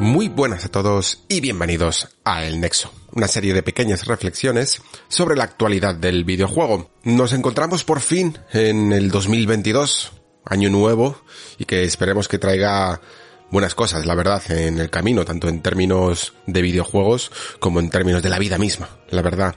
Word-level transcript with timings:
Muy 0.00 0.30
buenas 0.30 0.64
a 0.64 0.70
todos 0.70 1.24
y 1.28 1.42
bienvenidos 1.42 2.08
a 2.24 2.46
El 2.46 2.58
Nexo, 2.58 2.90
una 3.12 3.28
serie 3.28 3.52
de 3.52 3.62
pequeñas 3.62 4.06
reflexiones 4.06 4.80
sobre 5.08 5.36
la 5.36 5.44
actualidad 5.44 5.94
del 5.94 6.24
videojuego. 6.24 6.90
Nos 7.04 7.34
encontramos 7.34 7.84
por 7.84 8.00
fin 8.00 8.38
en 8.54 8.94
el 8.94 9.10
2022, 9.10 10.12
año 10.46 10.70
nuevo, 10.70 11.20
y 11.58 11.66
que 11.66 11.84
esperemos 11.84 12.28
que 12.28 12.38
traiga 12.38 13.02
buenas 13.50 13.74
cosas, 13.74 14.06
la 14.06 14.14
verdad, 14.14 14.42
en 14.50 14.78
el 14.78 14.88
camino, 14.88 15.26
tanto 15.26 15.50
en 15.50 15.60
términos 15.60 16.32
de 16.46 16.62
videojuegos 16.62 17.30
como 17.58 17.78
en 17.78 17.90
términos 17.90 18.22
de 18.22 18.30
la 18.30 18.38
vida 18.38 18.56
misma, 18.56 18.88
la 19.10 19.20
verdad. 19.20 19.54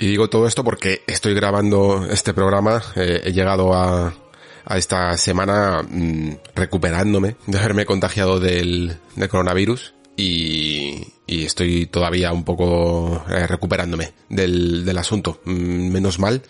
Y 0.00 0.08
digo 0.08 0.28
todo 0.28 0.48
esto 0.48 0.64
porque 0.64 1.02
estoy 1.06 1.34
grabando 1.34 2.04
este 2.10 2.34
programa, 2.34 2.82
eh, 2.96 3.20
he 3.26 3.32
llegado 3.32 3.72
a, 3.72 4.12
a 4.64 4.78
esta 4.78 5.16
semana 5.16 5.82
mmm, 5.82 6.30
recuperándome 6.54 7.36
de 7.46 7.58
haberme 7.58 7.86
contagiado 7.86 8.40
del, 8.40 8.98
coronavirus 9.28 9.94
y, 10.16 11.12
y, 11.26 11.44
estoy 11.44 11.86
todavía 11.86 12.32
un 12.32 12.44
poco 12.44 13.24
eh, 13.28 13.46
recuperándome 13.46 14.12
del, 14.28 14.84
del 14.84 14.98
asunto. 14.98 15.40
Mm, 15.44 15.90
menos 15.90 16.18
mal 16.18 16.42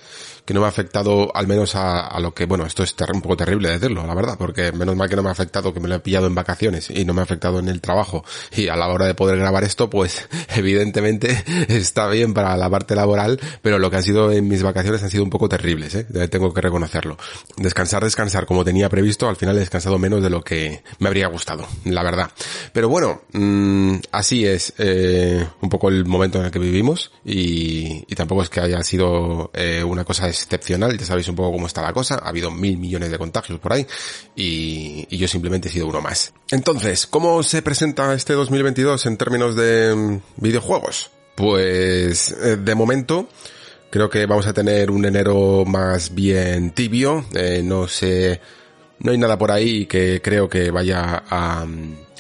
que 0.45 0.53
no 0.53 0.61
me 0.61 0.67
ha 0.67 0.69
afectado 0.69 1.35
al 1.35 1.47
menos 1.47 1.75
a, 1.75 2.19
lo 2.21 2.35
que, 2.35 2.45
bueno, 2.45 2.67
esto 2.67 2.83
es 2.83 2.95
un 3.13 3.23
poco 3.23 3.37
terrible 3.37 3.71
decirlo, 3.71 4.07
la 4.07 4.15
verdad, 4.15 4.37
porque 4.39 4.73
menos 4.73 4.95
mal 4.95 5.09
que 5.09 5.17
no 5.17 5.23
me 5.23 5.31
ha 5.31 5.33
afectado, 5.33 5.73
que 5.73 5.81
me 5.81 5.89
lo 5.89 5.95
he 5.95 6.01
pillado 6.01 6.27
en 6.27 6.35
vacaciones 6.35 6.91
y 6.91 7.05
no 7.05 7.15
me 7.15 7.21
ha 7.21 7.25
afectado 7.25 7.59
en 7.59 7.69
el 7.69 7.81
trabajo. 7.81 8.25
Y 8.55 8.69
a 8.69 8.77
la 8.77 8.89
hora 8.89 9.07
de 9.07 9.15
poder 9.15 9.39
grabar 9.39 9.65
esto, 9.65 9.89
pues 9.89 10.29
evidentemente 10.55 11.45
está 11.69 12.09
bien 12.09 12.35
para 12.35 12.57
la 12.57 12.69
parte 12.69 12.95
laboral, 12.95 13.41
pero 13.63 13.79
lo 13.79 13.91
que 13.91 13.97
han 13.97 14.03
sido 14.03 14.31
en 14.33 14.47
mis 14.49 14.63
vacaciones 14.63 15.03
han 15.03 15.11
sido 15.11 15.25
un 15.25 15.31
poco 15.31 15.49
terribles, 15.49 15.95
¿eh? 15.95 16.05
tengo 16.29 16.53
que 16.53 16.61
reconocerlo. 16.61 17.17
Descansar, 17.57 18.05
descansar 18.05 18.45
como 18.45 18.65
tenía 18.65 18.89
previsto, 18.89 19.29
al 19.29 19.37
final 19.37 19.57
he 19.57 19.61
descansado 19.61 19.99
menos 19.99 20.23
de 20.23 20.31
lo 20.31 20.43
que 20.43 20.83
me 20.99 21.09
habría 21.09 21.29
gustado, 21.29 21.67
la 21.85 22.03
verdad. 22.03 22.31
Pero 22.73 22.89
bueno, 22.89 23.23
mmm, 23.33 23.97
así 24.13 24.45
es 24.45 24.75
eh, 24.79 25.47
un 25.61 25.69
poco 25.71 25.89
el 25.89 26.05
momento 26.05 26.39
en 26.39 26.47
el 26.47 26.51
que 26.51 26.59
vivimos 26.59 27.13
y, 27.25 28.05
y 28.07 28.15
tampoco 28.15 28.43
es 28.43 28.51
que 28.51 28.61
haya 28.61 28.83
sido 28.83 29.51
eh, 29.55 29.83
una 29.83 30.05
cosa 30.05 30.29
excepcional, 30.43 30.97
ya 30.97 31.07
sabéis 31.07 31.29
un 31.29 31.37
poco 31.37 31.53
cómo 31.53 31.67
está 31.67 31.83
la 31.83 31.93
cosa, 31.93 32.17
ha 32.17 32.29
habido 32.29 32.51
mil 32.51 32.77
millones 32.77 33.11
de 33.11 33.19
contagios 33.19 33.59
por 33.59 33.73
ahí 33.73 33.87
y, 34.37 35.17
yo 35.17 35.29
simplemente 35.29 35.69
he 35.69 35.73
sido 35.73 35.87
uno 35.87 36.01
más. 36.01 36.33
Entonces, 36.51 37.07
¿cómo 37.07 37.43
se 37.43 37.63
presenta 37.63 38.13
este 38.15 38.33
2022 38.33 39.07
en 39.07 39.17
términos 39.17 39.57
de 39.57 39.95
mm, 39.95 40.21
videojuegos? 40.37 41.11
Pues 41.35 42.33
eh, 42.33 42.57
de 42.57 42.75
momento 42.75 43.29
creo 43.91 44.11
que 44.11 44.27
vamos 44.27 44.47
a 44.47 44.53
tener 44.53 44.91
un 44.91 45.05
enero 45.05 45.65
más 45.65 46.15
bien 46.15 46.73
tibio, 46.73 47.25
eh, 47.35 47.63
no 47.65 47.87
sé, 47.87 48.41
no 48.99 49.13
hay 49.13 49.19
nada 49.19 49.39
por 49.39 49.53
ahí 49.53 49.87
que 49.87 50.21
creo 50.21 50.49
que 50.49 50.71
vaya 50.71 51.23
a, 51.29 51.65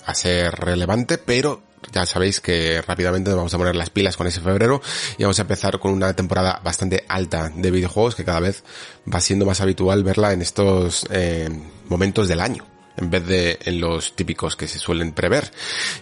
a 0.06 0.14
ser 0.14 0.54
relevante, 0.54 1.18
pero 1.18 1.63
ya 1.92 2.06
sabéis 2.06 2.40
que 2.40 2.82
rápidamente 2.82 3.32
vamos 3.32 3.54
a 3.54 3.58
poner 3.58 3.76
las 3.76 3.90
pilas 3.90 4.16
con 4.16 4.26
ese 4.26 4.40
febrero 4.40 4.80
y 5.18 5.22
vamos 5.22 5.38
a 5.38 5.42
empezar 5.42 5.78
con 5.78 5.92
una 5.92 6.14
temporada 6.14 6.60
bastante 6.64 7.04
alta 7.08 7.50
de 7.54 7.70
videojuegos 7.70 8.14
que 8.14 8.24
cada 8.24 8.40
vez 8.40 8.64
va 9.12 9.20
siendo 9.20 9.46
más 9.46 9.60
habitual 9.60 10.04
verla 10.04 10.32
en 10.32 10.42
estos 10.42 11.06
eh, 11.10 11.48
momentos 11.88 12.28
del 12.28 12.40
año 12.40 12.73
en 12.96 13.10
vez 13.10 13.26
de 13.26 13.58
en 13.64 13.80
los 13.80 14.14
típicos 14.14 14.56
que 14.56 14.68
se 14.68 14.78
suelen 14.78 15.12
prever. 15.12 15.50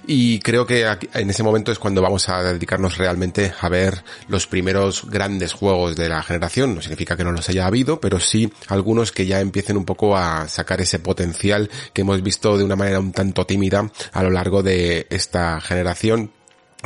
Y 0.07 0.39
creo 0.41 0.67
que 0.67 0.87
en 1.15 1.31
ese 1.31 1.43
momento 1.43 1.73
es 1.73 1.79
cuando 1.79 2.03
vamos 2.03 2.29
a 2.29 2.43
dedicarnos 2.43 2.99
realmente 2.99 3.53
a 3.61 3.69
ver 3.69 4.03
los 4.29 4.47
primeros 4.47 5.09
grandes 5.09 5.53
juegos 5.53 5.97
de 5.97 6.09
la 6.09 6.23
generación. 6.23 6.75
No 6.75 6.83
significa 6.83 7.17
que 7.17 7.25
no 7.25 7.33
los 7.33 7.49
haya 7.49 7.67
habido, 7.67 8.01
pero 8.01 8.21
sí 8.21 8.53
algunos 8.69 9.13
que 9.13 9.27
ya 9.27 9.41
empiecen 9.41 9.77
un 9.77 9.85
poco 9.85 10.17
a 10.17 10.49
sacar 10.49 10.81
ese 10.81 10.99
potencial 10.99 11.71
que 11.93 12.03
hemos 12.03 12.23
visto 12.23 12.57
de 12.57 12.65
una 12.65 12.77
manera 12.77 13.01
un 13.01 13.13
tanto 13.13 13.47
tímida 13.47 13.91
a 14.13 14.23
lo 14.23 14.31
largo 14.31 14.63
de 14.63 15.07
esta 15.11 15.61
generación 15.61 16.31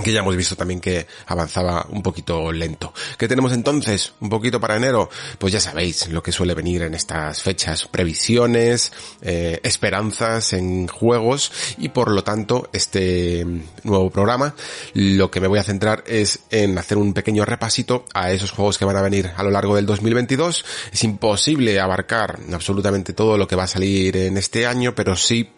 que 0.02 0.12
ya 0.12 0.20
hemos 0.20 0.36
visto 0.36 0.56
también 0.56 0.80
que 0.80 1.06
avanzaba 1.26 1.86
un 1.90 2.02
poquito 2.02 2.52
lento. 2.52 2.92
¿Qué 3.18 3.28
tenemos 3.28 3.52
entonces? 3.52 4.12
Un 4.20 4.28
poquito 4.28 4.60
para 4.60 4.76
enero. 4.76 5.08
Pues 5.38 5.52
ya 5.52 5.60
sabéis 5.60 6.08
lo 6.08 6.22
que 6.22 6.32
suele 6.32 6.54
venir 6.54 6.82
en 6.82 6.94
estas 6.94 7.42
fechas. 7.42 7.86
Previsiones, 7.86 8.92
eh, 9.22 9.60
esperanzas 9.62 10.52
en 10.52 10.86
juegos 10.88 11.52
y 11.78 11.88
por 11.88 12.10
lo 12.10 12.22
tanto 12.22 12.68
este 12.72 13.46
nuevo 13.84 14.10
programa 14.10 14.54
lo 14.94 15.30
que 15.30 15.40
me 15.40 15.48
voy 15.48 15.58
a 15.58 15.62
centrar 15.62 16.04
es 16.06 16.40
en 16.50 16.78
hacer 16.78 16.98
un 16.98 17.14
pequeño 17.14 17.44
repasito 17.44 18.04
a 18.14 18.32
esos 18.32 18.50
juegos 18.50 18.78
que 18.78 18.84
van 18.84 18.96
a 18.96 19.02
venir 19.02 19.30
a 19.36 19.42
lo 19.42 19.50
largo 19.50 19.76
del 19.76 19.86
2022. 19.86 20.64
Es 20.92 21.04
imposible 21.04 21.80
abarcar 21.80 22.38
absolutamente 22.52 23.12
todo 23.12 23.38
lo 23.38 23.48
que 23.48 23.56
va 23.56 23.64
a 23.64 23.68
salir 23.68 24.16
en 24.16 24.36
este 24.36 24.66
año, 24.66 24.94
pero 24.94 25.16
sí 25.16 25.50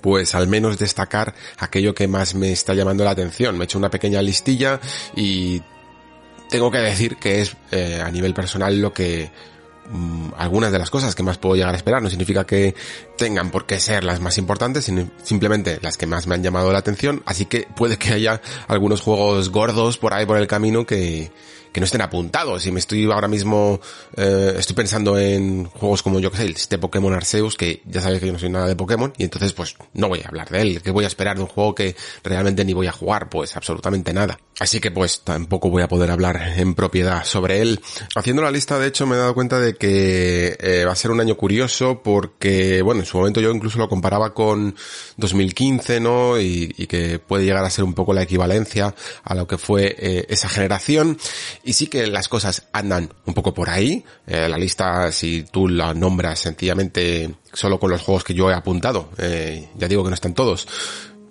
pues 0.00 0.34
al 0.34 0.48
menos 0.48 0.78
destacar 0.78 1.34
aquello 1.58 1.94
que 1.94 2.08
más 2.08 2.34
me 2.34 2.52
está 2.52 2.74
llamando 2.74 3.04
la 3.04 3.10
atención. 3.10 3.56
Me 3.56 3.64
he 3.64 3.66
hecho 3.66 3.78
una 3.78 3.90
pequeña 3.90 4.22
listilla 4.22 4.80
y 5.14 5.62
tengo 6.50 6.70
que 6.70 6.78
decir 6.78 7.16
que 7.16 7.40
es 7.40 7.56
eh, 7.70 8.00
a 8.04 8.10
nivel 8.10 8.34
personal 8.34 8.80
lo 8.80 8.92
que 8.92 9.30
mmm, 9.90 10.30
algunas 10.36 10.72
de 10.72 10.78
las 10.78 10.90
cosas 10.90 11.14
que 11.14 11.22
más 11.22 11.38
puedo 11.38 11.56
llegar 11.56 11.74
a 11.74 11.76
esperar. 11.76 12.02
No 12.02 12.10
significa 12.10 12.44
que 12.44 12.74
tengan 13.16 13.50
por 13.50 13.66
qué 13.66 13.80
ser 13.80 14.04
las 14.04 14.20
más 14.20 14.38
importantes, 14.38 14.84
sino 14.84 15.08
simplemente 15.22 15.78
las 15.82 15.96
que 15.96 16.06
más 16.06 16.26
me 16.26 16.34
han 16.34 16.42
llamado 16.42 16.72
la 16.72 16.78
atención. 16.78 17.22
Así 17.26 17.46
que 17.46 17.68
puede 17.76 17.96
que 17.96 18.12
haya 18.12 18.40
algunos 18.68 19.00
juegos 19.00 19.50
gordos 19.50 19.98
por 19.98 20.14
ahí 20.14 20.26
por 20.26 20.38
el 20.38 20.46
camino 20.46 20.86
que, 20.86 21.30
que 21.72 21.80
no 21.80 21.84
estén 21.84 22.00
apuntados. 22.00 22.66
Y 22.66 22.72
me 22.72 22.80
estoy 22.80 23.04
ahora 23.10 23.28
mismo, 23.28 23.80
eh, 24.16 24.54
estoy 24.58 24.76
pensando 24.76 25.18
en 25.18 25.64
juegos 25.64 26.02
como 26.02 26.20
yo 26.20 26.30
que 26.30 26.38
sé, 26.38 26.46
este 26.46 26.78
Pokémon 26.78 27.12
Arceus, 27.12 27.56
que 27.56 27.82
ya 27.84 28.00
sabéis 28.00 28.20
que 28.20 28.26
yo 28.26 28.32
no 28.32 28.38
soy 28.38 28.50
nada 28.50 28.66
de 28.66 28.76
Pokémon, 28.76 29.12
y 29.16 29.24
entonces 29.24 29.52
pues 29.52 29.76
no 29.94 30.08
voy 30.08 30.20
a 30.24 30.28
hablar 30.28 30.48
de 30.48 30.62
él. 30.62 30.82
¿Qué 30.82 30.90
voy 30.90 31.04
a 31.04 31.08
esperar 31.08 31.36
de 31.36 31.42
un 31.42 31.48
juego 31.48 31.74
que 31.74 31.96
realmente 32.22 32.64
ni 32.64 32.72
voy 32.72 32.86
a 32.86 32.92
jugar? 32.92 33.28
Pues 33.28 33.56
absolutamente 33.56 34.12
nada. 34.12 34.38
Así 34.58 34.80
que 34.80 34.90
pues 34.90 35.20
tampoco 35.20 35.68
voy 35.68 35.82
a 35.82 35.88
poder 35.88 36.10
hablar 36.10 36.54
en 36.56 36.74
propiedad 36.74 37.24
sobre 37.24 37.60
él. 37.60 37.80
Haciendo 38.14 38.40
la 38.42 38.50
lista, 38.50 38.78
de 38.78 38.86
hecho, 38.88 39.06
me 39.06 39.16
he 39.16 39.18
dado 39.18 39.34
cuenta 39.34 39.60
de 39.60 39.74
que 39.74 40.56
eh, 40.58 40.84
va 40.86 40.92
a 40.92 40.96
ser 40.96 41.10
un 41.10 41.20
año 41.20 41.36
curioso 41.36 42.00
porque, 42.02 42.80
bueno, 42.80 43.00
en 43.00 43.06
su 43.06 43.18
momento 43.18 43.40
yo 43.40 43.50
incluso 43.50 43.78
lo 43.78 43.88
comparaba 43.88 44.32
con 44.32 44.74
2015, 45.18 46.00
¿no? 46.00 46.40
Y, 46.40 46.74
y 46.78 46.86
que 46.86 47.18
puede 47.18 47.44
llegar 47.44 47.64
a 47.64 47.70
ser 47.70 47.84
un 47.84 47.92
poco 47.92 48.14
la 48.14 48.22
equivalencia 48.22 48.94
a 49.22 49.34
lo 49.34 49.46
que 49.46 49.58
fue 49.58 49.94
eh, 49.98 50.26
esa 50.28 50.48
generación. 50.48 51.18
Y 51.66 51.72
sí 51.72 51.88
que 51.88 52.06
las 52.06 52.28
cosas 52.28 52.68
andan 52.72 53.12
un 53.24 53.34
poco 53.34 53.52
por 53.52 53.68
ahí. 53.68 54.04
Eh, 54.24 54.48
la 54.48 54.56
lista, 54.56 55.10
si 55.10 55.42
tú 55.42 55.66
la 55.66 55.94
nombras 55.94 56.38
sencillamente 56.38 57.34
solo 57.52 57.80
con 57.80 57.90
los 57.90 58.02
juegos 58.02 58.22
que 58.22 58.34
yo 58.34 58.48
he 58.48 58.54
apuntado, 58.54 59.10
eh, 59.18 59.68
ya 59.76 59.88
digo 59.88 60.04
que 60.04 60.10
no 60.10 60.14
están 60.14 60.32
todos, 60.32 60.68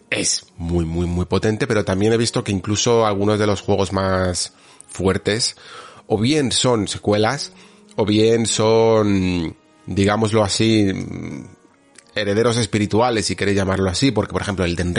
es 0.09 0.45
muy, 0.57 0.84
muy, 0.84 1.06
muy 1.06 1.24
potente, 1.24 1.68
pero 1.68 1.85
también 1.85 2.12
he 2.12 2.18
visto 2.18 2.44
que 2.44 2.51
incluso 2.51 3.06
algunos 3.06 3.40
de 3.40 3.47
los 3.47 3.62
juegos 3.62 3.94
más 3.94 4.51
fuertes, 4.90 5.56
o 6.06 6.19
bien 6.19 6.51
son 6.51 6.90
secuelas, 6.90 7.53
o 7.95 8.06
bien 8.06 8.45
son, 8.45 9.56
digámoslo 9.85 10.44
así, 10.44 10.92
herederos 12.13 12.57
espirituales, 12.57 13.25
si 13.25 13.38
queréis 13.38 13.56
llamarlo 13.56 13.89
así, 13.89 14.12
porque 14.12 14.33
por 14.33 14.42
ejemplo 14.42 14.65
el 14.65 14.75
Den 14.75 14.94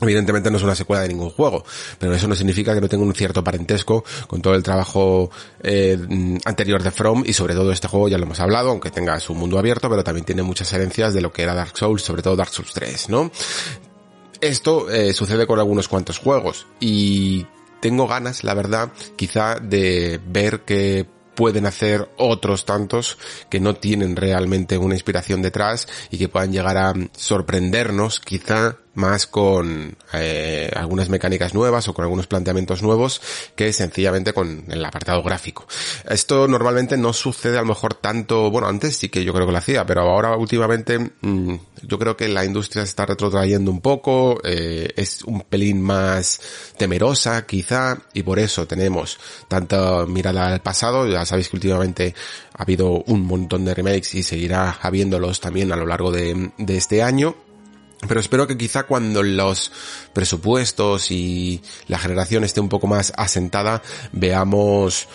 Evidentemente 0.00 0.50
no 0.50 0.56
es 0.56 0.62
una 0.62 0.74
secuela 0.74 1.02
de 1.02 1.08
ningún 1.08 1.30
juego, 1.30 1.64
pero 1.98 2.14
eso 2.14 2.26
no 2.26 2.34
significa 2.34 2.74
que 2.74 2.80
no 2.80 2.88
tenga 2.88 3.04
un 3.04 3.14
cierto 3.14 3.44
parentesco 3.44 4.04
con 4.26 4.40
todo 4.40 4.54
el 4.54 4.62
trabajo 4.62 5.30
eh, 5.62 5.98
anterior 6.44 6.82
de 6.82 6.90
From 6.90 7.22
y 7.26 7.32
sobre 7.32 7.54
todo 7.54 7.72
este 7.72 7.88
juego 7.88 8.08
ya 8.08 8.18
lo 8.18 8.24
hemos 8.24 8.40
hablado, 8.40 8.70
aunque 8.70 8.90
tenga 8.90 9.18
su 9.20 9.34
mundo 9.34 9.58
abierto, 9.58 9.88
pero 9.90 10.02
también 10.04 10.24
tiene 10.24 10.42
muchas 10.42 10.72
herencias 10.72 11.12
de 11.14 11.20
lo 11.20 11.32
que 11.32 11.42
era 11.42 11.54
Dark 11.54 11.76
Souls, 11.76 12.02
sobre 12.02 12.22
todo 12.22 12.36
Dark 12.36 12.52
Souls 12.52 12.72
3, 12.72 13.08
¿no? 13.10 13.30
Esto 14.40 14.90
eh, 14.90 15.12
sucede 15.12 15.46
con 15.46 15.58
algunos 15.58 15.88
cuantos 15.88 16.18
juegos 16.18 16.66
y 16.80 17.46
tengo 17.80 18.06
ganas, 18.06 18.44
la 18.44 18.54
verdad, 18.54 18.90
quizá 19.16 19.56
de 19.60 20.20
ver 20.26 20.60
que 20.60 21.06
pueden 21.34 21.66
hacer 21.66 22.10
otros 22.18 22.64
tantos 22.64 23.16
que 23.48 23.60
no 23.60 23.74
tienen 23.74 24.16
realmente 24.16 24.76
una 24.76 24.94
inspiración 24.94 25.42
detrás 25.42 25.88
y 26.10 26.18
que 26.18 26.28
puedan 26.28 26.52
llegar 26.52 26.76
a 26.76 26.92
sorprendernos 27.16 28.20
quizá 28.20 28.76
más 28.94 29.26
con 29.26 29.96
eh, 30.12 30.70
algunas 30.74 31.08
mecánicas 31.08 31.54
nuevas 31.54 31.86
o 31.88 31.94
con 31.94 32.04
algunos 32.04 32.26
planteamientos 32.26 32.82
nuevos 32.82 33.20
que 33.54 33.72
sencillamente 33.72 34.32
con 34.32 34.64
el 34.68 34.84
apartado 34.84 35.22
gráfico. 35.22 35.66
Esto 36.08 36.48
normalmente 36.48 36.96
no 36.96 37.12
sucede 37.12 37.58
a 37.58 37.62
lo 37.62 37.68
mejor 37.68 37.94
tanto, 37.94 38.50
bueno, 38.50 38.68
antes 38.68 38.96
sí 38.96 39.08
que 39.08 39.24
yo 39.24 39.32
creo 39.32 39.46
que 39.46 39.52
lo 39.52 39.58
hacía, 39.58 39.86
pero 39.86 40.02
ahora 40.02 40.36
últimamente 40.36 40.98
mm, 40.98 41.54
yo 41.82 41.98
creo 41.98 42.16
que 42.16 42.28
la 42.28 42.44
industria 42.44 42.82
se 42.82 42.90
está 42.90 43.06
retrotrayendo 43.06 43.70
un 43.70 43.80
poco, 43.80 44.40
eh, 44.44 44.92
es 44.96 45.22
un 45.22 45.42
pelín 45.42 45.80
más 45.80 46.40
temerosa 46.76 47.46
quizá 47.46 47.98
y 48.12 48.22
por 48.22 48.38
eso 48.38 48.66
tenemos 48.66 49.18
tanta 49.46 50.04
mirada 50.06 50.48
al 50.48 50.62
pasado, 50.62 51.06
ya 51.06 51.24
sabéis 51.24 51.48
que 51.48 51.56
últimamente 51.56 52.14
ha 52.54 52.62
habido 52.62 53.02
un 53.06 53.24
montón 53.24 53.64
de 53.64 53.74
remakes 53.74 54.14
y 54.14 54.22
seguirá 54.22 54.78
habiéndolos 54.82 55.40
también 55.40 55.72
a 55.72 55.76
lo 55.76 55.86
largo 55.86 56.10
de, 56.10 56.50
de 56.58 56.76
este 56.76 57.02
año 57.02 57.36
pero 58.08 58.20
espero 58.20 58.46
que 58.46 58.56
quizá 58.56 58.84
cuando 58.84 59.22
los 59.22 59.70
presupuestos 60.12 61.10
y 61.10 61.62
la 61.86 61.98
generación 61.98 62.44
esté 62.44 62.60
un 62.60 62.68
poco 62.68 62.86
más 62.86 63.12
asentada, 63.16 63.82
veamos 64.12 65.08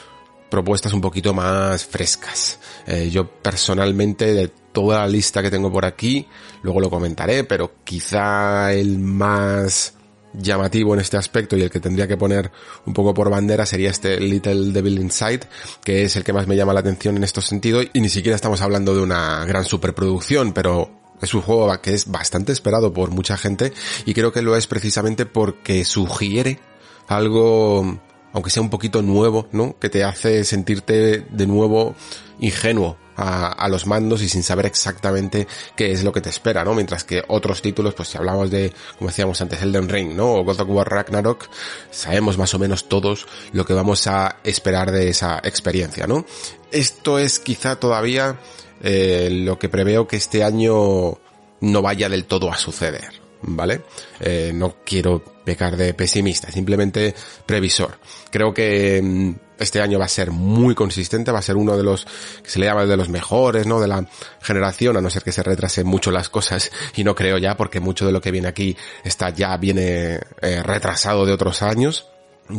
propuestas 0.50 0.94
un 0.94 1.02
poquito 1.02 1.34
más 1.34 1.86
frescas. 1.86 2.60
Eh, 2.86 3.10
yo 3.12 3.28
personalmente 3.28 4.34
de 4.34 4.48
toda 4.48 5.00
la 5.00 5.08
lista 5.08 5.42
que 5.42 5.50
tengo 5.50 5.72
por 5.72 5.86
aquí, 5.86 6.28
luego 6.62 6.80
lo 6.80 6.90
comentaré, 6.90 7.44
pero 7.44 7.72
quizá 7.84 8.72
el 8.72 9.00
más 9.00 9.94
llamativo 10.34 10.94
en 10.94 11.00
este 11.00 11.18
aspecto 11.18 11.56
y 11.56 11.62
el 11.62 11.70
que 11.70 11.80
tendría 11.80 12.08
que 12.08 12.18
poner 12.18 12.52
un 12.86 12.94
poco 12.94 13.14
por 13.14 13.30
bandera 13.30 13.66
sería 13.66 13.90
este 13.90 14.20
Little 14.20 14.74
Devil 14.74 15.00
Inside, 15.00 15.42
que 15.84 16.04
es 16.04 16.16
el 16.18 16.24
que 16.24 16.34
más 16.34 16.46
me 16.46 16.56
llama 16.56 16.74
la 16.74 16.82
atención 16.82 17.18
en 17.18 17.24
estos 17.24 17.46
sentidos 17.46 17.88
y 17.94 18.02
ni 18.02 18.10
siquiera 18.10 18.36
estamos 18.36 18.62
hablando 18.62 18.94
de 18.94 19.02
una 19.02 19.46
gran 19.46 19.66
superproducción, 19.66 20.54
pero 20.54 21.05
es 21.22 21.34
un 21.34 21.42
juego 21.42 21.82
que 21.82 21.94
es 21.94 22.08
bastante 22.08 22.52
esperado 22.52 22.94
por 22.94 23.12
mucha 23.12 23.38
gente 23.38 23.74
y 24.06 24.14
creo 24.14 24.32
que 24.32 24.42
lo 24.42 24.56
es 24.56 24.68
precisamente 24.68 25.26
porque 25.26 25.86
sugiere 25.86 26.60
algo, 27.08 28.00
aunque 28.34 28.50
sea 28.50 28.62
un 28.62 28.70
poquito 28.70 29.02
nuevo, 29.02 29.48
¿no? 29.52 29.78
Que 29.80 29.90
te 29.90 30.04
hace 30.04 30.44
sentirte 30.44 31.26
de 31.30 31.48
nuevo 31.48 31.96
ingenuo 32.40 32.98
a, 33.18 33.68
los 33.70 33.86
mandos 33.88 34.22
y 34.22 34.30
sin 34.30 34.44
saber 34.44 34.66
exactamente 34.66 35.48
qué 35.76 35.92
es 35.92 36.04
lo 36.04 36.12
que 36.12 36.22
te 36.22 36.30
espera, 36.30 36.64
¿no? 36.64 36.74
Mientras 36.74 37.04
que 37.04 37.24
otros 37.28 37.62
títulos, 37.62 37.94
pues 37.94 38.10
si 38.10 38.18
hablamos 38.18 38.52
de, 38.52 38.74
como 38.98 39.10
decíamos 39.10 39.40
antes, 39.42 39.62
Elden 39.62 39.90
Ring, 39.90 40.16
¿no? 40.16 40.34
O 40.34 40.44
God 40.44 40.62
of 40.62 40.70
War 40.70 40.90
Ragnarok, 40.90 41.46
sabemos 41.92 42.38
más 42.38 42.54
o 42.54 42.60
menos 42.60 42.90
todos 42.90 43.28
lo 43.54 43.66
que 43.66 43.74
vamos 43.74 44.08
a 44.08 44.38
esperar 44.44 44.92
de 44.92 45.10
esa 45.10 45.40
experiencia, 45.44 46.08
¿no? 46.08 46.26
Esto 46.72 47.20
es 47.20 47.40
quizá 47.40 47.78
todavía 47.78 48.40
eh, 48.88 49.30
lo 49.32 49.58
que 49.58 49.68
preveo 49.68 50.08
que 50.08 50.18
este 50.18 50.44
año 50.44 51.18
no 51.62 51.82
vaya 51.82 52.08
del 52.08 52.26
todo 52.26 52.52
a 52.52 52.56
suceder, 52.56 53.20
¿vale? 53.42 53.82
Eh, 54.20 54.52
no 54.54 54.76
quiero 54.86 55.24
pecar 55.44 55.76
de 55.76 55.96
pesimista, 55.96 56.52
simplemente 56.52 57.16
previsor. 57.48 57.98
Creo 58.30 58.54
que 58.54 59.02
mm, 59.02 59.32
este 59.58 59.82
año 59.82 59.98
va 59.98 60.06
a 60.06 60.10
ser 60.10 60.30
muy 60.30 60.76
consistente, 60.76 61.32
va 61.32 61.40
a 61.40 61.42
ser 61.42 61.56
uno 61.56 61.76
de 61.76 61.82
los 61.82 62.06
que 62.44 62.50
se 62.52 62.60
le 62.60 62.68
llama 62.68 62.86
de 62.86 62.96
los 62.96 63.10
mejores, 63.10 63.66
¿no? 63.66 63.80
De 63.80 63.88
la 63.88 64.08
generación, 64.40 64.98
a 64.98 65.02
no 65.02 65.10
ser 65.10 65.24
que 65.24 65.32
se 65.32 65.42
retrasen 65.42 65.88
mucho 65.88 66.12
las 66.12 66.30
cosas 66.30 66.72
y 66.96 67.04
no 67.04 67.16
creo 67.16 67.40
ya 67.40 67.58
porque 67.58 67.80
mucho 67.80 68.06
de 68.06 68.12
lo 68.12 68.22
que 68.22 68.30
viene 68.30 68.48
aquí 68.48 68.78
está 69.04 69.32
ya 69.32 69.58
viene 69.58 70.20
eh, 70.42 70.62
retrasado 70.62 71.26
de 71.26 71.34
otros 71.34 71.64
años. 71.64 72.06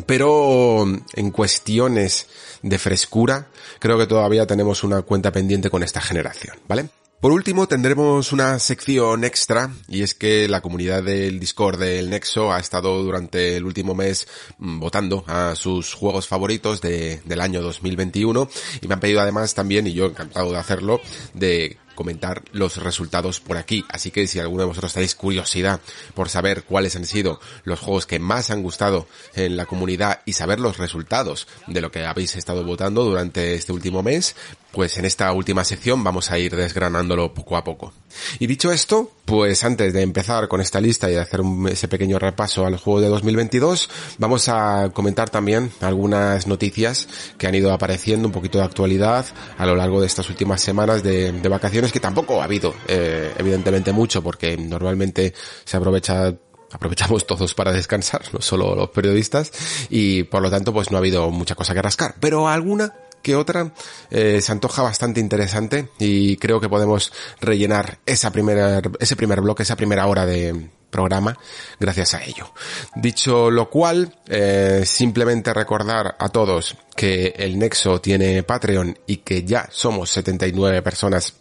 Pero 0.06 0.84
en 1.14 1.30
cuestiones 1.30 2.26
de 2.62 2.78
frescura, 2.78 3.48
creo 3.78 3.98
que 3.98 4.06
todavía 4.06 4.46
tenemos 4.46 4.82
una 4.84 5.02
cuenta 5.02 5.30
pendiente 5.32 5.70
con 5.70 5.82
esta 5.82 6.00
generación, 6.00 6.56
¿vale? 6.66 6.88
Por 7.20 7.32
último, 7.32 7.66
tendremos 7.66 8.32
una 8.32 8.58
sección 8.58 9.24
extra, 9.24 9.70
y 9.88 10.02
es 10.02 10.14
que 10.14 10.48
la 10.48 10.60
comunidad 10.60 11.02
del 11.02 11.40
Discord 11.40 11.80
del 11.80 12.10
Nexo 12.10 12.52
ha 12.52 12.58
estado 12.58 13.02
durante 13.02 13.56
el 13.56 13.64
último 13.64 13.94
mes 13.94 14.28
mm, 14.58 14.78
votando 14.78 15.24
a 15.26 15.54
sus 15.56 15.94
juegos 15.94 16.28
favoritos 16.28 16.82
de, 16.82 17.22
del 17.24 17.40
año 17.40 17.62
2021, 17.62 18.48
y 18.82 18.86
me 18.86 18.94
han 18.94 19.00
pedido 19.00 19.20
además 19.20 19.54
también, 19.54 19.86
y 19.86 19.94
yo 19.94 20.06
encantado 20.06 20.52
de 20.52 20.58
hacerlo, 20.58 21.00
de 21.32 21.78
comentar 21.96 22.44
los 22.52 22.76
resultados 22.76 23.40
por 23.40 23.56
aquí. 23.56 23.84
Así 23.88 24.12
que 24.12 24.28
si 24.28 24.38
alguno 24.38 24.62
de 24.62 24.68
vosotros 24.68 24.94
tenéis 24.94 25.16
curiosidad 25.16 25.80
por 26.14 26.28
saber 26.28 26.62
cuáles 26.62 26.94
han 26.94 27.06
sido 27.06 27.40
los 27.64 27.80
juegos 27.80 28.06
que 28.06 28.20
más 28.20 28.50
han 28.50 28.62
gustado 28.62 29.08
en 29.34 29.56
la 29.56 29.66
comunidad 29.66 30.20
y 30.24 30.34
saber 30.34 30.60
los 30.60 30.78
resultados 30.78 31.48
de 31.66 31.80
lo 31.80 31.90
que 31.90 32.04
habéis 32.04 32.36
estado 32.36 32.62
votando 32.64 33.02
durante 33.02 33.54
este 33.54 33.72
último 33.72 34.04
mes, 34.04 34.36
pues 34.76 34.98
en 34.98 35.06
esta 35.06 35.32
última 35.32 35.64
sección 35.64 36.04
vamos 36.04 36.30
a 36.30 36.38
ir 36.38 36.54
desgranándolo 36.54 37.32
poco 37.32 37.56
a 37.56 37.64
poco. 37.64 37.94
Y 38.38 38.46
dicho 38.46 38.70
esto, 38.70 39.10
pues 39.24 39.64
antes 39.64 39.92
de 39.92 40.02
empezar 40.02 40.48
con 40.48 40.60
esta 40.60 40.80
lista 40.80 41.10
y 41.10 41.14
de 41.14 41.20
hacer 41.20 41.40
ese 41.70 41.88
pequeño 41.88 42.18
repaso 42.18 42.66
al 42.66 42.76
juego 42.76 43.00
de 43.00 43.08
2022, 43.08 43.88
vamos 44.18 44.48
a 44.48 44.90
comentar 44.92 45.30
también 45.30 45.70
algunas 45.80 46.46
noticias 46.46 47.08
que 47.38 47.46
han 47.46 47.54
ido 47.54 47.72
apareciendo, 47.72 48.28
un 48.28 48.32
poquito 48.32 48.58
de 48.58 48.64
actualidad 48.64 49.24
a 49.56 49.66
lo 49.66 49.76
largo 49.76 50.00
de 50.00 50.06
estas 50.06 50.28
últimas 50.28 50.60
semanas 50.60 51.02
de, 51.02 51.32
vacaciones, 51.48 51.85
que 51.92 52.00
tampoco 52.00 52.40
ha 52.40 52.44
habido, 52.44 52.74
eh, 52.88 53.32
evidentemente 53.38 53.92
mucho, 53.92 54.22
porque 54.22 54.56
normalmente 54.56 55.34
se 55.64 55.76
aprovecha 55.76 56.34
aprovechamos 56.72 57.26
todos 57.26 57.54
para 57.54 57.72
descansar, 57.72 58.22
no 58.32 58.40
solo 58.40 58.74
los 58.74 58.90
periodistas, 58.90 59.52
y 59.88 60.24
por 60.24 60.42
lo 60.42 60.50
tanto 60.50 60.72
pues 60.72 60.90
no 60.90 60.96
ha 60.96 61.00
habido 61.00 61.30
mucha 61.30 61.54
cosa 61.54 61.74
que 61.74 61.82
rascar, 61.82 62.16
pero 62.20 62.48
alguna 62.48 62.92
que 63.22 63.34
otra 63.34 63.72
eh, 64.10 64.40
se 64.40 64.52
antoja 64.52 64.82
bastante 64.82 65.18
interesante 65.18 65.88
y 65.98 66.36
creo 66.36 66.60
que 66.60 66.68
podemos 66.68 67.12
rellenar 67.40 67.98
esa 68.06 68.30
primera, 68.30 68.80
ese 69.00 69.16
primer 69.16 69.40
bloque, 69.40 69.64
esa 69.64 69.74
primera 69.74 70.06
hora 70.06 70.24
de 70.26 70.70
programa 70.90 71.36
gracias 71.80 72.14
a 72.14 72.22
ello. 72.22 72.52
Dicho 72.94 73.50
lo 73.50 73.68
cual, 73.68 74.14
eh, 74.28 74.82
simplemente 74.86 75.52
recordar 75.52 76.16
a 76.18 76.28
todos 76.28 76.76
que 76.94 77.34
el 77.36 77.58
Nexo 77.58 78.00
tiene 78.00 78.44
Patreon 78.44 78.96
y 79.06 79.16
que 79.18 79.42
ya 79.42 79.68
somos 79.72 80.10
79 80.10 80.82
personas 80.82 81.34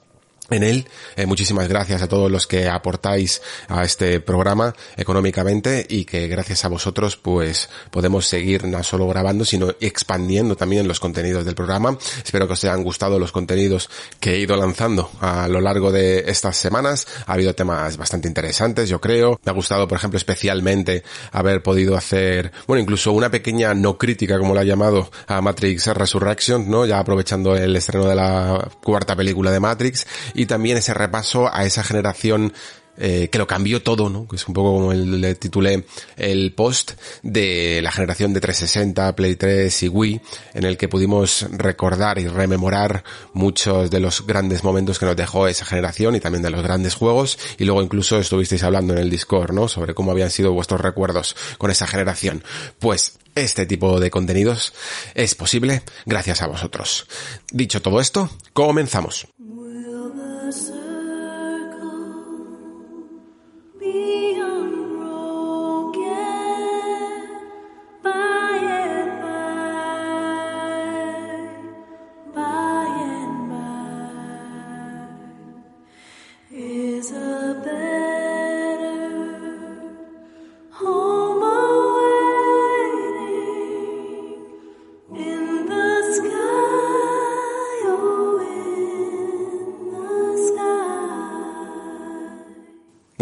en 0.50 0.64
él. 0.64 0.88
Eh, 1.16 1.26
muchísimas 1.26 1.68
gracias 1.68 2.02
a 2.02 2.08
todos 2.08 2.32
los 2.32 2.48
que 2.48 2.68
aportáis 2.68 3.42
a 3.68 3.84
este 3.84 4.20
programa 4.20 4.74
económicamente 4.98 5.86
y 5.90 6.06
que 6.06 6.28
gracias 6.28 6.66
a 6.66 6.68
vosotros 6.68 7.18
pues 7.18 7.70
podemos 7.92 8.28
seguir 8.28 8.66
no 8.66 8.84
solo 8.84 9.08
grabando 9.08 9.46
sino 9.46 9.74
expandiendo 9.80 10.56
también 10.56 10.88
los 10.88 11.00
contenidos 11.00 11.46
del 11.46 11.56
programa. 11.56 11.98
Espero 12.24 12.48
que 12.48 12.54
os 12.54 12.64
hayan 12.64 12.84
gustado 12.84 13.20
los 13.20 13.32
contenidos 13.32 13.90
que 14.20 14.34
he 14.34 14.40
ido 14.40 14.56
lanzando 14.56 15.10
a 15.22 15.48
lo 15.48 15.62
largo 15.62 15.92
de 15.92 16.26
estas 16.28 16.58
semanas. 16.58 17.08
Ha 17.26 17.34
habido 17.34 17.54
temas 17.54 17.98
bastante 17.98 18.28
interesantes, 18.28 18.90
yo 18.90 19.00
creo. 19.02 19.40
Me 19.44 19.52
ha 19.52 19.54
gustado, 19.54 19.88
por 19.88 19.98
ejemplo, 19.98 20.18
especialmente 20.18 21.04
haber 21.32 21.64
podido 21.64 21.96
hacer, 21.96 22.52
bueno, 22.68 22.82
incluso 22.82 23.12
una 23.12 23.30
pequeña 23.30 23.74
no 23.74 23.98
crítica, 23.98 24.38
como 24.38 24.54
lo 24.54 24.60
ha 24.60 24.64
llamado, 24.64 25.10
a 25.28 25.42
Matrix 25.42 25.88
Resurrection, 25.88 26.70
¿no? 26.70 26.86
Ya 26.86 27.00
aprovechando 27.00 27.56
el 27.56 27.76
estreno 27.76 28.06
de 28.06 28.16
la 28.16 28.70
cuarta 28.84 29.16
película 29.16 29.52
de 29.52 29.60
Matrix 29.60 30.06
y 30.36 30.46
también 30.46 30.78
ese 30.78 30.94
repaso 30.94 31.54
a 31.54 31.66
esa 31.66 31.84
generación 31.84 32.54
eh, 32.98 33.28
que 33.30 33.38
lo 33.38 33.46
cambió 33.46 33.84
todo, 33.84 34.10
¿no? 34.10 34.26
Que 34.28 34.38
es 34.38 34.48
un 34.48 34.54
poco 34.54 34.74
como 34.74 34.94
le 34.94 35.36
titulé 35.36 35.86
el 36.16 36.54
post 36.54 36.94
de 37.24 37.82
la 37.82 37.92
generación 37.92 38.34
de 38.34 38.40
360, 38.40 39.16
Play 39.16 39.36
3 39.36 39.84
y 39.84 39.90
Wii, 39.90 40.22
en 40.54 40.64
el 40.64 40.78
que 40.78 40.88
pudimos 40.88 41.46
recordar 41.52 42.20
y 42.20 42.28
rememorar 42.28 43.04
muchos 43.34 43.92
de 43.92 44.00
los 44.00 44.26
grandes 44.26 44.64
momentos 44.64 44.98
que 44.98 45.06
nos 45.06 45.18
dejó 45.18 45.48
esa 45.48 45.66
generación 45.66 46.16
y 46.16 46.22
también 46.22 46.42
de 46.42 46.52
los 46.52 46.64
grandes 46.64 46.96
juegos. 46.96 47.38
Y 47.58 47.66
luego 47.66 47.82
incluso 47.82 48.18
estuvisteis 48.18 48.64
hablando 48.64 48.94
en 48.94 49.00
el 49.00 49.10
Discord, 49.10 49.52
¿no? 49.52 49.68
Sobre 49.68 49.94
cómo 49.94 50.12
habían 50.12 50.32
sido 50.32 50.54
vuestros 50.54 50.80
recuerdos 50.80 51.36
con 51.58 51.72
esa 51.72 51.88
generación. 51.88 52.44
Pues 52.80 53.20
este 53.36 53.66
tipo 53.66 54.00
de 54.00 54.10
contenidos 54.10 54.74
es 55.14 55.36
posible 55.36 55.84
gracias 56.06 56.42
a 56.42 56.48
vosotros. 56.48 57.08
Dicho 57.52 57.82
todo 57.82 58.00
esto, 58.00 58.30
comenzamos. 58.54 59.28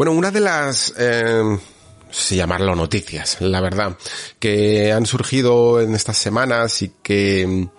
Bueno, 0.04 0.18
una 0.18 0.32
de 0.32 0.42
las... 0.42 0.94
Eh 0.98 1.58
si 2.12 2.36
llamarlo 2.36 2.76
noticias, 2.76 3.38
la 3.40 3.62
verdad, 3.62 3.98
que 4.38 4.92
han 4.92 5.06
surgido 5.06 5.80
en 5.80 5.96
estas 5.96 6.18
semanas 6.18 6.82
y 6.82 6.92
que 7.02 7.48
mm, 7.48 7.70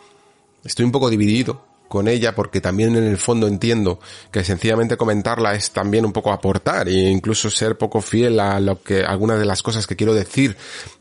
estoy 0.65 0.87
un 0.87 0.91
poco 0.91 1.11
dividido 1.11 1.67
con 1.87 2.09
ella 2.09 2.35
porque 2.35 2.63
también 2.63 2.97
en 2.97 3.05
el 3.05 3.19
fondo 3.19 3.47
entiendo 3.47 4.01
que 4.33 4.43
sencillamente 4.43 4.97
comentarla 4.97 5.55
es 5.55 5.71
también 5.71 6.07
un 6.07 6.15
poco 6.15 6.33
aportar 6.33 6.89
e 6.89 7.11
incluso 7.11 7.51
ser 7.51 7.77
poco 7.77 8.01
fiel 8.01 8.41
a 8.41 8.59
lo 8.59 8.83
que 8.83 9.05
algunas 9.05 9.39
de 9.39 9.45
las 9.45 9.63
cosas 9.63 9.87
que 9.87 9.95
quiero 9.95 10.15
decir 10.15 10.57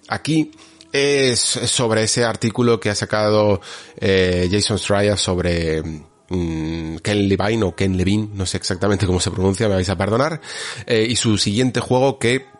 aquí 0.10 0.51
es 0.92 1.39
sobre 1.39 2.03
ese 2.03 2.25
artículo 2.25 2.82
que 2.82 2.89
ha 2.89 2.96
sacado 2.96 3.62
eh, 3.96 4.50
Jason 4.51 4.77
Straya 4.77 5.15
sobre 5.15 5.82
mm, 5.82 6.12
Ken 7.02 7.28
Levine 7.28 7.63
o 7.63 7.75
Ken 7.75 7.98
Levine, 7.98 8.30
no 8.34 8.46
sé 8.46 8.58
exactamente 8.58 9.06
cómo 9.06 9.20
se 9.20 9.32
pronuncia, 9.32 9.68
me 9.68 9.75
vais 9.75 9.90
a 9.90 9.98
perdonar, 9.98 10.42
eh, 10.86 11.06
y 11.10 11.16
su 11.16 11.38
siguiente 11.38 11.80
juego 11.80 12.20
que 12.20 12.52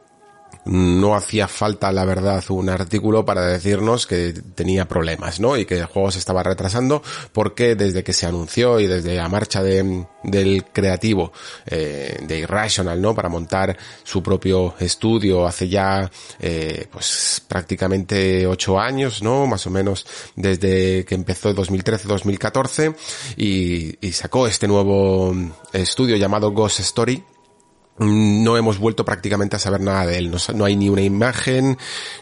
no 0.66 1.16
hacía 1.16 1.48
falta, 1.48 1.92
la 1.92 2.06
verdad, 2.06 2.44
un 2.50 2.70
artículo 2.70 3.26
para 3.26 3.46
decirnos 3.46 4.08
que 4.08 4.34
tenía 4.56 4.88
problemas, 4.88 5.40
¿no? 5.40 5.58
Y 5.58 5.66
que 5.66 5.80
el 5.80 5.86
juego 5.86 6.12
se 6.12 6.20
estaba 6.20 6.44
retrasando 6.44 7.02
porque 7.32 7.76
desde 7.76 8.04
que 8.04 8.14
se 8.14 8.26
anunció 8.26 8.80
y 8.80 8.88
desde 8.88 9.16
la 9.16 9.28
marcha 9.28 9.62
de, 9.62 10.06
del 10.24 10.66
creativo 10.66 11.34
eh, 11.66 12.20
de 12.22 12.40
Irrational, 12.40 13.02
¿no? 13.02 13.14
Para 13.14 13.30
montar 13.30 13.78
su 14.04 14.24
propio 14.24 14.76
estudio 14.80 15.46
hace 15.46 15.68
ya, 15.68 16.10
eh, 16.40 16.88
pues 16.92 17.42
prácticamente 17.48 18.48
ocho 18.48 18.80
años, 18.80 19.22
¿no? 19.22 19.48
Más 19.48 19.68
o 19.68 19.70
menos 19.70 20.06
desde 20.36 21.06
que 21.06 21.16
empezó 21.16 21.54
2013-2014 21.54 22.96
y, 23.38 24.06
y 24.06 24.12
sacó 24.14 24.48
este 24.48 24.68
nuevo 24.68 25.36
estudio 25.74 26.16
llamado 26.16 26.52
Ghost 26.52 26.80
Story 26.80 27.24
no 27.98 28.58
hemos 28.58 28.80
vuelto 28.80 29.06
prácticamente 29.06 29.56
a 29.56 29.60
saber 29.60 29.82
nada 29.82 30.06
de 30.06 30.18
él. 30.18 30.32
No, 30.56 30.66
hay 30.66 30.76
ni 30.76 30.90
una 30.90 31.02
imagen, 31.02 31.78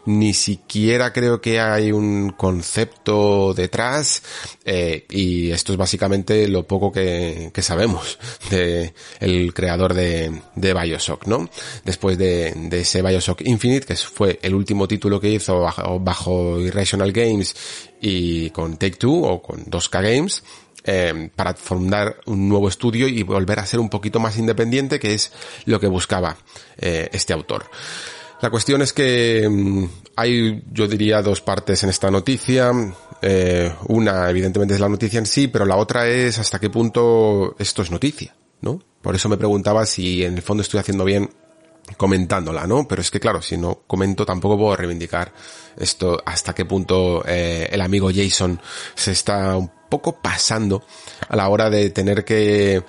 ni 0.05 0.33
siquiera 0.33 1.13
creo 1.13 1.39
que 1.39 1.59
hay 1.59 1.91
un 1.91 2.31
concepto 2.31 3.53
detrás. 3.53 4.21
Eh, 4.65 5.05
y 5.09 5.51
esto 5.51 5.71
es 5.71 5.77
básicamente 5.77 6.47
lo 6.47 6.67
poco 6.67 6.91
que, 6.91 7.51
sabemos 7.61 8.17
de 8.49 8.93
el 9.19 9.53
creador 9.53 9.93
de, 9.93 10.41
de 10.55 10.73
Bioshock, 10.73 11.27
¿no? 11.27 11.47
Después 11.85 12.17
de, 12.17 12.53
de, 12.55 12.81
ese 12.81 13.01
Bioshock 13.01 13.41
Infinite, 13.41 13.85
que 13.85 13.95
fue 13.95 14.39
el 14.41 14.55
último 14.55 14.87
título 14.87 15.19
que 15.19 15.29
hizo 15.29 15.59
bajo, 15.59 15.99
bajo 15.99 16.59
Irrational 16.59 17.11
Games 17.11 17.55
y 18.01 18.49
con 18.49 18.77
Take 18.77 18.97
Two 18.97 19.23
o 19.23 19.41
con 19.41 19.63
2K 19.65 20.01
Games, 20.01 20.43
eh, 20.83 21.29
para 21.35 21.53
fundar 21.53 22.21
un 22.25 22.50
nuevo 22.50 22.67
estudio 22.67 23.07
y 23.07 23.21
volver 23.21 23.59
a 23.59 23.65
ser 23.67 23.79
un 23.79 23.89
poquito 23.89 24.19
más 24.19 24.38
independiente, 24.38 25.00
que 25.00 25.13
es 25.13 25.31
lo 25.65 25.79
que 25.79 25.85
buscaba 25.85 26.38
eh, 26.77 27.07
este 27.11 27.33
autor. 27.33 27.65
La 28.41 28.50
cuestión 28.50 28.81
es 28.81 28.91
que 28.91 29.47
mm, 29.47 29.85
hay, 30.15 30.63
yo 30.71 30.88
diría, 30.88 31.21
dos 31.21 31.41
partes 31.41 31.83
en 31.83 31.89
esta 31.89 32.09
noticia. 32.09 32.71
Eh, 33.21 33.71
una, 33.89 34.27
evidentemente, 34.31 34.73
es 34.73 34.79
la 34.79 34.89
noticia 34.89 35.19
en 35.19 35.27
sí, 35.27 35.47
pero 35.47 35.65
la 35.65 35.75
otra 35.75 36.07
es 36.07 36.39
hasta 36.39 36.59
qué 36.59 36.71
punto 36.71 37.55
esto 37.59 37.83
es 37.83 37.91
noticia, 37.91 38.35
¿no? 38.61 38.81
Por 39.03 39.13
eso 39.13 39.29
me 39.29 39.38
preguntaba 39.38 39.85
si 39.85 40.23
en 40.23 40.33
el 40.33 40.41
fondo 40.41 40.63
estoy 40.63 40.79
haciendo 40.79 41.05
bien 41.05 41.29
comentándola, 41.95 42.65
¿no? 42.65 42.88
Pero 42.88 43.03
es 43.03 43.11
que 43.11 43.19
claro, 43.19 43.43
si 43.43 43.55
no 43.55 43.81
comento 43.85 44.25
tampoco 44.25 44.57
puedo 44.57 44.75
reivindicar 44.75 45.31
esto 45.77 46.19
hasta 46.25 46.53
qué 46.53 46.65
punto 46.65 47.23
el 47.25 47.81
amigo 47.81 48.09
Jason 48.13 48.59
se 48.95 49.11
está 49.11 49.59
poco 49.91 50.19
pasando 50.19 50.83
a 51.29 51.36
la 51.36 51.48
hora 51.50 51.69
de 51.69 51.91
tener 51.91 52.25
que 52.25 52.81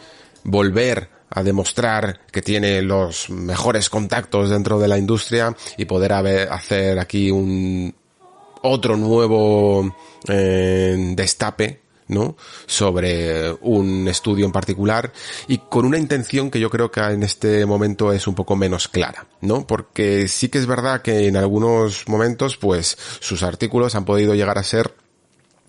volver 0.44 1.11
a 1.28 1.42
demostrar 1.42 2.21
que 2.30 2.40
tiene 2.40 2.80
los 2.80 3.28
mejores 3.28 3.90
contactos 3.90 4.49
dentro 4.49 4.78
de 4.78 4.88
la 4.88 4.97
industria 4.97 5.54
y 5.76 5.85
poder 5.85 6.12
hacer 6.12 6.99
aquí 6.99 7.30
un 7.30 7.94
otro 8.62 8.97
nuevo 8.97 9.94
eh, 10.28 11.12
destape 11.16 11.80
¿no? 12.09 12.37
sobre 12.66 13.52
un 13.62 14.06
estudio 14.09 14.44
en 14.44 14.52
particular 14.52 15.12
y 15.49 15.59
con 15.59 15.87
una 15.87 15.99
intención 15.99 16.50
que 16.50 16.61
yo 16.61 16.71
creo 16.71 16.90
que 16.90 17.00
en 17.00 17.23
este 17.23 17.64
momento 17.66 18.12
es 18.12 18.26
un 18.26 18.35
poco 18.35 18.54
menos 18.54 18.88
clara, 18.88 19.26
¿no? 19.40 19.66
Porque 19.66 20.28
sí 20.28 20.49
que 20.49 20.59
es 20.59 20.66
verdad 20.66 21.00
que 21.00 21.26
en 21.26 21.37
algunos 21.37 22.06
momentos 22.09 22.59
pues 22.59 22.99
sus 23.21 23.42
artículos 23.42 23.94
han 23.94 24.04
podido 24.04 24.35
llegar 24.35 24.59
a 24.59 24.62
ser 24.62 24.94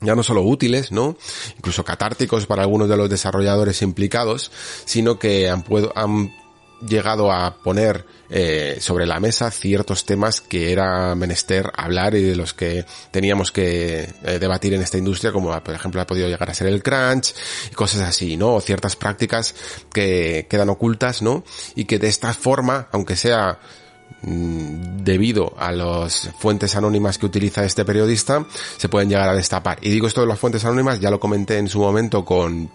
ya 0.04 0.16
no 0.16 0.24
solo 0.24 0.44
útiles, 0.44 0.92
¿no? 0.92 1.18
Incluso 1.58 1.84
catárticos 1.84 2.46
para 2.46 2.62
algunos 2.62 2.90
de 2.90 2.98
los 2.98 3.10
desarrolladores 3.10 3.82
implicados, 3.82 4.52
sino 4.86 5.18
que 5.18 5.50
han, 5.50 5.64
han 5.96 6.32
llegado 6.88 7.32
a 7.32 7.58
poner 7.58 8.06
eh, 8.30 8.78
sobre 8.80 9.06
la 9.06 9.20
mesa 9.20 9.52
ciertos 9.52 10.06
temas 10.06 10.42
que 10.42 10.72
era 10.72 11.14
menester 11.16 11.72
hablar 11.76 12.16
y 12.16 12.24
de 12.24 12.36
los 12.36 12.54
que 12.54 12.86
teníamos 13.12 13.52
que 13.52 14.10
eh, 14.24 14.40
debatir 14.40 14.74
en 14.74 14.82
esta 14.82 14.98
industria, 14.98 15.32
como 15.32 15.58
por 15.64 15.76
ejemplo 15.76 16.02
ha 16.02 16.08
podido 16.08 16.28
llegar 16.28 16.50
a 16.50 16.54
ser 16.54 16.68
el 16.68 16.82
crunch 16.82 17.34
y 17.72 17.76
cosas 17.76 18.02
así, 18.02 18.38
¿no? 18.38 18.56
O 18.56 18.62
ciertas 18.62 18.96
prácticas 18.96 19.56
que 19.92 20.48
quedan 20.50 20.70
ocultas, 20.70 21.22
¿no? 21.22 21.44
Y 21.76 21.86
que 21.86 22.00
de 22.00 22.08
esta 22.08 22.34
forma, 22.34 22.88
aunque 22.92 23.16
sea 23.16 23.60
debido 24.22 25.54
a 25.58 25.72
las 25.72 26.30
fuentes 26.38 26.76
anónimas 26.76 27.18
que 27.18 27.26
utiliza 27.26 27.66
este 27.66 27.84
periodista, 27.84 28.46
se 28.78 28.90
pueden 28.90 29.10
llegar 29.10 29.30
a 29.30 29.34
destapar. 29.34 29.80
Y 29.82 29.90
digo 29.90 30.08
esto 30.08 30.22
de 30.22 30.28
las 30.28 30.40
fuentes 30.40 30.64
anónimas, 30.66 31.00
ya 31.00 31.10
lo 31.10 31.20
comenté 31.20 31.58
en 31.58 31.68
su 31.68 31.80
momento 31.80 32.24
con 32.24 32.70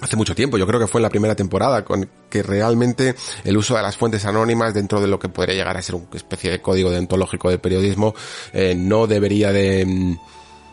hace 0.00 0.16
mucho 0.16 0.34
tiempo, 0.34 0.58
yo 0.58 0.66
creo 0.66 0.78
que 0.78 0.86
fue 0.86 0.98
en 0.98 1.04
la 1.04 1.08
primera 1.08 1.34
temporada, 1.34 1.84
con 1.84 2.08
que 2.28 2.42
realmente 2.42 3.14
el 3.44 3.56
uso 3.56 3.76
de 3.76 3.82
las 3.82 3.96
fuentes 3.96 4.24
anónimas 4.26 4.74
dentro 4.74 5.00
de 5.00 5.06
lo 5.06 5.18
que 5.18 5.28
podría 5.28 5.54
llegar 5.54 5.76
a 5.76 5.82
ser 5.82 5.94
una 5.94 6.06
especie 6.12 6.50
de 6.50 6.60
código 6.60 6.90
deontológico 6.90 7.50
de 7.50 7.58
periodismo, 7.58 8.14
eh, 8.52 8.74
no 8.76 9.06
debería 9.06 9.52
de, 9.52 9.84
mm, 9.86 10.16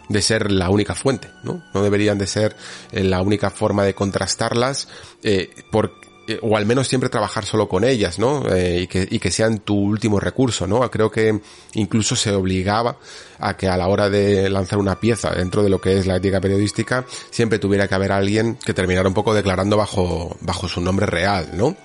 de 0.10 0.22
ser 0.22 0.52
la 0.52 0.70
única 0.70 0.96
fuente, 0.96 1.30
¿no? 1.44 1.64
No 1.74 1.82
deberían 1.82 2.18
de 2.18 2.28
ser 2.28 2.56
eh, 2.92 3.04
la 3.04 3.22
única 3.22 3.50
forma 3.50 3.84
de 3.84 3.94
contrastarlas, 3.94 4.88
eh, 5.24 5.50
porque 5.72 6.13
eh, 6.28 6.40
o 6.42 6.56
al 6.56 6.66
menos 6.66 6.88
siempre 6.88 7.10
trabajar 7.10 7.46
solo 7.46 7.68
con 7.68 7.84
ellas, 7.84 8.20
¿no? 8.20 8.48
Eh, 8.50 8.82
y, 8.84 8.88
que, 8.88 9.08
y 9.10 9.20
que 9.20 9.32
sean 9.32 9.60
tu 9.60 9.76
último 9.76 10.20
recurso, 10.20 10.68
¿no? 10.68 10.90
Creo 10.90 11.12
que 11.12 11.42
incluso 11.74 12.16
se 12.16 12.32
obligaba 12.32 12.98
a 13.40 13.58
que 13.58 13.68
a 13.68 13.76
la 13.76 13.88
hora 13.88 14.10
de 14.10 14.50
lanzar 14.50 14.80
una 14.80 15.00
pieza 15.00 15.32
dentro 15.32 15.64
de 15.64 15.70
lo 15.70 15.82
que 15.82 15.98
es 15.98 16.08
la 16.08 16.18
ética 16.18 16.40
periodística, 16.40 17.06
siempre 17.30 17.60
tuviera 17.60 17.88
que 17.88 17.96
haber 17.96 18.12
alguien 18.12 18.56
que 18.56 18.74
terminara 18.74 19.08
un 19.08 19.14
poco 19.14 19.34
declarando 19.34 19.78
bajo, 19.78 20.38
bajo 20.42 20.68
su 20.68 20.82
nombre 20.82 21.06
real, 21.06 21.50
¿no? 21.54 21.76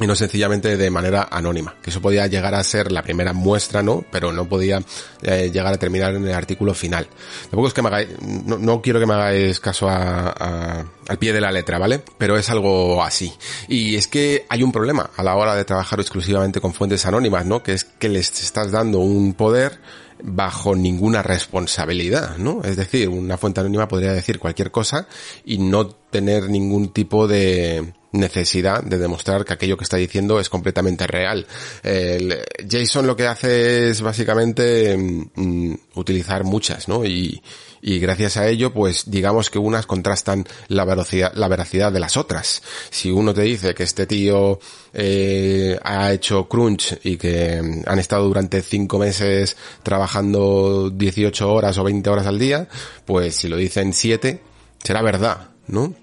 Y 0.00 0.06
no 0.06 0.14
sencillamente 0.14 0.76
de 0.76 0.90
manera 0.90 1.28
anónima, 1.30 1.74
que 1.82 1.90
eso 1.90 2.02
podía 2.02 2.26
llegar 2.26 2.54
a 2.54 2.62
ser 2.62 2.92
la 2.92 3.02
primera 3.02 3.32
muestra, 3.32 3.82
¿no? 3.82 4.04
Pero 4.10 4.32
no 4.32 4.48
podía 4.48 4.82
eh, 5.22 5.50
llegar 5.52 5.72
a 5.72 5.78
terminar 5.78 6.14
en 6.14 6.26
el 6.26 6.34
artículo 6.34 6.74
final. 6.74 7.08
Tampoco 7.42 7.68
es 7.68 7.74
que 7.74 7.82
me 7.82 7.88
hagáis, 7.88 8.08
no, 8.20 8.82
quiero 8.82 9.00
que 9.00 9.06
me 9.06 9.14
hagáis 9.14 9.58
caso 9.58 9.88
a, 9.88 10.84
al 11.08 11.18
pie 11.18 11.32
de 11.32 11.40
la 11.40 11.50
letra, 11.50 11.78
¿vale? 11.78 12.02
Pero 12.18 12.36
es 12.36 12.50
algo 12.50 13.02
así. 13.02 13.32
Y 13.68 13.96
es 13.96 14.06
que 14.06 14.44
hay 14.48 14.62
un 14.62 14.72
problema 14.72 15.10
a 15.16 15.22
la 15.22 15.34
hora 15.34 15.54
de 15.54 15.64
trabajar 15.64 16.00
exclusivamente 16.00 16.60
con 16.60 16.74
fuentes 16.74 17.06
anónimas, 17.06 17.46
¿no? 17.46 17.62
Que 17.62 17.72
es 17.72 17.84
que 17.84 18.08
les 18.08 18.42
estás 18.42 18.70
dando 18.72 18.98
un 18.98 19.32
poder 19.32 19.80
bajo 20.22 20.74
ninguna 20.74 21.22
responsabilidad, 21.22 22.36
¿no? 22.38 22.62
Es 22.64 22.76
decir, 22.76 23.08
una 23.08 23.36
fuente 23.36 23.60
anónima 23.60 23.88
podría 23.88 24.12
decir 24.12 24.38
cualquier 24.38 24.70
cosa 24.70 25.06
y 25.44 25.58
no 25.58 25.88
tener 25.88 26.48
ningún 26.48 26.88
tipo 26.88 27.28
de, 27.28 27.92
necesidad 28.12 28.82
de 28.82 28.98
demostrar 28.98 29.44
que 29.44 29.52
aquello 29.52 29.76
que 29.76 29.84
está 29.84 29.96
diciendo 29.96 30.40
es 30.40 30.48
completamente 30.48 31.06
real. 31.06 31.46
El 31.82 32.38
Jason 32.68 33.06
lo 33.06 33.16
que 33.16 33.26
hace 33.26 33.90
es 33.90 34.00
básicamente 34.00 34.96
mm, 34.96 35.74
utilizar 35.94 36.44
muchas, 36.44 36.88
¿no? 36.88 37.04
Y, 37.04 37.42
y 37.82 37.98
gracias 37.98 38.36
a 38.36 38.48
ello, 38.48 38.72
pues 38.72 39.10
digamos 39.10 39.50
que 39.50 39.58
unas 39.58 39.86
contrastan 39.86 40.44
la 40.68 40.84
veracidad, 40.84 41.32
la 41.34 41.48
veracidad 41.48 41.92
de 41.92 42.00
las 42.00 42.16
otras. 42.16 42.62
Si 42.90 43.10
uno 43.10 43.34
te 43.34 43.42
dice 43.42 43.74
que 43.74 43.84
este 43.84 44.06
tío 44.06 44.58
eh, 44.92 45.78
ha 45.82 46.12
hecho 46.12 46.48
crunch 46.48 46.98
y 47.04 47.16
que 47.16 47.82
han 47.86 47.98
estado 47.98 48.24
durante 48.26 48.62
cinco 48.62 48.98
meses 48.98 49.56
trabajando 49.82 50.90
18 50.90 51.52
horas 51.52 51.78
o 51.78 51.84
20 51.84 52.10
horas 52.10 52.26
al 52.26 52.38
día, 52.38 52.68
pues 53.04 53.36
si 53.36 53.48
lo 53.48 53.56
dicen 53.56 53.92
siete, 53.92 54.40
será 54.82 55.02
verdad, 55.02 55.50
¿no? 55.68 55.94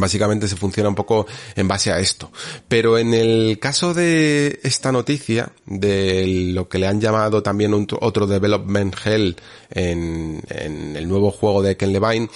Básicamente 0.00 0.48
se 0.48 0.56
funciona 0.56 0.88
un 0.88 0.94
poco 0.94 1.26
en 1.54 1.68
base 1.68 1.92
a 1.92 1.98
esto. 1.98 2.30
Pero 2.68 2.98
en 2.98 3.14
el 3.14 3.58
caso 3.60 3.94
de 3.94 4.60
esta 4.62 4.92
noticia, 4.92 5.52
de 5.66 6.52
lo 6.52 6.68
que 6.68 6.78
le 6.78 6.86
han 6.86 7.00
llamado 7.00 7.42
también 7.42 7.72
otro 7.74 8.26
development 8.26 8.94
hell 9.04 9.36
en, 9.70 10.42
en 10.48 10.96
el 10.96 11.08
nuevo 11.08 11.30
juego 11.30 11.62
de 11.62 11.76
Ken 11.76 11.92
Levine, 11.92 12.28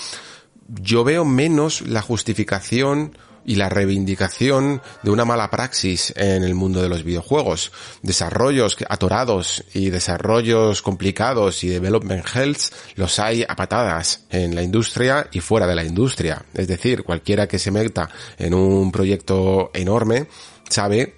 yo 0.69 1.05
veo 1.05 1.25
menos 1.25 1.81
la 1.83 2.03
justificación 2.03 3.17
y 3.49 3.55
la 3.55 3.71
reivindicación 3.71 4.83
de 5.03 5.11
una 5.11 5.25
mala 5.25 5.51
praxis 5.51 6.13
en 6.17 6.45
el 6.45 6.55
mundo 6.55 6.83
de 6.83 6.91
los 6.91 7.03
videojuegos. 7.03 7.73
Desarrollos 8.03 8.77
atorados 8.91 9.65
y 9.73 9.89
desarrollos 9.89 10.83
complicados 10.83 11.65
y 11.65 11.69
development 11.69 12.27
hells 12.35 12.71
los 12.97 13.19
hay 13.19 13.47
a 13.49 13.57
patadas 13.57 14.27
en 14.29 14.55
la 14.55 14.63
industria 14.63 15.29
y 15.33 15.41
fuera 15.41 15.67
de 15.67 15.75
la 15.75 15.83
industria. 15.83 16.45
Es 16.53 16.69
decir, 16.69 17.05
cualquiera 17.05 17.49
que 17.49 17.59
se 17.59 17.71
meta 17.71 18.11
en 18.37 18.53
un 18.53 18.93
proyecto 18.93 19.71
enorme 19.73 20.27
sabe 20.69 21.15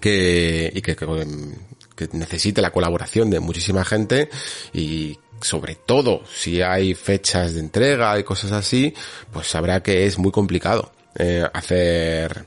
que, 0.00 0.72
y 0.74 0.82
que, 0.82 0.96
que 0.96 2.08
necesite 2.14 2.60
la 2.60 2.72
colaboración 2.72 3.30
de 3.30 3.38
muchísima 3.38 3.84
gente 3.84 4.28
y 4.72 5.16
sobre 5.40 5.76
todo 5.76 6.24
si 6.26 6.62
hay 6.62 6.94
fechas 6.94 7.54
de 7.54 7.60
entrega 7.60 8.18
y 8.18 8.24
cosas 8.24 8.50
así, 8.50 8.92
pues 9.32 9.46
sabrá 9.46 9.84
que 9.84 10.06
es 10.06 10.18
muy 10.18 10.32
complicado 10.32 10.90
eh, 11.14 11.44
hacer 11.52 12.46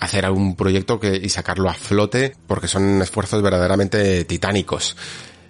hacer 0.00 0.24
algún 0.24 0.54
proyecto 0.54 1.00
que, 1.00 1.16
y 1.16 1.28
sacarlo 1.28 1.68
a 1.68 1.74
flote 1.74 2.34
porque 2.46 2.68
son 2.68 3.02
esfuerzos 3.02 3.42
verdaderamente 3.42 4.24
titánicos. 4.24 4.96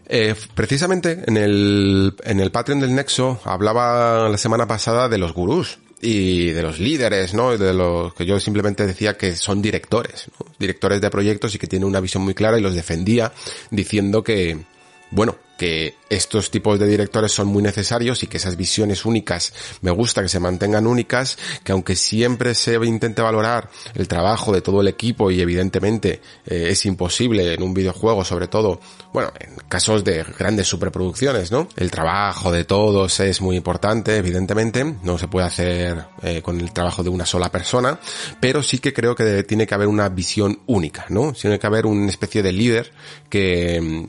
Eh, 0.07 0.35
precisamente 0.55 1.23
en 1.27 1.37
el, 1.37 2.17
en 2.25 2.41
el 2.41 2.51
Patreon 2.51 2.81
del 2.81 2.95
Nexo 2.95 3.41
hablaba 3.45 4.29
la 4.29 4.39
semana 4.39 4.67
pasada 4.67 5.09
de 5.09 5.19
los 5.19 5.35
gurús 5.35 5.81
y 6.01 6.51
de 6.51 6.63
los 6.63 6.79
líderes, 6.79 7.35
¿no? 7.35 7.57
De 7.59 7.75
los 7.75 8.15
que 8.15 8.25
yo 8.25 8.41
simplemente 8.41 8.87
decía 8.87 9.19
que 9.19 9.37
son 9.37 9.61
directores, 9.61 10.31
directores 10.59 11.01
de 11.01 11.11
proyectos 11.11 11.55
y 11.55 11.59
que 11.59 11.67
tienen 11.67 11.89
una 11.89 12.01
visión 12.01 12.23
muy 12.23 12.35
clara 12.35 12.59
y 12.59 12.63
los 12.63 12.75
defendía 12.75 13.33
diciendo 13.71 14.23
que, 14.23 14.65
bueno, 15.11 15.37
que 15.59 15.97
estos 16.09 16.51
tipos 16.51 16.79
de 16.79 16.87
directores 16.87 17.33
son 17.33 17.49
muy 17.49 17.63
necesarios 17.63 18.23
y 18.23 18.29
que 18.29 18.39
esas 18.39 18.57
visiones 18.57 19.05
únicas 19.05 19.53
me 19.83 19.91
gusta 19.91 20.23
que 20.23 20.29
se 20.29 20.41
mantengan 20.41 20.87
únicas, 20.87 21.37
que 21.65 21.73
aunque 21.73 21.97
siempre 21.97 22.55
se 22.55 22.75
intente 22.87 23.21
valorar 23.21 23.69
el 23.95 24.09
trabajo 24.09 24.53
de 24.53 24.63
todo 24.63 24.81
el 24.81 24.89
equipo 24.89 25.31
y 25.31 25.41
evidentemente 25.41 26.23
eh, 26.47 26.69
es 26.71 26.87
imposible 26.87 27.53
en 27.55 27.63
un 27.63 27.75
videojuego, 27.75 28.25
sobre 28.25 28.47
todo, 28.47 28.81
bueno, 29.13 29.33
en 29.41 29.57
casos 29.69 30.05
de 30.05 30.25
grandes 30.39 30.69
superproducciones, 30.69 31.51
¿no? 31.51 31.69
El 31.77 31.91
trabajo 31.91 32.53
de 32.53 32.65
todos 32.65 33.19
es 33.21 33.41
muy 33.41 33.57
importante, 33.57 34.17
evidentemente, 34.17 34.85
no 35.03 35.19
se 35.19 35.27
puede 35.27 35.47
hacer 35.47 36.07
eh, 36.23 36.41
con 36.41 36.61
el 36.61 36.73
trabajo 36.73 37.03
de 37.03 37.11
una 37.11 37.27
sola 37.27 37.51
persona, 37.51 37.99
pero 38.41 38.63
sí 38.63 38.79
que 38.79 38.93
creo 38.93 39.17
que 39.17 39.43
tiene 39.43 39.67
que 39.67 39.75
haber 39.75 39.89
una 39.89 40.09
visión 40.09 40.61
única, 40.67 41.07
¿no? 41.09 41.33
Tiene 41.33 41.59
que 41.59 41.67
haber 41.67 41.85
una 41.85 42.09
especie 42.09 42.43
de 42.43 42.53
líder 42.53 42.93
que 43.29 44.09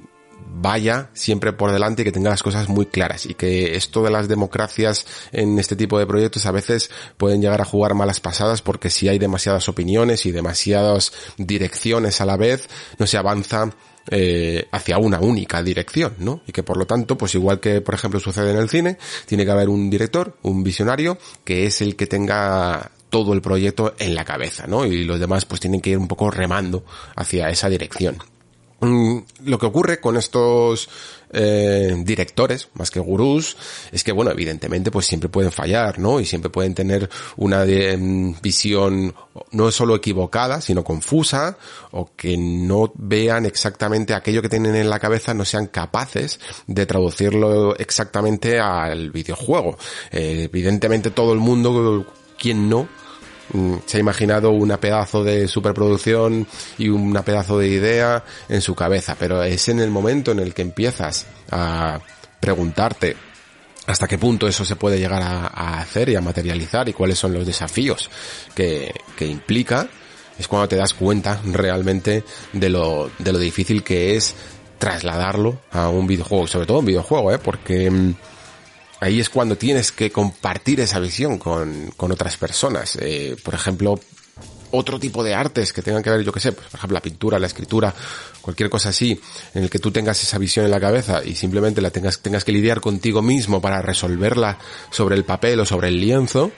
vaya 0.51 1.09
siempre 1.13 1.53
por 1.53 1.71
delante 1.71 2.01
y 2.01 2.05
que 2.05 2.11
tenga 2.11 2.29
las 2.29 2.43
cosas 2.43 2.69
muy 2.69 2.85
claras 2.85 3.25
y 3.25 3.33
que 3.33 3.75
esto 3.75 4.03
de 4.03 4.11
las 4.11 4.27
democracias 4.27 5.05
en 5.31 5.59
este 5.59 5.75
tipo 5.75 5.99
de 5.99 6.07
proyectos 6.07 6.45
a 6.45 6.51
veces 6.51 6.89
pueden 7.17 7.41
llegar 7.41 7.61
a 7.61 7.65
jugar 7.65 7.93
malas 7.93 8.19
pasadas 8.19 8.61
porque 8.61 8.89
si 8.89 9.07
hay 9.07 9.19
demasiadas 9.19 9.69
opiniones 9.69 10.25
y 10.25 10.31
demasiadas 10.31 11.13
direcciones 11.37 12.19
a 12.21 12.25
la 12.25 12.37
vez 12.37 12.67
no 12.97 13.07
se 13.07 13.17
avanza 13.17 13.69
eh, 14.11 14.67
hacia 14.71 14.97
una 14.97 15.19
única 15.19 15.61
dirección, 15.61 16.15
¿no? 16.17 16.41
Y 16.47 16.51
que 16.51 16.63
por 16.63 16.77
lo 16.77 16.87
tanto, 16.87 17.15
pues 17.15 17.35
igual 17.35 17.59
que 17.59 17.81
por 17.81 17.93
ejemplo 17.93 18.19
sucede 18.19 18.51
en 18.51 18.57
el 18.57 18.67
cine, 18.67 18.97
tiene 19.27 19.45
que 19.45 19.51
haber 19.51 19.69
un 19.69 19.89
director, 19.89 20.35
un 20.41 20.63
visionario, 20.63 21.19
que 21.43 21.67
es 21.67 21.81
el 21.81 21.95
que 21.95 22.07
tenga 22.07 22.89
todo 23.09 23.33
el 23.33 23.41
proyecto 23.41 23.93
en 23.99 24.15
la 24.15 24.25
cabeza, 24.25 24.65
¿no? 24.65 24.85
Y 24.85 25.03
los 25.03 25.19
demás 25.19 25.45
pues 25.45 25.61
tienen 25.61 25.81
que 25.81 25.91
ir 25.91 25.99
un 25.99 26.07
poco 26.07 26.31
remando 26.31 26.83
hacia 27.15 27.49
esa 27.49 27.69
dirección. 27.69 28.17
Mm, 28.81 29.17
lo 29.45 29.59
que 29.59 29.65
ocurre 29.65 29.99
con 29.99 30.15
estos 30.15 30.89
eh, 31.31 31.95
directores, 31.99 32.69
más 32.75 32.89
que 32.91 32.99
gurús, 32.99 33.57
es 33.91 34.03
que, 34.03 34.11
bueno, 34.11 34.31
evidentemente, 34.31 34.89
pues 34.89 35.05
siempre 35.05 35.29
pueden 35.29 35.51
fallar, 35.51 35.99
¿no? 35.99 36.19
Y 36.19 36.25
siempre 36.25 36.49
pueden 36.49 36.73
tener 36.73 37.09
una 37.37 37.65
mm, 37.65 38.35
visión 38.41 39.13
no 39.51 39.71
solo 39.71 39.95
equivocada, 39.95 40.61
sino 40.61 40.83
confusa, 40.83 41.57
o 41.91 42.09
que 42.15 42.37
no 42.37 42.91
vean 42.95 43.45
exactamente 43.45 44.13
aquello 44.13 44.41
que 44.41 44.49
tienen 44.49 44.75
en 44.75 44.89
la 44.89 44.99
cabeza, 44.99 45.33
no 45.33 45.45
sean 45.45 45.67
capaces 45.67 46.39
de 46.67 46.85
traducirlo 46.85 47.75
exactamente 47.77 48.59
al 48.59 49.11
videojuego. 49.11 49.77
Eh, 50.11 50.49
evidentemente 50.51 51.11
todo 51.11 51.33
el 51.33 51.39
mundo, 51.39 52.05
quien 52.37 52.69
no, 52.69 52.87
se 53.85 53.97
ha 53.97 53.99
imaginado 53.99 54.51
una 54.51 54.79
pedazo 54.79 55.23
de 55.23 55.47
superproducción 55.47 56.47
y 56.77 56.89
una 56.89 57.23
pedazo 57.23 57.57
de 57.57 57.67
idea 57.67 58.23
en 58.47 58.61
su 58.61 58.75
cabeza, 58.75 59.15
pero 59.17 59.43
es 59.43 59.67
en 59.69 59.79
el 59.79 59.89
momento 59.89 60.31
en 60.31 60.39
el 60.39 60.53
que 60.53 60.61
empiezas 60.61 61.25
a 61.51 61.99
preguntarte 62.39 63.15
hasta 63.87 64.07
qué 64.07 64.17
punto 64.17 64.47
eso 64.47 64.63
se 64.65 64.75
puede 64.75 64.99
llegar 64.99 65.21
a, 65.23 65.79
hacer 65.79 66.09
y 66.09 66.15
a 66.15 66.21
materializar 66.21 66.87
y 66.87 66.93
cuáles 66.93 67.17
son 67.17 67.33
los 67.33 67.45
desafíos 67.45 68.09
que, 68.53 68.93
que 69.17 69.25
implica, 69.25 69.87
es 70.37 70.47
cuando 70.47 70.67
te 70.67 70.75
das 70.75 70.93
cuenta 70.93 71.41
realmente 71.43 72.23
de 72.53 72.69
lo, 72.69 73.09
de 73.17 73.33
lo 73.33 73.39
difícil 73.39 73.83
que 73.83 74.15
es 74.15 74.35
trasladarlo 74.77 75.61
a 75.71 75.89
un 75.89 76.07
videojuego, 76.07 76.47
sobre 76.47 76.65
todo 76.65 76.79
un 76.79 76.85
videojuego, 76.85 77.33
¿eh? 77.33 77.39
porque 77.39 77.89
mm, 77.89 78.15
ahí 78.99 79.19
es 79.19 79.29
cuando 79.29 79.57
tienes 79.57 79.91
que 79.91 80.11
compartir 80.11 80.79
esa 80.79 80.99
visión 80.99 81.37
con, 81.37 81.91
con 81.95 82.11
otras 82.11 82.37
personas. 82.37 82.97
Eh, 83.01 83.35
por 83.43 83.53
ejemplo, 83.53 83.99
otro 84.71 84.99
tipo 84.99 85.23
de 85.23 85.33
artes 85.33 85.73
que 85.73 85.81
tengan 85.81 86.03
que 86.03 86.09
ver, 86.09 86.23
yo 86.23 86.31
que 86.31 86.39
sé, 86.39 86.51
pues, 86.51 86.67
por 86.67 86.77
ejemplo, 86.77 86.95
la 86.95 87.01
pintura, 87.01 87.39
la 87.39 87.47
escritura, 87.47 87.93
cualquier 88.41 88.69
cosa 88.69 88.89
así, 88.89 89.19
en 89.53 89.63
el 89.63 89.69
que 89.69 89.79
tú 89.79 89.91
tengas 89.91 90.21
esa 90.21 90.37
visión 90.37 90.65
en 90.65 90.71
la 90.71 90.79
cabeza 90.79 91.23
y 91.23 91.35
simplemente 91.35 91.81
la 91.81 91.89
tengas, 91.89 92.19
tengas 92.19 92.43
que 92.43 92.51
lidiar 92.51 92.81
contigo 92.81 93.21
mismo 93.21 93.61
para 93.61 93.81
resolverla 93.81 94.57
sobre 94.91 95.15
el 95.15 95.25
papel 95.25 95.59
o 95.59 95.65
sobre 95.65 95.87
el 95.87 95.99
lienzo, 95.99 96.51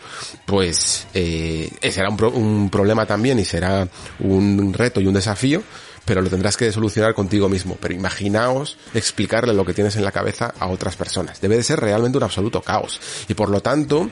pues 0.45 1.07
eh, 1.13 1.71
será 1.89 2.09
un, 2.09 2.23
un 2.23 2.69
problema 2.69 3.05
también 3.05 3.39
y 3.39 3.45
será 3.45 3.87
un 4.19 4.73
reto 4.73 4.99
y 4.99 5.07
un 5.07 5.13
desafío 5.13 5.63
pero 6.05 6.21
lo 6.21 6.29
tendrás 6.29 6.57
que 6.57 6.71
solucionar 6.71 7.13
contigo 7.13 7.49
mismo. 7.49 7.77
Pero 7.79 7.93
imaginaos 7.93 8.77
explicarle 8.93 9.53
lo 9.53 9.65
que 9.65 9.73
tienes 9.73 9.95
en 9.95 10.03
la 10.03 10.11
cabeza 10.11 10.53
a 10.59 10.67
otras 10.67 10.95
personas. 10.95 11.41
Debe 11.41 11.57
de 11.57 11.63
ser 11.63 11.79
realmente 11.79 12.17
un 12.17 12.23
absoluto 12.23 12.61
caos. 12.61 12.99
Y 13.27 13.33
por 13.33 13.49
lo 13.49 13.61
tanto, 13.61 14.09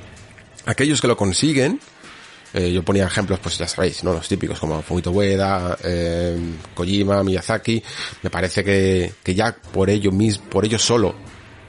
aquellos 0.65 1.01
que 1.01 1.07
lo 1.07 1.17
consiguen, 1.17 1.79
eh, 2.53 2.71
yo 2.71 2.83
ponía 2.83 3.05
ejemplos, 3.05 3.39
pues 3.39 3.57
ya 3.57 3.67
sabéis, 3.67 4.03
¿no? 4.03 4.13
Los 4.13 4.27
típicos 4.27 4.59
como 4.59 4.81
Fumito 4.81 5.11
Ueda, 5.11 5.77
eh, 5.83 6.37
Kojima, 6.73 7.23
Miyazaki. 7.23 7.83
Me 8.23 8.29
parece 8.29 8.63
que, 8.63 9.13
que 9.23 9.35
ya 9.35 9.55
por 9.55 9.89
ello 9.89 10.11
mismo, 10.11 10.45
por 10.45 10.65
ello 10.65 10.79
solo, 10.79 11.15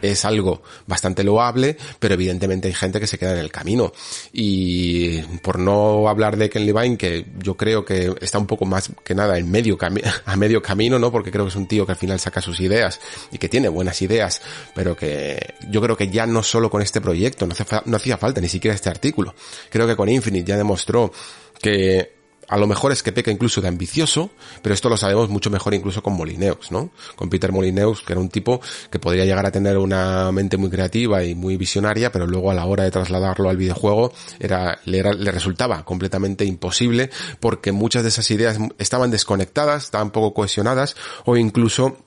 es 0.03 0.25
algo 0.25 0.63
bastante 0.87 1.25
loable, 1.25 1.77
pero 1.99 2.15
evidentemente 2.15 2.69
hay 2.69 2.75
gente 2.75 3.01
que 3.01 3.07
se 3.07 3.19
queda 3.19 3.33
en 3.33 3.39
el 3.39 3.51
camino. 3.51 3.93
Y 4.33 5.21
por 5.43 5.59
no 5.59 6.09
hablar 6.09 6.37
de 6.37 6.51
Ken 6.51 6.67
Levine, 6.67 6.97
que 6.97 7.27
yo 7.39 7.57
creo 7.57 7.85
que 7.85 8.15
está 8.21 8.39
un 8.39 8.47
poco 8.47 8.65
más 8.65 8.91
que 9.05 9.15
nada 9.15 9.39
en 9.39 9.51
medio 9.51 9.79
a 10.25 10.37
medio 10.37 10.63
camino, 10.63 10.99
¿no? 10.99 11.11
Porque 11.11 11.31
creo 11.31 11.45
que 11.45 11.51
es 11.51 11.57
un 11.57 11.67
tío 11.67 11.87
que 11.87 11.93
al 11.93 11.99
final 11.99 12.21
saca 12.21 12.41
sus 12.41 12.61
ideas 12.61 13.01
y 13.31 13.39
que 13.39 13.49
tiene 13.49 13.69
buenas 13.69 14.01
ideas, 14.03 14.41
pero 14.75 14.97
que 14.97 15.55
yo 15.71 15.81
creo 15.81 15.97
que 15.97 16.09
ya 16.09 16.27
no 16.27 16.43
solo 16.43 16.71
con 16.71 16.83
este 16.83 17.01
proyecto, 17.01 17.47
no, 17.47 17.55
no 17.85 17.97
hacía 17.97 18.17
falta 18.17 18.41
ni 18.41 18.49
siquiera 18.49 18.75
este 18.75 18.91
artículo. 18.91 19.35
Creo 19.71 19.87
que 19.87 19.97
con 19.97 20.09
Infinite 20.09 20.47
ya 20.47 20.57
demostró 20.57 21.13
que 21.61 22.20
a 22.51 22.59
lo 22.59 22.67
mejor 22.67 22.91
es 22.91 23.03
que 23.05 23.13
peca 23.13 23.31
incluso 23.31 23.61
de 23.61 23.69
ambicioso, 23.69 24.31
pero 24.61 24.75
esto 24.75 24.89
lo 24.89 24.97
sabemos 24.97 25.29
mucho 25.29 25.51
mejor 25.51 25.73
incluso 25.73 26.03
con 26.03 26.15
Molineux, 26.15 26.73
¿no? 26.73 26.91
Con 27.15 27.31
Peter 27.31 27.53
Molineux, 27.53 28.03
que 28.03 28.13
era 28.13 28.21
un 28.21 28.29
tipo 28.29 28.61
que 28.91 28.99
podría 28.99 29.25
llegar 29.25 29.47
a 29.47 29.53
tener 29.53 29.79
una 29.79 30.33
mente 30.33 30.57
muy 30.57 30.69
creativa 30.69 31.23
y 31.23 31.37
muy 31.37 31.57
visionaria, 31.57 32.11
pero 32.11 32.27
luego 32.27 32.51
a 32.51 32.55
la 32.55 32.67
hora 32.67 32.83
de 32.83 32.91
trasladarlo 32.91 33.49
al 33.49 33.57
videojuego 33.57 34.13
era, 34.41 34.81
le, 34.85 35.01
le 35.01 35.31
resultaba 35.31 35.85
completamente 35.85 36.45
imposible 36.45 37.11
porque 37.39 37.71
muchas 37.71 38.03
de 38.03 38.09
esas 38.09 38.29
ideas 38.33 38.59
estaban 38.79 39.13
desconectadas, 39.13 39.85
estaban 39.85 40.11
poco 40.11 40.35
cohesionadas 40.35 40.97
o 41.27 41.37
incluso 41.37 41.99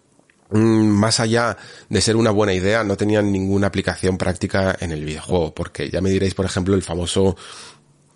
mm, 0.50 0.58
más 0.60 1.22
allá 1.22 1.56
de 1.88 2.02
ser 2.02 2.18
una 2.18 2.32
buena 2.32 2.54
idea, 2.54 2.84
no 2.84 2.98
tenían 2.98 3.32
ninguna 3.32 3.68
aplicación 3.68 4.18
práctica 4.18 4.76
en 4.78 4.92
el 4.92 5.06
videojuego, 5.06 5.54
porque 5.54 5.90
ya 5.90 6.02
me 6.02 6.10
diréis, 6.10 6.34
por 6.34 6.46
ejemplo, 6.46 6.76
el 6.76 6.84
famoso 6.84 7.38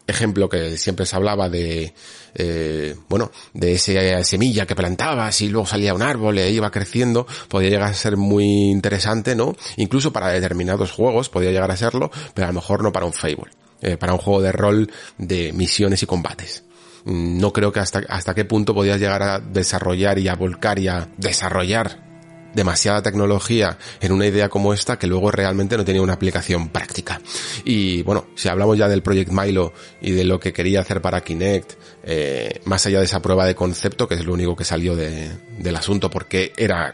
ejemplo 0.07 0.49
que 0.49 0.77
siempre 0.77 1.05
se 1.05 1.15
hablaba 1.15 1.49
de, 1.49 1.93
eh, 2.35 2.95
bueno, 3.09 3.31
de 3.53 3.73
esa 3.73 4.23
semilla 4.23 4.65
que 4.65 4.75
plantabas 4.75 5.41
y 5.41 5.49
luego 5.49 5.67
salía 5.67 5.93
un 5.93 6.01
árbol 6.01 6.37
e 6.39 6.49
iba 6.49 6.71
creciendo, 6.71 7.27
podía 7.49 7.69
llegar 7.69 7.89
a 7.89 7.93
ser 7.93 8.17
muy 8.17 8.45
interesante, 8.71 9.35
¿no? 9.35 9.55
Incluso 9.75 10.11
para 10.13 10.29
determinados 10.29 10.91
juegos 10.91 11.29
podía 11.29 11.51
llegar 11.51 11.71
a 11.71 11.77
serlo, 11.77 12.09
pero 12.33 12.45
a 12.45 12.51
lo 12.51 12.55
mejor 12.55 12.83
no 12.83 12.91
para 12.91 13.05
un 13.05 13.13
Fable, 13.13 13.51
eh, 13.81 13.97
para 13.97 14.13
un 14.13 14.19
juego 14.19 14.41
de 14.41 14.51
rol 14.51 14.91
de 15.17 15.51
misiones 15.53 16.01
y 16.03 16.05
combates. 16.05 16.63
Mm, 17.05 17.39
no 17.39 17.51
creo 17.51 17.71
que 17.71 17.79
hasta, 17.79 18.01
hasta 18.07 18.33
qué 18.33 18.45
punto 18.45 18.73
podías 18.73 18.99
llegar 18.99 19.23
a 19.23 19.39
desarrollar 19.39 20.19
y 20.19 20.27
a 20.27 20.35
volcar 20.35 20.79
y 20.79 20.87
a 20.87 21.09
desarrollar 21.17 22.06
demasiada 22.53 23.01
tecnología 23.01 23.77
en 24.01 24.11
una 24.11 24.25
idea 24.25 24.49
como 24.49 24.73
esta 24.73 24.97
que 24.97 25.07
luego 25.07 25.31
realmente 25.31 25.77
no 25.77 25.85
tenía 25.85 26.01
una 26.01 26.13
aplicación 26.13 26.69
práctica. 26.69 27.21
Y 27.63 28.01
bueno, 28.03 28.27
si 28.35 28.49
hablamos 28.49 28.77
ya 28.77 28.87
del 28.87 29.03
Project 29.03 29.31
Milo 29.31 29.73
y 30.01 30.11
de 30.11 30.23
lo 30.23 30.39
que 30.39 30.53
quería 30.53 30.81
hacer 30.81 31.01
para 31.01 31.21
Kinect, 31.21 31.73
eh, 32.03 32.61
más 32.65 32.85
allá 32.85 32.99
de 32.99 33.05
esa 33.05 33.21
prueba 33.21 33.45
de 33.45 33.55
concepto, 33.55 34.07
que 34.07 34.15
es 34.15 34.25
lo 34.25 34.33
único 34.33 34.55
que 34.55 34.63
salió 34.63 34.95
de, 34.95 35.29
del 35.59 35.75
asunto, 35.75 36.09
porque 36.09 36.53
era 36.57 36.93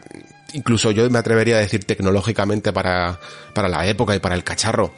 incluso 0.54 0.90
yo 0.92 1.08
me 1.10 1.18
atrevería 1.18 1.56
a 1.56 1.60
decir 1.60 1.84
tecnológicamente 1.84 2.72
para, 2.72 3.20
para 3.54 3.68
la 3.68 3.86
época 3.86 4.14
y 4.14 4.20
para 4.20 4.34
el 4.34 4.44
cacharro, 4.44 4.92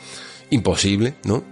imposible, 0.51 1.15
¿no? 1.25 1.43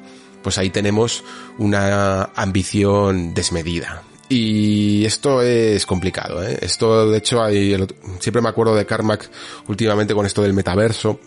Pues 0.43 0.59
ahí 0.59 0.71
tenemos 0.71 1.25
una 1.59 2.25
ambición 2.37 3.33
desmedida. 3.33 4.03
Y 4.29 5.05
esto 5.05 5.43
es 5.43 5.85
complicado, 5.87 6.43
¿eh? 6.43 6.59
Esto, 6.63 7.11
de 7.11 7.19
hecho, 7.19 7.43
hay, 7.43 7.77
siempre 8.21 8.41
me 8.41 8.49
acuerdo 8.49 8.75
de 8.75 8.87
Carmack 8.87 9.31
últimamente 9.69 10.15
con 10.15 10.25
esto 10.25 10.43
del 10.43 10.55
metaverso, 10.55 11.21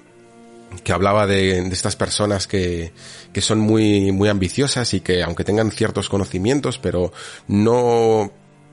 que 0.84 0.92
hablaba 0.92 1.28
de, 1.28 1.62
de 1.62 1.74
estas 1.74 1.96
personas 1.96 2.48
que, 2.48 2.92
que 3.32 3.42
son 3.42 3.60
muy, 3.60 4.12
muy 4.12 4.30
ambiciosas 4.30 4.94
y 4.94 5.02
que 5.02 5.24
aunque 5.24 5.44
tengan 5.44 5.72
ciertos 5.72 6.10
conocimientos, 6.10 6.80
pero 6.80 7.14
no 7.48 8.32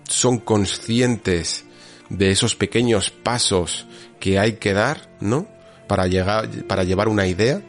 son 0.08 0.38
conscientes 0.38 1.64
de 2.08 2.30
esos 2.30 2.56
pequeños 2.56 3.10
pasos 3.10 3.86
que 4.18 4.38
hay 4.38 4.54
que 4.54 4.72
dar, 4.72 5.08
¿no? 5.20 5.46
para 5.86 6.06
llegar, 6.06 6.48
para 6.66 6.84
llevar 6.84 7.08
una 7.08 7.26
idea 7.26 7.60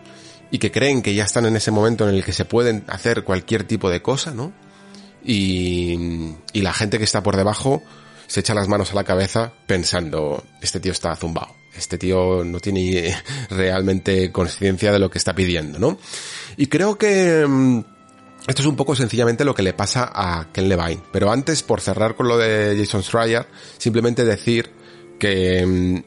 y 0.52 0.60
que 0.60 0.72
creen 0.72 1.02
que 1.02 1.13
ya 1.13 1.24
están 1.24 1.46
en 1.46 1.56
ese 1.56 1.72
momento 1.72 2.08
en 2.08 2.15
el 2.15 2.24
que 2.24 2.34
se 2.34 2.46
pueden 2.46 2.84
hacer 2.88 3.24
cualquier 3.24 3.65
tipo 3.65 3.89
de 3.89 4.02
cosa, 4.02 4.32
¿no? 4.32 4.54
Y, 5.26 6.36
y 6.54 6.62
la 6.62 6.74
gente 6.74 6.98
que 6.98 7.04
está 7.04 7.24
por 7.24 7.36
debajo 7.36 7.84
se 8.28 8.40
echa 8.42 8.54
las 8.54 8.68
manos 8.68 8.92
a 8.92 8.96
la 8.96 9.04
cabeza 9.04 9.54
pensando, 9.68 10.44
este 10.62 10.80
tío 10.80 10.92
está 10.92 11.16
zumbado, 11.16 11.56
este 11.76 11.98
tío 11.98 12.44
no 12.44 12.60
tiene 12.60 13.16
realmente 13.50 14.32
conciencia 14.32 14.92
de 14.92 15.00
lo 15.00 15.10
que 15.10 15.18
está 15.18 15.34
pidiendo, 15.34 15.80
¿no? 15.80 15.98
Y 16.58 16.68
creo 16.68 16.98
que 16.98 17.46
mm, 17.48 17.80
esto 18.48 18.62
es 18.62 18.68
un 18.68 18.76
poco 18.76 18.96
sencillamente 18.96 19.46
lo 19.46 19.56
que 19.56 19.64
le 19.64 19.74
pasa 19.74 20.12
a 20.14 20.52
Ken 20.52 20.70
Levine. 20.70 21.02
Pero 21.12 21.32
antes, 21.32 21.64
por 21.64 21.82
cerrar 21.82 22.16
con 22.16 22.28
lo 22.28 22.38
de 22.38 22.76
Jason 22.78 23.02
Schreier, 23.02 23.48
simplemente 23.78 24.24
decir 24.24 24.72
que 25.20 25.66
mm, 25.66 26.04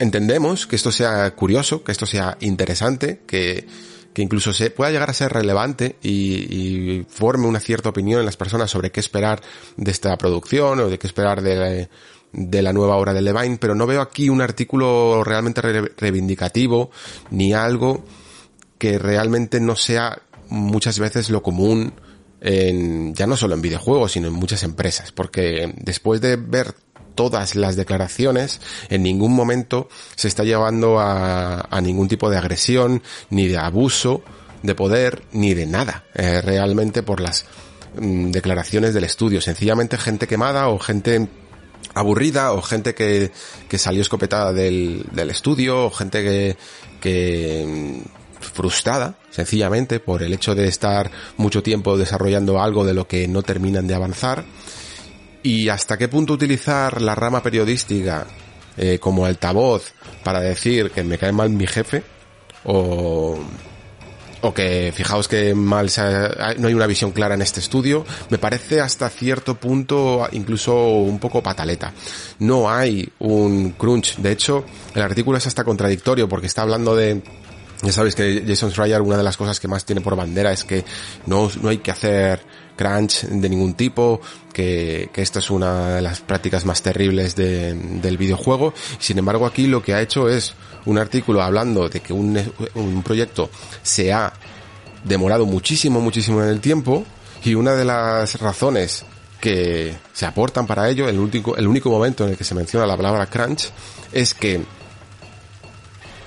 entendemos 0.00 0.66
que 0.66 0.76
esto 0.76 0.90
sea 0.90 1.30
curioso, 1.34 1.84
que 1.84 1.92
esto 1.92 2.06
sea 2.06 2.36
interesante, 2.40 3.22
que, 3.26 3.66
que 4.14 4.22
incluso 4.22 4.52
se 4.52 4.70
pueda 4.70 4.92
llegar 4.92 5.10
a 5.10 5.14
ser 5.14 5.32
relevante 5.32 5.96
y, 6.02 7.04
forme 7.08 7.46
una 7.46 7.60
cierta 7.60 7.90
opinión 7.90 8.20
en 8.20 8.26
las 8.26 8.36
personas 8.36 8.70
sobre 8.70 8.90
qué 8.90 9.00
esperar 9.00 9.42
de 9.76 9.90
esta 9.90 10.16
producción 10.16 10.80
o 10.80 10.88
de 10.88 10.98
qué 10.98 11.06
esperar 11.06 11.42
de, 11.42 11.88
de 12.32 12.62
la 12.62 12.72
nueva 12.72 12.96
obra 12.96 13.12
de 13.12 13.22
Levine, 13.22 13.58
pero 13.58 13.74
no 13.74 13.86
veo 13.86 14.00
aquí 14.00 14.28
un 14.28 14.40
artículo 14.40 15.22
realmente 15.24 15.60
reivindicativo 15.96 16.90
ni 17.30 17.52
algo 17.52 18.04
que 18.78 18.98
realmente 18.98 19.60
no 19.60 19.76
sea 19.76 20.22
muchas 20.48 20.98
veces 20.98 21.30
lo 21.30 21.42
común 21.42 21.92
en, 22.40 23.14
ya 23.14 23.26
no 23.26 23.36
solo 23.36 23.54
en 23.54 23.62
videojuegos, 23.62 24.12
sino 24.12 24.28
en 24.28 24.34
muchas 24.34 24.62
empresas, 24.62 25.10
porque 25.12 25.72
después 25.78 26.20
de 26.20 26.36
ver 26.36 26.74
todas 27.14 27.54
las 27.54 27.76
declaraciones, 27.76 28.60
en 28.88 29.02
ningún 29.02 29.32
momento 29.34 29.88
se 30.16 30.28
está 30.28 30.44
llevando 30.44 30.98
a, 30.98 31.60
a 31.70 31.80
ningún 31.80 32.08
tipo 32.08 32.30
de 32.30 32.38
agresión, 32.38 33.02
ni 33.30 33.48
de 33.48 33.58
abuso 33.58 34.22
de 34.64 34.74
poder, 34.74 35.22
ni 35.32 35.52
de 35.52 35.66
nada, 35.66 36.04
eh, 36.14 36.40
realmente 36.40 37.02
por 37.02 37.20
las 37.20 37.44
mm, 38.00 38.30
declaraciones 38.30 38.94
del 38.94 39.04
estudio. 39.04 39.42
Sencillamente 39.42 39.98
gente 39.98 40.26
quemada 40.26 40.68
o 40.68 40.78
gente 40.78 41.28
aburrida 41.94 42.52
o 42.52 42.62
gente 42.62 42.94
que, 42.94 43.30
que 43.68 43.78
salió 43.78 44.00
escopetada 44.00 44.52
del, 44.54 45.04
del 45.12 45.30
estudio 45.30 45.84
o 45.84 45.90
gente 45.90 46.22
que, 46.22 46.56
que 47.00 47.64
mm, 47.66 48.24
frustrada 48.40 49.16
sencillamente 49.30 50.00
por 50.00 50.22
el 50.22 50.32
hecho 50.32 50.54
de 50.54 50.66
estar 50.66 51.10
mucho 51.36 51.62
tiempo 51.62 51.98
desarrollando 51.98 52.60
algo 52.60 52.84
de 52.84 52.94
lo 52.94 53.06
que 53.06 53.28
no 53.28 53.42
terminan 53.42 53.86
de 53.86 53.94
avanzar 53.94 54.44
y 55.44 55.68
hasta 55.68 55.96
qué 55.96 56.08
punto 56.08 56.32
utilizar 56.32 57.00
la 57.00 57.14
rama 57.14 57.42
periodística 57.42 58.26
eh, 58.76 58.98
como 58.98 59.26
altavoz 59.26 59.92
para 60.24 60.40
decir 60.40 60.90
que 60.90 61.04
me 61.04 61.18
cae 61.18 61.30
mal 61.30 61.50
mi 61.50 61.66
jefe 61.68 62.02
o 62.64 63.38
o 64.40 64.52
que 64.52 64.92
fijaos 64.94 65.26
que 65.26 65.54
mal 65.54 65.90
no 66.58 66.68
hay 66.68 66.74
una 66.74 66.86
visión 66.86 67.12
clara 67.12 67.34
en 67.34 67.40
este 67.40 67.60
estudio, 67.60 68.04
me 68.28 68.36
parece 68.36 68.78
hasta 68.80 69.08
cierto 69.08 69.54
punto 69.54 70.28
incluso 70.32 70.74
un 70.98 71.18
poco 71.18 71.42
pataleta. 71.42 71.94
No 72.40 72.70
hay 72.70 73.10
un 73.20 73.70
crunch. 73.70 74.18
De 74.18 74.32
hecho, 74.32 74.66
el 74.94 75.00
artículo 75.00 75.38
es 75.38 75.46
hasta 75.46 75.64
contradictorio 75.64 76.28
porque 76.28 76.46
está 76.46 76.60
hablando 76.60 76.94
de 76.94 77.22
ya 77.82 77.92
sabéis 77.92 78.14
que 78.14 78.44
Jason 78.46 78.70
Schreier 78.70 79.00
una 79.00 79.16
de 79.16 79.22
las 79.22 79.38
cosas 79.38 79.58
que 79.60 79.68
más 79.68 79.86
tiene 79.86 80.02
por 80.02 80.14
bandera 80.14 80.52
es 80.52 80.64
que 80.64 80.84
no, 81.24 81.50
no 81.62 81.70
hay 81.70 81.78
que 81.78 81.90
hacer 81.90 82.40
crunch 82.76 83.22
de 83.22 83.48
ningún 83.48 83.74
tipo, 83.74 84.20
que, 84.52 85.10
que 85.12 85.22
esta 85.22 85.38
es 85.38 85.50
una 85.50 85.96
de 85.96 86.02
las 86.02 86.20
prácticas 86.20 86.64
más 86.64 86.82
terribles 86.82 87.34
de, 87.36 87.74
del 87.74 88.16
videojuego. 88.16 88.74
Sin 88.98 89.18
embargo, 89.18 89.46
aquí 89.46 89.66
lo 89.66 89.82
que 89.82 89.94
ha 89.94 90.00
hecho 90.00 90.28
es 90.28 90.54
un 90.86 90.98
artículo 90.98 91.42
hablando 91.42 91.88
de 91.88 92.00
que 92.00 92.12
un, 92.12 92.40
un 92.74 93.02
proyecto 93.02 93.50
se 93.82 94.12
ha 94.12 94.32
demorado 95.04 95.46
muchísimo, 95.46 96.00
muchísimo 96.00 96.42
en 96.42 96.48
el 96.48 96.60
tiempo 96.60 97.04
y 97.44 97.54
una 97.54 97.74
de 97.74 97.84
las 97.84 98.40
razones 98.40 99.04
que 99.40 99.94
se 100.14 100.24
aportan 100.24 100.66
para 100.66 100.88
ello, 100.88 101.06
el 101.06 101.18
único, 101.18 101.56
el 101.56 101.66
único 101.66 101.90
momento 101.90 102.24
en 102.24 102.30
el 102.30 102.36
que 102.36 102.44
se 102.44 102.54
menciona 102.54 102.86
la 102.86 102.96
palabra 102.96 103.26
crunch, 103.26 103.68
es 104.10 104.32
que 104.32 104.62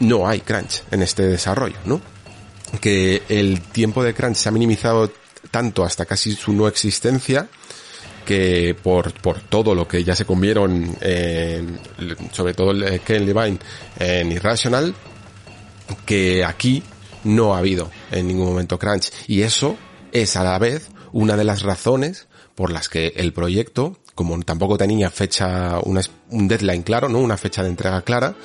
no 0.02 0.28
hay 0.28 0.42
crunch 0.42 0.84
en 0.92 1.02
este 1.02 1.24
desarrollo, 1.24 1.78
¿no? 1.86 2.00
Que 2.80 3.24
el 3.30 3.62
tiempo 3.62 4.04
de 4.04 4.14
crunch 4.14 4.36
se 4.36 4.50
ha 4.50 4.52
minimizado 4.52 5.12
tanto 5.52 5.84
hasta 5.84 6.06
casi 6.06 6.34
su 6.34 6.54
no 6.54 6.68
existencia 6.68 7.48
que 8.26 8.76
por, 8.84 9.14
por 9.22 9.40
todo 9.40 9.74
lo 9.74 9.88
que 9.88 10.04
ya 10.04 10.14
se 10.14 10.26
comieron, 10.26 10.98
en, 11.00 11.80
sobre 12.34 12.54
todo 12.54 12.72
el 12.72 13.00
Ken 13.00 13.26
Levine 13.26 13.58
en 13.98 14.32
Irrational, 14.34 14.94
que 16.06 16.44
aquí 16.44 16.84
no 17.24 17.56
ha 17.56 17.60
habido 17.60 17.90
en 18.12 18.28
ningún 18.28 18.48
momento 18.48 18.78
crunch. 18.78 19.12
Y 19.28 19.44
eso 19.44 19.78
es 20.12 20.36
a 20.36 20.44
la 20.44 20.60
vez 20.60 20.90
una 21.14 21.38
de 21.38 21.46
las 21.46 21.62
razones 21.62 22.28
por 22.54 22.72
las 22.72 22.90
que 22.90 23.14
el 23.16 23.32
proyecto, 23.32 23.98
como 24.14 24.38
tampoco 24.42 24.78
tenía 24.78 25.10
fecha, 25.10 25.80
un 25.80 26.48
deadline 26.48 26.84
claro, 26.84 27.08
¿no? 27.08 27.20
Una 27.20 27.38
fecha 27.38 27.64
de 27.64 27.70
entrega 27.70 28.02
clara, 28.02 28.36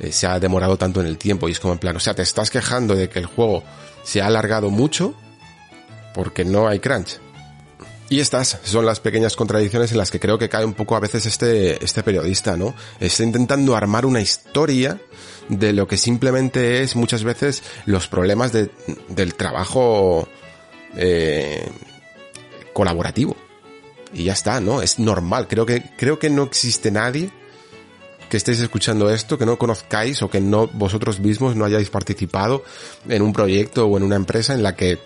eh, 0.00 0.12
se 0.12 0.26
ha 0.26 0.40
demorado 0.40 0.78
tanto 0.78 1.00
en 1.00 1.06
el 1.06 1.18
tiempo 1.18 1.48
y 1.48 1.52
es 1.52 1.60
como 1.60 1.74
en 1.74 1.78
plan, 1.78 1.96
o 1.96 2.00
sea, 2.00 2.14
te 2.14 2.22
estás 2.22 2.50
quejando 2.50 2.94
de 2.94 3.08
que 3.10 3.18
el 3.18 3.26
juego 3.26 3.64
se 4.02 4.22
ha 4.22 4.26
alargado 4.28 4.70
mucho 4.70 5.14
porque 6.16 6.46
no 6.46 6.66
hay 6.66 6.80
crunch. 6.80 7.18
Y 8.08 8.20
estas 8.20 8.58
son 8.64 8.86
las 8.86 9.00
pequeñas 9.00 9.36
contradicciones 9.36 9.92
en 9.92 9.98
las 9.98 10.10
que 10.10 10.18
creo 10.18 10.38
que 10.38 10.48
cae 10.48 10.64
un 10.64 10.72
poco 10.72 10.96
a 10.96 11.00
veces 11.00 11.26
este, 11.26 11.84
este 11.84 12.02
periodista, 12.02 12.56
¿no? 12.56 12.74
Está 12.98 13.22
intentando 13.22 13.76
armar 13.76 14.06
una 14.06 14.22
historia 14.22 14.98
de 15.50 15.74
lo 15.74 15.86
que 15.86 15.98
simplemente 15.98 16.80
es 16.82 16.96
muchas 16.96 17.22
veces 17.22 17.62
los 17.84 18.08
problemas 18.08 18.50
de, 18.52 18.70
del 19.08 19.34
trabajo 19.34 20.26
eh, 20.96 21.68
colaborativo. 22.72 23.36
Y 24.14 24.24
ya 24.24 24.32
está, 24.32 24.58
¿no? 24.60 24.80
Es 24.80 24.98
normal. 24.98 25.48
Creo 25.48 25.66
que, 25.66 25.82
creo 25.98 26.18
que 26.18 26.30
no 26.30 26.44
existe 26.44 26.90
nadie 26.90 27.30
que 28.30 28.38
estéis 28.38 28.60
escuchando 28.60 29.10
esto, 29.10 29.36
que 29.36 29.44
no 29.44 29.58
conozcáis 29.58 30.22
o 30.22 30.30
que 30.30 30.40
no 30.40 30.66
vosotros 30.68 31.20
mismos 31.20 31.56
no 31.56 31.66
hayáis 31.66 31.90
participado 31.90 32.64
en 33.06 33.20
un 33.20 33.34
proyecto 33.34 33.86
o 33.86 33.98
en 33.98 34.02
una 34.02 34.16
empresa 34.16 34.54
en 34.54 34.62
la 34.62 34.74
que 34.74 34.98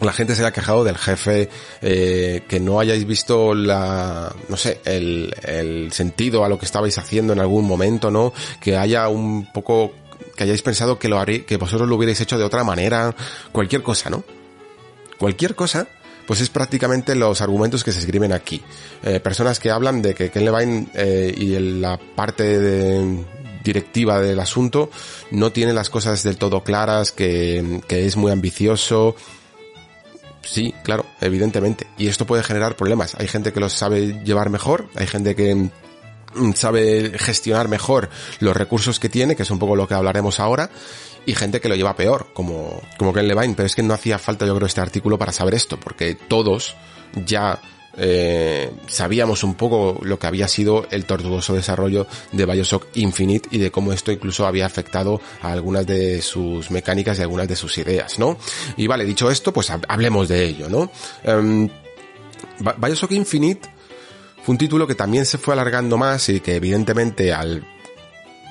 la 0.00 0.12
gente 0.12 0.34
se 0.34 0.42
haya 0.42 0.52
quejado 0.52 0.84
del 0.84 0.98
jefe, 0.98 1.48
eh, 1.80 2.42
que 2.48 2.60
no 2.60 2.80
hayáis 2.80 3.06
visto 3.06 3.54
la, 3.54 4.34
no 4.48 4.56
sé, 4.56 4.80
el, 4.84 5.34
el 5.42 5.92
sentido 5.92 6.44
a 6.44 6.48
lo 6.48 6.58
que 6.58 6.66
estabais 6.66 6.98
haciendo 6.98 7.32
en 7.32 7.40
algún 7.40 7.66
momento, 7.66 8.10
¿no? 8.10 8.32
Que 8.60 8.76
haya 8.76 9.08
un 9.08 9.50
poco, 9.52 9.92
que 10.36 10.44
hayáis 10.44 10.62
pensado 10.62 10.98
que 10.98 11.08
lo 11.08 11.18
haréis, 11.18 11.44
que 11.44 11.56
vosotros 11.56 11.88
lo 11.88 11.96
hubierais 11.96 12.20
hecho 12.20 12.38
de 12.38 12.44
otra 12.44 12.64
manera, 12.64 13.14
cualquier 13.52 13.82
cosa, 13.82 14.10
¿no? 14.10 14.24
Cualquier 15.18 15.54
cosa 15.54 15.88
pues 16.26 16.40
es 16.40 16.48
prácticamente 16.48 17.14
los 17.14 17.40
argumentos 17.40 17.84
que 17.84 17.92
se 17.92 18.00
escriben 18.00 18.32
aquí. 18.32 18.60
Eh, 19.04 19.20
personas 19.20 19.60
que 19.60 19.70
hablan 19.70 20.02
de 20.02 20.12
que 20.12 20.30
Ken 20.30 20.44
Levine 20.44 20.88
eh, 20.94 21.32
y 21.36 21.56
la 21.80 21.98
parte 21.98 22.58
de, 22.58 23.24
directiva 23.62 24.20
del 24.20 24.40
asunto 24.40 24.90
no 25.30 25.52
tiene 25.52 25.72
las 25.72 25.90
cosas 25.90 26.22
del 26.22 26.36
todo 26.36 26.64
claras, 26.64 27.12
que, 27.12 27.80
que 27.86 28.06
es 28.06 28.16
muy 28.16 28.32
ambicioso. 28.32 29.14
Sí, 30.46 30.74
claro, 30.82 31.06
evidentemente. 31.20 31.86
Y 31.98 32.06
esto 32.06 32.26
puede 32.26 32.42
generar 32.42 32.76
problemas. 32.76 33.14
Hay 33.16 33.28
gente 33.28 33.52
que 33.52 33.60
los 33.60 33.72
sabe 33.72 34.22
llevar 34.24 34.50
mejor, 34.50 34.88
hay 34.94 35.06
gente 35.06 35.34
que 35.34 35.54
mm, 35.54 36.52
sabe 36.54 37.12
gestionar 37.18 37.68
mejor 37.68 38.08
los 38.40 38.56
recursos 38.56 39.00
que 39.00 39.08
tiene, 39.08 39.36
que 39.36 39.42
es 39.42 39.50
un 39.50 39.58
poco 39.58 39.76
lo 39.76 39.88
que 39.88 39.94
hablaremos 39.94 40.40
ahora, 40.40 40.70
y 41.26 41.34
gente 41.34 41.60
que 41.60 41.68
lo 41.68 41.74
lleva 41.74 41.96
peor, 41.96 42.28
como, 42.32 42.80
como 42.96 43.12
Ken 43.12 43.26
Levine, 43.26 43.54
pero 43.54 43.66
es 43.66 43.74
que 43.74 43.82
no 43.82 43.94
hacía 43.94 44.18
falta 44.18 44.46
yo 44.46 44.54
creo 44.54 44.66
este 44.66 44.80
artículo 44.80 45.18
para 45.18 45.32
saber 45.32 45.54
esto, 45.54 45.78
porque 45.78 46.14
todos 46.14 46.76
ya 47.24 47.60
eh, 47.98 48.70
sabíamos 48.88 49.44
un 49.44 49.54
poco 49.54 49.98
lo 50.02 50.18
que 50.18 50.26
había 50.26 50.48
sido 50.48 50.86
el 50.90 51.04
tortuoso 51.04 51.54
desarrollo 51.54 52.06
de 52.32 52.46
Bioshock 52.46 52.88
Infinite 52.94 53.48
y 53.52 53.58
de 53.58 53.70
cómo 53.70 53.92
esto 53.92 54.12
incluso 54.12 54.46
había 54.46 54.66
afectado 54.66 55.20
a 55.42 55.52
algunas 55.52 55.86
de 55.86 56.20
sus 56.22 56.70
mecánicas 56.70 57.18
y 57.18 57.22
algunas 57.22 57.48
de 57.48 57.56
sus 57.56 57.76
ideas, 57.78 58.18
¿no? 58.18 58.36
Y 58.76 58.86
vale, 58.86 59.04
dicho 59.04 59.30
esto, 59.30 59.52
pues 59.52 59.70
hablemos 59.70 60.28
de 60.28 60.44
ello, 60.44 60.68
¿no? 60.68 60.90
Um, 61.24 61.68
Bioshock 62.78 63.12
Infinite 63.12 63.68
fue 64.42 64.52
un 64.52 64.58
título 64.58 64.86
que 64.86 64.94
también 64.94 65.26
se 65.26 65.38
fue 65.38 65.54
alargando 65.54 65.96
más 65.96 66.28
y 66.28 66.40
que 66.40 66.56
evidentemente 66.56 67.32
al 67.32 67.66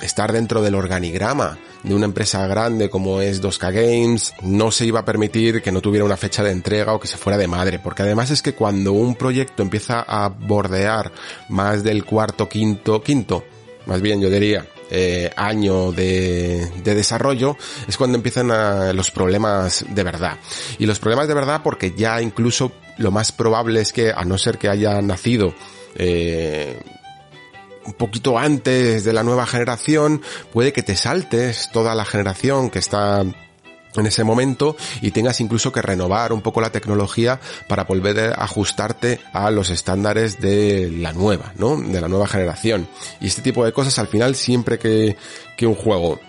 estar 0.01 0.31
dentro 0.31 0.61
del 0.61 0.75
organigrama 0.75 1.57
de 1.83 1.93
una 1.93 2.05
empresa 2.05 2.45
grande 2.47 2.89
como 2.89 3.21
es 3.21 3.41
2K 3.41 3.71
Games, 3.71 4.33
no 4.41 4.71
se 4.71 4.85
iba 4.85 5.01
a 5.01 5.05
permitir 5.05 5.61
que 5.61 5.71
no 5.71 5.81
tuviera 5.81 6.05
una 6.05 6.17
fecha 6.17 6.43
de 6.43 6.51
entrega 6.51 6.93
o 6.93 6.99
que 6.99 7.07
se 7.07 7.17
fuera 7.17 7.37
de 7.37 7.47
madre, 7.47 7.79
porque 7.79 8.03
además 8.03 8.31
es 8.31 8.41
que 8.41 8.53
cuando 8.53 8.93
un 8.93 9.15
proyecto 9.15 9.63
empieza 9.63 10.01
a 10.01 10.29
bordear 10.29 11.11
más 11.49 11.83
del 11.83 12.03
cuarto, 12.03 12.49
quinto, 12.49 13.01
quinto, 13.03 13.43
más 13.85 14.01
bien 14.01 14.21
yo 14.21 14.29
diría, 14.29 14.65
eh, 14.89 15.31
año 15.35 15.91
de, 15.91 16.69
de, 16.83 16.95
desarrollo 16.95 17.57
es 17.87 17.97
cuando 17.97 18.17
empiezan 18.17 18.95
los 18.95 19.11
problemas 19.11 19.85
de 19.89 20.03
verdad. 20.03 20.37
Y 20.77 20.85
los 20.85 20.99
problemas 20.99 21.27
de 21.27 21.33
verdad 21.33 21.61
porque 21.63 21.93
ya 21.95 22.21
incluso 22.21 22.71
lo 22.97 23.11
más 23.11 23.31
probable 23.31 23.81
es 23.81 23.91
que, 23.91 24.11
a 24.11 24.25
no 24.25 24.37
ser 24.37 24.57
que 24.57 24.69
haya 24.69 25.01
nacido 25.01 25.53
eh, 25.95 26.79
un 27.85 27.93
poquito 27.93 28.37
antes 28.37 29.03
de 29.03 29.13
la 29.13 29.23
nueva 29.23 29.45
generación, 29.45 30.21
puede 30.51 30.73
que 30.73 30.83
te 30.83 30.95
saltes 30.95 31.69
toda 31.71 31.95
la 31.95 32.05
generación 32.05 32.69
que 32.69 32.79
está 32.79 33.23
en 34.01 34.05
ese 34.05 34.23
momento 34.23 34.75
y 35.01 35.11
tengas 35.11 35.39
incluso 35.41 35.71
que 35.71 35.81
renovar 35.81 36.33
un 36.33 36.41
poco 36.41 36.61
la 36.61 36.71
tecnología 36.71 37.39
para 37.67 37.85
volver 37.85 38.19
a 38.19 38.43
ajustarte 38.43 39.19
a 39.33 39.49
los 39.51 39.69
estándares 39.69 40.41
de 40.41 40.91
la 40.91 41.13
nueva, 41.13 41.53
¿no? 41.57 41.77
De 41.77 42.01
la 42.01 42.07
nueva 42.07 42.27
generación. 42.27 42.87
Y 43.21 43.27
este 43.27 43.41
tipo 43.41 43.63
de 43.63 43.73
cosas 43.73 43.97
al 43.99 44.07
final 44.07 44.35
siempre 44.35 44.79
que, 44.79 45.15
que 45.57 45.67
un 45.67 45.75
juego 45.75 46.19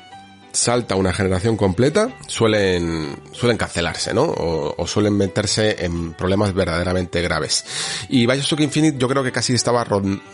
salta 0.57 0.97
una 0.97 1.13
generación 1.13 1.57
completa, 1.57 2.17
suelen, 2.27 3.17
suelen 3.33 3.57
cancelarse, 3.57 4.15
¿no? 4.15 4.25
O, 4.25 4.87
suelen 4.87 5.17
meterse 5.17 5.85
en 5.85 6.15
problemas 6.15 6.55
verdaderamente 6.55 7.21
graves. 7.23 7.65
Y 8.09 8.27
Bioshock 8.27 8.61
Infinite 8.61 8.99
yo 8.99 9.09
creo 9.09 9.23
que 9.23 9.33
casi 9.33 9.55
estaba, 9.55 9.87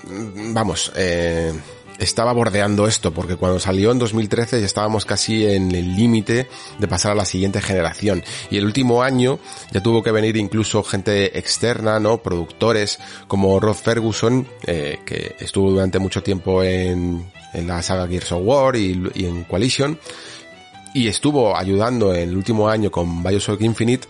vamos, 0.04 0.92
eh, 0.96 1.52
estaba 1.98 2.32
bordeando 2.32 2.86
esto, 2.86 3.12
porque 3.12 3.36
cuando 3.36 3.58
salió 3.58 3.92
en 3.92 3.98
2013 3.98 4.60
ya 4.60 4.66
estábamos 4.66 5.04
casi 5.04 5.46
en 5.46 5.74
el 5.74 5.96
límite 5.96 6.48
de 6.78 6.88
pasar 6.88 7.12
a 7.12 7.14
la 7.14 7.24
siguiente 7.24 7.60
generación. 7.60 8.22
Y 8.50 8.58
el 8.58 8.64
último 8.64 9.02
año 9.02 9.38
ya 9.72 9.82
tuvo 9.82 10.02
que 10.02 10.12
venir 10.12 10.36
incluso 10.36 10.82
gente 10.82 11.38
externa, 11.38 12.00
¿no? 12.00 12.22
Productores 12.22 12.98
como 13.26 13.58
Rod 13.60 13.76
Ferguson, 13.76 14.46
eh, 14.66 15.00
que 15.04 15.36
estuvo 15.38 15.70
durante 15.70 15.98
mucho 15.98 16.22
tiempo 16.22 16.62
en, 16.62 17.30
en 17.52 17.66
la 17.66 17.82
saga 17.82 18.06
Gears 18.06 18.32
of 18.32 18.42
War 18.44 18.76
y, 18.76 19.10
en 19.14 19.44
Coalition, 19.44 19.98
y 20.94 21.08
estuvo 21.08 21.56
ayudando 21.56 22.14
en 22.14 22.28
el 22.28 22.36
último 22.36 22.68
año 22.68 22.90
con 22.90 23.22
Bioshock 23.22 23.60
Infinite 23.62 24.08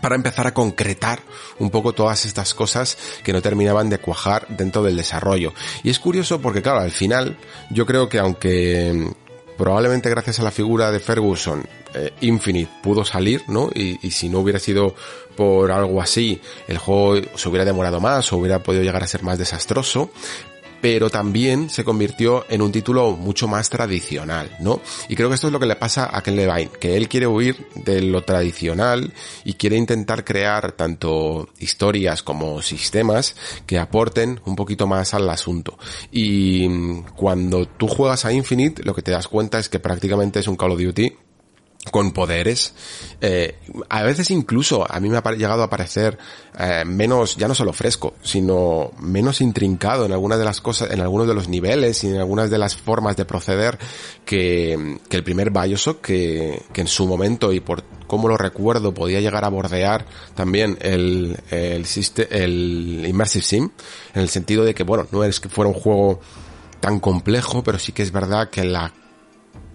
para 0.00 0.14
empezar 0.14 0.46
a 0.46 0.54
concretar 0.54 1.20
un 1.58 1.70
poco 1.70 1.92
todas 1.92 2.24
estas 2.24 2.54
cosas 2.54 2.96
que 3.22 3.32
no 3.32 3.42
terminaban 3.42 3.90
de 3.90 3.98
cuajar 3.98 4.46
dentro 4.48 4.82
del 4.82 4.96
desarrollo. 4.96 5.52
Y 5.82 5.90
es 5.90 5.98
curioso 5.98 6.40
porque 6.40 6.62
claro, 6.62 6.80
al 6.80 6.90
final 6.90 7.36
yo 7.70 7.84
creo 7.84 8.08
que 8.08 8.18
aunque 8.18 9.12
probablemente 9.58 10.08
gracias 10.08 10.40
a 10.40 10.42
la 10.42 10.50
figura 10.50 10.90
de 10.90 11.00
Ferguson 11.00 11.66
eh, 11.94 12.10
Infinite 12.22 12.70
pudo 12.82 13.04
salir, 13.04 13.42
¿no? 13.48 13.70
Y, 13.74 13.98
y, 14.06 14.10
si 14.12 14.30
no 14.30 14.40
hubiera 14.40 14.58
sido 14.58 14.94
por 15.36 15.70
algo 15.70 16.00
así, 16.00 16.40
el 16.68 16.78
juego 16.78 17.20
se 17.34 17.48
hubiera 17.48 17.64
demorado 17.64 18.00
más 18.00 18.32
o 18.32 18.38
hubiera 18.38 18.62
podido 18.62 18.82
llegar 18.82 19.02
a 19.02 19.06
ser 19.06 19.22
más 19.22 19.38
desastroso 19.38 20.10
pero 20.82 21.08
también 21.08 21.70
se 21.70 21.84
convirtió 21.84 22.44
en 22.50 22.60
un 22.60 22.72
título 22.72 23.12
mucho 23.12 23.46
más 23.46 23.70
tradicional, 23.70 24.54
¿no? 24.60 24.80
Y 25.08 25.14
creo 25.14 25.28
que 25.28 25.36
esto 25.36 25.46
es 25.46 25.52
lo 25.52 25.60
que 25.60 25.66
le 25.66 25.76
pasa 25.76 26.10
a 26.12 26.22
Ken 26.22 26.34
Levine, 26.34 26.72
que 26.78 26.96
él 26.96 27.08
quiere 27.08 27.28
huir 27.28 27.68
de 27.76 28.02
lo 28.02 28.22
tradicional 28.22 29.12
y 29.44 29.54
quiere 29.54 29.76
intentar 29.76 30.24
crear 30.24 30.72
tanto 30.72 31.48
historias 31.60 32.24
como 32.24 32.60
sistemas 32.62 33.36
que 33.64 33.78
aporten 33.78 34.40
un 34.44 34.56
poquito 34.56 34.88
más 34.88 35.14
al 35.14 35.30
asunto. 35.30 35.78
Y 36.10 36.68
cuando 37.16 37.66
tú 37.66 37.86
juegas 37.86 38.24
a 38.24 38.32
Infinite, 38.32 38.82
lo 38.82 38.92
que 38.92 39.02
te 39.02 39.12
das 39.12 39.28
cuenta 39.28 39.60
es 39.60 39.68
que 39.68 39.78
prácticamente 39.78 40.40
es 40.40 40.48
un 40.48 40.56
Call 40.56 40.72
of 40.72 40.80
Duty 40.80 41.12
con 41.90 42.12
poderes, 42.12 42.74
eh, 43.20 43.56
a 43.88 44.02
veces 44.02 44.30
incluso 44.30 44.86
a 44.88 45.00
mí 45.00 45.08
me 45.08 45.16
ha 45.16 45.32
llegado 45.32 45.64
a 45.64 45.70
parecer 45.70 46.16
eh, 46.56 46.84
menos, 46.86 47.36
ya 47.36 47.48
no 47.48 47.56
solo 47.56 47.72
fresco, 47.72 48.14
sino 48.22 48.92
menos 49.00 49.40
intrincado 49.40 50.06
en 50.06 50.12
algunas 50.12 50.38
de 50.38 50.44
las 50.44 50.60
cosas, 50.60 50.92
en 50.92 51.00
algunos 51.00 51.26
de 51.26 51.34
los 51.34 51.48
niveles 51.48 52.04
y 52.04 52.08
en 52.08 52.18
algunas 52.18 52.50
de 52.50 52.58
las 52.58 52.76
formas 52.76 53.16
de 53.16 53.24
proceder 53.24 53.78
que, 54.24 54.98
que 55.08 55.16
el 55.16 55.24
primer 55.24 55.50
Bioshock, 55.50 56.00
que, 56.00 56.62
que 56.72 56.82
en 56.82 56.86
su 56.86 57.06
momento 57.06 57.52
y 57.52 57.58
por 57.58 57.82
cómo 58.06 58.28
lo 58.28 58.36
recuerdo 58.36 58.94
podía 58.94 59.20
llegar 59.20 59.44
a 59.44 59.48
bordear 59.48 60.06
también 60.36 60.78
el, 60.82 61.36
el, 61.50 61.84
el 62.30 63.06
Immersive 63.08 63.44
Sim, 63.44 63.70
en 64.14 64.22
el 64.22 64.28
sentido 64.28 64.64
de 64.64 64.74
que, 64.74 64.84
bueno, 64.84 65.08
no 65.10 65.24
es 65.24 65.40
que 65.40 65.48
fuera 65.48 65.68
un 65.68 65.74
juego 65.74 66.20
tan 66.78 67.00
complejo, 67.00 67.64
pero 67.64 67.78
sí 67.78 67.90
que 67.90 68.02
es 68.02 68.12
verdad 68.12 68.50
que 68.50 68.64
la 68.64 68.92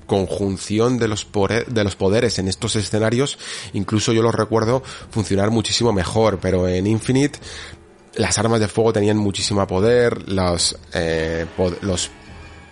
conjunción 0.07 0.97
de 0.97 1.07
los, 1.07 1.27
de 1.67 1.83
los 1.83 1.95
poderes 1.95 2.39
en 2.39 2.47
estos 2.47 2.75
escenarios, 2.75 3.37
incluso 3.73 4.13
yo 4.13 4.23
los 4.23 4.33
recuerdo 4.33 4.81
funcionar 5.11 5.51
muchísimo 5.51 5.93
mejor, 5.93 6.39
pero 6.41 6.67
en 6.67 6.87
Infinite 6.87 7.39
las 8.15 8.39
armas 8.39 8.59
de 8.59 8.67
fuego 8.67 8.93
tenían 8.93 9.17
muchísimo 9.17 9.65
poder, 9.67 10.27
los, 10.29 10.77
eh, 10.93 11.45
los 11.81 12.09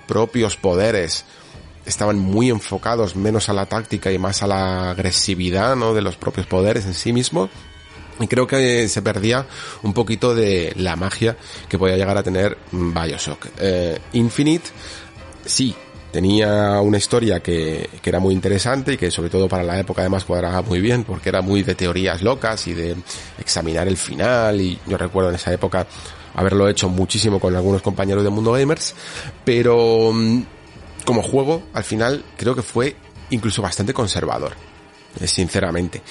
propios 0.08 0.58
poderes 0.58 1.26
estaban 1.86 2.18
muy 2.18 2.50
enfocados 2.50 3.16
menos 3.16 3.48
a 3.50 3.54
la 3.54 3.68
táctica 3.68 4.12
y 4.12 4.18
más 4.18 4.42
a 4.42 4.48
la 4.48 4.90
agresividad, 4.90 5.76
¿no? 5.76 5.94
De 5.94 6.02
los 6.02 6.16
propios 6.16 6.48
poderes 6.48 6.86
en 6.86 6.96
sí 6.96 7.14
mismos. 7.14 7.50
Y 8.20 8.28
creo 8.28 8.48
que 8.48 8.88
se 8.88 9.02
perdía 9.02 9.46
un 9.84 9.94
poquito 9.94 10.34
de 10.34 10.74
la 10.78 10.96
magia 10.96 11.38
que 11.68 11.78
podía 11.78 11.98
llegar 11.98 12.18
a 12.18 12.24
tener 12.24 12.58
Bioshock. 12.72 13.48
Eh, 13.60 14.00
Infinite, 14.14 14.70
sí, 15.46 15.76
tenía 16.16 16.80
una 16.80 16.98
historia 16.98 17.42
que, 17.42 17.90
que, 18.02 18.10
era 18.10 18.22
muy 18.22 18.34
interesante 18.34 18.94
y 18.94 18.98
que 18.98 19.12
sobre 19.12 19.30
todo 19.30 19.50
para 19.50 19.64
la 19.64 19.78
época 19.78 20.00
además 20.00 20.24
cuadraba 20.24 20.62
muy 20.62 20.80
bien 20.80 21.04
porque 21.04 21.28
era 21.28 21.42
muy 21.42 21.62
de 21.62 21.76
teorías 21.76 22.22
locas 22.22 22.68
y 22.68 22.74
de 22.74 22.96
examinar 23.38 23.86
el 23.90 23.98
final 23.98 24.62
y 24.62 24.80
yo 24.88 24.98
recuerdo 24.98 25.32
en 25.32 25.36
esa 25.36 25.52
época 25.52 25.86
haberlo 26.34 26.70
hecho 26.70 26.88
muchísimo 26.88 27.38
con 27.38 27.54
algunos 27.54 27.82
compañeros 27.82 28.24
de 28.24 28.30
Mundo 28.30 28.54
Gamers, 28.54 28.96
pero 29.44 30.14
mm, 30.14 30.44
como 31.04 31.22
juego 31.22 31.64
al 31.74 31.84
final 31.84 32.24
creo 32.38 32.56
que 32.56 32.62
fue 32.62 32.96
incluso 33.32 33.62
bastante 33.62 33.94
conservador, 33.94 34.54
eh, 35.20 35.28
sinceramente. 35.28 36.02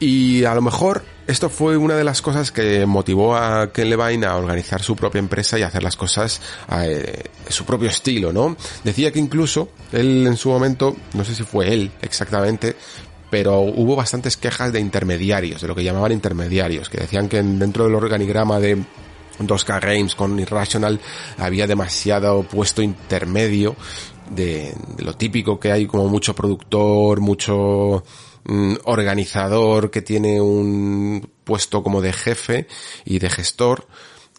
Y 0.00 0.44
a 0.44 0.54
lo 0.54 0.62
mejor 0.62 1.02
esto 1.26 1.50
fue 1.50 1.76
una 1.76 1.96
de 1.96 2.04
las 2.04 2.22
cosas 2.22 2.52
que 2.52 2.86
motivó 2.86 3.36
a 3.36 3.72
Ken 3.72 3.90
Levine 3.90 4.26
a 4.26 4.36
organizar 4.36 4.80
su 4.80 4.94
propia 4.94 5.18
empresa 5.18 5.58
y 5.58 5.62
hacer 5.62 5.82
las 5.82 5.96
cosas 5.96 6.40
a 6.68 6.86
eh, 6.86 7.24
su 7.48 7.64
propio 7.64 7.88
estilo, 7.88 8.32
¿no? 8.32 8.56
Decía 8.84 9.10
que 9.10 9.18
incluso 9.18 9.70
él 9.92 10.26
en 10.26 10.36
su 10.36 10.50
momento, 10.50 10.96
no 11.14 11.24
sé 11.24 11.34
si 11.34 11.42
fue 11.42 11.72
él 11.72 11.90
exactamente, 12.00 12.76
pero 13.28 13.60
hubo 13.60 13.96
bastantes 13.96 14.36
quejas 14.36 14.72
de 14.72 14.80
intermediarios, 14.80 15.60
de 15.60 15.68
lo 15.68 15.74
que 15.74 15.84
llamaban 15.84 16.12
intermediarios, 16.12 16.88
que 16.88 16.98
decían 16.98 17.28
que 17.28 17.42
dentro 17.42 17.84
del 17.84 17.94
organigrama 17.94 18.60
de 18.60 18.78
2K 19.40 19.80
Games 19.80 20.14
con 20.14 20.38
Irrational 20.38 21.00
había 21.38 21.66
demasiado 21.66 22.44
puesto 22.44 22.82
intermedio 22.82 23.76
de, 24.30 24.74
de 24.96 25.04
lo 25.04 25.14
típico 25.14 25.58
que 25.58 25.72
hay 25.72 25.86
como 25.86 26.08
mucho 26.08 26.34
productor, 26.34 27.20
mucho 27.20 28.04
Mm, 28.50 28.76
organizador 28.84 29.90
que 29.90 30.00
tiene 30.00 30.40
un 30.40 31.30
puesto 31.44 31.82
como 31.82 32.00
de 32.00 32.14
jefe 32.14 32.66
y 33.04 33.18
de 33.18 33.28
gestor 33.28 33.86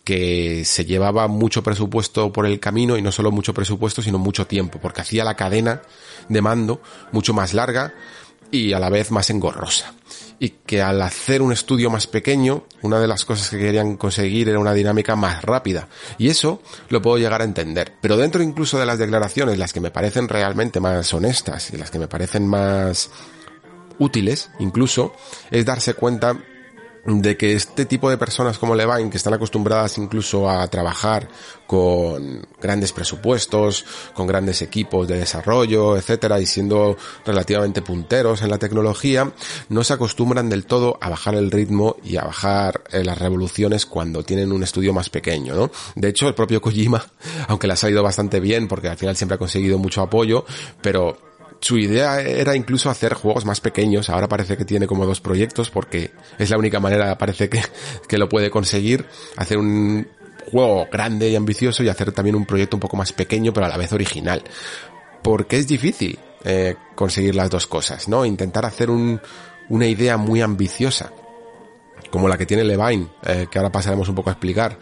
que 0.04 0.66
se 0.66 0.86
llevaba 0.86 1.28
mucho 1.28 1.62
presupuesto 1.62 2.34
por 2.34 2.48
el 2.48 2.60
camino 2.60 2.98
y 2.98 3.04
no 3.04 3.12
solo 3.12 3.30
mucho 3.30 3.54
presupuesto 3.54 4.02
sino 4.02 4.18
mucho 4.18 4.48
tiempo 4.48 4.80
porque 4.82 5.02
hacía 5.02 5.24
la 5.24 5.36
cadena 5.36 5.84
de 6.28 6.42
mando 6.42 6.82
mucho 7.12 7.36
más 7.36 7.54
larga 7.54 7.94
y 8.50 8.74
a 8.74 8.80
la 8.80 8.90
vez 8.90 9.12
más 9.12 9.30
engorrosa 9.30 9.94
y 10.40 10.50
que 10.66 10.82
al 10.82 11.02
hacer 11.02 11.42
un 11.42 11.52
estudio 11.52 11.90
más 11.90 12.08
pequeño, 12.08 12.64
una 12.82 13.00
de 13.00 13.08
las 13.08 13.26
cosas 13.26 13.50
que 13.50 13.58
querían 13.60 13.98
conseguir 13.98 14.48
era 14.48 14.58
una 14.58 14.74
dinámica 14.74 15.16
más 15.18 15.44
rápida. 15.44 15.90
Y 16.18 16.30
eso 16.30 16.62
lo 16.88 17.02
puedo 17.02 17.18
llegar 17.18 17.42
a 17.42 17.44
entender. 17.44 17.94
Pero 18.02 18.16
dentro 18.16 18.42
incluso 18.42 18.80
de 18.80 18.86
las 18.86 18.98
declaraciones, 18.98 19.58
las 19.58 19.74
que 19.74 19.82
me 19.82 19.92
parecen 19.92 20.30
realmente 20.30 20.80
más 20.80 21.14
honestas 21.14 21.72
y 21.74 21.78
las 21.78 21.92
que 21.92 22.00
me 22.00 22.08
parecen 22.08 22.48
más 22.48 23.10
útiles, 24.00 24.50
incluso, 24.60 25.14
es 25.52 25.66
darse 25.66 25.94
cuenta 25.94 26.38
de 27.06 27.38
que 27.38 27.54
este 27.54 27.86
tipo 27.86 28.10
de 28.10 28.18
personas 28.18 28.58
como 28.58 28.76
Levine, 28.76 29.10
que 29.10 29.18
están 29.18 29.34
acostumbradas 29.34 29.98
incluso 29.98 30.50
a 30.50 30.68
trabajar 30.68 31.28
con 31.66 32.46
grandes 32.62 32.92
presupuestos, 32.92 33.86
con 34.14 34.28
grandes 34.28 34.62
equipos 34.62 35.08
de 35.08 35.18
desarrollo, 35.18 35.98
etcétera, 35.98 36.40
y 36.40 36.46
siendo 36.46 36.98
relativamente 37.26 37.82
punteros 37.82 38.42
en 38.42 38.50
la 38.50 38.58
tecnología, 38.58 39.32
no 39.70 39.84
se 39.84 39.94
acostumbran 39.94 40.50
del 40.50 40.66
todo 40.66 40.98
a 41.02 41.10
bajar 41.10 41.36
el 41.36 41.52
ritmo 41.52 41.96
y 42.04 42.18
a 42.18 42.24
bajar 42.24 42.84
eh, 42.92 43.04
las 43.04 43.18
revoluciones 43.18 43.86
cuando 43.86 44.24
tienen 44.24 44.52
un 44.52 44.64
estudio 44.64 44.94
más 44.94 45.10
pequeño, 45.10 45.56
¿no? 45.56 45.72
De 45.96 46.10
hecho, 46.10 46.28
el 46.28 46.36
propio 46.36 46.62
Kojima, 46.62 47.06
aunque 47.48 47.68
le 47.68 47.74
ha 47.74 47.78
salido 47.78 48.04
bastante 48.04 48.40
bien, 48.40 48.68
porque 48.68 48.90
al 48.90 48.98
final 48.98 49.16
siempre 49.16 49.36
ha 49.36 49.40
conseguido 49.40 49.78
mucho 49.78 50.02
apoyo, 50.02 50.46
pero 50.82 51.29
su 51.62 51.78
idea 51.78 52.22
era 52.22 52.56
incluso 52.56 52.90
hacer 52.90 53.14
juegos 53.14 53.46
más 53.46 53.62
pequeños. 53.62 54.10
Ahora 54.10 54.28
parece 54.28 54.58
que 54.58 54.66
tiene 54.66 54.88
como 54.88 55.06
dos 55.06 55.22
proyectos 55.22 55.70
porque 55.70 56.12
es 56.38 56.50
la 56.50 56.58
única 56.58 56.80
manera, 56.80 57.18
parece 57.18 57.50
que, 57.50 57.62
que 58.08 58.18
lo 58.18 58.30
puede 58.30 58.50
conseguir. 58.50 59.06
Hacer 59.36 59.58
un 59.58 60.08
juego 60.52 60.88
grande 60.92 61.30
y 61.30 61.36
ambicioso 61.36 61.84
y 61.84 61.90
hacer 61.90 62.12
también 62.12 62.36
un 62.36 62.46
proyecto 62.46 62.78
un 62.78 62.82
poco 62.82 62.98
más 62.98 63.14
pequeño 63.14 63.54
pero 63.54 63.66
a 63.66 63.70
la 63.70 63.78
vez 63.78 63.92
original. 63.92 64.44
Porque 65.22 65.58
es 65.58 65.68
difícil 65.68 66.18
eh, 66.44 66.76
conseguir 66.96 67.36
las 67.36 67.50
dos 67.50 67.68
cosas, 67.68 68.08
¿no? 68.08 68.26
Intentar 68.26 68.66
hacer 68.66 68.90
un, 68.90 69.20
una 69.68 69.86
idea 69.86 70.18
muy 70.18 70.42
ambiciosa 70.42 71.12
como 72.10 72.28
la 72.28 72.38
que 72.38 72.46
tiene 72.46 72.64
Levine, 72.64 73.08
eh, 73.24 73.48
que 73.52 73.60
ahora 73.60 73.72
pasaremos 73.72 74.10
un 74.10 74.16
poco 74.16 74.30
a 74.30 74.34
explicar, 74.34 74.78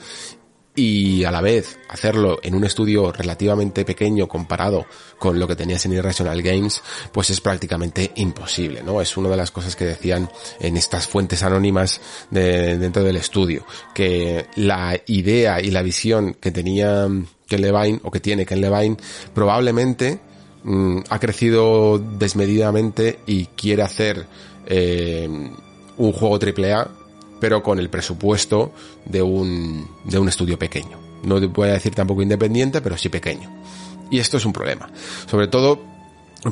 y 0.78 1.24
a 1.24 1.32
la 1.32 1.42
vez 1.42 1.80
hacerlo 1.90 2.38
en 2.44 2.54
un 2.54 2.64
estudio 2.64 3.12
relativamente 3.12 3.84
pequeño 3.84 4.28
comparado 4.28 4.86
con 5.18 5.40
lo 5.40 5.48
que 5.48 5.56
tenías 5.56 5.84
en 5.88 5.94
Irrational 5.94 6.44
Games, 6.44 6.84
pues 7.12 7.32
es 7.32 7.42
prácticamente 7.42 8.12
imposible, 8.16 8.84
¿no? 8.84 9.02
Es 9.02 9.18
una 9.18 9.28
de 9.28 9.38
las 9.38 9.50
cosas 9.50 9.76
que 9.76 9.86
decían 9.86 10.30
en 10.60 10.78
estas 10.78 11.08
fuentes 11.08 11.42
anónimas 11.42 12.00
de, 12.30 12.78
dentro 12.78 13.04
del 13.04 13.16
estudio, 13.16 13.66
que 13.96 14.46
la 14.56 15.02
idea 15.08 15.60
y 15.62 15.72
la 15.72 15.82
visión 15.82 16.36
que 16.36 16.52
tenía 16.52 17.08
Ken 17.48 17.62
Levine, 17.62 18.00
o 18.04 18.12
que 18.12 18.20
tiene 18.20 18.46
Ken 18.46 18.62
Levine, 18.62 18.98
probablemente 19.34 20.20
mm, 20.64 21.00
ha 21.10 21.20
crecido 21.20 21.98
desmedidamente 21.98 23.18
y 23.26 23.48
quiere 23.48 23.82
hacer 23.82 24.28
eh, 24.68 25.28
un 25.98 26.12
juego 26.12 26.38
AAA, 26.38 27.07
pero 27.40 27.64
con 27.64 27.80
el 27.80 27.90
presupuesto 27.90 28.72
de 29.06 29.22
un, 29.22 29.88
de 30.06 30.20
un 30.20 30.30
estudio 30.30 30.58
pequeño. 30.58 30.98
No 31.24 31.40
voy 31.50 31.70
a 31.70 31.74
decir 31.74 31.96
tampoco 31.96 32.22
independiente, 32.22 32.82
pero 32.82 32.98
sí 32.98 33.10
pequeño. 33.10 33.52
Y 34.10 34.20
esto 34.20 34.38
es 34.38 34.46
un 34.46 34.54
problema. 34.54 34.90
Sobre 35.26 35.48
todo 35.48 35.82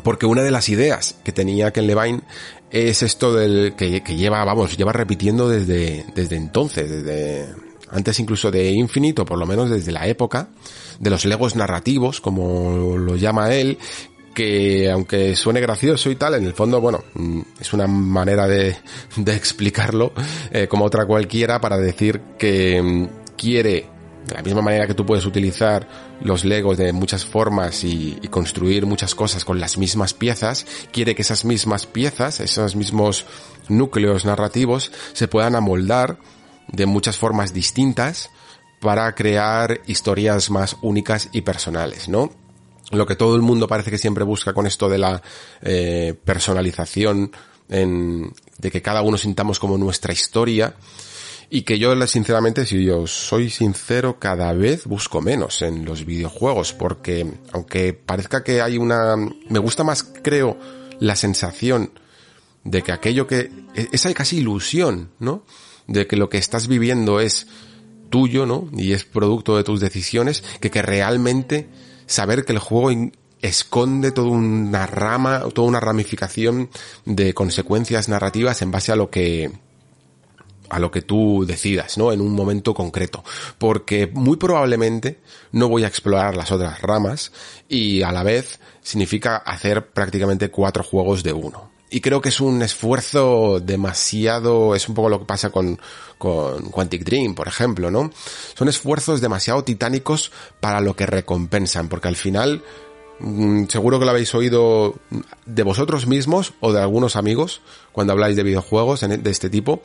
porque 0.03 0.25
una 0.25 0.41
de 0.41 0.51
las 0.51 0.69
ideas 0.69 1.15
que 1.23 1.31
tenía 1.31 1.71
Ken 1.71 1.87
Levine 1.87 2.21
es 2.71 3.03
esto 3.03 3.33
del 3.33 3.75
que, 3.77 4.01
que 4.01 4.15
lleva, 4.15 4.43
vamos, 4.43 4.75
lleva 4.77 4.91
repitiendo 4.91 5.47
desde, 5.47 6.05
desde 6.15 6.35
entonces, 6.35 6.89
desde 6.89 7.47
antes 7.91 8.19
incluso 8.19 8.51
de 8.51 8.71
Infinite, 8.71 9.21
o 9.21 9.25
por 9.25 9.37
lo 9.37 9.45
menos 9.45 9.69
desde 9.69 9.91
la 9.91 10.07
época 10.07 10.49
de 10.99 11.09
los 11.09 11.25
legos 11.25 11.55
narrativos, 11.55 12.19
como 12.19 12.97
lo 12.97 13.15
llama 13.15 13.53
él, 13.53 13.77
que 14.35 14.91
aunque 14.91 15.35
suene 15.35 15.61
gracioso 15.61 16.11
y 16.11 16.15
tal, 16.15 16.35
en 16.35 16.45
el 16.45 16.53
fondo, 16.53 16.79
bueno, 16.79 17.03
mm, 17.15 17.41
es 17.59 17.73
una 17.73 17.87
manera 17.87 18.47
de, 18.47 18.77
de 19.15 19.35
explicarlo 19.35 20.13
eh, 20.51 20.67
como 20.67 20.85
otra 20.85 21.07
cualquiera 21.07 21.59
para 21.59 21.77
decir 21.77 22.21
que 22.37 22.79
mm, 22.79 23.07
quiere 23.35 23.89
de 24.27 24.33
la 24.33 24.41
misma 24.41 24.61
manera 24.61 24.87
que 24.87 24.95
tú 24.95 25.05
puedes 25.05 25.25
utilizar 25.25 25.87
los 26.21 26.45
Legos 26.45 26.77
de 26.77 26.91
muchas 26.93 27.25
formas 27.25 27.83
y, 27.83 28.17
y, 28.21 28.27
construir 28.27 28.85
muchas 28.87 29.13
cosas 29.13 29.45
con 29.45 29.59
las 29.59 29.77
mismas 29.77 30.15
piezas, 30.15 30.65
quiere 30.91 31.13
que 31.13 31.21
esas 31.21 31.45
mismas 31.45 31.85
piezas, 31.85 32.39
esos 32.39 32.75
mismos 32.75 33.25
núcleos 33.69 34.25
narrativos, 34.25 34.91
se 35.13 35.27
puedan 35.27 35.55
amoldar 35.55 36.17
de 36.67 36.87
muchas 36.87 37.17
formas 37.17 37.53
distintas 37.53 38.31
para 38.79 39.13
crear 39.13 39.81
historias 39.85 40.49
más 40.49 40.77
únicas 40.81 41.29
y 41.31 41.41
personales, 41.41 42.09
¿no? 42.09 42.31
Lo 42.91 43.05
que 43.05 43.15
todo 43.15 43.35
el 43.35 43.41
mundo 43.41 43.67
parece 43.67 43.91
que 43.91 43.97
siempre 43.97 44.23
busca 44.23 44.53
con 44.53 44.67
esto 44.67 44.89
de 44.89 44.97
la 44.97 45.21
eh, 45.61 46.13
personalización, 46.23 47.31
en, 47.69 48.31
de 48.57 48.71
que 48.71 48.81
cada 48.81 49.01
uno 49.01 49.17
sintamos 49.17 49.59
como 49.59 49.77
nuestra 49.77 50.13
historia, 50.13 50.75
y 51.49 51.61
que 51.61 51.77
yo 51.77 51.95
sinceramente, 52.07 52.65
si 52.65 52.83
yo 52.83 53.07
soy 53.07 53.49
sincero, 53.49 54.19
cada 54.19 54.53
vez 54.53 54.85
busco 54.85 55.21
menos 55.21 55.61
en 55.61 55.85
los 55.85 56.05
videojuegos, 56.05 56.73
porque 56.73 57.25
aunque 57.53 57.93
parezca 57.93 58.43
que 58.43 58.61
hay 58.61 58.77
una... 58.77 59.15
me 59.15 59.59
gusta 59.59 59.83
más, 59.83 60.03
creo, 60.03 60.57
la 60.99 61.15
sensación 61.15 61.91
de 62.63 62.81
que 62.81 62.91
aquello 62.91 63.27
que... 63.27 63.51
esa 63.91 64.13
casi 64.13 64.37
ilusión, 64.37 65.11
¿no? 65.19 65.43
De 65.87 66.07
que 66.07 66.17
lo 66.17 66.29
que 66.29 66.39
estás 66.39 66.67
viviendo 66.67 67.19
es 67.19 67.47
tuyo, 68.09 68.45
¿no? 68.45 68.69
Y 68.75 68.93
es 68.93 69.05
producto 69.05 69.55
de 69.55 69.63
tus 69.63 69.79
decisiones, 69.79 70.43
que 70.59 70.71
que 70.71 70.81
realmente 70.81 71.69
saber 72.05 72.45
que 72.45 72.53
el 72.53 72.59
juego 72.59 72.89
esconde 73.41 74.11
toda 74.11 74.29
una 74.29 74.87
rama, 74.87 75.41
toda 75.53 75.67
una 75.67 75.79
ramificación 75.79 76.69
de 77.05 77.33
consecuencias 77.33 78.09
narrativas 78.09 78.61
en 78.61 78.71
base 78.71 78.91
a 78.91 78.95
lo 78.95 79.09
que 79.09 79.51
a 80.69 80.79
lo 80.79 80.89
que 80.89 81.03
tú 81.03 81.45
decidas, 81.45 81.97
¿no? 81.97 82.11
En 82.11 82.21
un 82.21 82.33
momento 82.33 82.73
concreto. 82.73 83.23
Porque 83.59 84.07
muy 84.07 84.37
probablemente 84.37 85.19
no 85.51 85.69
voy 85.69 85.83
a 85.83 85.87
explorar 85.87 86.35
las 86.35 86.51
otras 86.51 86.81
ramas 86.81 87.31
y 87.69 88.01
a 88.01 88.11
la 88.11 88.23
vez 88.23 88.59
significa 88.81 89.37
hacer 89.37 89.87
prácticamente 89.91 90.49
cuatro 90.49 90.83
juegos 90.83 91.21
de 91.21 91.33
uno. 91.33 91.74
Y 91.89 92.01
creo 92.01 92.21
que 92.21 92.29
es 92.29 92.39
un 92.39 92.61
esfuerzo 92.61 93.59
demasiado, 93.59 94.75
es 94.75 94.89
un 94.89 94.95
poco 94.95 95.09
lo 95.09 95.19
que 95.19 95.25
pasa 95.25 95.51
con, 95.51 95.79
con 96.17 96.69
Quantic 96.71 97.03
Dream, 97.03 97.35
por 97.35 97.47
ejemplo, 97.47 97.91
¿no? 97.91 98.11
Son 98.55 98.67
esfuerzos 98.67 99.21
demasiado 99.21 99.63
titánicos 99.63 100.31
para 100.59 100.81
lo 100.81 100.95
que 100.95 101.05
recompensan, 101.05 101.87
porque 101.87 102.07
al 102.07 102.15
final, 102.15 102.63
mm, 103.19 103.65
seguro 103.67 103.99
que 103.99 104.05
lo 104.05 104.11
habéis 104.11 104.33
oído 104.33 104.95
de 105.45 105.63
vosotros 105.63 106.07
mismos 106.07 106.53
o 106.59 106.73
de 106.73 106.81
algunos 106.81 107.15
amigos 107.15 107.61
cuando 107.91 108.13
habláis 108.13 108.35
de 108.35 108.43
videojuegos 108.43 109.01
de 109.01 109.29
este 109.29 109.49
tipo, 109.49 109.81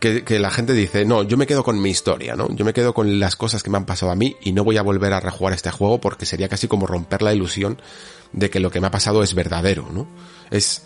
que, 0.00 0.38
la 0.38 0.50
gente 0.50 0.74
dice, 0.74 1.04
no, 1.04 1.22
yo 1.22 1.36
me 1.36 1.46
quedo 1.46 1.64
con 1.64 1.80
mi 1.80 1.90
historia, 1.90 2.36
¿no? 2.36 2.54
Yo 2.54 2.64
me 2.64 2.74
quedo 2.74 2.92
con 2.92 3.18
las 3.18 3.36
cosas 3.36 3.62
que 3.62 3.70
me 3.70 3.78
han 3.78 3.86
pasado 3.86 4.12
a 4.12 4.14
mí 4.14 4.36
y 4.42 4.52
no 4.52 4.62
voy 4.62 4.76
a 4.76 4.82
volver 4.82 5.12
a 5.14 5.20
rejugar 5.20 5.54
este 5.54 5.70
juego 5.70 6.00
porque 6.00 6.26
sería 6.26 6.48
casi 6.48 6.68
como 6.68 6.86
romper 6.86 7.22
la 7.22 7.32
ilusión 7.32 7.80
de 8.32 8.50
que 8.50 8.60
lo 8.60 8.70
que 8.70 8.80
me 8.80 8.88
ha 8.88 8.90
pasado 8.90 9.22
es 9.22 9.34
verdadero, 9.34 9.88
¿no? 9.90 10.06
Es 10.50 10.82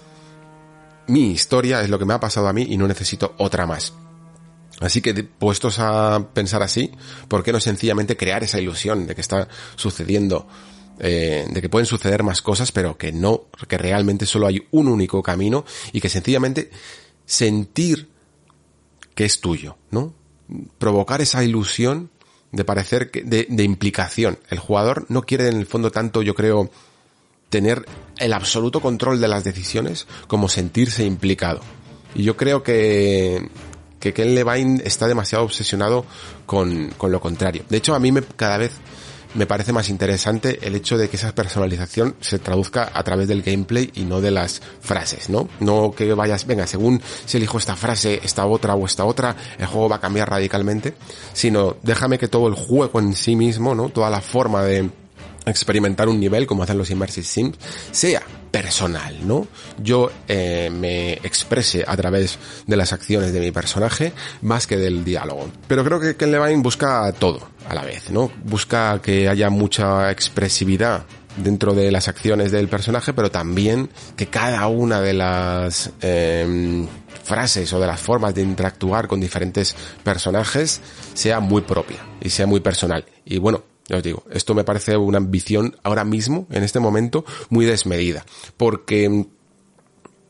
mi 1.09 1.33
historia, 1.33 1.83
es 1.83 1.91
lo 1.91 1.99
que 1.99 2.05
me 2.05 2.15
ha 2.15 2.21
pasado 2.21 2.49
a 2.49 2.53
mí 2.53 2.67
y 2.69 2.77
no 2.77 2.87
necesito 2.87 3.35
otra 3.39 3.67
más. 3.67 3.93
Así 4.81 5.03
que 5.03 5.13
puestos 5.25 5.79
a 5.81 6.29
pensar 6.33 6.63
así, 6.63 6.93
¿por 7.27 7.43
qué 7.43 7.53
no 7.53 7.61
sencillamente 7.61 8.17
crear 8.17 8.45
esa 8.45 8.61
ilusión 8.61 9.07
de 9.07 9.15
que 9.15 9.21
está 9.21 9.49
sucediendo, 9.75 10.47
eh, 11.01 11.47
de 11.51 11.61
que 11.61 11.69
pueden 11.69 11.87
suceder 11.87 12.23
más 12.23 12.43
cosas, 12.43 12.71
pero 12.71 12.97
que 12.97 13.11
no, 13.11 13.47
que 13.67 13.77
realmente 13.77 14.25
solo 14.25 14.47
hay 14.47 14.67
un 14.71 14.89
único 14.89 15.23
camino 15.23 15.65
y 15.93 16.01
que 16.01 16.09
sencillamente 16.09 16.71
sentir 17.27 18.09
que 19.15 19.25
es 19.25 19.41
tuyo, 19.41 19.77
¿no? 19.91 20.15
Provocar 20.79 21.21
esa 21.21 21.43
ilusión 21.43 22.11
de 22.53 22.65
parecer 22.65 23.11
que, 23.11 23.23
de, 23.23 23.47
de 23.51 23.65
implicación. 23.65 24.39
El 24.49 24.61
jugador 24.61 25.07
no 25.09 25.23
quiere 25.23 25.49
en 25.49 25.57
el 25.57 25.67
fondo 25.67 25.91
tanto, 25.91 26.23
yo 26.23 26.35
creo, 26.35 26.71
tener 27.49 27.85
el 28.19 28.33
absoluto 28.33 28.81
control 28.81 29.21
de 29.21 29.29
las 29.29 29.45
decisiones 29.45 30.07
como 30.27 30.49
sentirse 30.49 31.05
implicado. 31.05 31.61
Y 32.15 32.25
yo 32.25 32.37
creo 32.37 32.63
que, 32.63 33.49
que 34.01 34.13
Ken 34.13 34.35
Levine 34.35 34.83
está 34.85 35.07
demasiado 35.07 35.45
obsesionado 35.45 36.05
con, 36.47 36.91
con 36.97 37.13
lo 37.13 37.21
contrario. 37.21 37.65
De 37.69 37.77
hecho, 37.77 37.95
a 37.95 38.01
mí 38.01 38.13
me, 38.13 38.23
cada 38.23 38.59
vez 38.59 38.73
me 39.35 39.47
parece 39.47 39.73
más 39.73 39.89
interesante 39.89 40.59
el 40.63 40.75
hecho 40.75 40.97
de 40.97 41.09
que 41.09 41.17
esa 41.17 41.35
personalización 41.35 42.17
se 42.21 42.39
traduzca 42.39 42.91
a 42.93 43.03
través 43.03 43.29
del 43.29 43.43
gameplay 43.43 43.91
y 43.95 44.05
no 44.05 44.21
de 44.21 44.31
las 44.31 44.63
frases, 44.81 45.29
¿no? 45.29 45.49
No 45.61 45.93
que 45.93 46.13
vayas, 46.15 46.47
venga, 46.47 46.67
según 46.67 47.01
si 47.27 47.37
elijo 47.37 47.59
esta 47.59 47.77
frase, 47.77 48.21
esta 48.25 48.47
otra 48.47 48.75
o 48.75 48.87
esta 48.87 49.05
otra, 49.05 49.37
el 49.59 49.67
juego 49.67 49.91
va 49.91 49.97
a 49.97 50.01
cambiar 50.01 50.31
radicalmente, 50.31 50.95
sino 51.33 51.77
déjame 51.83 52.19
que 52.19 52.29
todo 52.29 52.49
el 52.49 52.55
juego 52.55 53.01
en 53.01 53.15
sí 53.15 53.37
mismo, 53.37 53.75
¿no? 53.75 53.91
Toda 53.91 54.11
la 54.11 54.21
forma 54.21 54.63
de 54.63 54.91
experimentar 55.51 56.09
un 56.09 56.21
nivel 56.21 56.47
como 56.47 56.63
hacen 56.63 56.79
los 56.79 56.91
Immersive 56.91 57.27
Sims 57.27 57.59
sea 57.91 58.23
personal, 58.51 59.27
¿no? 59.27 59.47
Yo 59.83 60.11
eh, 60.27 60.71
me 60.73 61.15
exprese 61.15 61.85
a 61.87 61.97
través 61.97 62.39
de 62.67 62.77
las 62.77 62.93
acciones 62.93 63.33
de 63.33 63.41
mi 63.41 63.51
personaje 63.51 64.13
más 64.43 64.67
que 64.67 64.77
del 64.77 65.05
diálogo. 65.05 65.51
Pero 65.67 65.85
creo 65.85 66.01
que 66.01 66.17
Ken 66.17 66.33
Levine 66.33 66.63
busca 66.63 67.13
todo 67.13 67.49
a 67.69 67.75
la 67.75 67.83
vez, 67.83 68.11
¿no? 68.11 68.31
Busca 68.45 69.01
que 69.03 69.29
haya 69.29 69.51
mucha 69.51 70.11
expresividad 70.11 71.05
dentro 71.37 71.75
de 71.75 71.91
las 71.91 72.09
acciones 72.09 72.51
del 72.51 72.69
personaje, 72.69 73.13
pero 73.13 73.31
también 73.31 73.91
que 74.17 74.27
cada 74.27 74.67
una 74.67 75.01
de 75.01 75.13
las 75.13 75.91
eh, 76.01 76.87
frases 77.25 77.73
o 77.73 77.81
de 77.81 77.87
las 77.87 78.01
formas 78.01 78.35
de 78.35 78.43
interactuar 78.43 79.07
con 79.07 79.21
diferentes 79.21 79.77
personajes 80.03 80.81
sea 81.15 81.41
muy 81.41 81.63
propia 81.63 81.99
y 82.21 82.31
sea 82.31 82.47
muy 82.47 82.61
personal. 82.61 83.05
Y 83.25 83.39
bueno, 83.39 83.63
ya 83.89 83.97
os 83.97 84.03
digo, 84.03 84.23
esto 84.31 84.55
me 84.55 84.65
parece 84.65 84.97
una 84.97 85.17
ambición 85.17 85.77
ahora 85.83 86.05
mismo, 86.05 86.47
en 86.51 86.63
este 86.63 86.79
momento, 86.79 87.25
muy 87.49 87.65
desmedida. 87.65 88.25
Porque 88.57 89.09
mm, 89.09 89.27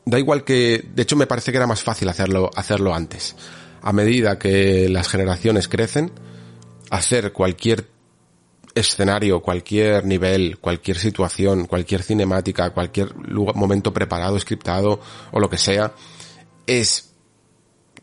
da 0.05 0.17
igual 0.17 0.45
que, 0.45 0.85
de 0.93 1.03
hecho 1.03 1.17
me 1.17 1.27
parece 1.27 1.51
que 1.51 1.57
era 1.57 1.67
más 1.67 1.83
fácil 1.83 2.07
hacerlo, 2.07 2.49
hacerlo 2.55 2.95
antes. 2.95 3.35
A 3.81 3.91
medida 3.91 4.39
que 4.39 4.87
las 4.87 5.09
generaciones 5.09 5.67
crecen, 5.67 6.11
hacer 6.89 7.33
cualquier 7.33 7.87
escenario, 8.75 9.41
cualquier 9.41 10.05
nivel, 10.05 10.57
cualquier 10.59 10.97
situación, 10.97 11.65
cualquier 11.65 12.01
cinemática, 12.01 12.69
cualquier 12.69 13.13
momento 13.15 13.93
preparado, 13.93 14.39
scriptado 14.39 15.01
o 15.31 15.39
lo 15.39 15.49
que 15.49 15.57
sea, 15.57 15.93
es 16.65 17.13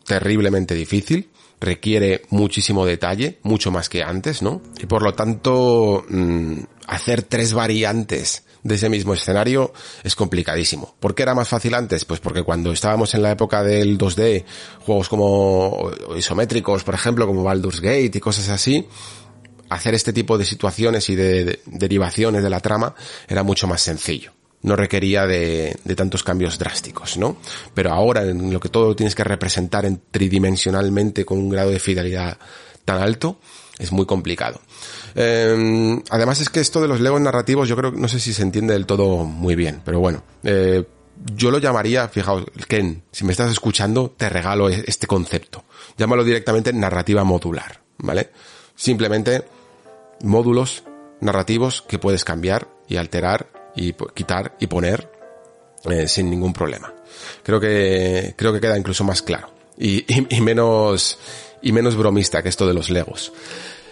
terriblemente 0.05 0.75
difícil 0.75 1.31
requiere 1.59 2.23
muchísimo 2.29 2.85
detalle, 2.85 3.39
mucho 3.43 3.71
más 3.71 3.89
que 3.89 4.03
antes, 4.03 4.41
¿no? 4.41 4.61
Y 4.79 4.85
por 4.85 5.01
lo 5.01 5.13
tanto, 5.13 6.05
mmm, 6.07 6.59
hacer 6.87 7.23
tres 7.23 7.53
variantes 7.53 8.43
de 8.63 8.75
ese 8.75 8.89
mismo 8.89 9.13
escenario 9.13 9.73
es 10.03 10.15
complicadísimo. 10.15 10.95
¿Por 10.99 11.15
qué 11.15 11.23
era 11.23 11.33
más 11.33 11.47
fácil 11.47 11.73
antes? 11.73 12.05
Pues 12.05 12.19
porque 12.19 12.43
cuando 12.43 12.71
estábamos 12.71 13.13
en 13.13 13.21
la 13.21 13.31
época 13.31 13.63
del 13.63 13.97
2D, 13.97 14.43
juegos 14.79 15.09
como 15.09 15.91
isométricos, 16.15 16.83
por 16.83 16.95
ejemplo, 16.95 17.25
como 17.25 17.43
Baldur's 17.43 17.81
Gate 17.81 18.11
y 18.13 18.19
cosas 18.19 18.49
así, 18.49 18.85
hacer 19.69 19.95
este 19.95 20.13
tipo 20.13 20.37
de 20.37 20.45
situaciones 20.45 21.09
y 21.09 21.15
de, 21.15 21.45
de 21.45 21.59
derivaciones 21.65 22.43
de 22.43 22.49
la 22.49 22.59
trama 22.59 22.93
era 23.27 23.43
mucho 23.43 23.67
más 23.67 23.81
sencillo 23.81 24.36
no 24.67 24.75
requería 24.75 25.25
de, 25.25 25.77
tantos 25.95 26.23
cambios 26.23 26.59
drásticos, 26.59 27.17
¿no? 27.17 27.37
Pero 27.73 27.93
ahora 27.93 28.23
en 28.23 28.53
lo 28.53 28.59
que 28.59 28.69
todo 28.69 28.95
tienes 28.95 29.15
que 29.15 29.23
representar 29.23 29.85
en 29.85 30.01
tridimensionalmente 30.11 31.25
con 31.25 31.39
un 31.39 31.49
grado 31.49 31.71
de 31.71 31.79
fidelidad 31.79 32.37
tan 32.85 33.01
alto, 33.01 33.39
es 33.79 33.91
muy 33.91 34.05
complicado. 34.05 34.61
Eh, 35.15 35.99
además 36.09 36.41
es 36.41 36.49
que 36.49 36.59
esto 36.59 36.81
de 36.81 36.87
los 36.87 36.99
legos 36.99 37.21
narrativos 37.21 37.67
yo 37.67 37.75
creo 37.75 37.91
que 37.91 37.99
no 37.99 38.07
sé 38.07 38.19
si 38.19 38.33
se 38.33 38.43
entiende 38.43 38.73
del 38.73 38.85
todo 38.85 39.23
muy 39.23 39.55
bien, 39.55 39.81
pero 39.83 39.99
bueno, 39.99 40.23
eh, 40.43 40.85
yo 41.35 41.49
lo 41.49 41.57
llamaría, 41.57 42.07
fijaos, 42.07 42.45
Ken, 42.67 43.03
si 43.11 43.25
me 43.25 43.31
estás 43.31 43.51
escuchando, 43.51 44.13
te 44.15 44.29
regalo 44.29 44.69
e-, 44.69 44.83
este 44.85 45.07
concepto. 45.07 45.65
Llámalo 45.97 46.23
directamente 46.23 46.73
narrativa 46.73 47.23
modular, 47.23 47.81
¿vale? 47.97 48.29
Simplemente 48.75 49.43
módulos 50.21 50.83
narrativos 51.19 51.81
que 51.81 51.99
puedes 51.99 52.23
cambiar 52.23 52.67
y 52.87 52.97
alterar 52.97 53.56
y 53.77 53.93
quitar 54.13 54.55
y 54.59 54.67
poner 54.67 55.09
eh, 55.85 56.07
sin 56.07 56.29
ningún 56.29 56.53
problema. 56.53 56.93
Creo 57.43 57.59
que, 57.59 58.33
creo 58.35 58.51
que 58.51 58.59
queda 58.59 58.77
incluso 58.77 59.03
más 59.03 59.21
claro 59.21 59.49
y, 59.77 60.05
y, 60.35 60.41
menos, 60.41 61.17
y 61.61 61.71
menos 61.71 61.95
bromista 61.95 62.43
que 62.43 62.49
esto 62.49 62.67
de 62.67 62.73
los 62.73 62.89
legos. 62.89 63.31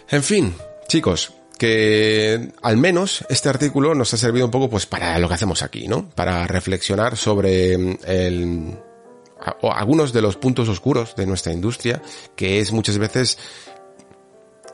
En 0.09 0.23
fin, 0.23 0.53
chicos, 0.87 1.33
que 1.57 2.51
al 2.61 2.77
menos 2.77 3.25
este 3.29 3.49
artículo 3.49 3.95
nos 3.95 4.13
ha 4.13 4.17
servido 4.17 4.45
un 4.45 4.51
poco 4.51 4.69
pues 4.69 4.85
para 4.85 5.17
lo 5.19 5.27
que 5.27 5.35
hacemos 5.35 5.63
aquí, 5.63 5.87
¿no? 5.87 6.09
Para 6.09 6.47
reflexionar 6.47 7.15
sobre 7.15 7.77
mm, 7.77 7.97
el, 8.05 8.77
o 9.61 9.71
algunos 9.71 10.13
de 10.13 10.21
los 10.21 10.35
puntos 10.35 10.69
oscuros 10.69 11.15
de 11.15 11.25
nuestra 11.25 11.53
industria, 11.53 12.01
que 12.35 12.59
es 12.59 12.71
muchas 12.71 12.97
veces 12.97 13.37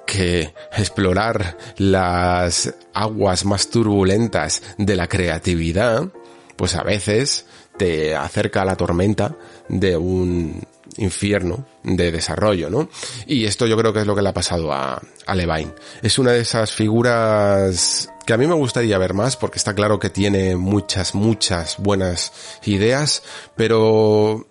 que 0.06 0.54
explorar 0.78 1.58
las 1.78 2.74
aguas 2.94 3.46
más 3.46 3.70
turbulentas 3.70 4.62
de 4.78 4.96
la 4.96 5.08
creatividad, 5.08 6.10
pues 6.56 6.76
a 6.76 6.84
veces 6.84 7.46
te 7.78 8.16
acerca 8.16 8.62
a 8.62 8.66
la 8.66 8.76
tormenta 8.76 9.36
de 9.70 9.98
un 9.98 10.62
infierno 10.98 11.66
de 11.84 12.12
desarrollo, 12.12 12.70
¿no? 12.70 12.90
Y 13.26 13.46
esto 13.46 13.66
yo 13.66 13.78
creo 13.78 13.94
que 13.94 14.02
es 14.02 14.08
lo 14.08 14.16
que 14.16 14.22
le 14.22 14.30
ha 14.30 14.34
pasado 14.34 14.72
a, 14.72 15.02
a 15.26 15.36
Levine. 15.36 15.74
Es 16.02 16.20
una 16.20 16.32
de 16.32 16.42
esas 16.42 16.72
figuras 16.72 18.10
que 18.26 18.34
a 18.34 18.38
mí 18.38 18.48
me 18.48 18.54
gustaría 18.54 18.98
ver 18.98 19.14
más 19.14 19.38
porque 19.38 19.58
está 19.58 19.74
claro 19.74 20.00
que 20.00 20.10
tiene 20.10 20.56
muchas, 20.56 21.16
muchas 21.16 21.78
buenas 21.78 22.60
ideas, 22.64 23.24
pero 23.56 24.48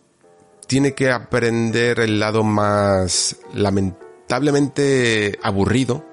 tiene 0.66 0.94
que 0.94 1.10
aprender 1.10 2.00
el 2.00 2.20
lado 2.20 2.42
más 2.42 3.36
lamentablemente 4.30 5.38
aburrido 5.42 6.04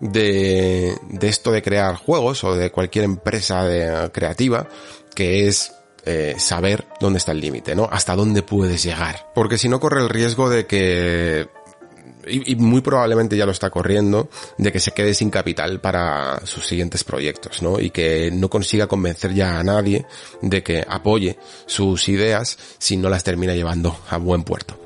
de, 0.00 0.96
de 1.10 1.28
esto 1.28 1.50
de 1.50 1.62
crear 1.62 1.96
juegos 1.96 2.44
o 2.44 2.54
de 2.54 2.70
cualquier 2.70 3.04
empresa 3.04 4.10
creativa, 4.12 4.68
que 5.14 5.48
es 5.48 5.72
eh, 6.04 6.36
saber 6.38 6.86
dónde 7.00 7.18
está 7.18 7.32
el 7.32 7.40
límite, 7.40 7.74
¿no? 7.74 7.88
Hasta 7.90 8.14
dónde 8.14 8.42
puedes 8.42 8.84
llegar. 8.84 9.30
Porque 9.34 9.58
si 9.58 9.68
no 9.68 9.80
corre 9.80 10.00
el 10.00 10.08
riesgo 10.08 10.48
de 10.48 10.66
que 10.66 11.48
y, 12.30 12.56
muy 12.56 12.82
probablemente 12.82 13.36
ya 13.36 13.46
lo 13.46 13.52
está 13.52 13.70
corriendo, 13.70 14.28
de 14.58 14.70
que 14.70 14.80
se 14.80 14.92
quede 14.92 15.14
sin 15.14 15.30
capital 15.30 15.80
para 15.80 16.40
sus 16.44 16.66
siguientes 16.66 17.02
proyectos, 17.02 17.62
¿no? 17.62 17.80
Y 17.80 17.90
que 17.90 18.30
no 18.30 18.48
consiga 18.50 18.86
convencer 18.86 19.34
ya 19.34 19.58
a 19.58 19.64
nadie 19.64 20.06
de 20.42 20.62
que 20.62 20.84
apoye 20.86 21.38
sus 21.66 22.08
ideas 22.08 22.56
si 22.78 22.96
no 22.96 23.08
las 23.08 23.24
termina 23.24 23.54
llevando 23.54 23.98
a 24.10 24.18
buen 24.18 24.44
puerto. 24.44 24.78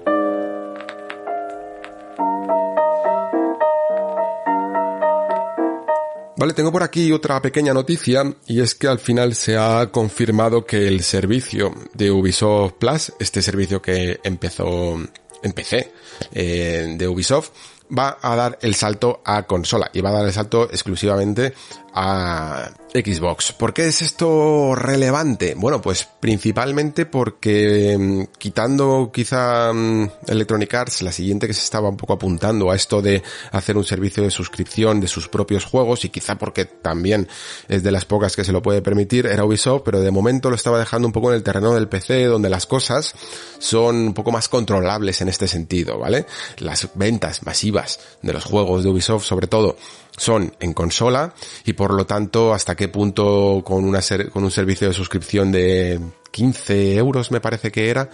Vale, 6.43 6.55
tengo 6.55 6.72
por 6.72 6.82
aquí 6.82 7.12
otra 7.12 7.40
pequeña 7.40 7.72
noticia 7.72 8.24
y 8.49 8.61
es 8.61 8.74
que 8.74 8.88
al 8.88 8.99
final 8.99 9.36
se 9.36 9.57
ha 9.57 9.93
confirmado 9.93 10.66
que 10.66 10.88
el 10.88 11.05
servicio 11.05 11.72
de 11.95 12.11
Ubisoft 12.11 12.72
Plus, 12.80 13.12
este 13.20 13.40
servicio 13.40 13.80
que 13.80 14.18
empezó, 14.24 14.99
empecé 15.40 15.93
eh, 16.32 16.97
de 16.99 17.07
Ubisoft, 17.07 17.51
va 17.97 18.18
a 18.20 18.34
dar 18.34 18.59
el 18.61 18.74
salto 18.74 19.22
a 19.24 19.45
consola 19.45 19.88
y 19.93 20.01
va 20.01 20.09
a 20.11 20.14
dar 20.14 20.26
el 20.26 20.32
salto 20.32 20.64
exclusivamente 20.64 21.55
a 21.95 22.72
Xbox. 22.93 23.53
¿Por 23.53 23.72
qué 23.72 23.86
es 23.86 24.03
esto 24.03 24.74
relevante? 24.74 25.55
Bueno, 25.57 25.80
pues 25.80 26.07
principalmente 26.20 27.07
porque 27.07 27.97
mm, 27.99 28.38
quitando 28.38 29.11
quizá 29.12 29.72
mm, 29.72 30.11
Electronic 30.26 30.74
Arts, 30.74 31.03
la 31.03 31.12
siguiente 31.12 31.47
que 31.47 31.55
se 31.55 31.62
estaba 31.62 31.88
un 31.88 31.97
poco 31.97 32.12
apuntando 32.12 32.70
a 32.70 32.76
esto 32.76 33.01
de 33.01 33.22
hacer 33.51 33.76
un 33.76 33.84
servicio 33.84 34.22
de 34.22 34.30
suscripción 34.30 35.01
de 35.01 35.09
sus 35.09 35.28
propios 35.28 35.64
juegos 35.64 36.05
y 36.05 36.11
quizá 36.11 36.36
porque 36.36 36.66
también 36.66 37.28
es 37.68 37.82
de 37.82 37.93
las 37.93 38.05
pocas 38.05 38.36
que 38.36 38.45
se 38.45 38.53
lo 38.53 38.61
puede 38.61 38.82
permitir, 38.82 39.26
era 39.26 39.45
Ubisoft, 39.45 39.82
pero 39.84 40.01
de 40.01 40.11
momento 40.11 40.51
lo 40.51 40.57
estaba 40.57 40.78
dejando 40.78 41.09
un 41.09 41.12
poco 41.12 41.30
en 41.30 41.36
el 41.36 41.43
terreno 41.43 41.74
del 41.74 41.88
PC 41.88 42.24
donde 42.24 42.51
las 42.51 42.66
cosas 42.66 43.14
son 43.59 43.97
un 43.97 44.14
poco 44.14 44.32
más 44.32 44.49
controlables 44.49 45.20
en 45.22 45.28
este 45.28 45.49
sentido, 45.49 45.99
¿vale? 45.99 46.26
Las 46.59 46.88
ventas 46.95 47.43
masivas 47.45 48.01
de 48.20 48.32
los 48.32 48.45
juegos 48.45 48.84
de 48.84 48.90
Ubisoft 48.90 49.24
sobre 49.24 49.47
todo 49.47 49.76
son 50.16 50.55
en 50.61 50.74
consola 50.74 51.34
y 51.64 51.72
por 51.72 51.95
lo 51.95 52.07
tanto 52.07 52.53
hasta 52.53 52.74
qué 52.83 52.89
punto 52.89 53.62
con, 53.64 53.85
una 53.85 54.01
con 54.33 54.43
un 54.43 54.51
servicio 54.51 54.89
de 54.89 54.93
suscripción 54.93 55.53
de 55.53 56.01
15 56.33 56.97
euros 56.97 57.30
me 57.30 57.41
parece 57.41 57.70
que 57.70 57.89
era 57.89 58.11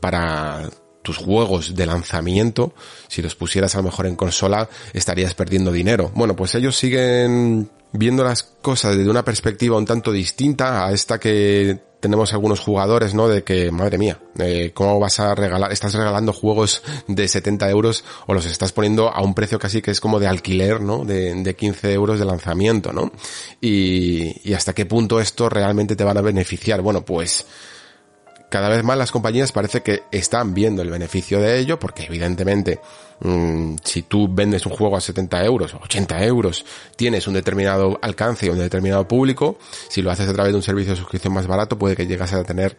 para 0.00 0.68
tus 1.02 1.16
juegos 1.16 1.76
de 1.76 1.86
lanzamiento, 1.86 2.74
si 3.06 3.22
los 3.22 3.36
pusieras 3.36 3.76
a 3.76 3.78
lo 3.78 3.84
mejor 3.84 4.06
en 4.08 4.16
consola, 4.16 4.68
estarías 4.92 5.34
perdiendo 5.34 5.70
dinero. 5.70 6.10
Bueno, 6.12 6.34
pues 6.34 6.56
ellos 6.56 6.76
siguen 6.76 7.70
viendo 7.92 8.24
las 8.24 8.42
cosas 8.42 8.96
desde 8.96 9.08
una 9.08 9.24
perspectiva 9.24 9.76
un 9.76 9.86
tanto 9.86 10.10
distinta 10.10 10.84
a 10.84 10.90
esta 10.90 11.20
que 11.20 11.78
tenemos 12.06 12.32
algunos 12.32 12.60
jugadores, 12.60 13.14
¿no? 13.14 13.26
De 13.26 13.42
que, 13.42 13.72
madre 13.72 13.98
mía, 13.98 14.20
eh, 14.38 14.70
¿cómo 14.72 15.00
vas 15.00 15.18
a 15.18 15.34
regalar? 15.34 15.72
Estás 15.72 15.92
regalando 15.92 16.32
juegos 16.32 16.84
de 17.08 17.26
70 17.26 17.68
euros 17.68 18.04
o 18.28 18.34
los 18.34 18.46
estás 18.46 18.70
poniendo 18.70 19.08
a 19.08 19.20
un 19.22 19.34
precio 19.34 19.58
casi 19.58 19.82
que 19.82 19.90
es 19.90 20.00
como 20.00 20.20
de 20.20 20.28
alquiler, 20.28 20.80
¿no? 20.80 21.04
De, 21.04 21.34
de 21.34 21.56
15 21.56 21.92
euros 21.92 22.20
de 22.20 22.24
lanzamiento, 22.24 22.92
¿no? 22.92 23.10
Y, 23.60 24.48
y 24.48 24.54
hasta 24.54 24.72
qué 24.72 24.86
punto 24.86 25.20
esto 25.20 25.48
realmente 25.48 25.96
te 25.96 26.04
van 26.04 26.16
a 26.16 26.20
beneficiar. 26.20 26.80
Bueno, 26.80 27.04
pues, 27.04 27.44
cada 28.48 28.68
vez 28.68 28.82
más 28.84 28.96
las 28.96 29.10
compañías 29.10 29.52
parece 29.52 29.82
que 29.82 30.04
están 30.10 30.54
viendo 30.54 30.82
el 30.82 30.90
beneficio 30.90 31.40
de 31.40 31.58
ello, 31.58 31.78
porque 31.78 32.04
evidentemente 32.04 32.80
mm, 33.20 33.76
si 33.82 34.02
tú 34.02 34.28
vendes 34.30 34.66
un 34.66 34.72
juego 34.72 34.96
a 34.96 35.00
70 35.00 35.44
euros 35.44 35.74
o 35.74 35.78
80 35.78 36.24
euros, 36.24 36.64
tienes 36.96 37.26
un 37.26 37.34
determinado 37.34 37.98
alcance 38.02 38.46
y 38.46 38.48
un 38.50 38.58
determinado 38.58 39.06
público, 39.06 39.58
si 39.88 40.02
lo 40.02 40.10
haces 40.10 40.28
a 40.28 40.32
través 40.32 40.52
de 40.52 40.56
un 40.56 40.62
servicio 40.62 40.92
de 40.92 40.98
suscripción 40.98 41.34
más 41.34 41.46
barato, 41.46 41.78
puede 41.78 41.96
que 41.96 42.06
llegas 42.06 42.32
a 42.32 42.44
tener 42.44 42.76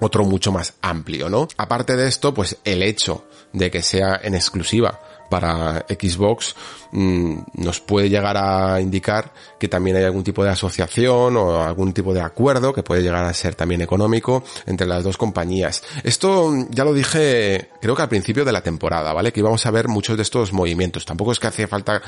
otro 0.00 0.24
mucho 0.24 0.52
más 0.52 0.74
amplio, 0.82 1.28
¿no? 1.28 1.48
Aparte 1.56 1.96
de 1.96 2.06
esto, 2.06 2.34
pues 2.34 2.58
el 2.64 2.82
hecho 2.82 3.24
de 3.52 3.70
que 3.70 3.82
sea 3.82 4.20
en 4.22 4.34
exclusiva 4.34 5.00
para 5.28 5.84
Xbox 5.88 6.54
mm, 6.92 7.38
nos 7.54 7.80
puede 7.80 8.08
llegar 8.08 8.36
a 8.36 8.80
indicar 8.80 9.32
que 9.58 9.68
también 9.68 9.96
hay 9.96 10.04
algún 10.04 10.24
tipo 10.24 10.44
de 10.44 10.50
asociación 10.50 11.36
o 11.36 11.62
algún 11.62 11.92
tipo 11.92 12.14
de 12.14 12.20
acuerdo 12.20 12.72
que 12.72 12.82
puede 12.82 13.02
llegar 13.02 13.24
a 13.24 13.32
ser 13.34 13.54
también 13.54 13.82
económico 13.82 14.44
entre 14.66 14.86
las 14.86 15.04
dos 15.04 15.16
compañías. 15.16 15.82
Esto 16.02 16.52
ya 16.70 16.84
lo 16.84 16.92
dije 16.92 17.70
creo 17.80 17.94
que 17.94 18.02
al 18.02 18.08
principio 18.08 18.44
de 18.44 18.52
la 18.52 18.62
temporada, 18.62 19.12
¿vale? 19.12 19.32
Que 19.32 19.40
íbamos 19.40 19.64
a 19.66 19.70
ver 19.70 19.88
muchos 19.88 20.16
de 20.16 20.22
estos 20.22 20.52
movimientos. 20.52 21.04
Tampoco 21.04 21.32
es 21.32 21.40
que 21.40 21.46
hace 21.46 21.66
falta 21.66 22.02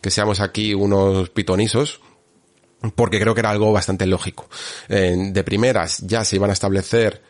que 0.00 0.10
seamos 0.10 0.40
aquí 0.40 0.74
unos 0.74 1.30
pitonisos, 1.30 2.00
porque 2.94 3.18
creo 3.18 3.34
que 3.34 3.40
era 3.40 3.50
algo 3.50 3.72
bastante 3.72 4.06
lógico. 4.06 4.48
de 4.88 5.44
primeras 5.44 5.98
ya 5.98 6.24
se 6.24 6.36
iban 6.36 6.50
a 6.50 6.52
establecer 6.52 7.22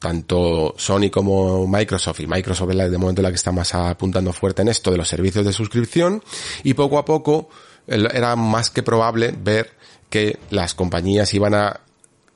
tanto 0.00 0.74
Sony 0.78 1.10
como 1.10 1.68
Microsoft, 1.68 2.20
y 2.20 2.26
Microsoft 2.26 2.70
es 2.70 2.90
de 2.90 2.98
momento 2.98 3.22
la 3.22 3.28
que 3.28 3.36
está 3.36 3.52
más 3.52 3.74
apuntando 3.74 4.32
fuerte 4.32 4.62
en 4.62 4.68
esto 4.68 4.90
de 4.90 4.96
los 4.96 5.08
servicios 5.08 5.44
de 5.44 5.52
suscripción, 5.52 6.24
y 6.64 6.74
poco 6.74 6.98
a 6.98 7.04
poco 7.04 7.50
era 7.86 8.34
más 8.34 8.70
que 8.70 8.82
probable 8.82 9.34
ver 9.36 9.72
que 10.08 10.38
las 10.50 10.74
compañías 10.74 11.32
iban 11.34 11.54
a 11.54 11.80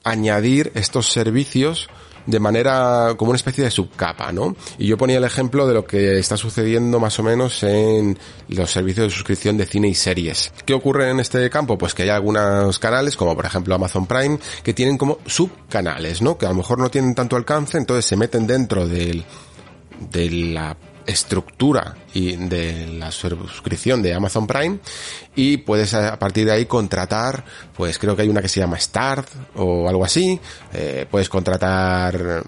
añadir 0.05 0.71
estos 0.75 1.11
servicios 1.11 1.89
de 2.27 2.41
manera 2.41 3.15
como 3.17 3.31
una 3.31 3.37
especie 3.37 3.65
de 3.65 3.71
subcapa, 3.71 4.33
¿no? 4.33 4.57
Y 4.79 4.87
yo 4.87 4.97
ponía 4.97 5.19
el 5.19 5.25
ejemplo 5.25 5.67
de 5.67 5.75
lo 5.75 5.85
que 5.85 6.19
está 6.19 6.37
sucediendo 6.37 7.01
más 7.01 7.19
o 7.19 7.23
menos 7.23 7.63
en 7.63 8.19
los 8.49 8.71
servicios 8.71 9.07
de 9.07 9.11
suscripción 9.11 9.57
de 9.57 9.67
cine 9.67 9.89
y 9.89 9.95
series. 9.95 10.53
¿Qué 10.65 10.75
ocurre 10.75 11.11
en 11.11 11.21
este 11.21 11.49
campo? 11.51 11.79
Pues 11.79 11.95
que 11.95 12.05
hay 12.05 12.09
algunos 12.11 12.79
canales, 12.79 13.17
como 13.17 13.35
por 13.35 13.47
ejemplo 13.47 13.75
Amazon 13.75 14.07
Prime, 14.07 14.39
que 14.63 14.75
tienen 14.75 14.99
como 14.99 15.19
subcanales, 15.27 16.23
¿no? 16.23 16.39
Que 16.39 16.47
a 16.47 16.51
lo 16.51 16.57
mejor 16.57 16.79
no 16.79 16.91
tienen 16.91 17.15
tanto 17.15 17.37
alcance, 17.37 17.79
entonces 17.79 18.05
se 18.05 18.17
meten 18.17 18.47
dentro 18.47 18.87
del, 18.87 19.25
de 20.11 20.31
la 20.31 20.77
estructura 21.07 21.97
y 22.15 22.37
de 22.37 22.87
la 22.87 23.11
suscripción 23.11 24.03
de 24.03 24.15
Amazon 24.15 24.47
Prime 24.47 24.79
y 25.37 25.59
puedes 25.59 25.95
a 25.95 26.19
partir 26.19 26.47
de 26.47 26.53
ahí 26.53 26.67
contratar, 26.67 27.45
pues 27.77 27.99
creo 27.99 28.15
que 28.15 28.23
hay 28.23 28.29
una 28.29 28.41
que 28.41 28.49
se 28.49 28.61
llama 28.61 28.79
Start 28.79 29.29
o 29.57 29.89
algo 29.89 30.05
así, 30.05 30.39
eh, 30.73 31.07
puedes 31.11 31.29
contratar, 31.29 32.43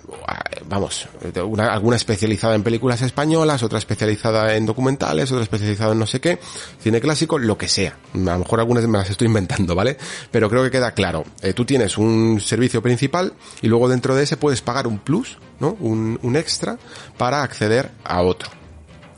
vamos, 0.68 1.08
una, 1.44 1.72
alguna 1.72 1.96
especializada 1.96 2.54
en 2.54 2.62
películas 2.62 3.02
españolas, 3.02 3.62
otra 3.62 3.78
especializada 3.78 4.54
en 4.56 4.66
documentales, 4.66 5.30
otra 5.32 5.42
especializada 5.42 5.92
en 5.92 5.98
no 5.98 6.06
sé 6.06 6.20
qué, 6.20 6.38
cine 6.80 7.00
clásico, 7.00 7.38
lo 7.38 7.58
que 7.58 7.68
sea. 7.68 7.96
A 8.14 8.18
lo 8.18 8.38
mejor 8.38 8.60
algunas 8.60 8.86
me 8.86 8.98
las 8.98 9.10
estoy 9.10 9.26
inventando, 9.26 9.74
¿vale? 9.74 9.96
Pero 10.30 10.48
creo 10.48 10.62
que 10.62 10.70
queda 10.70 10.92
claro. 10.92 11.24
Eh, 11.42 11.52
tú 11.52 11.64
tienes 11.64 11.98
un 11.98 12.40
servicio 12.40 12.82
principal 12.82 13.32
y 13.62 13.68
luego 13.68 13.88
dentro 13.88 14.14
de 14.14 14.24
ese 14.24 14.36
puedes 14.36 14.62
pagar 14.62 14.86
un 14.86 14.98
plus, 14.98 15.38
¿no? 15.60 15.76
Un, 15.80 16.18
un 16.22 16.36
extra 16.36 16.78
para 17.16 17.42
acceder 17.42 17.90
a 18.04 18.22
otro. 18.22 18.50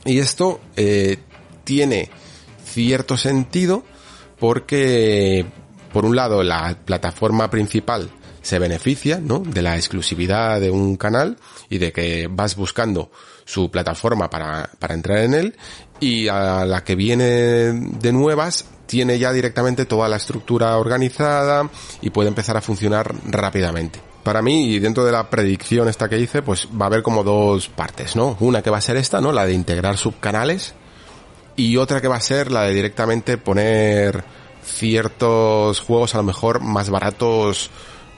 Y 0.05 0.19
esto 0.19 0.61
eh, 0.77 1.19
tiene 1.65 2.11
cierto 2.79 3.17
sentido 3.17 3.83
porque, 4.39 5.45
por 5.93 6.05
un 6.05 6.15
lado, 6.15 6.45
la 6.45 6.79
plataforma 6.85 7.51
principal 7.51 8.09
se 8.41 8.61
beneficia, 8.61 9.19
¿no? 9.21 9.41
De 9.41 9.63
la 9.63 9.75
exclusividad 9.75 10.61
de 10.61 10.71
un 10.71 10.97
canal 10.97 11.39
y 11.69 11.79
de 11.79 11.91
que 11.91 12.29
vas 12.31 12.55
buscando 12.55 13.11
su 13.45 13.69
plataforma 13.69 14.31
para, 14.31 14.71
para 14.79 14.95
entrar 14.95 15.19
en 15.19 15.35
él 15.35 15.57
y 15.99 16.29
a 16.29 16.65
la 16.65 16.85
que 16.85 16.95
viene 16.95 17.25
de 17.25 18.13
nuevas 18.13 18.65
tiene 18.87 19.19
ya 19.19 19.33
directamente 19.33 19.85
toda 19.85 20.09
la 20.09 20.17
estructura 20.17 20.77
organizada 20.79 21.69
y 22.01 22.11
puede 22.11 22.29
empezar 22.29 22.57
a 22.57 22.61
funcionar 22.61 23.13
rápidamente. 23.27 24.01
Para 24.23 24.41
mí, 24.41 24.71
y 24.71 24.79
dentro 24.79 25.05
de 25.05 25.11
la 25.11 25.29
predicción 25.29 25.89
esta 25.89 26.09
que 26.09 26.21
hice, 26.21 26.43
pues 26.43 26.69
va 26.81 26.85
a 26.85 26.87
haber 26.87 27.03
como 27.03 27.25
dos 27.25 27.69
partes, 27.69 28.15
¿no? 28.15 28.37
Una 28.39 28.63
que 28.63 28.71
va 28.71 28.79
a 28.79 28.83
ser 28.83 28.97
esta, 28.99 29.21
¿no? 29.21 29.33
La 29.33 29.47
de 29.47 29.55
integrar 29.55 29.97
subcanales 29.97 30.75
y 31.59 31.77
otra 31.77 32.01
que 32.01 32.07
va 32.07 32.17
a 32.17 32.21
ser 32.21 32.53
la 32.53 32.63
de 32.63 32.73
directamente 32.73 33.37
poner 33.37 34.23
ciertos 34.65 35.81
juegos 35.81 36.15
a 36.15 36.19
lo 36.19 36.23
mejor 36.23 36.61
más 36.61 36.89
baratos 36.89 37.71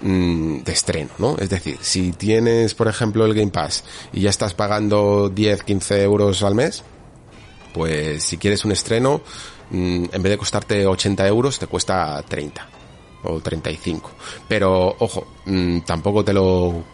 mm, 0.03 0.59
de 0.59 0.73
estreno, 0.73 1.11
¿no? 1.19 1.37
Es 1.39 1.49
decir, 1.49 1.79
si 1.81 2.13
tienes, 2.13 2.75
por 2.75 2.87
ejemplo, 2.87 3.25
el 3.25 3.33
Game 3.33 3.51
Pass 3.51 3.83
y 4.13 4.21
ya 4.21 4.31
estás 4.31 4.53
pagando 4.53 5.31
10, 5.31 5.63
15 5.63 6.03
euros 6.03 6.43
al 6.43 6.55
mes, 6.55 6.85
pues 7.73 8.25
si 8.25 8.37
quieres 8.37 8.67
un 8.67 8.73
estreno, 8.73 9.23
mm, 9.71 10.05
en 10.13 10.23
vez 10.23 10.33
de 10.33 10.39
costarte 10.39 10.87
80 10.87 11.27
euros, 11.27 11.59
te 11.59 11.67
cuesta 11.67 12.23
30 12.23 12.69
o 13.23 13.41
35. 13.41 14.11
Pero, 14.49 14.97
ojo, 14.99 15.27
mm, 15.47 15.81
tampoco 15.81 16.23
te 16.23 16.35
lo 16.35 16.85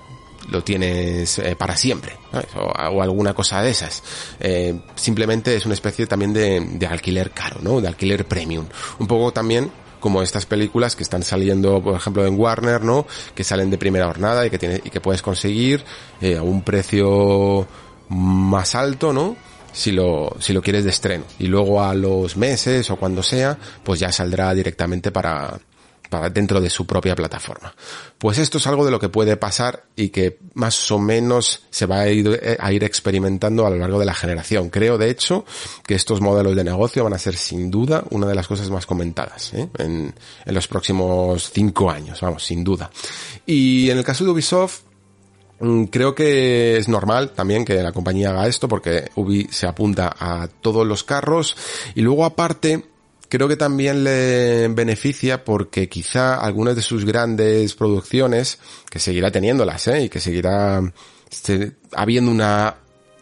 lo 0.49 0.63
tienes 0.63 1.39
eh, 1.39 1.57
para 1.57 1.77
siempre, 1.77 2.13
o, 2.57 3.03
alguna 3.03 3.35
cosa 3.35 3.63
de 3.63 3.71
esas. 3.71 4.03
Eh, 4.41 4.79
simplemente 4.95 5.57
es 5.57 5.67
una 5.67 5.75
especie 5.75 6.07
también 6.07 6.33
de, 6.33 6.61
de 6.61 6.87
alquiler 6.87 7.31
caro, 7.31 7.61
¿no? 7.61 7.81
De 7.81 7.89
alquiler 7.89 8.27
premium. 8.27 8.67
Un 8.99 9.07
poco 9.07 9.33
también 9.33 9.71
como 10.01 10.23
estas 10.23 10.47
películas 10.47 10.95
que 10.95 11.03
están 11.03 11.23
saliendo, 11.23 11.83
por 11.83 11.97
ejemplo, 11.97 12.27
en 12.27 12.39
Warner, 12.39 12.83
¿no? 12.83 13.07
Que 13.35 13.45
salen 13.45 13.71
de 13.71 13.79
primera 13.79 14.07
jornada 14.07 14.47
y 14.47 14.51
que 14.51 14.59
tiene, 14.59 14.81
y 14.85 14.91
que 14.91 15.01
puedes 15.01 15.23
conseguir 15.23 15.85
eh, 16.21 16.37
a 16.37 16.43
un 16.43 16.63
precio 16.63 17.67
más 18.09 18.75
alto, 18.75 19.13
¿no? 19.13 19.37
si 19.73 19.93
lo, 19.93 20.35
si 20.39 20.55
lo 20.55 20.63
quieres 20.63 20.85
de 20.85 20.91
estreno. 20.91 21.25
Y 21.39 21.49
luego 21.49 21.83
a 21.83 21.93
los 21.93 22.37
meses 22.37 22.91
o 22.91 22.97
cuando 22.97 23.23
sea, 23.23 23.59
pues 23.85 24.01
ya 24.01 24.11
saldrá 24.11 24.55
directamente 24.55 25.13
para, 25.13 25.59
para 26.09 26.31
dentro 26.31 26.61
de 26.61 26.71
su 26.71 26.87
propia 26.87 27.15
plataforma. 27.15 27.75
Pues 28.19 28.39
esto 28.39 28.59
es 28.59 28.67
algo 28.67 28.85
de 28.85 28.91
lo 28.91 28.99
que 28.99 29.09
puede 29.09 29.37
pasar 29.37 29.85
y 29.95 30.09
que 30.09 30.39
más 30.55 30.91
o 30.91 30.99
menos 30.99 31.65
se 31.71 31.87
va 31.87 32.01
a 32.01 32.09
ir, 32.09 32.41
eh, 32.43 32.57
a 32.59 32.73
ir 32.73 32.85
experimentando 32.85 33.67
a 33.67 33.71
lo 33.71 33.77
largo 33.77 33.99
de 33.99 34.07
la 34.07 34.15
generación. 34.15 34.71
Creo, 34.71 34.99
de 34.99 35.11
hecho, 35.11 35.45
que 35.87 35.95
estos 35.95 36.21
modelos 36.21 36.57
de 36.57 36.65
negocio 36.65 37.05
van 37.05 37.15
a 37.15 37.19
ser 37.19 37.37
sin 37.37 37.71
duda 37.71 38.05
una 38.11 38.27
de 38.27 38.35
las 38.35 38.47
cosas 38.47 38.71
más 38.71 38.87
comentadas 38.87 39.53
¿eh? 39.55 39.69
en, 39.79 40.15
en 40.45 40.55
los 40.55 40.69
próximos 40.69 41.51
cinco 41.53 41.91
años, 41.91 42.21
vamos, 42.21 42.45
sin 42.45 42.65
duda. 42.65 42.91
Y 43.45 43.91
en 43.91 43.99
el 43.99 44.05
caso 44.05 44.25
de 44.25 44.31
Ubisoft, 44.31 44.87
Mm, 45.59 45.85
creo 45.85 46.15
que 46.15 46.77
es 46.77 46.89
normal 46.89 47.31
también 47.31 47.65
que 47.65 47.83
la 47.83 47.93
compañía 47.93 48.31
haga 48.31 48.47
esto 48.47 48.69
porque 48.69 49.11
Ubi 49.15 49.49
se 49.51 49.67
apunta 49.67 50.15
a 50.19 50.49
todos 50.49 50.87
los 50.87 51.03
carros 51.03 51.57
y 51.95 52.03
luego 52.03 52.25
aparte 52.25 52.85
creo 53.29 53.49
que 53.49 53.57
también 53.57 54.05
le 54.05 54.69
beneficia 54.69 55.45
porque 55.45 55.89
quizá 55.89 56.37
algunas 56.37 56.77
de 56.77 56.83
sus 56.83 57.05
grandes 57.05 57.75
producciones 57.75 58.59
que 58.91 58.99
seguirá 58.99 59.31
teniéndolas 59.31 59.89
¿eh? 59.89 60.05
y 60.05 60.09
que 60.09 60.21
seguirá 60.21 60.81
este, 61.31 61.73
habiendo 61.93 62.31
una 62.31 62.77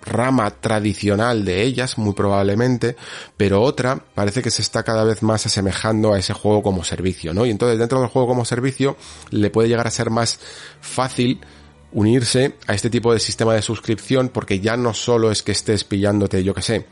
rama 0.05 0.51
tradicional 0.51 1.45
de 1.45 1.63
ellas, 1.63 1.99
muy 1.99 2.13
probablemente, 2.13 2.97
pero 3.37 3.63
otra 3.63 4.05
parece 4.15 4.43
que 4.43 4.51
se 4.51 4.63
está 4.63 4.83
cada 4.83 5.05
vez 5.05 5.23
más 5.23 5.47
asemejando 5.47 6.13
a 6.13 6.19
ese 6.19 6.35
juego 6.35 6.63
como 6.63 6.85
servicio, 6.85 7.33
¿no? 7.33 7.47
Y 7.47 7.51
entonces 7.51 7.79
dentro 7.79 8.01
del 8.01 8.11
juego 8.11 8.29
como 8.29 8.45
servicio 8.45 8.97
le 9.31 9.51
puede 9.51 9.69
llegar 9.69 9.87
a 9.87 9.91
ser 9.91 10.11
más 10.11 10.39
fácil 10.81 11.41
unirse 11.93 12.57
a 12.67 12.75
este 12.75 12.91
tipo 12.91 13.13
de 13.13 13.21
sistema 13.21 13.55
de 13.55 13.63
suscripción 13.63 14.29
porque 14.29 14.61
ya 14.61 14.77
no 14.77 14.93
solo 14.93 15.31
es 15.31 15.43
que 15.43 15.53
estés 15.53 15.85
pillándote, 15.85 16.43
yo 16.43 16.53
que 16.53 16.63
sé, 16.63 16.87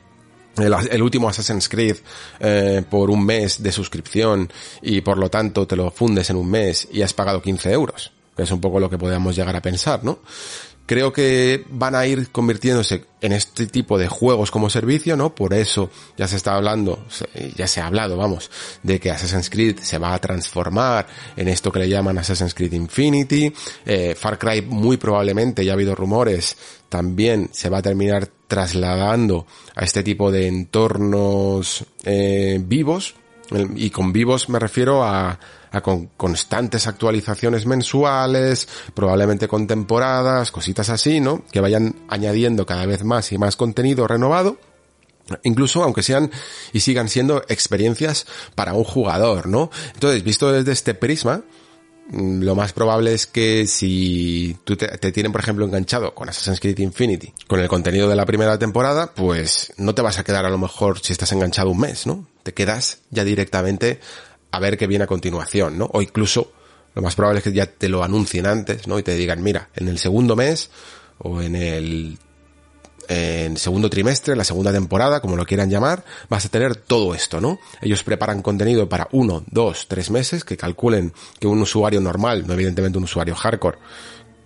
el, 0.56 1.02
último 1.02 1.28
Assassin's 1.28 1.68
Creed 1.68 1.96
eh, 2.40 2.82
por 2.88 3.10
un 3.10 3.24
mes 3.24 3.62
de 3.62 3.72
suscripción 3.72 4.50
y 4.82 5.00
por 5.00 5.18
lo 5.18 5.30
tanto 5.30 5.66
te 5.66 5.76
lo 5.76 5.90
fundes 5.90 6.30
en 6.30 6.36
un 6.36 6.50
mes 6.50 6.88
y 6.92 7.02
has 7.02 7.14
pagado 7.14 7.40
15 7.40 7.72
euros, 7.72 8.12
que 8.36 8.42
es 8.42 8.50
un 8.50 8.60
poco 8.60 8.80
lo 8.80 8.90
que 8.90 8.98
podemos 8.98 9.34
llegar 9.34 9.56
a 9.56 9.62
pensar, 9.62 10.04
¿no? 10.04 10.20
Creo 10.92 11.10
que 11.10 11.64
van 11.70 11.94
a 11.94 12.06
ir 12.06 12.28
convirtiéndose 12.28 13.06
en 13.22 13.32
este 13.32 13.66
tipo 13.66 13.96
de 13.96 14.08
juegos 14.08 14.50
como 14.50 14.68
servicio, 14.68 15.16
¿no? 15.16 15.34
Por 15.34 15.54
eso 15.54 15.88
ya 16.18 16.28
se 16.28 16.36
está 16.36 16.54
hablando, 16.54 17.06
ya 17.56 17.66
se 17.66 17.80
ha 17.80 17.86
hablado, 17.86 18.18
vamos, 18.18 18.50
de 18.82 19.00
que 19.00 19.10
Assassin's 19.10 19.48
Creed 19.48 19.78
se 19.78 19.96
va 19.96 20.12
a 20.12 20.20
transformar 20.20 21.06
en 21.34 21.48
esto 21.48 21.72
que 21.72 21.78
le 21.78 21.88
llaman 21.88 22.18
Assassin's 22.18 22.52
Creed 22.52 22.74
Infinity. 22.74 23.50
Eh, 23.86 24.14
Far 24.14 24.38
Cry 24.38 24.60
muy 24.60 24.98
probablemente, 24.98 25.64
ya 25.64 25.72
ha 25.72 25.74
habido 25.76 25.94
rumores, 25.94 26.58
también 26.90 27.48
se 27.52 27.70
va 27.70 27.78
a 27.78 27.82
terminar 27.82 28.28
trasladando 28.46 29.46
a 29.74 29.84
este 29.86 30.02
tipo 30.02 30.30
de 30.30 30.46
entornos 30.46 31.86
eh, 32.04 32.60
vivos. 32.62 33.14
Y 33.76 33.88
con 33.88 34.12
vivos 34.12 34.50
me 34.50 34.58
refiero 34.58 35.02
a, 35.04 35.38
con 35.80 36.06
constantes 36.16 36.86
actualizaciones 36.86 37.66
mensuales, 37.66 38.68
probablemente 38.94 39.48
con 39.48 39.66
temporadas, 39.66 40.50
cositas 40.50 40.90
así, 40.90 41.20
¿no? 41.20 41.44
Que 41.50 41.60
vayan 41.60 41.96
añadiendo 42.08 42.66
cada 42.66 42.84
vez 42.84 43.04
más 43.04 43.32
y 43.32 43.38
más 43.38 43.56
contenido 43.56 44.06
renovado. 44.06 44.58
Incluso 45.44 45.82
aunque 45.82 46.02
sean 46.02 46.30
y 46.72 46.80
sigan 46.80 47.08
siendo 47.08 47.42
experiencias 47.48 48.26
para 48.54 48.74
un 48.74 48.84
jugador, 48.84 49.46
¿no? 49.46 49.70
Entonces, 49.94 50.22
visto 50.22 50.52
desde 50.52 50.72
este 50.72 50.94
prisma, 50.94 51.42
mm, 52.10 52.42
lo 52.42 52.54
más 52.54 52.72
probable 52.72 53.14
es 53.14 53.26
que 53.26 53.66
si 53.66 54.56
tú 54.64 54.76
te, 54.76 54.88
te, 54.98 55.12
tienen, 55.12 55.32
por 55.32 55.40
ejemplo, 55.40 55.64
enganchado 55.64 56.14
con 56.14 56.28
Assassin's 56.28 56.60
Creed 56.60 56.78
Infinity, 56.80 57.32
con 57.46 57.60
el 57.60 57.68
contenido 57.68 58.08
de 58.08 58.16
la 58.16 58.26
primera 58.26 58.58
temporada, 58.58 59.14
pues 59.14 59.72
no 59.78 59.94
te 59.94 60.02
vas 60.02 60.18
a 60.18 60.24
quedar 60.24 60.44
a 60.44 60.50
lo 60.50 60.58
mejor 60.58 60.98
si 61.00 61.12
estás 61.12 61.32
enganchado 61.32 61.70
un 61.70 61.80
mes, 61.80 62.06
¿no? 62.06 62.26
Te 62.42 62.52
quedas 62.52 62.98
ya 63.10 63.24
directamente 63.24 64.00
a 64.52 64.60
ver 64.60 64.78
qué 64.78 64.86
viene 64.86 65.04
a 65.04 65.08
continuación, 65.08 65.78
¿no? 65.78 65.90
O 65.92 66.02
incluso 66.02 66.52
lo 66.94 67.02
más 67.02 67.16
probable 67.16 67.38
es 67.38 67.44
que 67.44 67.52
ya 67.52 67.66
te 67.66 67.88
lo 67.88 68.04
anuncien 68.04 68.46
antes, 68.46 68.86
¿no? 68.86 68.98
Y 68.98 69.02
te 69.02 69.14
digan, 69.16 69.42
mira, 69.42 69.70
en 69.74 69.88
el 69.88 69.98
segundo 69.98 70.36
mes 70.36 70.70
o 71.18 71.40
en 71.40 71.56
el 71.56 72.18
en 73.08 73.56
segundo 73.56 73.90
trimestre, 73.90 74.36
la 74.36 74.44
segunda 74.44 74.72
temporada, 74.72 75.20
como 75.20 75.36
lo 75.36 75.44
quieran 75.44 75.68
llamar, 75.68 76.04
vas 76.28 76.44
a 76.46 76.48
tener 76.48 76.76
todo 76.76 77.14
esto, 77.14 77.40
¿no? 77.40 77.58
Ellos 77.80 78.04
preparan 78.04 78.42
contenido 78.42 78.88
para 78.88 79.08
uno, 79.12 79.44
dos, 79.50 79.86
tres 79.88 80.10
meses, 80.10 80.44
que 80.44 80.56
calculen 80.56 81.12
que 81.40 81.46
un 81.46 81.60
usuario 81.60 82.00
normal, 82.00 82.46
no 82.46 82.54
evidentemente 82.54 82.98
un 82.98 83.04
usuario 83.04 83.34
hardcore, 83.34 83.78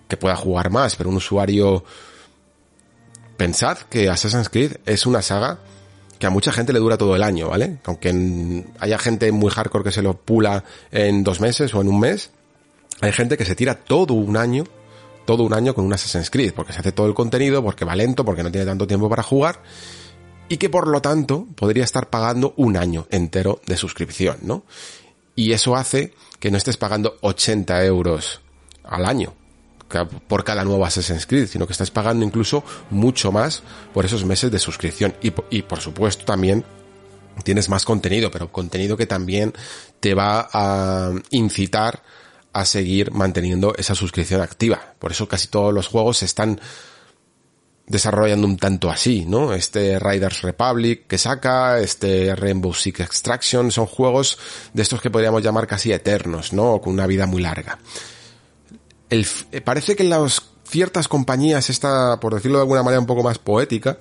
que 0.08 0.16
pueda 0.16 0.36
jugar 0.36 0.70
más, 0.70 0.96
pero 0.96 1.10
un 1.10 1.16
usuario... 1.16 1.84
Pensad 3.36 3.76
que 3.90 4.08
Assassin's 4.08 4.48
Creed 4.48 4.78
es 4.86 5.04
una 5.04 5.20
saga 5.20 5.58
que 6.18 6.26
a 6.26 6.30
mucha 6.30 6.52
gente 6.52 6.72
le 6.72 6.78
dura 6.78 6.96
todo 6.96 7.14
el 7.14 7.22
año, 7.22 7.48
¿vale? 7.48 7.78
Aunque 7.84 8.64
haya 8.78 8.98
gente 8.98 9.30
muy 9.32 9.50
hardcore 9.50 9.84
que 9.84 9.92
se 9.92 10.02
lo 10.02 10.14
pula 10.14 10.64
en 10.90 11.22
dos 11.22 11.40
meses 11.40 11.74
o 11.74 11.80
en 11.80 11.88
un 11.88 12.00
mes, 12.00 12.30
hay 13.00 13.12
gente 13.12 13.36
que 13.36 13.44
se 13.44 13.54
tira 13.54 13.74
todo 13.74 14.14
un 14.14 14.36
año, 14.36 14.64
todo 15.26 15.42
un 15.42 15.52
año 15.52 15.74
con 15.74 15.84
un 15.84 15.92
Assassin's 15.92 16.30
Creed, 16.30 16.54
porque 16.54 16.72
se 16.72 16.80
hace 16.80 16.92
todo 16.92 17.06
el 17.06 17.14
contenido, 17.14 17.62
porque 17.62 17.84
va 17.84 17.94
lento, 17.94 18.24
porque 18.24 18.42
no 18.42 18.50
tiene 18.50 18.66
tanto 18.66 18.86
tiempo 18.86 19.08
para 19.08 19.22
jugar, 19.22 19.60
y 20.48 20.56
que 20.56 20.70
por 20.70 20.88
lo 20.88 21.02
tanto 21.02 21.46
podría 21.54 21.84
estar 21.84 22.08
pagando 22.08 22.54
un 22.56 22.76
año 22.76 23.06
entero 23.10 23.60
de 23.66 23.76
suscripción, 23.76 24.38
¿no? 24.42 24.64
Y 25.34 25.52
eso 25.52 25.76
hace 25.76 26.14
que 26.40 26.50
no 26.50 26.56
estés 26.56 26.76
pagando 26.76 27.16
80 27.20 27.84
euros 27.84 28.40
al 28.84 29.04
año, 29.04 29.34
por 30.28 30.44
cada 30.44 30.64
nuevo 30.64 30.84
Assassin's 30.84 31.26
Creed, 31.26 31.46
sino 31.46 31.66
que 31.66 31.72
estás 31.72 31.90
pagando 31.90 32.24
incluso 32.24 32.64
mucho 32.90 33.32
más 33.32 33.62
por 33.94 34.04
esos 34.04 34.24
meses 34.24 34.50
de 34.50 34.58
suscripción. 34.58 35.14
Y, 35.22 35.32
y 35.50 35.62
por 35.62 35.80
supuesto 35.80 36.24
también 36.24 36.64
tienes 37.42 37.68
más 37.68 37.84
contenido, 37.84 38.30
pero 38.30 38.50
contenido 38.50 38.96
que 38.96 39.06
también 39.06 39.52
te 40.00 40.14
va 40.14 40.48
a 40.52 41.12
incitar 41.30 42.02
a 42.52 42.64
seguir 42.64 43.12
manteniendo 43.12 43.74
esa 43.76 43.94
suscripción 43.94 44.40
activa. 44.40 44.94
Por 44.98 45.12
eso 45.12 45.28
casi 45.28 45.48
todos 45.48 45.74
los 45.74 45.88
juegos 45.88 46.18
se 46.18 46.24
están 46.24 46.60
desarrollando 47.86 48.46
un 48.46 48.56
tanto 48.56 48.90
así, 48.90 49.26
¿no? 49.26 49.52
Este 49.52 49.98
Riders 49.98 50.42
Republic 50.42 51.06
que 51.06 51.18
saca, 51.18 51.78
este 51.78 52.34
Rainbow 52.34 52.74
Six 52.74 53.00
Extraction, 53.00 53.70
son 53.70 53.86
juegos 53.86 54.38
de 54.72 54.82
estos 54.82 55.00
que 55.00 55.10
podríamos 55.10 55.42
llamar 55.42 55.66
casi 55.66 55.92
eternos, 55.92 56.52
¿no? 56.52 56.80
Con 56.80 56.94
una 56.94 57.06
vida 57.06 57.26
muy 57.26 57.42
larga 57.42 57.78
el, 59.10 59.26
eh, 59.52 59.60
parece 59.60 59.96
que 59.96 60.02
en 60.02 60.10
las 60.10 60.42
ciertas 60.64 61.08
compañías, 61.08 61.70
esta, 61.70 62.18
por 62.20 62.34
decirlo 62.34 62.58
de 62.58 62.62
alguna 62.62 62.82
manera 62.82 63.00
un 63.00 63.06
poco 63.06 63.22
más 63.22 63.38
poética, 63.38 63.98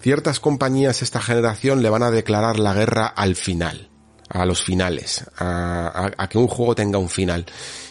ciertas 0.00 0.40
compañías 0.40 1.02
esta 1.02 1.20
generación 1.20 1.82
le 1.82 1.90
van 1.90 2.02
a 2.02 2.10
declarar 2.10 2.58
la 2.58 2.74
guerra 2.74 3.06
al 3.06 3.36
final, 3.36 3.88
a 4.28 4.44
los 4.44 4.62
finales, 4.62 5.24
a, 5.38 6.28
que 6.28 6.38
un 6.38 6.48
juego 6.48 6.74
tenga 6.74 6.98
un 6.98 7.08
final. 7.08 7.46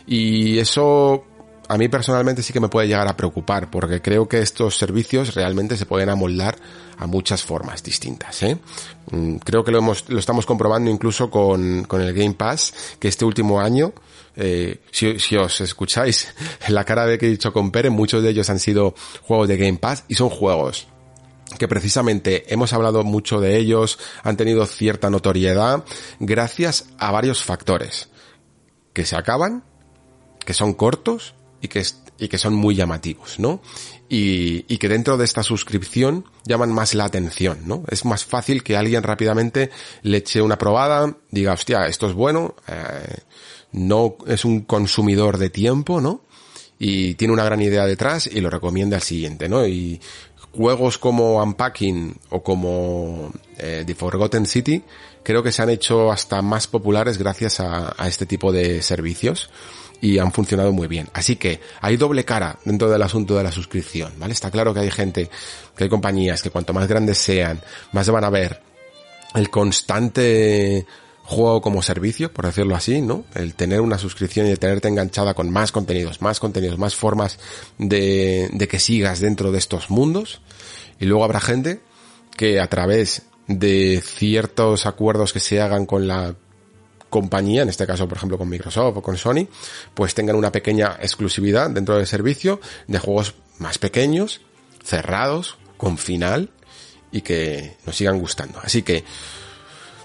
Y 0.05 0.59
eso 0.59 1.23
a 1.69 1.77
mí 1.77 1.87
personalmente 1.87 2.43
sí 2.43 2.51
que 2.51 2.59
me 2.59 2.67
puede 2.67 2.87
llegar 2.87 3.07
a 3.07 3.15
preocupar, 3.15 3.71
porque 3.71 4.01
creo 4.01 4.27
que 4.27 4.39
estos 4.39 4.77
servicios 4.77 5.35
realmente 5.35 5.77
se 5.77 5.85
pueden 5.85 6.09
amoldar 6.09 6.57
a 6.97 7.07
muchas 7.07 7.43
formas 7.43 7.81
distintas. 7.81 8.43
¿eh? 8.43 8.57
Mm, 9.09 9.37
creo 9.37 9.63
que 9.63 9.71
lo, 9.71 9.77
hemos, 9.77 10.09
lo 10.09 10.19
estamos 10.19 10.45
comprobando 10.45 10.91
incluso 10.91 11.29
con, 11.29 11.85
con 11.85 12.01
el 12.01 12.13
Game 12.13 12.33
Pass, 12.33 12.73
que 12.99 13.07
este 13.07 13.23
último 13.23 13.61
año, 13.61 13.93
eh, 14.35 14.79
si, 14.91 15.37
os 15.37 15.61
escucháis 15.61 16.33
la 16.69 16.83
cara 16.83 17.05
de 17.05 17.17
que 17.17 17.27
he 17.27 17.29
dicho 17.29 17.51
con 17.53 17.71
Pere, 17.71 17.89
muchos 17.89 18.23
de 18.23 18.29
ellos 18.29 18.49
han 18.49 18.59
sido 18.59 18.95
juegos 19.23 19.47
de 19.47 19.57
Game 19.57 19.77
Pass 19.77 20.05
y 20.07 20.15
son 20.15 20.29
juegos 20.29 20.87
que 21.57 21.67
precisamente 21.67 22.53
hemos 22.53 22.71
hablado 22.73 23.03
mucho 23.03 23.41
de 23.41 23.57
ellos, 23.57 23.99
han 24.23 24.37
tenido 24.37 24.65
cierta 24.65 25.09
notoriedad 25.09 25.83
gracias 26.19 26.85
a 26.97 27.11
varios 27.11 27.43
factores 27.43 28.09
que 28.93 29.05
se 29.05 29.15
acaban, 29.15 29.63
que 30.45 30.53
son 30.53 30.73
cortos 30.73 31.35
y 31.61 31.67
que, 31.67 31.85
y 32.17 32.27
que 32.27 32.37
son 32.37 32.53
muy 32.53 32.75
llamativos, 32.75 33.39
¿no? 33.39 33.61
Y, 34.09 34.65
y, 34.67 34.77
que 34.77 34.89
dentro 34.89 35.17
de 35.17 35.23
esta 35.23 35.43
suscripción 35.43 36.25
llaman 36.45 36.73
más 36.73 36.93
la 36.95 37.05
atención, 37.05 37.59
¿no? 37.65 37.83
Es 37.87 38.03
más 38.03 38.25
fácil 38.25 38.61
que 38.61 38.75
alguien 38.75 39.03
rápidamente 39.03 39.69
le 40.01 40.17
eche 40.17 40.41
una 40.41 40.57
probada, 40.57 41.15
diga, 41.29 41.53
hostia, 41.53 41.87
esto 41.87 42.07
es 42.07 42.13
bueno, 42.13 42.55
eh, 42.67 43.19
no 43.71 44.15
es 44.27 44.45
un 44.45 44.61
consumidor 44.61 45.37
de 45.37 45.49
tiempo, 45.49 46.01
¿no? 46.01 46.21
Y 46.79 47.13
tiene 47.15 47.33
una 47.33 47.43
gran 47.43 47.61
idea 47.61 47.85
detrás 47.85 48.27
y 48.27 48.41
lo 48.41 48.49
recomienda 48.49 48.97
al 48.97 49.03
siguiente, 49.03 49.47
¿no? 49.47 49.65
Y 49.67 50.01
juegos 50.51 50.97
como 50.97 51.41
Unpacking 51.41 52.15
o 52.29 52.43
como 52.43 53.31
eh, 53.57 53.83
The 53.85 53.95
Forgotten 53.95 54.45
City 54.45 54.83
creo 55.23 55.43
que 55.43 55.51
se 55.51 55.61
han 55.61 55.69
hecho 55.69 56.11
hasta 56.11 56.41
más 56.41 56.67
populares 56.67 57.17
gracias 57.17 57.59
a, 57.59 57.93
a, 57.97 58.07
este 58.07 58.25
tipo 58.25 58.51
de 58.51 58.81
servicios 58.81 59.49
y 60.01 60.17
han 60.17 60.31
funcionado 60.31 60.71
muy 60.73 60.87
bien. 60.87 61.09
Así 61.13 61.35
que 61.35 61.61
hay 61.79 61.95
doble 61.95 62.25
cara 62.25 62.57
dentro 62.65 62.89
del 62.89 63.01
asunto 63.03 63.35
de 63.37 63.43
la 63.43 63.51
suscripción, 63.51 64.13
¿vale? 64.17 64.33
Está 64.33 64.49
claro 64.49 64.73
que 64.73 64.79
hay 64.81 64.91
gente, 64.91 65.29
que 65.75 65.83
hay 65.83 65.89
compañías 65.89 66.41
que 66.41 66.49
cuanto 66.49 66.73
más 66.73 66.87
grandes 66.87 67.19
sean, 67.19 67.61
más 67.91 68.09
van 68.09 68.23
a 68.23 68.29
ver 68.29 68.61
el 69.35 69.49
constante 69.49 70.85
juego 71.31 71.61
como 71.61 71.81
servicio, 71.81 72.31
por 72.31 72.45
decirlo 72.45 72.75
así, 72.75 73.01
¿no? 73.01 73.25
El 73.33 73.55
tener 73.55 73.81
una 73.81 73.97
suscripción 73.97 74.47
y 74.47 74.51
el 74.51 74.59
tenerte 74.59 74.87
enganchada 74.87 75.33
con 75.33 75.49
más 75.49 75.71
contenidos, 75.71 76.21
más 76.21 76.39
contenidos, 76.39 76.77
más 76.77 76.95
formas 76.95 77.39
de, 77.77 78.49
de 78.53 78.67
que 78.67 78.79
sigas 78.79 79.19
dentro 79.19 79.51
de 79.51 79.57
estos 79.57 79.89
mundos. 79.89 80.41
Y 80.99 81.05
luego 81.05 81.23
habrá 81.23 81.39
gente 81.39 81.81
que 82.37 82.59
a 82.59 82.67
través 82.67 83.23
de 83.47 84.01
ciertos 84.05 84.85
acuerdos 84.85 85.33
que 85.33 85.39
se 85.39 85.61
hagan 85.61 85.85
con 85.85 86.07
la 86.07 86.35
compañía, 87.09 87.63
en 87.63 87.69
este 87.69 87.85
caso 87.87 88.07
por 88.07 88.17
ejemplo 88.17 88.37
con 88.37 88.49
Microsoft 88.49 88.97
o 88.97 89.01
con 89.01 89.17
Sony, 89.17 89.47
pues 89.93 90.13
tengan 90.13 90.35
una 90.35 90.51
pequeña 90.51 90.97
exclusividad 91.01 91.69
dentro 91.69 91.97
del 91.97 92.07
servicio 92.07 92.59
de 92.87 92.99
juegos 92.99 93.35
más 93.59 93.77
pequeños, 93.77 94.41
cerrados, 94.83 95.57
con 95.77 95.97
final 95.97 96.49
y 97.11 97.21
que 97.21 97.77
nos 97.85 97.95
sigan 97.95 98.19
gustando. 98.19 98.59
Así 98.63 98.83
que 98.83 99.03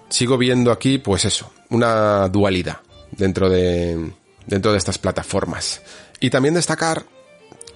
sigo 0.09 0.39
viendo 0.39 0.71
aquí 0.73 0.99
pues 0.99 1.25
eso, 1.25 1.53
una 1.71 2.29
dualidad 2.29 2.79
dentro 3.13 3.49
de 3.49 4.13
dentro 4.47 4.73
de 4.73 4.79
estas 4.79 4.99
plataformas. 4.99 5.83
Y 6.21 6.31
también 6.31 6.55
destacar 6.55 7.05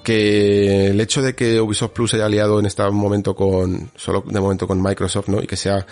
que 0.03 0.89
el 0.89 1.01
hecho 1.01 1.21
de 1.23 1.35
que 1.35 1.61
Ubisoft 1.61 1.93
Plus 1.93 2.15
haya 2.15 2.27
aliado 2.27 2.59
en 2.59 2.67
este 2.67 2.89
momento 2.91 3.35
con, 3.35 3.91
solo 3.97 4.25
de 4.27 4.41
momento 4.41 4.67
con 4.67 4.83
Microsoft, 4.83 5.29
¿no? 5.29 5.43
Y 5.43 5.47
que 5.47 5.57
sea 5.57 5.87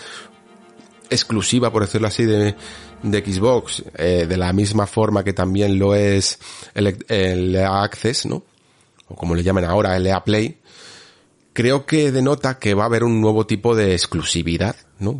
exclusiva, 1.09 1.71
por 1.71 1.83
decirlo 1.83 2.07
así, 2.07 2.25
de, 2.25 2.55
de 3.03 3.19
Xbox, 3.19 3.83
eh, 3.95 4.25
de 4.27 4.37
la 4.37 4.53
misma 4.53 4.87
forma 4.87 5.23
que 5.23 5.33
también 5.33 5.77
lo 5.77 5.95
es 5.95 6.39
el, 6.73 7.03
el 7.07 7.55
EA 7.55 7.83
Access, 7.83 8.25
¿no? 8.25 8.43
O 9.07 9.15
como 9.15 9.35
le 9.35 9.43
llaman 9.43 9.65
ahora, 9.65 9.95
el 9.95 10.05
EA 10.05 10.23
Play, 10.23 10.59
creo 11.53 11.85
que 11.85 12.11
denota 12.11 12.59
que 12.59 12.73
va 12.73 12.83
a 12.83 12.87
haber 12.87 13.03
un 13.03 13.21
nuevo 13.21 13.45
tipo 13.45 13.75
de 13.75 13.93
exclusividad, 13.93 14.75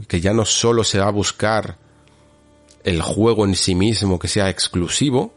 Que 0.08 0.22
ya 0.22 0.34
no 0.34 0.46
solo 0.46 0.84
se 0.84 1.00
va 1.00 1.08
a 1.08 1.12
buscar 1.12 1.78
el 2.84 3.02
juego 3.02 3.46
en 3.46 3.56
sí 3.56 3.76
mismo 3.76 4.20
que 4.20 4.28
sea 4.28 4.50
exclusivo, 4.50 5.34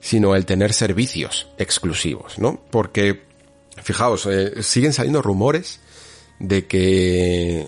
sino 0.00 0.34
el 0.34 0.46
tener 0.46 0.72
servicios 0.72 1.48
exclusivos, 1.58 2.38
¿no? 2.38 2.60
Porque, 2.70 3.22
fijaos, 3.82 4.26
eh, 4.26 4.62
siguen 4.62 4.92
saliendo 4.92 5.22
rumores 5.22 5.80
de 6.38 6.66
que 6.66 7.66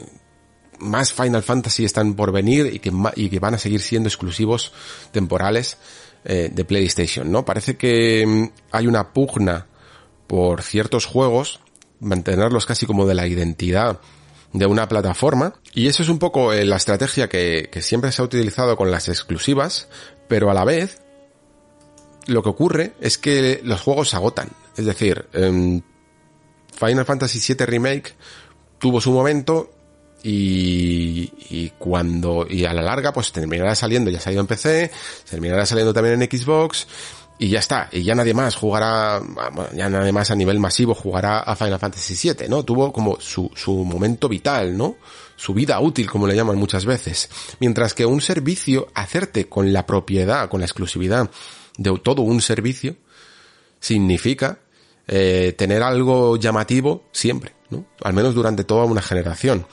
más 0.78 1.12
Final 1.12 1.42
Fantasy 1.42 1.84
están 1.84 2.14
por 2.14 2.32
venir 2.32 2.70
y 2.72 2.78
que, 2.78 2.92
y 3.16 3.28
que 3.28 3.38
van 3.38 3.54
a 3.54 3.58
seguir 3.58 3.80
siendo 3.80 4.08
exclusivos 4.08 4.72
temporales 5.12 5.76
eh, 6.24 6.50
de 6.52 6.64
PlayStation, 6.64 7.30
¿no? 7.30 7.44
Parece 7.44 7.76
que 7.76 8.24
mm, 8.26 8.50
hay 8.72 8.86
una 8.86 9.12
pugna 9.12 9.66
por 10.26 10.62
ciertos 10.62 11.04
juegos, 11.04 11.60
mantenerlos 12.00 12.66
casi 12.66 12.86
como 12.86 13.06
de 13.06 13.14
la 13.14 13.26
identidad 13.26 14.00
de 14.52 14.66
una 14.66 14.88
plataforma, 14.88 15.54
y 15.74 15.88
eso 15.88 16.02
es 16.02 16.08
un 16.08 16.18
poco 16.18 16.52
eh, 16.52 16.64
la 16.64 16.76
estrategia 16.76 17.28
que, 17.28 17.68
que 17.72 17.82
siempre 17.82 18.12
se 18.12 18.22
ha 18.22 18.24
utilizado 18.24 18.76
con 18.76 18.90
las 18.90 19.08
exclusivas, 19.08 19.88
pero 20.28 20.50
a 20.50 20.54
la 20.54 20.64
vez 20.64 21.02
lo 22.26 22.42
que 22.42 22.48
ocurre 22.48 22.92
es 23.00 23.18
que 23.18 23.60
los 23.64 23.80
juegos 23.80 24.10
se 24.10 24.16
agotan. 24.16 24.48
Es 24.76 24.84
decir, 24.84 25.26
eh, 25.32 25.80
Final 26.74 27.04
Fantasy 27.04 27.54
VII 27.54 27.66
Remake 27.66 28.14
tuvo 28.78 29.00
su 29.00 29.12
momento 29.12 29.70
y, 30.22 31.32
y, 31.50 31.72
cuando, 31.78 32.46
y 32.48 32.64
a 32.64 32.72
la 32.72 32.82
larga 32.82 33.12
pues 33.12 33.32
terminará 33.32 33.74
saliendo, 33.74 34.10
ya 34.10 34.18
ha 34.18 34.20
salido 34.20 34.40
en 34.40 34.46
PC, 34.46 34.90
terminará 35.28 35.66
saliendo 35.66 35.92
también 35.92 36.22
en 36.22 36.28
Xbox 36.30 36.86
y 37.38 37.48
ya 37.48 37.58
está, 37.58 37.88
y 37.90 38.02
ya 38.02 38.14
nadie 38.14 38.34
más 38.34 38.54
jugará, 38.54 39.20
ya 39.74 39.88
nadie 39.88 40.12
más 40.12 40.30
a 40.30 40.36
nivel 40.36 40.60
masivo 40.60 40.94
jugará 40.94 41.40
a 41.40 41.56
Final 41.56 41.78
Fantasy 41.78 42.32
VII, 42.32 42.48
¿no? 42.48 42.62
Tuvo 42.62 42.92
como 42.92 43.20
su, 43.20 43.50
su 43.54 43.84
momento 43.84 44.28
vital, 44.28 44.76
¿no? 44.76 44.96
Su 45.36 45.52
vida 45.52 45.80
útil, 45.80 46.08
como 46.08 46.26
le 46.26 46.36
llaman 46.36 46.56
muchas 46.56 46.84
veces. 46.84 47.28
Mientras 47.58 47.94
que 47.94 48.06
un 48.06 48.20
servicio, 48.20 48.88
hacerte 48.94 49.48
con 49.48 49.72
la 49.72 49.86
propiedad, 49.86 50.48
con 50.48 50.60
la 50.60 50.66
exclusividad 50.66 51.30
de 51.76 51.98
todo 51.98 52.22
un 52.22 52.40
servicio, 52.40 52.96
significa 53.80 54.60
eh, 55.08 55.54
tener 55.58 55.82
algo 55.82 56.36
llamativo 56.36 57.04
siempre, 57.10 57.52
¿no? 57.70 57.86
Al 58.02 58.12
menos 58.12 58.34
durante 58.34 58.62
toda 58.62 58.84
una 58.84 59.02
generación. 59.02 59.66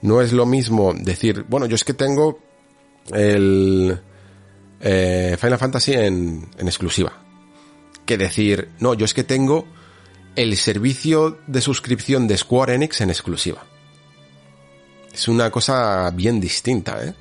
No 0.00 0.20
es 0.20 0.32
lo 0.32 0.44
mismo 0.44 0.92
decir, 0.92 1.44
bueno, 1.48 1.66
yo 1.66 1.76
es 1.76 1.84
que 1.84 1.94
tengo 1.94 2.40
el 3.12 4.00
eh, 4.82 5.36
Final 5.40 5.58
Fantasy 5.58 5.92
en, 5.92 6.48
exclusiva. 6.58 7.12
Que 8.04 8.18
decir, 8.18 8.70
no, 8.80 8.94
yo 8.94 9.04
es 9.04 9.14
que 9.14 9.24
tengo 9.24 9.66
el 10.34 10.56
servicio 10.56 11.38
de 11.46 11.60
suscripción 11.60 12.26
de 12.26 12.36
Square 12.36 12.74
Enix 12.74 13.00
en 13.00 13.10
exclusiva. 13.10 13.64
Es 15.12 15.28
una 15.28 15.50
cosa 15.50 16.10
bien 16.10 16.40
distinta, 16.40 17.04
¿eh? 17.04 17.14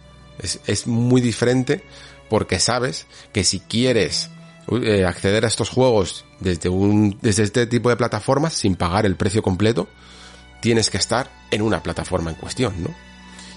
Es, 0.66 0.88
muy 0.88 1.22
diferente 1.22 1.84
porque 2.28 2.60
sabes 2.60 3.06
que 3.32 3.44
si 3.44 3.60
quieres 3.60 4.32
eh, 4.82 5.06
acceder 5.06 5.46
a 5.46 5.48
estos 5.48 5.70
juegos 5.70 6.26
desde 6.40 6.68
un, 6.70 7.20
desde 7.22 7.44
este 7.44 7.68
tipo 7.68 7.90
de 7.90 7.96
plataformas 7.98 8.54
sin 8.54 8.76
pagar 8.76 9.06
el 9.06 9.18
precio 9.18 9.44
completo, 9.44 9.88
tienes 10.62 10.90
que 10.90 10.98
estar 10.98 11.30
en 11.52 11.62
una 11.62 11.84
plataforma 11.84 12.32
en 12.32 12.38
cuestión, 12.38 12.82
¿no? 12.82 13.11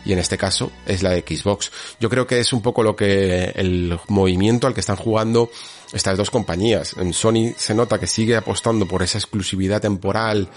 Y 0.05 0.13
en 0.13 0.19
este 0.19 0.37
caso 0.37 0.71
es 0.87 1.03
la 1.03 1.11
de 1.11 1.21
Xbox. 1.21 1.71
Yo 1.99 2.11
creo 2.11 2.27
que 2.27 2.41
es 2.41 2.53
un 2.53 2.63
poco 2.63 2.83
lo 2.83 2.95
que 2.95 3.53
el 3.55 3.99
movimiento 4.09 4.67
al 4.67 4.75
que 4.75 4.81
están 4.81 4.97
jugando 4.97 5.51
estas 5.93 6.19
dos 6.19 6.31
compañías. 6.31 6.95
En 6.99 7.13
Sony 7.13 7.55
se 7.57 7.75
nota 7.75 7.99
que 7.99 8.07
sigue 8.07 8.37
apostando 8.37 8.87
por 8.87 9.03
esa 9.03 9.19
exclusividad 9.19 9.81
temporal 9.81 10.49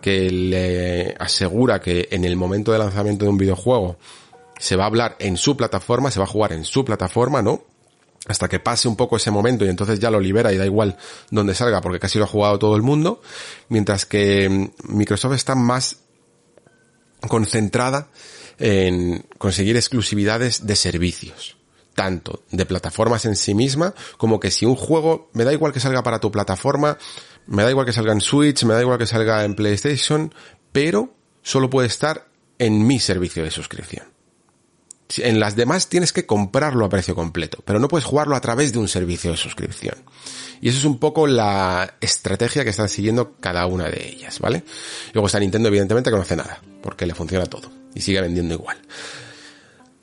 que 0.00 0.30
le 0.30 1.14
asegura 1.18 1.80
que 1.80 2.08
en 2.10 2.24
el 2.24 2.36
momento 2.36 2.72
de 2.72 2.78
lanzamiento 2.78 3.24
de 3.24 3.30
un 3.30 3.38
videojuego 3.38 3.96
se 4.58 4.76
va 4.76 4.84
a 4.84 4.86
hablar 4.86 5.16
en 5.18 5.36
su 5.36 5.56
plataforma, 5.56 6.10
se 6.10 6.20
va 6.20 6.24
a 6.24 6.28
jugar 6.28 6.52
en 6.52 6.64
su 6.64 6.84
plataforma, 6.84 7.42
¿no? 7.42 7.62
hasta 8.26 8.48
que 8.48 8.60
pase 8.60 8.88
un 8.88 8.96
poco 8.96 9.16
ese 9.16 9.30
momento 9.30 9.64
y 9.64 9.68
entonces 9.68 9.98
ya 9.98 10.10
lo 10.10 10.20
libera 10.20 10.52
y 10.52 10.58
da 10.58 10.66
igual 10.66 10.96
donde 11.30 11.54
salga 11.54 11.80
porque 11.80 11.98
casi 11.98 12.18
lo 12.18 12.24
ha 12.24 12.28
jugado 12.28 12.58
todo 12.58 12.76
el 12.76 12.82
mundo, 12.82 13.22
mientras 13.68 14.04
que 14.04 14.70
Microsoft 14.84 15.34
está 15.34 15.54
más 15.54 15.96
concentrada 17.26 18.08
en 18.58 19.24
conseguir 19.38 19.76
exclusividades 19.76 20.66
de 20.66 20.76
servicios, 20.76 21.56
tanto 21.94 22.44
de 22.50 22.66
plataformas 22.66 23.24
en 23.24 23.36
sí 23.36 23.54
misma, 23.54 23.94
como 24.16 24.40
que 24.40 24.50
si 24.50 24.66
un 24.66 24.76
juego, 24.76 25.30
me 25.32 25.44
da 25.44 25.52
igual 25.52 25.72
que 25.72 25.80
salga 25.80 26.02
para 26.02 26.20
tu 26.20 26.30
plataforma, 26.30 26.98
me 27.46 27.62
da 27.62 27.70
igual 27.70 27.86
que 27.86 27.92
salga 27.92 28.12
en 28.12 28.20
Switch, 28.20 28.64
me 28.64 28.74
da 28.74 28.82
igual 28.82 28.98
que 28.98 29.06
salga 29.06 29.44
en 29.44 29.54
PlayStation, 29.54 30.34
pero 30.72 31.14
solo 31.42 31.70
puede 31.70 31.88
estar 31.88 32.28
en 32.58 32.86
mi 32.86 33.00
servicio 33.00 33.42
de 33.42 33.50
suscripción. 33.50 34.06
En 35.16 35.40
las 35.40 35.56
demás 35.56 35.88
tienes 35.88 36.12
que 36.12 36.26
comprarlo 36.26 36.84
a 36.84 36.90
precio 36.90 37.14
completo, 37.14 37.62
pero 37.64 37.78
no 37.78 37.88
puedes 37.88 38.04
jugarlo 38.04 38.36
a 38.36 38.40
través 38.42 38.72
de 38.72 38.78
un 38.78 38.88
servicio 38.88 39.30
de 39.30 39.38
suscripción. 39.38 39.94
Y 40.60 40.68
eso 40.68 40.78
es 40.78 40.84
un 40.84 40.98
poco 40.98 41.26
la 41.26 41.94
estrategia 42.00 42.62
que 42.62 42.70
están 42.70 42.90
siguiendo 42.90 43.36
cada 43.40 43.64
una 43.66 43.88
de 43.88 44.06
ellas, 44.06 44.38
¿vale? 44.40 44.64
Luego 45.14 45.28
está 45.28 45.40
Nintendo, 45.40 45.68
evidentemente, 45.68 46.10
que 46.10 46.16
no 46.16 46.22
hace 46.22 46.36
nada, 46.36 46.60
porque 46.82 47.06
le 47.06 47.14
funciona 47.14 47.46
todo 47.46 47.77
y 47.94 48.00
sigue 48.00 48.20
vendiendo 48.20 48.54
igual. 48.54 48.78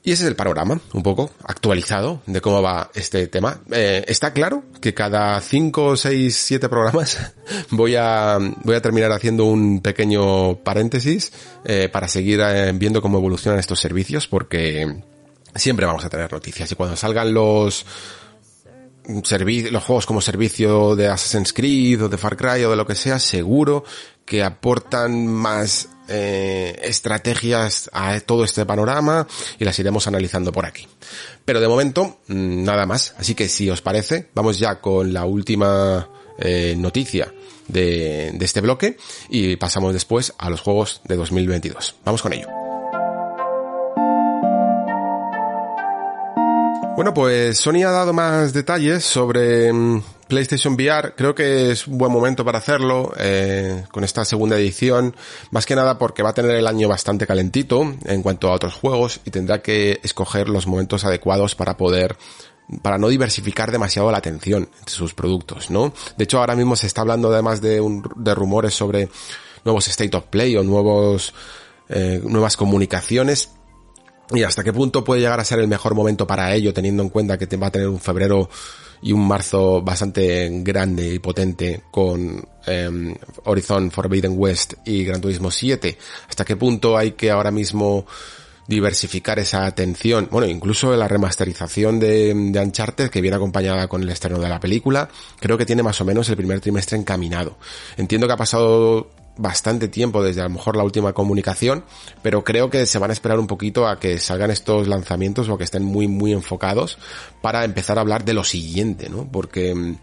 Y 0.05 0.11
ese 0.11 0.23
es 0.25 0.29
el 0.29 0.35
panorama, 0.35 0.79
un 0.93 1.01
poco 1.01 1.31
actualizado 1.43 2.21
de 2.27 2.39
cómo 2.39 2.61
va 2.61 2.91
este 2.93 3.25
tema. 3.25 3.61
Eh, 3.71 4.05
está 4.07 4.33
claro 4.33 4.63
que 4.79 4.93
cada 4.93 5.41
5, 5.41 5.97
6, 5.97 6.37
7 6.37 6.69
programas 6.69 7.33
voy 7.71 7.95
a, 7.95 8.37
voy 8.63 8.75
a 8.75 8.81
terminar 8.83 9.11
haciendo 9.11 9.45
un 9.45 9.81
pequeño 9.81 10.57
paréntesis 10.57 11.33
eh, 11.63 11.89
para 11.91 12.07
seguir 12.07 12.39
eh, 12.39 12.71
viendo 12.75 13.01
cómo 13.01 13.17
evolucionan 13.17 13.59
estos 13.59 13.79
servicios 13.79 14.27
porque 14.27 15.01
siempre 15.55 15.87
vamos 15.87 16.05
a 16.05 16.09
tener 16.09 16.31
noticias 16.31 16.71
y 16.71 16.75
cuando 16.75 16.95
salgan 16.95 17.33
los 17.33 17.83
los 19.07 19.83
juegos 19.83 20.05
como 20.05 20.21
servicio 20.21 20.95
de 20.95 21.07
Assassin's 21.07 21.53
Creed 21.53 22.03
o 22.03 22.09
de 22.09 22.17
Far 22.17 22.37
Cry 22.37 22.63
o 22.63 22.71
de 22.71 22.75
lo 22.75 22.85
que 22.85 22.95
sea, 22.95 23.19
seguro 23.19 23.83
que 24.25 24.43
aportan 24.43 25.27
más 25.27 25.89
eh, 26.07 26.79
estrategias 26.83 27.89
a 27.93 28.19
todo 28.19 28.43
este 28.43 28.65
panorama 28.65 29.27
y 29.59 29.65
las 29.65 29.77
iremos 29.79 30.07
analizando 30.07 30.51
por 30.51 30.65
aquí. 30.65 30.87
Pero 31.45 31.59
de 31.61 31.67
momento, 31.67 32.19
mm, 32.27 32.63
nada 32.63 32.85
más. 32.85 33.13
Así 33.17 33.35
que 33.35 33.47
si 33.47 33.69
os 33.69 33.81
parece, 33.81 34.29
vamos 34.33 34.57
ya 34.59 34.81
con 34.81 35.13
la 35.13 35.25
última 35.25 36.09
eh, 36.39 36.75
noticia 36.77 37.33
de, 37.67 38.31
de 38.33 38.45
este 38.45 38.61
bloque 38.61 38.97
y 39.29 39.55
pasamos 39.55 39.93
después 39.93 40.33
a 40.37 40.49
los 40.49 40.61
juegos 40.61 41.01
de 41.05 41.15
2022. 41.15 41.95
Vamos 42.03 42.21
con 42.21 42.33
ello. 42.33 42.64
Bueno, 46.95 47.13
pues 47.13 47.57
Sony 47.57 47.83
ha 47.85 47.91
dado 47.91 48.13
más 48.13 48.53
detalles 48.53 49.03
sobre 49.03 49.71
mm, 49.73 50.01
PlayStation 50.29 50.75
VR. 50.75 51.13
Creo 51.13 51.35
que 51.35 51.71
es 51.71 51.87
un 51.87 51.97
buen 51.97 52.09
momento 52.09 52.45
para 52.45 52.59
hacerlo 52.59 53.11
eh, 53.17 53.83
con 53.91 54.05
esta 54.05 54.23
segunda 54.23 54.55
edición. 54.55 55.13
Más 55.51 55.65
que 55.65 55.75
nada 55.75 55.97
porque 55.97 56.23
va 56.23 56.29
a 56.29 56.33
tener 56.33 56.51
el 56.51 56.65
año 56.65 56.87
bastante 56.87 57.27
calentito 57.27 57.81
en 58.05 58.23
cuanto 58.23 58.47
a 58.47 58.53
otros 58.53 58.75
juegos 58.75 59.19
y 59.25 59.31
tendrá 59.31 59.61
que 59.61 59.99
escoger 60.03 60.47
los 60.47 60.67
momentos 60.67 61.03
adecuados 61.03 61.53
para 61.53 61.75
poder 61.75 62.15
para 62.81 62.97
no 62.97 63.09
diversificar 63.09 63.73
demasiado 63.73 64.09
la 64.09 64.19
atención 64.19 64.69
de 64.85 64.91
sus 64.91 65.13
productos, 65.13 65.69
¿no? 65.69 65.93
De 66.17 66.23
hecho, 66.23 66.39
ahora 66.39 66.55
mismo 66.55 66.77
se 66.77 66.87
está 66.87 67.01
hablando 67.01 67.31
además 67.31 67.61
de, 67.61 67.81
un, 67.81 68.09
de 68.15 68.33
rumores 68.33 68.73
sobre 68.73 69.09
nuevos 69.65 69.87
State 69.89 70.15
of 70.15 70.27
Play 70.27 70.55
o 70.55 70.63
nuevos 70.63 71.33
eh, 71.89 72.21
nuevas 72.23 72.55
comunicaciones 72.55 73.49
y 74.31 74.43
hasta 74.43 74.63
qué 74.63 74.73
punto 74.73 75.03
puede 75.03 75.21
llegar 75.21 75.39
a 75.39 75.45
ser 75.45 75.59
el 75.59 75.67
mejor 75.67 75.93
momento 75.93 76.25
para 76.25 76.53
ello, 76.53 76.73
teniendo 76.73 77.03
en 77.03 77.09
cuenta 77.09 77.37
que 77.37 77.57
va 77.57 77.67
a 77.67 77.71
tener 77.71 77.87
un 77.87 77.99
febrero 77.99 78.49
y 79.01 79.11
un 79.11 79.27
marzo 79.27 79.81
bastante 79.81 80.49
grande 80.63 81.13
y 81.13 81.19
potente 81.19 81.83
con 81.91 82.43
eh, 82.65 83.15
Horizon 83.43 83.91
Forbidden 83.91 84.33
West 84.35 84.73
y 84.85 85.03
Gran 85.03 85.21
Turismo 85.21 85.51
7. 85.51 85.97
Hasta 86.27 86.43
qué 86.43 86.55
punto 86.55 86.97
hay 86.97 87.11
que 87.11 87.29
ahora 87.29 87.51
mismo 87.51 88.05
diversificar 88.67 89.37
esa 89.37 89.65
atención. 89.67 90.27
Bueno, 90.31 90.47
incluso 90.47 90.95
la 90.95 91.07
remasterización 91.07 91.99
de, 91.99 92.33
de 92.33 92.59
Uncharted, 92.59 93.11
que 93.11 93.21
viene 93.21 93.37
acompañada 93.37 93.87
con 93.87 94.01
el 94.01 94.09
estreno 94.09 94.39
de 94.39 94.49
la 94.49 94.59
película, 94.59 95.07
creo 95.39 95.57
que 95.57 95.67
tiene 95.67 95.83
más 95.83 96.01
o 96.01 96.05
menos 96.05 96.27
el 96.29 96.37
primer 96.37 96.59
trimestre 96.59 96.97
encaminado. 96.97 97.57
Entiendo 97.97 98.25
que 98.25 98.33
ha 98.33 98.37
pasado 98.37 99.07
bastante 99.37 99.87
tiempo 99.87 100.23
desde 100.23 100.41
a 100.41 100.45
lo 100.45 100.51
mejor 100.51 100.77
la 100.77 100.83
última 100.83 101.13
comunicación, 101.13 101.83
pero 102.21 102.43
creo 102.43 102.69
que 102.69 102.85
se 102.85 102.99
van 102.99 103.09
a 103.09 103.13
esperar 103.13 103.39
un 103.39 103.47
poquito 103.47 103.87
a 103.87 103.99
que 103.99 104.19
salgan 104.19 104.51
estos 104.51 104.87
lanzamientos 104.87 105.49
o 105.49 105.57
que 105.57 105.63
estén 105.63 105.83
muy 105.83 106.07
muy 106.07 106.31
enfocados 106.31 106.97
para 107.41 107.65
empezar 107.65 107.97
a 107.97 108.01
hablar 108.01 108.25
de 108.25 108.33
lo 108.33 108.43
siguiente, 108.43 109.09
¿no? 109.09 109.27
Porque 109.29 109.75
mm, 109.75 109.97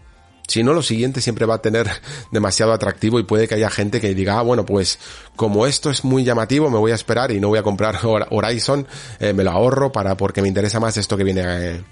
si 0.47 0.61
no, 0.61 0.73
lo 0.73 0.83
siguiente 0.83 1.21
siempre 1.21 1.45
va 1.45 1.55
a 1.55 1.61
tener 1.61 1.89
demasiado 2.31 2.73
atractivo 2.73 3.19
y 3.19 3.23
puede 3.23 3.47
que 3.47 3.55
haya 3.55 3.69
gente 3.69 3.99
que 3.99 4.13
diga, 4.13 4.37
ah, 4.37 4.41
bueno, 4.41 4.65
pues 4.65 4.99
como 5.35 5.65
esto 5.65 5.89
es 5.89 6.03
muy 6.03 6.23
llamativo, 6.23 6.69
me 6.69 6.77
voy 6.77 6.91
a 6.91 6.95
esperar 6.95 7.31
y 7.31 7.39
no 7.39 7.47
voy 7.47 7.59
a 7.59 7.63
comprar 7.63 7.99
Horizon, 8.29 8.87
eh, 9.19 9.33
me 9.33 9.43
lo 9.43 9.51
ahorro 9.51 9.91
para 9.91 10.15
porque 10.17 10.41
me 10.41 10.47
interesa 10.47 10.79
más 10.79 10.97
esto 10.97 11.17
que 11.17 11.23
viene, 11.23 11.43
eh, 11.45 11.83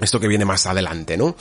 esto 0.00 0.20
que 0.20 0.28
viene 0.28 0.44
más 0.44 0.66
adelante, 0.66 1.16
¿no? 1.16 1.36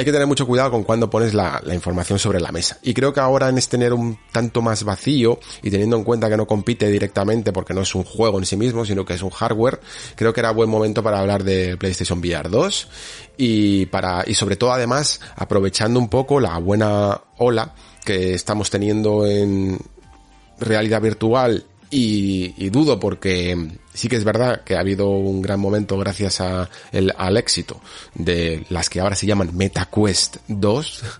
Hay 0.00 0.06
que 0.06 0.12
tener 0.12 0.26
mucho 0.26 0.46
cuidado 0.46 0.70
con 0.70 0.82
cuando 0.82 1.10
pones 1.10 1.34
la, 1.34 1.60
información 1.74 2.18
sobre 2.18 2.40
la 2.40 2.50
mesa. 2.50 2.78
Y 2.82 2.94
creo 2.94 3.12
que 3.12 3.20
ahora 3.20 3.50
en 3.50 3.58
este 3.58 3.76
tener 3.76 3.92
un 3.92 4.18
tanto 4.32 4.62
más 4.62 4.82
vacío 4.82 5.38
y 5.62 5.70
teniendo 5.70 5.96
en 5.96 6.04
cuenta 6.04 6.30
que 6.30 6.38
no 6.38 6.46
compite 6.46 6.90
directamente 6.90 7.52
porque 7.52 7.74
no 7.74 7.82
es 7.82 7.94
un 7.94 8.04
juego 8.04 8.38
en 8.38 8.46
sí 8.46 8.56
mismo, 8.56 8.86
sino 8.86 9.04
que 9.04 9.12
es 9.12 9.22
un 9.22 9.28
hardware, 9.28 9.78
creo 10.16 10.32
que 10.32 10.40
era 10.40 10.52
buen 10.52 10.70
momento 10.70 11.02
para 11.02 11.20
hablar 11.20 11.44
de 11.44 11.76
PlayStation 11.76 12.18
VR 12.18 12.48
2 12.48 12.88
y 13.36 13.86
para, 13.86 14.24
y 14.26 14.32
sobre 14.32 14.56
todo 14.56 14.72
además 14.72 15.20
aprovechando 15.36 16.00
un 16.00 16.08
poco 16.08 16.40
la 16.40 16.56
buena 16.56 17.20
ola 17.36 17.74
que 18.02 18.32
estamos 18.32 18.70
teniendo 18.70 19.26
en 19.26 19.78
realidad 20.58 21.02
virtual 21.02 21.66
y, 21.90 22.70
dudo 22.70 23.00
porque 23.00 23.68
sí 23.92 24.08
que 24.08 24.16
es 24.16 24.24
verdad 24.24 24.62
que 24.62 24.76
ha 24.76 24.80
habido 24.80 25.08
un 25.08 25.42
gran 25.42 25.58
momento 25.58 25.98
gracias 25.98 26.40
al 26.40 27.36
éxito 27.36 27.80
de 28.14 28.64
las 28.68 28.88
que 28.88 29.00
ahora 29.00 29.16
se 29.16 29.26
llaman 29.26 29.56
MetaQuest 29.56 30.38
2. 30.48 31.02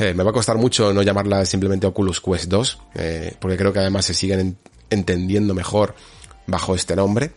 Eh, 0.00 0.14
me 0.14 0.24
va 0.24 0.30
a 0.30 0.32
costar 0.32 0.56
mucho 0.56 0.94
no 0.94 1.02
llamarlas 1.02 1.46
simplemente 1.46 1.86
Oculus 1.86 2.22
Quest 2.22 2.46
2, 2.46 2.78
eh, 2.94 3.34
porque 3.38 3.58
creo 3.58 3.70
que 3.70 3.80
además 3.80 4.06
se 4.06 4.14
siguen 4.14 4.56
entendiendo 4.88 5.52
mejor 5.52 5.94
bajo 6.46 6.74
este 6.74 6.96
nombre. 6.96 7.32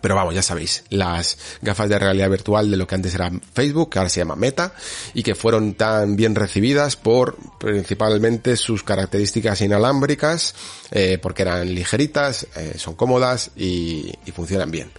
Pero 0.00 0.14
vamos, 0.14 0.34
ya 0.34 0.42
sabéis, 0.42 0.84
las 0.90 1.38
gafas 1.62 1.88
de 1.88 1.98
realidad 1.98 2.30
virtual 2.30 2.70
de 2.70 2.76
lo 2.76 2.86
que 2.86 2.94
antes 2.94 3.14
era 3.14 3.30
Facebook, 3.52 3.90
que 3.90 3.98
ahora 3.98 4.08
se 4.08 4.20
llama 4.20 4.36
Meta, 4.36 4.72
y 5.14 5.22
que 5.22 5.34
fueron 5.34 5.74
tan 5.74 6.16
bien 6.16 6.34
recibidas 6.34 6.96
por 6.96 7.36
principalmente 7.58 8.56
sus 8.56 8.82
características 8.82 9.60
inalámbricas, 9.60 10.54
eh, 10.90 11.18
porque 11.20 11.42
eran 11.42 11.74
ligeritas, 11.74 12.46
eh, 12.56 12.74
son 12.76 12.94
cómodas 12.94 13.50
y, 13.56 14.12
funcionan 14.34 14.70
bien. 14.70 14.90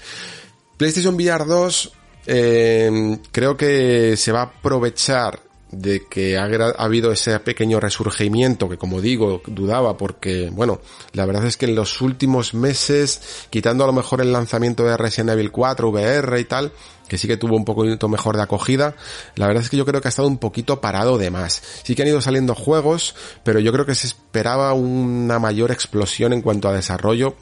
PlayStation 0.78 1.16
VR 1.16 1.46
2 1.46 1.94
eh, 2.28 3.18
creo 3.32 3.56
que 3.56 4.16
se 4.18 4.32
va 4.32 4.42
a 4.42 4.44
aprovechar 4.44 5.51
de 5.72 6.06
que 6.06 6.38
ha, 6.38 6.44
habido 6.78 7.12
ese 7.12 7.40
pequeño 7.40 7.80
resurgimiento 7.80 8.68
que 8.70 8.78
como 8.78 9.02
digo 9.02 9.42
dudaba 9.48 9.98
porque 9.98 10.50
bueno 10.52 10.82
la 11.14 11.26
verdad 11.26 11.46
es 11.46 11.58
que 11.58 11.66
en 11.66 11.76
los 11.76 12.02
últimos 12.02 12.54
meses 12.54 13.48
quitando 13.50 13.84
a 13.84 13.88
lo 13.88 13.94
mejor 13.94 14.22
el 14.22 14.34
lanzamiento 14.34 14.84
de 14.84 14.98
Resident 14.98 15.32
Evil 15.32 15.52
4 15.52 15.90
VR 15.90 16.40
y 16.40 16.46
tal 16.46 16.72
que 17.08 17.18
sí 17.18 17.28
que 17.28 17.38
tuvo 17.38 17.56
un 17.56 17.66
poquito 17.66 18.08
mejor 18.10 18.36
de 18.36 18.44
acogida 18.44 18.96
la 19.36 19.48
verdad 19.48 19.64
es 19.64 19.70
que 19.70 19.78
yo 19.78 19.86
creo 19.86 20.02
que 20.02 20.08
ha 20.08 20.10
estado 20.10 20.28
un 20.28 20.38
poquito 20.38 20.82
parado 20.82 21.18
de 21.18 21.30
más. 21.30 21.62
Sí 21.84 21.96
que 21.96 22.02
han 22.04 22.08
ido 22.08 22.22
saliendo 22.22 22.56
juegos 22.56 23.16
pero 23.44 23.60
yo 23.60 23.72
creo 23.72 23.86
que 23.86 23.96
se 23.96 24.08
esperaba 24.08 24.74
una 24.74 25.40
mayor 25.40 25.72
explosión 25.72 26.34
en 26.34 26.42
cuanto 26.42 26.68
a 26.68 26.74
desarrollo 26.74 27.36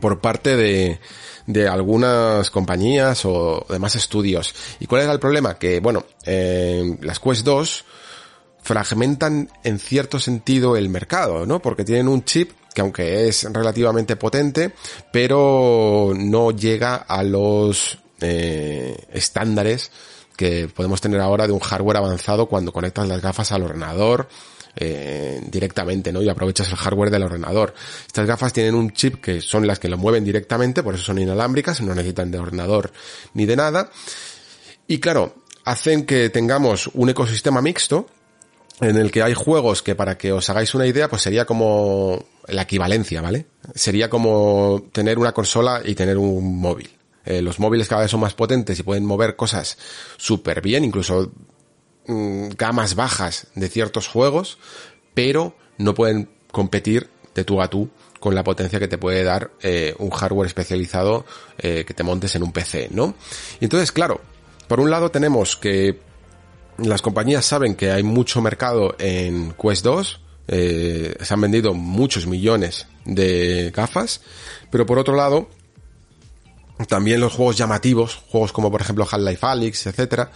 por 0.00 0.20
parte 0.20 0.56
de 0.56 1.00
de 1.48 1.66
algunas 1.66 2.50
compañías 2.50 3.24
o 3.24 3.66
demás 3.70 3.96
estudios. 3.96 4.54
¿Y 4.80 4.86
cuál 4.86 5.02
era 5.02 5.12
el 5.12 5.18
problema? 5.18 5.58
Que, 5.58 5.80
bueno, 5.80 6.04
eh, 6.24 6.98
las 7.00 7.18
Quest 7.18 7.42
2 7.42 7.84
fragmentan 8.62 9.50
en 9.64 9.78
cierto 9.78 10.20
sentido 10.20 10.76
el 10.76 10.90
mercado, 10.90 11.46
¿no? 11.46 11.60
Porque 11.60 11.84
tienen 11.84 12.06
un 12.06 12.22
chip 12.24 12.52
que 12.74 12.82
aunque 12.82 13.26
es 13.28 13.44
relativamente 13.50 14.16
potente, 14.16 14.74
pero 15.10 16.12
no 16.14 16.50
llega 16.50 16.96
a 16.96 17.22
los 17.22 17.98
eh, 18.20 19.06
estándares 19.10 19.90
que 20.36 20.68
podemos 20.68 21.00
tener 21.00 21.20
ahora 21.20 21.46
de 21.46 21.54
un 21.54 21.60
hardware 21.60 21.96
avanzado 21.96 22.46
cuando 22.46 22.72
conectas 22.72 23.08
las 23.08 23.22
gafas 23.22 23.52
al 23.52 23.62
ordenador 23.62 24.28
eh, 24.80 25.40
directamente, 25.50 26.12
¿no? 26.12 26.22
Y 26.22 26.28
aprovechas 26.28 26.70
el 26.70 26.76
hardware 26.76 27.10
del 27.10 27.24
ordenador. 27.24 27.74
Estas 28.06 28.26
gafas 28.26 28.52
tienen 28.52 28.76
un 28.76 28.92
chip 28.92 29.20
que 29.20 29.40
son 29.40 29.66
las 29.66 29.80
que 29.80 29.88
lo 29.88 29.98
mueven 29.98 30.24
directamente, 30.24 30.84
por 30.84 30.94
eso 30.94 31.02
son 31.02 31.18
inalámbricas, 31.18 31.80
no 31.80 31.94
necesitan 31.94 32.30
de 32.30 32.38
ordenador 32.38 32.92
ni 33.34 33.44
de 33.44 33.56
nada. 33.56 33.90
Y 34.86 35.00
claro, 35.00 35.34
hacen 35.64 36.06
que 36.06 36.30
tengamos 36.30 36.88
un 36.94 37.10
ecosistema 37.10 37.60
mixto 37.60 38.06
en 38.80 38.96
el 38.96 39.10
que 39.10 39.22
hay 39.22 39.34
juegos 39.34 39.82
que 39.82 39.96
para 39.96 40.16
que 40.16 40.32
os 40.32 40.48
hagáis 40.48 40.74
una 40.74 40.86
idea, 40.86 41.08
pues 41.08 41.22
sería 41.22 41.44
como 41.44 42.24
la 42.46 42.62
equivalencia, 42.62 43.20
¿vale? 43.20 43.46
Sería 43.74 44.08
como 44.08 44.86
tener 44.92 45.18
una 45.18 45.32
consola 45.32 45.82
y 45.84 45.94
tener 45.94 46.16
un 46.16 46.60
móvil. 46.60 46.90
Eh, 47.24 47.42
los 47.42 47.58
móviles 47.58 47.88
cada 47.88 48.02
vez 48.02 48.10
son 48.10 48.20
más 48.20 48.34
potentes 48.34 48.78
y 48.78 48.82
pueden 48.82 49.04
mover 49.04 49.36
cosas 49.36 49.76
súper 50.16 50.62
bien, 50.62 50.84
incluso 50.84 51.32
Mm, 52.08 52.48
gamas 52.56 52.94
bajas 52.94 53.48
de 53.54 53.68
ciertos 53.68 54.08
juegos, 54.08 54.56
pero 55.12 55.54
no 55.76 55.92
pueden 55.92 56.30
competir 56.50 57.10
de 57.34 57.44
tú 57.44 57.60
a 57.60 57.68
tú 57.68 57.90
con 58.18 58.34
la 58.34 58.42
potencia 58.42 58.78
que 58.78 58.88
te 58.88 58.96
puede 58.96 59.22
dar 59.24 59.50
eh, 59.60 59.94
un 59.98 60.08
hardware 60.08 60.46
especializado 60.46 61.26
eh, 61.58 61.84
que 61.86 61.92
te 61.92 62.02
montes 62.02 62.34
en 62.34 62.44
un 62.44 62.52
PC, 62.52 62.88
¿no? 62.92 63.14
Y 63.60 63.64
entonces, 63.64 63.92
claro, 63.92 64.22
por 64.68 64.80
un 64.80 64.90
lado 64.90 65.10
tenemos 65.10 65.54
que 65.56 66.00
las 66.78 67.02
compañías 67.02 67.44
saben 67.44 67.74
que 67.74 67.90
hay 67.90 68.02
mucho 68.02 68.40
mercado 68.40 68.96
en 68.98 69.52
Quest 69.52 69.84
2, 69.84 70.20
eh, 70.48 71.14
se 71.20 71.34
han 71.34 71.42
vendido 71.42 71.74
muchos 71.74 72.26
millones 72.26 72.86
de 73.04 73.70
gafas, 73.76 74.22
pero 74.70 74.86
por 74.86 74.98
otro 74.98 75.14
lado, 75.14 75.50
también 76.86 77.20
los 77.20 77.34
juegos 77.34 77.58
llamativos, 77.58 78.22
juegos 78.28 78.52
como 78.52 78.70
por 78.70 78.80
ejemplo 78.80 79.06
Half-Life 79.10 79.44
Alyx, 79.44 79.86
etcétera, 79.88 80.30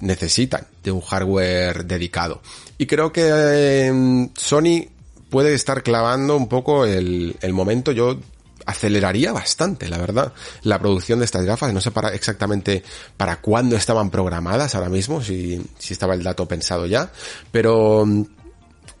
necesitan 0.00 0.66
de 0.82 0.92
un 0.92 1.00
hardware 1.00 1.84
dedicado. 1.84 2.42
Y 2.78 2.86
creo 2.86 3.12
que 3.12 3.86
em, 3.86 4.30
Sony 4.34 4.88
puede 5.30 5.54
estar 5.54 5.82
clavando 5.82 6.36
un 6.36 6.48
poco 6.48 6.84
el, 6.84 7.36
el 7.40 7.52
momento. 7.52 7.92
Yo 7.92 8.18
aceleraría 8.66 9.32
bastante, 9.32 9.88
la 9.88 9.96
verdad, 9.96 10.32
la 10.62 10.78
producción 10.78 11.20
de 11.20 11.24
estas 11.24 11.44
gafas. 11.44 11.72
No 11.72 11.80
sé 11.80 11.92
para 11.92 12.14
exactamente 12.14 12.82
para 13.16 13.40
cuándo 13.40 13.76
estaban 13.76 14.10
programadas 14.10 14.74
ahora 14.74 14.88
mismo, 14.88 15.22
si, 15.22 15.64
si 15.78 15.94
estaba 15.94 16.14
el 16.14 16.22
dato 16.22 16.46
pensado 16.46 16.86
ya, 16.86 17.10
pero 17.52 18.04
mm, 18.04 18.24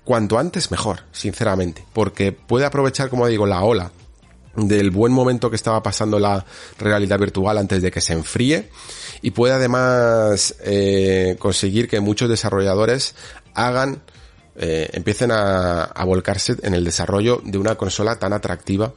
cuanto 0.04 0.38
antes 0.38 0.70
mejor, 0.70 1.00
sinceramente, 1.12 1.84
porque 1.92 2.32
puede 2.32 2.64
aprovechar, 2.64 3.10
como 3.10 3.26
digo, 3.26 3.44
la 3.44 3.62
ola 3.62 3.90
del 4.56 4.90
buen 4.90 5.12
momento 5.12 5.50
que 5.50 5.56
estaba 5.56 5.82
pasando 5.82 6.18
la 6.18 6.44
realidad 6.78 7.18
virtual 7.18 7.58
antes 7.58 7.82
de 7.82 7.90
que 7.90 8.00
se 8.00 8.12
enfríe. 8.12 8.70
Y 9.22 9.30
puede 9.30 9.54
además 9.54 10.56
eh, 10.64 11.36
conseguir 11.38 11.88
que 11.88 12.00
muchos 12.00 12.28
desarrolladores 12.28 13.14
hagan 13.54 14.02
eh, 14.56 14.88
empiecen 14.92 15.30
a, 15.32 15.84
a, 15.84 16.04
volcarse 16.04 16.56
en 16.62 16.74
el 16.74 16.84
desarrollo 16.84 17.42
de 17.44 17.58
una 17.58 17.74
consola 17.74 18.18
tan 18.18 18.32
atractiva 18.32 18.94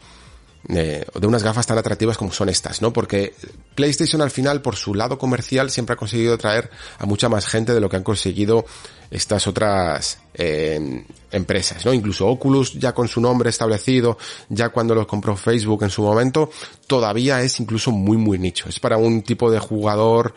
eh, 0.68 1.06
de 1.14 1.28
unas 1.28 1.42
gafas 1.42 1.66
tan 1.66 1.78
atractivas 1.78 2.18
como 2.18 2.32
son 2.32 2.50
estas, 2.50 2.82
¿no? 2.82 2.92
Porque 2.92 3.34
PlayStation 3.76 4.22
al 4.22 4.30
final, 4.30 4.62
por 4.62 4.76
su 4.76 4.94
lado 4.94 5.18
comercial, 5.18 5.72
siempre 5.72 5.94
ha 5.94 5.98
conseguido 5.98 6.34
atraer 6.34 6.70
a 6.98 7.06
mucha 7.06 7.30
más 7.30 7.48
gente 7.48 7.74
de 7.74 7.80
lo 7.80 7.90
que 7.90 7.96
han 7.96 8.04
conseguido 8.04 8.66
estas 9.10 9.48
otras 9.48 10.20
eh, 10.34 11.06
empresas, 11.32 11.86
¿no? 11.86 11.94
Incluso 11.94 12.28
Oculus, 12.28 12.74
ya 12.74 12.94
con 12.94 13.08
su 13.08 13.22
nombre 13.22 13.50
establecido, 13.50 14.18
ya 14.50 14.70
cuando 14.70 14.94
lo 14.94 15.08
compró 15.08 15.36
Facebook 15.38 15.84
en 15.84 15.90
su 15.90 16.02
momento, 16.02 16.52
todavía 16.88 17.42
es 17.42 17.60
incluso 17.60 17.92
muy, 17.92 18.18
muy 18.18 18.38
nicho. 18.38 18.68
Es 18.68 18.80
para 18.80 18.98
un 18.98 19.24
tipo 19.24 19.50
de 19.50 19.60
jugador 19.60 20.34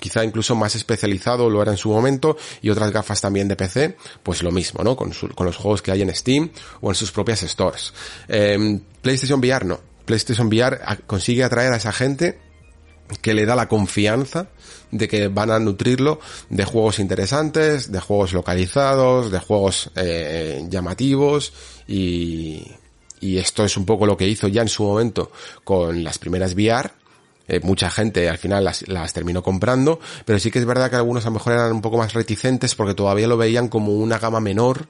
quizá 0.00 0.24
incluso 0.24 0.56
más 0.56 0.74
especializado 0.74 1.48
lo 1.48 1.62
era 1.62 1.72
en 1.72 1.78
su 1.78 1.90
momento, 1.90 2.36
y 2.62 2.70
otras 2.70 2.90
gafas 2.90 3.20
también 3.20 3.46
de 3.46 3.56
PC, 3.56 3.96
pues 4.22 4.42
lo 4.42 4.50
mismo, 4.50 4.82
¿no? 4.82 4.96
Con, 4.96 5.12
con 5.12 5.46
los 5.46 5.56
juegos 5.56 5.82
que 5.82 5.92
hay 5.92 6.02
en 6.02 6.14
Steam 6.14 6.50
o 6.80 6.90
en 6.90 6.94
sus 6.94 7.12
propias 7.12 7.40
stores. 7.40 7.92
Eh, 8.28 8.80
PlayStation 9.02 9.38
VR 9.38 9.64
no. 9.64 9.80
PlayStation 10.04 10.48
VR 10.48 10.80
consigue 11.06 11.44
atraer 11.44 11.72
a 11.72 11.76
esa 11.76 11.92
gente 11.92 12.38
que 13.22 13.34
le 13.34 13.46
da 13.46 13.54
la 13.54 13.68
confianza 13.68 14.48
de 14.90 15.08
que 15.08 15.28
van 15.28 15.50
a 15.50 15.58
nutrirlo 15.58 16.20
de 16.48 16.64
juegos 16.64 16.98
interesantes, 16.98 17.90
de 17.92 18.00
juegos 18.00 18.32
localizados, 18.32 19.30
de 19.30 19.38
juegos 19.38 19.90
eh, 19.96 20.64
llamativos 20.68 21.52
y, 21.86 22.72
y 23.20 23.38
esto 23.38 23.64
es 23.64 23.76
un 23.76 23.84
poco 23.84 24.06
lo 24.06 24.16
que 24.16 24.28
hizo 24.28 24.48
ya 24.48 24.62
en 24.62 24.68
su 24.68 24.82
momento 24.82 25.30
con 25.64 26.02
las 26.02 26.18
primeras 26.18 26.54
VR 26.54 26.99
eh, 27.50 27.58
mucha 27.64 27.90
gente 27.90 28.28
al 28.28 28.38
final 28.38 28.62
las, 28.62 28.86
las, 28.86 29.12
terminó 29.12 29.42
comprando, 29.42 29.98
pero 30.24 30.38
sí 30.38 30.52
que 30.52 30.60
es 30.60 30.64
verdad 30.64 30.88
que 30.88 30.94
algunos 30.94 31.24
a 31.24 31.30
lo 31.30 31.34
mejor 31.34 31.54
eran 31.54 31.72
un 31.72 31.80
poco 31.80 31.98
más 31.98 32.12
reticentes 32.12 32.76
porque 32.76 32.94
todavía 32.94 33.26
lo 33.26 33.36
veían 33.36 33.66
como 33.66 33.92
una 33.92 34.20
gama 34.20 34.38
menor 34.38 34.86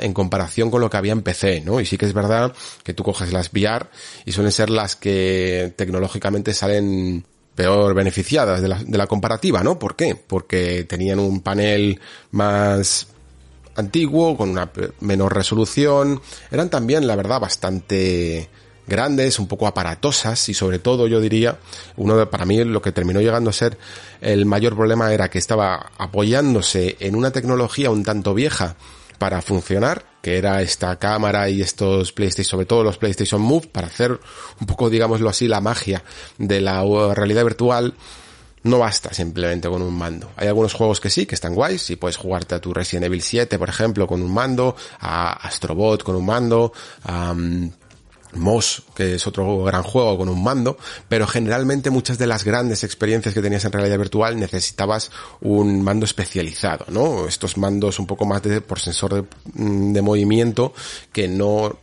en 0.00 0.14
comparación 0.14 0.70
con 0.70 0.80
lo 0.80 0.88
que 0.88 0.96
había 0.96 1.12
en 1.12 1.20
PC, 1.20 1.60
¿no? 1.60 1.80
Y 1.80 1.84
sí 1.84 1.98
que 1.98 2.06
es 2.06 2.14
verdad 2.14 2.54
que 2.82 2.94
tú 2.94 3.02
coges 3.02 3.30
las 3.30 3.52
VR 3.52 3.88
y 4.24 4.32
suelen 4.32 4.52
ser 4.52 4.70
las 4.70 4.96
que 4.96 5.74
tecnológicamente 5.76 6.54
salen 6.54 7.26
peor 7.54 7.92
beneficiadas 7.92 8.62
de 8.62 8.68
la, 8.68 8.82
de 8.82 8.96
la 8.96 9.06
comparativa, 9.06 9.62
¿no? 9.62 9.78
¿Por 9.78 9.96
qué? 9.96 10.14
Porque 10.14 10.84
tenían 10.84 11.18
un 11.18 11.42
panel 11.42 12.00
más 12.30 13.08
antiguo, 13.76 14.34
con 14.34 14.48
una 14.48 14.70
menor 15.00 15.34
resolución, 15.34 16.22
eran 16.50 16.70
también, 16.70 17.06
la 17.06 17.16
verdad, 17.16 17.38
bastante 17.38 18.48
grandes, 18.90 19.38
un 19.38 19.48
poco 19.48 19.66
aparatosas 19.66 20.50
y 20.50 20.54
sobre 20.54 20.78
todo 20.78 21.06
yo 21.06 21.20
diría, 21.20 21.58
uno 21.96 22.16
de, 22.18 22.26
para 22.26 22.44
mí 22.44 22.62
lo 22.64 22.82
que 22.82 22.92
terminó 22.92 23.20
llegando 23.22 23.48
a 23.48 23.54
ser 23.54 23.78
el 24.20 24.44
mayor 24.44 24.76
problema 24.76 25.14
era 25.14 25.30
que 25.30 25.38
estaba 25.38 25.92
apoyándose 25.96 26.98
en 27.00 27.14
una 27.14 27.30
tecnología 27.30 27.90
un 27.90 28.04
tanto 28.04 28.34
vieja 28.34 28.76
para 29.16 29.40
funcionar, 29.42 30.04
que 30.22 30.38
era 30.38 30.62
esta 30.62 30.98
cámara 30.98 31.48
y 31.48 31.60
estos 31.60 32.12
PlayStation, 32.12 32.50
sobre 32.50 32.66
todo 32.66 32.82
los 32.82 32.98
PlayStation 32.98 33.40
Move, 33.40 33.68
para 33.68 33.86
hacer 33.86 34.18
un 34.60 34.66
poco, 34.66 34.90
digámoslo 34.90 35.28
así, 35.28 35.46
la 35.46 35.60
magia 35.60 36.02
de 36.38 36.60
la 36.60 36.82
realidad 37.14 37.44
virtual, 37.44 37.94
no 38.62 38.78
basta 38.78 39.12
simplemente 39.12 39.68
con 39.68 39.82
un 39.82 39.96
mando. 39.96 40.30
Hay 40.36 40.48
algunos 40.48 40.74
juegos 40.74 41.00
que 41.00 41.10
sí, 41.10 41.26
que 41.26 41.34
están 41.34 41.54
guays, 41.54 41.90
y 41.90 41.96
puedes 41.96 42.16
jugarte 42.16 42.54
a 42.54 42.60
tu 42.60 42.72
Resident 42.72 43.06
Evil 43.06 43.22
7, 43.22 43.58
por 43.58 43.68
ejemplo, 43.68 44.06
con 44.06 44.22
un 44.22 44.32
mando, 44.32 44.74
a 45.00 45.32
Astrobot 45.46 46.02
con 46.02 46.16
un 46.16 46.26
mando, 46.26 46.72
a 47.04 47.34
Moss, 48.34 48.82
que 48.94 49.14
es 49.14 49.26
otro 49.26 49.64
gran 49.64 49.82
juego 49.82 50.18
con 50.18 50.28
un 50.28 50.42
mando, 50.42 50.76
pero 51.08 51.26
generalmente 51.26 51.90
muchas 51.90 52.18
de 52.18 52.26
las 52.26 52.44
grandes 52.44 52.84
experiencias 52.84 53.34
que 53.34 53.42
tenías 53.42 53.64
en 53.64 53.72
realidad 53.72 53.98
virtual 53.98 54.38
necesitabas 54.38 55.10
un 55.40 55.82
mando 55.82 56.04
especializado, 56.04 56.86
¿no? 56.88 57.26
Estos 57.26 57.56
mandos 57.56 57.98
un 57.98 58.06
poco 58.06 58.24
más 58.24 58.42
de, 58.42 58.60
por 58.60 58.78
sensor 58.78 59.14
de, 59.14 59.24
mm, 59.54 59.92
de 59.92 60.02
movimiento 60.02 60.72
que 61.12 61.28
no 61.28 61.76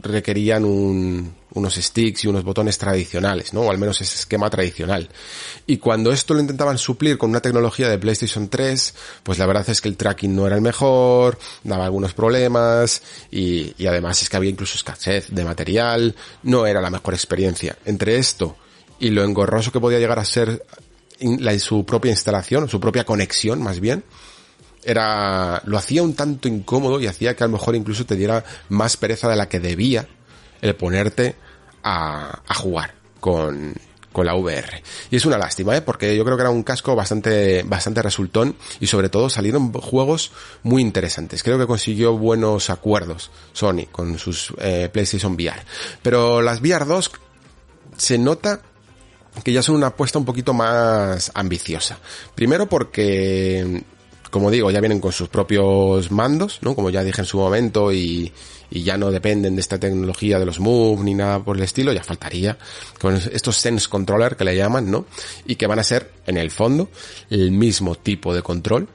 requerían 0.00 0.64
un, 0.64 1.34
unos 1.54 1.74
sticks 1.74 2.24
y 2.24 2.28
unos 2.28 2.44
botones 2.44 2.78
tradicionales, 2.78 3.52
¿no? 3.52 3.62
O 3.62 3.70
al 3.70 3.78
menos 3.78 4.00
ese 4.00 4.16
esquema 4.16 4.48
tradicional. 4.50 5.08
Y 5.66 5.78
cuando 5.78 6.12
esto 6.12 6.34
lo 6.34 6.40
intentaban 6.40 6.78
suplir 6.78 7.18
con 7.18 7.30
una 7.30 7.40
tecnología 7.40 7.88
de 7.88 7.98
PlayStation 7.98 8.48
3, 8.48 8.94
pues 9.22 9.38
la 9.38 9.46
verdad 9.46 9.68
es 9.68 9.80
que 9.80 9.88
el 9.88 9.96
tracking 9.96 10.34
no 10.34 10.46
era 10.46 10.56
el 10.56 10.62
mejor, 10.62 11.38
daba 11.64 11.84
algunos 11.84 12.14
problemas 12.14 13.02
y, 13.30 13.74
además 13.86 14.22
es 14.22 14.30
que 14.30 14.36
había 14.36 14.50
incluso 14.50 14.76
escasez 14.76 15.26
de 15.30 15.44
material, 15.44 16.14
no 16.42 16.66
era 16.66 16.80
la 16.80 16.90
mejor 16.90 17.14
experiencia. 17.14 17.76
Entre 17.84 18.16
esto 18.16 18.56
y 18.98 19.10
lo 19.10 19.24
engorroso 19.24 19.72
que 19.72 19.80
podía 19.80 19.98
llegar 19.98 20.18
a 20.18 20.24
ser 20.24 20.64
la, 21.20 21.58
su 21.58 21.84
propia 21.84 22.10
instalación, 22.10 22.68
su 22.68 22.80
propia 22.80 23.04
conexión 23.04 23.62
más 23.62 23.80
bien, 23.80 24.04
era, 24.84 25.62
lo 25.64 25.78
hacía 25.78 26.02
un 26.02 26.14
tanto 26.14 26.48
incómodo 26.48 27.00
y 27.00 27.06
hacía 27.06 27.36
que 27.36 27.44
a 27.44 27.46
lo 27.46 27.52
mejor 27.52 27.76
incluso 27.76 28.04
te 28.04 28.16
diera 28.16 28.44
más 28.68 28.96
pereza 28.96 29.28
de 29.28 29.36
la 29.36 29.48
que 29.48 29.60
debía 29.60 30.08
el 30.62 30.74
ponerte 30.74 31.36
a, 31.82 32.40
a 32.46 32.54
jugar 32.54 32.94
con, 33.20 33.74
con 34.12 34.26
la 34.26 34.34
VR. 34.34 34.82
Y 35.10 35.16
es 35.16 35.26
una 35.26 35.38
lástima, 35.38 35.76
¿eh? 35.76 35.82
porque 35.82 36.16
yo 36.16 36.24
creo 36.24 36.36
que 36.36 36.42
era 36.42 36.50
un 36.50 36.62
casco 36.62 36.94
bastante, 36.94 37.62
bastante 37.64 38.02
resultón 38.02 38.54
y 38.78 38.86
sobre 38.86 39.08
todo 39.08 39.28
salieron 39.28 39.72
juegos 39.72 40.32
muy 40.62 40.82
interesantes. 40.82 41.42
Creo 41.42 41.58
que 41.58 41.66
consiguió 41.66 42.16
buenos 42.16 42.70
acuerdos 42.70 43.30
Sony 43.52 43.86
con 43.90 44.18
sus 44.18 44.52
eh, 44.58 44.88
PlayStation 44.92 45.34
VR. 45.34 45.62
Pero 46.02 46.42
las 46.42 46.60
VR 46.60 46.84
2 46.84 47.10
se 47.96 48.18
nota 48.18 48.62
que 49.42 49.52
ya 49.52 49.62
son 49.62 49.76
una 49.76 49.88
apuesta 49.88 50.18
un 50.18 50.26
poquito 50.26 50.52
más 50.52 51.32
ambiciosa. 51.34 51.98
Primero 52.34 52.68
porque 52.68 53.82
como 54.32 54.50
digo, 54.50 54.70
ya 54.70 54.80
vienen 54.80 54.98
con 54.98 55.12
sus 55.12 55.28
propios 55.28 56.10
mandos, 56.10 56.58
¿no? 56.62 56.74
Como 56.74 56.88
ya 56.88 57.04
dije 57.04 57.20
en 57.20 57.26
su 57.26 57.36
momento 57.36 57.92
y, 57.92 58.32
y 58.70 58.82
ya 58.82 58.96
no 58.96 59.10
dependen 59.10 59.54
de 59.54 59.60
esta 59.60 59.78
tecnología 59.78 60.38
de 60.38 60.46
los 60.46 60.58
Move 60.58 61.04
ni 61.04 61.12
nada 61.12 61.44
por 61.44 61.58
el 61.58 61.62
estilo, 61.62 61.92
ya 61.92 62.02
faltaría 62.02 62.56
con 62.98 63.14
estos 63.14 63.58
Sense 63.58 63.88
Controller 63.90 64.34
que 64.34 64.44
le 64.44 64.56
llaman, 64.56 64.90
¿no? 64.90 65.04
Y 65.44 65.56
que 65.56 65.66
van 65.66 65.78
a 65.78 65.84
ser, 65.84 66.10
en 66.26 66.38
el 66.38 66.50
fondo, 66.50 66.88
el 67.28 67.50
mismo 67.50 67.94
tipo 67.94 68.34
de 68.34 68.40
control 68.40 68.88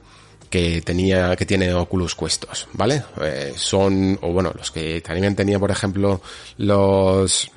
que 0.50 0.82
tenía, 0.82 1.36
que 1.36 1.46
tiene 1.46 1.72
Oculus 1.72 2.16
Quest 2.16 2.46
2, 2.48 2.68
¿vale? 2.72 3.04
Eh, 3.22 3.52
son, 3.56 4.18
o 4.20 4.32
bueno, 4.32 4.52
los 4.58 4.72
que 4.72 5.00
también 5.02 5.36
tenía, 5.36 5.60
por 5.60 5.70
ejemplo, 5.70 6.20
los, 6.56 7.48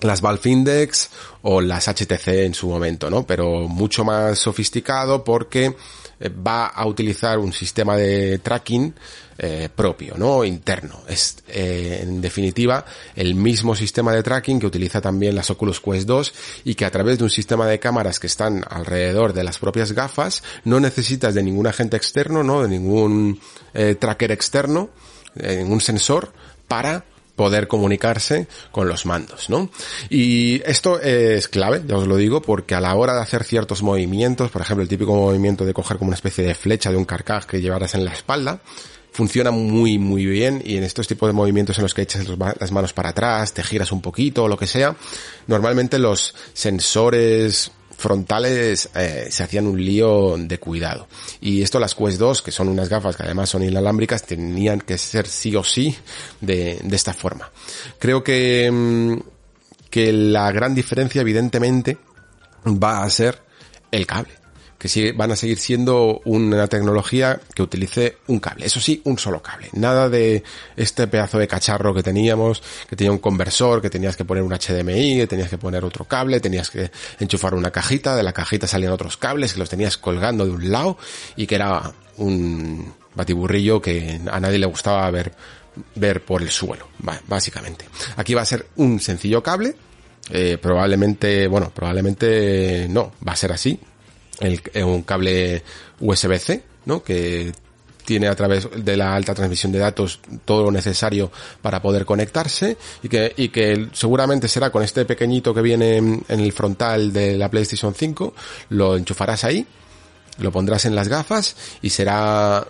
las 0.00 0.20
Valve 0.20 0.50
Index 0.50 1.10
o 1.42 1.60
las 1.60 1.86
HTC 1.86 2.26
en 2.28 2.54
su 2.54 2.68
momento, 2.68 3.08
¿no? 3.08 3.24
Pero 3.24 3.68
mucho 3.68 4.04
más 4.04 4.40
sofisticado 4.40 5.22
porque 5.22 5.76
va 6.20 6.66
a 6.66 6.86
utilizar 6.86 7.38
un 7.38 7.52
sistema 7.52 7.96
de 7.96 8.38
tracking 8.38 8.94
eh, 9.38 9.68
propio, 9.74 10.14
¿no? 10.16 10.44
Interno. 10.44 11.00
Es, 11.08 11.38
eh, 11.48 12.00
en 12.02 12.20
definitiva, 12.20 12.84
el 13.16 13.34
mismo 13.34 13.74
sistema 13.74 14.12
de 14.12 14.22
tracking 14.22 14.60
que 14.60 14.66
utiliza 14.66 15.00
también 15.00 15.34
las 15.34 15.50
Oculus 15.50 15.80
Quest 15.80 16.06
2 16.06 16.34
y 16.64 16.74
que 16.74 16.84
a 16.84 16.90
través 16.90 17.18
de 17.18 17.24
un 17.24 17.30
sistema 17.30 17.66
de 17.66 17.78
cámaras 17.78 18.20
que 18.20 18.26
están 18.26 18.64
alrededor 18.68 19.32
de 19.32 19.44
las 19.44 19.58
propias 19.58 19.92
gafas, 19.92 20.42
no 20.64 20.80
necesitas 20.80 21.34
de 21.34 21.42
ningún 21.42 21.66
agente 21.66 21.96
externo, 21.96 22.42
¿no? 22.42 22.62
De 22.62 22.68
ningún 22.68 23.40
tracker 23.98 24.30
externo, 24.30 24.90
ningún 25.34 25.80
sensor 25.80 26.32
para 26.68 27.04
poder 27.36 27.68
comunicarse 27.68 28.46
con 28.70 28.88
los 28.88 29.06
mandos, 29.06 29.50
¿no? 29.50 29.70
Y 30.08 30.62
esto 30.64 31.00
es 31.00 31.48
clave, 31.48 31.82
ya 31.86 31.96
os 31.96 32.06
lo 32.06 32.16
digo, 32.16 32.42
porque 32.42 32.74
a 32.74 32.80
la 32.80 32.94
hora 32.94 33.14
de 33.14 33.22
hacer 33.22 33.44
ciertos 33.44 33.82
movimientos, 33.82 34.50
por 34.50 34.62
ejemplo, 34.62 34.82
el 34.82 34.88
típico 34.88 35.14
movimiento 35.14 35.64
de 35.64 35.74
coger 35.74 35.98
como 35.98 36.08
una 36.08 36.16
especie 36.16 36.44
de 36.44 36.54
flecha 36.54 36.90
de 36.90 36.96
un 36.96 37.04
carcaj 37.04 37.46
que 37.46 37.60
llevaras 37.60 37.94
en 37.94 38.04
la 38.04 38.12
espalda, 38.12 38.60
funciona 39.12 39.52
muy 39.52 39.96
muy 39.96 40.26
bien 40.26 40.60
y 40.64 40.76
en 40.76 40.82
estos 40.82 41.06
tipos 41.06 41.28
de 41.28 41.32
movimientos 41.32 41.78
en 41.78 41.82
los 41.84 41.94
que 41.94 42.02
echas 42.02 42.26
las 42.26 42.72
manos 42.72 42.92
para 42.92 43.10
atrás, 43.10 43.54
te 43.54 43.62
giras 43.62 43.92
un 43.92 44.02
poquito 44.02 44.44
o 44.44 44.48
lo 44.48 44.56
que 44.56 44.66
sea, 44.66 44.96
normalmente 45.46 46.00
los 46.00 46.34
sensores 46.52 47.70
frontales 48.04 48.90
eh, 48.94 49.28
se 49.30 49.42
hacían 49.42 49.66
un 49.66 49.82
lío 49.82 50.36
de 50.36 50.58
cuidado. 50.58 51.08
Y 51.40 51.62
esto 51.62 51.80
las 51.80 51.94
Quest 51.94 52.18
2, 52.18 52.42
que 52.42 52.50
son 52.50 52.68
unas 52.68 52.90
gafas 52.90 53.16
que 53.16 53.22
además 53.22 53.48
son 53.48 53.62
inalámbricas, 53.62 54.26
tenían 54.26 54.82
que 54.82 54.98
ser 54.98 55.26
sí 55.26 55.56
o 55.56 55.64
sí 55.64 55.96
de, 56.42 56.80
de 56.84 56.96
esta 56.96 57.14
forma. 57.14 57.50
Creo 57.98 58.22
que, 58.22 58.70
mm, 58.70 59.14
que 59.88 60.12
la 60.12 60.52
gran 60.52 60.74
diferencia 60.74 61.22
evidentemente 61.22 61.96
va 62.66 63.02
a 63.02 63.08
ser 63.08 63.40
el 63.90 64.06
cable 64.06 64.43
que 64.92 65.12
van 65.12 65.32
a 65.32 65.36
seguir 65.36 65.58
siendo 65.58 66.20
una 66.26 66.66
tecnología 66.66 67.40
que 67.54 67.62
utilice 67.62 68.18
un 68.26 68.38
cable. 68.38 68.66
Eso 68.66 68.80
sí, 68.80 69.00
un 69.04 69.18
solo 69.18 69.42
cable. 69.42 69.70
Nada 69.72 70.10
de 70.10 70.42
este 70.76 71.06
pedazo 71.06 71.38
de 71.38 71.48
cacharro 71.48 71.94
que 71.94 72.02
teníamos, 72.02 72.62
que 72.88 72.94
tenía 72.94 73.10
un 73.10 73.18
conversor, 73.18 73.80
que 73.80 73.88
tenías 73.88 74.14
que 74.14 74.26
poner 74.26 74.42
un 74.42 74.52
HDMI, 74.52 75.16
que 75.16 75.26
tenías 75.26 75.48
que 75.48 75.56
poner 75.56 75.84
otro 75.84 76.04
cable, 76.04 76.38
tenías 76.38 76.68
que 76.68 76.90
enchufar 77.18 77.54
una 77.54 77.70
cajita, 77.70 78.14
de 78.14 78.22
la 78.22 78.34
cajita 78.34 78.66
salían 78.66 78.92
otros 78.92 79.16
cables 79.16 79.54
que 79.54 79.58
los 79.58 79.70
tenías 79.70 79.96
colgando 79.96 80.44
de 80.44 80.52
un 80.52 80.70
lado 80.70 80.98
y 81.34 81.46
que 81.46 81.54
era 81.54 81.92
un 82.18 82.92
batiburrillo 83.14 83.80
que 83.80 84.20
a 84.30 84.38
nadie 84.38 84.58
le 84.58 84.66
gustaba 84.66 85.10
ver 85.10 85.32
ver 85.96 86.24
por 86.24 86.42
el 86.42 86.50
suelo, 86.50 86.88
básicamente. 87.26 87.86
Aquí 88.16 88.34
va 88.34 88.42
a 88.42 88.46
ser 88.46 88.66
un 88.76 89.00
sencillo 89.00 89.42
cable, 89.42 89.74
eh, 90.30 90.56
probablemente, 90.60 91.48
bueno, 91.48 91.72
probablemente 91.74 92.86
no, 92.88 93.12
va 93.26 93.32
a 93.32 93.36
ser 93.36 93.50
así, 93.50 93.80
el, 94.40 94.60
eh, 94.72 94.84
un 94.84 95.02
cable 95.02 95.62
USB-C, 96.00 96.62
¿no? 96.86 97.02
Que 97.02 97.52
tiene 98.04 98.28
a 98.28 98.34
través 98.34 98.68
de 98.76 98.96
la 98.96 99.14
alta 99.14 99.34
transmisión 99.34 99.72
de 99.72 99.78
datos 99.78 100.20
todo 100.44 100.64
lo 100.64 100.70
necesario 100.70 101.30
para 101.62 101.80
poder 101.80 102.04
conectarse 102.04 102.76
y 103.02 103.08
que, 103.08 103.32
y 103.36 103.48
que 103.48 103.88
seguramente 103.92 104.46
será 104.46 104.70
con 104.70 104.82
este 104.82 105.04
pequeñito 105.04 105.54
que 105.54 105.62
viene 105.62 105.96
en 105.96 106.24
el 106.28 106.52
frontal 106.52 107.12
de 107.12 107.36
la 107.36 107.50
PlayStation 107.50 107.94
5, 107.94 108.34
lo 108.70 108.96
enchufarás 108.96 109.44
ahí, 109.44 109.66
lo 110.38 110.52
pondrás 110.52 110.84
en 110.84 110.94
las 110.94 111.08
gafas 111.08 111.56
y 111.80 111.90
será 111.90 112.66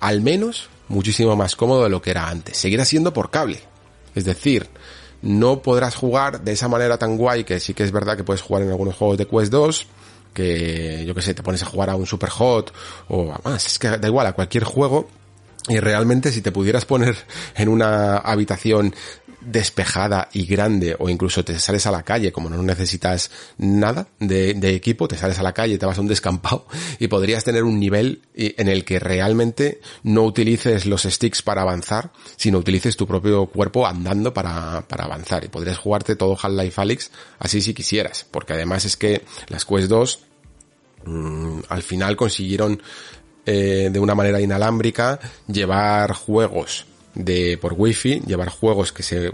al 0.00 0.20
menos 0.20 0.68
muchísimo 0.88 1.36
más 1.36 1.56
cómodo 1.56 1.84
de 1.84 1.90
lo 1.90 2.02
que 2.02 2.10
era 2.10 2.28
antes. 2.28 2.56
Seguirá 2.56 2.84
siendo 2.84 3.12
por 3.12 3.30
cable. 3.30 3.60
Es 4.14 4.24
decir, 4.24 4.68
no 5.22 5.62
podrás 5.62 5.94
jugar 5.94 6.42
de 6.42 6.52
esa 6.52 6.68
manera 6.68 6.98
tan 6.98 7.16
guay 7.16 7.44
que 7.44 7.60
sí 7.60 7.74
que 7.74 7.84
es 7.84 7.92
verdad 7.92 8.16
que 8.16 8.24
puedes 8.24 8.42
jugar 8.42 8.62
en 8.62 8.70
algunos 8.70 8.96
juegos 8.96 9.18
de 9.18 9.26
Quest 9.26 9.52
2 9.52 9.86
que 10.32 11.04
yo 11.06 11.14
que 11.14 11.22
sé, 11.22 11.34
te 11.34 11.42
pones 11.42 11.62
a 11.62 11.66
jugar 11.66 11.90
a 11.90 11.96
un 11.96 12.06
Super 12.06 12.30
Hot 12.30 12.72
o 13.08 13.32
a 13.32 13.40
más, 13.44 13.66
es 13.66 13.78
que 13.78 13.88
da 13.88 14.08
igual 14.08 14.26
a 14.26 14.32
cualquier 14.32 14.64
juego 14.64 15.08
y 15.68 15.78
realmente 15.80 16.32
si 16.32 16.40
te 16.40 16.52
pudieras 16.52 16.84
poner 16.84 17.16
en 17.56 17.68
una 17.68 18.18
habitación 18.18 18.94
despejada 19.40 20.28
y 20.32 20.46
grande 20.46 20.96
o 20.98 21.08
incluso 21.08 21.44
te 21.44 21.58
sales 21.58 21.86
a 21.86 21.90
la 21.90 22.02
calle 22.02 22.32
como 22.32 22.50
no 22.50 22.62
necesitas 22.62 23.30
nada 23.56 24.08
de, 24.18 24.50
equipo, 24.74 25.08
te 25.08 25.16
sales 25.16 25.38
a 25.38 25.42
la 25.42 25.52
calle, 25.52 25.78
te 25.78 25.86
vas 25.86 25.98
a 25.98 26.00
un 26.00 26.08
descampado 26.08 26.66
y 26.98 27.08
podrías 27.08 27.44
tener 27.44 27.64
un 27.64 27.78
nivel 27.78 28.22
en 28.34 28.68
el 28.68 28.84
que 28.84 28.98
realmente 28.98 29.80
no 30.02 30.22
utilices 30.22 30.86
los 30.86 31.02
sticks 31.02 31.42
para 31.42 31.62
avanzar, 31.62 32.10
sino 32.36 32.58
utilices 32.58 32.96
tu 32.96 33.06
propio 33.06 33.46
cuerpo 33.46 33.86
andando 33.86 34.34
para, 34.34 34.86
para 34.88 35.04
avanzar. 35.04 35.44
Y 35.44 35.48
podrías 35.48 35.78
jugarte 35.78 36.16
todo 36.16 36.36
Half-Life 36.40 36.80
Alyx 36.80 37.10
así 37.38 37.62
si 37.62 37.74
quisieras, 37.74 38.26
porque 38.30 38.54
además 38.54 38.84
es 38.84 38.96
que 38.96 39.22
las 39.48 39.64
Quest 39.64 39.88
2 39.88 40.20
mm, 41.04 41.60
al 41.68 41.82
final 41.82 42.16
consiguieron 42.16 42.82
eh, 43.46 43.88
de 43.90 43.98
una 43.98 44.14
manera 44.14 44.40
inalámbrica 44.40 45.18
llevar 45.46 46.12
juegos 46.12 46.87
de 47.18 47.58
por 47.58 47.74
wifi, 47.76 48.20
llevar 48.26 48.48
juegos 48.48 48.92
que 48.92 49.02
se, 49.02 49.32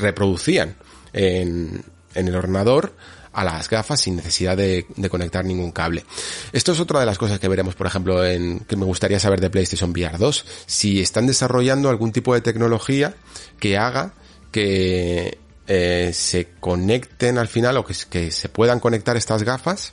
reproducían 0.00 0.74
en, 1.12 1.84
el 2.14 2.34
ordenador 2.34 2.92
a 3.32 3.44
las 3.44 3.70
gafas 3.70 4.00
sin 4.00 4.16
necesidad 4.16 4.56
de, 4.56 4.86
conectar 5.08 5.44
ningún 5.44 5.70
cable. 5.70 6.04
Esto 6.52 6.72
es 6.72 6.80
otra 6.80 7.00
de 7.00 7.06
las 7.06 7.16
cosas 7.16 7.38
que 7.38 7.48
veremos, 7.48 7.74
por 7.74 7.86
ejemplo, 7.86 8.24
en 8.24 8.60
que 8.60 8.76
me 8.76 8.84
gustaría 8.84 9.20
saber 9.20 9.40
de 9.40 9.50
PlayStation 9.50 9.90
VR 9.90 10.18
2, 10.18 10.44
si 10.66 11.00
están 11.00 11.26
desarrollando 11.26 11.88
algún 11.88 12.12
tipo 12.12 12.34
de 12.34 12.40
tecnología 12.40 13.14
que 13.60 13.78
haga 13.78 14.12
que 14.50 15.38
eh, 15.68 16.10
se 16.12 16.48
conecten 16.58 17.38
al 17.38 17.48
final 17.48 17.76
o 17.76 17.84
que 17.84 18.30
se 18.30 18.48
puedan 18.48 18.80
conectar 18.80 19.16
estas 19.16 19.42
gafas 19.42 19.92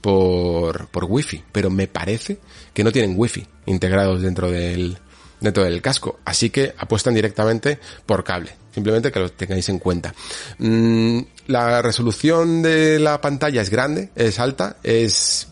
por, 0.00 0.88
por 0.88 1.04
wifi, 1.04 1.42
pero 1.50 1.70
me 1.70 1.88
parece 1.88 2.38
que 2.74 2.84
no 2.84 2.92
tienen 2.92 3.14
wifi 3.16 3.46
integrados 3.66 4.20
dentro 4.20 4.50
del, 4.50 4.98
dentro 5.42 5.64
del 5.64 5.82
casco. 5.82 6.20
Así 6.24 6.50
que 6.50 6.74
apuestan 6.78 7.14
directamente 7.14 7.78
por 8.06 8.24
cable. 8.24 8.54
Simplemente 8.72 9.12
que 9.12 9.20
lo 9.20 9.30
tengáis 9.30 9.68
en 9.68 9.78
cuenta. 9.78 10.14
Mm, 10.58 11.20
la 11.48 11.82
resolución 11.82 12.62
de 12.62 12.98
la 12.98 13.20
pantalla 13.20 13.60
es 13.60 13.68
grande, 13.68 14.10
es 14.16 14.38
alta, 14.38 14.76
es 14.82 15.48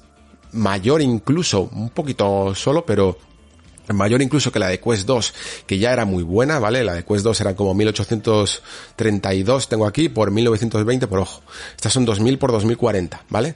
mayor 0.53 1.03
incluso, 1.03 1.69
un 1.73 1.91
poquito 1.91 2.55
solo, 2.55 2.87
pero 2.87 3.19
mayor 3.93 4.23
incluso 4.23 4.51
que 4.53 4.59
la 4.59 4.69
de 4.69 4.81
Quest 4.81 5.07
2, 5.07 5.35
que 5.67 5.79
ya 5.79 5.93
era 5.93 6.05
muy 6.05 6.23
buena, 6.23 6.59
¿vale? 6.59 6.83
La 6.85 6.95
de 6.95 7.05
Quest 7.05 7.25
2 7.25 7.41
era 7.41 7.55
como 7.55 7.75
1832, 7.75 9.69
tengo 9.69 9.87
aquí, 9.87 10.09
por 10.09 10.31
1920 10.31 11.07
por 11.07 11.19
ojo. 11.21 11.43
Estas 11.75 11.93
son 11.93 12.07
2000 12.07 12.39
por 12.39 12.53
2040, 12.53 13.25
¿vale? 13.29 13.55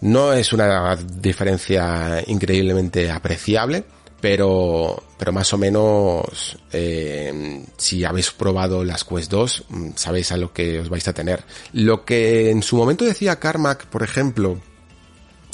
No 0.00 0.32
es 0.32 0.52
una 0.52 0.96
diferencia 0.96 2.22
increíblemente 2.26 3.10
apreciable, 3.10 3.84
pero, 4.24 5.02
pero 5.18 5.32
más 5.32 5.52
o 5.52 5.58
menos, 5.58 6.56
eh, 6.72 7.62
si 7.76 8.04
habéis 8.04 8.30
probado 8.30 8.82
las 8.82 9.04
Quest 9.04 9.30
2, 9.30 9.64
mm, 9.68 9.88
sabéis 9.96 10.32
a 10.32 10.38
lo 10.38 10.50
que 10.50 10.80
os 10.80 10.88
vais 10.88 11.06
a 11.06 11.12
tener. 11.12 11.44
Lo 11.74 12.06
que 12.06 12.48
en 12.48 12.62
su 12.62 12.78
momento 12.78 13.04
decía 13.04 13.38
Carmack, 13.38 13.84
por 13.84 14.02
ejemplo, 14.02 14.58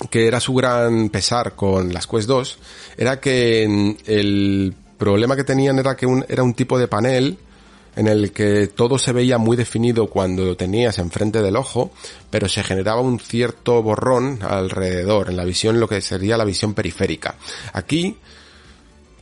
que 0.08 0.28
era 0.28 0.38
su 0.38 0.54
gran 0.54 1.08
pesar 1.08 1.56
con 1.56 1.92
las 1.92 2.06
Quest 2.06 2.28
2, 2.28 2.58
era 2.96 3.18
que 3.18 3.66
mm, 3.68 3.90
el 4.06 4.72
problema 4.96 5.34
que 5.34 5.42
tenían 5.42 5.80
era 5.80 5.96
que 5.96 6.06
era 6.28 6.44
un 6.44 6.54
tipo 6.54 6.78
de 6.78 6.86
panel 6.86 7.38
en 7.96 8.06
el 8.06 8.30
que 8.30 8.68
todo 8.68 8.98
se 8.98 9.12
veía 9.12 9.38
muy 9.38 9.56
definido 9.56 10.06
cuando 10.06 10.44
lo 10.44 10.56
tenías 10.56 10.98
enfrente 11.00 11.42
del 11.42 11.56
ojo, 11.56 11.90
pero 12.30 12.48
se 12.48 12.62
generaba 12.62 13.00
un 13.00 13.18
cierto 13.18 13.82
borrón 13.82 14.38
alrededor, 14.42 15.28
en 15.28 15.36
la 15.36 15.44
visión, 15.44 15.80
lo 15.80 15.88
que 15.88 16.00
sería 16.00 16.36
la 16.36 16.44
visión 16.44 16.72
periférica. 16.72 17.34
Aquí, 17.72 18.16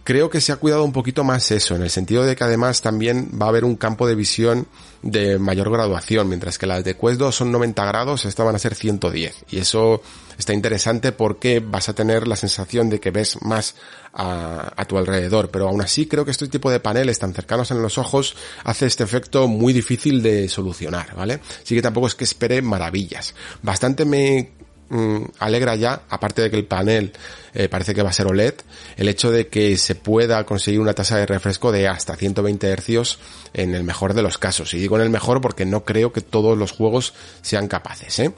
creo 0.09 0.31
que 0.31 0.41
se 0.41 0.53
ha 0.53 0.57
cuidado 0.57 0.85
un 0.85 0.93
poquito 0.93 1.23
más 1.23 1.51
eso, 1.51 1.75
en 1.75 1.83
el 1.83 1.91
sentido 1.91 2.25
de 2.25 2.35
que 2.35 2.43
además 2.43 2.81
también 2.81 3.31
va 3.39 3.45
a 3.45 3.49
haber 3.51 3.63
un 3.63 3.77
campo 3.77 4.07
de 4.07 4.15
visión 4.15 4.67
de 5.03 5.39
mayor 5.39 5.71
graduación, 5.71 6.31
mientras 6.31 6.57
que 6.57 6.67
las 6.67 6.83
de 6.83 6.97
Quest 6.97 7.19
2 7.19 7.35
son 7.35 7.53
90 7.53 7.85
grados, 7.85 8.25
esta 8.25 8.43
van 8.43 8.55
a 8.55 8.59
ser 8.59 8.75
110. 8.75 9.45
Y 9.51 9.59
eso 9.59 10.01
está 10.39 10.55
interesante 10.55 11.13
porque 11.13 11.61
vas 11.61 11.91
a 11.91 11.95
tener 11.95 12.27
la 12.27 12.37
sensación 12.37 12.89
de 12.89 13.01
que 13.01 13.11
ves 13.11 13.37
más 13.43 13.75
a, 14.15 14.73
a, 14.75 14.87
tu 14.87 14.97
alrededor, 14.97 15.51
pero 15.51 15.69
aún 15.69 15.83
así 15.83 16.07
creo 16.07 16.25
que 16.25 16.31
este 16.31 16.49
tipo 16.49 16.71
de 16.71 16.81
paneles 16.81 17.19
tan 17.19 17.35
cercanos 17.35 17.71
en 17.71 17.83
los 17.83 17.99
ojos 17.99 18.35
hace 18.65 18.87
este 18.87 19.05
efecto 19.05 19.47
muy 19.47 19.75
difícil 19.75 20.23
de 20.23 20.49
solucionar, 20.49 21.15
¿vale? 21.17 21.41
Así 21.63 21.75
que 21.75 21.83
tampoco 21.83 22.07
es 22.07 22.15
que 22.15 22.25
espere 22.25 22.63
maravillas. 22.63 23.35
Bastante 23.61 24.07
me 24.07 24.53
Mm, 24.91 25.25
alegra 25.39 25.77
ya, 25.77 26.03
aparte 26.09 26.41
de 26.41 26.51
que 26.51 26.57
el 26.57 26.65
panel 26.65 27.13
eh, 27.53 27.69
parece 27.69 27.95
que 27.95 28.03
va 28.03 28.09
a 28.09 28.13
ser 28.13 28.27
OLED, 28.27 28.55
el 28.97 29.09
hecho 29.09 29.31
de 29.31 29.49
que 29.49 29.77
se 29.77 29.95
pueda 29.95 30.45
conseguir 30.45 30.81
una 30.81 30.95
tasa 30.95 31.19
de 31.19 31.27
refresco 31.27 31.73
de 31.73 31.87
hasta 31.89 32.17
120 32.17 32.75
Hz 32.75 33.19
en 33.53 33.75
el 33.75 33.85
mejor 33.85 34.15
de 34.15 34.23
los 34.23 34.39
casos. 34.39 34.73
Y 34.73 34.79
digo 34.79 34.97
en 34.97 35.03
el 35.03 35.11
mejor 35.11 35.43
porque 35.43 35.67
no 35.67 35.85
creo 35.85 36.13
que 36.13 36.23
todos 36.23 36.57
los 36.57 36.73
juegos 36.73 37.13
sean 37.43 37.69
capaces, 37.69 38.19
¿eh? 38.19 38.33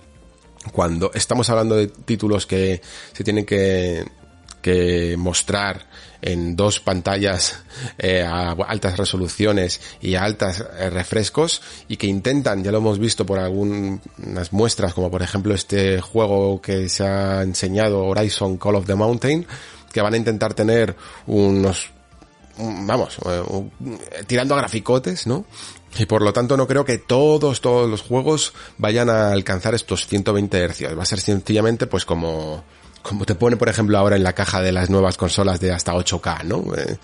Cuando 0.73 1.11
estamos 1.15 1.49
hablando 1.51 1.77
de 1.77 1.87
títulos 1.87 2.47
que 2.47 2.83
se 3.13 3.25
tienen 3.25 3.47
que, 3.47 4.05
que 4.61 5.17
mostrar 5.17 5.87
en 6.23 6.57
dos 6.57 6.81
pantallas 6.81 7.61
eh, 7.99 8.23
a 8.23 8.53
altas 8.53 8.97
resoluciones 8.97 9.81
y 10.01 10.15
a 10.15 10.25
altas 10.25 10.65
eh, 10.79 10.91
refrescos 10.91 11.63
y 11.89 11.97
que 11.97 12.07
intentan, 12.07 12.63
ya 12.63 12.73
lo 12.73 12.79
hemos 12.79 12.99
visto 12.99 13.25
por 13.27 13.39
algunas 13.39 14.53
muestras, 14.53 14.95
como 14.95 15.11
por 15.11 15.23
ejemplo 15.23 15.55
este 15.55 16.01
juego 16.01 16.61
que 16.61 16.89
se 16.89 17.05
ha 17.05 17.43
enseñado 17.43 18.05
Horizon 18.05 18.57
Call 18.57 18.77
of 18.77 18.87
the 18.87 18.95
Mountain, 18.95 19.47
que 19.93 20.01
van 20.01 20.15
a 20.15 20.17
intentar 20.17 20.55
tener 20.55 20.97
unos 21.27 21.91
vamos, 22.61 23.17
eh, 23.27 24.25
tirando 24.27 24.55
a 24.55 24.59
graficotes, 24.59 25.27
¿no? 25.27 25.45
Y 25.99 26.07
por 26.07 26.23
lo 26.23 26.33
tanto 26.33 26.57
no 26.57 26.67
creo 26.67 26.85
que 26.85 26.99
todos, 26.99 27.61
todos 27.61 27.89
los 27.89 28.03
juegos 28.03 28.53
vayan 28.79 29.11
a 29.11 29.33
alcanzar 29.33 29.75
estos 29.75 30.07
120 30.07 30.69
Hz. 30.69 30.97
Va 30.99 31.03
a 31.03 31.07
ser 31.07 31.21
sencillamente 31.21 31.87
pues 31.87 32.05
como, 32.05 32.65
como 33.03 33.25
te 33.25 33.35
pone 33.35 33.57
por 33.57 33.69
ejemplo 33.69 33.99
ahora 33.99 34.17
en 34.17 34.23
la 34.23 34.35
caja 34.35 34.61
de 34.61 34.73
las 34.73 34.91
nuevas 34.91 35.17
consolas 35.17 35.61
de 35.61 35.73
hasta 35.73 35.93
8K, 35.93 36.45
¿no? 36.45 36.75
Eh, 36.75 36.99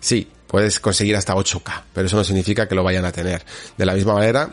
sí, 0.00 0.28
puedes 0.46 0.80
conseguir 0.80 1.16
hasta 1.16 1.34
8K, 1.34 1.82
pero 1.92 2.06
eso 2.06 2.16
no 2.16 2.24
significa 2.24 2.68
que 2.68 2.74
lo 2.74 2.84
vayan 2.84 3.04
a 3.04 3.12
tener. 3.12 3.44
De 3.76 3.86
la 3.86 3.94
misma 3.94 4.14
manera, 4.14 4.50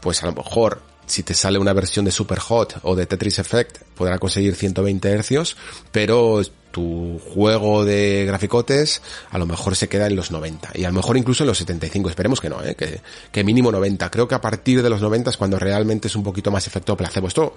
pues 0.00 0.22
a 0.22 0.26
lo 0.26 0.32
mejor 0.32 0.82
si 1.06 1.22
te 1.22 1.34
sale 1.34 1.58
una 1.58 1.72
versión 1.72 2.04
de 2.04 2.10
Super 2.10 2.38
Hot 2.38 2.80
o 2.82 2.94
de 2.94 3.06
Tetris 3.06 3.38
Effect, 3.38 3.78
podrá 3.94 4.18
conseguir 4.18 4.54
120 4.54 5.22
Hz, 5.22 5.56
pero 5.90 6.42
tu 6.70 7.18
juego 7.18 7.84
de 7.84 8.24
graficotes 8.26 9.00
a 9.30 9.38
lo 9.38 9.46
mejor 9.46 9.74
se 9.74 9.88
queda 9.88 10.06
en 10.06 10.16
los 10.16 10.30
90 10.30 10.72
y 10.74 10.84
a 10.84 10.88
lo 10.88 10.94
mejor 10.94 11.16
incluso 11.16 11.42
en 11.42 11.48
los 11.48 11.58
75, 11.58 12.10
esperemos 12.10 12.40
que 12.40 12.50
no, 12.50 12.62
¿eh? 12.62 12.74
que, 12.74 13.00
que 13.32 13.42
mínimo 13.42 13.72
90. 13.72 14.10
Creo 14.10 14.28
que 14.28 14.34
a 14.34 14.40
partir 14.40 14.82
de 14.82 14.90
los 14.90 15.00
90 15.00 15.30
es 15.30 15.36
cuando 15.36 15.58
realmente 15.58 16.08
es 16.08 16.16
un 16.16 16.22
poquito 16.22 16.50
más 16.50 16.66
efecto 16.66 16.96
placebo. 16.96 17.28
Esto 17.28 17.54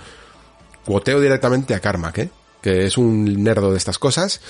cuoteo 0.85 1.19
directamente 1.19 1.75
a 1.75 1.79
Karma, 1.79 2.11
¿eh? 2.15 2.29
Que 2.61 2.85
es 2.85 2.97
un 2.97 3.43
nerdo 3.43 3.71
de 3.71 3.77
estas 3.77 3.99
cosas 3.99 4.41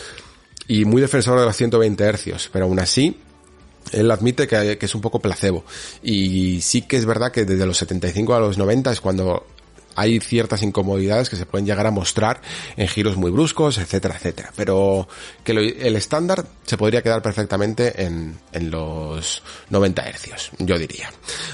y 0.67 0.85
muy 0.85 1.01
defensor 1.01 1.39
de 1.39 1.45
los 1.45 1.55
120 1.55 2.03
hercios, 2.03 2.49
pero 2.51 2.65
aún 2.65 2.79
así 2.79 3.17
él 3.91 4.09
admite 4.11 4.47
que, 4.47 4.77
es 4.79 4.95
un 4.95 5.01
poco 5.01 5.19
placebo. 5.19 5.65
Y 6.03 6.61
sí 6.61 6.83
que 6.83 6.97
es 6.97 7.05
verdad 7.05 7.31
que 7.31 7.45
desde 7.45 7.65
los 7.65 7.77
75 7.77 8.33
a 8.33 8.39
los 8.39 8.57
90 8.57 8.91
es 8.91 9.01
cuando 9.01 9.45
hay 9.95 10.21
ciertas 10.21 10.63
incomodidades 10.63 11.29
que 11.29 11.35
se 11.35 11.45
pueden 11.45 11.65
llegar 11.65 11.85
a 11.85 11.91
mostrar 11.91 12.41
en 12.77 12.87
giros 12.87 13.17
muy 13.17 13.29
bruscos, 13.29 13.77
etcétera, 13.77 14.15
etcétera. 14.15 14.53
Pero 14.55 15.07
que 15.43 15.51
el 15.51 15.95
estándar 15.95 16.45
se 16.65 16.77
podría 16.77 17.01
quedar 17.01 17.21
perfectamente 17.21 18.03
en, 18.03 18.37
en 18.53 18.71
los 18.71 19.43
90 19.69 20.01
hercios, 20.03 20.51
yo 20.59 20.77
diría. 20.77 21.11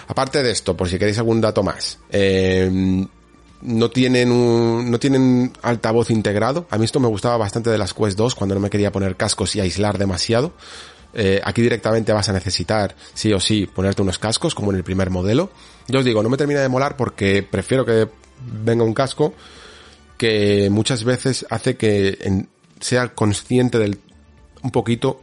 Aparte 0.07 0.43
de 0.43 0.51
esto, 0.51 0.77
por 0.77 0.89
si 0.89 0.99
queréis 0.99 1.17
algún 1.17 1.41
dato 1.41 1.63
más, 1.63 1.97
eh, 2.11 3.07
no 3.61 3.89
tienen 3.89 4.31
un, 4.31 4.89
no 4.91 4.99
tienen 4.99 5.53
altavoz 5.61 6.09
integrado. 6.11 6.67
A 6.69 6.77
mí 6.77 6.85
esto 6.85 6.99
me 6.99 7.07
gustaba 7.07 7.37
bastante 7.37 7.69
de 7.69 7.77
las 7.77 7.93
Quest 7.93 8.17
2 8.17 8.35
cuando 8.35 8.55
no 8.55 8.61
me 8.61 8.69
quería 8.69 8.91
poner 8.91 9.15
cascos 9.15 9.55
y 9.55 9.59
aislar 9.59 9.97
demasiado. 9.97 10.53
Eh, 11.13 11.41
aquí 11.43 11.61
directamente 11.61 12.13
vas 12.13 12.29
a 12.29 12.33
necesitar, 12.33 12.95
sí 13.13 13.33
o 13.33 13.39
sí, 13.39 13.65
ponerte 13.65 14.01
unos 14.01 14.19
cascos, 14.19 14.53
como 14.53 14.71
en 14.71 14.77
el 14.77 14.83
primer 14.83 15.09
modelo. 15.09 15.49
Yo 15.87 15.99
os 15.99 16.05
digo, 16.05 16.21
no 16.21 16.29
me 16.29 16.37
termina 16.37 16.61
de 16.61 16.69
molar 16.69 16.95
porque 16.95 17.43
prefiero 17.43 17.85
que 17.85 18.07
venga 18.63 18.83
un 18.83 18.93
casco 18.93 19.33
que 20.17 20.69
muchas 20.69 21.03
veces 21.03 21.45
hace 21.49 21.77
que 21.77 22.45
sea 22.79 23.13
consciente 23.15 23.79
del, 23.79 23.99
un 24.61 24.71
poquito 24.71 25.21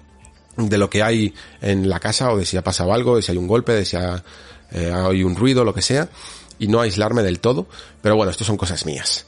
de 0.57 0.78
lo 0.78 0.89
que 0.89 1.03
hay 1.03 1.35
en 1.61 1.89
la 1.89 2.01
casa 2.01 2.32
o 2.32 2.39
de 2.39 2.45
si 2.45 2.57
ha 2.57 2.62
pasado 2.62 2.93
algo, 2.93 3.16
de 3.16 3.22
si 3.22 3.32
hay 3.32 3.39
un 3.39 3.47
golpe, 3.47 3.72
de 3.72 3.85
si 3.85 3.97
eh, 3.97 4.93
hay 4.93 5.22
un 5.22 5.37
ruido, 5.37 5.64
lo 5.64 5.74
que 5.74 5.82
sea 5.82 6.09
y 6.64 6.68
no 6.68 6.80
aislarme 6.80 7.22
del 7.22 7.40
todo, 7.40 7.66
pero 8.00 8.16
bueno, 8.16 8.30
esto 8.30 8.44
son 8.44 8.56
cosas 8.56 8.86
mías. 8.86 9.26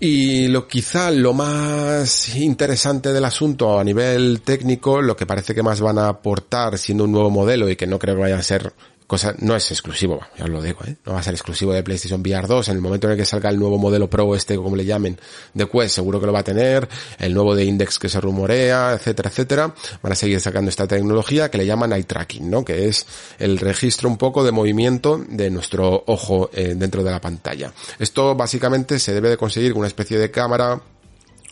Y 0.00 0.48
lo 0.48 0.66
quizá 0.66 1.12
lo 1.12 1.32
más 1.32 2.34
interesante 2.34 3.12
del 3.12 3.24
asunto 3.24 3.78
a 3.78 3.84
nivel 3.84 4.40
técnico, 4.40 5.00
lo 5.00 5.14
que 5.14 5.26
parece 5.26 5.54
que 5.54 5.62
más 5.62 5.80
van 5.80 5.98
a 5.98 6.08
aportar 6.08 6.76
siendo 6.76 7.04
un 7.04 7.12
nuevo 7.12 7.30
modelo 7.30 7.68
y 7.68 7.76
que 7.76 7.86
no 7.86 8.00
creo 8.00 8.16
que 8.16 8.22
vaya 8.22 8.38
a 8.38 8.42
ser 8.42 8.72
cosa, 9.12 9.34
no 9.40 9.54
es 9.54 9.70
exclusivo, 9.70 10.20
ya 10.38 10.44
os 10.44 10.50
lo 10.50 10.62
digo, 10.62 10.78
¿eh? 10.86 10.96
no 11.04 11.12
va 11.12 11.20
a 11.20 11.22
ser 11.22 11.34
exclusivo 11.34 11.74
de 11.74 11.82
PlayStation 11.82 12.22
VR 12.22 12.46
2, 12.46 12.68
en 12.68 12.76
el 12.76 12.80
momento 12.80 13.08
en 13.08 13.10
el 13.10 13.18
que 13.18 13.26
salga 13.26 13.50
el 13.50 13.58
nuevo 13.58 13.76
modelo 13.76 14.08
Pro 14.08 14.34
este, 14.34 14.56
como 14.56 14.74
le 14.74 14.86
llamen, 14.86 15.20
de 15.52 15.68
Quest, 15.68 15.96
seguro 15.96 16.18
que 16.18 16.24
lo 16.24 16.32
va 16.32 16.38
a 16.38 16.44
tener, 16.44 16.88
el 17.18 17.34
nuevo 17.34 17.54
de 17.54 17.62
Index 17.62 17.98
que 17.98 18.08
se 18.08 18.18
rumorea, 18.22 18.94
etcétera, 18.94 19.28
etcétera, 19.28 19.74
van 20.00 20.12
a 20.12 20.14
seguir 20.14 20.40
sacando 20.40 20.70
esta 20.70 20.86
tecnología 20.86 21.50
que 21.50 21.58
le 21.58 21.66
llaman 21.66 21.92
eye 21.92 22.04
tracking, 22.04 22.48
¿no? 22.48 22.64
Que 22.64 22.88
es 22.88 23.04
el 23.38 23.58
registro 23.58 24.08
un 24.08 24.16
poco 24.16 24.44
de 24.44 24.50
movimiento 24.50 25.22
de 25.28 25.50
nuestro 25.50 26.04
ojo 26.06 26.48
eh, 26.54 26.72
dentro 26.74 27.04
de 27.04 27.10
la 27.10 27.20
pantalla. 27.20 27.70
Esto 27.98 28.34
básicamente 28.34 28.98
se 28.98 29.12
debe 29.12 29.28
de 29.28 29.36
conseguir 29.36 29.72
con 29.72 29.80
una 29.80 29.88
especie 29.88 30.18
de 30.18 30.30
cámara 30.30 30.80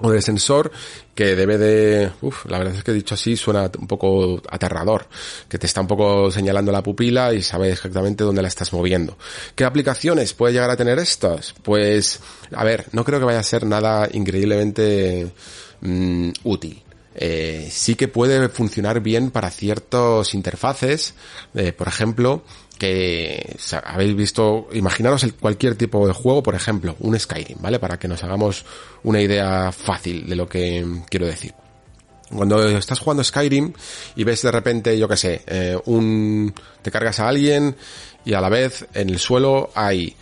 o 0.02 0.10
de 0.10 0.22
sensor 0.22 0.70
que 1.14 1.36
debe 1.36 1.58
de, 1.58 2.10
uf, 2.22 2.46
la 2.46 2.58
verdad 2.58 2.74
es 2.76 2.84
que 2.84 2.92
dicho 2.92 3.14
así 3.14 3.36
suena 3.36 3.70
un 3.78 3.86
poco 3.86 4.40
aterrador, 4.48 5.06
que 5.48 5.58
te 5.58 5.66
está 5.66 5.80
un 5.80 5.86
poco 5.86 6.30
señalando 6.30 6.72
la 6.72 6.82
pupila 6.82 7.34
y 7.34 7.42
sabe 7.42 7.72
exactamente 7.72 8.24
dónde 8.24 8.42
la 8.42 8.48
estás 8.48 8.72
moviendo. 8.72 9.18
¿Qué 9.54 9.64
aplicaciones 9.64 10.32
puede 10.32 10.54
llegar 10.54 10.70
a 10.70 10.76
tener 10.76 10.98
estas? 10.98 11.54
Pues, 11.62 12.20
a 12.54 12.64
ver, 12.64 12.86
no 12.92 13.04
creo 13.04 13.18
que 13.18 13.26
vaya 13.26 13.40
a 13.40 13.44
ser 13.44 13.66
nada 13.66 14.08
increíblemente 14.12 15.30
mm, 15.80 16.30
útil. 16.44 16.82
Eh, 17.14 17.68
sí 17.70 17.96
que 17.96 18.08
puede 18.08 18.48
funcionar 18.48 19.00
bien 19.00 19.30
para 19.30 19.50
ciertos 19.50 20.32
interfaces, 20.32 21.14
eh, 21.54 21.72
por 21.72 21.88
ejemplo, 21.88 22.44
que 22.80 23.58
habéis 23.84 24.16
visto, 24.16 24.68
imaginaros 24.72 25.22
el, 25.24 25.34
cualquier 25.34 25.74
tipo 25.74 26.06
de 26.06 26.14
juego, 26.14 26.42
por 26.42 26.54
ejemplo, 26.54 26.96
un 27.00 27.18
Skyrim, 27.20 27.58
¿vale? 27.60 27.78
Para 27.78 27.98
que 27.98 28.08
nos 28.08 28.24
hagamos 28.24 28.64
una 29.02 29.20
idea 29.20 29.70
fácil 29.70 30.26
de 30.26 30.34
lo 30.34 30.48
que 30.48 31.02
quiero 31.10 31.26
decir. 31.26 31.52
Cuando 32.34 32.66
estás 32.66 32.98
jugando 32.98 33.22
Skyrim 33.22 33.74
y 34.16 34.24
ves 34.24 34.40
de 34.40 34.50
repente, 34.50 34.98
yo 34.98 35.06
qué 35.08 35.18
sé, 35.18 35.42
eh, 35.46 35.78
un, 35.84 36.54
te 36.80 36.90
cargas 36.90 37.20
a 37.20 37.28
alguien 37.28 37.76
y 38.24 38.32
a 38.32 38.40
la 38.40 38.48
vez 38.48 38.86
en 38.94 39.10
el 39.10 39.18
suelo 39.18 39.68
hay 39.74 40.16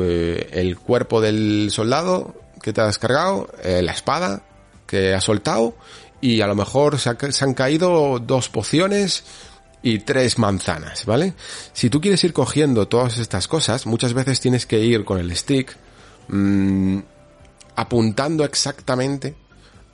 eh, 0.00 0.48
el 0.52 0.78
cuerpo 0.78 1.20
del 1.20 1.68
soldado 1.70 2.40
que 2.62 2.72
te 2.72 2.80
has 2.80 2.98
cargado, 2.98 3.48
eh, 3.62 3.82
la 3.82 3.92
espada 3.92 4.44
que 4.86 5.12
has 5.12 5.24
soltado 5.24 5.74
y 6.22 6.40
a 6.40 6.46
lo 6.46 6.54
mejor 6.54 6.98
se, 6.98 7.14
se 7.32 7.44
han 7.44 7.52
caído 7.52 8.18
dos 8.18 8.48
pociones 8.48 9.24
y 9.82 10.00
tres 10.00 10.38
manzanas, 10.38 11.04
¿vale? 11.06 11.34
Si 11.72 11.90
tú 11.90 12.00
quieres 12.00 12.22
ir 12.24 12.32
cogiendo 12.32 12.88
todas 12.88 13.18
estas 13.18 13.48
cosas, 13.48 13.86
muchas 13.86 14.12
veces 14.14 14.40
tienes 14.40 14.66
que 14.66 14.80
ir 14.80 15.04
con 15.04 15.18
el 15.18 15.34
stick 15.36 15.76
mmm, 16.28 16.98
apuntando 17.76 18.44
exactamente 18.44 19.36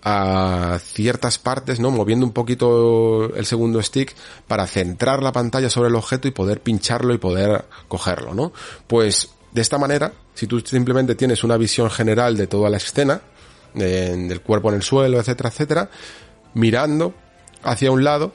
a 0.03 0.78
ciertas 0.82 1.39
partes, 1.39 1.80
¿no? 1.80 1.91
Moviendo 1.91 2.26
un 2.26 2.32
poquito 2.32 3.35
el 3.35 3.47
segundo 3.47 3.82
stick 3.82 4.14
para 4.47 4.66
centrar 4.66 5.22
la 5.22 5.32
pantalla 5.32 5.70
sobre 5.70 5.89
el 5.89 5.95
objeto 5.95 6.28
y 6.28 6.30
poder 6.30 6.61
pincharlo 6.61 7.14
y 7.14 7.18
poder 7.18 7.64
cogerlo, 7.89 8.35
¿no? 8.35 8.53
Pues 8.87 9.30
de 9.53 9.62
esta 9.62 9.78
manera, 9.78 10.12
si 10.35 10.47
tú 10.47 10.61
simplemente 10.61 11.14
tienes 11.14 11.43
una 11.45 11.57
visión 11.57 11.91
general 11.91 12.37
de 12.37 12.47
toda 12.47 12.68
la 12.68 12.76
escena, 12.76 13.22
del 13.72 14.41
cuerpo 14.41 14.68
en 14.68 14.76
el 14.76 14.82
suelo, 14.82 15.18
etcétera, 15.18 15.49
etcétera, 15.49 15.91
mirando 16.55 17.14
hacia 17.62 17.91
un 17.91 18.05
lado, 18.05 18.32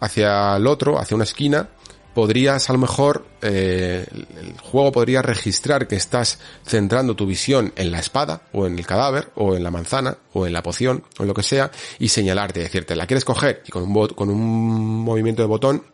hacia 0.00 0.56
el 0.56 0.66
otro, 0.66 0.98
hacia 0.98 1.14
una 1.14 1.24
esquina, 1.24 1.68
podrías 2.14 2.68
a 2.68 2.72
lo 2.72 2.78
mejor, 2.78 3.26
eh, 3.42 4.06
el 4.12 4.58
juego 4.60 4.92
podría 4.92 5.22
registrar 5.22 5.86
que 5.86 5.96
estás 5.96 6.38
centrando 6.66 7.14
tu 7.14 7.26
visión 7.26 7.72
en 7.76 7.90
la 7.90 8.00
espada, 8.00 8.42
o 8.52 8.66
en 8.66 8.78
el 8.78 8.86
cadáver, 8.86 9.30
o 9.36 9.54
en 9.54 9.62
la 9.62 9.70
manzana, 9.70 10.18
o 10.32 10.46
en 10.46 10.52
la 10.52 10.62
poción, 10.62 11.04
o 11.18 11.22
en 11.22 11.28
lo 11.28 11.34
que 11.34 11.42
sea, 11.42 11.70
y 11.98 12.08
señalarte, 12.08 12.60
decirte, 12.60 12.96
la 12.96 13.06
quieres 13.06 13.24
coger, 13.24 13.62
y 13.66 13.70
con 13.70 13.84
un, 13.84 14.08
con 14.08 14.30
un 14.30 15.04
movimiento 15.04 15.42
de 15.42 15.48
botón, 15.48 15.84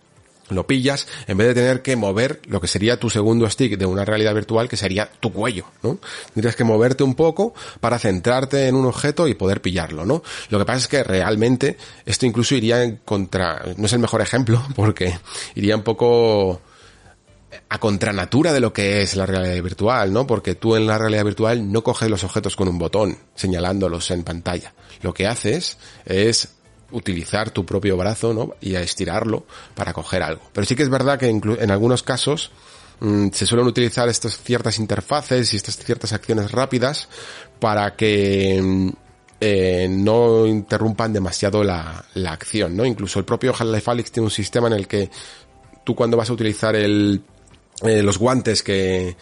lo 0.51 0.67
pillas 0.67 1.07
en 1.27 1.37
vez 1.39 1.49
de 1.49 1.55
tener 1.55 1.83
que 1.83 1.97
mover 1.97 2.41
lo 2.47 2.61
que 2.61 2.69
sería 2.69 2.99
tu 2.99 3.11
segundo 3.11 3.49
stick 3.49 3.77
de 3.77 3.87
una 3.87 4.05
realidad 4.05 4.35
virtual 4.35 4.69
que 4.69 4.77
sería 4.77 5.11
tu 5.21 5.33
cuello, 5.33 5.67
¿no? 5.83 5.99
Tendrías 6.35 6.57
que 6.57 6.65
moverte 6.65 7.03
un 7.03 7.15
poco 7.15 7.55
para 7.81 7.99
centrarte 7.99 8.69
en 8.69 8.75
un 8.75 8.87
objeto 8.87 9.29
y 9.29 9.35
poder 9.35 9.61
pillarlo, 9.61 10.05
¿no? 10.05 10.23
Lo 10.51 10.59
que 10.59 10.65
pasa 10.65 10.79
es 10.79 10.89
que 10.89 11.05
realmente 11.05 11.77
esto 12.05 12.27
incluso 12.27 12.55
iría 12.55 12.83
en 12.83 12.97
contra, 13.05 13.63
no 13.77 13.87
es 13.87 13.93
el 13.93 13.99
mejor 13.99 14.21
ejemplo 14.21 14.63
porque 14.77 15.19
iría 15.55 15.77
un 15.77 15.83
poco 15.83 16.61
a 17.69 17.79
contranatura 17.79 18.53
de 18.53 18.61
lo 18.61 18.73
que 18.73 19.03
es 19.03 19.17
la 19.17 19.27
realidad 19.27 19.63
virtual, 19.63 20.13
¿no? 20.13 20.27
Porque 20.27 20.55
tú 20.55 20.77
en 20.77 20.87
la 20.87 20.99
realidad 20.99 21.25
virtual 21.25 21.71
no 21.73 21.83
coges 21.83 22.11
los 22.11 22.23
objetos 22.25 22.55
con 22.55 22.69
un 22.69 22.79
botón 22.79 23.19
señalándolos 23.35 24.11
en 24.11 24.23
pantalla. 24.23 24.75
Lo 25.03 25.15
que 25.15 25.27
haces 25.27 25.79
es 26.05 26.56
utilizar 26.93 27.51
tu 27.51 27.65
propio 27.65 27.97
brazo 27.97 28.33
¿no? 28.33 28.55
y 28.61 28.75
a 28.77 28.81
estirarlo 28.81 29.47
para 29.75 29.93
coger 29.93 30.23
algo. 30.23 30.43
Pero 30.53 30.67
sí 30.67 30.77
que 30.77 30.83
es 30.83 30.89
verdad 30.89 31.19
que 31.19 31.29
en 31.29 31.71
algunos 31.71 32.03
casos 32.03 32.51
mm, 33.01 33.29
se 33.33 33.47
suelen 33.47 33.67
utilizar 33.67 34.09
estas 34.09 34.39
ciertas 34.39 34.79
interfaces 34.79 35.53
y 35.53 35.57
estas 35.57 35.77
ciertas 35.77 36.13
acciones 36.13 36.53
rápidas 36.53 37.09
para 37.59 37.97
que 37.97 38.61
mm, 38.63 38.89
eh, 39.41 39.87
no 39.91 40.47
interrumpan 40.47 41.13
demasiado 41.13 41.63
la, 41.63 42.05
la, 42.15 42.33
acción, 42.33 42.77
¿no? 42.77 42.87
Incluso 42.87 43.19
el 43.19 43.25
propio 43.25 43.53
Half-Life 43.53 44.11
tiene 44.11 44.25
un 44.25 44.31
sistema 44.31 44.69
en 44.69 44.73
el 44.73 44.89
que 44.89 45.11
tú 45.85 45.95
cuando 45.95 46.17
vas 46.17 46.31
a 46.31 46.33
utilizar 46.33 46.75
el, 46.75 47.23
eh, 47.83 48.03
los 48.03 48.19
guantes 48.19 48.63
que, 48.63 49.15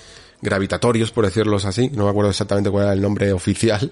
gravitatorios, 0.45 1.11
por 1.11 1.25
decirlo 1.25 1.57
así, 1.57 1.91
no 1.91 2.05
me 2.05 2.11
acuerdo 2.11 2.31
exactamente 2.31 2.71
cuál 2.71 2.85
era 2.85 2.93
el 2.93 3.01
nombre 3.01 3.33
oficial, 3.33 3.91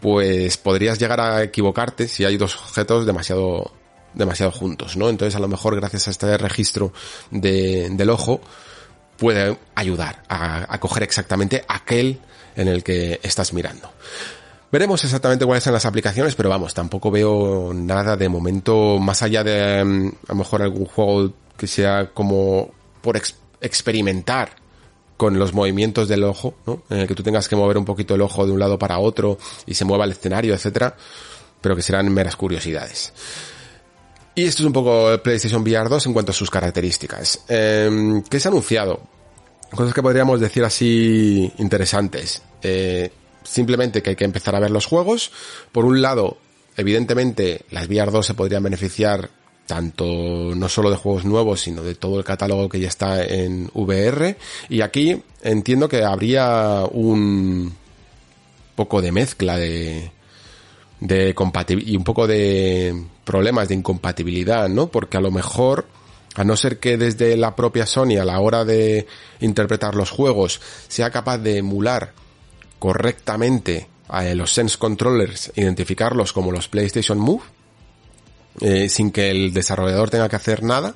pues 0.00 0.56
podrías 0.58 0.98
llegar 0.98 1.20
a 1.20 1.42
equivocarte 1.42 2.06
si 2.06 2.24
hay 2.24 2.36
dos 2.36 2.56
objetos 2.56 3.06
demasiado 3.06 3.72
demasiado 4.12 4.52
juntos, 4.52 4.96
¿no? 4.96 5.08
Entonces 5.08 5.34
a 5.34 5.40
lo 5.40 5.48
mejor 5.48 5.74
gracias 5.74 6.06
a 6.06 6.10
este 6.12 6.38
registro 6.38 6.92
de, 7.32 7.88
del 7.90 8.10
ojo 8.10 8.40
puede 9.16 9.58
ayudar 9.74 10.22
a, 10.28 10.78
coger 10.78 11.02
exactamente 11.02 11.64
aquel 11.66 12.20
en 12.54 12.68
el 12.68 12.84
que 12.84 13.18
estás 13.24 13.52
mirando. 13.52 13.90
Veremos 14.70 15.02
exactamente 15.02 15.44
cuáles 15.44 15.64
son 15.64 15.72
las 15.72 15.86
aplicaciones, 15.86 16.36
pero 16.36 16.48
vamos, 16.48 16.74
tampoco 16.74 17.10
veo 17.10 17.72
nada 17.74 18.16
de 18.16 18.28
momento 18.28 18.98
más 19.00 19.22
allá 19.22 19.42
de 19.42 19.84
mm, 19.84 20.08
a 20.28 20.32
lo 20.32 20.34
mejor 20.36 20.62
algún 20.62 20.84
juego 20.84 21.32
que 21.56 21.66
sea 21.66 22.10
como 22.12 22.70
por 23.00 23.20
experimentar 23.60 24.63
con 25.16 25.38
los 25.38 25.54
movimientos 25.54 26.08
del 26.08 26.24
ojo, 26.24 26.54
¿no? 26.66 26.82
En 26.90 27.00
el 27.00 27.06
que 27.06 27.14
tú 27.14 27.22
tengas 27.22 27.48
que 27.48 27.56
mover 27.56 27.78
un 27.78 27.84
poquito 27.84 28.14
el 28.14 28.22
ojo 28.22 28.46
de 28.46 28.52
un 28.52 28.58
lado 28.58 28.78
para 28.78 28.98
otro 28.98 29.38
y 29.66 29.74
se 29.74 29.84
mueva 29.84 30.04
el 30.04 30.12
escenario, 30.12 30.54
etcétera, 30.54 30.96
pero 31.60 31.76
que 31.76 31.82
serán 31.82 32.12
meras 32.12 32.36
curiosidades. 32.36 33.12
Y 34.34 34.44
esto 34.44 34.62
es 34.62 34.66
un 34.66 34.72
poco 34.72 35.16
PlayStation 35.22 35.62
VR 35.62 35.88
2 35.88 36.06
en 36.06 36.12
cuanto 36.12 36.32
a 36.32 36.34
sus 36.34 36.50
características. 36.50 37.44
Eh, 37.48 38.22
¿Qué 38.28 38.40
se 38.40 38.48
ha 38.48 38.50
anunciado? 38.50 39.00
Cosas 39.70 39.94
que 39.94 40.02
podríamos 40.02 40.40
decir 40.40 40.64
así 40.64 41.52
interesantes. 41.58 42.42
Eh, 42.62 43.10
simplemente 43.44 44.02
que 44.02 44.10
hay 44.10 44.16
que 44.16 44.24
empezar 44.24 44.56
a 44.56 44.60
ver 44.60 44.72
los 44.72 44.86
juegos. 44.86 45.30
Por 45.70 45.84
un 45.84 46.02
lado, 46.02 46.38
evidentemente, 46.76 47.62
las 47.70 47.86
VR 47.86 48.10
2 48.10 48.26
se 48.26 48.34
podrían 48.34 48.64
beneficiar 48.64 49.30
tanto 49.66 50.04
no 50.54 50.68
solo 50.68 50.90
de 50.90 50.96
juegos 50.96 51.24
nuevos, 51.24 51.60
sino 51.60 51.82
de 51.82 51.94
todo 51.94 52.18
el 52.18 52.24
catálogo 52.24 52.68
que 52.68 52.80
ya 52.80 52.88
está 52.88 53.24
en 53.24 53.70
VR. 53.74 54.36
Y 54.68 54.82
aquí 54.82 55.22
entiendo 55.42 55.88
que 55.88 56.04
habría 56.04 56.84
un 56.90 57.74
poco 58.74 59.00
de 59.00 59.12
mezcla 59.12 59.56
de, 59.56 60.10
de 61.00 61.34
y 61.84 61.96
un 61.96 62.04
poco 62.04 62.26
de 62.26 63.04
problemas 63.24 63.68
de 63.68 63.74
incompatibilidad, 63.74 64.68
¿no? 64.68 64.88
Porque 64.88 65.16
a 65.16 65.20
lo 65.20 65.30
mejor, 65.30 65.86
a 66.34 66.44
no 66.44 66.56
ser 66.56 66.78
que 66.78 66.96
desde 66.96 67.36
la 67.36 67.56
propia 67.56 67.86
Sony 67.86 68.18
a 68.20 68.24
la 68.24 68.40
hora 68.40 68.64
de 68.64 69.06
interpretar 69.40 69.94
los 69.94 70.10
juegos 70.10 70.60
sea 70.88 71.10
capaz 71.10 71.38
de 71.38 71.58
emular 71.58 72.12
correctamente 72.78 73.88
a 74.08 74.24
los 74.34 74.52
Sense 74.52 74.76
Controllers, 74.76 75.52
identificarlos 75.56 76.32
como 76.32 76.52
los 76.52 76.68
PlayStation 76.68 77.18
Move, 77.18 77.42
eh, 78.60 78.88
sin 78.88 79.10
que 79.10 79.30
el 79.30 79.52
desarrollador 79.52 80.10
tenga 80.10 80.28
que 80.28 80.36
hacer 80.36 80.62
nada, 80.62 80.94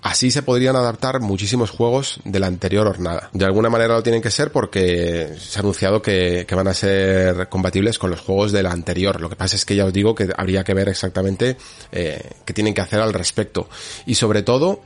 Así 0.00 0.30
se 0.30 0.42
podrían 0.42 0.76
adaptar 0.76 1.20
muchísimos 1.20 1.70
juegos 1.70 2.20
de 2.24 2.38
la 2.38 2.46
anterior 2.46 2.86
hornada. 2.86 3.30
De 3.32 3.44
alguna 3.44 3.68
manera 3.68 3.94
lo 3.94 4.02
tienen 4.02 4.22
que 4.22 4.30
ser 4.30 4.52
porque 4.52 5.34
se 5.38 5.58
ha 5.58 5.60
anunciado 5.60 6.00
que, 6.00 6.46
van 6.50 6.68
a 6.68 6.74
ser 6.74 7.48
compatibles 7.48 7.98
con 7.98 8.10
los 8.10 8.20
juegos 8.20 8.52
de 8.52 8.62
la 8.62 8.70
anterior. 8.70 9.20
Lo 9.20 9.28
que 9.28 9.34
pasa 9.34 9.56
es 9.56 9.64
que 9.64 9.74
ya 9.74 9.84
os 9.84 9.92
digo 9.92 10.14
que 10.14 10.28
habría 10.36 10.62
que 10.62 10.74
ver 10.74 10.88
exactamente 10.88 11.56
eh, 11.90 12.30
qué 12.44 12.52
tienen 12.52 12.74
que 12.74 12.80
hacer 12.80 13.00
al 13.00 13.12
respecto. 13.12 13.68
Y 14.06 14.14
sobre 14.14 14.42
todo, 14.42 14.82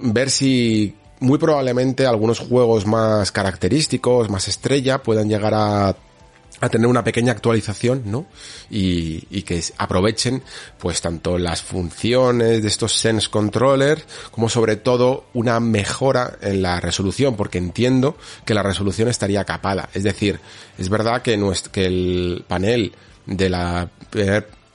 ver 0.00 0.30
si 0.30 0.96
muy 1.20 1.38
probablemente 1.38 2.06
algunos 2.06 2.38
juegos 2.38 2.86
más 2.86 3.32
característicos, 3.32 4.30
más 4.30 4.48
estrella, 4.48 5.02
puedan 5.02 5.28
llegar 5.28 5.52
a 5.54 5.94
a 6.60 6.68
tener 6.68 6.86
una 6.86 7.04
pequeña 7.04 7.32
actualización, 7.32 8.02
¿no? 8.06 8.26
Y, 8.70 9.26
y, 9.30 9.42
que 9.42 9.62
aprovechen, 9.78 10.42
pues, 10.78 11.00
tanto 11.00 11.38
las 11.38 11.62
funciones 11.62 12.62
de 12.62 12.68
estos 12.68 12.92
Sense 12.94 13.28
Controller, 13.28 14.02
como 14.30 14.48
sobre 14.48 14.76
todo 14.76 15.26
una 15.34 15.60
mejora 15.60 16.38
en 16.40 16.62
la 16.62 16.80
resolución, 16.80 17.36
porque 17.36 17.58
entiendo 17.58 18.16
que 18.44 18.54
la 18.54 18.62
resolución 18.62 19.08
estaría 19.08 19.44
capada. 19.44 19.88
Es 19.92 20.02
decir, 20.02 20.40
es 20.78 20.88
verdad 20.88 21.22
que, 21.22 21.36
nuestro, 21.36 21.72
que 21.72 21.86
el 21.86 22.44
panel 22.48 22.92
de 23.26 23.50
la 23.50 23.90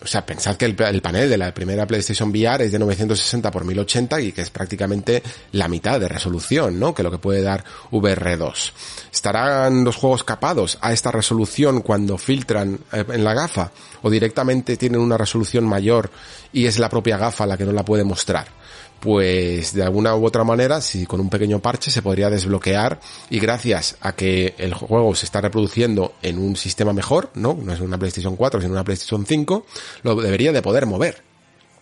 o 0.03 0.07
sea, 0.07 0.25
pensad 0.25 0.55
que 0.55 0.65
el, 0.65 0.75
panel 0.75 1.29
de 1.29 1.37
la 1.37 1.53
primera 1.53 1.85
PlayStation 1.85 2.29
VR 2.29 2.65
es 2.65 2.71
de 2.71 2.79
960 2.79 3.49
x 3.49 3.63
1080 3.63 4.21
y 4.21 4.31
que 4.31 4.41
es 4.41 4.49
prácticamente 4.49 5.21
la 5.51 5.67
mitad 5.67 5.99
de 5.99 6.07
resolución, 6.07 6.79
¿no? 6.79 6.93
Que 6.93 7.03
lo 7.03 7.11
que 7.11 7.19
puede 7.19 7.41
dar 7.41 7.63
VR2. 7.91 8.71
¿Estarán 9.11 9.83
los 9.83 9.95
juegos 9.95 10.23
capados 10.23 10.79
a 10.81 10.91
esta 10.91 11.11
resolución 11.11 11.81
cuando 11.81 12.17
filtran 12.17 12.79
eh, 12.91 13.05
en 13.07 13.23
la 13.23 13.33
gafa? 13.33 13.71
¿O 14.01 14.09
directamente 14.09 14.75
tienen 14.77 15.01
una 15.01 15.17
resolución 15.17 15.65
mayor 15.65 16.09
y 16.51 16.65
es 16.65 16.79
la 16.79 16.89
propia 16.89 17.17
gafa 17.17 17.45
la 17.45 17.57
que 17.57 17.65
no 17.65 17.71
la 17.71 17.85
puede 17.85 18.03
mostrar? 18.03 18.60
Pues 19.01 19.73
de 19.73 19.81
alguna 19.81 20.15
u 20.15 20.25
otra 20.25 20.43
manera, 20.43 20.79
si 20.79 21.07
con 21.07 21.19
un 21.19 21.29
pequeño 21.29 21.59
parche 21.59 21.89
se 21.89 22.03
podría 22.03 22.29
desbloquear 22.29 22.99
y 23.31 23.39
gracias 23.39 23.97
a 23.99 24.13
que 24.13 24.53
el 24.59 24.75
juego 24.75 25.15
se 25.15 25.25
está 25.25 25.41
reproduciendo 25.41 26.13
en 26.21 26.37
un 26.37 26.55
sistema 26.55 26.93
mejor, 26.93 27.31
¿no? 27.33 27.57
No 27.61 27.73
es 27.73 27.79
una 27.79 27.97
PlayStation 27.97 28.35
4, 28.35 28.61
sino 28.61 28.73
una 28.73 28.83
PlayStation 28.83 29.25
5, 29.25 29.65
lo 30.03 30.15
debería 30.15 30.51
de 30.51 30.61
poder 30.61 30.85
mover. 30.85 31.23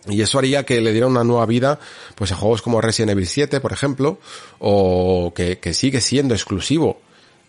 Y 0.08 0.22
eso 0.22 0.38
haría 0.38 0.64
que 0.64 0.80
le 0.80 0.92
diera 0.92 1.06
una 1.06 1.22
nueva 1.22 1.44
vida, 1.44 1.78
pues 2.14 2.32
a 2.32 2.36
juegos 2.36 2.62
como 2.62 2.80
Resident 2.80 3.10
Evil 3.10 3.26
7, 3.26 3.60
por 3.60 3.74
ejemplo, 3.74 4.18
o 4.58 5.34
que, 5.36 5.58
que 5.58 5.74
sigue 5.74 6.00
siendo 6.00 6.34
exclusivo 6.34 7.02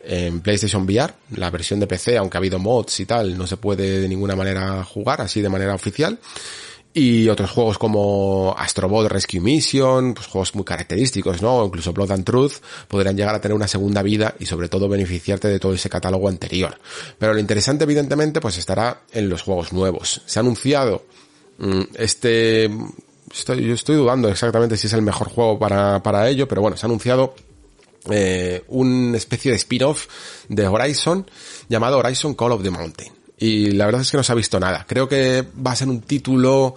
en 0.04 0.42
PlayStation 0.42 0.84
VR, 0.84 1.14
la 1.38 1.50
versión 1.50 1.80
de 1.80 1.88
PC, 1.88 2.18
aunque 2.18 2.36
ha 2.36 2.40
habido 2.40 2.60
mods 2.60 3.00
y 3.00 3.06
tal, 3.06 3.38
no 3.38 3.48
se 3.48 3.56
puede 3.56 4.02
de 4.02 4.10
ninguna 4.10 4.36
manera 4.36 4.84
jugar 4.84 5.22
así 5.22 5.42
de 5.42 5.48
manera 5.48 5.74
oficial 5.74 6.20
y 6.94 7.30
otros 7.30 7.52
juegos 7.52 7.78
como 7.78 8.54
Astrobot 8.58 9.10
Rescue 9.10 9.40
Mission, 9.40 10.14
pues 10.14 10.28
juegos 10.28 10.56
muy 10.56 10.66
característicos, 10.66 11.42
¿no? 11.42 11.66
incluso 11.66 11.94
Blood 11.94 12.12
and 12.12 12.26
Truth 12.26 12.54
podrían 12.88 13.16
llegar 13.16 13.34
a 13.34 13.42
tener 13.42 13.56
una 13.56 13.68
segunda 13.68 14.02
vida 14.02 14.36
y 14.40 14.46
sobre 14.46 14.68
todo 14.68 14.90
beneficiarte 14.90 15.48
de 15.48 15.60
todo 15.60 15.74
ese 15.74 15.90
catálogo 15.90 16.28
anterior. 16.28 16.78
Pero 17.18 17.34
lo 17.34 17.40
interesante 17.40 17.86
evidentemente 17.86 18.42
pues 18.42 18.58
estará 18.58 19.04
en 19.12 19.30
los 19.30 19.42
juegos 19.42 19.72
nuevos. 19.72 20.22
Se 20.26 20.40
ha 20.40 20.42
anunciado 20.42 21.06
mm, 21.60 21.82
este 21.96 22.70
estoy, 23.34 23.66
yo 23.66 23.74
estoy 23.74 23.96
dudando 23.96 24.28
exactamente 24.28 24.76
si 24.76 24.88
es 24.88 24.94
el 24.94 25.02
mejor 25.02 25.30
juego 25.30 25.58
para, 25.58 26.04
para 26.04 26.28
ello, 26.28 26.48
pero 26.48 26.62
bueno, 26.62 26.76
se 26.76 26.86
ha 26.86 26.88
anunciado 26.88 27.36
eh, 28.10 28.64
una 28.68 29.16
especie 29.16 29.52
de 29.52 29.58
spin-off 29.58 30.08
de 30.50 30.68
Horizon 30.68 31.30
llamado 31.70 32.00
Horizon 32.00 32.34
Call 32.34 32.52
of 32.52 32.64
the 32.64 32.70
Mountain 32.70 33.21
y 33.42 33.72
la 33.72 33.88
verdad 33.88 34.02
es 34.02 34.12
que 34.12 34.18
no 34.18 34.24
se 34.24 34.32
ha 34.32 34.36
visto 34.36 34.60
nada. 34.60 34.86
Creo 34.88 35.10
que 35.10 35.44
va 35.66 35.72
a 35.72 35.76
ser 35.76 35.90
un 35.90 36.02
título... 36.02 36.76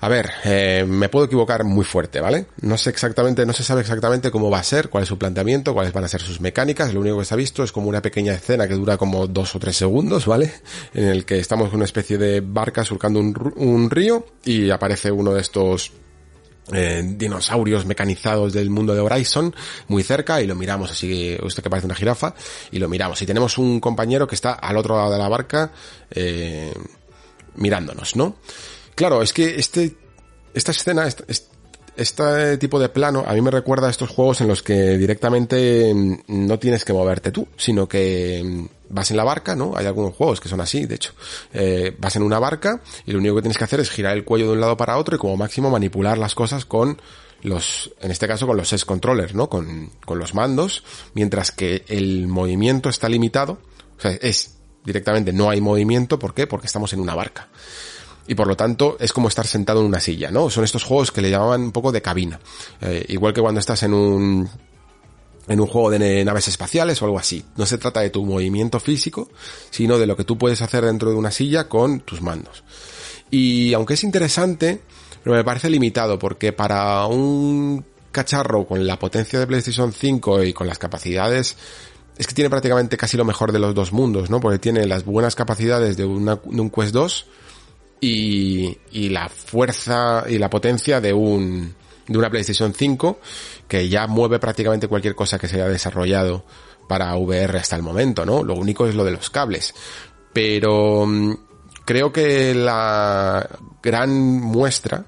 A 0.00 0.08
ver, 0.08 0.30
eh, 0.44 0.84
me 0.86 1.08
puedo 1.08 1.26
equivocar 1.26 1.64
muy 1.64 1.84
fuerte, 1.84 2.20
¿vale? 2.20 2.46
No 2.60 2.78
sé 2.78 2.90
exactamente, 2.90 3.44
no 3.44 3.52
se 3.52 3.62
sabe 3.62 3.80
exactamente 3.82 4.30
cómo 4.30 4.50
va 4.50 4.60
a 4.60 4.62
ser, 4.62 4.88
cuál 4.88 5.02
es 5.02 5.08
su 5.08 5.18
planteamiento, 5.18 5.74
cuáles 5.74 5.92
van 5.92 6.04
a 6.04 6.08
ser 6.08 6.22
sus 6.22 6.40
mecánicas. 6.40 6.94
Lo 6.94 7.00
único 7.00 7.18
que 7.18 7.24
se 7.26 7.34
ha 7.34 7.36
visto 7.36 7.62
es 7.62 7.72
como 7.72 7.88
una 7.88 8.00
pequeña 8.00 8.32
escena 8.32 8.66
que 8.66 8.74
dura 8.74 8.96
como 8.96 9.26
dos 9.26 9.54
o 9.54 9.58
tres 9.58 9.76
segundos, 9.76 10.26
¿vale? 10.26 10.52
En 10.94 11.04
el 11.04 11.26
que 11.26 11.38
estamos 11.38 11.68
en 11.68 11.76
una 11.76 11.84
especie 11.84 12.16
de 12.16 12.40
barca 12.40 12.84
surcando 12.84 13.20
un, 13.20 13.52
un 13.56 13.90
río 13.90 14.26
y 14.44 14.70
aparece 14.70 15.10
uno 15.10 15.34
de 15.34 15.40
estos 15.42 15.92
eh, 16.72 17.02
dinosaurios 17.04 17.86
mecanizados 17.86 18.52
del 18.52 18.70
mundo 18.70 18.94
de 18.94 19.00
Horizon 19.00 19.54
muy 19.88 20.02
cerca 20.02 20.42
y 20.42 20.46
lo 20.46 20.56
miramos 20.56 20.90
así, 20.90 21.36
usted 21.42 21.62
que 21.62 21.70
parece 21.70 21.86
una 21.86 21.94
jirafa, 21.94 22.34
y 22.70 22.78
lo 22.78 22.88
miramos. 22.88 23.20
Y 23.22 23.26
tenemos 23.26 23.58
un 23.58 23.80
compañero 23.80 24.26
que 24.26 24.34
está 24.34 24.52
al 24.52 24.76
otro 24.76 24.96
lado 24.96 25.12
de 25.12 25.18
la 25.18 25.28
barca 25.28 25.70
eh, 26.10 26.72
mirándonos, 27.54 28.16
¿no? 28.16 28.36
Claro, 28.94 29.22
es 29.22 29.32
que 29.32 29.56
este, 29.56 29.94
esta 30.54 30.72
escena, 30.72 31.06
este 31.96 32.58
tipo 32.58 32.80
de 32.80 32.88
plano 32.88 33.24
a 33.26 33.32
mí 33.34 33.40
me 33.40 33.50
recuerda 33.50 33.86
a 33.86 33.90
estos 33.90 34.10
juegos 34.10 34.40
en 34.40 34.48
los 34.48 34.62
que 34.62 34.98
directamente 34.98 35.92
mm, 35.94 36.16
no 36.26 36.58
tienes 36.58 36.84
que 36.84 36.92
moverte 36.92 37.30
tú, 37.30 37.46
sino 37.56 37.88
que 37.88 38.42
mm, 38.44 38.75
vas 38.88 39.10
en 39.10 39.16
la 39.16 39.24
barca, 39.24 39.56
¿no? 39.56 39.76
Hay 39.76 39.86
algunos 39.86 40.14
juegos 40.14 40.40
que 40.40 40.48
son 40.48 40.60
así, 40.60 40.86
de 40.86 40.94
hecho. 40.94 41.12
Eh, 41.52 41.96
vas 41.98 42.16
en 42.16 42.22
una 42.22 42.38
barca 42.38 42.80
y 43.04 43.12
lo 43.12 43.18
único 43.18 43.36
que 43.36 43.42
tienes 43.42 43.58
que 43.58 43.64
hacer 43.64 43.80
es 43.80 43.90
girar 43.90 44.16
el 44.16 44.24
cuello 44.24 44.46
de 44.46 44.52
un 44.52 44.60
lado 44.60 44.76
para 44.76 44.96
otro 44.98 45.16
y 45.16 45.18
como 45.18 45.36
máximo 45.36 45.70
manipular 45.70 46.18
las 46.18 46.34
cosas 46.34 46.64
con 46.64 47.00
los, 47.42 47.92
en 48.00 48.10
este 48.10 48.26
caso 48.26 48.46
con 48.46 48.56
los 48.56 48.72
S 48.72 48.84
controllers, 48.84 49.34
¿no? 49.34 49.48
Con, 49.48 49.90
con 50.04 50.18
los 50.18 50.34
mandos, 50.34 50.84
mientras 51.14 51.50
que 51.50 51.84
el 51.88 52.28
movimiento 52.28 52.88
está 52.88 53.08
limitado, 53.08 53.58
o 53.96 54.00
sea, 54.00 54.12
es 54.12 54.56
directamente 54.84 55.32
no 55.32 55.50
hay 55.50 55.60
movimiento, 55.60 56.18
¿por 56.18 56.32
qué? 56.32 56.46
Porque 56.46 56.66
estamos 56.66 56.92
en 56.92 57.00
una 57.00 57.14
barca 57.14 57.48
y 58.28 58.34
por 58.34 58.46
lo 58.46 58.56
tanto 58.56 58.96
es 59.00 59.12
como 59.12 59.28
estar 59.28 59.46
sentado 59.46 59.80
en 59.80 59.86
una 59.86 60.00
silla, 60.00 60.30
¿no? 60.30 60.50
Son 60.50 60.64
estos 60.64 60.84
juegos 60.84 61.12
que 61.12 61.22
le 61.22 61.30
llamaban 61.30 61.62
un 61.62 61.72
poco 61.72 61.92
de 61.92 62.02
cabina. 62.02 62.40
Eh, 62.80 63.04
igual 63.08 63.32
que 63.32 63.40
cuando 63.40 63.60
estás 63.60 63.82
en 63.82 63.94
un 63.94 64.48
en 65.48 65.60
un 65.60 65.66
juego 65.66 65.90
de 65.90 66.24
naves 66.24 66.48
espaciales 66.48 67.00
o 67.00 67.04
algo 67.04 67.18
así. 67.18 67.44
No 67.56 67.66
se 67.66 67.78
trata 67.78 68.00
de 68.00 68.10
tu 68.10 68.24
movimiento 68.24 68.80
físico, 68.80 69.30
sino 69.70 69.98
de 69.98 70.06
lo 70.06 70.16
que 70.16 70.24
tú 70.24 70.36
puedes 70.38 70.62
hacer 70.62 70.84
dentro 70.84 71.10
de 71.10 71.16
una 71.16 71.30
silla 71.30 71.68
con 71.68 72.00
tus 72.00 72.20
mandos. 72.20 72.64
Y 73.30 73.72
aunque 73.74 73.94
es 73.94 74.04
interesante, 74.04 74.80
pero 75.22 75.36
me 75.36 75.44
parece 75.44 75.70
limitado 75.70 76.18
porque 76.18 76.52
para 76.52 77.06
un 77.06 77.84
cacharro 78.12 78.66
con 78.66 78.86
la 78.86 78.98
potencia 78.98 79.38
de 79.38 79.46
PlayStation 79.46 79.92
5 79.92 80.44
y 80.44 80.52
con 80.52 80.66
las 80.66 80.78
capacidades 80.78 81.56
es 82.16 82.26
que 82.26 82.34
tiene 82.34 82.48
prácticamente 82.48 82.96
casi 82.96 83.16
lo 83.16 83.24
mejor 83.24 83.52
de 83.52 83.58
los 83.58 83.74
dos 83.74 83.92
mundos, 83.92 84.30
¿no? 84.30 84.40
Porque 84.40 84.58
tiene 84.58 84.86
las 84.86 85.04
buenas 85.04 85.34
capacidades 85.34 85.96
de, 85.96 86.06
una, 86.06 86.36
de 86.36 86.60
un 86.60 86.70
Quest 86.70 86.92
2 86.92 87.26
y, 88.00 88.78
y 88.92 89.08
la 89.10 89.28
fuerza 89.28 90.24
y 90.28 90.38
la 90.38 90.48
potencia 90.48 91.00
de 91.00 91.12
un, 91.12 91.74
de 92.06 92.18
una 92.18 92.30
PlayStation 92.30 92.72
5 92.72 93.18
que 93.68 93.88
ya 93.88 94.06
mueve 94.06 94.38
prácticamente 94.38 94.88
cualquier 94.88 95.14
cosa 95.14 95.38
que 95.38 95.48
se 95.48 95.56
haya 95.56 95.68
desarrollado 95.68 96.44
para 96.88 97.16
VR 97.16 97.58
hasta 97.58 97.76
el 97.76 97.82
momento, 97.82 98.24
¿no? 98.24 98.42
Lo 98.42 98.54
único 98.54 98.86
es 98.86 98.94
lo 98.94 99.04
de 99.04 99.10
los 99.10 99.30
cables. 99.30 99.74
Pero 100.32 101.06
mm, 101.06 101.34
creo 101.84 102.12
que 102.12 102.54
la 102.54 103.48
gran 103.82 104.40
muestra 104.40 105.04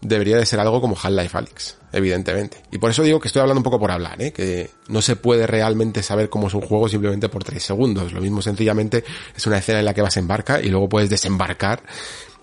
debería 0.00 0.36
de 0.36 0.46
ser 0.46 0.60
algo 0.60 0.80
como 0.80 0.96
Half-Life 0.96 1.36
Alyx, 1.36 1.76
evidentemente. 1.92 2.62
Y 2.70 2.78
por 2.78 2.90
eso 2.90 3.02
digo 3.02 3.20
que 3.20 3.28
estoy 3.28 3.40
hablando 3.40 3.58
un 3.58 3.64
poco 3.64 3.80
por 3.80 3.90
hablar, 3.90 4.20
¿eh? 4.22 4.32
que 4.32 4.70
no 4.88 5.02
se 5.02 5.16
puede 5.16 5.46
realmente 5.46 6.02
saber 6.02 6.28
cómo 6.28 6.46
es 6.46 6.54
un 6.54 6.62
juego 6.62 6.88
simplemente 6.88 7.28
por 7.28 7.44
tres 7.44 7.64
segundos. 7.64 8.12
Lo 8.12 8.20
mismo 8.20 8.40
sencillamente 8.40 9.04
es 9.36 9.46
una 9.46 9.58
escena 9.58 9.80
en 9.80 9.84
la 9.84 9.94
que 9.94 10.02
vas 10.02 10.16
en 10.16 10.28
barca 10.28 10.60
y 10.60 10.68
luego 10.68 10.88
puedes 10.88 11.10
desembarcar 11.10 11.82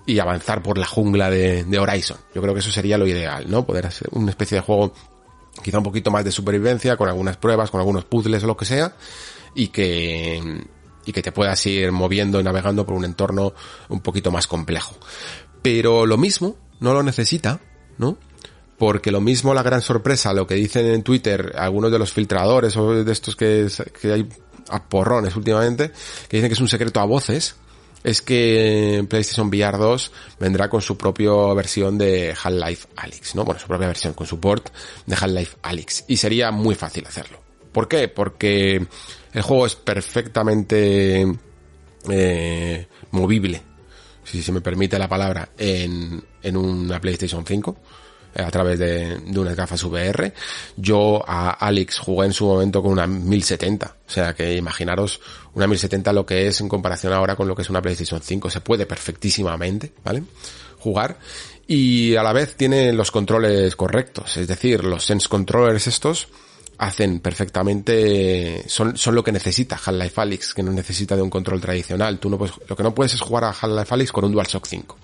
y 0.06 0.20
avanzar 0.20 0.62
por 0.62 0.78
la 0.78 0.86
jungla 0.86 1.30
de, 1.30 1.64
de 1.64 1.80
Horizon. 1.80 2.18
Yo 2.34 2.42
creo 2.42 2.54
que 2.54 2.60
eso 2.60 2.72
sería 2.72 2.98
lo 2.98 3.08
ideal, 3.08 3.50
¿no? 3.50 3.66
Poder 3.66 3.88
hacer 3.88 4.10
una 4.12 4.30
especie 4.30 4.58
de 4.58 4.62
juego 4.62 4.94
quizá 5.64 5.78
un 5.78 5.84
poquito 5.84 6.12
más 6.12 6.24
de 6.24 6.32
supervivencia, 6.32 6.98
con 6.98 7.10
algunas 7.10 7.38
pruebas, 7.38 7.72
con 7.72 7.80
algunos 7.80 8.06
puzzles 8.06 8.44
o 8.44 8.48
lo 8.48 8.58
que 8.58 8.66
sea, 8.66 8.96
y 9.54 9.70
que, 9.70 10.64
y 11.06 11.12
que 11.12 11.22
te 11.22 11.32
puedas 11.32 11.66
ir 11.66 11.92
moviendo 11.92 12.40
y 12.40 12.44
navegando 12.44 12.86
por 12.86 12.96
un 12.96 13.06
entorno 13.06 13.54
un 13.90 14.02
poquito 14.02 14.32
más 14.32 14.48
complejo. 14.48 14.96
Pero 15.62 16.06
lo 16.06 16.18
mismo 16.18 16.56
no 16.80 16.94
lo 16.94 17.04
necesita, 17.04 17.60
¿no? 17.98 18.18
Porque 18.78 19.12
lo 19.12 19.22
mismo 19.22 19.54
la 19.54 19.64
gran 19.64 19.82
sorpresa, 19.82 20.34
lo 20.34 20.46
que 20.46 20.56
dicen 20.56 20.86
en 20.88 21.04
Twitter 21.04 21.54
algunos 21.58 21.92
de 21.92 22.00
los 22.00 22.12
filtradores 22.12 22.76
o 22.76 23.04
de 23.04 23.12
estos 23.12 23.36
que, 23.36 23.68
que 24.02 24.12
hay 24.12 24.30
a 24.70 24.84
porrones 24.84 25.36
últimamente, 25.36 25.92
que 26.28 26.38
dicen 26.38 26.50
que 26.50 26.56
es 26.56 26.62
un 26.62 26.68
secreto 26.68 27.00
a 27.00 27.06
voces, 27.06 27.56
es 28.06 28.22
que 28.22 29.04
PlayStation 29.10 29.48
VR 29.48 29.80
2 29.80 30.12
vendrá 30.40 30.70
con 30.70 30.80
su 30.80 30.96
propia 30.96 31.32
versión 31.56 31.98
de 31.98 32.36
Half-Life 32.42 32.88
Alyx, 32.96 33.34
¿no? 33.34 33.44
Bueno, 33.44 33.60
su 33.60 33.68
propia 33.68 33.88
versión, 33.88 34.14
con 34.14 34.28
support 34.28 34.70
de 35.08 35.16
Half-Life 35.16 35.58
Alyx. 35.64 36.06
Y 36.08 36.18
sería 36.18 36.52
muy 36.52 36.76
fácil 36.76 37.06
hacerlo. 37.08 37.40
¿Por 37.72 37.88
qué? 37.88 38.08
Porque 38.08 38.86
el 39.34 39.42
juego 39.42 39.66
es 39.66 39.76
perfectamente 39.76 41.26
eh, 42.08 42.88
movible, 43.10 43.62
si 44.24 44.44
se 44.44 44.52
me 44.52 44.62
permite 44.62 45.00
la 45.00 45.10
palabra, 45.10 45.50
en, 45.58 46.24
en 46.44 46.58
una 46.58 47.02
PlayStation 47.02 47.44
5 47.44 47.72
eh, 47.72 47.76
a 48.36 48.52
través 48.52 48.80
de, 48.80 49.18
de 49.18 49.40
unas 49.40 49.56
gafas 49.56 49.84
VR. 49.84 50.34
Yo 50.76 51.24
a 51.26 51.52
Alex 51.52 52.00
jugué 52.00 52.28
en 52.28 52.34
su 52.34 52.46
momento 52.46 52.82
con 52.82 52.92
una 52.92 53.08
1070. 53.08 53.96
O 54.08 54.10
sea 54.10 54.34
que 54.34 54.56
imaginaros 54.56 55.22
una 55.54 55.68
1070 55.68 56.14
lo 56.14 56.26
que 56.26 56.48
es 56.48 56.60
en 56.62 56.70
comparación 56.70 57.14
ahora 57.14 57.36
con 57.36 57.48
lo 57.48 57.56
que 57.56 57.62
es 57.62 57.70
una 57.70 57.82
PlayStation 57.82 58.22
5. 58.22 58.50
Se 58.50 58.62
puede 58.62 58.86
perfectísimamente, 58.86 59.94
¿vale? 60.04 60.24
Jugar. 60.80 61.18
Y 61.68 62.16
a 62.16 62.24
la 62.24 62.34
vez 62.34 62.56
tiene 62.56 62.94
los 62.94 63.12
controles 63.12 63.76
correctos. 63.76 64.38
Es 64.38 64.48
decir, 64.48 64.84
los 64.84 65.06
Sense 65.06 65.28
Controllers 65.28 65.88
estos 65.88 66.28
hacen 66.78 67.20
perfectamente, 67.20 68.64
son, 68.68 68.98
son 68.98 69.16
lo 69.16 69.24
que 69.24 69.32
necesita 69.32 69.76
Half-Life 69.76 70.22
Alyx, 70.22 70.54
que 70.54 70.62
no 70.62 70.72
necesita 70.72 71.16
de 71.16 71.22
un 71.22 71.30
control 71.30 71.62
tradicional. 71.62 72.20
Tú 72.20 72.30
no 72.30 72.38
puedes, 72.38 72.56
lo 72.68 72.76
que 72.76 72.84
no 72.84 72.94
puedes 72.94 73.14
es 73.14 73.22
jugar 73.22 73.46
a 73.46 73.50
Half-Life 73.50 73.94
Alyx 73.94 74.12
con 74.12 74.26
un 74.26 74.34
DualShock 74.34 74.66
5. 74.66 74.98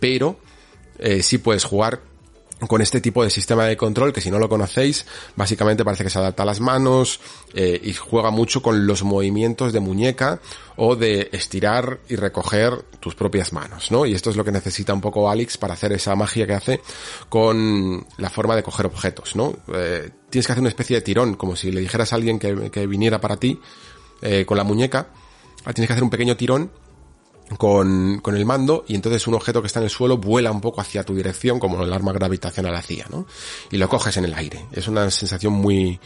Pero, 0.00 0.38
eh, 0.98 1.22
sí 1.22 1.38
puedes 1.38 1.64
jugar 1.64 2.00
con 2.66 2.80
este 2.80 3.00
tipo 3.00 3.22
de 3.22 3.30
sistema 3.30 3.64
de 3.64 3.76
control 3.76 4.12
que 4.12 4.20
si 4.20 4.30
no 4.30 4.38
lo 4.38 4.48
conocéis, 4.48 5.06
básicamente 5.36 5.84
parece 5.84 6.04
que 6.04 6.10
se 6.10 6.18
adapta 6.18 6.42
a 6.42 6.46
las 6.46 6.60
manos 6.60 7.20
eh, 7.54 7.80
y 7.82 7.92
juega 7.92 8.30
mucho 8.30 8.62
con 8.62 8.86
los 8.86 9.02
movimientos 9.02 9.72
de 9.72 9.80
muñeca 9.80 10.40
o 10.76 10.96
de 10.96 11.28
estirar 11.32 12.00
y 12.08 12.16
recoger 12.16 12.82
tus 13.00 13.14
propias 13.14 13.52
manos, 13.52 13.90
¿no? 13.90 14.06
Y 14.06 14.14
esto 14.14 14.30
es 14.30 14.36
lo 14.36 14.44
que 14.44 14.52
necesita 14.52 14.92
un 14.92 15.00
poco 15.00 15.30
Alex 15.30 15.58
para 15.58 15.74
hacer 15.74 15.92
esa 15.92 16.14
magia 16.16 16.46
que 16.46 16.54
hace 16.54 16.80
con 17.28 18.06
la 18.18 18.30
forma 18.30 18.56
de 18.56 18.62
coger 18.62 18.86
objetos, 18.86 19.36
¿no? 19.36 19.56
Eh, 19.72 20.10
tienes 20.30 20.46
que 20.46 20.52
hacer 20.52 20.60
una 20.60 20.70
especie 20.70 20.96
de 20.96 21.02
tirón, 21.02 21.34
como 21.34 21.56
si 21.56 21.70
le 21.70 21.80
dijeras 21.80 22.12
a 22.12 22.16
alguien 22.16 22.38
que, 22.38 22.86
viniera 22.86 23.20
para 23.20 23.36
ti 23.36 23.60
eh, 24.22 24.44
con 24.44 24.56
la 24.56 24.64
muñeca, 24.64 25.08
ah, 25.64 25.72
tienes 25.72 25.86
que 25.86 25.92
hacer 25.92 26.04
un 26.04 26.10
pequeño 26.10 26.36
tirón 26.36 26.70
con, 27.58 28.20
con, 28.20 28.36
el 28.36 28.44
mando 28.44 28.84
y 28.88 28.94
entonces 28.94 29.26
un 29.26 29.34
objeto 29.34 29.60
que 29.60 29.66
está 29.66 29.80
en 29.80 29.84
el 29.84 29.90
suelo 29.90 30.18
vuela 30.18 30.50
un 30.50 30.60
poco 30.60 30.80
hacia 30.80 31.04
tu 31.04 31.14
dirección 31.14 31.58
como 31.58 31.82
el 31.82 31.92
arma 31.92 32.12
gravitacional 32.12 32.74
hacía, 32.74 33.06
¿no? 33.10 33.26
Y 33.70 33.76
lo 33.76 33.88
coges 33.88 34.16
en 34.16 34.24
el 34.24 34.34
aire. 34.34 34.66
Es 34.72 34.88
una 34.88 35.10
sensación 35.10 35.52
muy, 35.52 36.00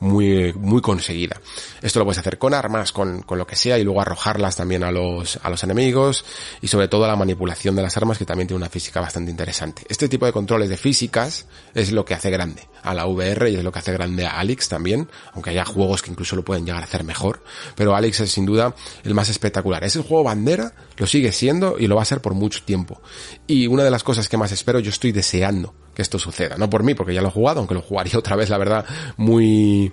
muy, 0.00 0.52
muy 0.54 0.80
conseguida. 0.80 1.40
Esto 1.80 1.98
lo 1.98 2.04
puedes 2.04 2.18
hacer 2.18 2.38
con 2.38 2.54
armas, 2.54 2.92
con, 2.92 3.22
con 3.22 3.38
lo 3.38 3.46
que 3.46 3.56
sea, 3.56 3.78
y 3.78 3.84
luego 3.84 4.00
arrojarlas 4.00 4.56
también 4.56 4.84
a 4.84 4.90
los, 4.90 5.38
a 5.42 5.50
los 5.50 5.62
enemigos, 5.64 6.24
y 6.60 6.68
sobre 6.68 6.88
todo 6.88 7.06
la 7.06 7.16
manipulación 7.16 7.74
de 7.76 7.82
las 7.82 7.96
armas, 7.96 8.18
que 8.18 8.24
también 8.24 8.48
tiene 8.48 8.58
una 8.58 8.68
física 8.68 9.00
bastante 9.00 9.30
interesante. 9.30 9.82
Este 9.88 10.08
tipo 10.08 10.26
de 10.26 10.32
controles 10.32 10.68
de 10.68 10.76
físicas 10.76 11.46
es 11.74 11.92
lo 11.92 12.04
que 12.04 12.14
hace 12.14 12.30
grande 12.30 12.68
a 12.82 12.94
la 12.94 13.06
VR 13.06 13.50
y 13.50 13.56
es 13.56 13.64
lo 13.64 13.72
que 13.72 13.78
hace 13.78 13.92
grande 13.92 14.26
a 14.26 14.38
Alex 14.38 14.68
también, 14.68 15.08
aunque 15.32 15.50
haya 15.50 15.64
juegos 15.64 16.02
que 16.02 16.10
incluso 16.10 16.36
lo 16.36 16.44
pueden 16.44 16.66
llegar 16.66 16.82
a 16.82 16.84
hacer 16.84 17.02
mejor, 17.02 17.42
pero 17.74 17.96
Alex 17.96 18.20
es 18.20 18.32
sin 18.32 18.44
duda 18.44 18.74
el 19.04 19.14
más 19.14 19.30
espectacular. 19.30 19.84
Es 19.84 19.96
el 19.96 20.02
juego 20.02 20.24
bandera, 20.24 20.74
lo 20.98 21.06
sigue 21.06 21.32
siendo 21.32 21.78
y 21.78 21.86
lo 21.86 21.96
va 21.96 22.02
a 22.02 22.06
ser 22.06 22.20
por 22.20 22.34
mucho 22.34 22.62
tiempo. 22.64 23.00
Y 23.46 23.66
una 23.66 23.84
de 23.84 23.90
las 23.90 24.04
cosas 24.04 24.28
que 24.28 24.36
más 24.36 24.52
espero, 24.52 24.80
yo 24.80 24.90
estoy 24.90 25.12
deseando 25.12 25.74
que 25.94 26.02
esto 26.02 26.18
suceda. 26.18 26.56
No 26.56 26.68
por 26.68 26.82
mí, 26.82 26.94
porque 26.94 27.14
ya 27.14 27.22
lo 27.22 27.28
he 27.28 27.32
jugado, 27.32 27.60
aunque 27.60 27.74
lo 27.74 27.82
jugaría 27.82 28.18
otra 28.18 28.36
vez, 28.36 28.50
la 28.50 28.58
verdad, 28.58 28.84
muy, 29.16 29.92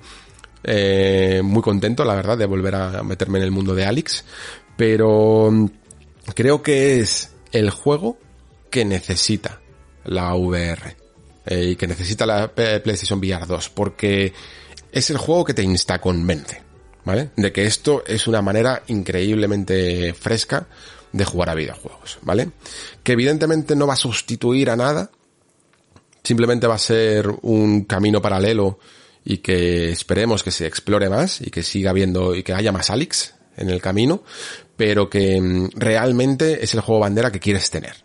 eh, 0.64 1.42
muy 1.44 1.62
contento, 1.62 2.04
la 2.04 2.16
verdad, 2.16 2.38
de 2.38 2.46
volver 2.46 2.76
a 2.76 3.04
meterme 3.04 3.40
en 3.40 3.46
el 3.46 3.52
mundo 3.52 3.76
de 3.76 3.86
Alex. 3.86 4.26
Pero 4.76 5.50
mm, 5.52 5.66
creo 6.36 6.62
que 6.62 7.00
es 7.00 7.34
el 7.52 7.70
juego 7.70 8.18
que 8.70 8.86
necesita 8.86 9.62
la 10.06 10.34
VR. 10.36 10.98
Eh, 11.46 11.70
y 11.72 11.76
que 11.76 11.88
necesita 11.88 12.26
la 12.26 12.54
PlayStation 12.54 13.20
VR 13.20 13.46
2. 13.46 13.70
Porque 13.70 14.34
es 14.92 15.10
el 15.10 15.18
juego 15.18 15.44
que 15.44 15.54
te 15.54 15.64
insta 15.64 16.00
convence. 16.00 16.62
¿Vale? 17.04 17.32
De 17.36 17.52
que 17.52 17.66
esto 17.66 18.04
es 18.06 18.28
una 18.28 18.44
manera 18.44 18.84
increíblemente 18.86 20.14
fresca 20.14 20.68
de 21.12 21.26
jugar 21.26 21.50
a 21.50 21.56
videojuegos, 21.56 22.20
¿vale? 22.22 22.52
Que 23.04 23.14
evidentemente 23.14 23.76
no 23.76 23.88
va 23.88 23.94
a 23.94 23.98
sustituir 23.98 24.70
a 24.70 24.76
nada, 24.76 25.10
simplemente 26.24 26.68
va 26.68 26.76
a 26.76 26.80
ser 26.80 27.28
un 27.42 27.86
camino 27.86 28.22
paralelo 28.22 28.80
y 29.24 29.38
que 29.38 29.92
esperemos 29.92 30.44
que 30.44 30.52
se 30.52 30.66
explore 30.66 31.10
más 31.10 31.42
y 31.42 31.52
que 31.52 31.64
siga 31.64 31.92
habiendo 31.92 32.36
y 32.36 32.44
que 32.44 32.54
haya 32.54 32.72
más 32.72 32.90
Alex 32.90 33.36
en 33.58 33.70
el 33.70 33.82
camino, 33.82 34.24
pero 34.76 35.10
que 35.10 35.40
mm, 35.40 35.70
realmente 35.76 36.64
es 36.64 36.74
el 36.74 36.82
juego 36.82 37.02
bandera 37.02 37.32
que 37.32 37.40
quieres 37.40 37.70
tener, 37.70 37.96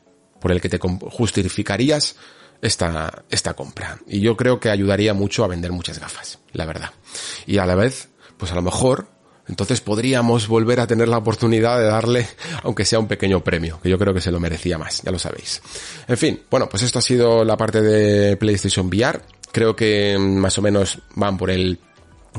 por 0.41 0.53
el 0.53 0.61
que 0.61 0.69
te 0.69 0.79
justificarías 0.79 2.17
esta, 2.61 3.25
esta 3.31 3.55
compra. 3.55 3.99
Y 4.07 4.21
yo 4.21 4.37
creo 4.37 4.61
que 4.61 4.71
ayudaría 4.71 5.15
mucho 5.15 5.45
a 5.45 5.49
vender 5.49 5.73
muchas 5.73 5.99
gafas, 5.99 6.39
la 6.53 6.67
verdad. 6.67 6.91
Y 7.47 7.59
a 7.59 7.67
la 7.67 7.75
vez, 7.75 8.09
pues 8.37 8.53
a 8.53 8.55
lo 8.55 8.63
mejor 8.63 9.09
entonces 9.49 9.81
podríamos 9.81 10.49
volver 10.49 10.81
a 10.81 10.87
tener 10.87 11.09
la 11.09 11.19
oportunidad 11.19 11.79
de 11.79 11.85
darle, 11.85 12.27
aunque 12.63 12.85
sea 12.85 12.99
un 12.99 13.07
pequeño 13.07 13.43
premio, 13.45 13.81
que 13.81 13.89
yo 13.89 13.99
creo 13.99 14.13
que 14.13 14.21
se 14.21 14.33
lo 14.33 14.41
merecía 14.41 14.79
más, 14.79 15.03
ya 15.03 15.11
lo 15.11 15.19
sabéis. 15.19 15.63
En 16.09 16.17
fin, 16.17 16.43
bueno, 16.51 16.69
pues 16.69 16.83
esto 16.83 16.99
ha 16.99 17.03
sido 17.03 17.45
la 17.45 17.57
parte 17.57 17.81
de 17.81 18.37
PlayStation 18.37 18.89
VR. 18.89 19.21
Creo 19.53 19.77
que 19.77 20.19
más 20.19 20.59
o 20.59 20.63
menos 20.63 20.99
van 21.15 21.39
por 21.39 21.51
el 21.51 21.79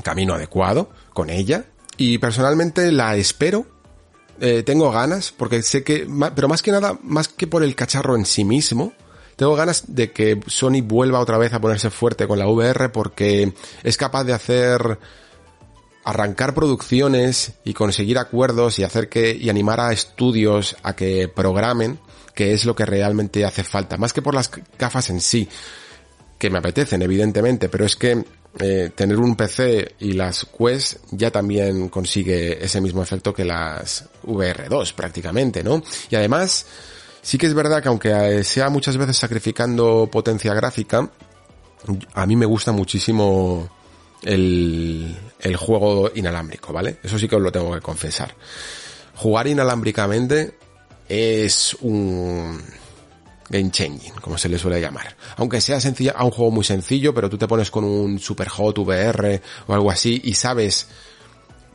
camino 0.03 0.33
adecuado 0.33 0.89
con 1.13 1.29
ella. 1.29 1.65
Y 1.97 2.17
personalmente 2.19 2.91
la 2.91 3.15
espero. 3.15 3.65
Eh, 4.39 4.61
tengo 4.63 4.91
ganas, 4.91 5.31
porque 5.35 5.63
sé 5.63 5.83
que, 5.83 6.07
pero 6.35 6.47
más 6.47 6.61
que 6.61 6.71
nada, 6.71 6.99
más 7.01 7.27
que 7.27 7.47
por 7.47 7.63
el 7.63 7.73
cacharro 7.73 8.15
en 8.15 8.25
sí 8.25 8.43
mismo, 8.43 8.93
tengo 9.35 9.55
ganas 9.55 9.95
de 9.95 10.11
que 10.11 10.39
Sony 10.45 10.81
vuelva 10.83 11.19
otra 11.19 11.37
vez 11.37 11.53
a 11.53 11.61
ponerse 11.61 11.89
fuerte 11.89 12.27
con 12.27 12.37
la 12.37 12.47
VR 12.47 12.89
porque 12.89 13.53
es 13.83 13.97
capaz 13.97 14.25
de 14.25 14.33
hacer 14.33 14.99
arrancar 16.07 16.53
producciones 16.53 17.51
y 17.65 17.73
conseguir 17.73 18.17
acuerdos 18.17 18.79
y 18.79 18.83
hacer 18.83 19.09
que 19.09 19.35
y 19.35 19.49
animar 19.49 19.81
a 19.81 19.91
estudios 19.91 20.77
a 20.81 20.95
que 20.95 21.27
programen, 21.27 21.99
que 22.33 22.53
es 22.53 22.63
lo 22.63 22.73
que 22.73 22.85
realmente 22.85 23.43
hace 23.43 23.65
falta, 23.65 23.97
más 23.97 24.13
que 24.13 24.21
por 24.21 24.33
las 24.33 24.49
gafas 24.79 25.09
en 25.09 25.19
sí, 25.19 25.49
que 26.39 26.49
me 26.49 26.59
apetecen 26.59 27.01
evidentemente, 27.01 27.67
pero 27.67 27.85
es 27.85 27.97
que 27.97 28.23
eh, 28.57 28.91
tener 28.95 29.19
un 29.19 29.35
PC 29.35 29.95
y 29.99 30.13
las 30.13 30.45
Quest 30.45 30.99
ya 31.11 31.29
también 31.29 31.89
consigue 31.89 32.63
ese 32.63 32.79
mismo 32.79 33.03
efecto 33.03 33.33
que 33.33 33.43
las 33.43 34.05
VR2 34.23 34.93
prácticamente, 34.93 35.61
¿no? 35.61 35.83
Y 36.09 36.15
además, 36.15 36.67
sí 37.21 37.37
que 37.37 37.47
es 37.47 37.53
verdad 37.53 37.83
que 37.83 37.89
aunque 37.89 38.45
sea 38.45 38.69
muchas 38.69 38.95
veces 38.95 39.17
sacrificando 39.17 40.07
potencia 40.09 40.53
gráfica, 40.53 41.11
a 42.13 42.25
mí 42.25 42.37
me 42.37 42.45
gusta 42.45 42.71
muchísimo 42.71 43.69
el, 44.23 45.15
el 45.39 45.55
juego 45.55 46.11
inalámbrico, 46.15 46.73
¿vale? 46.73 46.97
Eso 47.03 47.17
sí 47.19 47.27
que 47.27 47.35
os 47.35 47.41
lo 47.41 47.51
tengo 47.51 47.73
que 47.73 47.81
confesar. 47.81 48.35
Jugar 49.15 49.47
inalámbricamente 49.47 50.57
es 51.07 51.75
un 51.81 52.61
game 53.49 53.71
changing, 53.71 54.13
como 54.21 54.37
se 54.37 54.49
le 54.49 54.57
suele 54.57 54.81
llamar. 54.81 55.15
Aunque 55.37 55.61
sea 55.61 55.79
sencilla, 55.79 56.13
a 56.15 56.23
un 56.25 56.31
juego 56.31 56.51
muy 56.51 56.63
sencillo, 56.63 57.13
pero 57.13 57.29
tú 57.29 57.37
te 57.37 57.47
pones 57.47 57.71
con 57.71 57.83
un 57.83 58.19
super 58.19 58.49
hot 58.49 58.77
VR 58.79 59.41
o 59.67 59.73
algo 59.73 59.89
así 59.89 60.21
y 60.23 60.33
sabes 60.33 60.87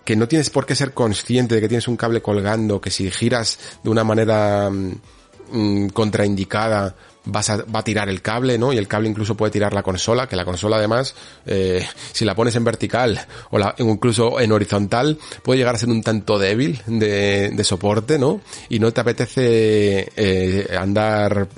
que 0.05 0.17
no 0.17 0.29
tienes 0.29 0.51
por 0.51 0.67
qué 0.67 0.75
ser 0.75 0.93
consciente 0.93 1.55
de 1.55 1.61
que 1.61 1.69
tienes 1.69 1.89
un 1.89 1.97
cable 1.97 2.21
colgando, 2.21 2.81
que 2.81 2.91
si 2.91 3.11
giras 3.11 3.59
de 3.83 3.91
una 3.91 4.05
manera 4.05 4.69
mm, 4.71 5.89
contraindicada 5.89 6.95
vas 7.25 7.51
a, 7.51 7.57
va 7.65 7.81
a 7.81 7.85
tirar 7.85 8.09
el 8.09 8.23
cable, 8.23 8.59
¿no? 8.59 8.73
Y 8.73 8.79
el 8.79 8.89
cable 8.89 9.09
incluso 9.09 9.37
puede 9.37 9.53
tirar 9.53 9.73
la 9.73 9.83
consola, 9.83 10.29
que 10.29 10.37
la 10.37 10.45
consola 10.45 10.77
además, 10.77 11.15
eh, 11.47 11.87
si 12.13 12.25
la 12.25 12.35
pones 12.35 12.57
en 12.57 12.65
vertical 12.65 13.27
o 13.51 13.59
la, 13.59 13.75
incluso 13.79 14.41
en 14.41 14.53
horizontal, 14.53 15.19
puede 15.43 15.59
llegar 15.59 15.75
a 15.75 15.79
ser 15.79 15.89
un 15.89 16.03
tanto 16.03 16.39
débil 16.39 16.81
de, 16.87 17.51
de 17.51 17.65
soporte, 17.65 18.19
¿no? 18.19 18.41
Y 18.69 18.79
no 18.79 18.93
te 18.93 19.01
apetece 19.01 20.13
eh, 20.17 20.77
andar 20.79 21.49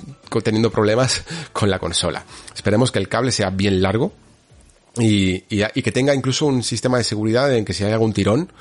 teniendo 0.43 0.69
problemas 0.69 1.23
con 1.53 1.69
la 1.69 1.79
consola. 1.79 2.23
Esperemos 2.53 2.91
que 2.91 2.99
el 2.99 3.07
cable 3.07 3.31
sea 3.31 3.49
bien 3.49 3.81
largo 3.81 4.11
y, 4.97 5.43
y, 5.49 5.63
y 5.73 5.81
que 5.81 5.91
tenga 5.91 6.13
incluso 6.13 6.45
un 6.45 6.63
sistema 6.63 6.97
de 6.97 7.03
seguridad 7.03 7.53
en 7.53 7.65
que 7.65 7.73
si 7.73 7.83
hay 7.83 7.91
algún 7.93 8.13
tirón, 8.13 8.51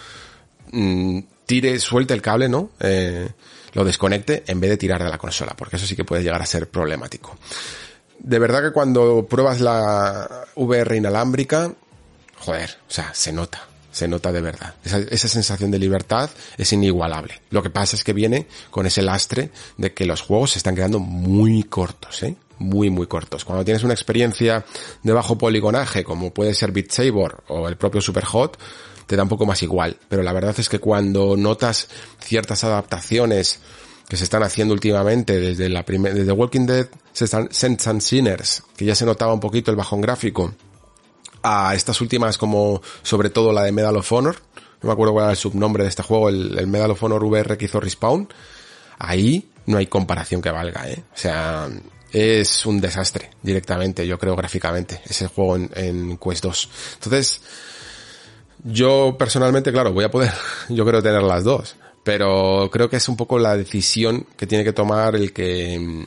mmm, 0.72 1.20
tire, 1.46 1.78
suelte 1.78 2.14
el 2.14 2.22
cable, 2.22 2.48
¿no? 2.48 2.70
Eh, 2.80 3.28
lo 3.74 3.84
desconecte 3.84 4.44
en 4.46 4.60
vez 4.60 4.70
de 4.70 4.76
tirar 4.76 5.02
de 5.02 5.10
la 5.10 5.18
consola, 5.18 5.54
porque 5.56 5.76
eso 5.76 5.86
sí 5.86 5.94
que 5.94 6.04
puede 6.04 6.22
llegar 6.22 6.40
a 6.40 6.46
ser 6.46 6.68
problemático. 6.68 7.36
De 8.18 8.38
verdad 8.38 8.62
que 8.62 8.72
cuando 8.72 9.26
pruebas 9.26 9.60
la 9.60 10.46
VR 10.54 10.96
inalámbrica, 10.96 11.72
joder, 12.38 12.78
o 12.88 12.90
sea, 12.90 13.12
se 13.12 13.32
nota, 13.32 13.66
se 13.90 14.08
nota 14.08 14.32
de 14.32 14.40
verdad. 14.40 14.74
Esa, 14.84 15.28
sensación 15.28 15.70
de 15.70 15.78
libertad 15.78 16.30
es 16.56 16.72
inigualable. 16.72 17.42
Lo 17.50 17.62
que 17.62 17.70
pasa 17.70 17.96
es 17.96 18.04
que 18.04 18.12
viene 18.12 18.46
con 18.70 18.86
ese 18.86 19.02
lastre 19.02 19.50
de 19.76 19.92
que 19.92 20.06
los 20.06 20.20
juegos 20.20 20.52
se 20.52 20.58
están 20.58 20.74
quedando 20.74 21.00
muy 21.00 21.64
cortos, 21.64 22.22
¿eh? 22.22 22.36
Muy, 22.58 22.88
muy 22.88 23.08
cortos. 23.08 23.44
Cuando 23.44 23.64
tienes 23.64 23.82
una 23.82 23.94
experiencia 23.94 24.64
de 25.02 25.12
bajo 25.12 25.36
poligonaje, 25.36 26.04
como 26.04 26.32
puede 26.32 26.54
ser 26.54 26.70
Beat 26.70 26.92
Saber 26.92 27.36
o 27.48 27.68
el 27.68 27.76
propio 27.76 28.00
Superhot, 28.00 28.56
te 29.06 29.16
da 29.16 29.22
un 29.22 29.28
poco 29.28 29.46
más 29.46 29.62
igual. 29.62 29.96
Pero 30.08 30.22
la 30.22 30.32
verdad 30.32 30.54
es 30.58 30.68
que 30.68 30.78
cuando 30.78 31.36
notas 31.36 31.88
ciertas 32.20 32.64
adaptaciones 32.64 33.60
que 34.08 34.16
se 34.16 34.24
están 34.24 34.42
haciendo 34.42 34.74
últimamente 34.74 35.40
desde 35.40 35.68
la 35.68 35.84
primera, 35.84 36.14
desde 36.14 36.32
Walking 36.32 36.66
Dead, 36.66 36.86
Sense 37.12 37.90
and 37.90 38.00
Sinners, 38.00 38.62
que 38.76 38.84
ya 38.84 38.94
se 38.94 39.06
notaba 39.06 39.32
un 39.32 39.40
poquito 39.40 39.70
el 39.70 39.76
bajón 39.76 40.00
gráfico, 40.00 40.52
a 41.42 41.74
estas 41.74 42.00
últimas 42.00 42.38
como 42.38 42.82
sobre 43.02 43.30
todo 43.30 43.52
la 43.52 43.62
de 43.62 43.72
Medal 43.72 43.96
of 43.96 44.12
Honor, 44.12 44.36
no 44.82 44.88
me 44.88 44.92
acuerdo 44.92 45.12
cuál 45.12 45.24
era 45.24 45.32
el 45.32 45.38
subnombre 45.38 45.84
de 45.84 45.90
este 45.90 46.02
juego, 46.02 46.28
el, 46.28 46.66
Medal 46.66 46.90
of 46.90 47.02
Honor 47.02 47.24
VR 47.24 47.56
que 47.56 47.66
hizo 47.66 47.80
Respawn, 47.80 48.28
ahí 48.98 49.50
no 49.66 49.78
hay 49.78 49.86
comparación 49.86 50.42
que 50.42 50.50
valga, 50.50 50.88
¿eh? 50.88 51.04
O 51.14 51.16
sea, 51.16 51.68
es 52.12 52.66
un 52.66 52.80
desastre 52.80 53.30
directamente, 53.42 54.06
yo 54.06 54.18
creo 54.18 54.36
gráficamente, 54.36 55.00
ese 55.06 55.28
juego 55.28 55.56
en, 55.56 55.70
en 55.74 56.18
Quest 56.18 56.44
2. 56.44 56.70
Entonces, 56.94 57.40
yo 58.64 59.16
personalmente, 59.18 59.70
claro, 59.70 59.92
voy 59.92 60.04
a 60.04 60.10
poder, 60.10 60.32
yo 60.68 60.84
creo 60.84 61.02
tener 61.02 61.22
las 61.22 61.44
dos, 61.44 61.76
pero 62.02 62.68
creo 62.72 62.88
que 62.88 62.96
es 62.96 63.08
un 63.08 63.16
poco 63.16 63.38
la 63.38 63.56
decisión 63.56 64.26
que 64.36 64.46
tiene 64.46 64.64
que 64.64 64.72
tomar 64.72 65.14
el 65.14 65.32
que, 65.32 66.06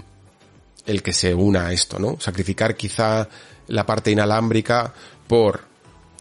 el 0.86 1.04
que 1.04 1.14
se 1.14 1.34
una 1.34 1.68
a 1.68 1.74
esto, 1.74 2.00
¿no? 2.00 2.20
Sacrificar 2.20 2.76
quizá 2.76 3.30
la 3.68 3.86
parte 3.86 4.12
inalámbrica 4.12 4.94
por 5.28 5.62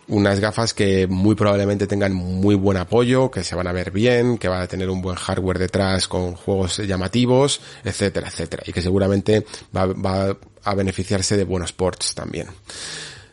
unas 0.08 0.38
gafas 0.38 0.72
que 0.72 1.06
muy 1.08 1.34
probablemente 1.34 1.86
tengan 1.86 2.12
muy 2.12 2.54
buen 2.54 2.76
apoyo, 2.76 3.30
que 3.30 3.42
se 3.42 3.56
van 3.56 3.66
a 3.66 3.72
ver 3.72 3.90
bien, 3.90 4.38
que 4.38 4.48
van 4.48 4.62
a 4.62 4.66
tener 4.68 4.88
un 4.88 5.02
buen 5.02 5.16
hardware 5.16 5.58
detrás 5.58 6.06
con 6.06 6.34
juegos 6.34 6.78
llamativos, 6.78 7.60
etcétera, 7.82 8.28
etcétera. 8.28 8.62
Y 8.66 8.72
que 8.72 8.82
seguramente 8.82 9.44
va 9.74 10.36
a 10.62 10.74
beneficiarse 10.74 11.36
de 11.36 11.44
buenos 11.44 11.72
ports 11.72 12.14
también. 12.14 12.46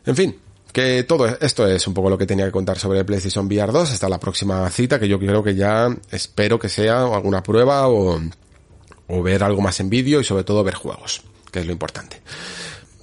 En 0.05 0.15
fin, 0.15 0.35
que 0.73 1.03
todo 1.03 1.27
esto 1.27 1.67
es 1.67 1.87
un 1.87 1.93
poco 1.93 2.09
lo 2.09 2.17
que 2.17 2.25
tenía 2.25 2.45
que 2.45 2.51
contar 2.51 2.79
sobre 2.79 3.05
PlayStation 3.05 3.45
VR 3.45 3.71
2 3.71 3.91
hasta 3.91 4.09
la 4.09 4.19
próxima 4.19 4.67
cita 4.71 4.99
que 4.99 5.07
yo 5.07 5.19
creo 5.19 5.43
que 5.43 5.55
ya 5.55 5.95
espero 6.11 6.57
que 6.57 6.67
sea 6.67 7.03
alguna 7.03 7.43
prueba 7.43 7.87
o, 7.87 8.19
ver 9.07 9.43
algo 9.43 9.61
más 9.61 9.79
en 9.79 9.91
vídeo 9.91 10.19
y 10.19 10.23
sobre 10.23 10.43
todo 10.43 10.63
ver 10.63 10.73
juegos, 10.73 11.21
que 11.51 11.59
es 11.59 11.67
lo 11.67 11.71
importante. 11.71 12.19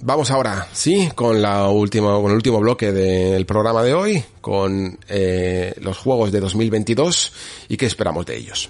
Vamos 0.01 0.29
ahora, 0.31 0.67
sí, 0.73 1.09
con 1.15 1.41
la 1.41 1.63
con 1.63 2.31
el 2.31 2.35
último 2.35 2.59
bloque 2.59 2.91
del 2.91 3.45
programa 3.45 3.81
de 3.83 3.93
hoy, 3.93 4.23
con 4.41 4.99
eh, 5.07 5.73
los 5.79 5.97
juegos 5.97 6.33
de 6.33 6.41
2022 6.41 7.33
y 7.69 7.77
qué 7.77 7.85
esperamos 7.85 8.25
de 8.25 8.35
ellos. 8.35 8.69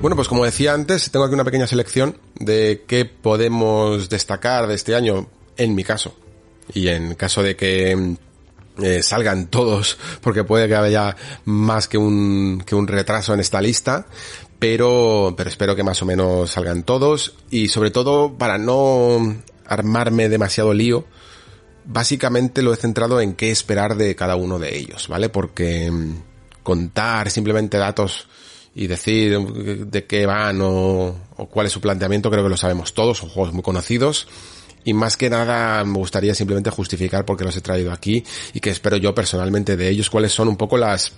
Bueno, 0.00 0.14
pues 0.14 0.28
como 0.28 0.44
decía 0.44 0.74
antes, 0.74 1.10
tengo 1.10 1.24
aquí 1.24 1.34
una 1.34 1.44
pequeña 1.44 1.66
selección 1.66 2.16
de 2.36 2.84
qué 2.86 3.04
podemos 3.04 4.08
destacar 4.08 4.68
de 4.68 4.76
este 4.76 4.94
año, 4.94 5.28
en 5.56 5.74
mi 5.74 5.82
caso. 5.82 6.14
Y 6.72 6.86
en 6.86 7.16
caso 7.16 7.42
de 7.42 7.56
que 7.56 8.16
eh, 8.80 9.02
salgan 9.02 9.48
todos, 9.48 9.98
porque 10.20 10.44
puede 10.44 10.68
que 10.68 10.76
haya 10.76 11.16
más 11.46 11.88
que 11.88 11.98
un, 11.98 12.62
que 12.64 12.76
un 12.76 12.86
retraso 12.86 13.34
en 13.34 13.40
esta 13.40 13.60
lista, 13.60 14.06
pero, 14.60 15.34
pero 15.36 15.50
espero 15.50 15.74
que 15.74 15.82
más 15.82 16.00
o 16.00 16.06
menos 16.06 16.52
salgan 16.52 16.84
todos 16.84 17.34
y 17.50 17.66
sobre 17.66 17.90
todo 17.90 18.38
para 18.38 18.56
no 18.56 19.36
armarme 19.66 20.28
demasiado 20.28 20.74
lío, 20.74 21.06
básicamente 21.84 22.62
lo 22.62 22.72
he 22.72 22.76
centrado 22.76 23.20
en 23.20 23.34
qué 23.34 23.50
esperar 23.50 23.96
de 23.96 24.14
cada 24.14 24.36
uno 24.36 24.60
de 24.60 24.78
ellos, 24.78 25.08
¿vale? 25.08 25.28
Porque 25.28 25.90
mm, 25.90 26.22
contar 26.62 27.30
simplemente 27.30 27.78
datos 27.78 28.28
y 28.74 28.86
decir 28.86 29.38
de 29.38 30.06
qué 30.06 30.26
van 30.26 30.60
o, 30.60 31.14
o, 31.36 31.46
cuál 31.48 31.66
es 31.66 31.72
su 31.72 31.80
planteamiento, 31.80 32.30
creo 32.30 32.44
que 32.44 32.50
lo 32.50 32.56
sabemos 32.56 32.94
todos, 32.94 33.18
son 33.18 33.28
juegos 33.28 33.52
muy 33.52 33.62
conocidos. 33.62 34.28
Y 34.84 34.94
más 34.94 35.16
que 35.16 35.28
nada 35.28 35.84
me 35.84 35.98
gustaría 35.98 36.34
simplemente 36.34 36.70
justificar 36.70 37.24
por 37.24 37.36
qué 37.36 37.44
los 37.44 37.56
he 37.56 37.60
traído 37.60 37.92
aquí 37.92 38.24
y 38.54 38.60
que 38.60 38.70
espero 38.70 38.96
yo 38.96 39.14
personalmente 39.14 39.76
de 39.76 39.88
ellos, 39.88 40.08
cuáles 40.08 40.32
son 40.32 40.48
un 40.48 40.56
poco 40.56 40.78
las, 40.78 41.12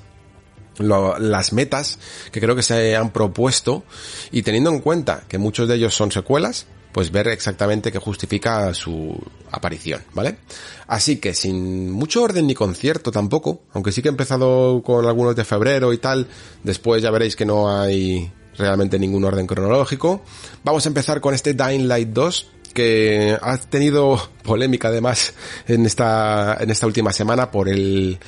lo, 0.78 1.18
las 1.18 1.52
metas 1.52 1.98
que 2.32 2.40
creo 2.40 2.56
que 2.56 2.62
se 2.62 2.96
han 2.96 3.12
propuesto 3.12 3.84
y 4.32 4.42
teniendo 4.42 4.70
en 4.70 4.80
cuenta 4.80 5.24
que 5.28 5.38
muchos 5.38 5.68
de 5.68 5.76
ellos 5.76 5.94
son 5.94 6.10
secuelas, 6.10 6.66
pues 6.92 7.10
ver 7.10 7.28
exactamente 7.28 7.92
qué 7.92 7.98
justifica 7.98 8.72
su 8.74 9.16
aparición, 9.50 10.02
¿vale? 10.12 10.38
Así 10.86 11.16
que 11.16 11.34
sin 11.34 11.90
mucho 11.90 12.22
orden 12.22 12.46
ni 12.46 12.54
concierto 12.54 13.12
tampoco, 13.12 13.62
aunque 13.72 13.92
sí 13.92 14.02
que 14.02 14.08
he 14.08 14.10
empezado 14.10 14.82
con 14.82 15.06
algunos 15.06 15.36
de 15.36 15.44
febrero 15.44 15.92
y 15.92 15.98
tal, 15.98 16.26
después 16.64 17.02
ya 17.02 17.10
veréis 17.10 17.36
que 17.36 17.46
no 17.46 17.70
hay 17.70 18.30
realmente 18.56 18.98
ningún 18.98 19.24
orden 19.24 19.46
cronológico. 19.46 20.22
Vamos 20.64 20.84
a 20.84 20.88
empezar 20.88 21.20
con 21.20 21.34
este 21.34 21.54
Dying 21.54 21.86
Light 21.88 22.08
2 22.08 22.46
que 22.74 23.36
ha 23.40 23.56
tenido 23.58 24.30
polémica 24.42 24.88
además 24.88 25.34
en 25.66 25.86
esta 25.86 26.56
en 26.60 26.70
esta 26.70 26.86
última 26.86 27.12
semana 27.12 27.50
por 27.50 27.68
el 27.68 28.20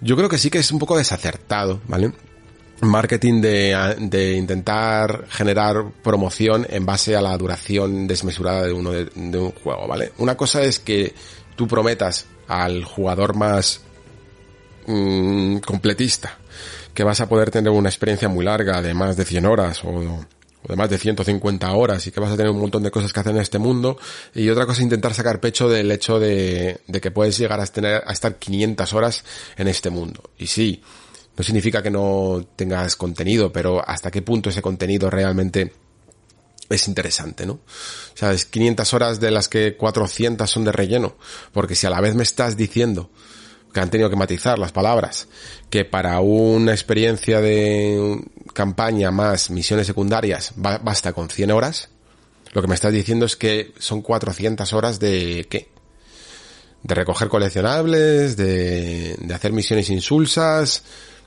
yo 0.00 0.16
creo 0.16 0.28
que 0.28 0.38
sí 0.38 0.48
que 0.48 0.58
es 0.58 0.72
un 0.72 0.78
poco 0.78 0.96
desacertado, 0.96 1.80
¿vale? 1.86 2.12
Marketing 2.82 3.40
de, 3.40 3.96
de, 4.00 4.34
intentar 4.34 5.26
generar 5.28 5.84
promoción 6.02 6.66
en 6.68 6.84
base 6.84 7.14
a 7.16 7.20
la 7.20 7.36
duración 7.38 8.06
desmesurada 8.06 8.66
de 8.66 8.72
uno 8.72 8.90
de, 8.90 9.08
un 9.14 9.52
juego, 9.52 9.86
¿vale? 9.86 10.12
Una 10.18 10.36
cosa 10.36 10.62
es 10.62 10.78
que 10.78 11.14
tú 11.54 11.68
prometas 11.68 12.26
al 12.48 12.84
jugador 12.84 13.36
más 13.36 13.82
mmm, 14.86 15.58
completista 15.58 16.38
que 16.92 17.04
vas 17.04 17.20
a 17.20 17.28
poder 17.28 17.50
tener 17.50 17.70
una 17.70 17.88
experiencia 17.88 18.28
muy 18.28 18.44
larga 18.44 18.82
de 18.82 18.94
más 18.94 19.16
de 19.16 19.24
100 19.24 19.46
horas 19.46 19.84
o, 19.84 19.88
o, 19.88 20.68
de 20.68 20.76
más 20.76 20.90
de 20.90 20.98
150 20.98 21.72
horas 21.72 22.06
y 22.06 22.10
que 22.10 22.20
vas 22.20 22.32
a 22.32 22.36
tener 22.36 22.50
un 22.50 22.60
montón 22.60 22.82
de 22.82 22.90
cosas 22.90 23.12
que 23.12 23.20
hacer 23.20 23.34
en 23.34 23.40
este 23.40 23.58
mundo 23.58 23.96
y 24.34 24.48
otra 24.48 24.66
cosa 24.66 24.80
es 24.80 24.84
intentar 24.84 25.14
sacar 25.14 25.40
pecho 25.40 25.68
del 25.68 25.90
hecho 25.90 26.18
de, 26.18 26.80
de 26.86 27.00
que 27.00 27.10
puedes 27.10 27.38
llegar 27.38 27.60
a, 27.60 27.66
tener, 27.66 28.02
a 28.06 28.12
estar 28.12 28.36
500 28.36 28.92
horas 28.92 29.24
en 29.56 29.68
este 29.68 29.90
mundo. 29.90 30.30
Y 30.38 30.48
sí, 30.48 30.82
no 31.36 31.44
significa 31.44 31.82
que 31.82 31.90
no 31.90 32.46
tengas 32.56 32.96
contenido, 32.96 33.52
pero 33.52 33.86
hasta 33.86 34.10
qué 34.10 34.22
punto 34.22 34.50
ese 34.50 34.62
contenido 34.62 35.08
realmente 35.10 35.72
es 36.68 36.88
interesante, 36.88 37.46
¿no? 37.46 37.54
O 37.54 38.16
sea, 38.16 38.32
es 38.32 38.46
500 38.46 38.94
horas 38.94 39.20
de 39.20 39.30
las 39.30 39.48
que 39.48 39.76
400 39.76 40.48
son 40.50 40.64
de 40.64 40.72
relleno, 40.72 41.16
porque 41.52 41.74
si 41.74 41.86
a 41.86 41.90
la 41.90 42.00
vez 42.00 42.14
me 42.14 42.22
estás 42.22 42.56
diciendo 42.56 43.10
que 43.72 43.80
han 43.80 43.90
tenido 43.90 44.10
que 44.10 44.16
matizar 44.16 44.58
las 44.58 44.72
palabras, 44.72 45.28
que 45.70 45.84
para 45.84 46.20
una 46.20 46.72
experiencia 46.72 47.40
de 47.40 48.20
campaña 48.52 49.10
más 49.10 49.50
misiones 49.50 49.86
secundarias 49.86 50.52
basta 50.56 51.12
con 51.12 51.30
100 51.30 51.50
horas, 51.50 51.88
lo 52.52 52.60
que 52.60 52.68
me 52.68 52.74
estás 52.74 52.92
diciendo 52.92 53.24
es 53.24 53.36
que 53.36 53.72
son 53.78 54.02
400 54.02 54.70
horas 54.74 55.00
de 55.00 55.46
¿qué? 55.48 55.70
De 56.82 56.94
recoger 56.94 57.28
coleccionables, 57.28 58.36
de, 58.36 59.16
de 59.18 59.34
hacer 59.34 59.52
misiones 59.52 59.88
insulsas, 59.88 60.82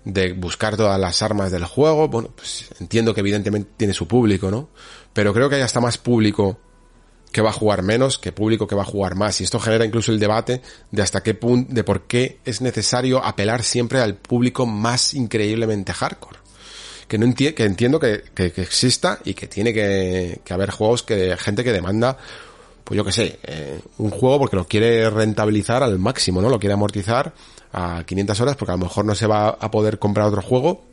de 0.05 0.33
buscar 0.33 0.77
todas 0.77 0.99
las 0.99 1.21
armas 1.21 1.51
del 1.51 1.65
juego. 1.65 2.07
Bueno, 2.07 2.29
pues 2.33 2.65
entiendo 2.79 3.13
que 3.13 3.19
evidentemente 3.19 3.71
tiene 3.75 3.93
su 3.93 4.07
público, 4.07 4.49
¿no? 4.49 4.69
Pero 5.13 5.33
creo 5.33 5.49
que 5.49 5.55
hay 5.55 5.61
hasta 5.61 5.81
más 5.81 5.97
público 5.97 6.59
que 7.31 7.41
va 7.41 7.49
a 7.49 7.53
jugar 7.53 7.81
menos 7.81 8.17
que 8.17 8.31
público 8.31 8.65
que 8.65 8.75
va 8.75 8.83
a 8.83 8.85
jugar 8.85 9.15
más. 9.15 9.41
Y 9.41 9.43
esto 9.43 9.59
genera 9.59 9.83
incluso 9.83 10.11
el 10.11 10.19
debate 10.19 10.61
de 10.91 11.01
hasta 11.01 11.21
qué 11.21 11.33
punto, 11.33 11.73
de 11.73 11.83
por 11.83 12.03
qué 12.03 12.39
es 12.45 12.61
necesario 12.61 13.23
apelar 13.25 13.63
siempre 13.63 13.99
al 13.99 14.15
público 14.15 14.65
más 14.65 15.13
increíblemente 15.13 15.91
hardcore. 15.91 16.39
Que 17.07 17.17
no 17.17 17.25
enti 17.25 17.51
que 17.53 17.65
entiendo 17.65 17.99
que, 17.99 18.23
que, 18.33 18.51
que, 18.51 18.61
exista 18.61 19.19
y 19.25 19.33
que 19.33 19.47
tiene 19.47 19.73
que, 19.73 20.41
que 20.43 20.53
haber 20.53 20.71
juegos 20.71 21.03
que, 21.03 21.35
gente 21.37 21.63
que 21.63 21.73
demanda 21.73 22.17
pues 22.85 22.95
yo 22.95 23.03
que 23.03 23.11
sé, 23.11 23.39
eh, 23.43 23.81
un 23.97 24.11
juego 24.11 24.39
porque 24.39 24.55
lo 24.55 24.67
quiere 24.67 25.09
rentabilizar 25.09 25.81
al 25.81 25.97
máximo, 25.97 26.39
¿no? 26.39 26.49
Lo 26.49 26.59
quiere 26.59 26.73
amortizar 26.73 27.33
a 27.73 28.03
500 28.05 28.39
horas 28.41 28.55
porque 28.55 28.71
a 28.71 28.77
lo 28.77 28.83
mejor 28.85 29.05
no 29.05 29.15
se 29.15 29.25
va 29.25 29.49
a 29.49 29.71
poder 29.71 29.97
comprar 29.97 30.27
otro 30.27 30.43
juego 30.43 30.85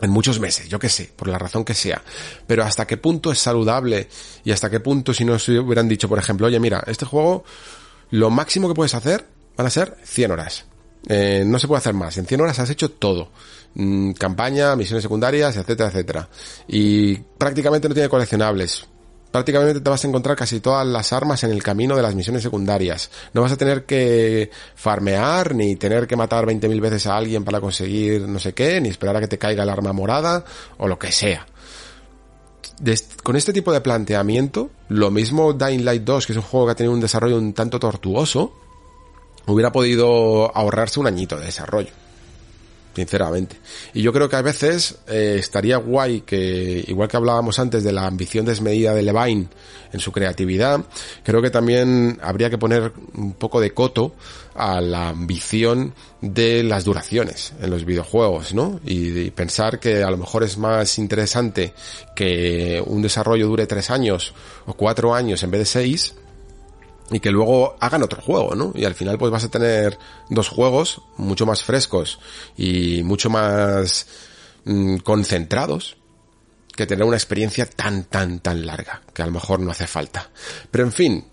en 0.00 0.10
muchos 0.10 0.40
meses, 0.40 0.66
yo 0.70 0.78
qué 0.78 0.88
sé, 0.88 1.12
por 1.14 1.28
la 1.28 1.38
razón 1.38 1.62
que 1.62 1.74
sea. 1.74 2.02
Pero 2.46 2.64
hasta 2.64 2.86
qué 2.86 2.96
punto 2.96 3.30
es 3.30 3.38
saludable 3.38 4.08
y 4.44 4.50
hasta 4.50 4.70
qué 4.70 4.80
punto 4.80 5.12
si 5.12 5.26
nos 5.26 5.46
hubieran 5.50 5.88
dicho, 5.88 6.08
por 6.08 6.18
ejemplo, 6.18 6.46
oye, 6.46 6.58
mira, 6.58 6.82
este 6.86 7.04
juego, 7.04 7.44
lo 8.10 8.30
máximo 8.30 8.66
que 8.66 8.74
puedes 8.74 8.94
hacer 8.94 9.26
van 9.58 9.66
a 9.66 9.70
ser 9.70 9.98
100 10.02 10.30
horas. 10.30 10.64
Eh, 11.06 11.44
no 11.46 11.58
se 11.58 11.68
puede 11.68 11.80
hacer 11.80 11.92
más. 11.92 12.16
En 12.16 12.26
100 12.26 12.40
horas 12.40 12.58
has 12.58 12.70
hecho 12.70 12.90
todo. 12.90 13.30
Mm, 13.74 14.12
campaña, 14.12 14.74
misiones 14.74 15.02
secundarias, 15.02 15.54
etcétera, 15.54 15.90
etcétera. 15.90 16.28
Y 16.66 17.16
prácticamente 17.16 17.88
no 17.88 17.94
tiene 17.94 18.08
coleccionables 18.08 18.86
prácticamente 19.30 19.80
te 19.80 19.90
vas 19.90 20.04
a 20.04 20.08
encontrar 20.08 20.36
casi 20.36 20.60
todas 20.60 20.86
las 20.86 21.12
armas 21.12 21.44
en 21.44 21.50
el 21.50 21.62
camino 21.62 21.96
de 21.96 22.02
las 22.02 22.14
misiones 22.14 22.42
secundarias. 22.42 23.10
No 23.32 23.42
vas 23.42 23.52
a 23.52 23.56
tener 23.56 23.84
que 23.84 24.50
farmear, 24.74 25.54
ni 25.54 25.76
tener 25.76 26.06
que 26.06 26.16
matar 26.16 26.46
20.000 26.46 26.80
veces 26.80 27.06
a 27.06 27.16
alguien 27.16 27.44
para 27.44 27.60
conseguir 27.60 28.28
no 28.28 28.38
sé 28.38 28.52
qué, 28.52 28.80
ni 28.80 28.88
esperar 28.88 29.16
a 29.16 29.20
que 29.20 29.28
te 29.28 29.38
caiga 29.38 29.62
el 29.62 29.68
arma 29.68 29.92
morada, 29.92 30.44
o 30.78 30.88
lo 30.88 30.98
que 30.98 31.12
sea. 31.12 31.46
con 33.22 33.36
este 33.36 33.52
tipo 33.52 33.72
de 33.72 33.80
planteamiento, 33.80 34.70
lo 34.88 35.10
mismo 35.10 35.52
Dying 35.52 35.84
Light 35.84 36.02
2, 36.02 36.26
que 36.26 36.32
es 36.32 36.36
un 36.36 36.42
juego 36.42 36.66
que 36.66 36.72
ha 36.72 36.76
tenido 36.76 36.94
un 36.94 37.00
desarrollo 37.00 37.36
un 37.36 37.52
tanto 37.52 37.78
tortuoso, 37.78 38.52
hubiera 39.46 39.72
podido 39.72 40.54
ahorrarse 40.56 41.00
un 41.00 41.06
añito 41.06 41.38
de 41.38 41.46
desarrollo 41.46 41.90
sinceramente. 42.94 43.56
Y 43.94 44.02
yo 44.02 44.12
creo 44.12 44.28
que 44.28 44.36
a 44.36 44.42
veces 44.42 44.96
eh, 45.08 45.36
estaría 45.38 45.76
guay 45.76 46.22
que, 46.22 46.84
igual 46.86 47.08
que 47.08 47.16
hablábamos 47.16 47.58
antes 47.58 47.84
de 47.84 47.92
la 47.92 48.06
ambición 48.06 48.44
desmedida 48.44 48.94
de 48.94 49.02
Levine 49.02 49.48
en 49.92 50.00
su 50.00 50.12
creatividad, 50.12 50.84
creo 51.22 51.42
que 51.42 51.50
también 51.50 52.18
habría 52.22 52.50
que 52.50 52.58
poner 52.58 52.92
un 53.14 53.32
poco 53.34 53.60
de 53.60 53.72
coto 53.72 54.14
a 54.54 54.80
la 54.80 55.10
ambición 55.10 55.94
de 56.20 56.62
las 56.62 56.84
duraciones 56.84 57.52
en 57.60 57.70
los 57.70 57.84
videojuegos, 57.84 58.54
¿no? 58.54 58.80
Y, 58.84 59.18
y 59.18 59.30
pensar 59.30 59.80
que 59.80 60.02
a 60.02 60.10
lo 60.10 60.16
mejor 60.16 60.42
es 60.42 60.58
más 60.58 60.98
interesante 60.98 61.72
que 62.14 62.82
un 62.84 63.02
desarrollo 63.02 63.46
dure 63.46 63.66
tres 63.66 63.90
años 63.90 64.34
o 64.66 64.74
cuatro 64.74 65.14
años 65.14 65.42
en 65.42 65.50
vez 65.50 65.60
de 65.60 65.66
seis, 65.66 66.14
y 67.10 67.20
que 67.20 67.30
luego 67.30 67.76
hagan 67.80 68.02
otro 68.02 68.22
juego, 68.22 68.54
¿no? 68.54 68.72
Y 68.74 68.84
al 68.84 68.94
final 68.94 69.18
pues 69.18 69.30
vas 69.30 69.44
a 69.44 69.50
tener 69.50 69.98
dos 70.28 70.48
juegos 70.48 71.02
mucho 71.16 71.46
más 71.46 71.62
frescos 71.62 72.20
y 72.56 73.02
mucho 73.02 73.30
más 73.30 74.06
mm, 74.64 74.98
concentrados 74.98 75.96
que 76.76 76.86
tener 76.86 77.04
una 77.04 77.16
experiencia 77.16 77.66
tan, 77.66 78.04
tan, 78.04 78.40
tan 78.40 78.64
larga, 78.64 79.02
que 79.12 79.22
a 79.22 79.26
lo 79.26 79.32
mejor 79.32 79.60
no 79.60 79.70
hace 79.70 79.86
falta. 79.86 80.30
Pero 80.70 80.84
en 80.84 80.92
fin, 80.92 81.24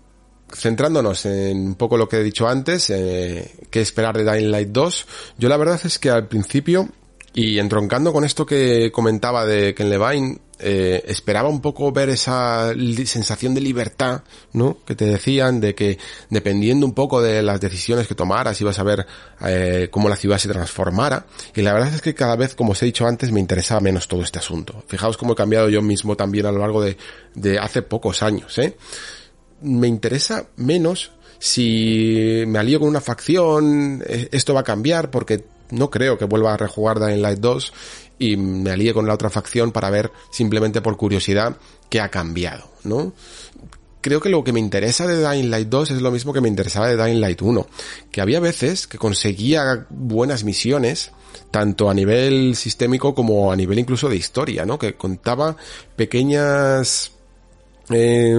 centrándonos 0.52 1.24
en 1.26 1.58
un 1.68 1.74
poco 1.76 1.96
lo 1.96 2.08
que 2.08 2.18
he 2.18 2.22
dicho 2.22 2.48
antes, 2.48 2.90
eh, 2.90 3.66
qué 3.70 3.80
esperar 3.80 4.16
de 4.16 4.30
Dying 4.30 4.50
Light 4.50 4.68
2, 4.70 5.06
yo 5.38 5.48
la 5.48 5.56
verdad 5.56 5.80
es 5.84 5.98
que 5.98 6.10
al 6.10 6.28
principio, 6.28 6.88
y 7.34 7.58
entroncando 7.58 8.12
con 8.12 8.24
esto 8.24 8.44
que 8.44 8.90
comentaba 8.92 9.46
de 9.46 9.74
Ken 9.74 9.90
Levine, 9.90 10.38
eh, 10.60 11.02
esperaba 11.06 11.48
un 11.48 11.60
poco 11.60 11.92
ver 11.92 12.08
esa 12.08 12.72
sensación 13.04 13.54
de 13.54 13.60
libertad, 13.60 14.22
¿no? 14.52 14.78
Que 14.84 14.94
te 14.94 15.04
decían 15.04 15.60
de 15.60 15.74
que 15.74 15.98
dependiendo 16.30 16.86
un 16.86 16.94
poco 16.94 17.22
de 17.22 17.42
las 17.42 17.60
decisiones 17.60 18.08
que 18.08 18.14
tomaras 18.14 18.60
ibas 18.60 18.78
a 18.78 18.82
ver 18.82 19.06
eh, 19.46 19.88
cómo 19.90 20.08
la 20.08 20.16
ciudad 20.16 20.38
se 20.38 20.48
transformara. 20.48 21.26
Y 21.54 21.62
la 21.62 21.72
verdad 21.72 21.94
es 21.94 22.02
que 22.02 22.14
cada 22.14 22.36
vez, 22.36 22.54
como 22.54 22.72
os 22.72 22.82
he 22.82 22.86
dicho 22.86 23.06
antes, 23.06 23.30
me 23.30 23.40
interesaba 23.40 23.80
menos 23.80 24.08
todo 24.08 24.22
este 24.22 24.38
asunto. 24.38 24.82
Fijaos 24.86 25.16
cómo 25.16 25.32
he 25.32 25.36
cambiado 25.36 25.68
yo 25.68 25.82
mismo 25.82 26.16
también 26.16 26.46
a 26.46 26.52
lo 26.52 26.58
largo 26.58 26.82
de, 26.82 26.96
de 27.34 27.58
hace 27.58 27.82
pocos 27.82 28.22
años, 28.22 28.58
¿eh? 28.58 28.76
Me 29.60 29.88
interesa 29.88 30.46
menos 30.56 31.12
si 31.38 32.44
me 32.46 32.58
alío 32.58 32.80
con 32.80 32.88
una 32.88 33.00
facción, 33.00 34.02
eh, 34.06 34.28
esto 34.32 34.54
va 34.54 34.60
a 34.60 34.64
cambiar 34.64 35.10
porque 35.10 35.44
no 35.70 35.90
creo 35.90 36.18
que 36.18 36.24
vuelva 36.24 36.54
a 36.54 36.56
rejugar 36.56 36.98
Dying 36.98 37.22
Light 37.22 37.38
2 37.38 37.72
y 38.18 38.36
me 38.36 38.70
alíe 38.70 38.92
con 38.92 39.06
la 39.06 39.14
otra 39.14 39.30
facción 39.30 39.72
para 39.72 39.90
ver 39.90 40.10
simplemente 40.30 40.80
por 40.80 40.96
curiosidad 40.96 41.56
qué 41.88 42.00
ha 42.00 42.10
cambiado, 42.10 42.68
¿no? 42.84 43.12
Creo 44.00 44.20
que 44.20 44.28
lo 44.28 44.44
que 44.44 44.52
me 44.52 44.60
interesa 44.60 45.06
de 45.06 45.28
Dying 45.28 45.50
Light 45.50 45.68
2 45.68 45.90
es 45.90 46.02
lo 46.02 46.10
mismo 46.10 46.32
que 46.32 46.40
me 46.40 46.48
interesaba 46.48 46.88
de 46.88 46.96
Dying 46.96 47.20
Light 47.20 47.42
1, 47.42 47.66
que 48.12 48.20
había 48.20 48.40
veces 48.40 48.86
que 48.86 48.96
conseguía 48.96 49.86
buenas 49.90 50.44
misiones, 50.44 51.10
tanto 51.50 51.90
a 51.90 51.94
nivel 51.94 52.54
sistémico 52.54 53.14
como 53.14 53.50
a 53.50 53.56
nivel 53.56 53.78
incluso 53.78 54.08
de 54.08 54.16
historia, 54.16 54.64
¿no? 54.64 54.78
Que 54.78 54.94
contaba 54.94 55.56
pequeñas 55.96 57.12
eh, 57.90 58.38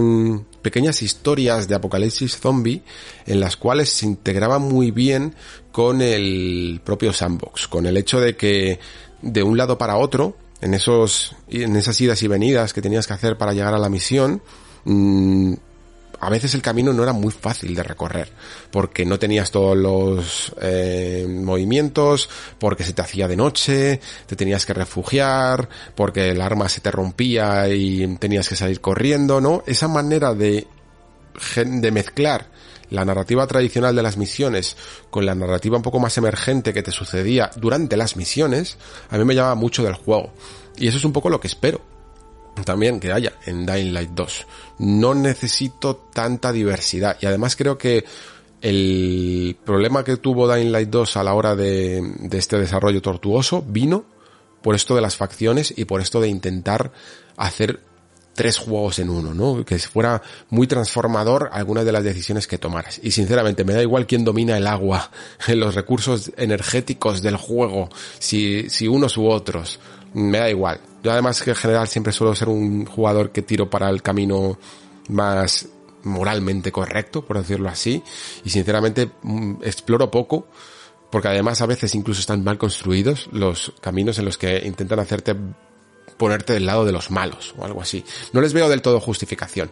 pequeñas 0.62 1.02
historias 1.02 1.68
de 1.68 1.76
apocalipsis 1.76 2.38
zombie 2.38 2.84
en 3.26 3.40
las 3.40 3.58
cuales 3.58 3.90
se 3.90 4.06
integraba 4.06 4.60
muy 4.60 4.92
bien 4.92 5.36
con 5.72 6.02
el 6.02 6.82
propio 6.84 7.14
sandbox, 7.14 7.68
con 7.68 7.86
el 7.86 7.98
hecho 7.98 8.20
de 8.20 8.36
que 8.36 8.80
de 9.22 9.44
un 9.44 9.58
lado 9.58 9.78
para 9.78 9.98
otro, 9.98 10.36
en 10.62 10.74
esos, 10.74 11.36
en 11.48 11.76
esas 11.76 12.00
idas 12.02 12.22
y 12.24 12.28
venidas 12.28 12.74
que 12.74 12.82
tenías 12.82 13.08
que 13.08 13.14
hacer 13.14 13.38
para 13.38 13.54
llegar 13.54 13.74
a 13.74 13.80
la 13.80 13.90
misión, 13.90 14.42
mmm, 14.86 15.54
a 16.22 16.30
veces 16.30 16.54
el 16.54 16.62
camino 16.62 16.92
no 16.92 17.04
era 17.04 17.14
muy 17.14 17.32
fácil 17.32 17.74
de 17.74 17.84
recorrer, 17.84 18.30
porque 18.72 19.06
no 19.06 19.18
tenías 19.18 19.52
todos 19.52 19.78
los 19.78 20.54
eh, 20.62 21.26
movimientos, 21.30 22.30
porque 22.58 22.84
se 22.84 22.94
te 22.94 23.02
hacía 23.02 23.28
de 23.28 23.38
noche, 23.38 24.02
te 24.26 24.36
tenías 24.36 24.66
que 24.66 24.74
refugiar, 24.74 25.70
porque 25.96 26.30
el 26.32 26.42
arma 26.42 26.68
se 26.68 26.82
te 26.82 26.92
rompía 26.92 27.70
y 27.70 28.18
tenías 28.18 28.50
que 28.50 28.58
salir 28.58 28.82
corriendo, 28.82 29.40
¿no? 29.40 29.64
Esa 29.66 29.88
manera 29.88 30.34
de, 30.34 30.68
de 31.56 31.92
mezclar 31.92 32.48
la 32.90 33.06
narrativa 33.06 33.46
tradicional 33.48 33.96
de 33.96 34.04
las 34.04 34.18
misiones 34.18 34.78
con 35.10 35.26
la 35.26 35.36
narrativa 35.36 35.78
un 35.78 35.84
poco 35.84 36.00
más 36.00 36.18
emergente 36.18 36.74
que 36.74 36.84
te 36.84 36.92
sucedía 36.92 37.52
durante 37.56 37.98
las 37.98 38.16
misiones, 38.16 38.78
a 39.10 39.18
mí 39.18 39.26
me 39.26 39.36
llamaba 39.36 39.56
mucho 39.56 39.84
del 39.84 39.94
juego. 39.94 40.32
Y 40.78 40.88
eso 40.88 40.98
es 40.98 41.06
un 41.06 41.14
poco 41.14 41.30
lo 41.30 41.40
que 41.40 41.48
espero 41.48 41.82
también 42.66 43.00
que 43.00 43.12
haya 43.12 43.34
en 43.46 43.66
Dying 43.66 43.94
Light 43.94 44.12
2. 44.12 44.48
No 44.80 45.14
necesito 45.14 45.96
tanta 46.14 46.52
diversidad 46.52 47.18
y 47.22 47.26
además 47.26 47.56
creo 47.56 47.78
que 47.78 48.06
el 48.62 49.58
problema 49.64 50.04
que 50.04 50.18
tuvo 50.18 50.54
Dying 50.54 50.72
Light 50.72 50.90
2 50.90 51.18
a 51.18 51.24
la 51.24 51.34
hora 51.34 51.56
de, 51.56 52.02
de 52.20 52.38
este 52.38 52.58
desarrollo 52.58 53.02
tortuoso 53.02 53.64
vino 53.66 54.06
por 54.62 54.76
esto 54.76 54.96
de 54.96 55.02
las 55.02 55.16
facciones 55.16 55.74
y 55.76 55.86
por 55.86 56.02
esto 56.02 56.20
de 56.20 56.28
intentar 56.28 56.92
hacer 57.38 57.80
tres 58.40 58.58
juegos 58.58 59.00
en 59.00 59.10
uno, 59.10 59.34
¿no? 59.34 59.66
Que 59.66 59.78
fuera 59.80 60.22
muy 60.50 60.66
transformador 60.66 61.50
algunas 61.52 61.84
de 61.84 61.92
las 61.92 62.06
decisiones 62.06 62.48
que 62.48 62.58
tomaras. 62.58 62.98
Y 63.04 63.12
sinceramente, 63.12 63.66
me 63.66 63.74
da 63.74 63.82
igual 63.82 64.08
quién 64.08 64.24
domina 64.24 64.56
el 64.56 64.66
agua, 64.66 65.12
los 65.50 65.76
recursos 65.76 66.32
energéticos 66.38 67.22
del 67.22 67.36
juego, 67.36 67.90
si, 68.18 68.70
si 68.70 68.88
unos 68.88 69.18
u 69.18 69.28
otros. 69.28 69.82
Me 70.14 70.38
da 70.38 70.50
igual. 70.50 70.80
Yo 71.04 71.12
además 71.12 71.42
que 71.42 71.50
en 71.50 71.58
general 71.58 71.90
siempre 71.90 72.14
suelo 72.14 72.34
ser 72.34 72.48
un 72.48 72.86
jugador 72.86 73.34
que 73.34 73.42
tiro 73.42 73.70
para 73.70 73.90
el 73.90 74.02
camino 74.02 74.58
más 75.10 75.68
moralmente 76.04 76.72
correcto, 76.72 77.26
por 77.26 77.40
decirlo 77.40 77.68
así, 77.68 78.02
y 78.46 78.52
sinceramente 78.52 79.12
mm, 79.22 79.56
exploro 79.64 80.10
poco, 80.10 80.48
porque 81.12 81.28
además 81.28 81.60
a 81.60 81.66
veces 81.66 81.94
incluso 81.94 82.22
están 82.22 82.42
mal 82.42 82.58
construidos 82.58 83.28
los 83.34 83.74
caminos 83.82 84.18
en 84.18 84.24
los 84.24 84.38
que 84.38 84.66
intentan 84.66 85.00
hacerte 85.00 85.36
ponerte 86.20 86.54
del 86.54 86.68
lado 86.68 86.86
de 86.86 86.92
los 86.92 87.10
malos 87.10 87.56
o 87.58 87.66
algo 87.66 87.82
así. 87.82 88.06
No 88.34 88.42
les 88.42 88.54
veo 88.54 88.70
del 88.70 88.84
todo 88.84 89.00
justificación. 89.00 89.72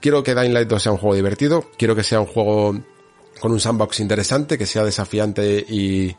Quiero 0.00 0.22
que 0.22 0.34
Dying 0.34 0.54
Light 0.54 0.68
2 0.68 0.82
sea 0.82 0.92
un 0.92 0.98
juego 0.98 1.14
divertido, 1.14 1.70
quiero 1.76 1.94
que 1.94 2.02
sea 2.02 2.20
un 2.20 2.26
juego 2.26 2.80
con 3.40 3.52
un 3.52 3.60
sandbox 3.60 4.00
interesante, 4.00 4.56
que 4.56 4.66
sea 4.66 4.84
desafiante 4.84 5.64
y, 5.68 6.16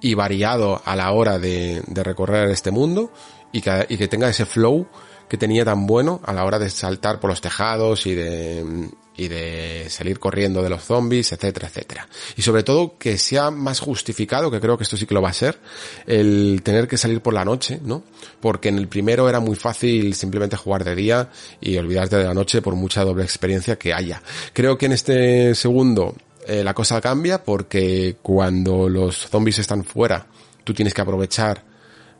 y 0.00 0.14
variado 0.14 0.80
a 0.84 0.96
la 0.96 1.12
hora 1.12 1.38
de, 1.38 1.82
recorrer 1.88 2.48
este 2.50 2.70
mundo 2.70 3.12
y 3.52 3.60
que 3.60 4.08
tenga 4.08 4.30
ese 4.30 4.46
flow 4.46 4.86
que 5.28 5.36
tenía 5.36 5.64
tan 5.64 5.86
bueno 5.86 6.20
a 6.24 6.32
la 6.32 6.44
hora 6.44 6.58
de 6.58 6.70
saltar 6.70 7.18
por 7.18 7.30
los 7.30 7.40
tejados 7.40 8.06
y 8.06 8.14
de, 8.14 8.90
y 9.16 9.28
de 9.28 9.86
salir 9.88 10.18
corriendo 10.18 10.62
de 10.62 10.70
los 10.70 10.84
zombies, 10.84 11.32
etcétera, 11.32 11.68
etcétera. 11.68 12.08
Y 12.36 12.42
sobre 12.42 12.62
todo 12.62 12.96
que 12.98 13.18
sea 13.18 13.50
más 13.50 13.80
justificado, 13.80 14.50
que 14.50 14.60
creo 14.60 14.76
que 14.76 14.84
esto 14.84 14.96
sí 14.96 15.06
que 15.06 15.14
lo 15.14 15.22
va 15.22 15.30
a 15.30 15.34
ser, 15.34 15.58
el 16.06 16.60
tener 16.62 16.88
que 16.88 16.96
salir 16.96 17.20
por 17.20 17.34
la 17.34 17.44
noche, 17.44 17.80
¿no? 17.84 18.02
Porque 18.40 18.68
en 18.68 18.78
el 18.78 18.88
primero 18.88 19.28
era 19.28 19.40
muy 19.40 19.56
fácil 19.56 20.14
simplemente 20.14 20.56
jugar 20.56 20.84
de 20.84 20.94
día 20.94 21.30
y 21.60 21.76
olvidarte 21.76 22.16
de 22.16 22.24
la 22.24 22.34
noche 22.34 22.62
por 22.62 22.74
mucha 22.74 23.04
doble 23.04 23.24
experiencia 23.24 23.76
que 23.76 23.92
haya. 23.92 24.22
Creo 24.52 24.78
que 24.78 24.86
en 24.86 24.92
este 24.92 25.54
segundo 25.54 26.14
eh, 26.46 26.64
la 26.64 26.74
cosa 26.74 27.00
cambia 27.00 27.44
porque 27.44 28.16
cuando 28.22 28.88
los 28.88 29.28
zombies 29.28 29.58
están 29.58 29.84
fuera, 29.84 30.26
tú 30.64 30.72
tienes 30.74 30.94
que 30.94 31.02
aprovechar 31.02 31.64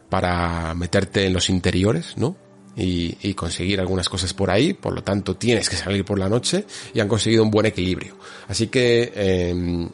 para 0.09 0.75
meterte 0.75 1.25
en 1.25 1.33
los 1.33 1.49
interiores, 1.49 2.19
¿no? 2.19 2.37
Y, 2.75 3.19
y, 3.21 3.35
conseguir 3.35 3.81
algunas 3.81 4.09
cosas 4.09 4.33
por 4.33 4.51
ahí, 4.51 4.73
por 4.73 4.95
lo 4.95 5.03
tanto 5.03 5.37
tienes 5.37 5.69
que 5.69 5.77
salir 5.77 6.07
por 6.07 6.19
la 6.19 6.31
noche 6.31 6.65
y 6.95 7.01
han 7.01 7.09
conseguido 7.09 7.43
un 7.43 7.51
buen 7.51 7.67
equilibrio. 7.67 8.17
Así 8.49 8.69
que 8.69 9.13
eh, 9.15 9.89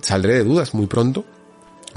saldré 0.00 0.34
de 0.34 0.44
dudas 0.44 0.74
muy 0.74 0.86
pronto 0.86 1.24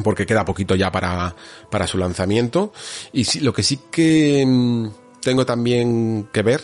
porque 0.03 0.26
queda 0.26 0.45
poquito 0.45 0.76
ya 0.76 0.91
para, 0.91 1.35
para 1.69 1.88
su 1.88 1.98
lanzamiento 1.98 2.73
y 3.14 3.26
si, 3.26 3.39
lo 3.41 3.53
que 3.53 3.64
sí 3.64 3.80
que 3.91 4.44
mm, 4.45 4.88
tengo 5.22 5.45
también 5.45 6.30
que 6.31 6.41
ver 6.41 6.61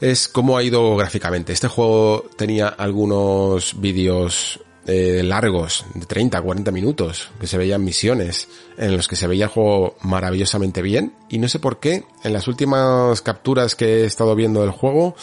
es 0.00 0.28
cómo 0.28 0.56
ha 0.56 0.62
ido 0.62 0.96
gráficamente. 0.96 1.52
Este 1.52 1.68
juego 1.68 2.26
tenía 2.36 2.68
algunos 2.68 3.80
vídeos 3.80 4.60
eh, 4.86 5.22
largos, 5.24 5.84
de 5.94 6.06
30, 6.06 6.40
40 6.40 6.70
minutos, 6.70 7.30
que 7.40 7.46
se 7.46 7.58
veían 7.58 7.84
misiones, 7.84 8.48
en 8.78 8.96
los 8.96 9.08
que 9.08 9.16
se 9.16 9.26
veía 9.26 9.46
el 9.46 9.50
juego 9.50 9.96
maravillosamente 10.02 10.82
bien, 10.82 11.14
y 11.28 11.38
no 11.38 11.48
sé 11.48 11.58
por 11.58 11.80
qué, 11.80 12.04
en 12.22 12.32
las 12.32 12.46
últimas 12.48 13.20
capturas 13.20 13.74
que 13.74 14.02
he 14.02 14.04
estado 14.04 14.34
viendo 14.34 14.60
del 14.60 14.70
juego, 14.70 15.16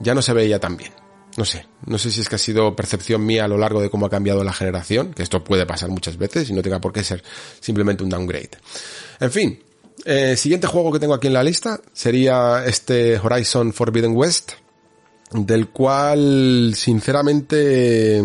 ya 0.00 0.14
no 0.14 0.22
se 0.22 0.32
veía 0.32 0.58
tan 0.58 0.76
bien. 0.76 0.92
No 1.36 1.44
sé, 1.44 1.66
no 1.84 1.98
sé 1.98 2.10
si 2.10 2.22
es 2.22 2.28
que 2.28 2.36
ha 2.36 2.38
sido 2.38 2.74
percepción 2.74 3.24
mía 3.24 3.44
a 3.44 3.48
lo 3.48 3.58
largo 3.58 3.80
de 3.82 3.90
cómo 3.90 4.06
ha 4.06 4.10
cambiado 4.10 4.42
la 4.42 4.54
generación, 4.54 5.12
que 5.12 5.22
esto 5.22 5.44
puede 5.44 5.66
pasar 5.66 5.90
muchas 5.90 6.16
veces 6.16 6.48
y 6.48 6.54
no 6.54 6.62
tenga 6.62 6.80
por 6.80 6.92
qué 6.92 7.04
ser 7.04 7.22
simplemente 7.60 8.02
un 8.02 8.08
downgrade. 8.08 8.50
En 9.20 9.30
fin, 9.30 9.62
eh, 10.04 10.36
siguiente 10.36 10.66
juego 10.66 10.92
que 10.92 10.98
tengo 10.98 11.14
aquí 11.14 11.26
en 11.26 11.34
la 11.34 11.42
lista 11.42 11.80
sería 11.92 12.64
este 12.64 13.18
Horizon 13.18 13.72
Forbidden 13.72 14.16
West, 14.16 14.52
del 15.32 15.68
cual 15.68 16.72
sinceramente 16.74 18.22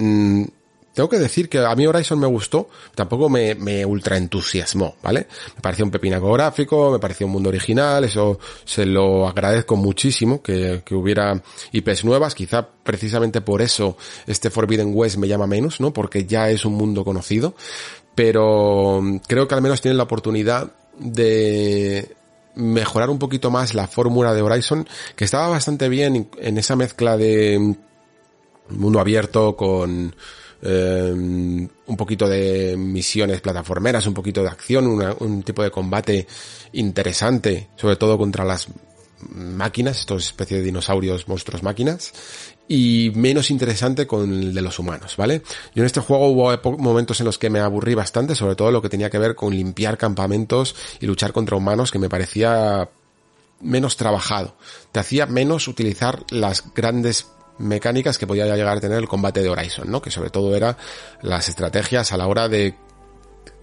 mm, 0.00 0.44
tengo 0.92 1.08
que 1.08 1.18
decir 1.18 1.48
que 1.48 1.58
a 1.58 1.74
mí 1.76 1.86
Horizon 1.86 2.18
me 2.18 2.26
gustó, 2.26 2.68
tampoco 2.94 3.28
me, 3.28 3.54
me 3.54 3.86
ultra 3.86 4.16
entusiasmó, 4.16 4.96
¿vale? 5.02 5.28
Me 5.54 5.62
pareció 5.62 5.84
un 5.84 5.90
pepinaco 5.90 6.32
gráfico, 6.32 6.90
me 6.90 6.98
pareció 6.98 7.26
un 7.26 7.32
mundo 7.32 7.48
original, 7.48 8.02
eso 8.04 8.38
se 8.64 8.84
lo 8.86 9.28
agradezco 9.28 9.76
muchísimo, 9.76 10.42
que, 10.42 10.82
que 10.84 10.94
hubiera 10.94 11.40
IPs 11.72 12.04
nuevas, 12.04 12.34
quizá 12.34 12.66
precisamente 12.82 13.40
por 13.40 13.62
eso 13.62 13.96
este 14.26 14.50
Forbidden 14.50 14.90
West 14.92 15.16
me 15.16 15.28
llama 15.28 15.46
menos, 15.46 15.80
¿no? 15.80 15.92
Porque 15.92 16.26
ya 16.26 16.50
es 16.50 16.64
un 16.64 16.74
mundo 16.74 17.04
conocido, 17.04 17.54
pero 18.16 19.00
creo 19.28 19.46
que 19.46 19.54
al 19.54 19.62
menos 19.62 19.80
tienen 19.80 19.96
la 19.96 20.04
oportunidad 20.04 20.72
de 20.98 22.16
mejorar 22.56 23.10
un 23.10 23.18
poquito 23.20 23.50
más 23.50 23.74
la 23.74 23.86
fórmula 23.86 24.34
de 24.34 24.42
Horizon, 24.42 24.88
que 25.14 25.24
estaba 25.24 25.48
bastante 25.48 25.88
bien 25.88 26.28
en 26.36 26.58
esa 26.58 26.74
mezcla 26.74 27.16
de 27.16 27.76
mundo 28.70 29.00
abierto 29.00 29.56
con 29.56 30.14
eh, 30.62 31.12
un 31.12 31.96
poquito 31.96 32.28
de 32.28 32.76
misiones 32.76 33.40
plataformeras, 33.40 34.06
un 34.06 34.14
poquito 34.14 34.42
de 34.42 34.48
acción, 34.48 34.86
un 35.18 35.42
tipo 35.42 35.62
de 35.62 35.70
combate 35.70 36.26
interesante, 36.72 37.68
sobre 37.76 37.96
todo 37.96 38.18
contra 38.18 38.44
las 38.44 38.68
máquinas, 39.34 40.00
estos 40.00 40.26
especies 40.26 40.60
de 40.60 40.66
dinosaurios, 40.66 41.28
monstruos 41.28 41.62
máquinas, 41.62 42.12
y 42.68 43.10
menos 43.14 43.50
interesante 43.50 44.06
con 44.06 44.32
el 44.32 44.54
de 44.54 44.62
los 44.62 44.78
humanos, 44.78 45.16
¿vale? 45.16 45.42
Yo 45.74 45.82
en 45.82 45.86
este 45.86 46.00
juego 46.00 46.28
hubo 46.28 46.78
momentos 46.78 47.20
en 47.20 47.26
los 47.26 47.38
que 47.38 47.50
me 47.50 47.58
aburrí 47.58 47.94
bastante, 47.94 48.34
sobre 48.34 48.54
todo 48.54 48.70
lo 48.70 48.80
que 48.80 48.88
tenía 48.88 49.10
que 49.10 49.18
ver 49.18 49.34
con 49.34 49.54
limpiar 49.54 49.98
campamentos 49.98 50.76
y 51.00 51.06
luchar 51.06 51.32
contra 51.32 51.56
humanos 51.56 51.90
que 51.90 51.98
me 51.98 52.08
parecía 52.08 52.88
menos 53.60 53.96
trabajado. 53.96 54.54
Te 54.92 55.00
hacía 55.00 55.26
menos 55.26 55.68
utilizar 55.68 56.24
las 56.30 56.72
grandes 56.74 57.26
mecánicas 57.60 58.18
que 58.18 58.26
podía 58.26 58.46
llegar 58.46 58.76
a 58.76 58.80
tener 58.80 58.98
el 58.98 59.08
combate 59.08 59.42
de 59.42 59.48
Horizon, 59.48 59.90
¿no? 59.90 60.02
Que 60.02 60.10
sobre 60.10 60.30
todo 60.30 60.56
era 60.56 60.76
las 61.22 61.48
estrategias 61.48 62.12
a 62.12 62.16
la 62.16 62.26
hora 62.26 62.48
de 62.48 62.74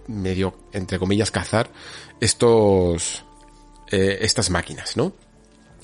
medio, 0.06 0.54
entre 0.72 0.98
comillas, 0.98 1.30
cazar 1.30 1.70
estos, 2.20 3.24
eh, 3.90 4.18
estas 4.22 4.50
máquinas, 4.50 4.96
¿no? 4.96 5.12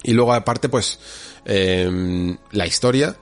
Y 0.03 0.13
luego 0.13 0.33
aparte, 0.33 0.69
pues, 0.69 0.99
eh, 1.45 2.37
la 2.53 2.67
historia, 2.67 3.17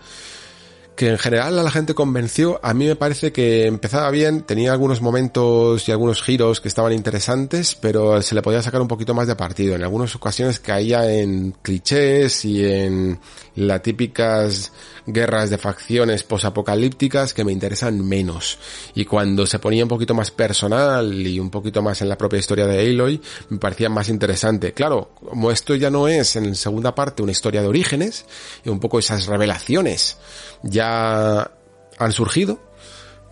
que 0.96 1.08
en 1.08 1.18
general 1.18 1.58
a 1.58 1.62
la 1.62 1.70
gente 1.70 1.94
convenció, 1.94 2.60
a 2.62 2.74
mí 2.74 2.86
me 2.86 2.96
parece 2.96 3.32
que 3.32 3.66
empezaba 3.66 4.10
bien, 4.10 4.42
tenía 4.42 4.72
algunos 4.72 5.00
momentos 5.00 5.88
y 5.88 5.92
algunos 5.92 6.22
giros 6.22 6.60
que 6.60 6.68
estaban 6.68 6.92
interesantes, 6.92 7.74
pero 7.74 8.20
se 8.20 8.34
le 8.34 8.42
podía 8.42 8.62
sacar 8.62 8.80
un 8.80 8.88
poquito 8.88 9.14
más 9.14 9.26
de 9.26 9.34
partido. 9.34 9.74
En 9.74 9.82
algunas 9.82 10.14
ocasiones 10.14 10.60
caía 10.60 11.10
en 11.12 11.52
clichés 11.62 12.44
y 12.44 12.64
en 12.64 13.18
las 13.54 13.82
típicas 13.82 14.72
guerras 15.06 15.50
de 15.50 15.58
facciones 15.58 16.22
posapocalípticas 16.22 17.34
que 17.34 17.44
me 17.44 17.52
interesan 17.52 18.06
menos. 18.06 18.58
Y 18.94 19.04
cuando 19.04 19.46
se 19.46 19.58
ponía 19.58 19.84
un 19.84 19.88
poquito 19.88 20.14
más 20.14 20.30
personal 20.30 21.26
y 21.26 21.38
un 21.38 21.50
poquito 21.50 21.82
más 21.82 22.00
en 22.02 22.08
la 22.08 22.18
propia 22.18 22.38
historia 22.38 22.66
de 22.66 22.80
Aloy, 22.80 23.20
me 23.48 23.58
parecía 23.58 23.88
más 23.88 24.08
interesante. 24.08 24.72
Claro, 24.72 25.10
como 25.14 25.50
esto 25.50 25.74
ya 25.74 25.90
no 25.90 26.08
es 26.08 26.36
en 26.36 26.54
segunda 26.54 26.94
parte 26.94 27.22
una 27.22 27.32
historia 27.32 27.62
de 27.62 27.68
orígenes, 27.68 28.24
y 28.64 28.68
un 28.68 28.80
poco 28.80 28.98
esas 28.98 29.26
revelaciones 29.26 30.16
ya 30.62 31.50
han 31.98 32.12
surgido, 32.12 32.60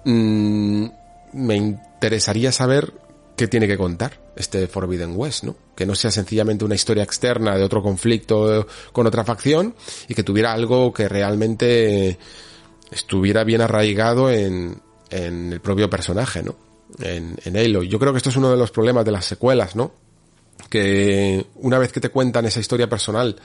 mmm, 0.05 0.87
me 1.33 1.57
interesaría 1.57 2.53
saber 2.53 2.93
qué 3.37 3.49
tiene 3.49 3.67
que 3.67 3.79
contar 3.79 4.21
este 4.37 4.67
Forbidden 4.67 5.15
West, 5.17 5.45
¿no? 5.45 5.57
Que 5.81 5.87
no 5.87 5.95
sea 5.95 6.11
sencillamente 6.11 6.63
una 6.63 6.75
historia 6.75 7.03
externa 7.03 7.57
de 7.57 7.65
otro 7.65 7.83
conflicto 7.83 8.67
con 8.93 9.07
otra 9.07 9.25
facción 9.25 9.75
y 10.09 10.15
que 10.15 10.23
tuviera 10.23 10.53
algo 10.53 10.93
que 10.93 11.09
realmente 11.09 12.19
estuviera 12.91 13.45
bien 13.45 13.63
arraigado 13.63 14.31
en, 14.31 14.79
en 15.09 15.55
el 15.55 15.61
propio 15.63 15.89
personaje, 15.89 16.43
¿no? 16.43 16.55
En, 16.99 17.35
en 17.47 17.57
Halo. 17.57 17.83
Yo 17.83 17.99
creo 17.99 18.13
que 18.13 18.19
esto 18.19 18.29
es 18.29 18.37
uno 18.37 18.51
de 18.51 18.59
los 18.59 18.71
problemas 18.71 19.07
de 19.07 19.13
las 19.13 19.25
secuelas, 19.25 19.75
¿no? 19.75 19.95
Que 20.69 21.47
una 21.55 21.79
vez 21.79 21.93
que 21.93 22.01
te 22.01 22.11
cuentan 22.11 22.45
esa 22.45 22.61
historia 22.61 22.87
personal 22.87 23.37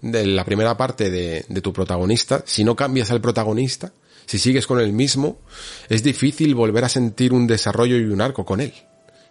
de 0.00 0.24
la 0.24 0.46
primera 0.46 0.74
parte 0.78 1.10
de, 1.10 1.44
de 1.46 1.60
tu 1.60 1.74
protagonista, 1.74 2.42
si 2.46 2.64
no 2.64 2.74
cambias 2.74 3.10
al 3.10 3.20
protagonista, 3.20 3.92
si 4.24 4.38
sigues 4.38 4.66
con 4.66 4.80
el 4.80 4.94
mismo, 4.94 5.40
es 5.90 6.02
difícil 6.02 6.54
volver 6.54 6.86
a 6.86 6.88
sentir 6.88 7.34
un 7.34 7.46
desarrollo 7.46 7.98
y 7.98 8.04
un 8.04 8.22
arco 8.22 8.46
con 8.46 8.62
él. 8.62 8.72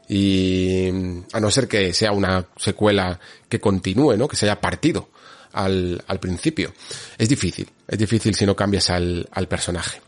Y 0.07 0.90
a 1.32 1.40
no 1.40 1.49
ser 1.52 1.68
que 1.68 1.94
sea 1.94 2.11
una 2.11 2.45
secuela 2.57 3.19
que 3.48 3.60
continúe, 3.60 4.18
¿no? 4.18 4.28
Que 4.28 4.36
se 4.36 4.45
haya 4.45 4.60
partido 4.60 5.10
al, 5.53 6.03
al 6.07 6.19
principio. 6.19 6.73
Es 7.18 7.30
difícil, 7.30 7.69
es 7.88 7.98
difícil 7.98 8.36
si 8.36 8.45
no 8.45 8.56
cambias 8.56 8.90
al, 8.90 9.28
al 9.32 9.48
personaje. 9.48 10.02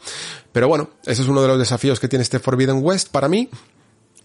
Pero 0.51 0.67
bueno, 0.67 0.91
ese 1.05 1.21
es 1.21 1.27
uno 1.27 1.41
de 1.41 1.47
los 1.47 1.59
desafíos 1.59 1.99
que 1.99 2.07
tiene 2.07 2.23
este 2.23 2.39
Forbidden 2.39 2.83
West 2.83 3.09
para 3.09 3.27
mí. 3.27 3.49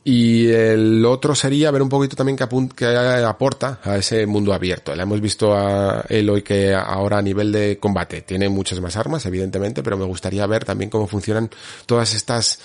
Y 0.04 0.48
el 0.48 1.04
otro 1.04 1.34
sería 1.34 1.70
ver 1.70 1.82
un 1.82 1.88
poquito 1.88 2.16
también 2.16 2.36
que, 2.36 2.46
que 2.74 2.86
aporta 2.86 3.80
a 3.82 3.96
ese 3.96 4.24
mundo 4.26 4.54
abierto. 4.54 4.94
Le 4.94 5.02
hemos 5.02 5.20
visto 5.20 5.54
a 5.54 6.04
Eloy 6.08 6.42
que 6.42 6.74
ahora 6.74 7.18
a 7.18 7.22
nivel 7.22 7.52
de 7.52 7.78
combate 7.78 8.22
tiene 8.22 8.48
muchas 8.48 8.80
más 8.80 8.96
armas, 8.96 9.26
evidentemente, 9.26 9.82
pero 9.82 9.98
me 9.98 10.06
gustaría 10.06 10.46
ver 10.46 10.64
también 10.64 10.88
cómo 10.88 11.06
funcionan 11.06 11.50
todas 11.84 12.14
estas 12.14 12.58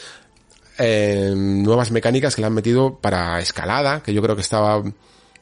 eh, 0.77 1.33
nuevas 1.35 1.91
mecánicas 1.91 2.35
que 2.35 2.41
le 2.41 2.47
han 2.47 2.53
metido 2.53 2.99
para 2.99 3.39
escalada, 3.39 4.01
que 4.01 4.13
yo 4.13 4.21
creo 4.21 4.35
que 4.35 4.41
estaba 4.41 4.83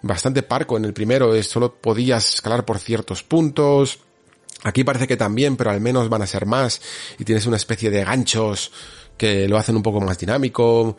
bastante 0.01 0.43
parco 0.43 0.77
en 0.77 0.85
el 0.85 0.93
primero, 0.93 1.35
es 1.35 1.47
solo 1.47 1.75
podías 1.75 2.35
escalar 2.35 2.65
por 2.65 2.79
ciertos 2.79 3.23
puntos. 3.23 3.99
Aquí 4.63 4.83
parece 4.83 5.07
que 5.07 5.17
también, 5.17 5.57
pero 5.57 5.71
al 5.71 5.81
menos 5.81 6.09
van 6.09 6.21
a 6.21 6.27
ser 6.27 6.45
más 6.45 6.81
y 7.17 7.23
tienes 7.23 7.45
una 7.45 7.57
especie 7.57 7.89
de 7.89 8.03
ganchos 8.03 8.71
que 9.17 9.47
lo 9.47 9.57
hacen 9.57 9.75
un 9.75 9.83
poco 9.83 10.01
más 10.01 10.17
dinámico, 10.19 10.97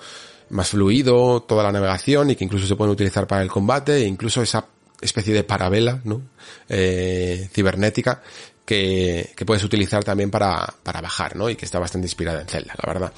más 0.51 0.71
fluido, 0.71 1.43
toda 1.43 1.63
la 1.63 1.73
navegación 1.73 2.31
y 2.31 2.37
que 2.37 2.45
incluso 2.45 2.67
se 2.67 2.77
pueden 2.77 2.93
utilizar 2.93 3.27
para 3.27 3.43
el 3.43 3.51
combate 3.51 3.97
e 3.97 4.07
incluso 4.07 4.43
esa 4.43 4.67
especie 5.01 5.35
de 5.35 5.45
parabela, 5.45 6.01
¿no? 6.05 6.23
Eh, 6.69 7.49
cibernética 7.53 8.23
que, 8.65 9.33
que 9.37 9.45
puedes 9.45 9.65
utilizar 9.65 10.05
también 10.05 10.31
para, 10.31 10.75
para 10.83 11.01
bajar, 11.01 11.37
¿no? 11.37 11.51
Y 11.51 11.57
que 11.57 11.65
está 11.65 11.79
bastante 11.79 12.07
inspirada 12.07 12.41
en 12.41 12.49
Zelda, 12.49 12.75
la 12.81 12.93
verdad. 12.93 13.13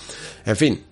En 0.47 0.57
fin, 0.57 0.85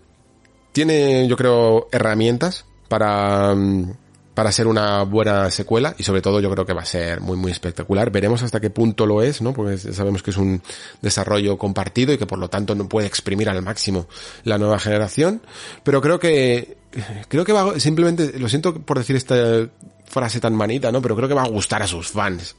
tiene, 0.73 1.29
yo 1.29 1.37
creo, 1.37 1.89
herramientas 1.93 2.65
para, 2.89 3.55
mm, 3.55 3.93
para 4.35 4.51
ser 4.51 4.67
una 4.67 5.03
buena 5.03 5.51
secuela 5.51 5.95
y 5.99 6.03
sobre 6.05 6.23
todo 6.23 6.41
yo 6.41 6.51
creo 6.51 6.65
que 6.65 6.73
va 6.73 6.83
a 6.83 6.87
ser 6.87 7.21
muy 7.21 7.37
muy 7.37 7.53
espectacular. 7.53 8.11
Veremos 8.11 8.43
hasta 8.43 8.61
qué 8.61 8.71
punto 8.71 9.07
lo 9.07 9.23
es, 9.23 9.43
¿no? 9.43 9.53
Porque 9.53 9.77
sabemos 9.77 10.23
que 10.23 10.31
es 10.31 10.37
un 10.37 10.63
desarrollo 11.03 11.59
compartido 11.59 12.13
y 12.13 12.19
que 12.19 12.27
por 12.27 12.39
lo 12.39 12.49
tanto 12.49 12.75
no 12.75 12.89
puede 12.89 13.07
exprimir 13.07 13.49
al 13.51 13.63
máximo 13.63 14.07
la 14.45 14.59
nueva 14.59 14.79
generación, 14.79 15.43
pero 15.85 16.01
creo 16.01 16.19
que 16.19 16.79
creo 17.29 17.45
que 17.45 17.53
va 17.53 17.79
simplemente 17.79 18.39
lo 18.39 18.49
siento 18.49 18.75
por 18.75 18.99
decir 18.99 19.17
esta 19.17 19.69
frase 20.07 20.41
tan 20.41 20.55
manita, 20.55 20.91
¿no? 20.91 21.03
Pero 21.03 21.17
creo 21.17 21.29
que 21.29 21.35
va 21.35 21.45
a 21.45 21.49
gustar 21.49 21.83
a 21.83 21.87
sus 21.87 22.09
fans. 22.09 22.57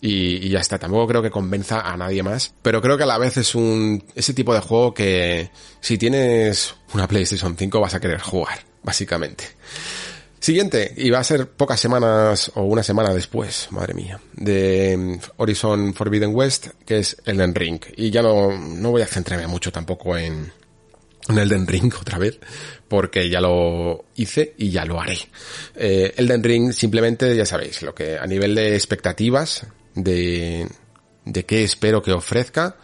Y, 0.00 0.48
ya 0.48 0.60
está, 0.60 0.78
tampoco 0.78 1.08
creo 1.08 1.22
que 1.22 1.30
convenza 1.30 1.80
a 1.80 1.96
nadie 1.96 2.22
más, 2.22 2.54
pero 2.62 2.80
creo 2.80 2.96
que 2.96 3.02
a 3.02 3.06
la 3.06 3.18
vez 3.18 3.36
es 3.36 3.54
un 3.54 4.04
ese 4.14 4.32
tipo 4.32 4.54
de 4.54 4.60
juego 4.60 4.94
que 4.94 5.50
si 5.80 5.98
tienes 5.98 6.74
una 6.94 7.08
PlayStation 7.08 7.56
5 7.56 7.80
vas 7.80 7.94
a 7.94 8.00
querer 8.00 8.20
jugar, 8.20 8.60
básicamente. 8.82 9.44
Siguiente, 10.40 10.94
y 10.96 11.10
va 11.10 11.18
a 11.18 11.24
ser 11.24 11.48
pocas 11.48 11.80
semanas 11.80 12.52
o 12.54 12.62
una 12.62 12.84
semana 12.84 13.12
después, 13.12 13.66
madre 13.72 13.92
mía, 13.92 14.20
de 14.34 15.18
Horizon 15.36 15.94
Forbidden 15.94 16.32
West, 16.32 16.68
que 16.86 16.98
es 16.98 17.16
Elden 17.24 17.54
Ring. 17.54 17.80
Y 17.96 18.10
ya 18.10 18.22
no, 18.22 18.56
no 18.56 18.92
voy 18.92 19.02
a 19.02 19.06
centrarme 19.06 19.48
mucho 19.48 19.72
tampoco 19.72 20.16
en, 20.16 20.52
en 21.28 21.38
Elden 21.38 21.66
Ring 21.66 21.92
otra 22.00 22.18
vez, 22.18 22.38
porque 22.86 23.28
ya 23.28 23.40
lo 23.40 24.04
hice 24.14 24.54
y 24.58 24.70
ya 24.70 24.84
lo 24.84 25.00
haré. 25.00 25.18
Eh, 25.74 26.14
Elden 26.16 26.42
Ring 26.44 26.72
simplemente, 26.72 27.34
ya 27.34 27.44
sabéis, 27.44 27.82
lo 27.82 27.94
que 27.94 28.16
a 28.16 28.26
nivel 28.26 28.54
de 28.54 28.74
expectativas, 28.74 29.66
de, 30.02 30.68
de 31.24 31.44
qué 31.44 31.64
espero 31.64 32.02
que 32.02 32.12
ofrezca, 32.12 32.76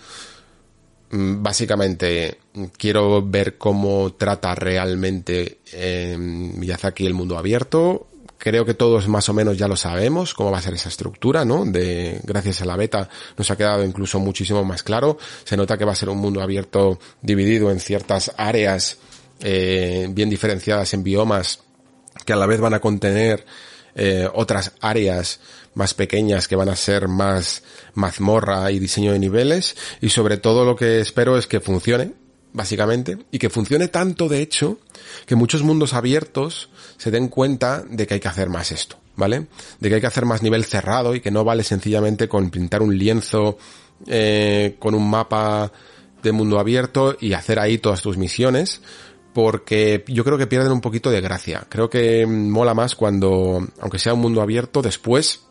básicamente 1.10 2.38
quiero 2.76 3.22
ver 3.22 3.56
cómo 3.56 4.14
trata 4.14 4.54
realmente 4.54 5.60
eh, 5.72 6.16
Miyazaki 6.18 7.06
el 7.06 7.14
mundo 7.14 7.38
abierto. 7.38 8.08
creo 8.38 8.64
que 8.64 8.74
todos 8.74 9.08
más 9.08 9.28
o 9.28 9.32
menos 9.32 9.56
ya 9.56 9.68
lo 9.68 9.76
sabemos, 9.76 10.34
cómo 10.34 10.50
va 10.50 10.58
a 10.58 10.62
ser 10.62 10.74
esa 10.74 10.88
estructura, 10.88 11.44
¿no? 11.44 11.64
De, 11.64 12.20
gracias 12.24 12.60
a 12.60 12.66
la 12.66 12.76
beta 12.76 13.08
nos 13.38 13.50
ha 13.50 13.56
quedado 13.56 13.84
incluso 13.84 14.18
muchísimo 14.20 14.64
más 14.64 14.82
claro. 14.82 15.18
Se 15.44 15.56
nota 15.56 15.78
que 15.78 15.84
va 15.84 15.92
a 15.92 15.96
ser 15.96 16.08
un 16.08 16.18
mundo 16.18 16.42
abierto 16.42 16.98
dividido 17.22 17.70
en 17.70 17.80
ciertas 17.80 18.32
áreas, 18.36 18.98
eh, 19.40 20.08
bien 20.10 20.28
diferenciadas 20.28 20.92
en 20.94 21.02
biomas, 21.02 21.60
que 22.26 22.32
a 22.32 22.36
la 22.36 22.46
vez 22.46 22.60
van 22.60 22.74
a 22.74 22.80
contener 22.80 23.46
eh, 23.94 24.28
otras 24.32 24.72
áreas 24.80 25.40
más 25.74 25.94
pequeñas 25.94 26.48
que 26.48 26.56
van 26.56 26.68
a 26.68 26.76
ser 26.76 27.08
más 27.08 27.62
mazmorra 27.94 28.70
y 28.70 28.78
diseño 28.78 29.12
de 29.12 29.18
niveles 29.18 29.76
y 30.00 30.08
sobre 30.08 30.36
todo 30.36 30.64
lo 30.64 30.76
que 30.76 31.00
espero 31.00 31.36
es 31.38 31.46
que 31.46 31.60
funcione 31.60 32.12
básicamente 32.52 33.18
y 33.30 33.38
que 33.38 33.50
funcione 33.50 33.88
tanto 33.88 34.28
de 34.28 34.40
hecho 34.40 34.78
que 35.26 35.34
muchos 35.34 35.62
mundos 35.62 35.92
abiertos 35.92 36.70
se 36.96 37.10
den 37.10 37.28
cuenta 37.28 37.84
de 37.88 38.06
que 38.06 38.14
hay 38.14 38.20
que 38.20 38.28
hacer 38.28 38.48
más 38.48 38.72
esto, 38.72 38.96
¿vale? 39.16 39.48
De 39.80 39.88
que 39.88 39.96
hay 39.96 40.00
que 40.00 40.06
hacer 40.06 40.24
más 40.24 40.42
nivel 40.42 40.64
cerrado 40.64 41.14
y 41.14 41.20
que 41.20 41.32
no 41.32 41.44
vale 41.44 41.64
sencillamente 41.64 42.28
con 42.28 42.50
pintar 42.50 42.82
un 42.82 42.96
lienzo 42.96 43.58
eh, 44.06 44.76
con 44.78 44.94
un 44.94 45.08
mapa 45.08 45.72
de 46.22 46.32
mundo 46.32 46.58
abierto 46.58 47.16
y 47.20 47.32
hacer 47.32 47.58
ahí 47.58 47.78
todas 47.78 48.02
tus 48.02 48.16
misiones, 48.16 48.80
porque 49.35 50.05
yo 50.06 50.24
creo 50.24 50.39
que 50.39 50.47
pierden 50.47 50.73
un 50.73 50.81
poquito 50.81 51.11
de 51.11 51.20
gracia. 51.20 51.66
Creo 51.69 51.90
que 51.90 52.24
mola 52.24 52.73
más 52.73 52.94
cuando, 52.94 53.66
aunque 53.81 53.98
sea 53.98 54.15
un 54.15 54.20
mundo 54.20 54.40
abierto, 54.40 54.81
después 54.81 55.43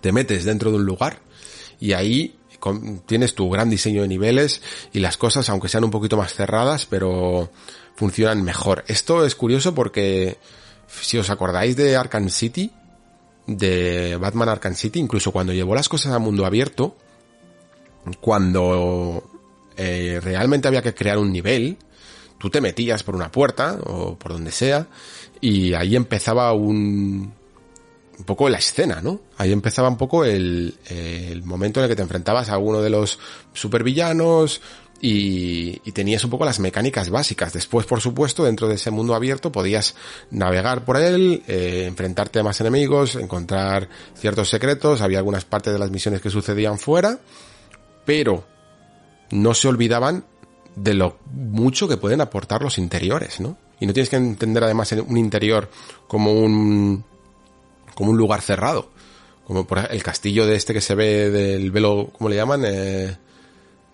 te 0.00 0.12
metes 0.12 0.44
dentro 0.44 0.70
de 0.70 0.76
un 0.76 0.86
lugar 0.86 1.18
y 1.78 1.92
ahí 1.92 2.38
tienes 3.06 3.34
tu 3.34 3.50
gran 3.50 3.68
diseño 3.68 4.02
de 4.02 4.08
niveles 4.08 4.62
y 4.92 5.00
las 5.00 5.16
cosas, 5.16 5.48
aunque 5.48 5.68
sean 5.68 5.84
un 5.84 5.90
poquito 5.90 6.16
más 6.16 6.32
cerradas, 6.34 6.86
pero 6.86 7.50
funcionan 7.96 8.44
mejor. 8.44 8.84
Esto 8.86 9.26
es 9.26 9.34
curioso 9.34 9.74
porque 9.74 10.38
si 10.86 11.18
os 11.18 11.30
acordáis 11.30 11.76
de 11.76 11.96
Arkham 11.96 12.28
City, 12.28 12.70
de 13.46 14.16
Batman 14.16 14.50
Arkham 14.50 14.74
City, 14.74 15.00
incluso 15.00 15.32
cuando 15.32 15.52
llevó 15.52 15.74
las 15.74 15.88
cosas 15.88 16.12
a 16.12 16.18
mundo 16.20 16.46
abierto, 16.46 16.96
cuando 18.20 19.28
eh, 19.76 20.20
realmente 20.22 20.68
había 20.68 20.82
que 20.82 20.94
crear 20.94 21.18
un 21.18 21.32
nivel, 21.32 21.76
tú 22.40 22.48
te 22.48 22.62
metías 22.62 23.02
por 23.02 23.14
una 23.14 23.30
puerta 23.30 23.78
o 23.84 24.16
por 24.16 24.32
donde 24.32 24.50
sea 24.50 24.86
y 25.42 25.74
ahí 25.74 25.94
empezaba 25.94 26.52
un, 26.54 27.32
un 28.18 28.24
poco 28.24 28.48
la 28.48 28.56
escena, 28.56 29.00
¿no? 29.02 29.20
Ahí 29.36 29.52
empezaba 29.52 29.90
un 29.90 29.98
poco 29.98 30.24
el, 30.24 30.74
el 30.88 31.42
momento 31.42 31.80
en 31.80 31.84
el 31.84 31.90
que 31.90 31.96
te 31.96 32.02
enfrentabas 32.02 32.48
a 32.48 32.56
uno 32.56 32.80
de 32.80 32.88
los 32.88 33.18
supervillanos 33.52 34.62
y, 35.02 35.82
y, 35.84 35.92
tenías 35.92 36.24
un 36.24 36.30
poco 36.30 36.46
las 36.46 36.60
mecánicas 36.60 37.10
básicas. 37.10 37.52
Después, 37.52 37.84
por 37.84 38.00
supuesto, 38.00 38.44
dentro 38.44 38.68
de 38.68 38.76
ese 38.76 38.90
mundo 38.90 39.14
abierto 39.14 39.52
podías 39.52 39.94
navegar 40.30 40.86
por 40.86 40.96
él, 40.96 41.42
eh, 41.46 41.84
enfrentarte 41.88 42.40
a 42.40 42.42
más 42.42 42.60
enemigos, 42.60 43.16
encontrar 43.16 43.88
ciertos 44.14 44.48
secretos, 44.48 45.02
había 45.02 45.18
algunas 45.18 45.44
partes 45.44 45.74
de 45.74 45.78
las 45.78 45.90
misiones 45.90 46.22
que 46.22 46.30
sucedían 46.30 46.78
fuera, 46.78 47.18
pero 48.06 48.44
no 49.30 49.54
se 49.54 49.68
olvidaban 49.68 50.24
de 50.76 50.94
lo 50.94 51.18
mucho 51.32 51.88
que 51.88 51.96
pueden 51.96 52.20
aportar 52.20 52.62
los 52.62 52.78
interiores, 52.78 53.40
¿no? 53.40 53.56
Y 53.80 53.86
no 53.86 53.92
tienes 53.92 54.10
que 54.10 54.16
entender 54.16 54.62
además 54.64 54.92
un 54.92 55.16
interior 55.16 55.70
como 56.06 56.32
un 56.32 57.04
como 57.94 58.10
un 58.10 58.16
lugar 58.16 58.40
cerrado, 58.40 58.90
como 59.46 59.66
por 59.66 59.78
el 59.90 60.02
castillo 60.02 60.46
de 60.46 60.56
este 60.56 60.72
que 60.72 60.80
se 60.80 60.94
ve 60.94 61.30
del 61.30 61.70
velo, 61.70 62.10
¿cómo 62.16 62.30
le 62.30 62.36
llaman? 62.36 62.62
Eh, 62.64 63.16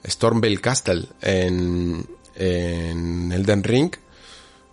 Stormvale 0.07 0.61
Castle 0.61 1.07
en, 1.21 2.07
en 2.37 3.33
Elden 3.33 3.65
Ring, 3.65 3.91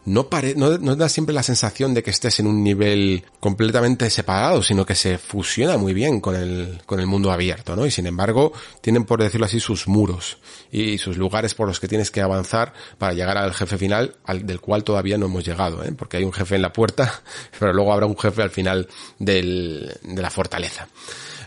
no, 0.05 0.27
pare, 0.27 0.55
no, 0.55 0.77
no, 0.77 0.95
da 0.95 1.07
siempre 1.07 1.33
la 1.33 1.43
sensación 1.43 1.93
de 1.93 2.03
que 2.03 2.11
estés 2.11 2.39
en 2.39 2.47
un 2.47 2.63
nivel 2.63 3.23
completamente 3.39 4.09
separado, 4.09 4.61
sino 4.61 4.85
que 4.85 4.95
se 4.95 5.17
fusiona 5.17 5.77
muy 5.77 5.93
bien 5.93 6.19
con 6.19 6.35
el, 6.35 6.81
con 6.85 6.99
el 6.99 7.07
mundo 7.07 7.31
abierto, 7.31 7.75
¿no? 7.75 7.85
Y 7.85 7.91
sin 7.91 8.05
embargo, 8.07 8.51
tienen, 8.81 9.05
por 9.05 9.21
decirlo 9.21 9.45
así, 9.45 9.59
sus 9.59 9.87
muros 9.87 10.37
y 10.71 10.97
sus 10.97 11.17
lugares 11.17 11.53
por 11.55 11.67
los 11.67 11.79
que 11.79 11.87
tienes 11.87 12.11
que 12.11 12.21
avanzar 12.21 12.73
para 12.97 13.13
llegar 13.13 13.37
al 13.37 13.53
jefe 13.53 13.77
final, 13.77 14.17
al, 14.25 14.45
del 14.45 14.59
cual 14.59 14.83
todavía 14.83 15.17
no 15.17 15.27
hemos 15.27 15.45
llegado, 15.45 15.83
¿eh? 15.83 15.93
Porque 15.97 16.17
hay 16.17 16.23
un 16.25 16.33
jefe 16.33 16.55
en 16.55 16.61
la 16.61 16.73
puerta, 16.73 17.21
pero 17.59 17.71
luego 17.71 17.93
habrá 17.93 18.05
un 18.05 18.17
jefe 18.17 18.41
al 18.41 18.51
final 18.51 18.87
del, 19.19 19.91
de 20.03 20.21
la 20.21 20.29
fortaleza. 20.29 20.87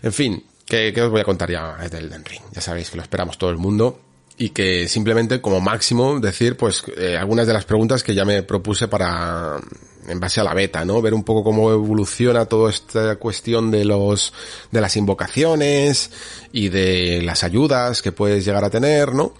En 0.01 0.13
fin, 0.13 0.43
¿qué, 0.65 0.91
qué 0.93 1.01
os 1.03 1.11
voy 1.11 1.21
a 1.21 1.25
contar 1.25 1.51
ya 1.51 1.77
del 1.89 2.05
Elden 2.05 2.25
Ring? 2.25 2.41
Ya 2.53 2.61
sabéis 2.61 2.89
que 2.89 2.97
lo 2.97 3.03
esperamos 3.03 3.37
todo 3.37 3.51
el 3.51 3.57
mundo 3.57 4.06
y 4.37 4.49
que 4.49 4.87
simplemente 4.87 5.41
como 5.41 5.59
máximo 5.59 6.19
decir 6.19 6.55
pues 6.57 6.83
eh, 6.95 7.17
algunas 7.17 7.47
de 7.47 7.53
las 7.53 7.65
preguntas 7.65 8.03
que 8.03 8.13
ya 8.13 8.23
me 8.23 8.43
propuse 8.43 8.87
para 8.87 9.57
en 10.07 10.19
base 10.19 10.39
a 10.39 10.43
la 10.43 10.53
beta, 10.53 10.85
¿no? 10.85 11.01
Ver 11.01 11.13
un 11.13 11.23
poco 11.23 11.43
cómo 11.43 11.71
evoluciona 11.71 12.45
toda 12.45 12.69
esta 12.69 13.17
cuestión 13.17 13.71
de 13.71 13.83
los 13.83 14.31
de 14.71 14.79
las 14.79 14.95
invocaciones 14.95 16.11
y 16.53 16.69
de 16.69 17.21
las 17.23 17.43
ayudas 17.43 18.01
que 18.01 18.11
puedes 18.11 18.45
llegar 18.45 18.63
a 18.63 18.69
tener, 18.69 19.13
¿no? 19.13 19.33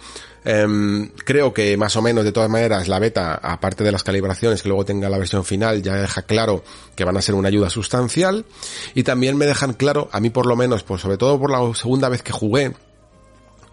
Um, 0.44 1.08
creo 1.24 1.52
que 1.52 1.76
más 1.76 1.96
o 1.96 2.02
menos 2.02 2.24
de 2.24 2.32
todas 2.32 2.48
maneras 2.48 2.88
la 2.88 2.98
beta, 2.98 3.34
aparte 3.34 3.84
de 3.84 3.92
las 3.92 4.04
calibraciones 4.04 4.62
que 4.62 4.68
luego 4.68 4.84
tenga 4.84 5.08
la 5.08 5.18
versión 5.18 5.44
final, 5.44 5.82
ya 5.82 5.94
deja 5.94 6.22
claro 6.22 6.62
que 6.94 7.04
van 7.04 7.16
a 7.16 7.22
ser 7.22 7.34
una 7.34 7.48
ayuda 7.48 7.70
sustancial 7.70 8.46
y 8.94 9.02
también 9.02 9.36
me 9.36 9.46
dejan 9.46 9.74
claro, 9.74 10.08
a 10.12 10.20
mí 10.20 10.30
por 10.30 10.46
lo 10.46 10.56
menos, 10.56 10.84
pues 10.84 11.02
sobre 11.02 11.18
todo 11.18 11.38
por 11.38 11.50
la 11.50 11.74
segunda 11.74 12.08
vez 12.08 12.22
que 12.22 12.32
jugué, 12.32 12.72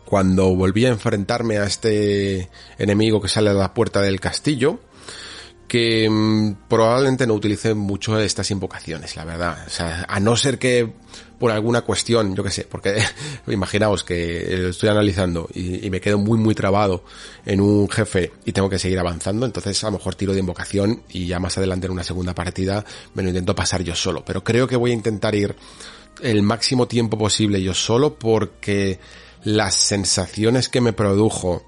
cuando 0.06 0.56
volví 0.56 0.86
a 0.86 0.90
enfrentarme 0.90 1.58
a 1.58 1.66
este 1.66 2.50
enemigo 2.78 3.22
que 3.22 3.28
sale 3.28 3.50
a 3.50 3.54
la 3.54 3.74
puerta 3.74 4.02
del 4.02 4.20
castillo, 4.20 4.80
que 5.68 6.08
mmm, 6.10 6.68
probablemente 6.68 7.26
no 7.26 7.34
utilicé 7.34 7.74
mucho 7.74 8.20
estas 8.20 8.52
invocaciones, 8.52 9.16
la 9.16 9.26
verdad. 9.26 9.58
O 9.66 9.70
sea, 9.70 10.06
a 10.08 10.20
no 10.20 10.38
ser 10.38 10.60
que 10.60 10.92
por 11.40 11.52
alguna 11.52 11.82
cuestión, 11.82 12.36
yo 12.36 12.44
que 12.44 12.52
sé, 12.52 12.66
porque 12.70 13.04
imaginaos 13.48 14.04
que 14.04 14.56
lo 14.58 14.70
estoy 14.70 14.90
analizando 14.90 15.50
y, 15.54 15.86
y, 15.86 15.90
me 15.90 16.00
quedo 16.00 16.18
muy 16.18 16.38
muy 16.38 16.56
trabado 16.56 17.04
en 17.46 17.60
un 17.60 17.90
jefe 17.90 18.32
y 18.46 18.52
tengo 18.52 18.70
que 18.70 18.80
seguir 18.80 19.00
avanzando, 19.00 19.46
entonces 19.46 19.84
a 19.84 19.88
lo 19.88 19.98
mejor 19.98 20.16
tiro 20.16 20.34
de 20.34 20.40
invocación 20.40 21.04
y 21.10 21.28
ya 21.28 21.40
más 21.40 21.58
adelante 21.58 21.88
en 21.88 21.94
una 21.94 22.04
segunda 22.04 22.34
partida 22.34 22.86
me 23.14 23.24
lo 23.24 23.30
intento 23.30 23.56
pasar 23.56 23.84
yo 23.84 23.96
solo. 23.96 24.24
Pero 24.24 24.44
creo 24.44 24.68
que 24.68 24.76
voy 24.76 24.92
a 24.92 24.94
intentar 24.94 25.36
ir 25.36 25.56
el 26.22 26.44
máximo 26.44 26.88
tiempo 26.88 27.18
posible 27.18 27.62
yo 27.62 27.74
solo 27.74 28.16
porque 28.18 29.00
las 29.46 29.76
sensaciones 29.76 30.70
que 30.70 30.82
me 30.82 30.92
produjo 30.92 31.64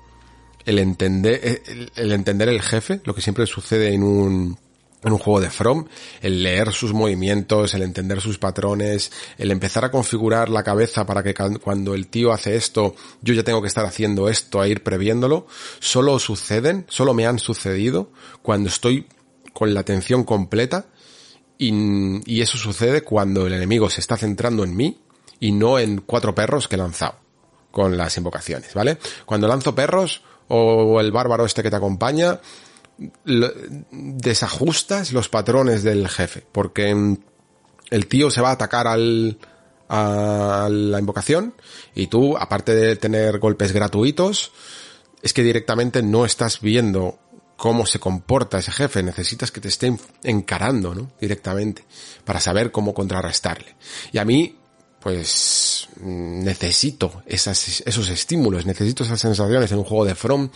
el 0.65 0.79
entender, 0.79 1.61
el, 1.95 2.11
entender 2.11 2.49
el 2.49 2.61
jefe, 2.61 2.99
lo 3.05 3.15
que 3.15 3.21
siempre 3.21 3.45
sucede 3.45 3.93
en 3.93 4.03
un, 4.03 4.57
en 5.03 5.13
un 5.13 5.19
juego 5.19 5.39
de 5.39 5.51
From, 5.51 5.85
el 6.21 6.43
leer 6.43 6.73
sus 6.73 6.91
movimientos, 6.91 7.75
el 7.75 7.83
entender 7.83 8.19
sus 8.19 8.39
patrones, 8.39 9.11
el 9.37 9.51
empezar 9.51 9.85
a 9.85 9.91
configurar 9.91 10.49
la 10.49 10.63
cabeza 10.63 11.05
para 11.05 11.21
que 11.21 11.35
cuando 11.63 11.93
el 11.93 12.07
tío 12.07 12.33
hace 12.33 12.55
esto, 12.55 12.95
yo 13.21 13.35
ya 13.35 13.43
tengo 13.43 13.61
que 13.61 13.67
estar 13.67 13.85
haciendo 13.85 14.27
esto, 14.27 14.59
a 14.59 14.67
ir 14.67 14.83
previéndolo, 14.83 15.45
solo 15.79 16.17
suceden, 16.17 16.85
solo 16.89 17.13
me 17.13 17.27
han 17.27 17.37
sucedido 17.37 18.11
cuando 18.41 18.69
estoy 18.69 19.07
con 19.53 19.73
la 19.73 19.81
atención 19.81 20.23
completa 20.23 20.87
y, 21.59 21.71
y 22.25 22.41
eso 22.41 22.57
sucede 22.57 23.03
cuando 23.03 23.45
el 23.45 23.53
enemigo 23.53 23.89
se 23.89 24.01
está 24.01 24.17
centrando 24.17 24.63
en 24.63 24.75
mí 24.75 24.99
y 25.39 25.51
no 25.51 25.77
en 25.77 26.01
cuatro 26.01 26.33
perros 26.33 26.67
que 26.67 26.75
he 26.75 26.79
lanzado 26.79 27.26
con 27.77 27.95
las 27.95 28.17
invocaciones, 28.17 28.73
¿vale? 28.73 28.97
Cuando 29.23 29.47
lanzo 29.47 29.75
perros 29.75 30.23
o 30.47 30.99
el 30.99 31.11
bárbaro 31.11 31.45
este 31.45 31.61
que 31.61 31.69
te 31.69 31.75
acompaña, 31.75 32.39
desajustas 33.91 35.13
los 35.13 35.29
patrones 35.29 35.83
del 35.83 36.09
jefe, 36.09 36.43
porque 36.51 36.89
el 37.91 38.07
tío 38.07 38.31
se 38.31 38.41
va 38.41 38.49
a 38.49 38.53
atacar 38.53 38.87
al, 38.87 39.37
a 39.89 40.67
la 40.71 40.99
invocación 40.99 41.53
y 41.93 42.07
tú, 42.07 42.35
aparte 42.35 42.73
de 42.73 42.95
tener 42.95 43.37
golpes 43.37 43.73
gratuitos, 43.73 44.53
es 45.21 45.31
que 45.31 45.43
directamente 45.43 46.01
no 46.01 46.25
estás 46.25 46.59
viendo 46.59 47.19
cómo 47.57 47.85
se 47.85 47.99
comporta 47.99 48.57
ese 48.57 48.71
jefe, 48.71 49.03
necesitas 49.03 49.51
que 49.51 49.61
te 49.61 49.67
esté 49.67 49.95
encarando, 50.23 50.95
¿no? 50.95 51.11
Directamente, 51.21 51.85
para 52.25 52.39
saber 52.39 52.71
cómo 52.71 52.95
contrarrestarle. 52.95 53.75
Y 54.11 54.17
a 54.17 54.25
mí, 54.25 54.57
pues 55.07 55.87
necesito 56.01 57.23
esas, 57.25 57.81
esos 57.85 58.09
estímulos, 58.09 58.65
necesito 58.65 59.05
esas 59.05 59.21
sensaciones 59.21 59.71
en 59.71 59.77
un 59.77 59.85
juego 59.85 60.03
de 60.03 60.15
From 60.15 60.49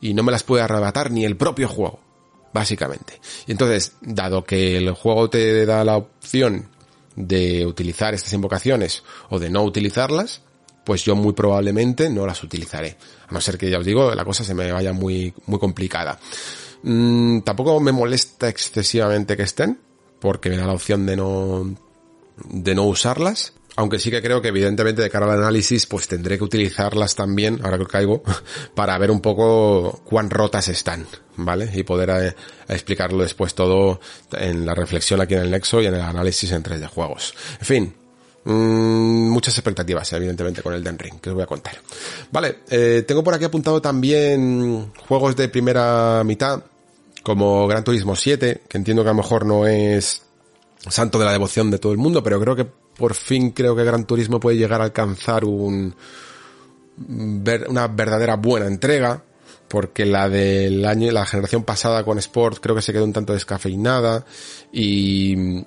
y 0.00 0.14
no 0.14 0.22
me 0.22 0.30
las 0.30 0.44
puede 0.44 0.62
arrebatar 0.62 1.10
ni 1.10 1.24
el 1.24 1.36
propio 1.36 1.66
juego, 1.66 1.98
básicamente. 2.54 3.20
Y 3.48 3.50
entonces, 3.50 3.94
dado 4.00 4.44
que 4.44 4.76
el 4.76 4.92
juego 4.92 5.28
te 5.28 5.66
da 5.66 5.84
la 5.84 5.96
opción 5.96 6.68
de 7.16 7.66
utilizar 7.66 8.14
estas 8.14 8.32
invocaciones 8.34 9.02
o 9.30 9.40
de 9.40 9.50
no 9.50 9.64
utilizarlas, 9.64 10.42
pues 10.84 11.04
yo 11.04 11.16
muy 11.16 11.32
probablemente 11.32 12.08
no 12.08 12.24
las 12.24 12.44
utilizaré. 12.44 12.98
A 13.26 13.32
no 13.32 13.40
ser 13.40 13.58
que 13.58 13.68
ya 13.68 13.80
os 13.80 13.84
digo, 13.84 14.14
la 14.14 14.24
cosa 14.24 14.44
se 14.44 14.54
me 14.54 14.70
vaya 14.70 14.92
muy, 14.92 15.34
muy 15.46 15.58
complicada. 15.58 16.20
Mm, 16.84 17.40
tampoco 17.40 17.80
me 17.80 17.90
molesta 17.90 18.48
excesivamente 18.48 19.36
que 19.36 19.42
estén, 19.42 19.80
porque 20.20 20.50
me 20.50 20.56
da 20.56 20.68
la 20.68 20.74
opción 20.74 21.04
de 21.04 21.16
no, 21.16 21.74
de 22.44 22.74
no 22.76 22.84
usarlas 22.84 23.54
aunque 23.78 24.00
sí 24.00 24.10
que 24.10 24.20
creo 24.20 24.42
que 24.42 24.48
evidentemente 24.48 25.02
de 25.02 25.08
cara 25.08 25.26
al 25.26 25.38
análisis 25.38 25.86
pues 25.86 26.08
tendré 26.08 26.36
que 26.36 26.42
utilizarlas 26.42 27.14
también, 27.14 27.60
ahora 27.62 27.78
que 27.78 27.86
caigo, 27.86 28.24
para 28.74 28.98
ver 28.98 29.12
un 29.12 29.20
poco 29.20 30.00
cuán 30.04 30.30
rotas 30.30 30.66
están, 30.66 31.06
¿vale? 31.36 31.70
Y 31.72 31.84
poder 31.84 32.10
eh, 32.10 32.34
explicarlo 32.66 33.22
después 33.22 33.54
todo 33.54 34.00
en 34.32 34.66
la 34.66 34.74
reflexión 34.74 35.20
aquí 35.20 35.34
en 35.34 35.42
el 35.42 35.52
Nexo 35.52 35.80
y 35.80 35.86
en 35.86 35.94
el 35.94 36.00
análisis 36.00 36.50
en 36.50 36.64
3 36.64 36.80
de 36.80 36.86
juegos. 36.88 37.34
En 37.60 37.66
fin, 37.66 37.94
mmm, 38.46 39.30
muchas 39.30 39.56
expectativas, 39.56 40.12
evidentemente, 40.12 40.60
con 40.60 40.74
el 40.74 40.82
Den 40.82 40.98
Ring, 40.98 41.20
que 41.20 41.30
os 41.30 41.36
voy 41.36 41.44
a 41.44 41.46
contar. 41.46 41.78
Vale, 42.32 42.62
eh, 42.70 43.04
tengo 43.06 43.22
por 43.22 43.34
aquí 43.34 43.44
apuntado 43.44 43.80
también 43.80 44.92
juegos 45.06 45.36
de 45.36 45.48
primera 45.48 46.24
mitad, 46.24 46.64
como 47.22 47.68
Gran 47.68 47.84
Turismo 47.84 48.16
7, 48.16 48.62
que 48.68 48.76
entiendo 48.76 49.04
que 49.04 49.10
a 49.10 49.12
lo 49.12 49.18
mejor 49.18 49.46
no 49.46 49.68
es 49.68 50.22
santo 50.88 51.20
de 51.20 51.26
la 51.26 51.32
devoción 51.32 51.70
de 51.70 51.78
todo 51.78 51.92
el 51.92 51.98
mundo, 51.98 52.24
pero 52.24 52.40
creo 52.40 52.56
que 52.56 52.66
por 52.98 53.14
fin 53.14 53.52
creo 53.52 53.74
que 53.74 53.84
Gran 53.84 54.04
Turismo 54.04 54.40
puede 54.40 54.58
llegar 54.58 54.80
a 54.80 54.84
alcanzar 54.84 55.44
un, 55.44 55.94
una 57.68 57.88
verdadera 57.88 58.36
buena 58.36 58.66
entrega, 58.66 59.22
porque 59.68 60.04
la 60.04 60.28
del 60.28 60.84
año, 60.84 61.10
la 61.12 61.24
generación 61.24 61.62
pasada 61.62 62.04
con 62.04 62.18
Sport 62.18 62.58
creo 62.60 62.74
que 62.74 62.82
se 62.82 62.92
quedó 62.92 63.04
un 63.04 63.12
tanto 63.12 63.32
descafeinada 63.32 64.26
y 64.72 65.62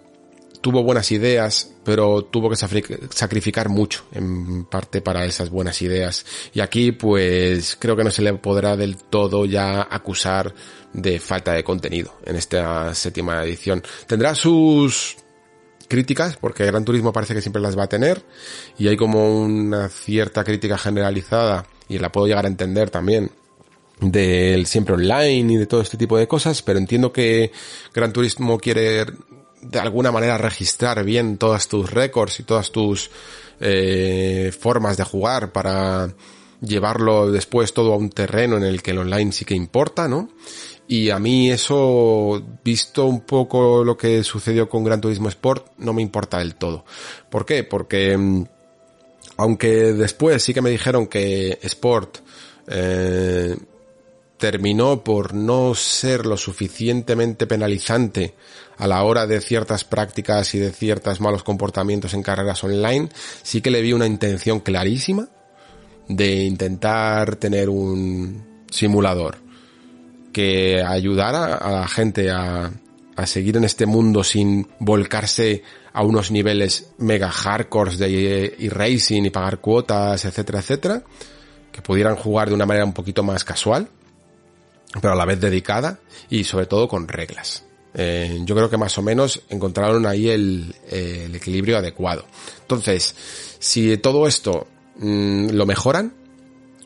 tuvo 0.60 0.84
buenas 0.84 1.10
ideas, 1.12 1.74
pero 1.84 2.24
tuvo 2.26 2.50
que 2.50 2.56
sacrificar 2.56 3.70
mucho 3.70 4.04
en 4.12 4.66
parte 4.66 5.02
para 5.02 5.26
esas 5.26 5.50
buenas 5.50 5.82
ideas. 5.82 6.26
Y 6.54 6.60
aquí 6.60 6.92
pues 6.92 7.78
creo 7.80 7.96
que 7.96 8.04
no 8.04 8.12
se 8.12 8.22
le 8.22 8.34
podrá 8.34 8.76
del 8.76 8.98
todo 8.98 9.46
ya 9.46 9.88
acusar 9.90 10.54
de 10.94 11.20
falta 11.20 11.54
de 11.54 11.64
contenido 11.64 12.14
en 12.26 12.36
esta 12.36 12.94
séptima 12.94 13.42
edición. 13.44 13.82
Tendrá 14.06 14.36
sus 14.36 15.16
críticas, 15.92 16.38
porque 16.38 16.66
Gran 16.66 16.86
Turismo 16.86 17.12
parece 17.12 17.34
que 17.34 17.42
siempre 17.42 17.62
las 17.62 17.78
va 17.78 17.84
a 17.84 17.90
tener, 17.90 18.24
y 18.78 18.88
hay 18.88 18.96
como 18.96 19.42
una 19.42 19.90
cierta 19.90 20.46
crítica 20.46 20.78
generalizada, 20.78 21.66
y 21.90 22.00
la 22.00 22.14
puedo 22.14 22.28
llegar 22.28 22.46
a 22.46 22.48
entender 22.48 22.90
también, 22.90 23.30
del 24.00 24.68
siempre 24.68 24.96
online 24.96 25.54
y 25.54 25.58
de 25.58 25.68
todo 25.68 25.82
este 25.82 25.98
tipo 25.98 26.18
de 26.18 26.30
cosas, 26.30 26.62
pero 26.62 26.80
entiendo 26.80 27.12
que 27.12 27.52
Gran 27.94 28.14
Turismo 28.14 28.58
quiere 28.58 29.06
de 29.62 29.80
alguna 29.80 30.14
manera 30.14 30.38
registrar 30.38 31.04
bien 31.04 31.38
todas 31.38 31.68
tus 31.68 31.92
récords 31.92 32.40
y 32.40 32.44
todas 32.44 32.72
tus 32.72 33.12
eh, 33.60 34.54
formas 34.58 34.96
de 34.96 35.04
jugar 35.04 35.52
para 35.52 36.14
llevarlo 36.62 37.30
después 37.30 37.74
todo 37.74 37.94
a 37.94 37.98
un 37.98 38.10
terreno 38.10 38.56
en 38.56 38.64
el 38.64 38.82
que 38.82 38.92
el 38.92 39.00
online 39.00 39.34
sí 39.34 39.44
que 39.44 39.56
importa, 39.56 40.08
¿no? 40.08 40.30
Y 40.92 41.10
a 41.10 41.20
mí 41.20 41.50
eso, 41.50 42.44
visto 42.66 43.06
un 43.06 43.22
poco 43.22 43.82
lo 43.82 43.96
que 43.96 44.26
sucedió 44.26 44.68
con 44.68 44.84
Gran 44.84 45.00
Turismo 45.00 45.30
Sport, 45.30 45.68
no 45.78 45.94
me 45.94 46.02
importa 46.02 46.40
del 46.40 46.56
todo. 46.56 46.84
¿Por 47.30 47.46
qué? 47.46 47.64
Porque 47.64 48.18
mm, 48.18 48.44
aunque 49.38 49.94
después 49.94 50.44
sí 50.44 50.54
que 50.54 50.62
me 50.62 50.70
dijeron 50.70 51.08
que 51.08 51.60
Sport 51.62 52.18
eh, 52.68 53.56
terminó 54.38 55.02
por 55.02 55.34
no 55.34 55.76
ser 55.76 56.26
lo 56.26 56.36
suficientemente 56.36 57.48
penalizante 57.48 58.36
a 58.76 58.86
la 58.86 59.02
hora 59.04 59.26
de 59.26 59.40
ciertas 59.40 59.86
prácticas 59.86 60.54
y 60.56 60.60
de 60.60 60.74
ciertos 60.74 61.22
malos 61.22 61.44
comportamientos 61.44 62.14
en 62.16 62.22
carreras 62.22 62.66
online, 62.66 63.08
sí 63.44 63.62
que 63.62 63.72
le 63.72 63.82
vi 63.82 63.94
una 63.94 64.08
intención 64.08 64.60
clarísima 64.60 65.30
de 66.10 66.44
intentar 66.44 67.38
tener 67.38 67.70
un 67.70 68.66
simulador 68.70 69.51
que 70.32 70.82
ayudara 70.82 71.56
a 71.56 71.72
la 71.72 71.88
gente 71.88 72.32
a, 72.32 72.72
a 73.16 73.26
seguir 73.26 73.58
en 73.58 73.64
este 73.64 73.86
mundo 73.86 74.24
sin 74.24 74.68
volcarse 74.80 75.64
a 75.94 76.04
unos 76.04 76.32
niveles 76.32 76.92
mega 76.98 77.30
hardcore 77.30 77.98
de 77.98 78.56
e-racing 78.60 79.24
y 79.24 79.30
pagar 79.30 79.60
cuotas, 79.60 80.26
etcétera, 80.26 80.60
etcétera, 80.60 81.04
que 81.72 81.82
pudieran 81.82 82.16
jugar 82.16 82.50
de 82.50 82.56
una 82.56 82.66
manera 82.66 82.86
un 82.86 82.94
poquito 82.94 83.24
más 83.24 83.44
casual, 83.44 83.90
pero 85.02 85.14
a 85.14 85.16
la 85.16 85.26
vez 85.26 85.40
dedicada 85.40 86.00
y 86.30 86.44
sobre 86.44 86.66
todo 86.66 86.88
con 86.88 87.08
reglas. 87.08 87.66
Eh, 87.94 88.40
yo 88.46 88.56
creo 88.56 88.70
que 88.70 88.78
más 88.78 88.98
o 88.98 89.02
menos 89.02 89.42
encontraron 89.50 90.06
ahí 90.06 90.30
el, 90.30 90.74
el 90.90 91.36
equilibrio 91.36 91.78
adecuado. 91.78 92.26
Entonces, 92.62 93.14
si 93.60 93.98
todo 93.98 94.28
esto 94.28 94.68
mmm, 94.96 95.50
lo 95.50 95.66
mejoran, 95.66 96.14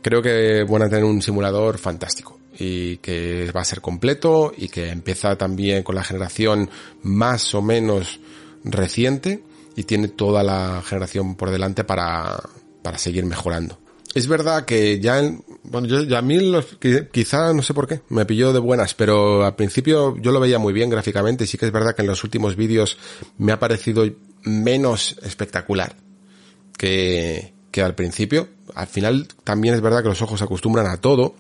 creo 0.01 0.21
que 0.23 0.63
van 0.67 0.81
a 0.81 0.89
tener 0.89 1.03
un 1.03 1.21
simulador 1.21 1.77
fantástico 1.77 2.39
y 2.57 2.97
que 2.97 3.51
va 3.51 3.61
a 3.61 3.65
ser 3.65 3.81
completo 3.81 4.53
y 4.55 4.69
que 4.69 4.89
empieza 4.89 5.37
también 5.37 5.83
con 5.83 5.95
la 5.95 6.03
generación 6.03 6.69
más 7.03 7.53
o 7.53 7.61
menos 7.61 8.19
reciente 8.63 9.43
y 9.75 9.83
tiene 9.83 10.07
toda 10.07 10.43
la 10.43 10.81
generación 10.85 11.35
por 11.35 11.51
delante 11.51 11.83
para, 11.83 12.41
para 12.81 12.97
seguir 12.97 13.25
mejorando. 13.25 13.77
Es 14.13 14.27
verdad 14.27 14.63
que 14.63 15.01
ya, 15.01 15.21
bueno, 15.63 15.87
yo, 15.87 16.03
ya 16.03 16.19
a 16.19 16.21
mí 16.21 16.39
los, 16.39 16.77
quizá 17.11 17.51
no 17.53 17.61
sé 17.61 17.73
por 17.73 17.85
qué, 17.85 18.01
me 18.07 18.25
pilló 18.25 18.53
de 18.53 18.59
buenas, 18.59 18.93
pero 18.93 19.43
al 19.43 19.55
principio 19.55 20.15
yo 20.21 20.31
lo 20.31 20.39
veía 20.39 20.57
muy 20.57 20.71
bien 20.71 20.89
gráficamente 20.89 21.43
y 21.43 21.47
sí 21.47 21.57
que 21.57 21.65
es 21.65 21.71
verdad 21.73 21.93
que 21.93 22.01
en 22.01 22.07
los 22.07 22.23
últimos 22.23 22.55
vídeos 22.55 22.97
me 23.37 23.51
ha 23.51 23.59
parecido 23.59 24.09
menos 24.43 25.17
espectacular 25.21 25.97
que, 26.77 27.53
que 27.71 27.81
al 27.81 27.95
principio. 27.95 28.47
Al 28.73 28.87
final 28.87 29.27
también 29.43 29.75
es 29.75 29.81
verdad 29.81 30.01
que 30.01 30.09
los 30.09 30.21
ojos 30.21 30.39
se 30.39 30.45
acostumbran 30.45 30.87
a 30.87 31.01
todo 31.01 31.35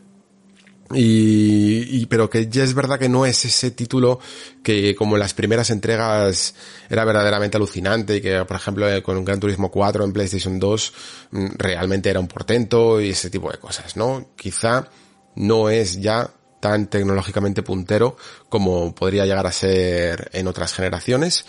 y, 0.93 1.99
y, 1.99 2.05
pero 2.05 2.29
que 2.29 2.47
ya 2.47 2.63
es 2.63 2.75
verdad 2.75 2.99
que 2.99 3.09
no 3.09 3.25
es 3.25 3.43
ese 3.43 3.71
título 3.71 4.19
que 4.61 4.95
como 4.95 5.15
en 5.15 5.19
las 5.19 5.33
primeras 5.33 5.71
entregas 5.71 6.53
era 6.89 7.03
verdaderamente 7.03 7.57
alucinante 7.57 8.17
y 8.17 8.21
que 8.21 8.45
por 8.45 8.57
ejemplo 8.57 8.87
eh, 8.87 9.01
con 9.01 9.17
un 9.17 9.25
Gran 9.25 9.39
Turismo 9.39 9.71
4 9.71 10.03
en 10.03 10.13
PlayStation 10.13 10.59
2 10.59 10.93
mm, 11.31 11.47
realmente 11.57 12.11
era 12.11 12.19
un 12.19 12.27
portento 12.27 13.01
y 13.01 13.09
ese 13.09 13.31
tipo 13.31 13.51
de 13.51 13.57
cosas, 13.57 13.97
¿no? 13.97 14.29
Quizá 14.35 14.87
no 15.35 15.69
es 15.69 15.99
ya 15.99 16.29
tan 16.59 16.87
tecnológicamente 16.87 17.63
puntero 17.63 18.15
como 18.47 18.93
podría 18.93 19.25
llegar 19.25 19.47
a 19.47 19.51
ser 19.51 20.29
en 20.33 20.47
otras 20.47 20.73
generaciones, 20.73 21.45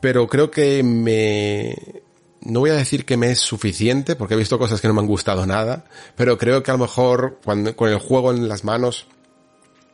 pero 0.00 0.26
creo 0.26 0.50
que 0.50 0.82
me 0.82 2.02
no 2.44 2.60
voy 2.60 2.70
a 2.70 2.74
decir 2.74 3.04
que 3.04 3.16
me 3.16 3.30
es 3.30 3.40
suficiente, 3.40 4.16
porque 4.16 4.34
he 4.34 4.36
visto 4.36 4.58
cosas 4.58 4.80
que 4.80 4.88
no 4.88 4.94
me 4.94 5.00
han 5.00 5.06
gustado 5.06 5.46
nada, 5.46 5.84
pero 6.16 6.38
creo 6.38 6.62
que 6.62 6.70
a 6.70 6.74
lo 6.74 6.80
mejor 6.80 7.40
cuando, 7.44 7.74
con 7.74 7.88
el 7.88 7.98
juego 7.98 8.32
en 8.32 8.48
las 8.48 8.64
manos, 8.64 9.06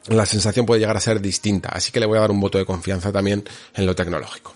la 0.09 0.27
sensación 0.27 0.67
puede 0.67 0.81
llegar 0.81 0.97
a 0.97 1.01
ser 1.01 1.21
distinta, 1.21 1.71
así 1.71 1.93
que 1.93 2.01
le 2.01 2.07
voy 2.07 2.19
a 2.19 2.23
dar 2.23 2.31
un 2.31 2.41
voto 2.41 2.59
de 2.59 2.65
confianza 2.65 3.13
también 3.13 3.45
en 3.75 3.87
lo 3.87 3.95
tecnológico. 3.95 4.55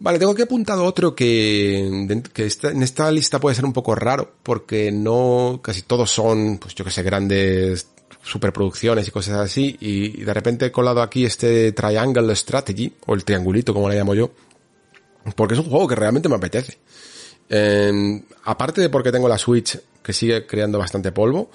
Vale, 0.00 0.18
tengo 0.18 0.34
que 0.34 0.44
apuntado 0.44 0.84
otro 0.84 1.14
que, 1.14 2.22
que 2.32 2.46
está, 2.46 2.70
en 2.70 2.82
esta 2.82 3.10
lista 3.10 3.40
puede 3.40 3.56
ser 3.56 3.64
un 3.64 3.72
poco 3.72 3.94
raro, 3.94 4.32
porque 4.42 4.92
no, 4.92 5.60
casi 5.62 5.82
todos 5.82 6.10
son, 6.10 6.58
pues 6.58 6.74
yo 6.74 6.84
que 6.84 6.90
sé, 6.90 7.02
grandes 7.02 7.88
superproducciones 8.22 9.08
y 9.08 9.10
cosas 9.10 9.38
así, 9.38 9.76
y 9.80 10.22
de 10.22 10.34
repente 10.34 10.66
he 10.66 10.72
colado 10.72 11.02
aquí 11.02 11.24
este 11.24 11.72
Triangle 11.72 12.34
Strategy, 12.36 12.92
o 13.06 13.14
el 13.14 13.24
triangulito 13.24 13.74
como 13.74 13.88
le 13.88 13.96
llamo 13.96 14.14
yo, 14.14 14.30
porque 15.34 15.54
es 15.54 15.60
un 15.60 15.70
juego 15.70 15.88
que 15.88 15.94
realmente 15.94 16.28
me 16.28 16.36
apetece. 16.36 16.78
Eh, 17.50 18.22
aparte 18.44 18.80
de 18.80 18.88
porque 18.88 19.10
tengo 19.12 19.28
la 19.28 19.38
Switch 19.38 19.78
que 20.02 20.12
sigue 20.12 20.46
creando 20.46 20.78
bastante 20.78 21.12
polvo, 21.12 21.50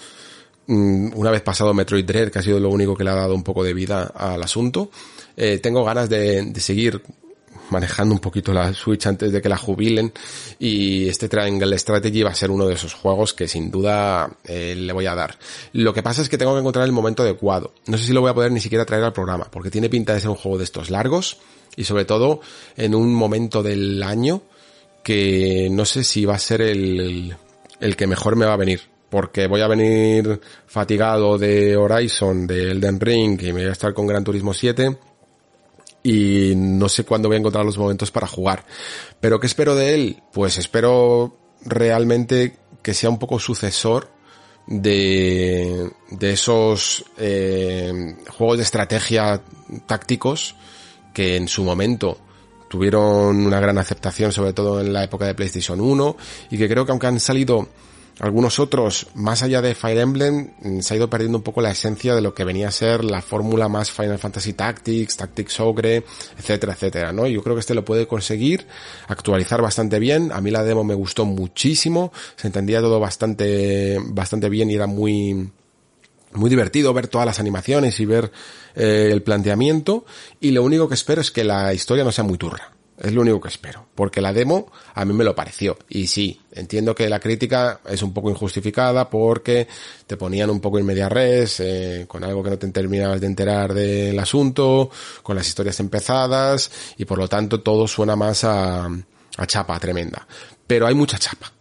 mm, 0.68 1.12
una 1.16 1.32
vez 1.32 1.42
pasado 1.42 1.74
Metroid 1.74 2.06
Dread, 2.06 2.32
que 2.32 2.40
ha 2.40 2.44
sido 2.44 2.60
lo 2.60 2.70
único 2.70 2.96
que 2.96 3.04
le 3.04 3.12
ha 3.12 3.16
dado 3.16 3.36
un 3.36 3.44
poco 3.44 3.64
de 3.64 3.74
vida 3.74 4.12
al 4.16 4.42
asunto, 4.44 4.90
eh, 5.36 5.60
tengo 5.60 5.84
ganas 5.84 6.10
de, 6.10 6.54
seguir 6.60 7.02
manejando 7.70 8.14
un 8.14 8.20
poquito 8.20 8.54
la 8.54 8.74
Switch 8.74 9.06
antes 9.08 9.32
de 9.32 9.42
que 9.42 9.50
la 9.50 9.58
jubilen 9.58 10.12
y 10.60 11.08
este 11.08 11.30
Triangle 11.30 11.78
Strategy 11.78 12.24
va 12.24 12.32
a 12.32 12.36
ser 12.36 12.52
uno 12.52 12.68
de 12.68 12.76
esos 12.76 12.94
juegos 12.94 13.34
que 13.34 13.48
sin 13.48 13.72
duda 13.72 14.30
eh, 14.46 14.76
le 14.78 14.94
voy 14.94 15.06
a 15.06 15.16
dar. 15.16 15.38
Lo 15.74 15.94
que 15.94 16.04
pasa 16.04 16.22
es 16.22 16.30
que 16.30 16.38
tengo 16.38 16.54
que 16.54 16.60
encontrar 16.60 16.86
el 16.86 16.92
momento 16.92 17.24
adecuado. 17.24 17.74
No 17.88 17.98
sé 17.98 18.06
si 18.06 18.14
lo 18.14 18.22
voy 18.22 18.32
a 18.32 18.34
poder 18.34 18.52
ni 18.52 18.60
siquiera 18.60 18.86
traer 18.86 19.04
al 19.04 19.14
programa, 19.14 19.50
porque 19.50 19.72
tiene 19.72 19.90
pinta 19.90 20.14
de 20.14 20.22
ser 20.22 20.30
un 20.30 20.36
juego 20.36 20.58
de 20.58 20.64
estos 20.64 20.90
largos 20.90 21.38
y 21.76 21.84
sobre 21.86 22.06
todo 22.06 22.42
en 22.78 22.94
un 22.96 23.14
momento 23.14 23.64
del 23.64 24.02
año 24.04 24.44
que 25.04 25.68
no 25.72 25.86
sé 25.86 26.04
si 26.04 26.26
va 26.26 26.36
a 26.36 26.40
ser 26.40 26.62
el, 26.62 27.36
el 27.80 27.96
que 27.96 28.08
mejor 28.08 28.36
me 28.36 28.46
va 28.46 28.54
a 28.54 28.58
venir 28.58 28.82
porque 29.10 29.46
voy 29.46 29.62
a 29.62 29.68
venir 29.68 30.42
fatigado 30.66 31.38
de 31.38 31.78
Horizon, 31.78 32.48
de 32.48 32.72
Elden 32.72 33.00
Ring 33.00 33.40
y 33.44 33.54
me 33.54 33.62
voy 33.62 33.70
a 33.70 33.74
estar 33.74 33.94
con 33.94 34.08
Gran 34.08 34.24
Turismo 34.24 34.56
7 34.56 34.98
y 36.04 36.54
no 36.56 36.90
sé 36.90 37.06
cuándo 37.06 37.30
voy 37.30 37.38
a 37.38 37.40
encontrar 37.40 37.66
los 37.66 37.78
momentos 37.78 38.12
para 38.12 38.28
jugar. 38.28 38.66
Pero 39.20 39.40
¿qué 39.40 39.48
espero 39.48 39.74
de 39.76 39.96
él? 39.96 40.24
Pues 40.34 40.58
espero 40.58 41.38
realmente 41.64 42.58
que 42.82 42.94
sea 42.94 43.10
un 43.10 43.18
poco 43.18 43.40
sucesor 43.40 44.10
de, 44.68 45.90
de 46.12 46.34
esos 46.34 47.06
eh, 47.18 48.18
juegos 48.30 48.58
de 48.58 48.64
estrategia 48.64 49.42
tácticos 49.88 50.56
que 51.14 51.38
en 51.38 51.48
su 51.48 51.64
momento 51.64 52.18
tuvieron 52.70 53.46
una 53.46 53.60
gran 53.60 53.78
aceptación, 53.78 54.32
sobre 54.32 54.54
todo 54.54 54.82
en 54.82 54.92
la 54.92 55.04
época 55.04 55.26
de 55.26 55.36
PlayStation 55.36 55.80
1, 55.80 56.18
y 56.50 56.58
que 56.58 56.68
creo 56.68 56.86
que 56.86 56.92
aunque 56.92 57.08
han 57.08 57.20
salido 57.20 57.70
algunos 58.20 58.60
otros, 58.60 59.08
más 59.16 59.42
allá 59.42 59.62
de 59.62 59.74
Fire 59.74 59.98
Emblem, 59.98 60.52
mm, 60.62 60.80
se 60.82 60.94
ha 60.94 60.98
ido 60.98 61.10
perdiendo 61.10 61.40
un 61.40 61.44
poco 61.44 61.62
la 61.62 61.72
esencia 61.72 62.14
de 62.14 62.22
lo 62.22 62.34
que 62.34 62.44
venía 62.44 62.68
a 62.68 62.72
ser 62.72 63.04
la 63.04 63.22
fórmula 63.22 63.68
más 63.70 63.92
Final 63.92 64.20
Fantasy 64.20 64.54
Tactics, 64.54 65.18
Tactics 65.18 65.60
Ogre, 65.60 66.04
etcétera, 66.38 66.74
etcétera, 66.74 67.12
¿no? 67.12 67.26
Yo 67.26 67.42
creo 67.42 67.56
que 67.56 67.62
este 67.62 67.74
lo 67.74 67.84
puede 67.84 68.08
conseguir, 68.08 68.68
actualizar 69.08 69.62
bastante 69.62 70.00
bien. 70.00 70.32
A 70.32 70.42
mí 70.42 70.52
la 70.52 70.64
demo 70.64 70.84
me 70.84 70.94
gustó 70.94 71.26
muchísimo, 71.26 72.12
se 72.36 72.48
entendía 72.48 72.82
todo 72.82 73.00
bastante, 73.00 73.98
bastante 74.06 74.48
bien 74.50 74.70
y 74.70 74.76
era 74.76 74.86
muy, 74.86 75.50
muy 76.34 76.50
divertido 76.50 76.94
ver 76.94 77.08
todas 77.08 77.26
las 77.26 77.40
animaciones 77.40 78.00
y 78.00 78.06
ver 78.06 78.32
eh, 78.76 79.10
el 79.12 79.24
planteamiento. 79.24 80.06
Y 80.40 80.52
lo 80.52 80.64
único 80.64 80.88
que 80.88 80.94
espero 80.94 81.22
es 81.22 81.32
que 81.32 81.44
la 81.44 81.74
historia 81.74 82.04
no 82.04 82.12
sea 82.12 82.24
muy 82.24 82.38
turra. 82.38 82.73
Es 82.98 83.12
lo 83.12 83.22
único 83.22 83.42
que 83.42 83.48
espero. 83.48 83.88
Porque 83.96 84.22
la 84.22 84.34
demo 84.34 84.72
a 84.94 85.04
mí 85.06 85.14
me 85.14 85.24
lo 85.24 85.36
pareció. 85.36 85.78
Y 85.90 86.08
sí, 86.08 86.40
entiendo 86.52 86.94
que 86.94 87.10
la 87.10 87.20
crítica 87.20 87.82
es 87.88 88.02
un 88.04 88.14
poco 88.14 88.30
injustificada 88.30 89.10
porque 89.10 89.68
te 90.06 90.18
ponían 90.18 90.50
un 90.50 90.60
poco 90.60 90.80
en 90.80 90.86
media 90.86 91.10
res, 91.10 91.60
eh, 91.60 92.06
con 92.08 92.24
algo 92.24 92.44
que 92.44 92.52
no 92.52 92.58
te 92.58 92.68
terminabas 92.70 93.20
de 93.20 93.28
enterar 93.28 93.74
del 93.74 94.18
asunto, 94.20 94.90
con 95.24 95.36
las 95.36 95.48
historias 95.48 95.80
empezadas, 95.80 96.72
y 96.98 97.06
por 97.06 97.18
lo 97.18 97.28
tanto 97.28 97.62
todo 97.62 97.88
suena 97.88 98.16
más 98.16 98.44
a, 98.44 98.86
a 98.86 99.48
chapa 99.48 99.80
tremenda. 99.80 100.28
Pero 100.68 100.88
hay 100.88 100.96
mucha 100.96 101.18
chapa. 101.18 101.52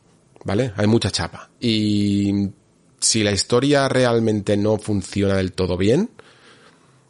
¿Vale? 0.44 0.72
Hay 0.76 0.88
mucha 0.88 1.10
chapa. 1.10 1.50
Y 1.60 2.50
si 2.98 3.22
la 3.22 3.30
historia 3.30 3.88
realmente 3.88 4.56
no 4.56 4.76
funciona 4.76 5.36
del 5.36 5.52
todo 5.52 5.76
bien, 5.76 6.10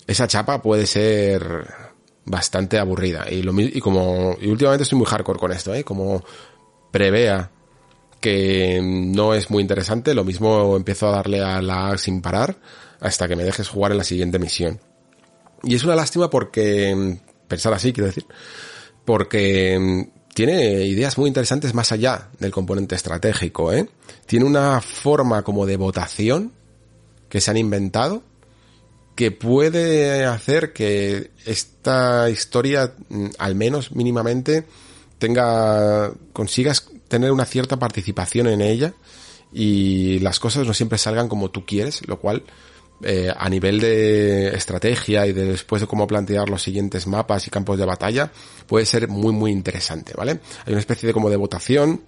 esa 0.06 0.26
chapa 0.26 0.60
puede 0.60 0.86
ser 0.86 1.81
bastante 2.24 2.78
aburrida. 2.78 3.26
Y, 3.30 3.42
lo, 3.42 3.52
y 3.58 3.80
como 3.80 4.36
y 4.40 4.48
últimamente 4.48 4.84
estoy 4.84 4.98
muy 4.98 5.06
hardcore 5.06 5.38
con 5.38 5.52
esto, 5.52 5.74
¿eh? 5.74 5.84
Como 5.84 6.22
prevea 6.90 7.50
que 8.20 8.80
no 8.82 9.34
es 9.34 9.50
muy 9.50 9.62
interesante, 9.62 10.14
lo 10.14 10.24
mismo 10.24 10.76
empiezo 10.76 11.08
a 11.08 11.16
darle 11.16 11.42
a 11.42 11.60
la 11.60 11.98
sin 11.98 12.22
parar 12.22 12.56
hasta 13.00 13.26
que 13.26 13.34
me 13.34 13.42
dejes 13.42 13.68
jugar 13.68 13.90
en 13.90 13.98
la 13.98 14.04
siguiente 14.04 14.38
misión. 14.38 14.80
Y 15.64 15.74
es 15.74 15.84
una 15.84 15.96
lástima 15.96 16.30
porque, 16.30 17.18
pensar 17.48 17.72
así, 17.72 17.92
quiero 17.92 18.06
decir, 18.06 18.24
porque 19.04 20.08
tiene 20.34 20.84
ideas 20.84 21.18
muy 21.18 21.28
interesantes 21.28 21.74
más 21.74 21.90
allá 21.92 22.28
del 22.38 22.52
componente 22.52 22.94
estratégico, 22.94 23.72
¿eh? 23.72 23.88
Tiene 24.26 24.44
una 24.44 24.80
forma 24.80 25.42
como 25.42 25.66
de 25.66 25.76
votación 25.76 26.52
que 27.28 27.40
se 27.40 27.50
han 27.50 27.56
inventado 27.56 28.22
que 29.14 29.30
puede 29.30 30.24
hacer 30.24 30.72
que 30.72 31.30
esta 31.44 32.30
historia, 32.30 32.94
mm, 33.08 33.26
al 33.38 33.54
menos 33.54 33.92
mínimamente, 33.92 34.64
tenga, 35.18 36.12
consigas 36.32 36.88
tener 37.08 37.30
una 37.30 37.44
cierta 37.44 37.78
participación 37.78 38.46
en 38.48 38.62
ella 38.62 38.94
y 39.52 40.18
las 40.20 40.40
cosas 40.40 40.66
no 40.66 40.74
siempre 40.74 40.98
salgan 40.98 41.28
como 41.28 41.50
tú 41.50 41.66
quieres, 41.66 42.06
lo 42.08 42.18
cual 42.18 42.42
eh, 43.04 43.32
a 43.36 43.48
nivel 43.48 43.80
de 43.80 44.48
estrategia 44.54 45.26
y 45.26 45.32
de 45.32 45.44
después 45.44 45.82
de 45.82 45.88
cómo 45.88 46.06
plantear 46.06 46.48
los 46.48 46.62
siguientes 46.62 47.06
mapas 47.06 47.46
y 47.46 47.50
campos 47.50 47.78
de 47.78 47.84
batalla 47.84 48.30
puede 48.66 48.86
ser 48.86 49.08
muy 49.08 49.32
muy 49.32 49.50
interesante, 49.50 50.14
¿vale? 50.16 50.40
Hay 50.64 50.72
una 50.72 50.80
especie 50.80 51.08
de 51.08 51.12
como 51.12 51.28
de 51.28 51.36
votación 51.36 52.02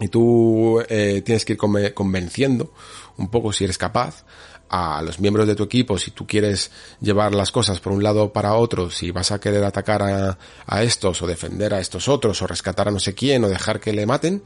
y 0.00 0.08
tú 0.08 0.80
eh, 0.88 1.22
tienes 1.24 1.44
que 1.44 1.52
ir 1.54 1.94
convenciendo 1.94 2.72
un 3.18 3.30
poco 3.30 3.52
si 3.52 3.64
eres 3.64 3.78
capaz 3.78 4.24
a 4.68 5.02
los 5.02 5.20
miembros 5.20 5.46
de 5.46 5.54
tu 5.54 5.64
equipo, 5.64 5.98
si 5.98 6.10
tú 6.10 6.26
quieres 6.26 6.70
llevar 7.00 7.34
las 7.34 7.52
cosas 7.52 7.80
por 7.80 7.92
un 7.92 8.02
lado 8.02 8.32
para 8.32 8.54
otro, 8.54 8.90
si 8.90 9.10
vas 9.10 9.30
a 9.30 9.40
querer 9.40 9.64
atacar 9.64 10.02
a, 10.02 10.38
a 10.66 10.82
estos 10.82 11.22
o 11.22 11.26
defender 11.26 11.74
a 11.74 11.80
estos 11.80 12.08
otros 12.08 12.40
o 12.42 12.46
rescatar 12.46 12.88
a 12.88 12.90
no 12.90 12.98
sé 12.98 13.14
quién 13.14 13.44
o 13.44 13.48
dejar 13.48 13.80
que 13.80 13.92
le 13.92 14.06
maten, 14.06 14.42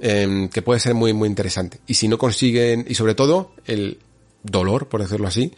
eh, 0.00 0.48
que 0.52 0.62
puede 0.62 0.80
ser 0.80 0.94
muy 0.94 1.12
muy 1.12 1.28
interesante. 1.28 1.80
Y 1.86 1.94
si 1.94 2.08
no 2.08 2.18
consiguen, 2.18 2.84
y 2.88 2.94
sobre 2.94 3.14
todo 3.14 3.52
el 3.64 3.98
dolor, 4.42 4.88
por 4.88 5.00
decirlo 5.00 5.28
así, 5.28 5.52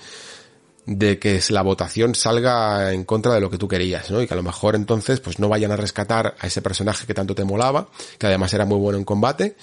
de 0.87 1.19
que 1.19 1.41
la 1.49 1.63
votación 1.63 2.15
salga 2.15 2.93
en 2.93 3.05
contra 3.05 3.35
de 3.35 3.41
lo 3.41 3.51
que 3.51 3.59
tú 3.59 3.67
querías, 3.67 4.11
¿no? 4.11 4.23
Y 4.23 4.27
que 4.27 4.35
a 4.35 4.37
lo 4.37 4.45
mejor 4.45 4.77
entonces 4.77 5.21
pues 5.21 5.39
no 5.41 5.49
vayan 5.49 5.73
a 5.73 5.77
rescatar 5.77 6.37
a 6.39 6.47
ese 6.47 6.63
personaje 6.63 7.07
que 7.07 7.15
tanto 7.15 7.35
te 7.35 7.45
molaba, 7.45 7.89
que 8.19 8.27
además 8.27 8.55
era 8.55 8.65
muy 8.65 8.79
bueno 8.79 8.99
en 8.99 9.05
combate, 9.05 9.57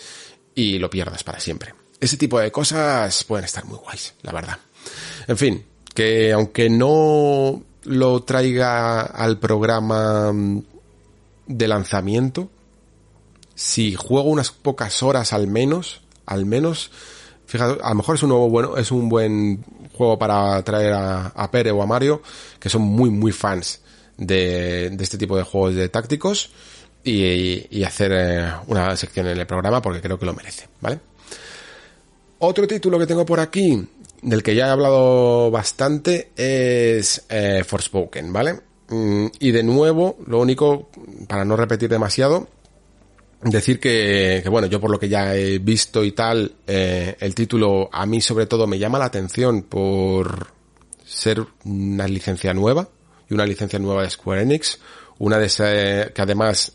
y 0.54 0.80
lo 0.80 0.90
pierdas 0.90 1.24
para 1.24 1.40
siempre. 1.40 1.74
Ese 2.04 2.18
tipo 2.18 2.38
de 2.38 2.52
cosas 2.52 3.24
pueden 3.24 3.46
estar 3.46 3.64
muy 3.64 3.78
guays, 3.78 4.14
la 4.24 4.34
verdad. 4.34 4.58
En 5.26 5.38
fin, 5.38 5.66
que 5.96 6.34
aunque 6.34 6.70
no 6.70 7.64
lo 7.86 8.24
traiga 8.24 9.04
al 9.04 9.40
programa 9.40 10.34
mm, 10.34 10.64
de 11.48 11.68
lanzamiento, 11.70 12.50
si 13.56 13.96
juego 13.96 14.28
unas 14.30 14.52
pocas 14.52 15.02
horas 15.02 15.32
al 15.32 15.48
menos, 15.48 16.02
al 16.26 16.46
menos, 16.46 16.92
fíjate, 17.46 17.82
a 17.82 17.90
lo 17.92 17.96
mejor 17.96 18.16
es 18.16 18.24
un 18.24 18.30
nuevo 18.30 18.50
bueno, 18.50 18.76
es 18.76 18.92
un 18.92 19.08
buen 19.08 19.64
juego 19.94 20.20
para 20.20 20.62
traer 20.62 20.92
a, 20.92 21.50
Pere 21.52 21.72
o 21.72 21.82
a 21.82 21.86
Mario, 21.86 22.22
que 22.60 22.68
son 22.68 22.82
muy, 22.82 23.12
muy 23.12 23.32
fans 23.32 23.80
de, 24.18 24.90
de 24.90 25.04
este 25.06 25.18
tipo 25.18 25.38
de 25.38 25.44
juegos 25.44 25.76
de 25.76 25.88
tácticos, 25.88 26.50
y, 27.02 27.66
y 27.70 27.86
hacer 27.86 28.12
eh, 28.14 28.52
una 28.68 28.94
sección 28.98 29.28
en 29.28 29.40
el 29.40 29.48
programa 29.48 29.82
porque 29.82 30.02
creo 30.02 30.20
que 30.20 30.26
lo 30.26 30.34
merece, 30.34 30.68
¿vale? 30.82 31.00
Otro 32.46 32.68
título 32.68 33.00
que 33.00 33.08
tengo 33.08 33.26
por 33.26 33.40
aquí, 33.40 33.88
del 34.22 34.44
que 34.44 34.54
ya 34.54 34.68
he 34.68 34.70
hablado 34.70 35.50
bastante, 35.50 36.32
es 36.36 37.24
eh, 37.30 37.64
Forspoken, 37.66 38.34
¿vale? 38.34 38.60
Mm, 38.90 39.28
y 39.40 39.52
de 39.52 39.64
nuevo, 39.64 40.18
lo 40.28 40.42
único, 40.42 40.90
para 41.30 41.46
no 41.46 41.56
repetir 41.56 41.88
demasiado, 41.88 42.50
decir 43.44 43.80
que, 43.80 44.44
bueno, 44.52 44.68
yo 44.68 44.82
por 44.82 44.92
lo 44.92 45.00
que 45.00 45.08
ya 45.08 45.34
he 45.34 45.60
visto 45.60 46.04
y 46.04 46.12
tal, 46.12 46.54
eh, 46.68 47.16
el 47.22 47.34
título 47.34 47.88
a 47.90 48.06
mí 48.06 48.20
sobre 48.20 48.46
todo 48.46 48.68
me 48.68 48.78
llama 48.78 49.00
la 49.00 49.06
atención 49.06 49.62
por 49.62 50.48
ser 51.06 51.46
una 51.64 52.10
licencia 52.10 52.54
nueva 52.54 52.90
y 53.30 53.36
una 53.36 53.46
licencia 53.46 53.80
nueva 53.80 54.04
de 54.04 54.10
Square 54.10 54.42
Enix, 54.42 54.80
una 55.20 55.38
de 55.38 55.46
esas 55.46 56.12
que 56.12 56.22
además 56.22 56.74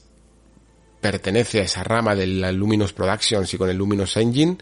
pertenece 0.99 1.61
a 1.61 1.65
esa 1.65 1.85
rama 1.85 2.15
de 2.15 2.27
la 2.27 2.53
Luminous 2.53 2.95
Productions 2.95 3.53
y 3.53 3.59
con 3.59 3.69
el 3.69 3.77
Luminous 3.77 4.17
Engine 4.17 4.57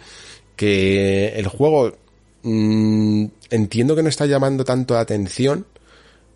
que 0.56 1.28
el 1.36 1.46
juego 1.46 1.96
mmm, 2.42 3.26
entiendo 3.50 3.94
que 3.94 4.02
no 4.02 4.08
está 4.08 4.26
llamando 4.26 4.64
tanto 4.64 4.94
la 4.94 5.00
atención, 5.00 5.66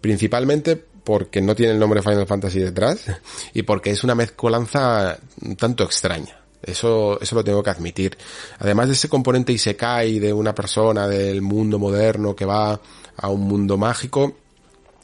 principalmente 0.01 0.77
porque 0.77 1.41
no 1.41 1.55
tiene 1.55 1.73
el 1.73 1.79
nombre 1.79 2.03
Final 2.03 2.27
Fantasy 2.27 2.61
detrás 2.61 3.07
y 3.55 3.63
porque 3.63 3.91
es 3.91 4.05
una 4.05 4.15
mezcolanza 4.15 5.19
tanto 5.59 5.85
extraña. 5.85 6.37
Eso, 6.63 7.19
eso 7.21 7.35
lo 7.35 7.43
tengo 7.43 7.63
que 7.63 7.71
admitir. 7.71 8.19
Además 8.59 8.89
de 8.89 8.93
ese 8.93 9.09
componente 9.09 9.53
Isekai 9.53 10.19
de 10.19 10.31
una 10.31 10.55
persona 10.55 11.09
del 11.09 11.41
mundo 11.41 11.79
moderno 11.79 12.37
que 12.37 12.45
va 12.45 12.79
a 13.17 13.29
un 13.31 13.41
mundo 13.41 13.79
mágico, 13.79 14.37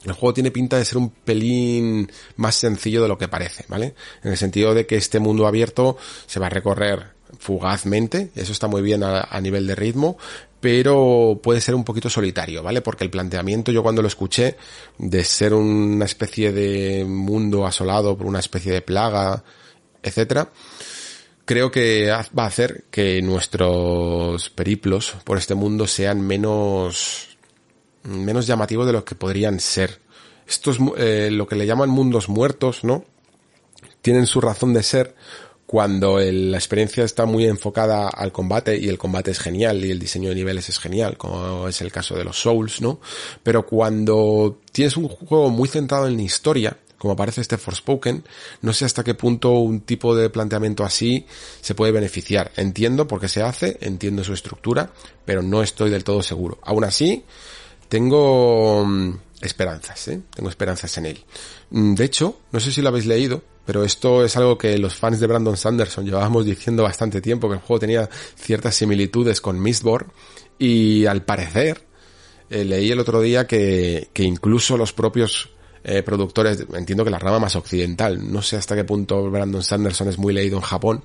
el 0.04 0.12
juego 0.12 0.34
tiene 0.34 0.50
pinta 0.50 0.76
de 0.76 0.84
ser 0.84 0.98
un 0.98 1.08
pelín 1.10 2.12
más 2.36 2.56
sencillo 2.56 3.02
de 3.02 3.08
lo 3.08 3.16
que 3.16 3.28
parece, 3.28 3.64
¿vale? 3.68 3.94
En 4.22 4.32
el 4.32 4.36
sentido 4.36 4.74
de 4.74 4.86
que 4.86 4.96
este 4.96 5.18
mundo 5.18 5.46
abierto 5.46 5.96
se 6.26 6.38
va 6.38 6.46
a 6.46 6.50
recorrer 6.50 7.15
fugazmente, 7.38 8.30
eso 8.34 8.52
está 8.52 8.68
muy 8.68 8.82
bien 8.82 9.02
a, 9.02 9.22
a, 9.22 9.40
nivel 9.40 9.66
de 9.66 9.74
ritmo, 9.74 10.16
pero 10.60 11.40
puede 11.42 11.60
ser 11.60 11.74
un 11.74 11.84
poquito 11.84 12.10
solitario, 12.10 12.62
¿vale? 12.62 12.80
Porque 12.80 13.04
el 13.04 13.10
planteamiento 13.10 13.72
yo 13.72 13.82
cuando 13.82 14.02
lo 14.02 14.08
escuché 14.08 14.56
de 14.98 15.24
ser 15.24 15.54
una 15.54 16.04
especie 16.04 16.52
de 16.52 17.04
mundo 17.04 17.66
asolado 17.66 18.16
por 18.16 18.26
una 18.26 18.40
especie 18.40 18.72
de 18.72 18.82
plaga, 18.82 19.44
etcétera, 20.02 20.50
creo 21.44 21.70
que 21.70 22.10
va 22.10 22.44
a 22.44 22.48
hacer 22.48 22.84
que 22.90 23.22
nuestros 23.22 24.50
periplos 24.50 25.16
por 25.24 25.38
este 25.38 25.54
mundo 25.54 25.86
sean 25.86 26.20
menos 26.20 27.36
menos 28.02 28.46
llamativos 28.46 28.86
de 28.86 28.92
lo 28.92 29.04
que 29.04 29.14
podrían 29.14 29.60
ser. 29.60 30.00
Esto 30.46 30.70
es 30.70 30.78
eh, 30.96 31.28
lo 31.32 31.46
que 31.46 31.56
le 31.56 31.66
llaman 31.66 31.90
mundos 31.90 32.28
muertos, 32.28 32.84
¿no? 32.84 33.04
Tienen 34.00 34.26
su 34.26 34.40
razón 34.40 34.72
de 34.74 34.82
ser 34.82 35.14
cuando 35.66 36.18
la 36.20 36.56
experiencia 36.56 37.04
está 37.04 37.26
muy 37.26 37.44
enfocada 37.44 38.08
al 38.08 38.30
combate 38.30 38.78
y 38.78 38.88
el 38.88 38.98
combate 38.98 39.32
es 39.32 39.40
genial 39.40 39.84
y 39.84 39.90
el 39.90 39.98
diseño 39.98 40.28
de 40.28 40.36
niveles 40.36 40.68
es 40.68 40.78
genial, 40.78 41.16
como 41.16 41.66
es 41.66 41.80
el 41.80 41.90
caso 41.90 42.16
de 42.16 42.24
los 42.24 42.40
Souls, 42.40 42.80
¿no? 42.80 43.00
Pero 43.42 43.66
cuando 43.66 44.60
tienes 44.70 44.96
un 44.96 45.08
juego 45.08 45.50
muy 45.50 45.68
centrado 45.68 46.06
en 46.06 46.16
la 46.16 46.22
historia, 46.22 46.76
como 46.98 47.14
aparece 47.14 47.40
este 47.40 47.58
Forspoken, 47.58 48.24
no 48.62 48.72
sé 48.72 48.84
hasta 48.84 49.04
qué 49.04 49.14
punto 49.14 49.52
un 49.52 49.80
tipo 49.80 50.14
de 50.14 50.30
planteamiento 50.30 50.84
así 50.84 51.26
se 51.60 51.74
puede 51.74 51.92
beneficiar. 51.92 52.52
Entiendo 52.56 53.06
por 53.06 53.20
qué 53.20 53.28
se 53.28 53.42
hace, 53.42 53.76
entiendo 53.80 54.24
su 54.24 54.32
estructura, 54.32 54.92
pero 55.24 55.42
no 55.42 55.62
estoy 55.62 55.90
del 55.90 56.04
todo 56.04 56.22
seguro. 56.22 56.58
Aún 56.62 56.84
así, 56.84 57.24
tengo 57.88 58.84
mm, 58.86 59.18
esperanzas, 59.40 60.08
¿eh? 60.08 60.20
Tengo 60.34 60.48
esperanzas 60.48 60.96
en 60.98 61.06
él. 61.06 61.24
Mm, 61.70 61.94
de 61.94 62.04
hecho, 62.04 62.40
no 62.52 62.60
sé 62.60 62.72
si 62.72 62.82
lo 62.82 62.88
habéis 62.88 63.06
leído, 63.06 63.42
pero 63.64 63.84
esto 63.84 64.24
es 64.24 64.36
algo 64.36 64.56
que 64.56 64.78
los 64.78 64.94
fans 64.94 65.20
de 65.20 65.26
Brandon 65.26 65.56
Sanderson 65.56 66.04
llevábamos 66.04 66.44
diciendo 66.44 66.82
bastante 66.82 67.20
tiempo, 67.20 67.48
que 67.48 67.54
el 67.54 67.60
juego 67.60 67.80
tenía 67.80 68.08
ciertas 68.36 68.74
similitudes 68.74 69.40
con 69.40 69.60
Mistborn, 69.60 70.12
y 70.58 71.06
al 71.06 71.22
parecer, 71.22 71.84
eh, 72.48 72.64
leí 72.64 72.90
el 72.90 73.00
otro 73.00 73.20
día 73.20 73.46
que, 73.46 74.08
que 74.12 74.22
incluso 74.22 74.76
los 74.76 74.92
propios 74.92 75.50
eh, 75.88 76.02
productores, 76.02 76.66
entiendo 76.74 77.04
que 77.04 77.10
la 77.10 77.18
rama 77.18 77.38
más 77.38 77.54
occidental, 77.54 78.32
no 78.32 78.42
sé 78.42 78.56
hasta 78.56 78.74
qué 78.74 78.82
punto 78.82 79.30
Brandon 79.30 79.62
Sanderson 79.62 80.08
es 80.08 80.18
muy 80.18 80.32
leído 80.32 80.56
en 80.56 80.62
Japón, 80.62 81.04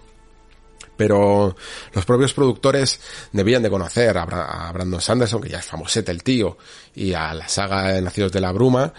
pero 1.02 1.56
los 1.94 2.06
propios 2.06 2.32
productores 2.32 3.00
debían 3.32 3.64
de 3.64 3.72
conocer 3.72 4.16
a, 4.20 4.72
Brandon 4.72 5.02
Sanderson, 5.02 5.42
que 5.42 5.50
ya 5.50 5.58
es 5.58 5.66
famosete 5.66 6.12
el 6.12 6.22
tío, 6.22 6.60
y 6.94 7.14
a 7.14 7.34
la 7.34 7.48
saga 7.48 7.94
de 7.94 8.04
Nacidos 8.04 8.32
de 8.32 8.40
la 8.40 8.52
Bruma, 8.52 8.94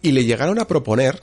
y 0.00 0.12
le 0.12 0.24
llegaron 0.24 0.60
a 0.60 0.68
proponer 0.68 1.20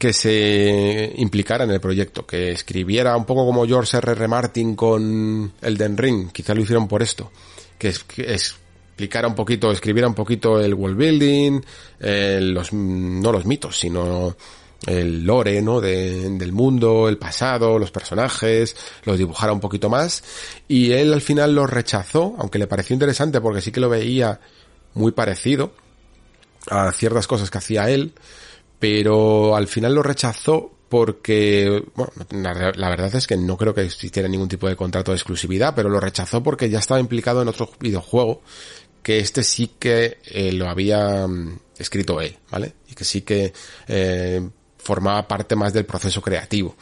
que 0.00 0.12
se 0.12 1.12
implicara 1.14 1.62
en 1.62 1.70
el 1.70 1.78
proyecto, 1.78 2.26
que 2.26 2.50
escribiera 2.50 3.16
un 3.16 3.24
poco 3.24 3.46
como 3.46 3.64
George 3.64 3.98
R. 3.98 4.10
R. 4.10 4.26
Martin 4.26 4.74
con 4.74 5.52
Elden 5.62 5.96
Ring, 5.96 6.32
quizá 6.32 6.52
lo 6.52 6.62
hicieron 6.62 6.88
por 6.88 7.00
esto, 7.00 7.30
que, 7.78 7.90
explicara 7.90 9.28
un 9.28 9.36
poquito, 9.36 9.70
escribiera 9.70 10.08
un 10.08 10.14
poquito 10.14 10.58
el 10.58 10.74
world 10.74 10.96
building, 10.96 11.60
eh, 12.00 12.40
los, 12.42 12.72
no 12.72 13.30
los 13.30 13.46
mitos, 13.46 13.78
sino 13.78 14.36
el 14.86 15.24
lore, 15.24 15.62
¿no? 15.62 15.80
del 15.80 16.52
mundo, 16.52 17.08
el 17.08 17.18
pasado, 17.18 17.78
los 17.78 17.90
personajes, 17.90 18.76
los 19.04 19.18
dibujara 19.18 19.52
un 19.52 19.60
poquito 19.60 19.88
más. 19.88 20.22
Y 20.68 20.92
él 20.92 21.12
al 21.12 21.22
final 21.22 21.54
lo 21.54 21.66
rechazó, 21.66 22.34
aunque 22.38 22.58
le 22.58 22.66
pareció 22.66 22.94
interesante 22.94 23.40
porque 23.40 23.60
sí 23.60 23.72
que 23.72 23.80
lo 23.80 23.88
veía 23.88 24.40
muy 24.94 25.12
parecido 25.12 25.72
a 26.70 26.92
ciertas 26.92 27.26
cosas 27.26 27.50
que 27.50 27.58
hacía 27.58 27.90
él, 27.90 28.14
pero 28.78 29.56
al 29.56 29.66
final 29.66 29.94
lo 29.94 30.02
rechazó 30.02 30.70
porque, 30.88 31.82
bueno, 31.96 32.12
la, 32.30 32.88
verdad 32.88 33.14
es 33.16 33.26
que 33.26 33.36
no 33.36 33.56
creo 33.56 33.74
que 33.74 33.82
existiera 33.82 34.28
ningún 34.28 34.48
tipo 34.48 34.68
de 34.68 34.76
contrato 34.76 35.10
de 35.10 35.16
exclusividad, 35.16 35.74
pero 35.74 35.88
lo 35.88 35.98
rechazó 35.98 36.42
porque 36.42 36.70
ya 36.70 36.78
estaba 36.78 37.00
implicado 37.00 37.42
en 37.42 37.48
otro 37.48 37.70
videojuego 37.80 38.42
que 39.02 39.18
este 39.18 39.42
sí 39.42 39.72
que 39.78 40.18
eh, 40.24 40.52
lo 40.52 40.68
había 40.68 41.26
mm, 41.26 41.58
escrito 41.78 42.20
él, 42.20 42.38
¿vale? 42.50 42.74
Y 42.88 42.94
que 42.94 43.04
sí 43.04 43.22
que 43.22 43.52
eh, 43.88 44.48
formaba 44.84 45.26
parte 45.26 45.56
más 45.56 45.72
del 45.72 45.86
proceso 45.86 46.22
creativo. 46.22 46.76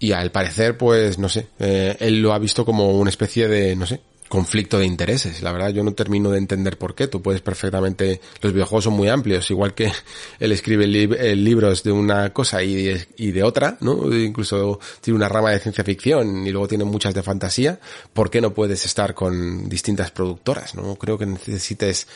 Y 0.00 0.12
al 0.12 0.30
parecer, 0.30 0.76
pues, 0.76 1.18
no 1.18 1.28
sé, 1.28 1.48
eh, 1.58 1.96
él 2.00 2.20
lo 2.20 2.32
ha 2.32 2.38
visto 2.38 2.64
como 2.64 2.98
una 2.98 3.10
especie 3.10 3.48
de, 3.48 3.74
no 3.74 3.86
sé, 3.86 4.00
conflicto 4.28 4.78
de 4.78 4.86
intereses. 4.86 5.42
La 5.42 5.52
verdad, 5.52 5.70
yo 5.70 5.82
no 5.82 5.92
termino 5.92 6.30
de 6.30 6.38
entender 6.38 6.78
por 6.78 6.94
qué. 6.94 7.08
Tú 7.08 7.20
puedes 7.20 7.40
perfectamente, 7.40 8.20
los 8.40 8.52
videojuegos 8.52 8.84
son 8.84 8.92
muy 8.92 9.08
amplios, 9.08 9.50
igual 9.50 9.74
que 9.74 9.90
él 10.38 10.52
escribe 10.52 10.86
libros 10.86 11.82
de 11.82 11.92
una 11.92 12.32
cosa 12.32 12.62
y 12.62 12.84
de, 12.84 13.08
y 13.16 13.32
de 13.32 13.42
otra, 13.42 13.76
¿no? 13.80 14.14
Incluso 14.14 14.78
tiene 15.00 15.16
una 15.16 15.28
rama 15.28 15.50
de 15.50 15.58
ciencia 15.58 15.82
ficción 15.82 16.46
y 16.46 16.50
luego 16.50 16.68
tiene 16.68 16.84
muchas 16.84 17.14
de 17.14 17.22
fantasía. 17.22 17.80
¿Por 18.12 18.30
qué 18.30 18.40
no 18.40 18.54
puedes 18.54 18.84
estar 18.84 19.14
con 19.14 19.68
distintas 19.68 20.10
productoras? 20.10 20.74
No 20.74 20.94
creo 20.96 21.18
que 21.18 21.26
necesites 21.26 22.06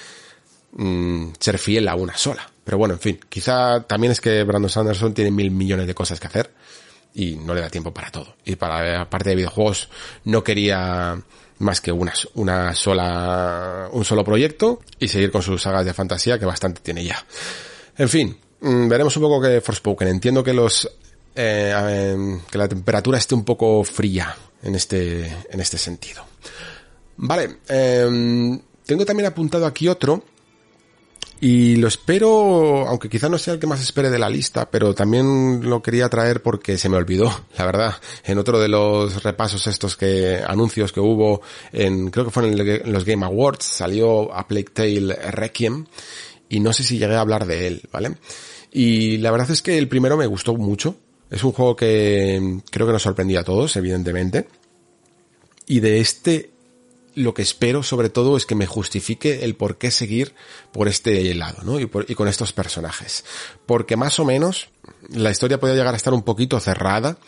mm, 0.72 1.28
ser 1.40 1.58
fiel 1.58 1.88
a 1.88 1.96
una 1.96 2.16
sola. 2.16 2.51
Pero 2.64 2.78
bueno, 2.78 2.94
en 2.94 3.00
fin, 3.00 3.20
quizá 3.28 3.82
también 3.82 4.12
es 4.12 4.20
que 4.20 4.44
Brandon 4.44 4.70
Sanderson 4.70 5.14
tiene 5.14 5.30
mil 5.30 5.50
millones 5.50 5.86
de 5.86 5.94
cosas 5.94 6.20
que 6.20 6.26
hacer 6.26 6.50
y 7.14 7.36
no 7.36 7.54
le 7.54 7.60
da 7.60 7.68
tiempo 7.68 7.92
para 7.92 8.10
todo. 8.10 8.36
Y 8.44 8.56
para 8.56 8.98
la 8.98 9.10
parte 9.10 9.30
de 9.30 9.36
videojuegos 9.36 9.88
no 10.24 10.44
quería 10.44 11.20
más 11.58 11.80
que 11.80 11.92
una, 11.92 12.12
una 12.34 12.74
sola, 12.74 13.88
un 13.92 14.04
solo 14.04 14.24
proyecto 14.24 14.80
y 14.98 15.08
seguir 15.08 15.30
con 15.30 15.42
sus 15.42 15.62
sagas 15.62 15.84
de 15.84 15.94
fantasía 15.94 16.38
que 16.38 16.44
bastante 16.44 16.80
tiene 16.80 17.04
ya. 17.04 17.24
En 17.96 18.08
fin, 18.08 18.36
mm, 18.60 18.88
veremos 18.88 19.16
un 19.16 19.22
poco 19.22 19.40
que 19.40 19.60
Forspoken. 19.60 20.08
Entiendo 20.08 20.42
que 20.42 20.52
los, 20.52 20.88
eh, 21.34 22.40
que 22.50 22.58
la 22.58 22.68
temperatura 22.68 23.18
esté 23.18 23.34
un 23.34 23.44
poco 23.44 23.82
fría 23.84 24.34
en 24.62 24.74
este, 24.74 25.26
en 25.50 25.60
este 25.60 25.78
sentido. 25.78 26.24
Vale, 27.16 27.58
eh, 27.68 28.58
tengo 28.84 29.04
también 29.04 29.26
apuntado 29.26 29.66
aquí 29.66 29.88
otro 29.88 30.24
y 31.44 31.74
lo 31.74 31.88
espero, 31.88 32.86
aunque 32.86 33.08
quizá 33.08 33.28
no 33.28 33.36
sea 33.36 33.54
el 33.54 33.58
que 33.58 33.66
más 33.66 33.82
espere 33.82 34.10
de 34.10 34.18
la 34.20 34.30
lista, 34.30 34.70
pero 34.70 34.94
también 34.94 35.68
lo 35.68 35.82
quería 35.82 36.08
traer 36.08 36.40
porque 36.40 36.78
se 36.78 36.88
me 36.88 36.96
olvidó, 36.96 37.34
la 37.58 37.66
verdad, 37.66 37.94
en 38.24 38.38
otro 38.38 38.60
de 38.60 38.68
los 38.68 39.24
repasos 39.24 39.66
estos 39.66 39.96
que, 39.96 40.40
anuncios 40.46 40.92
que 40.92 41.00
hubo 41.00 41.42
en, 41.72 42.12
creo 42.12 42.26
que 42.26 42.30
fue 42.30 42.46
en, 42.46 42.92
los 42.92 43.04
Game 43.04 43.26
Awards, 43.26 43.64
salió 43.64 44.32
a 44.32 44.46
Plague 44.46 44.70
Tale 44.72 45.16
Requiem, 45.32 45.84
y 46.48 46.60
no 46.60 46.72
sé 46.72 46.84
si 46.84 46.96
llegué 46.96 47.16
a 47.16 47.22
hablar 47.22 47.44
de 47.44 47.66
él, 47.66 47.88
¿vale? 47.90 48.18
Y 48.70 49.18
la 49.18 49.32
verdad 49.32 49.50
es 49.50 49.62
que 49.62 49.78
el 49.78 49.88
primero 49.88 50.16
me 50.16 50.26
gustó 50.26 50.54
mucho, 50.54 50.94
es 51.28 51.42
un 51.42 51.50
juego 51.50 51.74
que 51.74 52.60
creo 52.70 52.86
que 52.86 52.92
nos 52.92 53.02
sorprendía 53.02 53.40
a 53.40 53.44
todos, 53.44 53.74
evidentemente, 53.74 54.46
y 55.66 55.80
de 55.80 55.98
este 55.98 56.51
lo 57.14 57.34
que 57.34 57.42
espero 57.42 57.82
sobre 57.82 58.08
todo 58.08 58.36
es 58.36 58.46
que 58.46 58.54
me 58.54 58.66
justifique 58.66 59.44
el 59.44 59.54
por 59.54 59.76
qué 59.76 59.90
seguir 59.90 60.34
por 60.72 60.88
este 60.88 61.34
lado, 61.34 61.62
¿no? 61.62 61.78
Y, 61.80 61.86
con 61.86 62.28
estos 62.28 62.52
personajes. 62.52 63.24
Porque 63.66 63.96
más 63.96 64.18
o 64.18 64.24
menos 64.24 64.68
la 65.10 65.30
historia 65.30 65.60
podía 65.60 65.74
llegar 65.74 65.94
a 65.94 65.96
estar 65.96 66.14
un 66.14 66.22
poquito 66.22 66.58
cerrada 66.60 67.18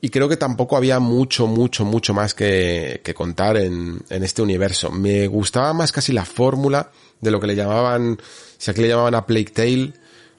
y 0.00 0.08
creo 0.08 0.28
que 0.28 0.36
tampoco 0.36 0.76
había 0.76 0.98
mucho, 0.98 1.46
mucho, 1.46 1.84
mucho 1.84 2.14
más 2.14 2.34
que, 2.34 3.00
contar 3.14 3.56
en, 3.58 4.02
este 4.08 4.42
universo. 4.42 4.90
Me 4.90 5.26
gustaba 5.26 5.72
más 5.74 5.92
casi 5.92 6.12
la 6.12 6.24
fórmula 6.24 6.90
de 7.20 7.30
lo 7.30 7.38
que 7.38 7.46
le 7.46 7.56
llamaban, 7.56 8.18
si 8.56 8.70
aquí 8.70 8.80
le 8.80 8.88
llamaban 8.88 9.14
a 9.14 9.26
Plague 9.26 9.52
Tale, 9.52 9.92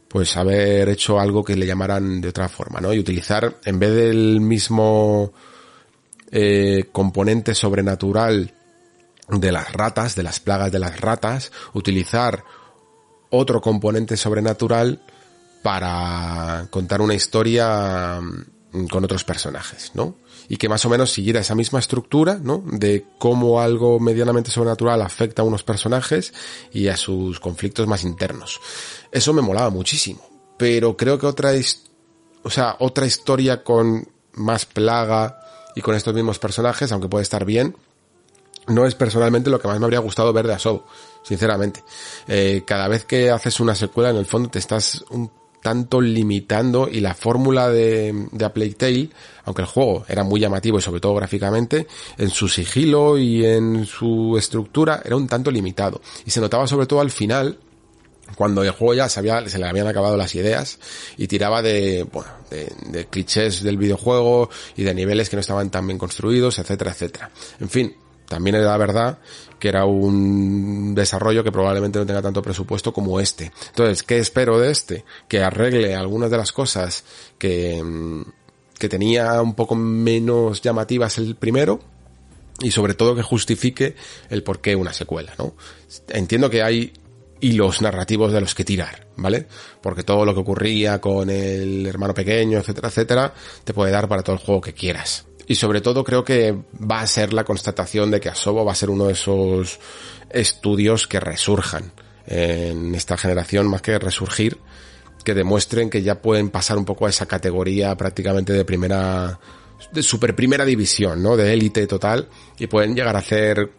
pues 0.08 0.36
haber 0.36 0.90
hecho 0.90 1.20
algo 1.20 1.44
que 1.44 1.56
le 1.56 1.66
llamaran 1.66 2.20
de 2.20 2.30
otra 2.30 2.50
forma, 2.50 2.82
¿no? 2.82 2.92
Y 2.92 3.00
utilizar, 3.00 3.60
en 3.64 3.80
vez 3.80 3.94
del 3.94 4.42
mismo 4.42 5.32
eh, 6.32 6.86
componente 6.92 7.54
sobrenatural 7.54 8.52
de 9.40 9.52
las 9.52 9.72
ratas, 9.74 10.16
de 10.16 10.24
las 10.24 10.40
plagas 10.40 10.72
de 10.72 10.80
las 10.80 11.00
ratas, 11.00 11.52
utilizar 11.74 12.44
otro 13.30 13.62
componente 13.62 14.18
sobrenatural 14.18 15.02
para 15.64 16.68
contar 16.70 17.02
una 17.02 17.14
historia 17.14 18.20
mm, 18.20 18.88
con 18.88 19.04
otros 19.04 19.24
personajes, 19.24 19.92
¿no? 19.94 20.16
Y 20.50 20.58
que 20.58 20.68
más 20.68 20.84
o 20.86 20.90
menos 20.90 21.12
siguiera 21.12 21.40
esa 21.40 21.56
misma 21.56 21.80
estructura, 21.80 22.40
¿no? 22.42 22.64
De 22.66 23.06
cómo 23.20 23.62
algo 23.62 24.00
medianamente 24.00 24.52
sobrenatural 24.52 25.02
afecta 25.02 25.44
a 25.44 25.46
unos 25.46 25.64
personajes 25.64 26.34
y 26.74 26.90
a 26.90 26.98
sus 26.98 27.40
conflictos 27.40 27.88
más 27.88 28.04
internos. 28.04 28.60
Eso 29.12 29.34
me 29.34 29.42
molaba 29.42 29.70
muchísimo. 29.70 30.22
Pero 30.58 30.98
creo 30.98 31.18
que 31.18 31.26
otra, 31.26 31.52
o 32.44 32.50
sea, 32.50 32.76
otra 32.80 33.06
historia 33.06 33.64
con 33.64 34.08
más 34.34 34.66
plaga 34.66 35.40
y 35.76 35.82
con 35.82 35.96
estos 35.96 36.14
mismos 36.14 36.38
personajes, 36.38 36.92
aunque 36.92 37.08
puede 37.08 37.24
estar 37.24 37.46
bien, 37.46 37.76
no 38.68 38.86
es 38.86 38.96
personalmente 38.96 39.50
lo 39.50 39.60
que 39.60 39.68
más 39.68 39.80
me 39.80 39.86
habría 39.86 40.00
gustado 40.00 40.34
ver 40.34 40.48
de 40.48 40.54
Asobo, 40.54 40.86
sinceramente. 41.24 41.84
Eh, 42.28 42.64
cada 42.66 42.88
vez 42.88 43.06
que 43.06 43.30
haces 43.30 43.60
una 43.60 43.76
secuela, 43.76 44.10
en 44.10 44.18
el 44.18 44.26
fondo 44.26 44.50
te 44.50 44.60
estás 44.60 45.04
un 45.10 45.32
tanto 45.62 46.02
limitando 46.02 46.90
y 46.92 47.00
la 47.00 47.14
fórmula 47.14 47.70
de, 47.70 48.28
de 48.32 48.46
A 48.46 48.52
Plague 48.52 49.10
aunque 49.46 49.62
el 49.62 49.68
juego 49.68 50.06
era 50.08 50.24
muy 50.24 50.40
llamativo 50.40 50.80
y 50.80 50.82
sobre 50.82 51.00
todo 51.00 51.16
gráficamente, 51.16 51.88
en 52.18 52.30
su 52.30 52.48
sigilo 52.48 53.18
y 53.18 53.46
en 53.46 53.86
su 53.86 54.36
estructura 54.38 55.02
era 55.06 55.16
un 55.16 55.28
tanto 55.28 55.52
limitado. 55.52 56.02
Y 56.26 56.32
se 56.32 56.42
notaba 56.42 56.68
sobre 56.68 56.88
todo 56.88 57.02
al 57.02 57.12
final, 57.12 57.60
cuando 58.36 58.64
el 58.64 58.72
juego 58.72 58.94
ya 58.94 59.10
se, 59.10 59.20
había, 59.20 59.48
se 59.48 59.60
le 59.60 59.68
habían 59.68 59.88
acabado 59.88 60.18
las 60.18 60.34
ideas 60.36 60.80
y 61.18 61.28
tiraba 61.28 61.62
de, 61.62 62.08
bueno, 62.12 62.30
de 62.50 63.06
clichés 63.08 63.62
del 63.62 63.78
videojuego 63.78 64.50
y 64.76 64.84
de 64.84 64.94
niveles 64.94 65.30
que 65.30 65.36
no 65.36 65.42
estaban 65.42 65.70
tan 65.70 65.86
bien 65.86 65.98
construidos, 65.98 66.60
etcétera, 66.60 66.92
etcétera. 66.92 67.32
En 67.60 67.70
fin, 67.70 67.96
también 68.32 68.56
era 68.56 68.78
verdad 68.78 69.20
que 69.60 69.68
era 69.68 69.86
un 69.86 70.96
desarrollo 70.96 71.44
que 71.44 71.52
probablemente 71.52 72.00
no 72.00 72.06
tenga 72.06 72.22
tanto 72.22 72.42
presupuesto 72.42 72.94
como 72.94 73.20
este. 73.20 73.52
Entonces, 73.68 74.02
¿qué 74.02 74.18
espero 74.18 74.58
de 74.58 74.72
este? 74.72 75.06
Que 75.28 75.44
arregle 75.44 75.94
algunas 75.94 76.32
de 76.32 76.38
las 76.38 76.52
cosas 76.52 77.04
que, 77.38 77.84
mm, 77.84 78.22
que 78.80 78.90
tenía 78.90 79.40
un 79.42 79.54
poco 79.54 79.76
menos 79.76 80.62
llamativas 80.62 81.18
el 81.20 81.36
primero, 81.36 81.82
y 82.62 82.72
sobre 82.72 82.94
todo 82.94 83.16
que 83.16 83.22
justifique 83.22 83.96
el 84.30 84.44
por 84.44 84.62
qué 84.62 84.76
una 84.76 84.94
secuela, 84.94 85.34
¿no? 85.38 85.54
Entiendo 86.10 86.50
que 86.50 86.64
hay 86.64 86.94
hilos 87.42 87.82
narrativos 87.82 88.32
de 88.32 88.40
los 88.40 88.56
que 88.56 88.64
tirar, 88.64 89.08
¿vale? 89.18 89.48
Porque 89.82 90.04
todo 90.04 90.26
lo 90.26 90.34
que 90.34 90.42
ocurría 90.42 91.02
con 91.02 91.30
el 91.30 91.86
hermano 91.86 92.14
pequeño, 92.14 92.60
etcétera, 92.60 92.88
etcétera, 92.88 93.34
te 93.64 93.74
puede 93.74 93.92
dar 93.92 94.08
para 94.08 94.24
todo 94.24 94.36
el 94.36 94.42
juego 94.42 94.62
que 94.62 94.74
quieras. 94.74 95.26
Y 95.48 95.56
sobre 95.56 95.82
todo 95.82 96.04
creo 96.04 96.24
que 96.24 96.56
va 96.80 97.02
a 97.02 97.08
ser 97.08 97.34
la 97.34 97.44
constatación 97.44 98.12
de 98.12 98.20
que 98.20 98.30
Asobo 98.30 98.64
va 98.64 98.72
a 98.72 98.76
ser 98.76 98.90
uno 98.90 99.06
de 99.06 99.14
esos 99.14 99.80
estudios 100.30 101.08
que 101.08 101.20
resurjan 101.20 101.92
en 102.26 102.96
esta 102.96 103.18
generación, 103.18 103.68
más 103.68 103.82
que 103.82 103.98
resurgir, 104.00 104.60
que 105.24 105.34
demuestren 105.34 105.90
que 105.90 106.02
ya 106.02 106.22
pueden 106.22 106.50
pasar 106.50 106.78
un 106.78 106.86
poco 106.86 107.06
a 107.06 107.10
esa 107.10 107.26
categoría 107.26 107.96
prácticamente 107.96 108.54
de 108.54 108.66
primera, 108.66 109.40
de 109.92 110.04
super 110.04 110.36
primera 110.36 110.66
división, 110.66 111.22
¿no? 111.22 111.36
De 111.36 111.54
élite 111.54 111.86
total, 111.88 112.30
y 112.58 112.68
pueden 112.68 112.96
llegar 112.96 113.16
a 113.16 113.20
hacer 113.20 113.72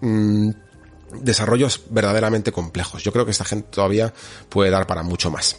mm, 0.00 0.50
desarrollos 1.20 1.82
verdaderamente 1.90 2.52
complejos. 2.52 3.02
Yo 3.02 3.12
creo 3.12 3.24
que 3.24 3.30
esta 3.32 3.44
gente 3.44 3.68
todavía 3.70 4.12
puede 4.48 4.70
dar 4.70 4.86
para 4.86 5.02
mucho 5.02 5.30
más. 5.30 5.58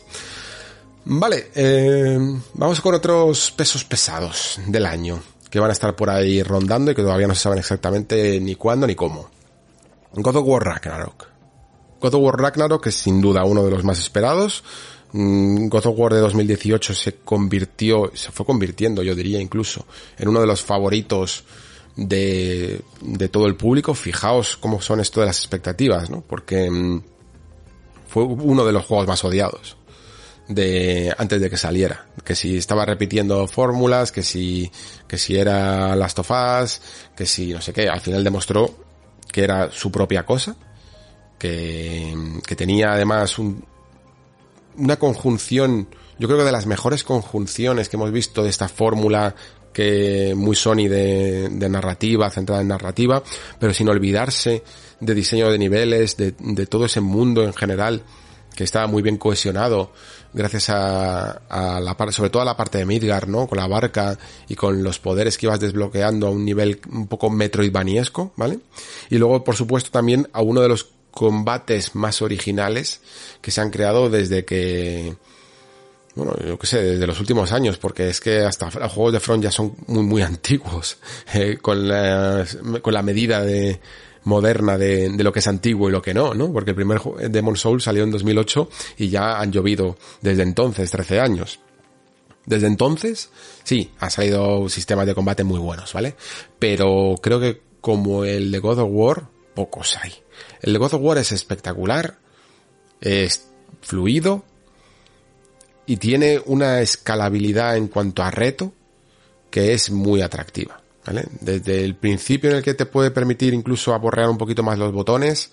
Vale, 1.05 1.51
eh, 1.55 2.19
vamos 2.53 2.81
con 2.81 2.93
otros 2.93 3.51
pesos 3.51 3.83
pesados 3.83 4.59
del 4.67 4.85
año 4.85 5.19
que 5.49 5.59
van 5.59 5.69
a 5.69 5.73
estar 5.73 5.95
por 5.95 6.09
ahí 6.09 6.43
rondando 6.43 6.91
y 6.91 6.95
que 6.95 7.01
todavía 7.01 7.27
no 7.27 7.35
se 7.35 7.41
saben 7.41 7.59
exactamente 7.59 8.39
ni 8.39 8.55
cuándo 8.55 8.85
ni 8.85 8.95
cómo. 8.95 9.29
God 10.13 10.35
of 10.35 10.45
War 10.45 10.63
Ragnarok. 10.63 11.27
God 12.01 12.13
of 12.13 12.21
War 12.21 12.39
Ragnarok 12.39 12.87
es 12.87 12.95
sin 12.95 13.21
duda 13.21 13.43
uno 13.45 13.63
de 13.63 13.71
los 13.71 13.83
más 13.83 13.99
esperados. 13.99 14.63
Mm, 15.13 15.67
God 15.69 15.87
of 15.87 15.97
War 15.97 16.13
de 16.13 16.19
2018 16.19 16.93
se 16.93 17.15
convirtió, 17.15 18.11
se 18.13 18.31
fue 18.31 18.45
convirtiendo, 18.45 19.01
yo 19.01 19.15
diría 19.15 19.41
incluso, 19.41 19.85
en 20.17 20.27
uno 20.27 20.41
de 20.41 20.47
los 20.47 20.61
favoritos 20.61 21.45
de, 21.95 22.81
de 23.01 23.29
todo 23.29 23.47
el 23.47 23.55
público. 23.55 23.93
Fijaos 23.95 24.57
cómo 24.57 24.81
son 24.81 24.99
esto 24.99 25.21
de 25.21 25.27
las 25.27 25.39
expectativas, 25.39 26.09
¿no? 26.09 26.21
Porque 26.21 26.69
mm, 26.69 27.01
fue 28.07 28.23
uno 28.23 28.65
de 28.65 28.73
los 28.73 28.85
juegos 28.85 29.07
más 29.07 29.23
odiados 29.23 29.78
de 30.49 31.13
antes 31.15 31.39
de 31.39 31.49
que 31.49 31.57
saliera, 31.57 32.07
que 32.25 32.35
si 32.35 32.57
estaba 32.57 32.83
repitiendo 32.83 33.47
fórmulas, 33.47 34.11
que 34.11 34.23
si 34.23 34.69
que 35.07 35.17
si 35.17 35.37
era 35.37 35.95
Last 35.95 36.19
of 36.19 36.31
Us, 36.31 36.81
que 37.15 37.25
si 37.27 37.53
no 37.53 37.61
sé 37.61 37.71
qué, 37.71 37.87
al 37.87 38.01
final 38.01 38.23
demostró 38.23 38.75
que 39.31 39.43
era 39.43 39.71
su 39.71 39.91
propia 39.91 40.25
cosa, 40.25 40.55
que, 41.37 42.13
que 42.45 42.55
tenía 42.55 42.93
además 42.93 43.37
un, 43.37 43.63
una 44.75 44.97
conjunción, 44.97 45.87
yo 46.17 46.27
creo 46.27 46.39
que 46.39 46.45
de 46.45 46.51
las 46.51 46.65
mejores 46.65 47.03
conjunciones 47.03 47.87
que 47.87 47.97
hemos 47.97 48.11
visto 48.11 48.41
de 48.41 48.49
esta 48.49 48.67
fórmula 48.67 49.35
que 49.71 50.33
muy 50.35 50.55
Sony 50.55 50.87
de, 50.89 51.47
de 51.51 51.69
narrativa, 51.69 52.31
centrada 52.31 52.63
en 52.63 52.69
narrativa, 52.69 53.21
pero 53.59 53.71
sin 53.71 53.87
olvidarse 53.87 54.63
de 54.99 55.13
diseño 55.13 55.51
de 55.51 55.59
niveles, 55.59 56.17
de, 56.17 56.33
de 56.39 56.65
todo 56.65 56.85
ese 56.85 57.01
mundo 57.01 57.43
en 57.43 57.53
general 57.53 58.03
que 58.55 58.63
estaba 58.63 58.87
muy 58.87 59.01
bien 59.01 59.17
cohesionado 59.17 59.91
gracias 60.33 60.69
a, 60.69 61.31
a 61.49 61.79
la 61.79 61.97
parte, 61.97 62.13
sobre 62.13 62.29
todo 62.29 62.41
a 62.41 62.45
la 62.45 62.57
parte 62.57 62.77
de 62.77 62.85
Midgar, 62.85 63.27
¿no? 63.27 63.47
Con 63.47 63.57
la 63.57 63.67
barca 63.67 64.17
y 64.47 64.55
con 64.55 64.83
los 64.83 64.99
poderes 64.99 65.37
que 65.37 65.47
ibas 65.47 65.59
desbloqueando 65.59 66.27
a 66.27 66.29
un 66.29 66.45
nivel 66.45 66.79
un 66.91 67.07
poco 67.07 67.29
metroidvaniesco, 67.29 68.33
¿vale? 68.35 68.59
Y 69.09 69.17
luego, 69.17 69.43
por 69.43 69.55
supuesto, 69.55 69.89
también 69.91 70.27
a 70.33 70.41
uno 70.41 70.61
de 70.61 70.69
los 70.69 70.89
combates 71.11 71.95
más 71.95 72.21
originales 72.21 73.01
que 73.41 73.51
se 73.51 73.61
han 73.61 73.71
creado 73.71 74.09
desde 74.09 74.45
que, 74.45 75.15
bueno, 76.15 76.35
yo 76.45 76.57
qué 76.59 76.67
sé, 76.67 76.81
desde 76.81 77.07
los 77.07 77.19
últimos 77.19 77.51
años, 77.51 77.77
porque 77.77 78.09
es 78.09 78.21
que 78.21 78.39
hasta 78.41 78.69
los 78.79 78.91
juegos 78.91 79.13
de 79.13 79.19
Front 79.19 79.43
ya 79.43 79.51
son 79.51 79.75
muy, 79.87 80.03
muy 80.03 80.21
antiguos, 80.23 80.97
eh, 81.33 81.57
con, 81.61 81.87
la, 81.87 82.45
con 82.81 82.93
la 82.93 83.01
medida 83.01 83.41
de, 83.41 83.79
moderna 84.23 84.77
de, 84.77 85.09
lo 85.09 85.31
que 85.31 85.39
es 85.39 85.47
antiguo 85.47 85.89
y 85.89 85.91
lo 85.91 86.01
que 86.01 86.13
no, 86.13 86.33
¿no? 86.33 86.51
Porque 86.51 86.71
el 86.71 86.75
primer 86.75 87.01
Demon 87.29 87.55
Soul 87.55 87.81
salió 87.81 88.03
en 88.03 88.11
2008 88.11 88.69
y 88.97 89.09
ya 89.09 89.39
han 89.39 89.51
llovido 89.51 89.97
desde 90.21 90.43
entonces 90.43 90.91
13 90.91 91.19
años. 91.19 91.59
Desde 92.45 92.67
entonces, 92.67 93.29
sí, 93.63 93.91
han 93.99 94.11
salido 94.11 94.69
sistemas 94.69 95.05
de 95.05 95.13
combate 95.13 95.43
muy 95.43 95.59
buenos, 95.59 95.93
¿vale? 95.93 96.15
Pero 96.57 97.15
creo 97.21 97.39
que 97.39 97.61
como 97.81 98.25
el 98.25 98.51
de 98.51 98.59
God 98.59 98.79
of 98.79 98.89
War, 98.91 99.27
pocos 99.53 99.97
hay. 100.01 100.13
El 100.61 100.73
de 100.73 100.79
God 100.79 100.95
of 100.95 101.01
War 101.01 101.17
es 101.17 101.31
espectacular, 101.31 102.17
es 103.01 103.49
fluido 103.81 104.43
y 105.85 105.97
tiene 105.97 106.41
una 106.45 106.81
escalabilidad 106.81 107.77
en 107.77 107.87
cuanto 107.87 108.23
a 108.23 108.31
reto 108.31 108.73
que 109.49 109.73
es 109.73 109.91
muy 109.91 110.21
atractiva. 110.21 110.81
Desde 111.41 111.83
el 111.83 111.95
principio 111.95 112.49
en 112.49 112.57
el 112.57 112.63
que 112.63 112.73
te 112.73 112.85
puede 112.85 113.11
permitir 113.11 113.53
incluso 113.53 113.93
aborrear 113.93 114.29
un 114.29 114.37
poquito 114.37 114.63
más 114.63 114.77
los 114.77 114.91
botones, 114.91 115.51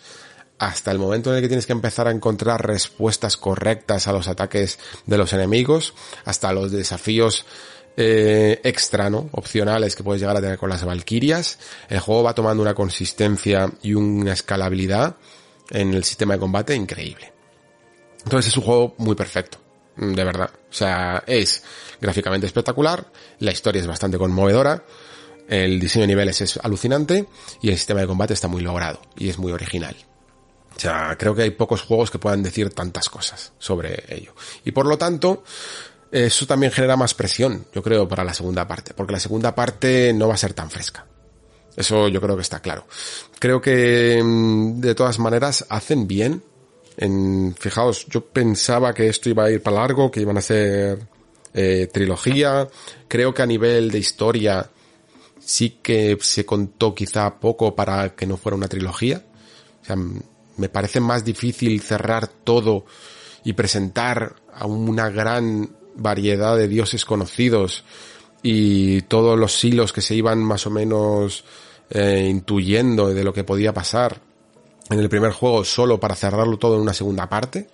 hasta 0.58 0.90
el 0.90 0.98
momento 0.98 1.30
en 1.30 1.36
el 1.36 1.42
que 1.42 1.48
tienes 1.48 1.66
que 1.66 1.72
empezar 1.72 2.08
a 2.08 2.10
encontrar 2.10 2.66
respuestas 2.66 3.36
correctas 3.36 4.08
a 4.08 4.12
los 4.12 4.28
ataques 4.28 4.78
de 5.04 5.18
los 5.18 5.32
enemigos, 5.32 5.94
hasta 6.24 6.52
los 6.52 6.72
desafíos 6.72 7.44
eh, 7.96 8.60
extra, 8.62 9.08
¿no? 9.08 9.28
Opcionales 9.32 9.96
que 9.96 10.02
puedes 10.02 10.20
llegar 10.20 10.36
a 10.36 10.40
tener 10.40 10.58
con 10.58 10.68
las 10.68 10.84
Valkyrias. 10.84 11.58
El 11.88 12.00
juego 12.00 12.22
va 12.22 12.34
tomando 12.34 12.62
una 12.62 12.74
consistencia 12.74 13.70
y 13.82 13.94
una 13.94 14.32
escalabilidad 14.32 15.16
en 15.70 15.94
el 15.94 16.04
sistema 16.04 16.34
de 16.34 16.40
combate 16.40 16.74
increíble. 16.74 17.32
Entonces 18.24 18.52
es 18.52 18.56
un 18.58 18.64
juego 18.64 18.94
muy 18.98 19.14
perfecto, 19.14 19.58
de 19.96 20.24
verdad. 20.24 20.50
O 20.52 20.72
sea, 20.72 21.22
es 21.26 21.62
gráficamente 22.00 22.46
espectacular, 22.46 23.06
la 23.38 23.52
historia 23.52 23.80
es 23.80 23.86
bastante 23.86 24.18
conmovedora, 24.18 24.84
el 25.48 25.78
diseño 25.78 26.02
de 26.02 26.08
niveles 26.08 26.40
es 26.40 26.56
alucinante 26.58 27.26
y 27.60 27.70
el 27.70 27.76
sistema 27.76 28.00
de 28.00 28.06
combate 28.06 28.34
está 28.34 28.48
muy 28.48 28.62
logrado 28.62 29.00
y 29.16 29.28
es 29.28 29.38
muy 29.38 29.52
original. 29.52 29.96
O 30.76 30.80
sea, 30.80 31.16
creo 31.18 31.34
que 31.34 31.42
hay 31.42 31.50
pocos 31.50 31.82
juegos 31.82 32.10
que 32.10 32.18
puedan 32.18 32.42
decir 32.42 32.70
tantas 32.70 33.08
cosas 33.08 33.52
sobre 33.58 34.04
ello. 34.08 34.34
Y 34.64 34.72
por 34.72 34.86
lo 34.86 34.98
tanto, 34.98 35.42
eso 36.10 36.46
también 36.46 36.70
genera 36.70 36.96
más 36.96 37.14
presión, 37.14 37.66
yo 37.74 37.82
creo, 37.82 38.06
para 38.06 38.24
la 38.24 38.34
segunda 38.34 38.66
parte, 38.68 38.92
porque 38.92 39.12
la 39.12 39.20
segunda 39.20 39.54
parte 39.54 40.12
no 40.12 40.28
va 40.28 40.34
a 40.34 40.38
ser 40.38 40.52
tan 40.52 40.70
fresca. 40.70 41.06
Eso 41.76 42.08
yo 42.08 42.20
creo 42.20 42.36
que 42.36 42.42
está 42.42 42.60
claro. 42.60 42.86
Creo 43.38 43.60
que 43.60 44.20
mm, 44.22 44.80
de 44.80 44.94
todas 44.94 45.18
maneras 45.18 45.64
hacen 45.68 46.06
bien. 46.06 46.42
En, 46.96 47.54
fijaos, 47.58 48.06
yo 48.06 48.24
pensaba 48.24 48.94
que 48.94 49.08
esto 49.08 49.28
iba 49.28 49.44
a 49.44 49.50
ir 49.50 49.62
para 49.62 49.76
largo, 49.76 50.10
que 50.10 50.20
iban 50.20 50.38
a 50.38 50.42
ser 50.42 51.06
eh, 51.52 51.88
trilogía. 51.92 52.66
Creo 53.08 53.34
que 53.34 53.42
a 53.42 53.46
nivel 53.46 53.90
de 53.90 53.98
historia 53.98 54.70
sí 55.46 55.78
que 55.80 56.18
se 56.20 56.44
contó 56.44 56.92
quizá 56.92 57.38
poco 57.38 57.76
para 57.76 58.16
que 58.16 58.26
no 58.26 58.36
fuera 58.36 58.56
una 58.56 58.66
trilogía. 58.66 59.22
O 59.80 59.84
sea, 59.86 59.96
me 60.56 60.68
parece 60.68 60.98
más 60.98 61.24
difícil 61.24 61.80
cerrar 61.80 62.26
todo 62.26 62.84
y 63.44 63.52
presentar 63.52 64.34
a 64.52 64.66
una 64.66 65.08
gran 65.08 65.70
variedad 65.94 66.56
de 66.56 66.66
dioses 66.66 67.04
conocidos 67.04 67.84
y 68.42 69.02
todos 69.02 69.38
los 69.38 69.62
hilos 69.62 69.92
que 69.92 70.00
se 70.00 70.16
iban 70.16 70.42
más 70.42 70.66
o 70.66 70.70
menos 70.70 71.44
eh, 71.90 72.26
intuyendo 72.28 73.14
de 73.14 73.22
lo 73.22 73.32
que 73.32 73.44
podía 73.44 73.72
pasar 73.72 74.20
en 74.90 74.98
el 74.98 75.08
primer 75.08 75.30
juego 75.30 75.64
solo 75.64 76.00
para 76.00 76.16
cerrarlo 76.16 76.58
todo 76.58 76.74
en 76.74 76.82
una 76.82 76.92
segunda 76.92 77.28
parte. 77.28 77.68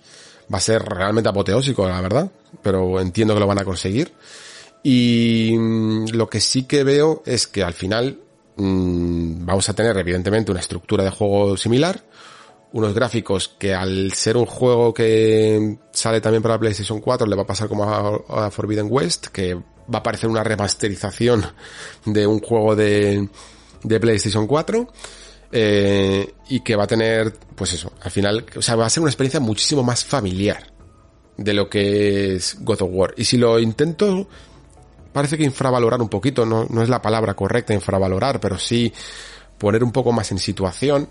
Va 0.53 0.59
a 0.59 0.61
ser 0.61 0.83
realmente 0.83 1.29
apoteósico, 1.29 1.89
la 1.89 2.01
verdad, 2.01 2.29
pero 2.61 2.99
entiendo 2.99 3.33
que 3.33 3.39
lo 3.39 3.47
van 3.47 3.59
a 3.59 3.65
conseguir. 3.65 4.13
Y 4.83 5.55
mm, 5.57 6.09
lo 6.13 6.29
que 6.29 6.41
sí 6.41 6.63
que 6.63 6.83
veo 6.83 7.23
es 7.25 7.47
que 7.47 7.63
al 7.63 7.73
final 7.73 8.19
mmm, 8.57 9.45
vamos 9.45 9.69
a 9.69 9.73
tener 9.73 9.97
evidentemente 9.97 10.51
una 10.51 10.59
estructura 10.59 11.03
de 11.03 11.09
juego 11.09 11.57
similar, 11.57 12.03
unos 12.73 12.93
gráficos 12.93 13.47
que 13.47 13.73
al 13.73 14.11
ser 14.13 14.35
un 14.35 14.45
juego 14.45 14.93
que 14.93 15.77
sale 15.91 16.21
también 16.21 16.43
para 16.43 16.59
PlayStation 16.59 16.99
4 16.99 17.27
le 17.27 17.35
va 17.35 17.43
a 17.43 17.47
pasar 17.47 17.69
como 17.69 17.83
a, 17.83 18.45
a 18.45 18.51
Forbidden 18.51 18.87
West, 18.89 19.27
que 19.27 19.55
va 19.55 19.99
a 19.99 20.03
parecer 20.03 20.29
una 20.29 20.43
remasterización 20.43 21.45
de 22.05 22.27
un 22.27 22.39
juego 22.39 22.75
de, 22.75 23.29
de 23.83 23.99
PlayStation 23.99 24.47
4. 24.47 24.87
Eh, 25.55 26.33
y 26.49 26.61
que 26.61 26.75
va 26.75 26.85
a 26.85 26.87
tener, 26.87 27.31
pues 27.55 27.73
eso, 27.73 27.91
al 28.01 28.09
final, 28.09 28.43
o 28.57 28.61
sea, 28.63 28.75
va 28.75 28.87
a 28.87 28.89
ser 28.89 29.01
una 29.01 29.11
experiencia 29.11 29.39
muchísimo 29.39 29.83
más 29.83 30.03
familiar 30.03 30.65
de 31.37 31.53
lo 31.53 31.69
que 31.69 32.33
es 32.33 32.57
God 32.61 32.81
of 32.81 32.89
War. 32.91 33.13
Y 33.17 33.25
si 33.25 33.37
lo 33.37 33.59
intento 33.59 34.27
parece 35.13 35.37
que 35.37 35.43
infravalorar 35.43 36.01
un 36.01 36.09
poquito, 36.09 36.45
no, 36.45 36.81
es 36.81 36.89
la 36.89 37.01
palabra 37.01 37.35
correcta 37.35 37.73
infravalorar, 37.73 38.39
pero 38.39 38.57
sí 38.57 38.91
poner 39.57 39.83
un 39.83 39.91
poco 39.91 40.11
más 40.11 40.31
en 40.31 40.39
situación, 40.39 41.07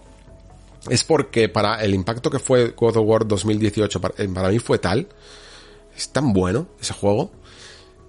es 0.91 1.05
porque 1.05 1.49
para 1.49 1.83
el 1.83 1.95
impacto 1.95 2.29
que 2.29 2.41
fue 2.41 2.71
God 2.71 2.97
of 2.97 3.07
War 3.07 3.27
2018 3.27 4.01
para, 4.01 4.15
eh, 4.19 4.29
para 4.29 4.49
mí 4.49 4.59
fue 4.59 4.79
tal, 4.79 5.09
es 5.97 6.09
tan 6.11 6.33
bueno 6.33 6.67
ese 6.81 6.93
juego, 6.93 7.31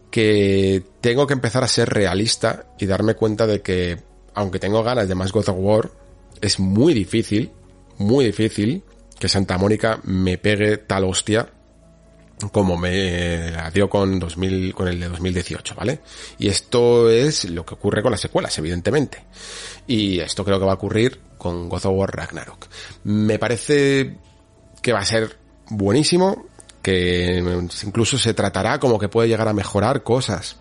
que 0.09 0.83
tengo 1.01 1.25
que 1.25 1.33
empezar 1.33 1.63
a 1.63 1.67
ser 1.67 1.89
realista 1.89 2.65
y 2.79 2.85
darme 2.85 3.15
cuenta 3.15 3.47
de 3.47 3.61
que, 3.61 3.99
aunque 4.33 4.59
tengo 4.59 4.83
ganas 4.83 5.07
de 5.07 5.15
más 5.15 5.31
God 5.31 5.49
of 5.49 5.57
War, 5.57 5.91
es 6.41 6.59
muy 6.59 6.93
difícil, 6.93 7.51
muy 7.97 8.25
difícil 8.25 8.83
que 9.19 9.29
Santa 9.29 9.57
Mónica 9.57 9.99
me 10.03 10.37
pegue 10.37 10.77
tal 10.77 11.05
hostia 11.05 11.49
como 12.51 12.77
me 12.77 13.51
la 13.51 13.69
dio 13.71 13.89
con 13.89 14.19
2000, 14.19 14.73
con 14.73 14.87
el 14.87 14.99
de 14.99 15.09
2018, 15.09 15.75
¿vale? 15.75 15.99
Y 16.39 16.47
esto 16.47 17.09
es 17.09 17.45
lo 17.45 17.65
que 17.65 17.75
ocurre 17.75 18.01
con 18.01 18.11
las 18.11 18.21
secuelas, 18.21 18.57
evidentemente. 18.57 19.23
Y 19.87 20.19
esto 20.19 20.43
creo 20.43 20.59
que 20.59 20.65
va 20.65 20.73
a 20.73 20.75
ocurrir 20.75 21.19
con 21.37 21.69
God 21.69 21.85
of 21.85 21.97
War 21.97 22.15
Ragnarok. 22.15 22.67
Me 23.03 23.39
parece 23.39 24.17
que 24.81 24.93
va 24.93 24.99
a 24.99 25.05
ser 25.05 25.37
buenísimo, 25.69 26.47
que 26.81 27.37
incluso 27.83 28.17
se 28.17 28.33
tratará 28.33 28.79
como 28.79 28.99
que 28.99 29.09
puede 29.09 29.29
llegar 29.29 29.47
a 29.47 29.53
mejorar 29.53 30.03
cosas 30.03 30.57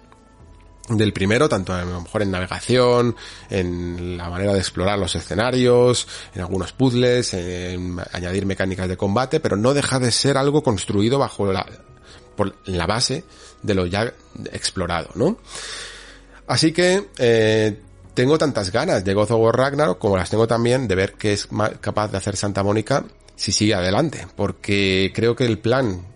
del 0.88 1.12
primero, 1.12 1.48
tanto 1.48 1.72
a 1.72 1.84
lo 1.84 2.00
mejor 2.00 2.22
en 2.22 2.30
navegación, 2.30 3.16
en 3.50 4.16
la 4.16 4.28
manera 4.28 4.52
de 4.52 4.58
explorar 4.58 4.98
los 4.98 5.14
escenarios, 5.14 6.08
en 6.34 6.40
algunos 6.40 6.72
puzzles, 6.72 7.34
en 7.34 7.98
añadir 8.12 8.46
mecánicas 8.46 8.88
de 8.88 8.96
combate, 8.96 9.40
pero 9.40 9.56
no 9.56 9.74
deja 9.74 9.98
de 9.98 10.10
ser 10.10 10.36
algo 10.36 10.62
construido 10.62 11.18
bajo 11.18 11.52
la, 11.52 11.66
por 12.36 12.54
la 12.66 12.86
base 12.86 13.24
de 13.62 13.74
lo 13.74 13.86
ya 13.86 14.12
explorado, 14.52 15.10
¿no? 15.14 15.38
Así 16.46 16.72
que, 16.72 17.08
eh, 17.18 17.78
tengo 18.14 18.36
tantas 18.36 18.70
ganas 18.70 19.04
de 19.04 19.14
God 19.14 19.30
of 19.30 19.40
War 19.40 19.56
Ragnarok 19.56 19.98
como 19.98 20.16
las 20.16 20.30
tengo 20.30 20.46
también 20.46 20.86
de 20.86 20.94
ver 20.94 21.14
qué 21.14 21.32
es 21.32 21.48
capaz 21.80 22.08
de 22.08 22.18
hacer 22.18 22.36
Santa 22.36 22.62
Mónica 22.62 23.04
si 23.36 23.52
sigue 23.52 23.74
adelante, 23.74 24.26
porque 24.36 25.12
creo 25.14 25.34
que 25.34 25.46
el 25.46 25.58
plan 25.58 26.06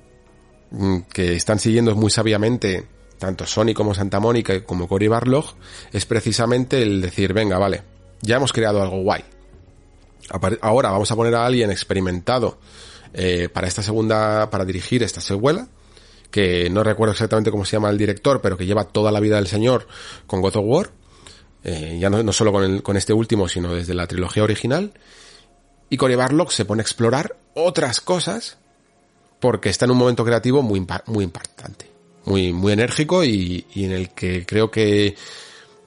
mm, 0.71 0.99
que 1.13 1.35
están 1.35 1.59
siguiendo 1.59 1.95
muy 1.97 2.11
sabiamente 2.11 2.87
tanto 3.19 3.47
Sony 3.47 3.75
como 3.75 3.95
Santa 3.95 4.21
Mónica 4.21 4.65
como 4.65 4.89
Cory 4.89 5.09
Barlog, 5.09 5.55
es 5.93 6.07
precisamente 6.07 6.83
el 6.83 7.01
decir, 7.01 7.33
venga, 7.33 7.59
vale, 7.59 7.83
ya 8.23 8.37
hemos 8.37 8.53
creado 8.53 8.83
algo 8.83 9.03
guay. 9.03 9.25
Ahora 10.61 10.91
vamos 10.91 11.11
a 11.11 11.17
poner 11.17 11.35
a 11.35 11.47
alguien 11.47 11.71
experimentado 11.71 12.59
eh, 13.15 13.49
para 13.53 13.69
esta 13.69 13.83
segunda, 13.83 14.51
para 14.51 14.65
dirigir 14.65 15.03
esta 15.03 15.21
secuela, 15.21 15.69
que 16.31 16.69
no 16.69 16.83
recuerdo 16.83 17.13
exactamente 17.13 17.51
cómo 17.51 17.65
se 17.65 17.77
llama 17.77 17.91
el 17.91 17.99
director, 17.99 18.41
pero 18.41 18.57
que 18.57 18.67
lleva 18.67 18.85
toda 18.85 19.13
la 19.13 19.21
vida 19.21 19.37
del 19.37 19.47
señor 19.47 19.87
con 20.27 20.41
God 20.41 20.57
of 20.57 20.65
War, 20.67 20.91
eh, 21.65 21.99
ya 22.01 22.11
no, 22.11 22.33
solo 22.33 22.53
con, 22.53 22.65
el, 22.65 22.83
con 22.83 22.97
este 22.97 23.13
último, 23.13 23.49
sino 23.49 23.73
desde 23.73 23.95
la 23.95 24.07
trilogía 24.07 24.43
original, 24.43 24.93
y 25.89 25.97
Cory 25.97 26.17
Barlog 26.17 26.53
se 26.53 26.65
pone 26.65 26.81
a 26.81 26.85
explorar 26.85 27.37
otras 27.55 28.01
cosas 28.01 28.59
porque 29.41 29.69
está 29.69 29.85
en 29.85 29.93
un 29.93 29.99
momento 29.99 30.25
creativo 30.25 30.63
muy, 30.63 30.85
muy 31.07 31.25
importante, 31.25 31.91
muy, 32.27 32.53
muy 32.53 32.73
enérgico 32.73 33.25
y, 33.25 33.67
y 33.73 33.85
en 33.85 33.93
el 33.93 34.11
que 34.11 34.45
creo 34.45 34.71
que 34.71 35.17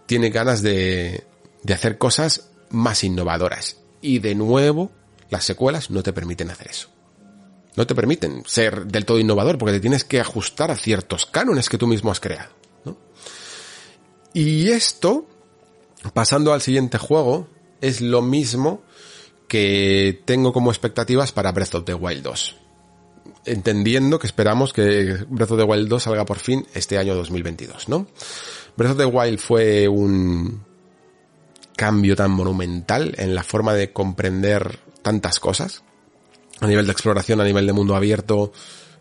tiene 0.08 0.30
ganas 0.30 0.64
de, 0.64 1.24
de 1.64 1.74
hacer 1.74 1.98
cosas 1.98 2.50
más 2.70 3.04
innovadoras. 3.04 3.78
Y 4.02 4.20
de 4.20 4.36
nuevo, 4.36 4.92
las 5.30 5.44
secuelas 5.44 5.92
no 5.92 6.02
te 6.04 6.14
permiten 6.14 6.50
hacer 6.50 6.68
eso. 6.68 6.90
No 7.76 7.86
te 7.86 7.96
permiten 7.96 8.44
ser 8.46 8.88
del 8.88 9.06
todo 9.06 9.20
innovador 9.20 9.58
porque 9.58 9.74
te 9.74 9.80
tienes 9.80 10.04
que 10.04 10.20
ajustar 10.20 10.72
a 10.72 10.76
ciertos 10.76 11.26
cánones 11.26 11.70
que 11.70 11.78
tú 11.78 11.88
mismo 11.88 12.12
has 12.12 12.20
creado. 12.20 12.52
¿no? 12.84 12.98
Y 14.34 14.70
esto, 14.72 15.28
pasando 16.14 16.54
al 16.54 16.62
siguiente 16.62 16.98
juego, 16.98 17.48
es 17.82 18.02
lo 18.02 18.22
mismo 18.22 18.82
que 19.48 20.22
tengo 20.26 20.54
como 20.54 20.72
expectativas 20.72 21.32
para 21.32 21.52
Breath 21.52 21.76
of 21.76 21.86
the 21.86 21.94
Wild 21.94 22.24
2. 22.24 22.56
Entendiendo 23.46 24.20
que 24.20 24.28
esperamos 24.28 24.74
que 24.74 25.26
Breath 25.28 25.52
of 25.52 25.60
the 25.60 25.64
Wild 25.64 25.88
2 25.88 26.04
salga 26.04 26.26
por 26.26 26.40
fin 26.40 26.66
este 26.74 26.98
año 26.98 27.16
2022, 27.16 27.90
¿no? 27.90 28.08
Breath 28.76 28.92
of 28.92 28.98
the 28.98 29.06
Wild 29.06 29.40
fue 29.40 29.88
un 29.88 30.64
cambio 31.76 32.16
tan 32.16 32.32
monumental 32.32 33.16
en 33.18 33.34
la 33.34 33.44
forma 33.44 33.74
de 33.74 33.94
comprender 33.94 34.80
tantas 35.02 35.40
cosas. 35.40 35.84
A 36.60 36.68
nivel 36.68 36.86
de 36.86 36.92
exploración, 36.92 37.40
a 37.40 37.46
nivel 37.46 37.66
de 37.66 37.74
mundo 37.74 37.96
abierto, 37.96 38.52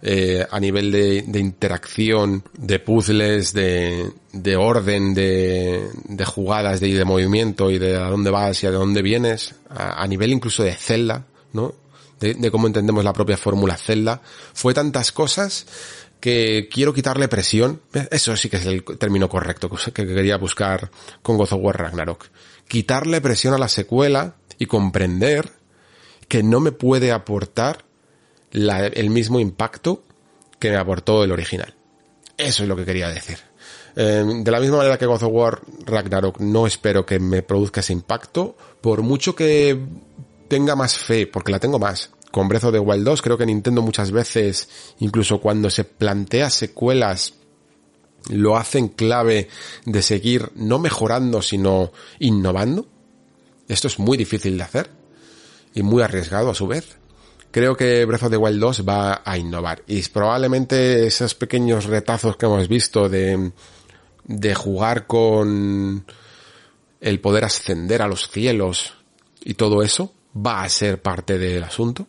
eh, 0.01 0.47
a 0.49 0.61
nivel 0.61 0.93
de, 0.93 1.23
de, 1.27 1.41
interacción, 1.41 2.45
de 2.57 2.79
puzzles, 2.79 3.53
de, 3.53 4.13
de 4.33 4.57
orden, 4.57 5.13
de, 5.13 5.89
de 6.05 6.25
jugadas, 6.25 6.79
de, 6.79 6.95
de, 6.95 7.05
movimiento 7.05 7.69
y 7.73 7.79
de 7.79 7.97
a 7.97 8.09
dónde 8.09 8.31
vas 8.31 8.63
y 8.63 8.69
a 8.69 8.71
dónde 8.71 9.03
vienes, 9.03 9.57
a, 9.69 10.01
a 10.01 10.07
nivel 10.07 10.31
incluso 10.31 10.63
de 10.63 10.75
Zelda, 10.77 11.27
¿no? 11.53 11.75
De, 12.21 12.35
de, 12.35 12.51
cómo 12.51 12.67
entendemos 12.67 13.05
la 13.05 13.13
propia 13.13 13.37
fórmula 13.37 13.77
Zelda. 13.77 14.21
Fue 14.53 14.75
tantas 14.75 15.13
cosas 15.13 15.67
que 16.21 16.69
quiero 16.71 16.93
quitarle 16.93 17.29
presión. 17.29 17.81
Eso 18.11 18.37
sí 18.37 18.49
que 18.49 18.57
es 18.57 18.67
el 18.67 18.85
término 18.85 19.29
correcto 19.29 19.71
que 19.71 20.07
quería 20.07 20.37
buscar 20.37 20.91
con 21.23 21.37
God 21.37 21.53
of 21.53 21.61
War 21.63 21.79
Ragnarok. 21.79 22.27
Quitarle 22.67 23.21
presión 23.21 23.55
a 23.55 23.59
la 23.59 23.69
secuela 23.69 24.35
y 24.59 24.67
comprender 24.67 25.53
que 26.27 26.43
no 26.43 26.61
me 26.61 26.73
puede 26.73 27.13
aportar 27.13 27.85
la, 28.51 28.87
el 28.87 29.11
mismo 29.11 29.41
impacto 29.41 30.03
que 30.59 30.71
me 30.71 30.77
aportó 30.77 31.25
el 31.25 31.33
original. 31.33 31.75
Eso 32.37 32.63
es 32.63 32.69
lo 32.69 32.77
que 32.77 32.85
quería 32.85 33.09
decir. 33.09 33.39
Eh, 33.97 34.25
de 34.25 34.51
la 34.51 34.61
misma 34.61 34.79
manera 34.79 34.99
que 34.99 35.07
God 35.07 35.23
of 35.23 35.33
War 35.33 35.61
Ragnarok 35.85 36.41
no 36.41 36.67
espero 36.67 37.07
que 37.07 37.19
me 37.19 37.43
produzca 37.43 37.81
ese 37.81 37.93
impacto, 37.93 38.57
por 38.81 39.03
mucho 39.03 39.35
que 39.35 39.79
tenga 40.49 40.75
más 40.75 40.97
fe, 40.97 41.27
porque 41.27 41.53
la 41.53 41.61
tengo 41.61 41.79
más. 41.79 42.11
Con 42.31 42.49
Breath 42.49 42.65
of 42.65 42.73
the 42.73 42.79
Wild 42.79 43.05
2 43.05 43.23
creo 43.23 43.39
que 43.39 43.47
Nintendo 43.47 43.83
muchas 43.83 44.11
veces, 44.11 44.69
incluso 44.99 45.41
cuando 45.41 45.71
se 45.71 45.85
plantea 45.85 46.51
secuelas, 46.51 47.35
lo 48.29 48.57
hace 48.57 48.79
en 48.79 48.89
clave 48.89 49.49
de 49.85 50.03
seguir 50.03 50.51
no 50.55 50.79
mejorando, 50.79 51.41
sino 51.41 51.93
innovando. 52.19 52.87
Esto 53.69 53.89
es 53.89 53.99
muy 53.99 54.19
difícil 54.19 54.57
de 54.59 54.65
hacer 54.65 54.91
y 55.75 55.83
muy 55.83 56.03
arriesgado 56.03 56.51
a 56.51 56.55
su 56.55 56.67
vez 56.67 56.99
creo 57.51 57.77
que 57.77 58.05
Breath 58.05 58.25
of 58.25 58.31
the 58.31 58.37
Wild 58.37 58.61
2 58.61 58.89
va 58.89 59.23
a 59.25 59.39
innovar. 59.39 59.83
Y 59.87 60.03
probablemente 60.09 61.07
esos 61.07 61.35
pequeños 61.35 61.87
retazos 61.87 62.37
que 62.37 62.47
hemos 62.47 62.69
visto 62.69 63.09
de, 63.09 63.53
de 64.25 64.55
jugar 64.55 65.07
con 65.07 66.05
el 67.01 67.21
poder 67.21 67.45
ascender 67.45 68.03
a 68.03 68.09
los 68.09 68.29
cielos 68.31 68.95
y 69.45 69.55
todo 69.55 69.83
eso 69.83 70.13
va 70.47 70.63
a 70.63 70.69
ser 70.69 71.01
parte 71.03 71.39
del 71.39 71.65
asunto. 71.65 72.07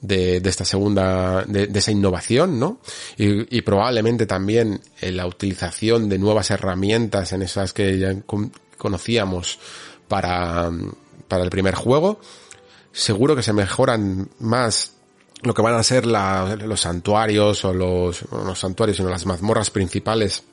De, 0.00 0.38
esta 0.38 0.64
segunda, 0.64 1.44
de, 1.44 1.68
esa 1.74 1.90
innovación, 1.90 2.58
¿no? 2.58 2.80
Y, 3.18 3.58
y 3.58 3.60
probablemente 3.60 4.24
también 4.24 4.80
la 5.02 5.26
utilización 5.26 6.08
de 6.08 6.18
nuevas 6.18 6.50
herramientas 6.50 7.34
en 7.34 7.42
esas 7.42 7.74
que 7.74 7.98
ya 7.98 8.16
conocíamos 8.78 9.58
para, 10.08 10.70
para 11.28 11.44
el 11.44 11.50
primer 11.50 11.74
juego 11.74 12.18
seguro 12.92 13.36
que 13.36 13.42
se 13.42 13.52
mejoran 13.52 14.28
más 14.38 14.94
lo 15.42 15.54
que 15.54 15.62
van 15.62 15.74
a 15.74 15.82
ser 15.82 16.06
los 16.06 16.80
santuarios 16.80 17.64
o 17.64 17.72
los, 17.72 18.30
no 18.30 18.44
los 18.44 18.58
santuarios, 18.58 18.98
sino 18.98 19.08
las 19.08 19.24
mazmorras 19.24 19.70
principales 19.70 20.44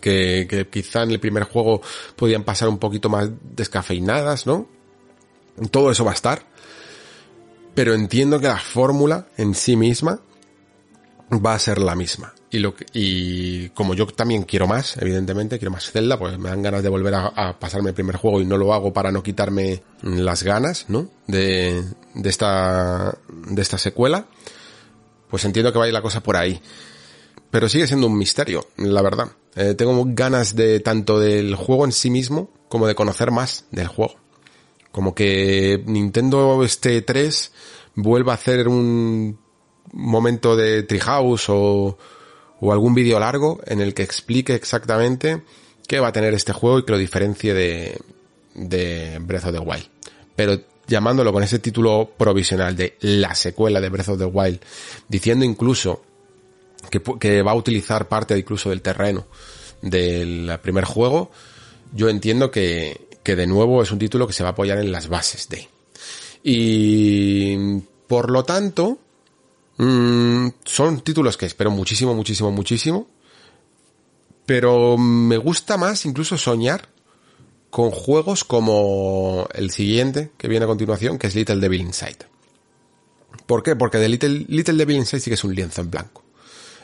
que 0.00 0.66
quizá 0.70 1.04
en 1.04 1.12
el 1.12 1.20
primer 1.20 1.44
juego 1.44 1.80
podían 2.16 2.42
pasar 2.42 2.68
un 2.68 2.78
poquito 2.78 3.08
más 3.08 3.28
descafeinadas, 3.54 4.46
¿no? 4.46 4.66
Todo 5.70 5.90
eso 5.90 6.04
va 6.04 6.12
a 6.12 6.14
estar. 6.14 6.46
Pero 7.74 7.94
entiendo 7.94 8.40
que 8.40 8.48
la 8.48 8.58
fórmula 8.58 9.26
en 9.36 9.54
sí 9.54 9.76
misma 9.76 10.20
va 11.30 11.54
a 11.54 11.58
ser 11.58 11.78
la 11.78 11.94
misma. 11.94 12.34
Y, 12.50 12.58
lo 12.60 12.74
y 12.92 13.70
como 13.70 13.94
yo 13.94 14.06
también 14.06 14.44
quiero 14.44 14.68
más, 14.68 14.96
evidentemente, 14.98 15.58
quiero 15.58 15.72
más 15.72 15.90
Zelda, 15.90 16.18
pues 16.18 16.38
me 16.38 16.50
dan 16.50 16.62
ganas 16.62 16.84
de 16.84 16.88
volver 16.88 17.14
a, 17.14 17.26
a, 17.26 17.58
pasarme 17.58 17.88
el 17.88 17.94
primer 17.94 18.16
juego 18.16 18.40
y 18.40 18.44
no 18.44 18.56
lo 18.56 18.72
hago 18.72 18.92
para 18.92 19.10
no 19.10 19.24
quitarme 19.24 19.82
las 20.02 20.44
ganas, 20.44 20.84
¿no? 20.88 21.08
De, 21.26 21.82
de 22.14 22.30
esta, 22.30 23.18
de 23.28 23.60
esta 23.60 23.78
secuela. 23.78 24.26
Pues 25.28 25.44
entiendo 25.44 25.72
que 25.72 25.78
va 25.80 25.86
a 25.86 25.88
ir 25.88 25.94
la 25.94 26.02
cosa 26.02 26.22
por 26.22 26.36
ahí. 26.36 26.60
Pero 27.50 27.68
sigue 27.68 27.86
siendo 27.86 28.06
un 28.06 28.16
misterio, 28.16 28.68
la 28.76 29.02
verdad. 29.02 29.28
Eh, 29.56 29.74
tengo 29.74 30.00
ganas 30.08 30.54
de 30.54 30.80
tanto 30.80 31.18
del 31.18 31.54
juego 31.56 31.84
en 31.84 31.92
sí 31.92 32.10
mismo 32.10 32.50
como 32.68 32.86
de 32.86 32.94
conocer 32.94 33.30
más 33.30 33.64
del 33.70 33.88
juego. 33.88 34.16
Como 34.94 35.12
que 35.12 35.82
Nintendo 35.86 36.62
este 36.62 37.02
3 37.02 37.52
vuelva 37.96 38.30
a 38.30 38.34
hacer 38.36 38.68
un 38.68 39.36
momento 39.92 40.54
de 40.54 40.84
Treehouse 40.84 41.48
o, 41.48 41.98
o 42.60 42.72
algún 42.72 42.94
vídeo 42.94 43.18
largo 43.18 43.58
en 43.66 43.80
el 43.80 43.92
que 43.92 44.04
explique 44.04 44.54
exactamente 44.54 45.42
qué 45.88 45.98
va 45.98 46.06
a 46.06 46.12
tener 46.12 46.32
este 46.32 46.52
juego 46.52 46.78
y 46.78 46.84
que 46.84 46.92
lo 46.92 46.98
diferencie 46.98 47.54
de, 47.54 48.00
de 48.54 49.18
Breath 49.20 49.46
of 49.46 49.52
the 49.54 49.58
Wild. 49.58 49.88
Pero 50.36 50.60
llamándolo 50.86 51.32
con 51.32 51.42
ese 51.42 51.58
título 51.58 52.12
provisional 52.16 52.76
de 52.76 52.96
la 53.00 53.34
secuela 53.34 53.80
de 53.80 53.88
Breath 53.88 54.10
of 54.10 54.18
the 54.18 54.26
Wild, 54.26 54.60
diciendo 55.08 55.44
incluso 55.44 56.04
que, 56.88 57.02
que 57.18 57.42
va 57.42 57.50
a 57.50 57.56
utilizar 57.56 58.06
parte 58.06 58.38
incluso 58.38 58.70
del 58.70 58.80
terreno 58.80 59.26
del 59.82 60.56
primer 60.62 60.84
juego, 60.84 61.32
yo 61.92 62.08
entiendo 62.08 62.52
que, 62.52 63.08
que 63.24 63.34
de 63.34 63.48
nuevo 63.48 63.82
es 63.82 63.90
un 63.90 63.98
título 63.98 64.28
que 64.28 64.32
se 64.32 64.44
va 64.44 64.50
a 64.50 64.52
apoyar 64.52 64.78
en 64.78 64.92
las 64.92 65.08
bases 65.08 65.48
de. 65.48 65.68
Y 66.44 67.80
por 68.06 68.30
lo 68.30 68.44
tanto, 68.44 68.98
Mm, 69.76 70.48
son 70.64 71.00
títulos 71.00 71.36
que 71.36 71.46
espero 71.46 71.70
muchísimo, 71.70 72.14
muchísimo, 72.14 72.50
muchísimo. 72.50 73.08
Pero 74.46 74.98
me 74.98 75.36
gusta 75.38 75.76
más 75.76 76.04
incluso 76.04 76.36
soñar 76.36 76.88
con 77.70 77.90
juegos 77.90 78.44
como 78.44 79.48
el 79.52 79.70
siguiente 79.70 80.30
que 80.36 80.48
viene 80.48 80.64
a 80.64 80.68
continuación, 80.68 81.18
que 81.18 81.26
es 81.26 81.34
Little 81.34 81.56
Devil 81.56 81.80
Inside. 81.80 82.18
¿Por 83.46 83.62
qué? 83.62 83.74
Porque 83.74 83.98
de 83.98 84.08
Little, 84.08 84.44
Little 84.48 84.74
Devil 84.74 84.96
Inside 84.96 85.20
sí 85.20 85.30
que 85.30 85.34
es 85.34 85.44
un 85.44 85.54
lienzo 85.54 85.80
en 85.80 85.90
blanco. 85.90 86.22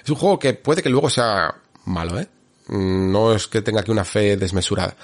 Es 0.03 0.11
un 0.11 0.17
juego 0.17 0.39
que 0.39 0.55
puede 0.55 0.83
que 0.83 0.89
luego 0.89 1.11
sea 1.11 1.55
malo, 1.85 2.19
¿eh? 2.19 2.29
Mm, 2.69 3.13
no 3.13 3.35
es 3.35 3.47
que 3.47 3.63
tenga 3.63 3.81
aquí 3.83 3.91
una 3.91 4.05
fe 4.05 4.37
desmesurada. 4.37 4.97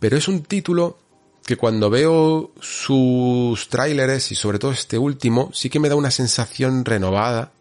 Pero 0.00 0.16
es 0.16 0.26
un 0.26 0.42
título 0.42 0.98
que 1.44 1.56
cuando 1.56 1.90
veo 1.90 2.50
sus 2.60 3.68
tráileres 3.68 4.32
y 4.32 4.34
sobre 4.34 4.58
todo 4.58 4.72
este 4.72 4.98
último, 4.98 5.50
sí 5.52 5.70
que 5.70 5.78
me 5.78 5.88
da 5.88 5.94
una 5.94 6.10
sensación 6.10 6.84
renovada 6.84 7.52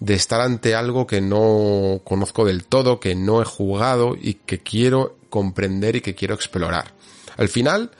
de 0.00 0.14
estar 0.14 0.40
ante 0.40 0.74
algo 0.74 1.06
que 1.06 1.20
no 1.20 2.00
conozco 2.04 2.44
del 2.44 2.64
todo, 2.64 3.00
que 3.00 3.14
no 3.14 3.42
he 3.42 3.44
jugado 3.44 4.16
y 4.20 4.34
que 4.34 4.60
quiero 4.60 5.16
comprender 5.30 5.96
y 5.96 6.00
que 6.00 6.14
quiero 6.14 6.34
explorar. 6.34 6.92
Al 7.36 7.48
final, 7.48 7.90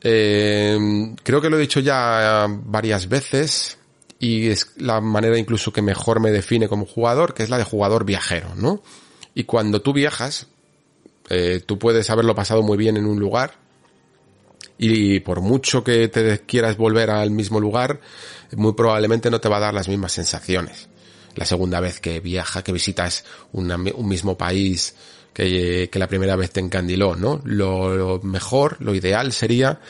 eh, 0.00 0.78
creo 1.22 1.40
que 1.40 1.50
lo 1.50 1.58
he 1.58 1.62
dicho 1.62 1.80
ya 1.80 2.46
varias 2.48 3.08
veces 3.08 3.78
y 4.18 4.48
es 4.48 4.72
la 4.76 5.00
manera 5.00 5.38
incluso 5.38 5.72
que 5.72 5.82
mejor 5.82 6.20
me 6.20 6.30
define 6.30 6.68
como 6.68 6.86
jugador, 6.86 7.34
que 7.34 7.42
es 7.42 7.50
la 7.50 7.58
de 7.58 7.64
jugador 7.64 8.04
viajero, 8.04 8.54
¿no? 8.56 8.82
Y 9.34 9.44
cuando 9.44 9.82
tú 9.82 9.92
viajas, 9.92 10.46
eh, 11.28 11.62
tú 11.64 11.78
puedes 11.78 12.10
haberlo 12.10 12.34
pasado 12.34 12.62
muy 12.62 12.76
bien 12.76 12.96
en 12.96 13.06
un 13.06 13.18
lugar, 13.18 13.54
y 14.78 15.20
por 15.20 15.40
mucho 15.40 15.84
que 15.84 16.08
te 16.08 16.40
quieras 16.40 16.76
volver 16.76 17.10
al 17.10 17.30
mismo 17.30 17.60
lugar, 17.60 18.00
muy 18.56 18.72
probablemente 18.72 19.30
no 19.30 19.40
te 19.40 19.48
va 19.48 19.58
a 19.58 19.60
dar 19.60 19.74
las 19.74 19.88
mismas 19.88 20.12
sensaciones. 20.12 20.88
La 21.36 21.44
segunda 21.44 21.80
vez 21.80 22.00
que 22.00 22.20
viaja, 22.20 22.62
que 22.62 22.72
visitas 22.72 23.24
un 23.52 23.72
mismo 24.08 24.36
país 24.36 24.94
que, 25.32 25.88
que, 25.90 25.98
la 25.98 26.06
primera 26.06 26.36
vez 26.36 26.50
te 26.52 26.60
encandiló, 26.60 27.16
¿no? 27.16 27.40
Lo, 27.44 27.94
lo, 27.96 28.20
mejor, 28.22 28.76
lo 28.80 28.94
ideal 28.94 29.32
sería 29.32 29.80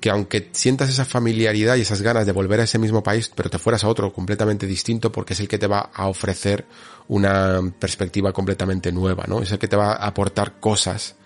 que 0.00 0.10
aunque 0.10 0.50
sientas 0.52 0.88
esa 0.88 1.04
familiaridad 1.04 1.76
y 1.76 1.82
esas 1.82 2.02
ganas 2.02 2.26
de 2.26 2.32
volver 2.32 2.60
a 2.60 2.64
ese 2.64 2.78
mismo 2.78 3.02
país, 3.02 3.30
pero 3.34 3.50
te 3.50 3.58
fueras 3.58 3.84
a 3.84 3.88
otro 3.88 4.12
completamente 4.12 4.66
distinto 4.66 5.12
porque 5.12 5.34
es 5.34 5.40
el 5.40 5.48
que 5.48 5.58
te 5.58 5.68
va 5.68 5.90
a 5.94 6.08
ofrecer 6.08 6.64
una 7.08 7.60
perspectiva 7.78 8.32
completamente 8.32 8.92
nueva, 8.92 9.24
¿no? 9.26 9.42
Es 9.42 9.52
el 9.52 9.58
que 9.58 9.68
te 9.68 9.76
va 9.76 9.92
a 9.92 10.06
aportar 10.06 10.60
cosas 10.60 11.16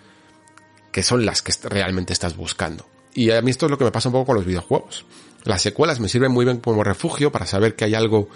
que 0.93 1.03
son 1.03 1.27
las 1.27 1.43
que 1.43 1.53
realmente 1.69 2.13
estás 2.13 2.37
buscando. 2.37 2.87
Y 3.15 3.31
a 3.31 3.41
mí 3.43 3.51
esto 3.51 3.67
es 3.67 3.71
lo 3.71 3.79
que 3.79 3.85
me 3.85 3.93
pasa 3.93 4.09
un 4.09 4.15
poco 4.15 4.27
con 4.27 4.37
los 4.37 4.45
videojuegos. 4.45 5.05
Las 5.45 5.63
secuelas 5.63 6.01
me 6.01 6.09
sirven 6.09 6.33
muy 6.33 6.45
bien 6.45 6.59
como 6.59 6.83
refugio 6.83 7.31
para 7.31 7.47
saber 7.47 7.77
que 7.77 7.85
hay 7.85 7.95
algo 7.95 8.29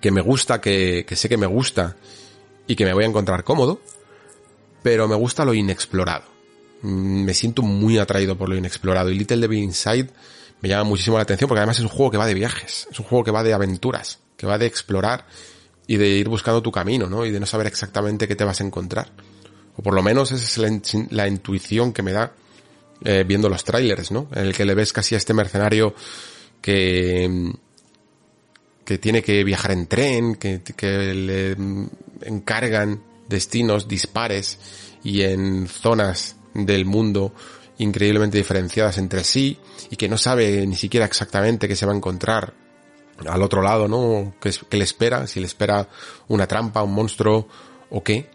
que 0.00 0.10
me 0.10 0.20
gusta, 0.20 0.60
que, 0.60 1.04
que 1.06 1.16
sé 1.16 1.28
que 1.28 1.36
me 1.36 1.46
gusta 1.46 1.96
y 2.66 2.76
que 2.76 2.84
me 2.84 2.94
voy 2.94 3.04
a 3.04 3.08
encontrar 3.08 3.42
cómodo, 3.44 3.80
pero 4.82 5.08
me 5.08 5.16
gusta 5.16 5.44
lo 5.44 5.52
inexplorado 5.52 6.30
Mm, 6.82 7.24
me 7.24 7.34
siento 7.34 7.62
muy 7.62 7.98
atraído 7.98 8.36
por 8.36 8.48
lo 8.48 8.56
inexplorado 8.56 9.10
y 9.10 9.18
Little 9.18 9.36
Devil 9.38 9.58
Inside 9.58 10.08
me 10.62 10.68
llama 10.68 10.84
muchísimo 10.84 11.16
la 11.16 11.22
atención 11.22 11.48
porque 11.48 11.60
además 11.60 11.78
es 11.78 11.84
un 11.84 11.90
juego 11.90 12.10
que 12.10 12.18
va 12.18 12.26
de 12.26 12.34
viajes, 12.34 12.88
es 12.90 12.98
un 12.98 13.04
juego 13.04 13.24
que 13.24 13.30
va 13.30 13.42
de 13.42 13.52
aventuras, 13.52 14.18
que 14.36 14.46
va 14.46 14.58
de 14.58 14.66
explorar 14.66 15.26
y 15.90 15.96
de 15.96 16.06
ir 16.06 16.28
buscando 16.28 16.62
tu 16.62 16.70
camino, 16.70 17.08
¿no? 17.08 17.26
Y 17.26 17.32
de 17.32 17.40
no 17.40 17.46
saber 17.46 17.66
exactamente 17.66 18.28
qué 18.28 18.36
te 18.36 18.44
vas 18.44 18.60
a 18.60 18.64
encontrar. 18.64 19.10
O 19.74 19.82
por 19.82 19.92
lo 19.92 20.04
menos 20.04 20.30
esa 20.30 20.44
es 20.44 21.10
la, 21.10 21.26
intuición 21.26 21.92
que 21.92 22.04
me 22.04 22.12
da 22.12 22.32
eh, 23.02 23.24
viendo 23.26 23.48
los 23.48 23.64
trailers, 23.64 24.12
¿no? 24.12 24.28
En 24.32 24.46
el 24.46 24.54
que 24.54 24.64
le 24.64 24.76
ves 24.76 24.92
casi 24.92 25.16
a 25.16 25.18
este 25.18 25.34
mercenario 25.34 25.92
que 26.62 27.50
que 28.84 28.98
tiene 28.98 29.20
que 29.20 29.42
viajar 29.42 29.72
en 29.72 29.88
tren, 29.88 30.36
que, 30.36 30.62
que 30.62 31.12
le 31.12 31.56
encargan 32.22 33.02
destinos 33.28 33.88
dispares 33.88 34.60
y 35.02 35.22
en 35.22 35.66
zonas 35.66 36.36
del 36.54 36.84
mundo 36.84 37.34
increíblemente 37.78 38.38
diferenciadas 38.38 38.96
entre 38.98 39.24
sí 39.24 39.58
y 39.90 39.96
que 39.96 40.08
no 40.08 40.18
sabe 40.18 40.64
ni 40.68 40.76
siquiera 40.76 41.06
exactamente 41.06 41.66
qué 41.66 41.74
se 41.74 41.86
va 41.86 41.92
a 41.92 41.96
encontrar 41.96 42.69
al 43.26 43.42
otro 43.42 43.62
lado, 43.62 43.88
¿no? 43.88 44.34
¿Qué, 44.40 44.52
le 44.76 44.84
espera? 44.84 45.26
Si 45.26 45.40
le 45.40 45.46
espera 45.46 45.88
una 46.28 46.46
trampa, 46.46 46.82
un 46.82 46.92
monstruo 46.92 47.48
o 47.90 48.02
qué. 48.02 48.30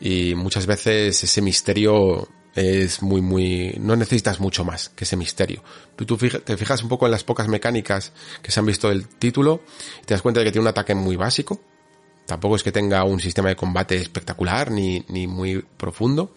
Y 0.00 0.34
muchas 0.34 0.66
veces 0.66 1.22
ese 1.22 1.42
misterio 1.42 2.28
es 2.54 3.02
muy, 3.02 3.20
muy, 3.20 3.74
no 3.80 3.96
necesitas 3.96 4.40
mucho 4.40 4.64
más 4.64 4.88
que 4.90 5.04
ese 5.04 5.16
misterio. 5.16 5.62
Tú, 5.96 6.04
tú 6.06 6.16
te 6.16 6.56
fijas 6.56 6.82
un 6.82 6.88
poco 6.88 7.06
en 7.06 7.12
las 7.12 7.24
pocas 7.24 7.48
mecánicas 7.48 8.12
que 8.42 8.50
se 8.50 8.60
han 8.60 8.66
visto 8.66 8.88
del 8.88 9.08
título 9.08 9.62
y 10.02 10.06
te 10.06 10.14
das 10.14 10.22
cuenta 10.22 10.40
de 10.40 10.46
que 10.46 10.52
tiene 10.52 10.62
un 10.62 10.68
ataque 10.68 10.94
muy 10.94 11.16
básico. 11.16 11.60
Tampoco 12.26 12.56
es 12.56 12.62
que 12.62 12.72
tenga 12.72 13.04
un 13.04 13.20
sistema 13.20 13.48
de 13.48 13.56
combate 13.56 13.96
espectacular 13.96 14.70
ni, 14.70 15.04
ni 15.08 15.26
muy 15.26 15.62
profundo 15.76 16.32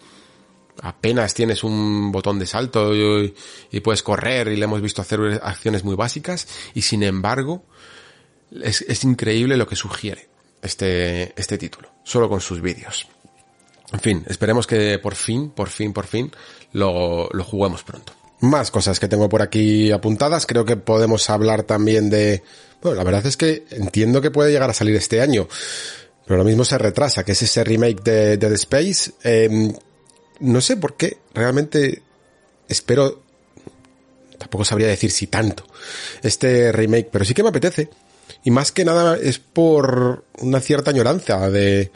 apenas 0.80 1.34
tienes 1.34 1.64
un 1.64 2.12
botón 2.12 2.38
de 2.38 2.46
salto 2.46 2.94
y, 2.94 3.34
puedes 3.80 4.02
correr 4.02 4.48
y 4.48 4.56
le 4.56 4.64
hemos 4.64 4.80
visto 4.80 5.02
hacer 5.02 5.40
acciones 5.42 5.84
muy 5.84 5.96
básicas 5.96 6.48
y 6.74 6.82
sin 6.82 7.02
embargo 7.02 7.64
es, 8.62 9.04
increíble 9.04 9.56
lo 9.56 9.66
que 9.66 9.76
sugiere 9.76 10.28
este, 10.62 11.32
este 11.40 11.58
título, 11.58 11.90
solo 12.04 12.28
con 12.28 12.40
sus 12.40 12.60
vídeos. 12.60 13.08
En 13.92 14.00
fin, 14.00 14.24
esperemos 14.28 14.66
que 14.66 14.98
por 14.98 15.14
fin, 15.14 15.50
por 15.50 15.68
fin, 15.68 15.92
por 15.92 16.06
fin 16.06 16.30
lo, 16.72 17.28
lo 17.30 17.44
juguemos 17.44 17.82
pronto. 17.82 18.14
Más 18.40 18.70
cosas 18.70 18.98
que 18.98 19.08
tengo 19.08 19.28
por 19.28 19.42
aquí 19.42 19.92
apuntadas, 19.92 20.46
creo 20.46 20.64
que 20.64 20.76
podemos 20.76 21.28
hablar 21.30 21.62
también 21.62 22.10
de... 22.10 22.42
Bueno, 22.80 22.96
la 22.96 23.04
verdad 23.04 23.26
es 23.26 23.36
que 23.36 23.64
entiendo 23.70 24.20
que 24.20 24.32
puede 24.32 24.50
llegar 24.50 24.70
a 24.70 24.74
salir 24.74 24.96
este 24.96 25.20
año, 25.20 25.46
pero 26.26 26.38
lo 26.38 26.44
mismo 26.44 26.64
se 26.64 26.78
retrasa, 26.78 27.24
que 27.24 27.32
es 27.32 27.42
ese 27.42 27.62
remake 27.62 28.02
de 28.02 28.36
Dead 28.38 28.52
Space. 28.54 29.12
Eh, 29.22 29.72
no 30.40 30.60
sé 30.60 30.76
por 30.76 30.96
qué, 30.96 31.18
realmente 31.34 32.02
espero, 32.68 33.22
tampoco 34.38 34.64
sabría 34.64 34.88
decir 34.88 35.12
si 35.12 35.28
tanto, 35.28 35.64
este 36.22 36.72
remake, 36.72 37.08
pero 37.12 37.24
sí 37.24 37.34
que 37.34 37.44
me 37.44 37.50
apetece. 37.50 37.90
Y 38.44 38.50
más 38.50 38.72
que 38.72 38.84
nada 38.84 39.16
es 39.16 39.38
por 39.38 40.24
una 40.40 40.60
cierta 40.60 40.90
añoranza 40.90 41.50
de, 41.50 41.90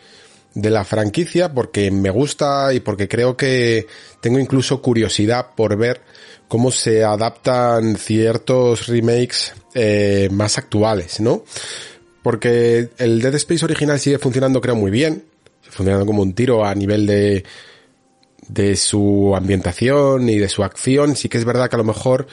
de 0.55 0.70
la 0.70 0.85
franquicia, 0.85 1.53
porque 1.53 1.90
me 1.90 2.11
gusta 2.11 2.73
y 2.73 2.81
porque 2.81 3.09
creo 3.09 3.36
que 3.36 3.86
tengo 4.20 4.39
incluso 4.39 4.81
curiosidad 4.81 5.48
por 5.55 5.77
ver 5.77 6.01
cómo 6.48 6.70
se 6.70 7.05
adaptan 7.05 7.97
ciertos 7.97 8.86
remakes 8.86 9.53
eh, 9.74 10.28
más 10.32 10.59
actuales, 10.59 11.20
¿no? 11.20 11.44
Porque 12.23 12.89
el 12.98 13.20
Dead 13.20 13.35
Space 13.35 13.65
original 13.65 14.01
sigue 14.01 14.19
funcionando 14.19 14.61
creo 14.61 14.74
muy 14.74 14.90
bien, 14.90 15.24
funcionando 15.62 16.07
como 16.07 16.23
un 16.23 16.35
tiro 16.35 16.65
a 16.65 16.74
nivel 16.74 17.07
de, 17.07 17.44
de 18.48 18.77
su 18.77 19.35
ambientación 19.36 20.28
y 20.28 20.39
de 20.39 20.48
su 20.48 20.65
acción. 20.65 21.16
Sí 21.16 21.28
que 21.28 21.39
es 21.39 21.44
verdad 21.44 21.69
que 21.69 21.77
a 21.77 21.78
lo 21.78 21.85
mejor 21.85 22.27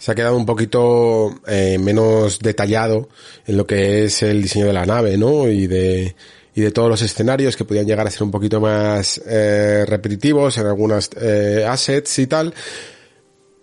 se 0.00 0.10
ha 0.10 0.14
quedado 0.14 0.34
un 0.34 0.46
poquito 0.46 1.30
eh, 1.46 1.78
menos 1.78 2.38
detallado 2.38 3.10
en 3.46 3.58
lo 3.58 3.66
que 3.66 4.04
es 4.04 4.22
el 4.22 4.40
diseño 4.40 4.64
de 4.64 4.72
la 4.72 4.86
nave, 4.86 5.18
¿no? 5.18 5.46
Y 5.46 5.66
de, 5.66 6.16
y 6.54 6.62
de 6.62 6.70
todos 6.70 6.88
los 6.88 7.02
escenarios 7.02 7.54
que 7.54 7.66
podían 7.66 7.84
llegar 7.84 8.06
a 8.06 8.10
ser 8.10 8.22
un 8.22 8.30
poquito 8.30 8.62
más 8.62 9.20
eh, 9.26 9.84
repetitivos 9.86 10.56
en 10.56 10.66
algunas 10.66 11.10
eh, 11.20 11.66
assets 11.68 12.18
y 12.18 12.26
tal. 12.26 12.54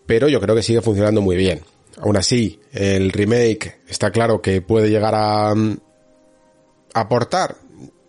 Pero 0.05 0.30
yo 0.30 0.39
creo 0.39 0.55
que 0.55 0.61
sigue 0.61 0.81
funcionando 0.81 1.22
muy 1.22 1.35
bien. 1.38 1.61
Aún 1.97 2.18
así, 2.18 2.59
el 2.72 3.11
remake 3.11 3.80
está 3.89 4.11
claro 4.11 4.39
que 4.39 4.61
puede 4.61 4.91
llegar 4.91 5.15
a, 5.15 5.49
a 5.49 5.55
aportar 6.93 7.55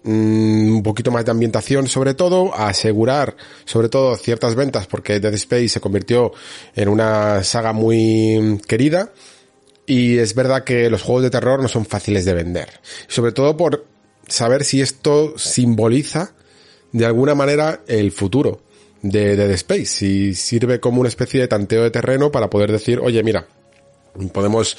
Mm, 0.04 0.76
un 0.76 0.82
poquito 0.84 1.10
más 1.10 1.24
de 1.24 1.32
ambientación 1.32 1.88
sobre 1.88 2.14
todo, 2.14 2.54
asegurar 2.54 3.36
sobre 3.64 3.88
todo 3.88 4.14
ciertas 4.16 4.54
ventas 4.54 4.86
porque 4.86 5.18
Dead 5.18 5.34
Space 5.34 5.68
se 5.68 5.80
convirtió 5.80 6.32
en 6.76 6.88
una 6.88 7.42
saga 7.42 7.72
muy 7.72 8.60
querida 8.68 9.12
y 9.86 10.18
es 10.18 10.34
verdad 10.34 10.62
que 10.62 10.88
los 10.88 11.02
juegos 11.02 11.24
de 11.24 11.30
terror 11.30 11.60
no 11.60 11.68
son 11.68 11.84
fáciles 11.84 12.24
de 12.24 12.34
vender. 12.34 12.68
Sobre 13.08 13.32
todo 13.32 13.56
por 13.56 13.86
saber 14.28 14.64
si 14.64 14.80
esto 14.80 15.34
simboliza 15.36 16.32
de 16.92 17.04
alguna 17.04 17.34
manera 17.34 17.82
el 17.88 18.12
futuro 18.12 18.60
de 19.02 19.36
Dead 19.36 19.50
Space, 19.50 19.86
si 19.86 20.34
sirve 20.34 20.78
como 20.78 21.00
una 21.00 21.08
especie 21.08 21.40
de 21.40 21.48
tanteo 21.48 21.82
de 21.82 21.90
terreno 21.90 22.30
para 22.30 22.48
poder 22.48 22.70
decir, 22.70 23.00
oye 23.00 23.22
mira, 23.24 23.48
podemos, 24.32 24.76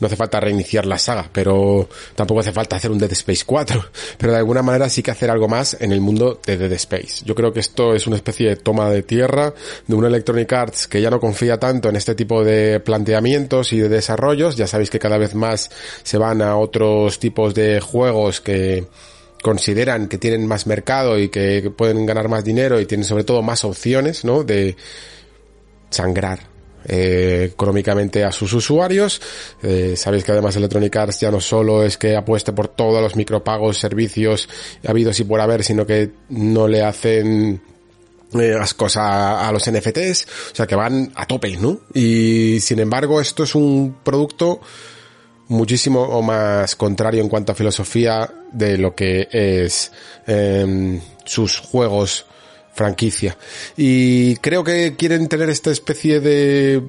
no 0.00 0.06
hace 0.06 0.16
falta 0.16 0.40
reiniciar 0.40 0.86
la 0.86 0.98
saga, 0.98 1.28
pero 1.32 1.88
tampoco 2.14 2.40
hace 2.40 2.52
falta 2.52 2.76
hacer 2.76 2.90
un 2.90 2.98
Dead 2.98 3.12
Space 3.12 3.42
4, 3.44 3.84
pero 4.18 4.32
de 4.32 4.38
alguna 4.38 4.62
manera 4.62 4.88
sí 4.88 5.02
que 5.02 5.10
hacer 5.10 5.30
algo 5.30 5.48
más 5.48 5.76
en 5.80 5.92
el 5.92 6.00
mundo 6.00 6.40
de 6.44 6.56
Dead 6.56 6.72
Space. 6.72 7.24
Yo 7.24 7.34
creo 7.34 7.52
que 7.52 7.60
esto 7.60 7.94
es 7.94 8.06
una 8.06 8.16
especie 8.16 8.48
de 8.48 8.56
toma 8.56 8.90
de 8.90 9.02
tierra 9.02 9.52
de 9.86 9.94
una 9.94 10.08
Electronic 10.08 10.52
Arts 10.52 10.88
que 10.88 11.00
ya 11.00 11.10
no 11.10 11.20
confía 11.20 11.58
tanto 11.58 11.88
en 11.88 11.96
este 11.96 12.14
tipo 12.14 12.44
de 12.44 12.80
planteamientos 12.80 13.72
y 13.72 13.78
de 13.78 13.88
desarrollos, 13.88 14.56
ya 14.56 14.66
sabéis 14.66 14.90
que 14.90 14.98
cada 14.98 15.18
vez 15.18 15.34
más 15.34 15.70
se 16.02 16.18
van 16.18 16.42
a 16.42 16.56
otros 16.56 17.18
tipos 17.18 17.54
de 17.54 17.80
juegos 17.80 18.40
que 18.40 18.86
consideran 19.42 20.08
que 20.08 20.18
tienen 20.18 20.46
más 20.46 20.66
mercado 20.66 21.18
y 21.18 21.28
que 21.28 21.70
pueden 21.76 22.06
ganar 22.06 22.28
más 22.28 22.44
dinero 22.44 22.80
y 22.80 22.86
tienen 22.86 23.04
sobre 23.04 23.24
todo 23.24 23.42
más 23.42 23.64
opciones, 23.64 24.24
¿no? 24.24 24.42
De 24.42 24.76
sangrar 25.90 26.57
eh, 26.88 27.50
económicamente 27.52 28.24
a 28.24 28.32
sus 28.32 28.52
usuarios. 28.54 29.20
Eh, 29.62 29.94
sabéis 29.94 30.24
que 30.24 30.32
además 30.32 30.56
Electronic 30.56 30.96
Arts 30.96 31.20
ya 31.20 31.30
no 31.30 31.40
solo 31.40 31.84
es 31.84 31.98
que 31.98 32.16
apueste 32.16 32.52
por 32.52 32.68
todos 32.68 33.02
los 33.02 33.14
micropagos, 33.14 33.78
servicios 33.78 34.48
habidos 34.86 35.20
y 35.20 35.24
por 35.24 35.40
haber, 35.40 35.62
sino 35.62 35.86
que 35.86 36.10
no 36.30 36.66
le 36.66 36.82
hacen 36.82 37.60
eh, 38.32 38.54
las 38.58 38.74
cosas 38.74 39.04
a, 39.04 39.52
los 39.52 39.70
NFTs, 39.70 40.26
o 40.52 40.56
sea 40.56 40.66
que 40.66 40.74
van 40.74 41.12
a 41.14 41.26
tope, 41.26 41.56
¿no? 41.56 41.80
Y 41.92 42.58
sin 42.60 42.78
embargo 42.78 43.20
esto 43.20 43.44
es 43.44 43.54
un 43.54 43.96
producto 44.02 44.60
muchísimo 45.48 46.20
más 46.22 46.76
contrario 46.76 47.22
en 47.22 47.28
cuanto 47.28 47.52
a 47.52 47.54
filosofía 47.54 48.30
de 48.52 48.78
lo 48.78 48.94
que 48.94 49.28
es 49.30 49.92
em, 50.26 51.00
sus 51.24 51.58
juegos 51.58 52.26
franquicia. 52.78 53.36
Y 53.76 54.36
creo 54.36 54.62
que 54.62 54.94
quieren 54.96 55.26
tener 55.28 55.50
esta 55.50 55.70
especie 55.72 56.20
de, 56.20 56.80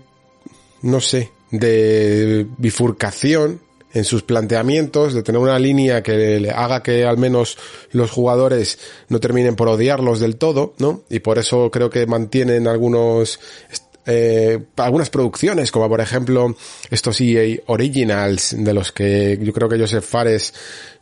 no 0.84 1.02
sé, 1.02 1.32
de 1.50 2.46
bifurcación 2.58 3.60
en 3.92 4.04
sus 4.06 4.22
planteamientos, 4.22 5.16
de 5.16 5.24
tener 5.24 5.42
una 5.42 5.58
línea 5.58 6.04
que 6.04 6.40
le 6.40 6.52
haga 6.52 6.84
que 6.84 7.06
al 7.06 7.18
menos 7.18 7.58
los 7.92 8.12
jugadores 8.12 8.78
no 9.08 9.20
terminen 9.20 9.56
por 9.56 9.68
odiarlos 9.68 10.20
del 10.20 10.36
todo, 10.36 10.76
¿no? 10.78 11.02
Y 11.10 11.22
por 11.22 11.40
eso 11.40 11.72
creo 11.72 11.90
que 11.90 12.06
mantienen 12.06 12.68
algunos 12.68 13.40
eh, 14.12 14.66
algunas 14.78 15.12
producciones, 15.12 15.72
como 15.72 15.88
por 15.88 16.02
ejemplo 16.02 16.56
estos 16.90 17.22
EA 17.22 17.60
Originals, 17.68 18.56
de 18.58 18.74
los 18.74 18.92
que 18.92 19.38
yo 19.40 19.54
creo 19.54 19.70
que 19.70 19.78
Joseph 19.78 20.04
Fares, 20.04 20.52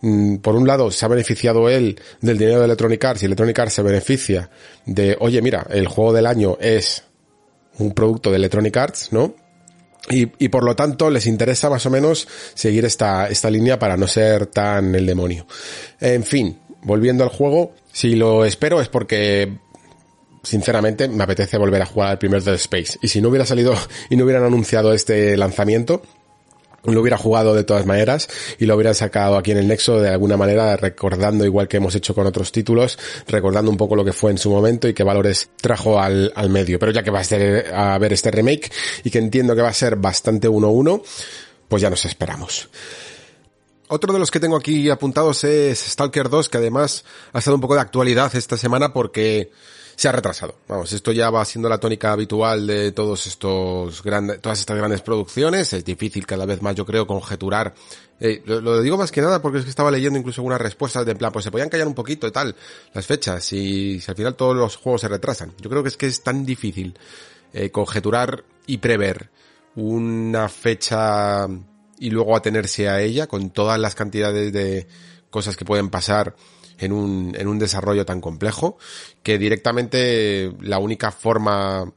mm, 0.02 0.38
por 0.38 0.58
un 0.58 0.68
lado, 0.68 0.92
se 0.92 1.06
ha 1.06 1.08
beneficiado 1.08 1.70
él 1.70 1.98
del 2.20 2.38
dinero 2.38 2.60
de 2.60 2.66
Electronic 2.66 3.06
Arts 3.06 3.24
y 3.24 3.28
Electronic 3.28 3.58
Arts 3.60 3.74
se 3.76 3.82
beneficia 3.82 4.50
de, 4.86 5.16
oye, 5.22 5.42
mira, 5.42 5.66
el 5.70 5.88
juego 5.88 6.12
del 6.12 6.26
año 6.26 6.58
es 6.60 7.04
un 7.80 7.94
producto 7.94 8.30
de 8.30 8.36
Electronic 8.36 8.76
Arts, 8.76 9.14
¿no? 9.14 9.34
Y, 10.10 10.30
y, 10.38 10.50
por 10.50 10.66
lo 10.66 10.76
tanto 10.76 11.10
les 11.10 11.28
interesa 11.28 11.70
más 11.70 11.86
o 11.86 11.90
menos 11.90 12.28
seguir 12.56 12.84
esta, 12.84 13.30
esta 13.30 13.50
línea 13.50 13.80
para 13.80 13.96
no 13.96 14.08
ser 14.08 14.48
tan 14.48 14.96
el 14.96 15.06
demonio. 15.06 15.48
En 16.02 16.24
fin, 16.24 16.60
volviendo 16.82 17.24
al 17.24 17.30
juego, 17.30 17.74
si 17.92 18.16
lo 18.16 18.44
espero 18.44 18.82
es 18.82 18.90
porque 18.90 19.60
sinceramente 20.44 21.08
me 21.08 21.24
apetece 21.24 21.58
volver 21.58 21.82
a 21.82 21.86
jugar 21.86 22.10
al 22.12 22.18
primer 22.18 22.44
Dead 22.44 22.56
Space. 22.56 22.98
Y 23.02 23.08
si 23.08 23.22
no 23.22 23.30
hubiera 23.30 23.46
salido 23.46 23.76
y 24.10 24.16
no 24.16 24.26
hubieran 24.26 24.44
anunciado 24.44 24.94
este 24.94 25.38
lanzamiento, 25.38 26.02
lo 26.84 27.02
hubiera 27.02 27.18
jugado 27.18 27.54
de 27.54 27.64
todas 27.64 27.86
maneras 27.86 28.30
y 28.60 28.66
lo 28.66 28.76
hubieran 28.76 28.96
sacado 28.96 29.38
aquí 29.38 29.52
en 29.52 29.58
el 29.58 29.68
Nexo 29.68 30.00
de 30.00 30.10
alguna 30.10 30.38
manera 30.38 30.78
recordando 30.78 31.44
igual 31.44 31.68
que 31.68 31.78
hemos 31.78 31.96
hecho 31.96 32.16
con 32.16 32.26
otros 32.26 32.52
títulos, 32.52 32.98
recordando 33.28 33.70
un 33.70 33.78
poco 33.78 33.96
lo 33.96 34.06
que 34.06 34.14
fue 34.14 34.32
en 34.32 34.38
su 34.38 34.50
momento 34.50 34.88
y 34.88 34.94
qué 34.94 35.04
valores 35.04 35.50
trajo 35.60 36.00
al, 36.00 36.32
al 36.36 36.50
medio. 36.50 36.80
Pero 36.80 36.92
ya 36.92 37.04
que 37.04 37.12
va 37.12 37.20
a, 37.20 37.24
ser, 37.24 37.74
a 37.74 37.98
ver 37.98 38.14
este 38.14 38.32
remake 38.32 38.72
y 39.04 39.10
que 39.10 39.20
entiendo 39.20 39.56
que 39.56 39.62
va 39.62 39.70
a 39.70 39.74
ser 39.74 39.98
bastante 39.98 40.48
1-1, 40.48 41.02
pues 41.68 41.82
ya 41.82 41.90
nos 41.90 42.06
esperamos. 42.06 42.70
Otro 43.90 44.12
de 44.12 44.20
los 44.20 44.32
que 44.32 44.40
tengo 44.40 44.58
aquí 44.58 44.90
apuntados 44.90 45.44
es 45.46 45.80
Stalker 45.80 46.30
2, 46.30 46.50
que 46.50 46.58
además 46.58 47.06
ha 47.32 47.40
estado 47.40 47.56
un 47.56 47.62
poco 47.62 47.76
de 47.76 47.82
actualidad 47.82 48.36
esta 48.36 48.58
semana 48.58 48.92
porque 48.92 49.52
se 49.98 50.08
ha 50.08 50.12
retrasado. 50.12 50.54
Vamos, 50.68 50.94
esto 50.94 51.12
ya 51.12 51.32
va 51.32 51.44
siendo 51.44 51.68
la 51.68 51.80
tónica 51.80 52.12
habitual 52.12 52.68
de 52.68 52.92
todos 52.92 53.26
estos 53.26 54.04
grandes, 54.04 54.40
todas 54.40 54.60
estas 54.60 54.78
grandes 54.78 55.02
producciones. 55.02 55.74
Es 55.74 55.84
difícil 55.84 56.28
cada 56.28 56.46
vez 56.46 56.62
más, 56.62 56.76
yo 56.76 56.86
creo, 56.86 57.08
conjeturar. 57.08 57.74
Eh, 58.20 58.44
lo, 58.46 58.80
digo 58.84 58.96
más 58.96 59.12
que 59.12 59.22
nada 59.22 59.42
porque 59.42 59.58
es 59.58 59.64
que 59.64 59.72
estaba 59.72 59.90
leyendo 59.90 60.20
incluso 60.20 60.42
algunas 60.42 60.62
respuestas 60.62 61.04
de 61.04 61.16
plan, 61.16 61.32
pues 61.32 61.46
se 61.46 61.52
podían 61.52 61.70
callar 61.70 61.88
un 61.88 61.96
poquito 61.96 62.28
y 62.28 62.32
tal, 62.32 62.56
las 62.94 63.08
fechas, 63.08 63.52
y 63.54 64.00
si 64.00 64.12
al 64.12 64.16
final 64.16 64.36
todos 64.36 64.56
los 64.56 64.76
juegos 64.76 65.02
se 65.02 65.08
retrasan. 65.08 65.54
Yo 65.60 65.68
creo 65.68 65.82
que 65.82 65.90
es 65.90 65.98
que 65.98 66.06
es 66.06 66.22
tan 66.22 66.46
difícil 66.46 66.98
eh, 67.52 67.72
conjeturar 67.72 68.44
y 68.68 68.78
prever 68.78 69.32
una 69.76 70.48
fecha 70.48 71.48
y 71.98 72.12
luego 72.12 72.36
atenerse 72.36 72.88
a 72.88 73.02
ella 73.02 73.26
con 73.26 73.50
todas 73.50 73.80
las 73.80 73.96
cantidades 73.96 74.54
de 74.54 74.88
cosas 75.32 75.58
que 75.58 75.66
pueden 75.66 75.90
pasar 75.90 76.36
en 76.78 76.92
un, 76.92 77.36
en 77.38 77.48
un 77.48 77.60
desarrollo 77.60 78.06
tan 78.06 78.22
complejo 78.22 78.78
que 79.24 79.38
directamente 79.38 80.52
la 80.62 80.80
única 80.80 81.12
forma 81.12 81.92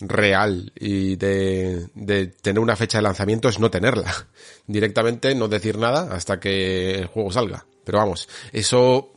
real 0.00 0.72
y 0.74 1.16
de, 1.16 1.88
de 1.94 2.26
tener 2.26 2.60
una 2.60 2.76
fecha 2.76 2.98
de 2.98 3.02
lanzamiento 3.02 3.48
es 3.48 3.58
no 3.58 3.70
tenerla. 3.70 4.12
Directamente 4.66 5.34
no 5.34 5.48
decir 5.48 5.78
nada 5.78 6.14
hasta 6.14 6.40
que 6.40 6.96
el 6.96 7.06
juego 7.06 7.30
salga. 7.30 7.66
Pero 7.84 7.98
vamos, 7.98 8.28
eso 8.52 9.12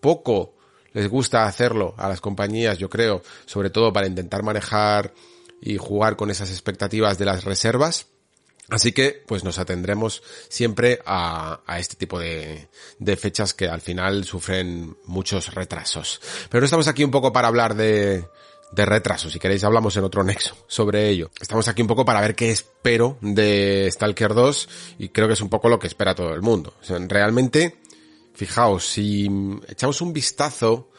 poco 0.00 0.54
les 0.92 1.08
gusta 1.08 1.44
hacerlo 1.44 1.94
a 1.96 2.08
las 2.08 2.20
compañías, 2.20 2.78
yo 2.78 2.88
creo, 2.88 3.22
sobre 3.46 3.70
todo 3.70 3.92
para 3.92 4.06
intentar 4.06 4.42
manejar 4.42 5.12
y 5.60 5.76
jugar 5.76 6.16
con 6.16 6.30
esas 6.30 6.50
expectativas 6.50 7.18
de 7.18 7.24
las 7.24 7.44
reservas. 7.44 8.06
Así 8.68 8.92
que, 8.92 9.22
pues 9.26 9.44
nos 9.44 9.58
atendremos 9.58 10.22
siempre 10.48 11.00
a, 11.04 11.60
a 11.66 11.78
este 11.78 11.96
tipo 11.96 12.18
de, 12.18 12.68
de, 12.98 13.16
fechas 13.16 13.54
que 13.54 13.68
al 13.68 13.80
final 13.80 14.24
sufren 14.24 14.96
muchos 15.04 15.54
retrasos. 15.54 16.20
Pero 16.48 16.64
estamos 16.64 16.88
aquí 16.88 17.04
un 17.04 17.10
poco 17.10 17.32
para 17.32 17.48
hablar 17.48 17.74
de, 17.74 18.24
de 18.72 18.86
retrasos. 18.86 19.32
Si 19.32 19.38
queréis 19.38 19.62
hablamos 19.64 19.96
en 19.96 20.04
otro 20.04 20.24
nexo 20.24 20.56
sobre 20.66 21.08
ello. 21.08 21.30
Estamos 21.40 21.68
aquí 21.68 21.82
un 21.82 21.88
poco 21.88 22.04
para 22.04 22.20
ver 22.20 22.34
qué 22.34 22.50
espero 22.50 23.18
de 23.20 23.88
Stalker 23.92 24.34
2 24.34 24.68
y 24.98 25.08
creo 25.10 25.28
que 25.28 25.34
es 25.34 25.40
un 25.40 25.50
poco 25.50 25.68
lo 25.68 25.78
que 25.78 25.86
espera 25.86 26.14
todo 26.14 26.34
el 26.34 26.42
mundo. 26.42 26.74
O 26.80 26.84
sea, 26.84 26.98
realmente, 27.06 27.78
fijaos, 28.34 28.86
si 28.86 29.28
echamos 29.68 30.00
un 30.00 30.12
vistazo 30.12 30.90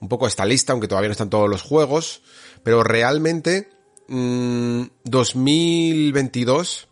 un 0.00 0.08
poco 0.08 0.24
a 0.24 0.28
esta 0.28 0.44
lista, 0.44 0.72
aunque 0.72 0.88
todavía 0.88 1.08
no 1.08 1.12
están 1.12 1.30
todos 1.30 1.48
los 1.48 1.62
juegos, 1.62 2.22
pero 2.64 2.82
realmente 2.82 3.70
mmm, 4.08 4.82
2022 5.04 6.88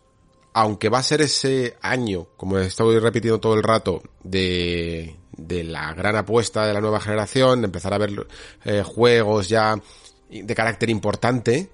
aunque 0.53 0.89
va 0.89 0.99
a 0.99 1.03
ser 1.03 1.21
ese 1.21 1.77
año, 1.81 2.27
como 2.37 2.57
estoy 2.57 2.99
repitiendo 2.99 3.39
todo 3.39 3.55
el 3.55 3.63
rato, 3.63 4.01
de, 4.23 5.15
de 5.37 5.63
la 5.63 5.93
gran 5.93 6.15
apuesta 6.15 6.65
de 6.65 6.73
la 6.73 6.81
nueva 6.81 6.99
generación, 6.99 7.61
de 7.61 7.65
empezar 7.65 7.93
a 7.93 7.97
ver 7.97 8.27
eh, 8.65 8.83
juegos 8.83 9.49
ya 9.49 9.79
de 10.29 10.55
carácter 10.55 10.89
importante, 10.89 11.69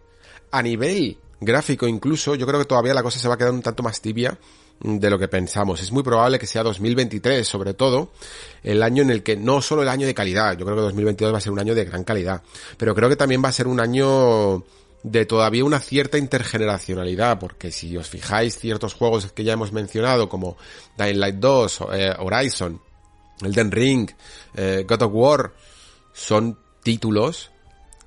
a 0.52 0.62
nivel 0.62 1.18
gráfico 1.42 1.88
incluso, 1.88 2.36
yo 2.36 2.48
creo 2.48 2.60
que 2.60 2.66
todavía 2.66 2.94
la 2.94 3.04
cosa 3.04 3.20
se 3.20 3.28
va 3.28 3.36
a 3.36 3.38
quedar 3.38 3.52
un 3.52 3.62
tanto 3.62 3.84
más 3.84 4.02
tibia 4.02 4.38
de 4.80 5.10
lo 5.10 5.18
que 5.18 5.28
pensamos. 5.28 5.82
Es 5.82 5.92
muy 5.92 6.04
probable 6.04 6.40
que 6.40 6.48
sea 6.48 6.64
2023, 6.64 7.48
sobre 7.48 7.74
todo, 7.74 8.12
el 8.64 8.84
año 8.84 9.04
en 9.04 9.10
el 9.10 9.24
que 9.24 9.36
no 9.38 9.62
solo 9.62 9.82
el 9.82 9.90
año 9.90 10.06
de 10.06 10.14
calidad, 10.14 10.58
yo 10.58 10.66
creo 10.66 10.76
que 10.78 10.84
2022 10.84 11.34
va 11.34 11.38
a 11.38 11.42
ser 11.42 11.52
un 11.52 11.60
año 11.60 11.76
de 11.76 11.86
gran 11.86 12.04
calidad, 12.04 12.42
pero 12.78 12.94
creo 12.94 13.10
que 13.10 13.16
también 13.16 13.44
va 13.44 13.50
a 13.50 13.54
ser 13.54 13.68
un 13.68 13.80
año 13.80 14.64
de 15.06 15.27
todavía 15.27 15.64
una 15.64 15.80
cierta 15.80 16.18
intergeneracionalidad, 16.18 17.38
porque 17.38 17.72
si 17.72 17.95
os 17.95 18.10
fijáis 18.10 18.57
ciertos 18.57 18.95
juegos 18.95 19.32
que 19.32 19.44
ya 19.44 19.53
hemos 19.53 19.72
mencionado, 19.72 20.27
como 20.27 20.57
Dying 20.98 21.19
Light 21.19 21.36
2, 21.36 21.80
eh, 21.94 22.15
Horizon, 22.18 22.82
Elden 23.41 23.69
Ring, 23.72 24.10
eh, 24.56 24.84
God 24.88 25.03
of 25.03 25.11
War, 25.14 25.53
son 26.11 26.57
títulos 26.82 27.52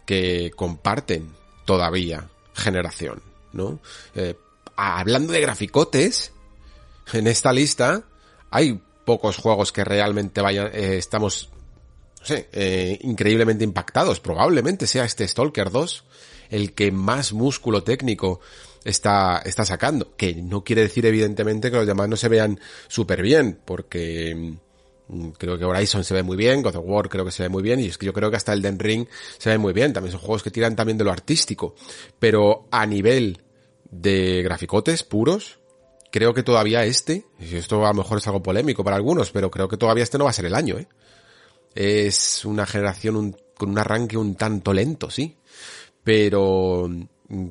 que 0.05 0.51
comparten 0.57 1.33
todavía 1.65 2.29
generación, 2.53 3.23
¿no? 3.53 3.79
Eh, 4.17 4.35
hablando 4.75 5.33
de 5.33 5.41
graficotes, 5.41 6.33
en 7.13 7.29
esta 7.29 7.53
lista 7.53 8.03
hay 8.51 8.83
pocos 9.05 9.37
juegos 9.37 9.71
que 9.71 9.85
realmente 9.85 10.41
vayan, 10.41 10.75
estamos, 10.75 11.49
no 12.21 12.27
sé, 12.27 12.99
increíblemente 13.03 13.63
impactados. 13.63 14.19
Probablemente 14.21 14.87
sea 14.87 15.05
este 15.05 15.27
Stalker 15.27 15.71
2, 15.71 16.05
el 16.51 16.73
que 16.73 16.91
más 16.93 17.33
músculo 17.33 17.83
técnico 17.83 18.41
está, 18.85 19.43
está 19.45 19.65
sacando. 19.65 20.17
Que 20.17 20.35
no 20.35 20.65
quiere 20.65 20.83
decir 20.83 21.07
evidentemente 21.07 21.71
que 21.71 21.77
los 21.77 21.87
demás 21.87 22.09
no 22.09 22.17
se 22.17 22.29
vean 22.29 22.59
súper 22.89 23.23
bien, 23.23 23.59
porque 23.65 24.57
mm, 25.09 25.29
creo 25.31 25.59
que 25.59 25.65
Horizon 25.65 26.05
se 26.05 26.15
ve 26.15 26.23
muy 26.23 26.37
bien, 26.37 26.63
God 26.63 26.77
of 26.77 26.85
War 26.87 27.09
creo 27.09 27.25
que 27.25 27.31
se 27.31 27.43
ve 27.43 27.49
muy 27.49 27.63
bien, 27.63 27.81
y 27.81 27.87
es 27.87 27.99
que 27.99 28.07
yo 28.07 28.13
creo 28.13 28.31
que 28.31 28.37
hasta 28.37 28.53
el 28.53 28.63
Den 28.63 28.79
Ring 28.79 29.07
se 29.39 29.51
ve 29.51 29.59
muy 29.59 29.73
bien, 29.73 29.93
también 29.93 30.13
son 30.13 30.21
juegos 30.21 30.43
que 30.43 30.51
tiran 30.51 30.77
también 30.77 30.99
de 30.99 31.05
lo 31.05 31.13
artístico, 31.13 31.75
pero 32.19 32.67
a 32.71 32.87
nivel 32.87 33.43
de 33.91 34.43
graficotes 34.43 35.03
puros, 35.03 35.59
creo 36.11 36.35
que 36.35 36.43
todavía 36.43 36.85
este, 36.85 37.25
y 37.39 37.57
esto 37.57 37.85
a 37.87 37.89
lo 37.89 38.03
mejor 38.03 38.19
es 38.19 38.27
algo 38.27 38.43
polémico 38.43 38.85
para 38.85 38.97
algunos, 38.97 39.31
pero 39.31 39.51
creo 39.51 39.69
que 39.69 39.77
todavía 39.77 40.05
este 40.05 40.19
no 40.19 40.25
va 40.25 40.31
a 40.31 40.35
ser 40.35 40.47
el 40.47 40.55
año, 40.55 40.79
¿eh? 40.79 40.89
Es 41.75 42.45
una 42.45 42.67
generación 42.67 43.37
con 43.57 43.71
un 43.71 43.79
arranque 43.79 44.17
un 44.17 44.35
tanto 44.35 44.73
lento, 44.73 45.11
sí 45.11 45.38
pero 46.09 46.89
mm, 46.89 47.49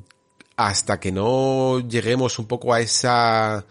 hasta 0.56 0.98
que 0.98 1.12
no 1.12 1.78
lleguemos 1.78 2.40
un 2.40 2.46
poco 2.46 2.74
a 2.74 2.80
esa 2.80 3.64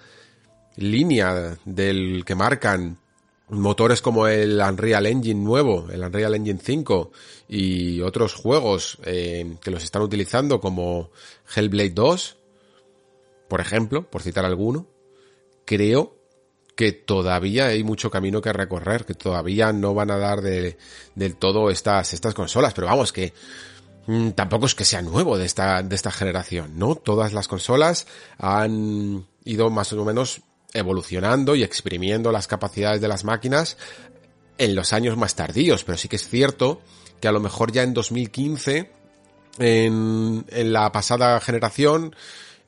línea 0.78 1.58
del 1.66 2.24
que 2.24 2.36
marcan 2.36 2.98
motores 3.50 4.02
como 4.02 4.30
el 4.30 4.62
Unreal 4.62 5.06
Engine 5.08 5.44
nuevo, 5.44 5.90
el 5.92 6.04
Unreal 6.04 6.36
Engine 6.36 6.62
5 6.64 7.12
y 7.50 8.00
otros 8.00 8.34
juegos 8.34 8.98
eh, 9.04 9.58
que 9.60 9.72
los 9.72 9.84
están 9.84 10.04
utilizando 10.04 10.62
como 10.62 11.10
Hellblade 11.54 11.90
2, 11.90 12.38
por 13.50 13.60
ejemplo, 13.60 14.10
por 14.10 14.22
citar 14.22 14.46
alguno, 14.46 14.88
creo 15.66 16.16
que 16.78 16.94
todavía 16.94 17.66
hay 17.66 17.84
mucho 17.84 18.10
camino 18.10 18.40
que 18.40 18.54
recorrer, 18.54 19.04
que 19.04 19.16
todavía 19.16 19.74
no 19.74 19.94
van 19.94 20.12
a 20.12 20.18
dar 20.18 20.40
de, 20.40 20.78
del 21.14 21.36
todo 21.36 21.70
estas, 21.72 22.14
estas 22.14 22.34
consolas, 22.34 22.74
pero 22.74 22.88
vamos 22.88 23.12
que 23.12 23.34
tampoco 24.36 24.66
es 24.66 24.76
que 24.76 24.86
sea 24.86 25.02
nuevo 25.02 25.38
de 25.38 25.46
esta, 25.46 25.84
de 25.84 25.96
esta 25.96 26.12
generación, 26.12 26.78
¿no? 26.78 26.96
Todas 26.96 27.34
las 27.34 27.48
consolas 27.48 28.08
han 28.38 29.26
ido 29.44 29.70
más 29.70 29.92
o 29.94 30.06
menos 30.06 30.42
evolucionando 30.74 31.56
y 31.56 31.64
exprimiendo 31.64 32.32
las 32.32 32.48
capacidades 32.48 33.02
de 33.02 33.08
las 33.08 33.24
máquinas 33.24 33.78
en 34.58 34.76
los 34.76 34.94
años 34.94 35.18
más 35.18 35.36
tardíos, 35.36 35.84
pero 35.84 35.98
sí 35.98 36.08
que 36.08 36.16
es 36.16 36.28
cierto 36.28 36.82
que 37.20 37.28
a 37.28 37.32
lo 37.32 37.40
mejor 37.40 37.72
ya 37.72 37.84
en 37.84 37.94
2015, 37.94 38.92
en, 39.60 40.46
en 40.50 40.74
la 40.74 40.92
pasada 40.92 41.40
generación, 41.42 42.16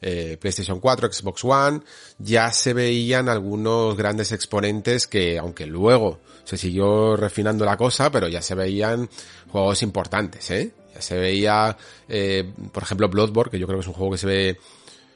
eh, 0.02 0.38
PlayStation 0.40 0.80
4, 0.80 1.12
Xbox 1.12 1.44
One, 1.44 1.82
ya 2.18 2.52
se 2.52 2.74
veían 2.74 3.30
algunos 3.30 3.96
grandes 3.96 4.32
exponentes 4.32 5.08
que, 5.08 5.38
aunque 5.38 5.66
luego 5.66 6.20
se 6.44 6.58
siguió 6.58 7.16
refinando 7.16 7.66
la 7.66 7.78
cosa, 7.78 8.12
pero 8.12 8.28
ya 8.28 8.42
se 8.42 8.56
veían 8.56 9.10
juegos 9.52 9.84
importantes, 9.84 10.50
¿eh? 10.52 10.74
Se 11.02 11.18
veía, 11.18 11.78
eh, 12.08 12.52
por 12.72 12.84
ejemplo, 12.84 13.10
Bloodborne, 13.10 13.52
que 13.52 13.60
yo 13.60 13.68
creo 13.68 13.80
que 13.80 13.84
es 13.84 13.88
un 13.88 13.94
juego 13.94 14.12
que 14.12 14.18
se 14.18 14.28
ve, 14.28 14.60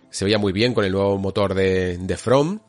se 0.10 0.26
veía 0.26 0.38
muy 0.38 0.54
bien 0.54 0.74
con 0.74 0.86
el 0.86 0.92
nuevo 0.92 1.18
motor 1.18 1.54
de, 1.54 1.98
de 1.98 2.18
From, 2.18 2.60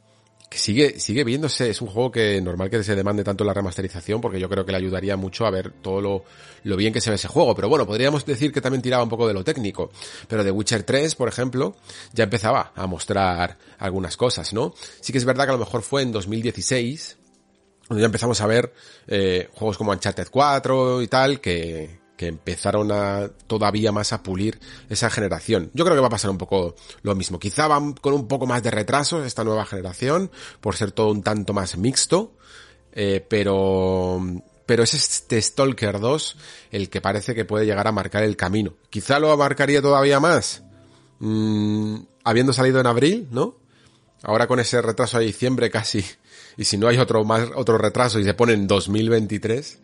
que 0.54 0.60
sigue, 0.60 1.00
sigue 1.00 1.24
viéndose, 1.24 1.68
es 1.68 1.82
un 1.82 1.88
juego 1.88 2.12
que 2.12 2.40
normal 2.40 2.70
que 2.70 2.80
se 2.84 2.94
demande 2.94 3.24
tanto 3.24 3.42
la 3.42 3.52
remasterización, 3.52 4.20
porque 4.20 4.38
yo 4.38 4.48
creo 4.48 4.64
que 4.64 4.70
le 4.70 4.78
ayudaría 4.78 5.16
mucho 5.16 5.46
a 5.46 5.50
ver 5.50 5.72
todo 5.82 6.00
lo, 6.00 6.24
lo 6.62 6.76
bien 6.76 6.92
que 6.92 7.00
se 7.00 7.10
ve 7.10 7.16
ese 7.16 7.26
juego. 7.26 7.56
Pero 7.56 7.68
bueno, 7.68 7.84
podríamos 7.86 8.24
decir 8.24 8.52
que 8.52 8.60
también 8.60 8.80
tiraba 8.80 9.02
un 9.02 9.08
poco 9.08 9.26
de 9.26 9.34
lo 9.34 9.42
técnico. 9.42 9.90
Pero 10.28 10.44
de 10.44 10.52
Witcher 10.52 10.84
3, 10.84 11.16
por 11.16 11.28
ejemplo, 11.28 11.74
ya 12.12 12.22
empezaba 12.22 12.72
a 12.76 12.86
mostrar 12.86 13.58
algunas 13.78 14.16
cosas, 14.16 14.52
¿no? 14.52 14.74
Sí 15.00 15.10
que 15.10 15.18
es 15.18 15.24
verdad 15.24 15.44
que 15.44 15.50
a 15.50 15.54
lo 15.54 15.58
mejor 15.58 15.82
fue 15.82 16.02
en 16.02 16.12
2016, 16.12 17.18
cuando 17.88 18.00
ya 18.00 18.06
empezamos 18.06 18.40
a 18.40 18.46
ver 18.46 18.72
eh, 19.08 19.48
juegos 19.54 19.76
como 19.76 19.90
Uncharted 19.90 20.28
4 20.30 21.02
y 21.02 21.08
tal, 21.08 21.40
que, 21.40 21.98
que 22.16 22.28
empezaron 22.28 22.92
a 22.92 23.28
todavía 23.46 23.92
más 23.92 24.12
a 24.12 24.22
pulir 24.22 24.60
esa 24.88 25.10
generación. 25.10 25.70
Yo 25.74 25.84
creo 25.84 25.96
que 25.96 26.00
va 26.00 26.06
a 26.06 26.10
pasar 26.10 26.30
un 26.30 26.38
poco 26.38 26.76
lo 27.02 27.14
mismo. 27.14 27.38
Quizá 27.38 27.66
van 27.66 27.94
con 27.94 28.14
un 28.14 28.28
poco 28.28 28.46
más 28.46 28.62
de 28.62 28.70
retraso 28.70 29.24
esta 29.24 29.44
nueva 29.44 29.66
generación, 29.66 30.30
por 30.60 30.76
ser 30.76 30.92
todo 30.92 31.10
un 31.10 31.22
tanto 31.22 31.52
más 31.52 31.76
mixto, 31.76 32.36
eh, 32.92 33.24
pero, 33.28 34.20
pero 34.66 34.82
es 34.84 34.94
este 34.94 35.42
Stalker 35.42 35.98
2 35.98 36.36
el 36.70 36.88
que 36.88 37.00
parece 37.00 37.34
que 37.34 37.44
puede 37.44 37.66
llegar 37.66 37.88
a 37.88 37.92
marcar 37.92 38.22
el 38.22 38.36
camino. 38.36 38.74
Quizá 38.90 39.18
lo 39.18 39.36
marcaría 39.36 39.82
todavía 39.82 40.20
más, 40.20 40.62
mm, 41.18 41.96
habiendo 42.22 42.52
salido 42.52 42.80
en 42.80 42.86
abril, 42.86 43.28
¿no? 43.32 43.56
Ahora 44.22 44.46
con 44.46 44.60
ese 44.60 44.80
retraso 44.80 45.18
a 45.18 45.20
diciembre 45.20 45.70
casi, 45.70 46.04
y 46.56 46.64
si 46.64 46.78
no 46.78 46.86
hay 46.86 46.98
otro 46.98 47.24
más, 47.24 47.50
otro 47.56 47.76
retraso 47.76 48.20
y 48.20 48.24
se 48.24 48.34
pone 48.34 48.52
en 48.52 48.66
2023, 48.66 49.80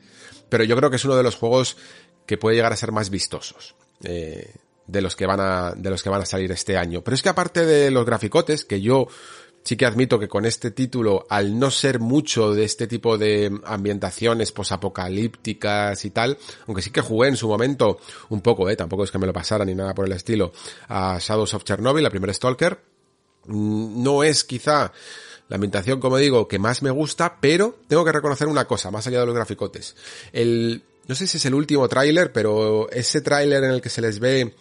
pero 0.48 0.64
yo 0.64 0.76
creo 0.76 0.90
que 0.90 0.96
es 0.96 1.04
uno 1.04 1.16
de 1.16 1.22
los 1.22 1.36
juegos 1.36 1.76
que 2.26 2.38
puede 2.38 2.56
llegar 2.56 2.72
a 2.72 2.76
ser 2.76 2.92
más 2.92 3.10
vistosos. 3.10 3.74
Eh, 4.02 4.54
de 4.86 5.00
los 5.00 5.14
que 5.14 5.26
van 5.26 5.40
a, 5.40 5.72
de 5.76 5.90
los 5.90 6.02
que 6.02 6.10
van 6.10 6.22
a 6.22 6.26
salir 6.26 6.50
este 6.50 6.76
año. 6.76 7.02
Pero 7.02 7.14
es 7.14 7.22
que 7.22 7.28
aparte 7.28 7.64
de 7.64 7.90
los 7.90 8.04
graficotes, 8.04 8.64
que 8.64 8.80
yo 8.80 9.06
sí 9.62 9.76
que 9.76 9.86
admito 9.86 10.18
que 10.18 10.28
con 10.28 10.46
este 10.46 10.70
título, 10.70 11.26
al 11.28 11.58
no 11.58 11.70
ser 11.70 12.00
mucho 12.00 12.54
de 12.54 12.64
este 12.64 12.86
tipo 12.86 13.18
de 13.18 13.60
ambientaciones 13.64 14.52
posapocalípticas 14.52 16.04
y 16.04 16.10
tal, 16.10 16.38
aunque 16.66 16.82
sí 16.82 16.90
que 16.90 17.00
jugué 17.00 17.28
en 17.28 17.36
su 17.36 17.48
momento 17.48 17.98
un 18.30 18.40
poco, 18.40 18.68
eh, 18.68 18.76
tampoco 18.76 19.04
es 19.04 19.10
que 19.10 19.18
me 19.18 19.26
lo 19.26 19.32
pasara 19.32 19.64
ni 19.64 19.74
nada 19.74 19.94
por 19.94 20.06
el 20.06 20.12
estilo, 20.12 20.52
a 20.88 21.18
Shadows 21.20 21.54
of 21.54 21.64
Chernobyl, 21.64 22.02
la 22.02 22.10
primera 22.10 22.32
Stalker, 22.32 22.80
mm, 23.46 24.02
no 24.02 24.24
es 24.24 24.44
quizá 24.44 24.92
la 25.48 25.56
ambientación, 25.56 26.00
como 26.00 26.16
digo, 26.16 26.46
que 26.48 26.58
más 26.58 26.82
me 26.82 26.90
gusta, 26.90 27.38
pero 27.40 27.76
tengo 27.88 28.04
que 28.04 28.12
reconocer 28.12 28.46
una 28.46 28.66
cosa, 28.66 28.90
más 28.90 29.06
allá 29.06 29.20
de 29.20 29.26
los 29.26 29.34
graficotes. 29.34 29.96
El, 30.32 30.84
no 31.10 31.16
sé 31.16 31.26
si 31.26 31.38
es 31.38 31.44
el 31.44 31.54
último 31.54 31.88
tráiler, 31.88 32.30
pero 32.30 32.88
ese 32.92 33.20
tráiler 33.20 33.64
en 33.64 33.72
el 33.72 33.80
que 33.80 33.88
se 33.88 34.00
les 34.00 34.20
ve 34.20 34.54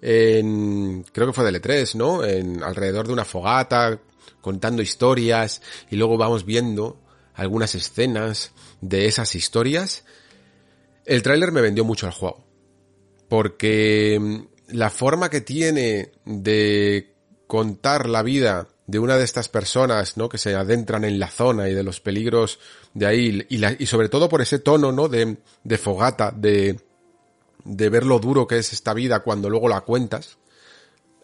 en, 0.00 1.02
creo 1.12 1.26
que 1.26 1.32
fue 1.32 1.50
de 1.50 1.60
E3, 1.60 1.96
¿no? 1.96 2.24
En 2.24 2.62
alrededor 2.62 3.08
de 3.08 3.14
una 3.14 3.24
fogata, 3.24 4.00
contando 4.40 4.80
historias, 4.80 5.60
y 5.90 5.96
luego 5.96 6.16
vamos 6.16 6.44
viendo 6.44 7.00
algunas 7.34 7.74
escenas 7.74 8.52
de 8.80 9.06
esas 9.06 9.34
historias. 9.34 10.04
El 11.04 11.24
tráiler 11.24 11.50
me 11.50 11.62
vendió 11.62 11.84
mucho 11.84 12.06
el 12.06 12.12
juego. 12.12 12.44
Porque 13.28 14.18
mm, 14.20 14.76
la 14.76 14.90
forma 14.90 15.30
que 15.30 15.40
tiene 15.40 16.12
de 16.24 17.12
contar 17.48 18.08
la 18.08 18.22
vida 18.22 18.68
de 18.88 18.98
una 18.98 19.18
de 19.18 19.24
estas 19.24 19.50
personas, 19.50 20.16
¿no? 20.16 20.30
Que 20.30 20.38
se 20.38 20.54
adentran 20.56 21.04
en 21.04 21.18
la 21.18 21.28
zona 21.28 21.68
y 21.68 21.74
de 21.74 21.82
los 21.82 22.00
peligros 22.00 22.58
de 22.94 23.06
ahí, 23.06 23.46
y, 23.50 23.82
y 23.82 23.86
sobre 23.86 24.08
todo 24.08 24.30
por 24.30 24.40
ese 24.40 24.58
tono, 24.58 24.90
¿no? 24.92 25.08
De, 25.08 25.36
de 25.62 25.78
fogata, 25.78 26.32
de, 26.34 26.80
de 27.64 27.88
ver 27.90 28.06
lo 28.06 28.18
duro 28.18 28.46
que 28.46 28.56
es 28.58 28.72
esta 28.72 28.94
vida 28.94 29.20
cuando 29.20 29.50
luego 29.50 29.68
la 29.68 29.82
cuentas, 29.82 30.38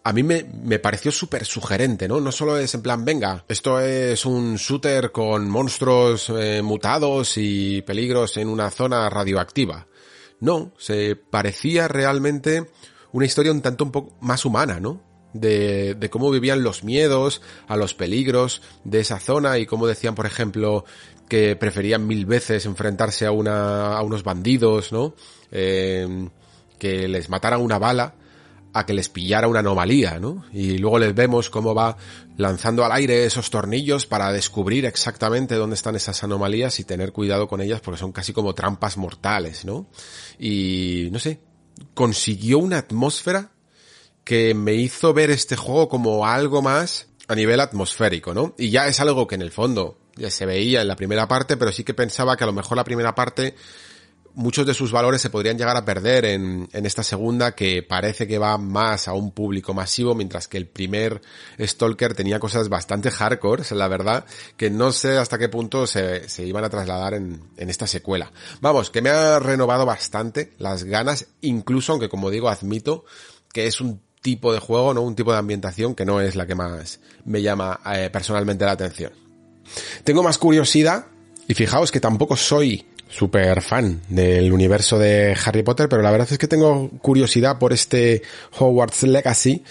a 0.05 0.13
mí 0.13 0.23
me, 0.23 0.45
me 0.63 0.79
pareció 0.79 1.11
súper 1.11 1.47
sugerente, 1.47 2.07
¿no? 2.07 2.21
No 2.21 2.33
solo 2.33 2.59
es 2.59 2.75
en 2.75 2.83
plan, 2.83 3.03
venga, 3.03 3.47
esto 3.49 3.81
es 3.81 4.27
un 4.27 4.57
shooter 4.57 5.11
con 5.11 5.49
monstruos 5.49 6.31
eh, 6.37 6.61
mutados 6.61 7.33
y 7.39 7.81
peligros 7.81 8.37
en 8.37 8.49
una 8.49 8.71
zona 8.71 9.09
radioactiva. 9.09 9.87
No, 10.41 10.73
se 10.77 11.17
parecía 11.17 11.89
realmente 11.89 12.71
una 13.13 13.25
historia 13.25 13.53
un 13.53 13.63
tanto 13.63 13.85
un 13.85 13.93
poco 13.93 14.19
más 14.21 14.45
humana, 14.45 14.81
¿no? 14.81 15.01
De, 15.35 15.95
de 15.95 16.11
cómo 16.11 16.31
vivían 16.31 16.63
los 16.63 16.85
miedos 16.85 17.43
a 17.67 17.77
los 17.77 17.93
peligros 17.93 18.63
de 18.85 19.01
esa 19.01 19.19
zona 19.19 19.59
y 19.59 19.67
cómo 19.67 19.87
decían, 19.87 20.15
por 20.15 20.27
ejemplo, 20.27 20.85
que 21.29 21.57
preferían 21.57 22.07
mil 22.07 22.27
veces 22.27 22.67
enfrentarse 22.67 23.27
a 23.27 23.33
una, 23.33 23.97
a 23.97 24.03
unos 24.03 24.23
bandidos, 24.23 24.93
¿no? 24.93 25.15
Eh, 25.51 26.29
que 26.79 27.09
les 27.09 27.29
matara 27.29 27.59
una 27.59 27.79
bala 27.79 28.15
a 28.75 28.85
que 28.85 28.93
les 28.93 29.09
pillara 29.09 29.47
una 29.47 29.61
anomalía, 29.61 30.19
¿no? 30.19 30.45
Y 30.53 30.79
luego 30.79 30.99
les 30.99 31.15
vemos 31.15 31.49
cómo 31.49 31.75
va 31.75 31.97
lanzando 32.37 32.85
al 32.85 32.91
aire 32.93 33.25
esos 33.25 33.49
tornillos 33.49 34.05
para 34.07 34.33
descubrir 34.33 34.85
exactamente 34.85 35.55
dónde 35.55 35.77
están 35.77 35.95
esas 35.95 36.25
anomalías 36.25 36.81
y 36.81 36.85
tener 36.85 37.13
cuidado 37.13 37.47
con 37.47 37.61
ellas 37.61 37.81
porque 37.81 38.01
son 38.01 38.11
casi 38.11 38.33
como 38.33 38.53
trampas 38.53 38.97
mortales, 38.97 39.65
¿no? 39.65 39.87
Y 40.41 41.09
no 41.13 41.21
sé, 41.21 41.41
consiguió 41.95 42.59
una 42.59 42.79
atmósfera 42.79 43.53
que 44.25 44.55
me 44.55 44.75
hizo 44.75 45.13
ver 45.13 45.31
este 45.31 45.57
juego 45.57 45.89
como 45.89 46.27
algo 46.27 46.63
más 46.63 47.09
a 47.29 47.35
nivel 47.35 47.61
atmosférico, 47.61 48.35
¿no? 48.35 48.55
Y 48.59 48.71
ya 48.71 48.87
es 48.87 49.01
algo 49.01 49.27
que 49.27 49.35
en 49.35 49.43
el 49.43 49.51
fondo 49.51 49.99
ya 50.17 50.31
se 50.31 50.47
veía 50.47 50.83
en 50.83 50.89
la 50.89 50.97
primera 50.97 51.29
parte, 51.29 51.57
pero 51.57 51.73
sí 51.73 51.85
que 51.85 51.95
pensaba 51.95 52.37
que 52.37 52.45
a 52.45 52.47
lo 52.47 52.53
mejor 52.53 52.77
la 52.77 52.85
primera 52.85 53.15
parte 53.15 53.55
muchos 54.35 54.67
de 54.67 54.75
sus 54.75 54.93
valores 54.93 55.23
se 55.23 55.31
podrían 55.31 55.57
llegar 55.57 55.77
a 55.77 55.85
perder 55.85 56.25
en, 56.25 56.69
en, 56.73 56.87
esta 56.87 57.03
segunda 57.03 57.55
que 57.55 57.83
parece 57.83 58.27
que 58.27 58.39
va 58.39 58.59
más 58.59 59.09
a 59.09 59.13
un 59.13 59.31
público 59.31 59.75
masivo, 59.75 60.15
mientras 60.15 60.49
que 60.49 60.59
el 60.59 60.67
primer 60.67 61.23
Stalker 61.61 62.15
tenía 62.15 62.41
cosas 62.41 62.69
bastante 62.69 63.11
hardcore, 63.11 63.63
la 63.71 63.89
verdad, 63.89 64.25
que 64.57 64.71
no 64.71 64.93
sé 64.93 65.19
hasta 65.19 65.39
qué 65.39 65.49
punto 65.49 65.87
se, 65.87 66.29
se 66.29 66.45
iban 66.45 66.65
a 66.65 66.71
trasladar 66.71 67.15
en, 67.15 67.43
en, 67.57 67.71
esta 67.71 67.87
secuela. 67.87 68.33
Vamos, 68.61 68.91
que 68.91 69.03
me 69.03 69.11
ha 69.11 69.39
renovado 69.39 69.87
bastante 69.87 70.53
las 70.59 70.85
ganas, 70.85 71.29
incluso 71.41 71.93
aunque 71.93 72.09
como 72.09 72.31
digo, 72.31 72.49
admito 72.49 73.05
que 73.53 73.67
es 73.67 73.81
un 73.81 74.01
tipo 74.25 74.55
de 74.55 74.59
juego, 74.59 74.95
no 74.95 75.03
un 75.03 75.15
tipo 75.15 75.33
de 75.33 75.39
ambientación 75.39 75.95
que 75.95 76.07
no 76.07 76.19
es 76.23 76.35
la 76.35 76.47
que 76.47 76.55
más 76.55 76.99
me 77.27 77.43
llama 77.43 77.79
eh, 77.95 78.09
personalmente 78.11 78.65
la 78.65 78.73
atención. 78.73 79.13
Tengo 80.03 80.23
más 80.23 80.39
curiosidad 80.39 81.05
y 81.47 81.53
fijaos 81.53 81.93
que 81.93 82.01
tampoco 82.01 82.35
soy 82.35 82.87
súper 83.07 83.61
fan 83.61 84.01
del 84.09 84.51
universo 84.51 84.99
de 84.99 85.37
Harry 85.45 85.63
Potter, 85.63 85.91
pero 85.91 86.01
la 86.01 86.11
verdad 86.11 86.29
es 86.31 86.39
que 86.39 86.49
tengo 86.49 86.89
curiosidad 87.03 87.59
por 87.59 87.75
este 87.75 88.23
Hogwarts 88.59 89.03
Legacy, 89.03 89.63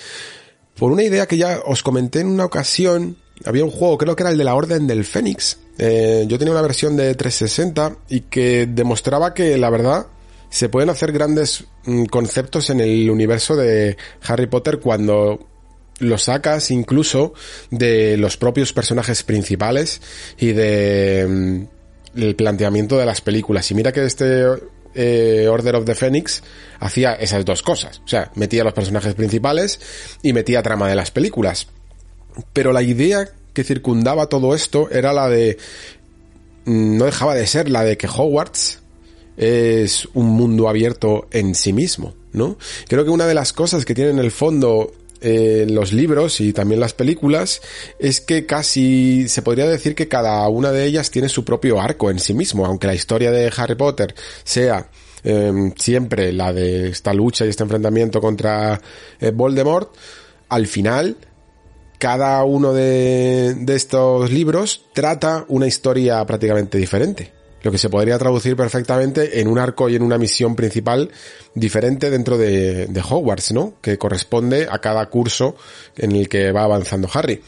por 0.78 0.92
una 0.92 1.02
idea 1.02 1.26
que 1.26 1.38
ya 1.38 1.60
os 1.66 1.82
comenté 1.82 2.20
en 2.20 2.28
una 2.28 2.46
ocasión. 2.46 3.18
Había 3.46 3.66
un 3.66 3.72
juego, 3.72 3.98
creo 3.98 4.16
que 4.16 4.22
era 4.22 4.30
el 4.30 4.38
de 4.38 4.44
la 4.44 4.54
Orden 4.54 4.86
del 4.86 5.04
Fénix. 5.04 5.58
Eh, 5.80 6.26
yo 6.28 6.38
tenía 6.38 6.52
una 6.52 6.62
versión 6.62 6.96
de 6.96 7.16
360 7.16 7.98
y 8.10 8.22
que 8.22 8.68
demostraba 8.68 9.34
que 9.34 9.58
la 9.58 9.72
verdad 9.72 10.06
se 10.54 10.70
pueden 10.70 10.92
hacer 10.92 11.12
grandes 11.12 11.66
mm, 11.86 12.06
conceptos 12.06 12.70
en 12.70 12.80
el 12.80 13.10
universo 13.10 13.56
de 13.56 13.98
Harry 14.22 14.46
Potter 14.46 14.80
cuando 14.80 15.48
lo 15.98 16.18
sacas 16.20 16.70
incluso 16.70 17.34
de 17.72 18.18
los 18.18 18.38
propios 18.38 18.72
personajes 18.72 19.24
principales 19.24 20.00
y 20.38 20.52
de 20.52 21.26
mm, 21.28 22.20
el 22.20 22.36
planteamiento 22.36 23.00
de 23.00 23.06
las 23.08 23.20
películas. 23.20 23.72
Y 23.72 23.74
mira 23.74 23.92
que 23.92 24.06
este 24.06 24.44
eh, 24.94 25.48
Order 25.50 25.78
of 25.78 25.86
the 25.86 25.96
Phoenix 25.96 26.44
hacía 26.80 27.14
esas 27.16 27.44
dos 27.46 27.64
cosas. 27.64 28.04
O 28.06 28.08
sea, 28.08 28.32
metía 28.36 28.64
los 28.64 28.74
personajes 28.74 29.16
principales 29.16 29.80
y 30.22 30.34
metía 30.34 30.62
trama 30.62 30.88
de 30.88 30.94
las 30.94 31.10
películas. 31.10 31.68
Pero 32.54 32.74
la 32.74 32.84
idea 32.84 33.28
que 33.54 33.64
circundaba 33.64 34.28
todo 34.28 34.54
esto 34.54 34.88
era 34.92 35.14
la 35.14 35.30
de... 35.30 35.58
Mm, 36.66 36.98
no 36.98 37.06
dejaba 37.06 37.34
de 37.34 37.48
ser 37.48 37.70
la 37.70 37.84
de 37.84 37.98
que 37.98 38.08
Hogwarts 38.08 38.83
es 39.38 40.08
un 40.14 40.28
mundo 40.28 40.70
abierto 40.70 41.28
en 41.32 41.56
sí 41.56 41.74
mismo, 41.74 42.14
¿no? 42.34 42.58
Creo 42.88 43.04
que 43.04 43.10
una 43.10 43.26
de 43.26 43.34
las 43.34 43.54
cosas 43.54 43.86
que 43.86 43.96
tiene 43.96 44.12
en 44.12 44.20
el 44.20 44.32
fondo 44.32 44.92
eh, 45.26 45.66
los 45.70 45.94
libros 45.94 46.42
y 46.42 46.52
también 46.52 46.82
las 46.82 46.92
películas 46.94 47.62
es 47.98 48.20
que 48.20 48.46
casi 48.46 49.30
se 49.30 49.42
podría 49.42 49.66
decir 49.68 49.96
que 49.96 50.10
cada 50.10 50.46
una 50.50 50.74
de 50.74 50.84
ellas 50.84 51.12
tiene 51.12 51.30
su 51.30 51.46
propio 51.46 51.80
arco 51.80 52.12
en 52.12 52.20
sí 52.20 52.34
mismo, 52.34 52.66
aunque 52.66 52.88
la 52.88 52.94
historia 52.94 53.32
de 53.32 53.50
Harry 53.56 53.76
Potter 53.76 54.14
sea 54.44 54.90
em, 55.24 55.74
siempre 55.78 56.34
la 56.34 56.52
de 56.52 56.90
esta 56.90 57.14
lucha 57.14 57.46
y 57.46 57.50
este 57.50 57.64
enfrentamiento 57.64 58.20
contra 58.20 58.82
eh, 59.22 59.32
Voldemort, 59.32 59.96
al 60.50 60.68
final 60.68 61.16
cada 62.00 62.44
uno 62.44 62.74
de, 62.74 63.56
de 63.58 63.76
estos 63.76 64.30
libros 64.30 64.88
trata 64.94 65.46
una 65.48 65.68
historia 65.68 66.26
prácticamente 66.26 66.78
diferente 66.78 67.43
lo 67.64 67.72
que 67.72 67.78
se 67.78 67.90
podría 67.90 68.20
traducir 68.20 68.56
perfectamente 68.56 69.40
en 69.40 69.48
un 69.48 69.58
arco 69.58 69.90
y 69.90 69.96
en 69.96 70.04
una 70.04 70.18
misión 70.18 70.56
principal 70.56 71.10
diferente 71.56 72.10
dentro 72.10 72.38
de, 72.38 72.88
Hogwarts, 73.10 73.54
¿no? 73.54 73.74
Que 73.82 73.98
corresponde 73.98 74.68
a 74.70 74.80
cada 74.80 75.10
curso 75.10 75.56
en 75.98 76.12
el 76.12 76.30
que 76.30 76.52
va 76.52 76.64
avanzando 76.64 77.10
Harry. 77.14 77.42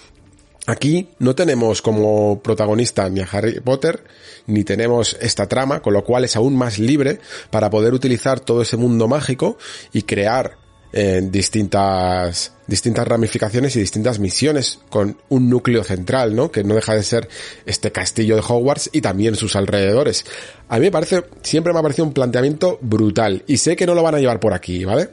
Aquí 0.68 1.10
no 1.20 1.36
tenemos 1.36 1.82
como 1.84 2.42
protagonista 2.42 3.08
ni 3.10 3.22
a 3.22 3.28
Harry 3.32 3.60
Potter, 3.60 4.04
ni 4.48 4.64
tenemos 4.64 5.16
esta 5.22 5.48
trama, 5.48 5.82
con 5.82 5.94
lo 5.94 6.04
cual 6.04 6.24
es 6.24 6.36
aún 6.36 6.56
más 6.56 6.80
libre 6.80 7.20
para 7.52 7.70
poder 7.70 7.94
utilizar 7.94 8.40
todo 8.40 8.64
ese 8.64 8.78
mundo 8.78 9.08
mágico 9.08 9.58
y 9.94 10.04
crear 10.04 10.65
en 10.96 11.30
distintas, 11.30 12.54
distintas 12.68 13.06
ramificaciones 13.06 13.76
y 13.76 13.82
distintas 13.82 14.18
misiones 14.18 14.80
con 14.90 15.18
un 15.28 15.50
núcleo 15.50 15.84
central, 15.84 16.34
¿no? 16.34 16.50
Que 16.52 16.64
no 16.64 16.74
deja 16.74 16.96
de 16.96 17.04
ser 17.04 17.28
este 17.66 17.92
castillo 17.92 18.38
de 18.38 18.42
Hogwarts 18.48 18.90
y 18.94 19.02
también 19.02 19.36
sus 19.36 19.58
alrededores. 19.58 20.24
A 20.70 20.76
mí 20.76 20.86
me 20.86 20.92
parece, 20.92 21.26
siempre 21.42 21.74
me 21.74 21.80
ha 21.80 21.82
parecido 21.82 22.06
un 22.06 22.14
planteamiento 22.14 22.80
brutal 22.82 23.44
y 23.46 23.58
sé 23.58 23.76
que 23.76 23.86
no 23.86 23.94
lo 23.94 24.04
van 24.04 24.16
a 24.16 24.20
llevar 24.20 24.40
por 24.40 24.54
aquí, 24.54 24.86
¿vale? 24.86 25.10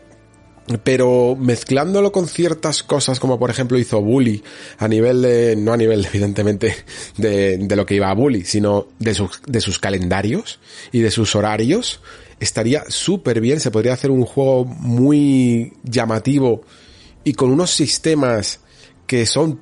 pero 0.85 1.37
mezclándolo 1.37 2.13
con 2.13 2.29
ciertas 2.29 2.85
cosas 2.85 3.19
como 3.19 3.37
por 3.37 3.51
ejemplo 3.51 3.77
hizo 3.79 4.01
Bully 4.01 4.45
a 4.79 4.87
nivel 4.87 5.21
de, 5.21 5.57
no 5.57 5.73
a 5.73 5.77
nivel 5.77 6.05
evidentemente 6.13 6.77
de, 7.17 7.59
de 7.59 7.77
lo 7.77 7.85
que 7.85 7.97
iba 7.97 8.09
a 8.09 8.15
Bully, 8.15 8.45
sino 8.45 8.87
de 9.01 9.15
sus, 9.15 9.41
de 9.45 9.61
sus 9.61 9.81
calendarios 9.81 10.61
y 10.93 11.01
de 11.01 11.11
sus 11.11 11.35
horarios, 11.35 12.01
estaría 12.45 12.85
súper 12.89 13.41
bien, 13.41 13.61
se 13.61 13.71
podría 13.71 13.95
hacer 13.95 14.11
un 14.11 14.25
juego 14.25 14.65
muy 14.65 15.73
llamativo 15.83 16.63
y 17.25 17.35
con 17.35 17.51
unos 17.51 17.71
sistemas 17.71 18.61
que 19.07 19.27
son, 19.27 19.61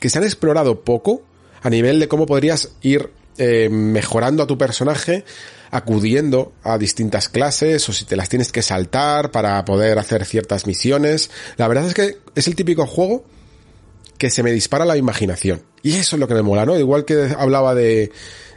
que 0.00 0.10
se 0.10 0.18
han 0.18 0.24
explorado 0.24 0.84
poco 0.84 1.22
a 1.62 1.70
nivel 1.70 1.98
de 1.98 2.08
cómo 2.08 2.26
podrías 2.26 2.72
ir 2.82 3.10
eh, 3.38 3.68
mejorando 3.70 4.42
a 4.42 4.46
tu 4.46 4.58
personaje 4.58 5.24
acudiendo 5.70 6.52
a 6.62 6.78
distintas 6.78 7.28
clases 7.28 7.88
o 7.88 7.92
si 7.92 8.04
te 8.04 8.14
las 8.14 8.28
tienes 8.28 8.52
que 8.52 8.62
saltar 8.62 9.32
para 9.32 9.64
poder 9.64 9.98
hacer 9.98 10.24
ciertas 10.24 10.68
misiones. 10.68 11.30
La 11.56 11.66
verdad 11.66 11.88
es 11.88 11.94
que 11.94 12.18
es 12.36 12.46
el 12.46 12.54
típico 12.54 12.86
juego 12.86 13.24
que 14.18 14.30
se 14.30 14.44
me 14.44 14.52
dispara 14.52 14.84
la 14.84 14.96
imaginación. 14.96 15.62
Y 15.82 15.96
eso 15.96 16.14
es 16.14 16.20
lo 16.20 16.28
que 16.28 16.34
me 16.34 16.42
mola, 16.42 16.64
¿no? 16.64 16.78
Igual 16.78 17.04
que 17.04 17.34
hablaba 17.36 17.74
de, 17.74 18.12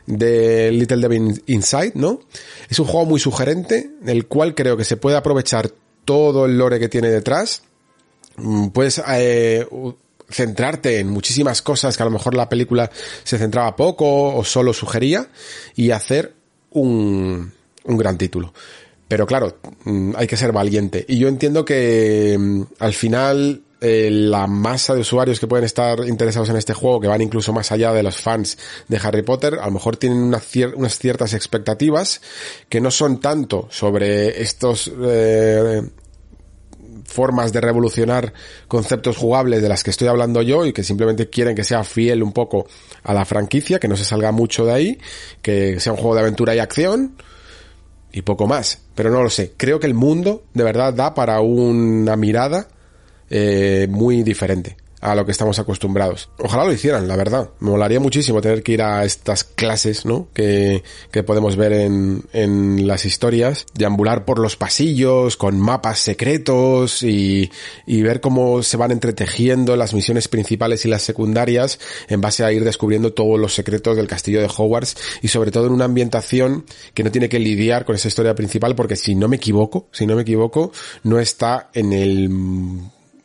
de 0.08 0.72
Little 0.72 0.98
Devil 0.98 1.44
Inside, 1.46 1.92
¿no? 1.96 2.22
Es 2.70 2.80
un 2.80 2.88
juego 2.88 3.06
muy 3.06 3.20
sugerente, 3.20 3.92
el 4.06 4.26
cual 4.26 4.56
creo 4.56 4.76
que 4.76 4.86
se 4.86 4.98
puede 4.98 5.18
aprovechar 5.18 5.70
todo 6.06 6.46
el 6.46 6.58
lore 6.58 6.80
que 6.80 6.90
tiene 6.90 7.10
detrás. 7.10 7.64
Mm, 8.38 8.70
puedes 8.70 9.02
eh, 9.10 9.68
centrarte 10.30 11.00
en 11.00 11.10
muchísimas 11.10 11.62
cosas 11.62 11.96
que 11.96 12.04
a 12.04 12.06
lo 12.06 12.12
mejor 12.12 12.34
la 12.36 12.50
película 12.50 12.90
se 13.24 13.38
centraba 13.38 13.76
poco 13.76 14.36
o 14.36 14.44
solo 14.44 14.74
sugería 14.74 15.28
y 15.76 15.92
hacer 15.92 16.34
un, 16.72 17.52
un 17.84 17.98
gran 17.98 18.18
título. 18.18 18.54
Pero 19.08 19.26
claro, 19.26 19.58
mm, 19.84 20.14
hay 20.16 20.28
que 20.28 20.38
ser 20.38 20.54
valiente. 20.54 21.06
Y 21.08 21.18
yo 21.18 21.28
entiendo 21.28 21.66
que 21.66 22.38
mm, 22.40 22.62
al 22.80 22.94
final 22.94 23.62
eh, 23.80 24.10
la 24.12 24.48
masa 24.48 24.96
de 24.96 25.02
usuarios 25.02 25.40
que 25.40 25.48
pueden 25.48 25.66
estar 25.66 26.00
interesados 26.08 26.50
en 26.50 26.56
este 26.56 26.74
juego, 26.74 27.00
que 27.00 27.08
van 27.08 27.22
incluso 27.22 27.54
más 27.54 27.72
allá 27.72 27.94
de 27.94 28.02
los 28.02 28.18
fans 28.18 28.58
de 28.88 28.98
Harry 28.98 29.22
Potter, 29.22 29.60
a 29.62 29.66
lo 29.68 29.72
mejor 29.72 29.98
tienen 29.98 30.20
unas 30.20 30.98
ciertas 30.98 31.34
expectativas 31.34 32.22
que 32.70 32.82
no 32.82 32.90
son 32.90 33.20
tanto 33.20 33.68
sobre 33.70 34.42
estos 34.42 34.92
eh, 35.00 35.84
formas 37.06 37.54
de 37.54 37.62
revolucionar 37.62 38.34
conceptos 38.68 39.18
jugables 39.18 39.62
de 39.62 39.70
las 39.70 39.84
que 39.84 39.92
estoy 39.92 40.08
hablando 40.08 40.42
yo 40.42 40.66
y 40.66 40.74
que 40.74 40.84
simplemente 40.84 41.30
quieren 41.30 41.56
que 41.56 41.64
sea 41.64 41.84
fiel 41.84 42.24
un 42.24 42.34
poco 42.34 42.68
a 43.04 43.14
la 43.14 43.26
franquicia, 43.26 43.80
que 43.80 43.88
no 43.88 43.96
se 43.96 44.06
salga 44.06 44.32
mucho 44.32 44.66
de 44.66 44.74
ahí, 44.74 45.00
que 45.42 45.80
sea 45.80 45.94
un 45.94 46.00
juego 46.00 46.16
de 46.16 46.22
aventura 46.22 46.56
y 46.56 46.60
acción 46.60 47.16
y 48.12 48.24
poco 48.24 48.48
más. 48.48 48.82
Pero 48.96 49.12
no 49.12 49.24
lo 49.24 49.30
sé. 49.30 49.54
Creo 49.56 49.80
que 49.80 49.88
el 49.88 49.94
mundo 49.94 50.44
de 50.54 50.64
verdad 50.64 50.94
da 50.94 51.14
para 51.14 51.40
una 51.42 52.16
mirada 52.16 52.68
eh, 53.30 53.88
muy 53.90 54.24
diferente 54.24 54.78
a 55.00 55.16
lo 55.16 55.26
que 55.26 55.32
estamos 55.32 55.60
acostumbrados. 55.60 56.30
Ojalá 56.40 56.66
lo 56.66 56.74
hicieran, 56.74 57.08
la 57.08 57.16
verdad. 57.16 57.52
Me 57.60 57.70
molaría 57.70 58.00
muchísimo 58.00 58.42
tener 58.42 58.64
que 58.64 58.74
ir 58.74 58.82
a 58.82 59.06
estas 59.06 59.44
clases, 59.44 60.06
¿no? 60.06 60.28
Que, 60.34 60.84
que 61.12 61.24
podemos 61.24 61.56
ver 61.56 61.74
en, 61.74 62.24
en 62.34 62.88
las 62.88 63.06
historias, 63.06 63.66
deambular 63.76 64.26
por 64.26 64.40
los 64.40 64.56
pasillos 64.56 65.38
con 65.38 65.60
mapas 65.60 66.00
secretos 66.00 67.04
y, 67.04 67.52
y 67.86 68.02
ver 68.02 68.22
cómo 68.22 68.64
se 68.64 68.78
van 68.78 68.92
entretejiendo 68.92 69.76
las 69.76 69.94
misiones 69.94 70.28
principales 70.28 70.86
y 70.86 70.90
las 70.90 71.04
secundarias 71.04 71.80
en 72.08 72.22
base 72.22 72.44
a 72.44 72.52
ir 72.52 72.64
descubriendo 72.64 73.14
todos 73.14 73.40
los 73.40 73.54
secretos 73.54 73.96
del 73.96 74.08
castillo 74.08 74.42
de 74.42 74.48
Hogwarts 74.48 74.98
y 75.22 75.28
sobre 75.28 75.52
todo 75.52 75.68
en 75.68 75.74
una 75.74 75.86
ambientación 75.86 76.66
que 76.94 77.04
no 77.04 77.12
tiene 77.12 77.30
que 77.30 77.40
lidiar 77.40 77.86
con 77.86 77.96
esa 77.96 78.08
historia 78.08 78.34
principal 78.34 78.76
porque 78.76 78.96
si 78.96 79.14
no 79.14 79.28
me 79.28 79.36
equivoco, 79.36 79.88
si 79.92 80.08
no 80.08 80.16
me 80.16 80.24
equivoco, 80.24 80.72
no 81.04 81.20
está 81.20 81.70
en 81.74 81.94
el 81.94 82.30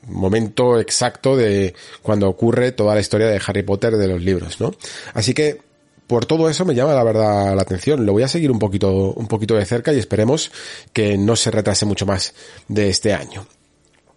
momento 0.08 0.78
exacto 0.81 1.36
de 1.36 1.74
cuando 2.02 2.28
ocurre 2.28 2.72
toda 2.72 2.94
la 2.94 3.00
historia 3.00 3.26
de 3.26 3.40
Harry 3.47 3.62
Potter 3.62 3.97
de 3.97 4.08
los 4.08 4.22
libros, 4.22 4.60
¿no? 4.60 4.72
Así 5.14 5.34
que 5.34 5.60
por 6.06 6.26
todo 6.26 6.48
eso 6.48 6.64
me 6.64 6.74
llama 6.74 6.92
la 6.92 7.05
verdad 7.05 7.55
la 7.55 7.62
atención. 7.62 8.05
Lo 8.05 8.12
voy 8.12 8.22
a 8.22 8.28
seguir 8.28 8.50
un 8.50 8.58
poquito, 8.58 9.12
un 9.12 9.28
poquito 9.28 9.55
de 9.55 9.64
cerca 9.64 9.92
y 9.92 9.98
esperemos 9.98 10.52
que 10.92 11.16
no 11.16 11.36
se 11.36 11.50
retrase 11.50 11.86
mucho 11.86 12.05
más 12.05 12.34
de 12.68 12.90
este 12.90 13.14
año. 13.14 13.47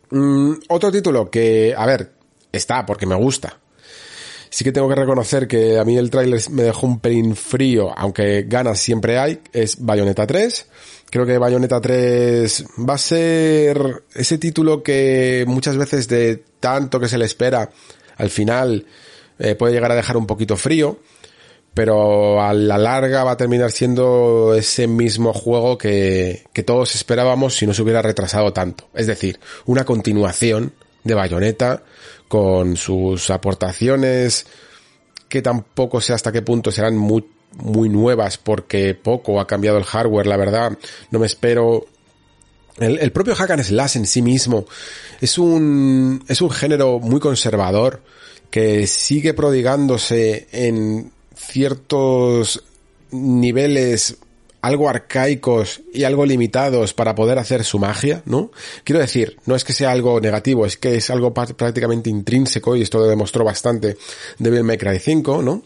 Mm, 0.10 0.54
otro 0.70 0.92
título 0.92 1.30
que, 1.30 1.74
a 1.78 1.86
ver, 1.86 2.12
está 2.52 2.86
porque 2.86 3.06
me 3.06 3.16
gusta. 3.16 3.60
Sí 4.50 4.64
que 4.64 4.72
tengo 4.72 4.88
que 4.88 4.96
reconocer 4.96 5.48
que 5.48 5.78
a 5.78 5.84
mí 5.84 5.98
el 5.98 6.10
tráiler 6.10 6.42
me 6.50 6.64
dejó 6.64 6.88
un 6.88 7.00
pelín 7.00 7.36
frío, 7.36 7.94
aunque 7.98 8.44
ganas 8.44 8.80
siempre 8.80 9.18
hay, 9.18 9.42
es 9.52 9.78
Bayonetta 9.84 10.26
3 10.26 10.68
creo 11.16 11.26
que 11.26 11.38
Bayonetta 11.38 11.80
3 11.80 12.66
va 12.90 12.96
a 12.96 12.98
ser 12.98 14.04
ese 14.14 14.38
título 14.38 14.84
que 14.84 15.46
muchas 15.48 15.78
veces 15.78 16.10
de 16.10 16.44
tanto 16.60 17.00
que 17.00 17.08
se 17.08 17.18
le 17.18 17.24
espera, 17.24 17.70
al 18.18 18.30
final 18.30 18.86
eh, 19.40 19.56
puede 19.56 19.72
llegar 19.72 19.94
a 19.94 19.96
dejar 19.96 20.18
un 20.18 20.28
poquito 20.28 20.58
frío, 20.58 21.00
pero 21.74 22.42
a 22.42 22.54
la 22.54 22.78
larga 22.78 23.24
va 23.24 23.32
a 23.32 23.38
terminar 23.38 23.72
siendo 23.72 24.56
ese 24.56 24.88
mismo 24.88 25.32
juego 25.32 25.78
que, 25.78 26.44
que 26.52 26.64
todos 26.64 26.96
esperábamos 26.96 27.56
si 27.56 27.66
no 27.66 27.74
se 27.74 27.84
hubiera 27.84 28.02
retrasado 28.02 28.52
tanto. 28.52 28.90
Es 28.94 29.08
decir, 29.08 29.40
una 29.68 29.86
continuación 29.86 30.74
de 31.06 31.14
Bayonetta 31.14 31.84
con 32.28 32.76
sus 32.76 33.30
aportaciones 33.30 34.48
que 35.30 35.42
tampoco 35.42 36.02
sé 36.02 36.12
hasta 36.12 36.34
qué 36.34 36.42
punto 36.42 36.74
serán 36.74 36.98
muy 36.98 37.26
muy 37.56 37.90
nuevas 37.90 38.38
porque 38.38 38.94
poco 38.94 39.40
ha 39.40 39.48
cambiado 39.48 39.78
el 39.78 39.84
hardware, 39.84 40.28
la 40.28 40.38
verdad. 40.38 40.78
No 41.12 41.20
me 41.20 41.26
espero 41.26 41.88
el, 42.78 43.12
propio 43.12 43.36
hack 43.36 43.52
and 43.52 43.64
slash 43.64 43.96
en 43.96 44.06
sí 44.06 44.22
mismo 44.22 44.66
es 45.22 45.38
un, 45.38 46.24
es 46.28 46.42
un 46.42 46.50
género 46.50 47.00
muy 47.00 47.20
conservador 47.20 48.02
que 48.50 48.86
sigue 48.88 49.34
prodigándose 49.34 50.48
en 50.52 51.12
ciertos 51.36 52.64
niveles 53.12 54.18
algo 54.62 54.90
arcaicos 54.90 55.82
y 55.94 56.06
algo 56.06 56.26
limitados 56.26 56.96
para 56.96 57.14
poder 57.14 57.38
hacer 57.38 57.64
su 57.64 57.78
magia, 57.78 58.24
¿no? 58.26 58.50
Quiero 58.84 59.00
decir, 59.00 59.38
no 59.46 59.56
es 59.56 59.64
que 59.64 59.74
sea 59.74 59.92
algo 59.92 60.20
negativo, 60.20 60.66
es 60.66 60.76
que 60.76 60.96
es 60.96 61.12
algo 61.12 61.34
prácticamente 61.34 62.10
intrínseco 62.10 62.76
y 62.76 62.82
esto 62.82 62.98
lo 62.98 63.06
demostró 63.06 63.46
bastante 63.46 63.96
Devil 64.40 64.64
May 64.64 64.78
Cry 64.78 64.98
5, 64.98 65.44
¿no? 65.44 65.64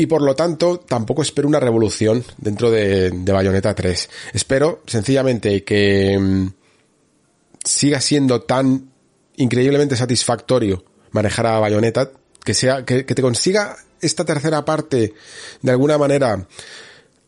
Y 0.00 0.06
por 0.06 0.22
lo 0.22 0.34
tanto 0.34 0.80
tampoco 0.80 1.20
espero 1.20 1.46
una 1.46 1.60
revolución 1.60 2.24
dentro 2.38 2.70
de, 2.70 3.10
de 3.10 3.32
Bayonetta 3.32 3.74
3. 3.74 4.08
Espero 4.32 4.80
sencillamente 4.86 5.62
que 5.62 6.18
mm, 6.18 6.46
siga 7.62 8.00
siendo 8.00 8.40
tan 8.40 8.92
increíblemente 9.36 9.96
satisfactorio 9.96 10.82
manejar 11.10 11.48
a 11.48 11.58
Bayonetta, 11.58 12.12
que 12.42 12.54
sea, 12.54 12.82
que, 12.86 13.04
que 13.04 13.14
te 13.14 13.20
consiga 13.20 13.76
esta 14.00 14.24
tercera 14.24 14.64
parte 14.64 15.12
de 15.60 15.70
alguna 15.70 15.98
manera 15.98 16.46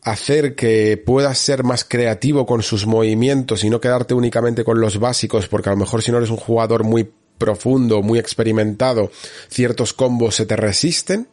hacer 0.01 0.55
que 0.55 0.97
puedas 0.97 1.37
ser 1.37 1.63
más 1.63 1.83
creativo 1.83 2.47
con 2.47 2.63
sus 2.63 2.87
movimientos 2.87 3.63
y 3.63 3.69
no 3.69 3.79
quedarte 3.79 4.15
únicamente 4.15 4.63
con 4.63 4.81
los 4.81 4.97
básicos, 4.97 5.47
porque 5.47 5.69
a 5.69 5.73
lo 5.73 5.77
mejor 5.77 6.01
si 6.01 6.11
no 6.11 6.17
eres 6.17 6.31
un 6.31 6.37
jugador 6.37 6.83
muy 6.83 7.07
profundo, 7.37 8.01
muy 8.01 8.17
experimentado, 8.17 9.11
ciertos 9.47 9.93
combos 9.93 10.33
se 10.33 10.47
te 10.47 10.55
resisten 10.55 11.27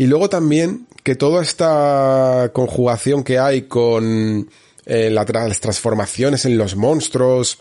y 0.00 0.06
luego 0.06 0.30
también 0.30 0.86
que 1.02 1.14
toda 1.14 1.42
esta 1.42 2.52
conjugación 2.54 3.22
que 3.22 3.38
hay 3.38 3.64
con 3.64 4.48
eh, 4.86 5.10
las 5.10 5.60
transformaciones 5.60 6.46
en 6.46 6.56
los 6.56 6.74
monstruos, 6.74 7.58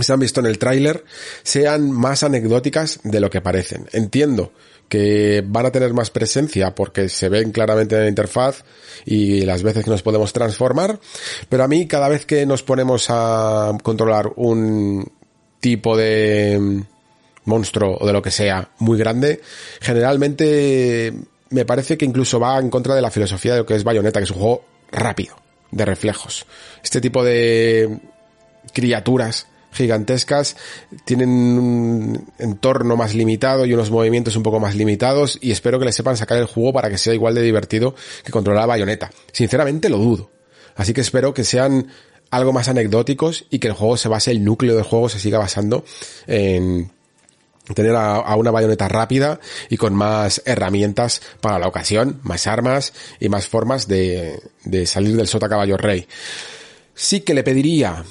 se 0.00 0.10
han 0.10 0.18
visto 0.18 0.40
en 0.40 0.46
el 0.46 0.58
tráiler, 0.58 1.04
sean 1.42 1.90
más 1.90 2.22
anecdóticas 2.22 3.00
de 3.02 3.20
lo 3.20 3.28
que 3.28 3.42
parecen. 3.42 3.86
Entiendo 3.92 4.54
que 4.88 5.44
van 5.46 5.66
a 5.66 5.72
tener 5.72 5.92
más 5.92 6.08
presencia 6.08 6.74
porque 6.74 7.10
se 7.10 7.28
ven 7.28 7.52
claramente 7.52 7.96
en 7.96 8.04
la 8.04 8.08
interfaz 8.08 8.64
y 9.04 9.42
las 9.42 9.62
veces 9.62 9.84
que 9.84 9.90
nos 9.90 10.02
podemos 10.02 10.32
transformar, 10.32 10.98
pero 11.50 11.64
a 11.64 11.68
mí 11.68 11.86
cada 11.86 12.08
vez 12.08 12.24
que 12.24 12.46
nos 12.46 12.62
ponemos 12.62 13.08
a 13.10 13.76
controlar 13.82 14.32
un 14.36 15.06
tipo 15.60 15.98
de 15.98 16.82
monstruo 17.44 17.98
o 18.00 18.06
de 18.06 18.12
lo 18.14 18.22
que 18.22 18.30
sea 18.30 18.70
muy 18.78 18.96
grande, 18.96 19.42
generalmente 19.82 21.12
me 21.54 21.64
parece 21.64 21.96
que 21.96 22.04
incluso 22.04 22.40
va 22.40 22.58
en 22.58 22.68
contra 22.68 22.96
de 22.96 23.00
la 23.00 23.12
filosofía 23.12 23.52
de 23.52 23.58
lo 23.58 23.66
que 23.66 23.76
es 23.76 23.84
Bayonetta, 23.84 24.18
que 24.18 24.24
es 24.24 24.30
un 24.32 24.38
juego 24.38 24.64
rápido, 24.90 25.36
de 25.70 25.84
reflejos. 25.84 26.46
Este 26.82 27.00
tipo 27.00 27.22
de 27.22 28.00
criaturas 28.72 29.46
gigantescas 29.70 30.56
tienen 31.04 31.28
un 31.28 32.32
entorno 32.38 32.96
más 32.96 33.14
limitado 33.14 33.66
y 33.66 33.72
unos 33.72 33.92
movimientos 33.92 34.34
un 34.34 34.42
poco 34.42 34.58
más 34.58 34.74
limitados 34.74 35.38
y 35.40 35.52
espero 35.52 35.78
que 35.78 35.84
le 35.84 35.92
sepan 35.92 36.16
sacar 36.16 36.38
el 36.38 36.46
juego 36.46 36.72
para 36.72 36.90
que 36.90 36.98
sea 36.98 37.14
igual 37.14 37.36
de 37.36 37.42
divertido 37.42 37.94
que 38.24 38.32
controlar 38.32 38.66
Bayonetta. 38.66 39.12
Sinceramente 39.32 39.88
lo 39.88 39.98
dudo. 39.98 40.32
Así 40.74 40.92
que 40.92 41.02
espero 41.02 41.34
que 41.34 41.44
sean 41.44 41.86
algo 42.30 42.52
más 42.52 42.68
anecdóticos 42.68 43.46
y 43.48 43.60
que 43.60 43.68
el 43.68 43.74
juego 43.74 43.96
se 43.96 44.08
base, 44.08 44.32
el 44.32 44.42
núcleo 44.42 44.74
del 44.74 44.82
juego 44.82 45.08
se 45.08 45.20
siga 45.20 45.38
basando 45.38 45.84
en 46.26 46.90
tener 47.74 47.94
a, 47.96 48.34
una 48.36 48.50
bayoneta 48.50 48.88
rápida 48.88 49.40
y 49.70 49.76
con 49.76 49.94
más 49.94 50.42
herramientas 50.44 51.22
para 51.40 51.58
la 51.58 51.68
ocasión, 51.68 52.20
más 52.22 52.46
armas 52.46 52.92
y 53.20 53.28
más 53.28 53.48
formas 53.48 53.88
de, 53.88 54.40
de 54.64 54.86
salir 54.86 55.16
del 55.16 55.28
sota 55.28 55.48
caballo 55.48 55.76
rey. 55.76 56.06
Sí 56.94 57.22
que 57.22 57.34
le 57.34 57.42
pediría, 57.42 58.04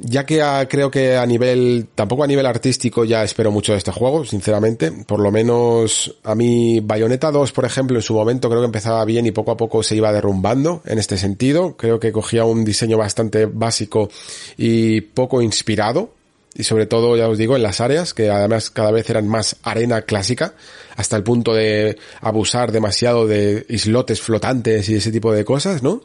ya 0.00 0.24
que 0.24 0.42
creo 0.68 0.90
que 0.90 1.16
a 1.16 1.26
nivel, 1.26 1.88
tampoco 1.94 2.24
a 2.24 2.26
nivel 2.26 2.46
artístico 2.46 3.04
ya 3.04 3.24
espero 3.24 3.50
mucho 3.50 3.72
de 3.72 3.78
este 3.78 3.90
juego, 3.90 4.24
sinceramente, 4.24 4.92
por 4.92 5.20
lo 5.20 5.30
menos 5.30 6.16
a 6.24 6.34
mí 6.34 6.80
Bayonetta 6.80 7.30
2, 7.30 7.52
por 7.52 7.64
ejemplo, 7.64 7.96
en 7.96 8.02
su 8.02 8.14
momento 8.14 8.48
creo 8.48 8.60
que 8.60 8.66
empezaba 8.66 9.04
bien 9.04 9.26
y 9.26 9.32
poco 9.32 9.50
a 9.50 9.56
poco 9.56 9.82
se 9.82 9.96
iba 9.96 10.12
derrumbando 10.12 10.82
en 10.84 10.98
este 10.98 11.18
sentido, 11.18 11.76
creo 11.76 11.98
que 11.98 12.12
cogía 12.12 12.44
un 12.44 12.64
diseño 12.64 12.96
bastante 12.96 13.46
básico 13.46 14.08
y 14.56 15.00
poco 15.00 15.42
inspirado, 15.42 16.12
y 16.54 16.64
sobre 16.64 16.86
todo, 16.86 17.16
ya 17.16 17.28
os 17.28 17.38
digo, 17.38 17.56
en 17.56 17.62
las 17.62 17.80
áreas, 17.80 18.14
que 18.14 18.30
además 18.30 18.70
cada 18.70 18.90
vez 18.90 19.08
eran 19.10 19.28
más 19.28 19.56
arena 19.62 20.02
clásica, 20.02 20.54
hasta 20.96 21.16
el 21.16 21.22
punto 21.22 21.54
de 21.54 21.98
abusar 22.20 22.72
demasiado 22.72 23.26
de 23.26 23.64
islotes 23.68 24.20
flotantes 24.20 24.88
y 24.88 24.96
ese 24.96 25.12
tipo 25.12 25.32
de 25.32 25.44
cosas, 25.44 25.82
¿no? 25.82 26.02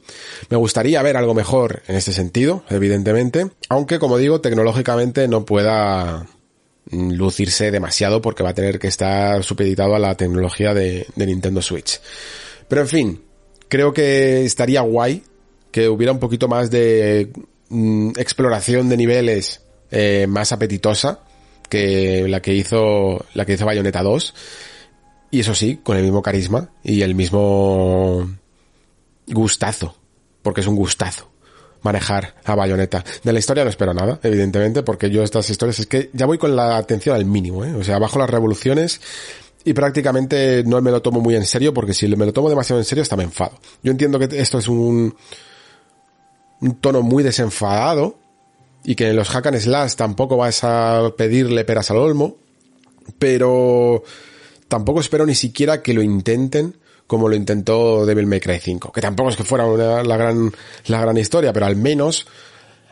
Me 0.49 0.57
gustaría 0.57 1.01
ver 1.01 1.17
algo 1.17 1.33
mejor 1.33 1.81
en 1.87 1.95
este 1.95 2.11
sentido, 2.11 2.63
evidentemente, 2.69 3.49
aunque 3.69 3.97
como 3.97 4.17
digo, 4.17 4.41
tecnológicamente 4.41 5.27
no 5.27 5.45
pueda 5.45 6.27
lucirse 6.91 7.71
demasiado 7.71 8.21
porque 8.21 8.43
va 8.43 8.49
a 8.49 8.53
tener 8.53 8.77
que 8.77 8.87
estar 8.87 9.43
supeditado 9.43 9.95
a 9.95 9.99
la 9.99 10.15
tecnología 10.15 10.73
de, 10.73 11.07
de 11.15 11.25
Nintendo 11.25 11.61
Switch. 11.61 11.99
Pero 12.67 12.81
en 12.81 12.87
fin, 12.87 13.23
creo 13.69 13.93
que 13.93 14.45
estaría 14.45 14.81
guay 14.81 15.23
que 15.71 15.89
hubiera 15.89 16.11
un 16.11 16.19
poquito 16.19 16.47
más 16.47 16.69
de 16.69 17.31
mm, 17.69 18.11
exploración 18.17 18.89
de 18.89 18.97
niveles 18.97 19.62
eh, 19.95 20.25
más 20.27 20.51
apetitosa 20.51 21.19
que 21.69 22.27
la 22.27 22.41
que 22.41 22.51
hizo 22.51 23.23
la 23.35 23.45
que 23.45 23.53
hizo 23.53 23.65
Bayonetta 23.65 24.01
2 24.01 24.33
y 25.29 25.39
eso 25.41 25.53
sí 25.53 25.81
con 25.83 25.97
el 25.97 26.03
mismo 26.03 26.23
carisma 26.23 26.71
y 26.83 27.03
el 27.03 27.13
mismo 27.13 28.27
gustazo 29.27 29.95
porque 30.41 30.61
es 30.61 30.67
un 30.67 30.75
gustazo 30.75 31.29
manejar 31.83 32.33
a 32.43 32.55
Bayonetta. 32.55 33.03
De 33.23 33.31
la 33.31 33.37
historia 33.37 33.63
no 33.63 33.69
espero 33.69 33.93
nada, 33.93 34.19
evidentemente, 34.23 34.81
porque 34.81 35.11
yo 35.11 35.21
estas 35.21 35.47
historias 35.49 35.79
es 35.79 35.85
que 35.85 36.09
ya 36.13 36.25
voy 36.25 36.39
con 36.39 36.55
la 36.55 36.77
atención 36.77 37.15
al 37.15 37.25
mínimo, 37.25 37.63
¿eh? 37.63 37.75
O 37.75 37.83
sea, 37.83 37.99
bajo 37.99 38.17
las 38.17 38.29
revoluciones 38.29 38.99
y 39.63 39.73
prácticamente 39.73 40.63
no 40.65 40.81
me 40.81 40.89
lo 40.89 41.03
tomo 41.03 41.19
muy 41.19 41.35
en 41.35 41.45
serio 41.45 41.71
porque 41.71 41.93
si 41.93 42.07
me 42.07 42.25
lo 42.25 42.33
tomo 42.33 42.49
demasiado 42.49 42.79
en 42.79 42.85
serio 42.85 43.03
hasta 43.03 43.15
me 43.15 43.23
enfado. 43.23 43.59
Yo 43.83 43.91
entiendo 43.91 44.17
que 44.17 44.29
esto 44.41 44.57
es 44.57 44.67
un, 44.67 45.15
un 46.61 46.75
tono 46.75 47.03
muy 47.03 47.21
desenfadado 47.21 48.22
y 48.83 48.95
que 48.95 49.09
en 49.09 49.15
los 49.15 49.29
hack 49.29 49.47
and 49.47 49.59
slash 49.59 49.95
tampoco 49.95 50.37
vas 50.37 50.63
a 50.63 51.11
pedirle 51.17 51.65
peras 51.65 51.91
al 51.91 51.97
olmo, 51.97 52.37
pero 53.19 54.03
tampoco 54.67 54.99
espero 54.99 55.25
ni 55.25 55.35
siquiera 55.35 55.81
que 55.81 55.93
lo 55.93 56.01
intenten 56.01 56.75
como 57.07 57.27
lo 57.27 57.35
intentó 57.35 58.05
Devil 58.05 58.27
May 58.27 58.39
Cry 58.39 58.59
5, 58.59 58.91
que 58.91 59.01
tampoco 59.01 59.29
es 59.29 59.35
que 59.35 59.43
fuera 59.43 59.67
la 60.03 60.17
gran 60.17 60.51
la 60.87 61.01
gran 61.01 61.17
historia, 61.17 61.53
pero 61.53 61.65
al 61.65 61.75
menos 61.75 62.25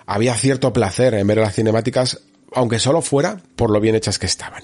había 0.05 0.35
cierto 0.35 0.73
placer 0.73 1.13
en 1.13 1.25
ver 1.27 1.37
las 1.37 1.55
cinemáticas, 1.55 2.19
aunque 2.53 2.79
solo 2.79 3.01
fuera 3.01 3.41
por 3.55 3.71
lo 3.71 3.79
bien 3.79 3.95
hechas 3.95 4.19
que 4.19 4.25
estaban. 4.25 4.63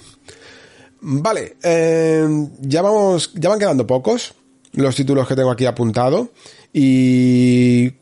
Vale, 1.00 1.58
eh, 1.64 2.28
ya 2.62 2.82
vamos, 2.82 3.32
ya 3.36 3.50
van 3.50 3.60
quedando 3.60 3.88
pocos 3.88 4.34
los 4.74 4.96
títulos 4.96 5.28
que 5.28 5.36
tengo 5.36 5.52
aquí 5.52 5.66
apuntado 5.66 6.32
y 6.74 7.94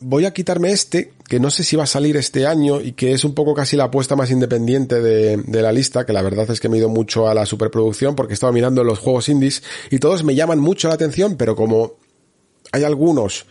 voy 0.00 0.24
a 0.24 0.32
quitarme 0.32 0.70
este, 0.70 1.12
que 1.30 1.38
no 1.38 1.52
sé 1.52 1.62
si 1.62 1.76
va 1.76 1.84
a 1.84 1.86
salir 1.86 2.16
este 2.16 2.44
año 2.44 2.80
y 2.80 2.90
que 2.90 3.12
es 3.12 3.22
un 3.22 3.36
poco 3.36 3.54
casi 3.54 3.76
la 3.76 3.84
apuesta 3.84 4.16
más 4.16 4.32
independiente 4.32 5.00
de, 5.00 5.62
la 5.62 5.70
lista, 5.70 6.04
que 6.04 6.12
la 6.12 6.22
verdad 6.22 6.50
es 6.50 6.58
que 6.58 6.68
me 6.68 6.76
he 6.76 6.80
ido 6.80 6.88
mucho 6.88 7.28
a 7.28 7.34
la 7.34 7.46
superproducción 7.46 8.16
porque 8.16 8.34
estaba 8.34 8.50
mirando 8.50 8.82
los 8.82 8.98
juegos 8.98 9.28
indies 9.28 9.62
y 9.92 10.00
todos 10.00 10.24
me 10.24 10.34
llaman 10.34 10.58
mucho 10.58 10.88
la 10.88 10.94
atención, 10.94 11.36
pero 11.36 11.54
como 11.54 11.92
hay 12.72 12.82
algunos 12.82 13.46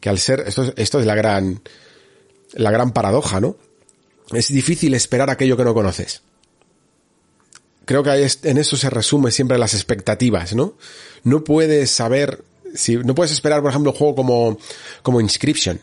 que 0.00 0.08
al 0.08 0.18
ser, 0.18 0.42
esto, 0.48 0.72
esto 0.76 0.98
es 0.98 1.06
la 1.06 1.14
gran, 1.14 1.62
la 2.54 2.72
gran 2.72 2.90
paradoja, 2.90 3.40
¿no? 3.40 3.54
Es 4.32 4.48
difícil 4.48 4.92
esperar 4.92 5.30
aquello 5.30 5.56
que 5.56 5.62
no 5.62 5.74
conoces. 5.74 6.22
Creo 7.84 8.02
que 8.02 8.28
en 8.42 8.58
eso 8.58 8.76
se 8.76 8.90
resume 8.90 9.30
siempre 9.30 9.58
las 9.58 9.74
expectativas, 9.74 10.56
¿no? 10.56 10.74
No 11.22 11.44
puedes 11.44 11.88
saber 11.92 12.42
si 12.74 12.96
no 12.96 13.14
puedes 13.14 13.30
esperar, 13.30 13.60
por 13.60 13.70
ejemplo, 13.70 13.92
un 13.92 13.96
juego 13.96 14.16
como, 14.16 14.58
como 15.04 15.20
Inscription 15.20 15.80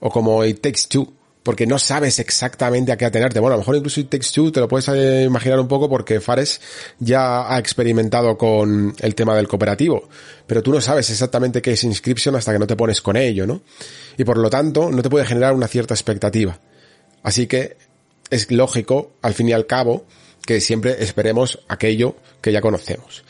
o 0.00 0.10
como 0.10 0.44
It 0.44 0.60
Takes 0.60 0.82
Two, 0.88 1.12
porque 1.42 1.66
no 1.66 1.78
sabes 1.78 2.18
exactamente 2.18 2.90
a 2.90 2.96
qué 2.96 3.04
atenerte. 3.04 3.38
Bueno, 3.38 3.54
a 3.54 3.56
lo 3.56 3.60
mejor 3.60 3.76
incluso 3.76 4.00
It 4.00 4.10
Takes 4.10 4.28
Two 4.34 4.50
te 4.50 4.60
lo 4.60 4.68
puedes 4.68 4.88
imaginar 5.24 5.60
un 5.60 5.68
poco 5.68 5.88
porque 5.88 6.20
Fares 6.20 6.60
ya 6.98 7.52
ha 7.52 7.58
experimentado 7.58 8.36
con 8.36 8.94
el 8.98 9.14
tema 9.14 9.36
del 9.36 9.46
cooperativo, 9.46 10.08
pero 10.46 10.62
tú 10.62 10.72
no 10.72 10.80
sabes 10.80 11.08
exactamente 11.10 11.62
qué 11.62 11.72
es 11.72 11.84
Inscription 11.84 12.34
hasta 12.34 12.52
que 12.52 12.58
no 12.58 12.66
te 12.66 12.76
pones 12.76 13.00
con 13.00 13.16
ello, 13.16 13.46
¿no? 13.46 13.62
Y 14.18 14.24
por 14.24 14.38
lo 14.38 14.50
tanto, 14.50 14.90
no 14.90 15.02
te 15.02 15.10
puede 15.10 15.24
generar 15.24 15.54
una 15.54 15.68
cierta 15.68 15.94
expectativa. 15.94 16.58
Así 17.22 17.46
que 17.46 17.76
es 18.30 18.50
lógico, 18.50 19.12
al 19.22 19.34
fin 19.34 19.48
y 19.48 19.52
al 19.52 19.66
cabo, 19.66 20.04
que 20.44 20.60
siempre 20.60 21.02
esperemos 21.02 21.60
aquello 21.68 22.16
que 22.40 22.52
ya 22.52 22.60
conocemos. 22.60 23.24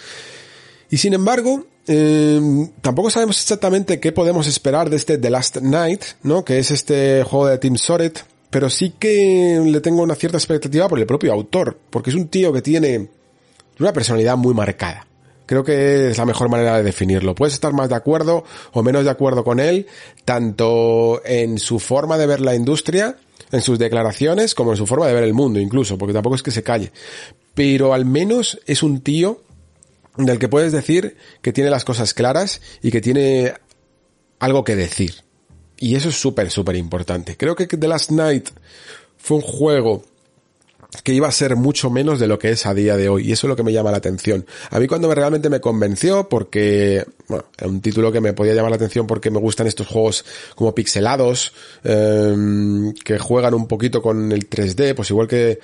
Y 0.90 0.98
sin 0.98 1.14
embargo, 1.14 1.66
eh, 1.86 2.70
tampoco 2.80 3.10
sabemos 3.10 3.40
exactamente 3.40 4.00
qué 4.00 4.12
podemos 4.12 4.46
esperar 4.46 4.90
de 4.90 4.96
este 4.96 5.18
The 5.18 5.30
Last 5.30 5.58
Night, 5.58 6.02
¿no? 6.22 6.44
Que 6.44 6.58
es 6.58 6.70
este 6.70 7.22
juego 7.22 7.46
de 7.46 7.58
Team 7.58 7.76
Soret, 7.76 8.24
pero 8.50 8.70
sí 8.70 8.94
que 8.98 9.60
le 9.64 9.80
tengo 9.80 10.02
una 10.02 10.14
cierta 10.14 10.38
expectativa 10.38 10.88
por 10.88 10.98
el 10.98 11.06
propio 11.06 11.32
autor, 11.32 11.78
porque 11.90 12.10
es 12.10 12.16
un 12.16 12.28
tío 12.28 12.52
que 12.52 12.62
tiene 12.62 13.08
una 13.78 13.92
personalidad 13.92 14.36
muy 14.36 14.54
marcada. 14.54 15.06
Creo 15.46 15.62
que 15.62 16.10
es 16.10 16.18
la 16.18 16.26
mejor 16.26 16.48
manera 16.48 16.76
de 16.76 16.82
definirlo. 16.82 17.34
Puedes 17.34 17.54
estar 17.54 17.72
más 17.72 17.88
de 17.88 17.94
acuerdo 17.94 18.44
o 18.72 18.82
menos 18.82 19.04
de 19.04 19.10
acuerdo 19.10 19.44
con 19.44 19.60
él, 19.60 19.86
tanto 20.24 21.22
en 21.24 21.58
su 21.58 21.78
forma 21.78 22.18
de 22.18 22.26
ver 22.26 22.40
la 22.40 22.56
industria, 22.56 23.16
en 23.52 23.60
sus 23.60 23.78
declaraciones, 23.78 24.56
como 24.56 24.72
en 24.72 24.76
su 24.76 24.86
forma 24.86 25.06
de 25.06 25.14
ver 25.14 25.22
el 25.22 25.34
mundo 25.34 25.60
incluso, 25.60 25.96
porque 25.96 26.12
tampoco 26.12 26.34
es 26.34 26.42
que 26.42 26.50
se 26.50 26.64
calle. 26.64 26.90
Pero 27.54 27.94
al 27.94 28.04
menos 28.04 28.60
es 28.66 28.82
un 28.82 29.00
tío 29.02 29.42
del 30.16 30.38
que 30.38 30.48
puedes 30.48 30.72
decir 30.72 31.16
que 31.42 31.52
tiene 31.52 31.70
las 31.70 31.84
cosas 31.84 32.14
claras 32.14 32.60
y 32.82 32.90
que 32.90 33.00
tiene 33.00 33.54
algo 34.38 34.64
que 34.64 34.76
decir. 34.76 35.14
Y 35.78 35.94
eso 35.94 36.08
es 36.08 36.16
súper, 36.16 36.50
súper 36.50 36.76
importante. 36.76 37.36
Creo 37.36 37.54
que 37.54 37.66
The 37.66 37.88
Last 37.88 38.10
Night 38.10 38.48
fue 39.18 39.36
un 39.38 39.42
juego 39.42 40.04
que 41.02 41.12
iba 41.12 41.28
a 41.28 41.32
ser 41.32 41.56
mucho 41.56 41.90
menos 41.90 42.18
de 42.18 42.26
lo 42.26 42.38
que 42.38 42.50
es 42.50 42.66
a 42.66 42.74
día 42.74 42.96
de 42.96 43.08
hoy 43.08 43.28
y 43.28 43.32
eso 43.32 43.46
es 43.46 43.48
lo 43.48 43.56
que 43.56 43.62
me 43.62 43.72
llama 43.72 43.90
la 43.90 43.98
atención. 43.98 44.46
A 44.70 44.78
mí 44.78 44.86
cuando 44.86 45.12
realmente 45.14 45.50
me 45.50 45.60
convenció 45.60 46.28
porque, 46.28 47.04
bueno, 47.28 47.44
era 47.58 47.68
un 47.68 47.80
título 47.80 48.12
que 48.12 48.20
me 48.20 48.32
podía 48.32 48.54
llamar 48.54 48.70
la 48.70 48.76
atención 48.76 49.06
porque 49.06 49.30
me 49.30 49.38
gustan 49.38 49.66
estos 49.66 49.86
juegos 49.86 50.24
como 50.54 50.74
pixelados, 50.74 51.52
eh, 51.84 52.92
que 53.04 53.18
juegan 53.18 53.54
un 53.54 53.66
poquito 53.66 54.00
con 54.00 54.32
el 54.32 54.48
3D, 54.48 54.94
pues 54.94 55.10
igual 55.10 55.28
que 55.28 55.58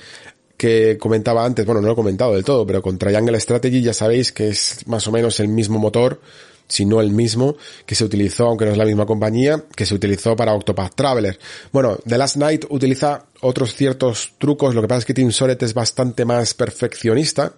que 0.63 0.97
comentaba 0.97 1.45
antes, 1.45 1.67
bueno, 1.67 1.81
no 1.81 1.89
lo 1.89 1.95
he 1.95 1.97
comentado 1.97 2.35
del 2.35 2.45
todo, 2.45 2.65
pero 2.65 2.81
con 2.81 2.97
Triangle 2.97 3.41
Strategy 3.41 3.83
ya 3.83 3.93
sabéis 3.93 4.31
que 4.31 4.51
es 4.51 4.87
más 4.87 5.05
o 5.09 5.11
menos 5.11 5.41
el 5.41 5.49
mismo 5.49 5.81
motor, 5.81 6.21
si 6.69 6.85
no 6.85 7.01
el 7.01 7.11
mismo, 7.11 7.57
que 7.85 7.97
se 7.97 8.05
utilizó, 8.05 8.47
aunque 8.47 8.67
no 8.67 8.71
es 8.71 8.79
la 8.79 8.85
misma 8.85 9.05
compañía, 9.05 9.65
que 9.75 9.85
se 9.85 9.93
utilizó 9.93 10.37
para 10.37 10.55
Octopath 10.55 10.95
Traveler. 10.95 11.37
Bueno, 11.73 11.99
The 12.07 12.17
Last 12.17 12.37
Night 12.37 12.67
utiliza 12.69 13.25
otros 13.41 13.75
ciertos 13.75 14.35
trucos, 14.39 14.77
lo 14.77 14.83
que 14.83 14.87
pasa 14.87 15.01
es 15.01 15.05
que 15.05 15.15
Team 15.15 15.33
Soret 15.33 15.61
es 15.65 15.75
bastante 15.75 16.25
más 16.25 16.55
perfeccionista, 16.55 17.55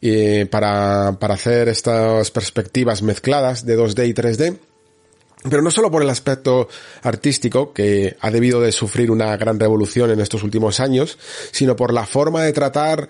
eh, 0.00 0.46
para, 0.50 1.18
para 1.20 1.34
hacer 1.34 1.68
estas 1.68 2.30
perspectivas 2.30 3.02
mezcladas 3.02 3.66
de 3.66 3.78
2D 3.78 4.08
y 4.08 4.14
3D. 4.14 4.58
Pero 5.48 5.62
no 5.62 5.70
solo 5.70 5.90
por 5.90 6.02
el 6.02 6.10
aspecto 6.10 6.68
artístico, 7.02 7.72
que 7.72 8.16
ha 8.20 8.30
debido 8.30 8.60
de 8.60 8.70
sufrir 8.70 9.10
una 9.10 9.36
gran 9.36 9.58
revolución 9.58 10.10
en 10.10 10.20
estos 10.20 10.42
últimos 10.42 10.78
años, 10.78 11.18
sino 11.50 11.74
por 11.74 11.92
la 11.92 12.06
forma 12.06 12.42
de 12.42 12.52
tratar 12.52 13.08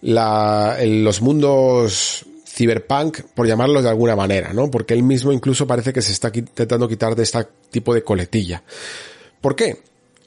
la, 0.00 0.78
los 0.84 1.20
mundos 1.22 2.24
cyberpunk, 2.46 3.22
por 3.34 3.46
llamarlos 3.46 3.82
de 3.82 3.88
alguna 3.88 4.14
manera, 4.14 4.52
¿no? 4.52 4.70
Porque 4.70 4.94
él 4.94 5.02
mismo 5.02 5.32
incluso 5.32 5.66
parece 5.66 5.92
que 5.92 6.02
se 6.02 6.12
está 6.12 6.30
intentando 6.32 6.88
quitar 6.88 7.16
de 7.16 7.22
este 7.22 7.46
tipo 7.70 7.94
de 7.94 8.04
coletilla. 8.04 8.62
¿Por 9.40 9.56
qué? 9.56 9.82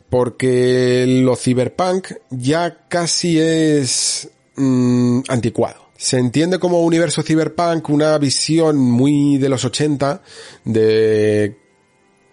Porque 0.09 1.05
lo 1.23 1.35
cyberpunk 1.35 2.07
ya 2.31 2.87
casi 2.89 3.39
es 3.39 4.29
mmm, 4.55 5.21
anticuado 5.29 5.84
se 5.97 6.17
entiende 6.17 6.59
como 6.59 6.81
universo 6.81 7.23
cyberpunk 7.23 7.89
una 7.89 8.17
visión 8.17 8.77
muy 8.77 9.37
de 9.37 9.49
los 9.49 9.63
80 9.63 10.21
de 10.65 11.57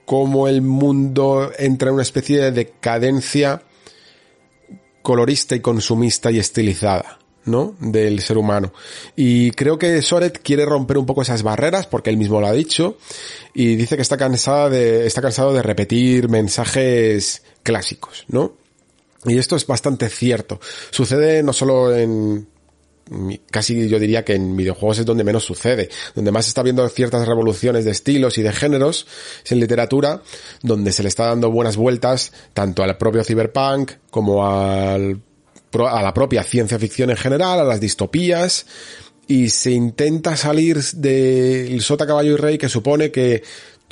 cómo 0.04 0.48
el 0.48 0.62
mundo 0.62 1.52
entra 1.58 1.88
en 1.88 1.94
una 1.94 2.02
especie 2.02 2.38
de 2.38 2.52
decadencia 2.52 3.62
colorista 5.02 5.54
y 5.54 5.60
consumista 5.60 6.30
y 6.30 6.38
estilizada. 6.38 7.18
¿no? 7.44 7.74
del 7.80 8.20
ser 8.20 8.38
humano. 8.38 8.72
Y 9.16 9.50
creo 9.50 9.76
que 9.76 10.00
Soret 10.00 10.40
quiere 10.42 10.64
romper 10.64 10.96
un 10.96 11.06
poco 11.06 11.22
esas 11.22 11.42
barreras 11.42 11.88
porque 11.88 12.08
él 12.08 12.16
mismo 12.16 12.40
lo 12.40 12.46
ha 12.46 12.52
dicho 12.52 12.98
y 13.52 13.74
dice 13.74 13.96
que 13.96 14.02
está 14.02 14.16
cansada 14.16 14.70
de 14.70 15.08
está 15.08 15.20
cansado 15.22 15.52
de 15.52 15.60
repetir 15.60 16.28
mensajes 16.28 17.42
clásicos, 17.64 18.24
¿no? 18.28 18.52
Y 19.24 19.38
esto 19.38 19.56
es 19.56 19.66
bastante 19.66 20.08
cierto. 20.08 20.60
Sucede 20.90 21.42
no 21.42 21.52
solo 21.52 21.92
en 21.96 22.46
casi 23.50 23.88
yo 23.88 23.98
diría 23.98 24.24
que 24.24 24.34
en 24.34 24.56
videojuegos 24.56 24.98
es 24.98 25.06
donde 25.06 25.24
menos 25.24 25.44
sucede, 25.44 25.88
donde 26.14 26.32
más 26.32 26.48
está 26.48 26.62
viendo 26.62 26.88
ciertas 26.88 27.26
revoluciones 27.26 27.84
de 27.84 27.90
estilos 27.90 28.38
y 28.38 28.42
de 28.42 28.52
géneros, 28.52 29.06
es 29.44 29.52
en 29.52 29.60
literatura, 29.60 30.22
donde 30.62 30.92
se 30.92 31.02
le 31.02 31.08
está 31.08 31.26
dando 31.26 31.50
buenas 31.50 31.76
vueltas 31.76 32.32
tanto 32.54 32.82
al 32.82 32.96
propio 32.96 33.24
cyberpunk 33.24 33.92
como 34.10 34.46
al, 34.46 35.20
a 35.72 36.02
la 36.02 36.14
propia 36.14 36.42
ciencia 36.42 36.78
ficción 36.78 37.10
en 37.10 37.16
general, 37.16 37.60
a 37.60 37.64
las 37.64 37.80
distopías, 37.80 38.66
y 39.26 39.50
se 39.50 39.70
intenta 39.70 40.36
salir 40.36 40.82
del 40.82 41.80
sota 41.80 42.06
caballo 42.06 42.32
y 42.32 42.36
rey 42.36 42.58
que 42.58 42.68
supone 42.68 43.10
que 43.10 43.42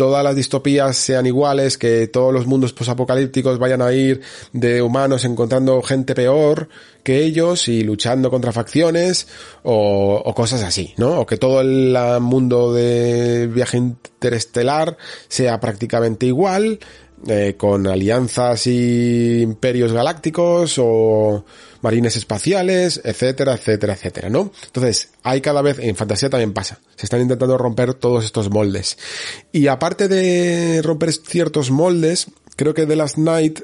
todas 0.00 0.24
las 0.24 0.34
distopías 0.34 0.96
sean 0.96 1.26
iguales, 1.26 1.76
que 1.76 2.06
todos 2.06 2.32
los 2.32 2.46
mundos 2.46 2.72
posapocalípticos 2.72 3.58
vayan 3.58 3.82
a 3.82 3.92
ir 3.92 4.22
de 4.54 4.80
humanos 4.80 5.26
encontrando 5.26 5.82
gente 5.82 6.14
peor 6.14 6.70
que 7.02 7.22
ellos 7.22 7.68
y 7.68 7.82
luchando 7.84 8.30
contra 8.30 8.50
facciones 8.50 9.28
o, 9.62 10.22
o 10.24 10.34
cosas 10.34 10.62
así, 10.62 10.94
¿no? 10.96 11.20
O 11.20 11.26
que 11.26 11.36
todo 11.36 11.60
el 11.60 11.94
mundo 12.22 12.72
de 12.72 13.46
viaje 13.48 13.76
interestelar 13.76 14.96
sea 15.28 15.60
prácticamente 15.60 16.24
igual, 16.24 16.78
eh, 17.26 17.55
con 17.57 17.86
alianzas 17.86 18.66
y 18.66 19.42
imperios 19.42 19.92
galácticos 19.92 20.76
o 20.78 21.44
marines 21.82 22.16
espaciales, 22.16 23.00
etcétera, 23.05 23.55
etcétera, 23.55 23.92
etcétera, 23.92 24.31
¿no? 24.31 24.52
Entonces, 24.66 25.10
hay 25.23 25.40
cada 25.40 25.62
vez, 25.62 25.78
en 25.81 25.97
fantasía 25.97 26.31
también 26.31 26.52
pasa, 26.52 26.78
se 26.97 27.07
están 27.07 27.20
intentando 27.20 27.58
romper 27.58 27.94
todos 27.94 28.24
estos 28.24 28.50
moldes. 28.50 28.99
Y 29.52 29.66
aparte 29.66 30.08
de 30.08 30.81
romper 30.82 31.12
ciertos 31.12 31.70
moldes, 31.70 32.28
creo 32.57 32.74
que 32.74 32.86
The 32.86 32.97
Last 32.97 33.18
Night 33.18 33.60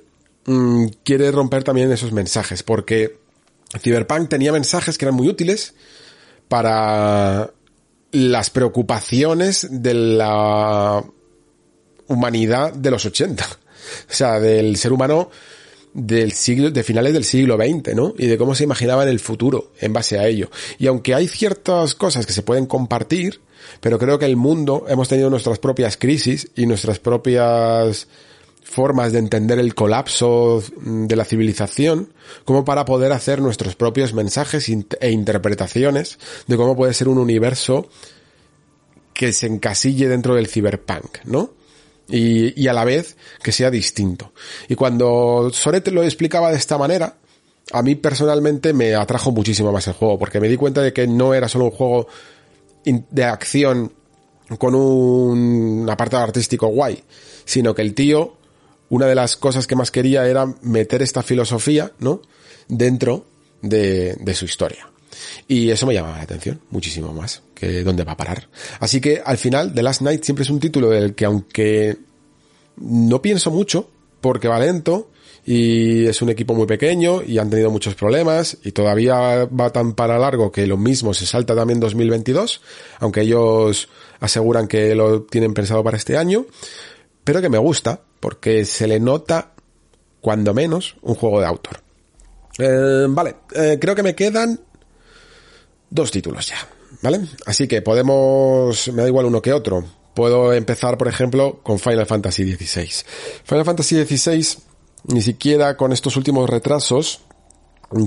mmm, 0.47 0.86
quiere 1.02 1.31
romper 1.31 1.65
también 1.65 1.91
esos 1.93 2.12
mensajes, 2.12 2.62
porque 2.62 3.18
Cyberpunk 3.81 4.28
tenía 4.28 4.52
mensajes 4.52 4.99
que 4.99 5.05
eran 5.05 5.15
muy 5.15 5.28
útiles 5.28 5.75
para 6.49 7.52
las 8.12 8.51
preocupaciones 8.51 9.67
de 9.70 9.94
la 9.94 11.05
humanidad 12.09 12.73
de 12.73 12.91
los 12.91 13.05
80. 13.05 13.44
O 13.44 14.12
sea, 14.12 14.41
del 14.41 14.76
ser 14.76 14.93
humano 14.93 15.31
del 15.97 16.33
siglo, 16.33 16.70
de 16.70 16.83
finales 16.83 17.15
del 17.15 17.25
siglo 17.25 17.57
XX, 17.57 17.94
¿no? 17.94 18.15
Y 18.18 18.26
de 18.26 18.36
cómo 18.36 18.55
se 18.55 18.65
imaginaba 18.65 19.02
en 19.02 19.09
el 19.09 19.18
futuro 19.18 19.73
en 19.81 19.93
base 19.94 20.18
a 20.18 20.26
ello. 20.26 20.51
Y 20.78 20.89
aunque 20.89 21.15
hay 21.15 21.26
ciertas 21.26 21.94
cosas 21.94 22.26
que 22.26 22.35
se 22.35 22.43
pueden 22.43 22.67
compartir, 22.67 23.41
pero 23.81 23.99
creo 23.99 24.18
que 24.18 24.26
el 24.26 24.36
mundo 24.36 24.85
hemos 24.89 25.09
tenido 25.09 25.31
nuestras 25.31 25.59
propias 25.59 25.97
crisis 25.97 26.51
y 26.55 26.67
nuestras 26.67 26.99
propias 26.99 28.09
formas 28.62 29.12
de 29.12 29.20
entender 29.20 29.59
el 29.59 29.75
colapso 29.75 30.62
de 30.83 31.17
la 31.17 31.25
civilización 31.25 32.12
como 32.44 32.65
para 32.65 32.85
poder 32.85 33.12
hacer 33.12 33.41
nuestros 33.41 33.76
propios 33.76 34.12
mensajes 34.12 34.68
e 34.68 35.10
interpretaciones 35.10 36.18
de 36.47 36.57
cómo 36.57 36.76
puede 36.76 36.93
ser 36.93 37.09
un 37.09 37.18
universo 37.18 37.89
que 39.15 39.33
se 39.33 39.47
encasille 39.47 40.09
dentro 40.09 40.35
del 40.35 40.49
cyberpunk, 40.49 41.25
¿no? 41.25 41.56
Y, 42.09 42.60
y 42.60 42.68
a 42.68 42.73
la 42.73 42.85
vez 42.85 43.17
que 43.43 43.52
sea 43.52 43.70
distinto. 43.70 44.33
Y 44.68 44.75
cuando 44.75 45.51
Soret 45.52 45.89
lo 45.89 46.02
explicaba 46.02 46.51
de 46.51 46.57
esta 46.57 46.78
manera, 46.78 47.17
a 47.73 47.83
mí 47.83 47.94
personalmente 47.97 48.73
me 48.73 48.94
atrajo 48.94 49.33
muchísimo 49.33 49.73
más 49.73 49.86
el 49.89 49.94
juego, 49.94 50.18
porque 50.18 50.41
me 50.41 50.49
di 50.49 50.57
cuenta 50.57 50.83
de 50.83 50.93
que 50.93 51.07
no 51.07 51.35
era 51.35 51.49
solo 51.49 51.67
un 51.67 51.70
juego 51.73 52.07
de 52.85 53.25
acción 53.25 53.93
con 54.59 54.75
un 54.75 55.89
apartado 55.91 56.23
artístico 56.23 56.68
guay, 56.68 57.02
sino 57.44 57.75
que 57.75 57.83
el 57.83 57.94
tío, 57.94 58.36
una 58.89 59.07
de 59.07 59.17
las 59.17 59.36
cosas 59.36 59.67
que 59.67 59.75
más 59.75 59.91
quería 59.91 60.26
era 60.28 60.47
meter 60.62 61.02
esta 61.02 61.23
filosofía, 61.23 61.93
¿no? 61.99 62.23
Dentro 62.68 63.26
de, 63.62 64.15
de 64.15 64.35
su 64.35 64.44
historia. 64.44 64.89
Y 65.49 65.70
eso 65.70 65.86
me 65.86 65.94
llamaba 65.94 66.18
la 66.18 66.23
atención 66.23 66.60
muchísimo 66.70 67.12
más 67.12 67.43
que 67.59 67.83
dónde 67.83 68.05
va 68.05 68.12
a 68.12 68.17
parar. 68.17 68.49
Así 68.78 69.01
que 69.01 69.23
al 69.25 69.39
final, 69.39 69.73
The 69.75 69.83
Last 69.83 70.02
Night 70.02 70.23
siempre 70.23 70.44
es 70.44 70.51
un 70.51 70.60
título 70.60 70.91
del 70.91 71.15
que 71.15 71.25
aunque 71.25 71.97
no 72.76 73.23
pienso 73.23 73.51
mucho, 73.51 73.89
porque 74.20 74.47
va 74.47 74.60
lento, 74.60 75.09
y 75.47 76.07
es 76.07 76.20
un 76.23 76.28
equipo 76.28 76.55
muy 76.55 76.67
pequeño 76.67 77.23
y 77.23 77.39
han 77.39 77.49
tenido 77.49 77.70
muchos 77.70 77.94
problemas 77.94 78.59
y 78.65 78.73
todavía 78.73 79.44
va 79.44 79.70
tan 79.70 79.94
para 79.94 80.18
largo 80.18 80.51
que 80.51 80.67
lo 80.67 80.76
mismo 80.76 81.15
se 81.15 81.25
salta 81.25 81.55
también 81.55 81.78
2022, 81.78 82.60
aunque 82.99 83.20
ellos 83.20 83.89
aseguran 84.18 84.67
que 84.67 84.97
lo 84.97 85.23
tienen 85.23 85.55
pensado 85.55 85.85
para 85.85 85.97
este 85.97 86.17
año, 86.17 86.47
pero 87.23 87.41
que 87.41 87.49
me 87.49 87.59
gusta 87.59 88.01
porque 88.18 88.65
se 88.65 88.89
le 88.89 88.99
nota 88.99 89.52
cuando 90.20 90.52
menos 90.52 90.97
un 91.02 91.15
juego 91.15 91.39
de 91.39 91.47
autor. 91.47 91.81
Eh, 92.59 93.07
vale, 93.09 93.36
eh, 93.55 93.78
creo 93.81 93.94
que 93.94 94.02
me 94.02 94.17
quedan 94.17 94.59
dos 95.89 96.10
títulos 96.10 96.49
ya, 96.49 96.57
¿vale? 97.02 97.20
Así 97.47 97.66
que 97.68 97.83
podemos, 97.83 98.89
me 98.92 99.02
da 99.02 99.08
igual 99.08 99.26
uno 99.26 99.42
que 99.42 99.52
otro. 99.52 99.84
Puedo 100.15 100.52
empezar, 100.52 100.97
por 100.97 101.08
ejemplo, 101.08 101.60
con 101.62 101.78
Final 101.78 102.07
Fantasy 102.07 102.55
XVI. 102.55 102.89
Final 103.44 103.65
Fantasy 103.65 104.05
XVI, 104.05 104.58
ni 105.08 105.20
siquiera 105.20 105.76
con 105.76 105.92
estos 105.92 106.16
últimos 106.16 106.49
retrasos, 106.49 107.20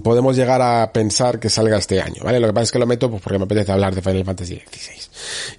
podemos 0.04 0.36
llegar 0.36 0.62
a 0.62 0.92
pensar 0.92 1.40
que 1.40 1.50
salga 1.50 1.78
este 1.78 2.02
año, 2.02 2.24
¿vale? 2.24 2.40
Lo 2.40 2.48
que 2.48 2.54
pasa 2.54 2.64
es 2.64 2.72
que 2.72 2.80
lo 2.80 2.88
meto 2.88 3.10
pues 3.10 3.22
porque 3.22 3.38
me 3.38 3.46
apetece 3.46 3.72
hablar 3.72 3.94
de 3.94 4.02
Final 4.02 4.26
Fantasy 4.26 4.56
XVI. 4.56 5.10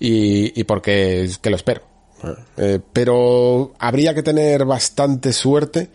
Y, 0.00 0.60
y 0.60 0.64
porque 0.64 1.30
que 1.40 1.50
lo 1.50 1.56
espero. 1.56 1.82
Eh, 2.56 2.80
pero 2.92 3.72
habría 3.78 4.14
que 4.14 4.22
tener 4.22 4.64
bastante 4.64 5.32
suerte 5.32 5.88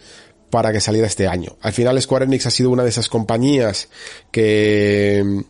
para 0.49 0.71
que 0.71 0.79
saliera 0.79 1.07
este 1.07 1.27
año. 1.27 1.57
Al 1.61 1.73
final 1.73 2.01
Square 2.01 2.25
Enix 2.25 2.45
ha 2.45 2.51
sido 2.51 2.69
una 2.69 2.83
de 2.83 2.89
esas 2.89 3.09
compañías 3.09 3.89
que 4.31 5.43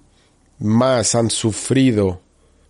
más 0.59 1.16
han 1.16 1.30
sufrido 1.30 2.22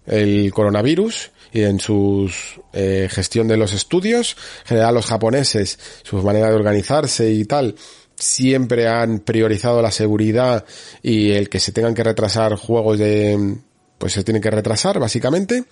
el 0.06 0.52
coronavirus 0.54 1.32
y 1.52 1.64
en 1.64 1.80
su 1.80 2.30
eh, 2.74 3.08
gestión 3.10 3.48
de 3.48 3.58
los 3.58 3.74
estudios. 3.74 4.36
En 4.62 4.68
general 4.68 4.96
los 4.96 5.06
japoneses, 5.06 5.80
su 6.04 6.18
manera 6.18 6.50
de 6.50 6.56
organizarse 6.56 7.32
y 7.32 7.46
tal, 7.46 7.76
siempre 8.16 8.88
han 8.88 9.20
priorizado 9.20 9.82
la 9.82 9.92
seguridad 9.92 10.66
y 11.02 11.32
el 11.32 11.50
que 11.50 11.60
se 11.60 11.72
tengan 11.72 11.94
que 11.94 12.04
retrasar 12.04 12.56
juegos 12.56 13.00
de 13.00 13.58
pues 13.98 14.14
se 14.14 14.24
tienen 14.24 14.42
que 14.42 14.52
retrasar 14.52 15.00
básicamente 15.00 15.64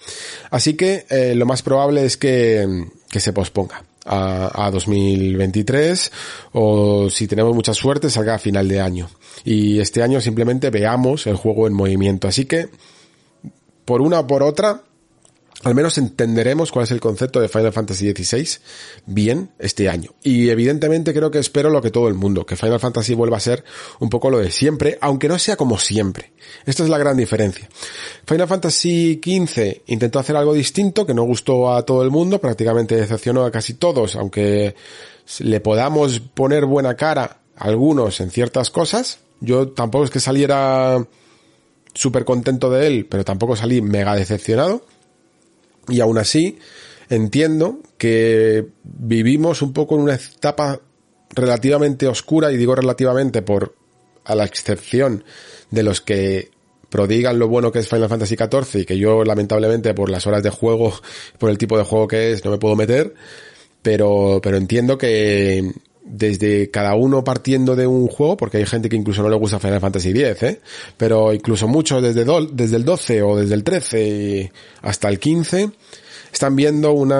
así 0.50 0.75
que 0.75 1.06
eh, 1.09 1.35
lo 1.35 1.45
más 1.45 1.61
probable 1.61 2.06
es 2.06 2.17
que, 2.17 2.85
que 3.09 3.19
se 3.19 3.33
posponga 3.33 3.83
a, 4.06 4.66
a 4.66 4.72
2023 4.72 6.11
o 6.53 7.09
si 7.09 7.27
tenemos 7.27 7.53
mucha 7.53 7.74
suerte 7.74 8.09
salga 8.09 8.35
a 8.35 8.40
final 8.40 8.67
de 8.67 8.82
año 8.82 9.09
y 9.43 9.79
este 9.79 10.03
año 10.03 10.21
simplemente 10.21 10.69
veamos 10.69 11.27
el 11.27 11.35
juego 11.35 11.67
en 11.67 11.73
movimiento 11.73 12.27
así 12.27 12.45
que 12.45 12.69
por 13.85 14.01
una 14.01 14.19
o 14.21 14.27
por 14.27 14.43
otra 14.43 14.83
al 15.63 15.75
menos 15.75 15.97
entenderemos 15.97 16.71
cuál 16.71 16.83
es 16.83 16.91
el 16.91 16.99
concepto 16.99 17.39
de 17.39 17.47
Final 17.47 17.71
Fantasy 17.71 18.11
XVI 18.11 18.59
bien 19.05 19.51
este 19.59 19.89
año. 19.89 20.11
Y 20.21 20.49
evidentemente 20.49 21.13
creo 21.13 21.31
que 21.31 21.39
espero 21.39 21.69
lo 21.69 21.81
que 21.81 21.89
todo 21.89 22.07
el 22.09 22.15
mundo, 22.15 22.45
que 22.45 22.55
Final 22.55 22.79
Fantasy 22.79 23.13
vuelva 23.13 23.37
a 23.37 23.41
ser 23.41 23.63
un 23.99 24.09
poco 24.09 24.29
lo 24.29 24.39
de 24.39 24.51
siempre, 24.51 24.97
aunque 25.01 25.29
no 25.29 25.39
sea 25.39 25.55
como 25.55 25.77
siempre. 25.77 26.33
Esta 26.65 26.83
es 26.83 26.89
la 26.89 26.97
gran 26.97 27.15
diferencia. 27.15 27.69
Final 28.25 28.47
Fantasy 28.47 29.21
XV 29.23 29.83
intentó 29.87 30.19
hacer 30.19 30.35
algo 30.35 30.53
distinto 30.53 31.05
que 31.05 31.13
no 31.13 31.23
gustó 31.23 31.73
a 31.73 31.85
todo 31.85 32.03
el 32.03 32.11
mundo, 32.11 32.41
prácticamente 32.41 32.95
decepcionó 32.95 33.45
a 33.45 33.51
casi 33.51 33.75
todos, 33.75 34.15
aunque 34.17 34.75
le 35.39 35.59
podamos 35.61 36.19
poner 36.19 36.65
buena 36.65 36.95
cara 36.95 37.42
algunos 37.56 38.19
en 38.19 38.32
ciertas 38.32 38.69
cosas. 38.69 39.19
Yo 39.40 39.69
tampoco 39.69 40.06
es 40.06 40.11
que 40.11 40.19
saliera 40.19 41.06
súper 41.93 42.25
contento 42.25 42.69
de 42.69 42.88
él, 42.88 43.07
pero 43.09 43.23
tampoco 43.23 43.56
salí 43.56 43.82
mega 43.82 44.15
decepcionado. 44.15 44.85
Y 45.88 45.99
aún 45.99 46.17
así, 46.17 46.59
entiendo 47.09 47.80
que 47.98 48.67
vivimos 48.83 49.61
un 49.61 49.73
poco 49.73 49.95
en 49.95 50.01
una 50.01 50.15
etapa 50.15 50.80
relativamente 51.32 52.07
oscura, 52.07 52.51
y 52.51 52.57
digo 52.57 52.75
relativamente 52.75 53.41
por 53.41 53.75
a 54.25 54.35
la 54.35 54.45
excepción 54.45 55.23
de 55.72 55.83
los 55.83 55.99
que 55.99 56.51
prodigan 56.90 57.40
lo 57.40 57.48
bueno 57.48 57.72
que 57.72 57.80
es 57.80 57.90
Final 57.90 58.07
Fantasy 58.07 58.35
XIV 58.35 58.82
y 58.82 58.85
que 58.85 58.98
yo 58.98 59.23
lamentablemente 59.23 59.93
por 59.93 60.09
las 60.09 60.27
horas 60.27 60.43
de 60.43 60.51
juego, 60.51 60.93
por 61.40 61.49
el 61.49 61.57
tipo 61.57 61.77
de 61.77 61.83
juego 61.83 62.07
que 62.07 62.32
es, 62.32 62.45
no 62.45 62.51
me 62.51 62.59
puedo 62.59 62.75
meter, 62.75 63.14
pero, 63.82 64.40
pero 64.41 64.57
entiendo 64.57 64.98
que 64.98 65.73
desde 66.06 66.69
cada 66.69 66.95
uno 66.95 67.23
partiendo 67.23 67.75
de 67.75 67.88
un 67.88 68.07
juego, 68.07 68.38
porque 68.38 68.57
hay 68.57 68.65
gente 68.65 68.90
que 68.90 68.95
incluso 68.95 69.23
no 69.23 69.30
le 69.30 69.38
gusta 69.38 69.59
Final 69.59 69.80
Fantasy 69.80 70.09
X, 70.09 70.43
¿eh? 70.43 70.61
pero 70.98 71.33
incluso 71.33 71.67
muchos 71.67 72.01
desde, 72.01 72.25
desde 72.51 72.75
el 72.75 72.85
12 72.85 73.22
o 73.23 73.38
desde 73.38 73.56
el 73.56 73.64
13 73.64 74.51
hasta 74.82 75.09
el 75.09 75.19
15, 75.19 75.72
están 76.32 76.56
viendo 76.56 76.91
un 76.93 77.11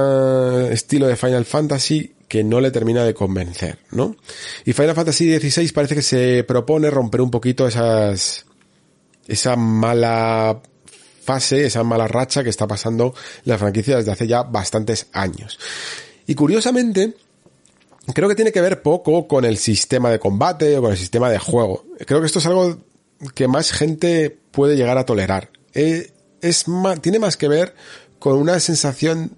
estilo 0.72 1.08
de 1.08 1.16
Final 1.16 1.46
Fantasy 1.46 2.14
que 2.28 2.44
no 2.44 2.60
le 2.60 2.72
termina 2.72 3.04
de 3.04 3.14
convencer, 3.14 3.78
¿no? 3.92 4.16
Y 4.66 4.74
Final 4.74 4.96
Fantasy 4.96 5.40
XVI 5.40 5.72
parece 5.72 5.94
que 5.96 6.02
se 6.02 6.44
propone 6.44 6.90
romper 6.90 7.22
un 7.22 7.30
poquito 7.30 7.68
esas, 7.68 8.46
esa 9.28 9.56
mala 9.56 10.60
fase, 11.24 11.66
esa 11.66 11.84
mala 11.84 12.08
racha 12.08 12.44
que 12.44 12.50
está 12.50 12.68
pasando 12.68 13.14
la 13.46 13.58
franquicia 13.58 13.98
desde 13.98 14.12
hace 14.12 14.28
ya 14.28 14.44
bastantes 14.44 15.08
años. 15.14 15.60
Y 16.26 16.36
curiosamente, 16.36 17.14
creo 18.14 18.28
que 18.28 18.36
tiene 18.36 18.52
que 18.52 18.62
ver 18.62 18.82
poco 18.82 19.28
con 19.28 19.46
el 19.46 19.58
sistema 19.58 20.10
de 20.10 20.20
combate 20.20 20.78
o 20.78 20.82
con 20.82 20.92
el 20.92 20.98
sistema 20.98 21.30
de 21.30 21.40
juego. 21.40 21.86
Creo 22.06 22.20
que 22.20 22.26
esto 22.26 22.40
es 22.40 22.46
algo 22.46 22.78
que 23.34 23.48
más 23.48 23.72
gente 23.72 24.38
puede 24.52 24.76
llegar 24.76 24.98
a 24.98 25.06
tolerar. 25.06 25.50
Eh, 25.74 26.12
es 26.42 26.68
más, 26.68 27.02
tiene 27.02 27.20
más 27.20 27.38
que 27.38 27.48
ver 27.48 27.76
con 28.20 28.38
una 28.38 28.60
sensación 28.60 29.38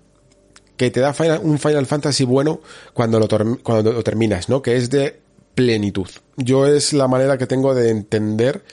que 0.78 0.92
te 0.92 1.00
da 1.00 1.16
un 1.42 1.60
Final 1.60 1.86
Fantasy 1.86 2.26
bueno 2.26 2.62
cuando 2.94 3.20
lo, 3.20 3.28
cuando 3.64 3.94
lo 3.94 4.04
terminas, 4.04 4.50
¿no? 4.50 4.62
Que 4.62 4.76
es 4.76 4.90
de 4.90 5.20
plenitud. 5.54 6.10
Yo 6.36 6.66
es 6.66 6.92
la 6.92 7.08
manera 7.08 7.38
que 7.38 7.48
tengo 7.48 7.74
de 7.74 7.90
entender 7.90 8.64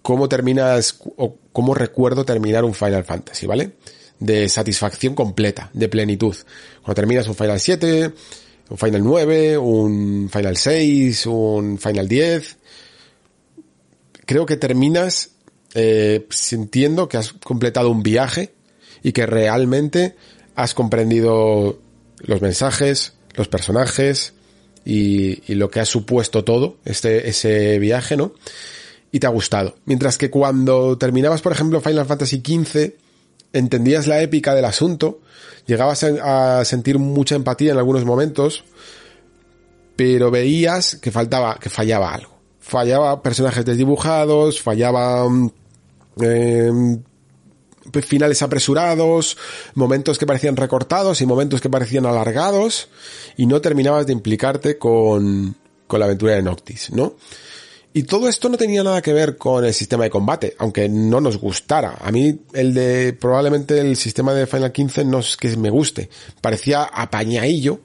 cómo 0.00 0.28
terminas 0.28 0.98
o 1.16 1.36
cómo 1.52 1.74
recuerdo 1.74 2.24
terminar 2.24 2.64
un 2.64 2.74
Final 2.74 3.04
Fantasy, 3.04 3.46
¿vale? 3.46 3.72
de 4.18 4.48
satisfacción 4.48 5.14
completa, 5.14 5.70
de 5.72 5.88
plenitud. 5.88 6.34
Cuando 6.82 6.94
terminas 6.94 7.28
un 7.28 7.34
Final 7.34 7.60
7, 7.60 8.12
un 8.68 8.78
Final 8.78 9.02
9, 9.02 9.58
un 9.58 10.28
Final 10.30 10.56
6, 10.56 11.26
un 11.26 11.78
Final 11.78 12.08
10, 12.08 12.56
creo 14.24 14.46
que 14.46 14.56
terminas 14.56 15.30
eh, 15.74 16.26
sintiendo 16.30 17.08
que 17.08 17.16
has 17.16 17.32
completado 17.32 17.90
un 17.90 18.02
viaje 18.02 18.54
y 19.02 19.12
que 19.12 19.26
realmente 19.26 20.16
has 20.54 20.74
comprendido 20.74 21.78
los 22.18 22.40
mensajes, 22.40 23.14
los 23.34 23.48
personajes 23.48 24.34
y, 24.84 25.54
lo 25.54 25.70
que 25.70 25.80
ha 25.80 25.84
supuesto 25.84 26.44
todo 26.44 26.78
este, 26.84 27.28
ese 27.28 27.78
viaje, 27.78 28.16
¿no? 28.16 28.32
Y 29.12 29.20
te 29.20 29.26
ha 29.26 29.30
gustado. 29.30 29.76
Mientras 29.84 30.18
que 30.18 30.30
cuando 30.30 30.98
terminabas, 30.98 31.42
por 31.42 31.52
ejemplo, 31.52 31.80
Final 31.80 32.06
Fantasy 32.06 32.42
XV, 32.44 32.94
entendías 33.58 34.06
la 34.06 34.20
épica 34.20 34.54
del 34.54 34.64
asunto, 34.64 35.20
llegabas 35.66 36.04
a, 36.04 36.64
sentir 36.64 36.98
mucha 36.98 37.34
empatía 37.34 37.72
en 37.72 37.78
algunos 37.78 38.04
momentos, 38.04 38.64
pero 39.96 40.30
veías 40.30 40.96
que 40.96 41.10
faltaba, 41.10 41.58
que 41.60 41.70
fallaba 41.70 42.12
algo. 42.14 42.36
Fallaba 42.60 43.22
personajes 43.22 43.64
desdibujados, 43.64 44.60
fallaba 44.60 45.26
eh, 46.20 46.98
finales 48.02 48.42
apresurados, 48.42 49.36
momentos 49.74 50.18
que 50.18 50.26
parecían 50.26 50.56
recortados 50.56 51.20
y 51.20 51.26
momentos 51.26 51.60
que 51.60 51.70
parecían 51.70 52.06
alargados, 52.06 52.88
y 53.36 53.46
no 53.46 53.60
terminabas 53.60 54.06
de 54.06 54.12
implicarte 54.12 54.78
con, 54.78 55.56
con 55.86 56.00
la 56.00 56.06
aventura 56.06 56.34
de 56.34 56.42
Noctis, 56.42 56.90
¿no? 56.90 57.14
Y 57.96 58.02
todo 58.02 58.28
esto 58.28 58.50
no 58.50 58.58
tenía 58.58 58.84
nada 58.84 59.00
que 59.00 59.14
ver 59.14 59.38
con 59.38 59.64
el 59.64 59.72
sistema 59.72 60.04
de 60.04 60.10
combate, 60.10 60.54
aunque 60.58 60.86
no 60.86 61.18
nos 61.18 61.38
gustara. 61.38 61.96
A 61.98 62.12
mí 62.12 62.40
el 62.52 62.74
de, 62.74 63.14
probablemente 63.14 63.80
el 63.80 63.96
sistema 63.96 64.34
de 64.34 64.46
Final 64.46 64.70
15 64.70 65.06
no 65.06 65.20
es 65.20 65.34
que 65.38 65.56
me 65.56 65.70
guste. 65.70 66.10
Parecía 66.42 66.82
apañadillo, 66.82 67.80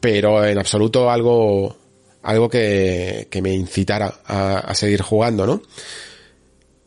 pero 0.00 0.44
en 0.44 0.58
absoluto 0.58 1.10
algo, 1.10 1.74
algo 2.22 2.50
que, 2.50 3.28
que 3.30 3.40
me 3.40 3.54
incitara 3.54 4.20
a, 4.26 4.58
a 4.58 4.74
seguir 4.74 5.00
jugando, 5.00 5.46
¿no? 5.46 5.62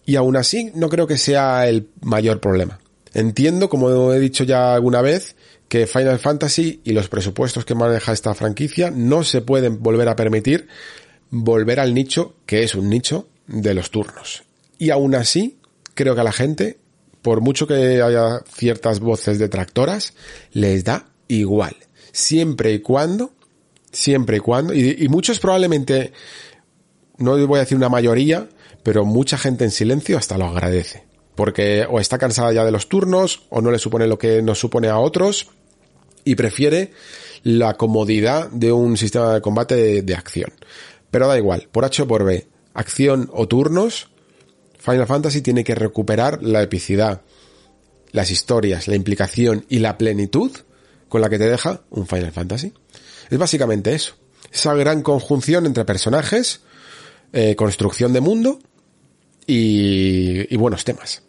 Y 0.06 0.16
aún 0.16 0.38
así 0.38 0.72
no 0.76 0.88
creo 0.88 1.08
que 1.08 1.18
sea 1.18 1.68
el 1.68 1.90
mayor 2.02 2.42
problema. 2.42 2.80
Entiendo, 3.16 3.70
como 3.70 4.14
he 4.14 4.20
dicho 4.20 4.44
ya 4.44 4.76
alguna 4.76 5.02
vez, 5.02 5.36
que 5.68 5.88
Final 5.88 6.20
Fantasy 6.20 6.80
y 6.84 6.94
los 6.94 7.10
presupuestos 7.10 7.66
que 7.66 7.74
maneja 7.74 8.14
esta 8.14 8.36
franquicia 8.36 8.92
no 8.92 9.24
se 9.24 9.42
pueden 9.42 9.82
volver 9.82 10.10
a 10.10 10.16
permitir 10.16 10.68
volver 11.44 11.80
al 11.80 11.94
nicho, 11.94 12.36
que 12.46 12.64
es 12.64 12.76
un 12.76 12.90
nicho 12.90 13.28
de 13.48 13.74
los 13.74 13.92
turnos. 13.92 14.44
Y 14.78 14.90
aún 14.90 15.16
así, 15.16 15.58
creo 15.94 16.16
que 16.16 16.22
a 16.22 16.26
la 16.26 16.32
gente, 16.32 16.78
por 17.22 17.42
mucho 17.42 17.68
que 17.68 18.02
haya 18.02 18.42
ciertas 18.54 19.00
voces 19.00 19.40
detractoras, 19.40 20.14
les 20.52 20.84
da 20.84 21.08
igual. 21.28 21.76
Siempre 22.12 22.74
y 22.74 22.80
cuando, 22.80 23.34
siempre 23.92 24.38
y 24.38 24.40
cuando, 24.40 24.74
y, 24.74 25.08
muchos 25.10 25.40
probablemente, 25.40 26.14
no 27.18 27.38
voy 27.48 27.58
a 27.58 27.62
decir 27.62 27.78
una 27.78 27.90
mayoría, 27.90 28.48
pero 28.84 29.06
mucha 29.06 29.38
gente 29.38 29.66
en 29.66 29.72
silencio 29.72 30.18
hasta 30.18 30.38
lo 30.38 30.46
agradece. 30.46 31.04
Porque 31.36 31.86
o 31.90 32.00
está 32.00 32.18
cansada 32.18 32.54
ya 32.54 32.64
de 32.64 32.72
los 32.72 32.88
turnos, 32.88 33.44
o 33.50 33.62
no 33.62 33.72
le 33.72 33.80
supone 33.80 34.08
lo 34.08 34.18
que 34.18 34.42
nos 34.42 34.58
supone 34.58 34.88
a 34.88 35.00
otros, 35.00 35.50
y 36.24 36.36
prefiere 36.36 36.92
la 37.46 37.76
comodidad 37.76 38.50
de 38.50 38.72
un 38.72 38.98
sistema 38.98 39.36
de 39.36 39.42
combate 39.42 40.02
de, 40.02 40.16
acción. 40.16 40.52
Pero 41.16 41.30
da 41.30 41.38
igual, 41.38 41.70
por 41.72 41.86
H 41.86 42.02
o 42.02 42.08
por 42.10 42.26
B, 42.26 42.46
acción 42.74 43.30
o 43.32 43.48
turnos, 43.48 44.10
Final 44.78 45.08
Fantasy 45.08 45.42
tiene 45.42 45.64
que 45.64 45.74
recuperar 45.74 46.44
la 46.44 46.62
epicidad, 46.62 47.22
las 48.12 48.32
historias, 48.32 48.90
la 48.90 48.98
implicación 48.98 49.66
y 49.70 49.80
la 49.80 49.98
plenitud 49.98 50.52
con 51.08 51.22
la 51.22 51.30
que 51.30 51.38
te 51.38 51.50
deja 51.50 51.84
un 51.90 52.06
Final 52.06 52.34
Fantasy. 52.34 52.74
Es 53.30 53.38
básicamente 53.38 53.96
eso. 53.96 54.16
Esa 54.52 54.74
gran 54.74 55.04
conjunción 55.04 55.66
entre 55.66 55.86
personajes, 55.86 56.64
eh, 57.32 57.56
construcción 57.56 58.12
de 58.12 58.20
mundo 58.20 58.60
y, 59.48 60.54
buenos 60.58 60.84
temas. 60.84 61.24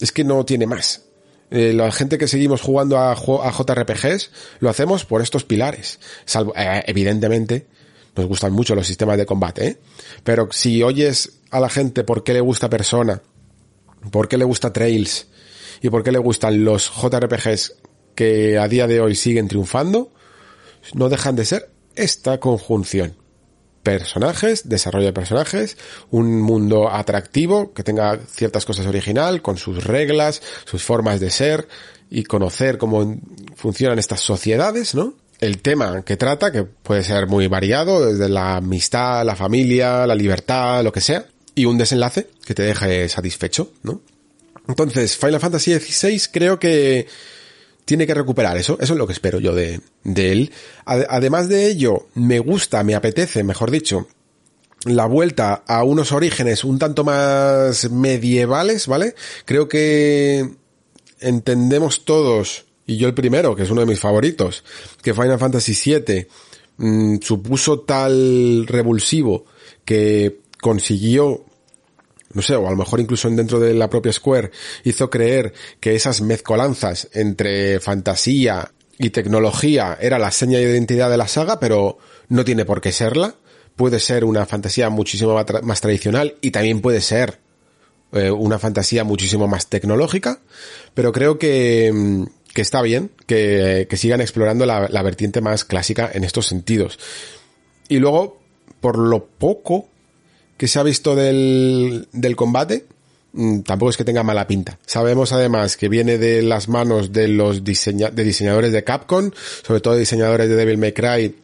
Es 0.00 0.12
que 0.12 0.24
no 0.24 0.46
tiene 0.46 0.66
más. 0.66 1.02
Eh, 1.50 1.74
la 1.74 1.92
gente 1.92 2.16
que 2.16 2.26
seguimos 2.26 2.62
jugando 2.62 2.96
a, 2.96 3.12
a, 3.12 3.52
JRPGs 3.52 4.30
lo 4.60 4.70
hacemos 4.70 5.04
por 5.04 5.20
estos 5.20 5.44
pilares. 5.44 6.00
Salvo, 6.24 6.54
eh, 6.56 6.84
evidentemente, 6.86 7.66
nos 8.16 8.26
gustan 8.26 8.52
mucho 8.52 8.74
los 8.74 8.86
sistemas 8.86 9.18
de 9.18 9.26
combate, 9.26 9.66
¿eh? 9.66 9.78
Pero 10.24 10.48
si 10.50 10.82
oyes 10.82 11.40
a 11.50 11.60
la 11.60 11.68
gente 11.68 12.04
por 12.04 12.24
qué 12.24 12.32
le 12.32 12.40
gusta 12.40 12.70
Persona, 12.70 13.22
por 14.10 14.28
qué 14.28 14.38
le 14.38 14.44
gusta 14.44 14.72
Trails 14.72 15.28
y 15.82 15.90
por 15.90 16.02
qué 16.02 16.12
le 16.12 16.18
gustan 16.18 16.64
los 16.64 16.90
JRPGs 16.90 17.74
que 18.14 18.58
a 18.58 18.66
día 18.68 18.86
de 18.86 19.00
hoy 19.00 19.14
siguen 19.14 19.48
triunfando, 19.48 20.10
no 20.94 21.08
dejan 21.08 21.36
de 21.36 21.44
ser 21.44 21.70
esta 21.94 22.40
conjunción 22.40 23.16
personajes, 23.86 24.68
desarrollo 24.68 25.06
de 25.06 25.12
personajes, 25.12 25.78
un 26.10 26.40
mundo 26.40 26.90
atractivo 26.90 27.72
que 27.72 27.84
tenga 27.84 28.18
ciertas 28.26 28.64
cosas 28.64 28.84
original, 28.86 29.42
con 29.42 29.58
sus 29.58 29.84
reglas, 29.84 30.42
sus 30.64 30.82
formas 30.82 31.20
de 31.20 31.30
ser 31.30 31.68
y 32.10 32.24
conocer 32.24 32.78
cómo 32.78 33.20
funcionan 33.54 34.00
estas 34.00 34.22
sociedades, 34.22 34.96
¿no? 34.96 35.14
El 35.40 35.58
tema 35.58 36.02
que 36.02 36.16
trata, 36.16 36.50
que 36.50 36.64
puede 36.64 37.04
ser 37.04 37.26
muy 37.26 37.46
variado, 37.46 38.12
desde 38.12 38.28
la 38.28 38.56
amistad, 38.56 39.24
la 39.24 39.36
familia, 39.36 40.06
la 40.06 40.14
libertad, 40.14 40.82
lo 40.82 40.92
que 40.92 41.00
sea, 41.00 41.26
y 41.54 41.64
un 41.66 41.78
desenlace 41.78 42.28
que 42.44 42.54
te 42.54 42.62
deje 42.62 43.08
satisfecho, 43.08 43.72
¿no? 43.82 44.00
Entonces, 44.68 45.16
Final 45.16 45.40
Fantasy 45.40 45.78
XVI 45.78 46.20
creo 46.32 46.58
que 46.58 47.06
tiene 47.84 48.06
que 48.06 48.14
recuperar 48.14 48.56
eso. 48.56 48.76
Eso 48.80 48.94
es 48.94 48.98
lo 48.98 49.06
que 49.06 49.12
espero 49.12 49.38
yo 49.38 49.54
de, 49.54 49.80
de 50.02 50.32
él. 50.32 50.52
Además 50.84 51.48
de 51.48 51.66
ello, 51.66 52.08
me 52.14 52.40
gusta, 52.40 52.82
me 52.82 52.94
apetece, 52.94 53.44
mejor 53.44 53.70
dicho, 53.70 54.08
la 54.84 55.06
vuelta 55.06 55.62
a 55.66 55.84
unos 55.84 56.12
orígenes 56.12 56.64
un 56.64 56.78
tanto 56.78 57.04
más 57.04 57.90
medievales, 57.90 58.86
¿vale? 58.86 59.14
Creo 59.44 59.68
que 59.68 60.48
entendemos 61.20 62.04
todos, 62.04 62.65
y 62.86 62.96
yo 62.96 63.08
el 63.08 63.14
primero, 63.14 63.54
que 63.56 63.64
es 63.64 63.70
uno 63.70 63.80
de 63.80 63.86
mis 63.86 64.00
favoritos, 64.00 64.64
que 65.02 65.14
Final 65.14 65.38
Fantasy 65.38 65.74
VII 65.74 66.26
mm, 66.78 67.16
supuso 67.20 67.80
tal 67.80 68.66
revulsivo 68.66 69.44
que 69.84 70.40
consiguió 70.60 71.44
no 72.32 72.42
sé, 72.42 72.54
o 72.54 72.66
a 72.66 72.70
lo 72.70 72.76
mejor 72.76 73.00
incluso 73.00 73.30
dentro 73.30 73.58
de 73.58 73.72
la 73.72 73.88
propia 73.88 74.12
Square, 74.12 74.50
hizo 74.84 75.08
creer 75.08 75.54
que 75.80 75.94
esas 75.94 76.20
mezcolanzas 76.20 77.08
entre 77.14 77.80
fantasía 77.80 78.72
y 78.98 79.10
tecnología 79.10 79.96
era 80.00 80.18
la 80.18 80.30
seña 80.30 80.58
de 80.58 80.64
identidad 80.64 81.08
de 81.08 81.16
la 81.16 81.28
saga, 81.28 81.58
pero 81.58 81.96
no 82.28 82.44
tiene 82.44 82.66
por 82.66 82.82
qué 82.82 82.92
serla. 82.92 83.36
Puede 83.74 84.00
ser 84.00 84.24
una 84.24 84.44
fantasía 84.44 84.90
muchísimo 84.90 85.42
más 85.62 85.80
tradicional 85.80 86.36
y 86.42 86.50
también 86.50 86.82
puede 86.82 87.00
ser 87.00 87.40
eh, 88.12 88.30
una 88.30 88.58
fantasía 88.58 89.04
muchísimo 89.04 89.48
más 89.48 89.68
tecnológica, 89.68 90.40
pero 90.94 91.12
creo 91.12 91.38
que, 91.38 91.90
mm, 91.92 92.24
que 92.56 92.62
está 92.62 92.80
bien 92.80 93.10
que, 93.26 93.86
que 93.90 93.98
sigan 93.98 94.22
explorando 94.22 94.64
la, 94.64 94.88
la 94.88 95.02
vertiente 95.02 95.42
más 95.42 95.66
clásica 95.66 96.10
en 96.10 96.24
estos 96.24 96.46
sentidos. 96.46 96.98
Y 97.86 97.98
luego, 97.98 98.40
por 98.80 98.96
lo 98.96 99.26
poco 99.26 99.90
que 100.56 100.66
se 100.66 100.78
ha 100.78 100.82
visto 100.82 101.14
del, 101.14 102.08
del 102.12 102.34
combate, 102.34 102.86
mm, 103.34 103.60
tampoco 103.60 103.90
es 103.90 103.98
que 103.98 104.04
tenga 104.04 104.22
mala 104.22 104.46
pinta. 104.46 104.78
Sabemos 104.86 105.34
además 105.34 105.76
que 105.76 105.90
viene 105.90 106.16
de 106.16 106.40
las 106.40 106.70
manos 106.70 107.12
de 107.12 107.28
los 107.28 107.62
de 107.62 108.24
diseñadores 108.24 108.72
de 108.72 108.84
Capcom, 108.84 109.32
sobre 109.62 109.82
todo 109.82 109.94
diseñadores 109.94 110.48
de 110.48 110.56
Devil 110.56 110.78
May 110.78 110.92
Cry 110.92 111.34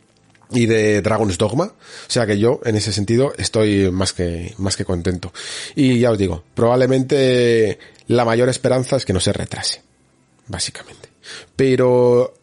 y 0.51 0.65
de 0.65 1.03
Dragon's 1.03 1.37
Dogma. 1.37 1.65
O 1.65 2.11
sea 2.11 2.25
que 2.25 2.39
yo, 2.39 2.61
en 2.65 2.77
ese 2.77 2.91
sentido, 2.91 3.35
estoy 3.37 3.91
más 3.91 4.15
que, 4.15 4.55
más 4.57 4.79
que 4.79 4.87
contento. 4.87 5.31
Y 5.77 5.99
ya 5.99 6.11
os 6.11 6.17
digo, 6.17 6.43
probablemente 6.55 7.79
la 8.07 8.25
mayor 8.25 8.49
esperanza 8.49 8.97
es 8.97 9.05
que 9.05 9.13
no 9.13 9.21
se 9.21 9.35
retrase. 9.35 9.92
Básicamente. 10.47 11.09
Pero, 11.57 12.35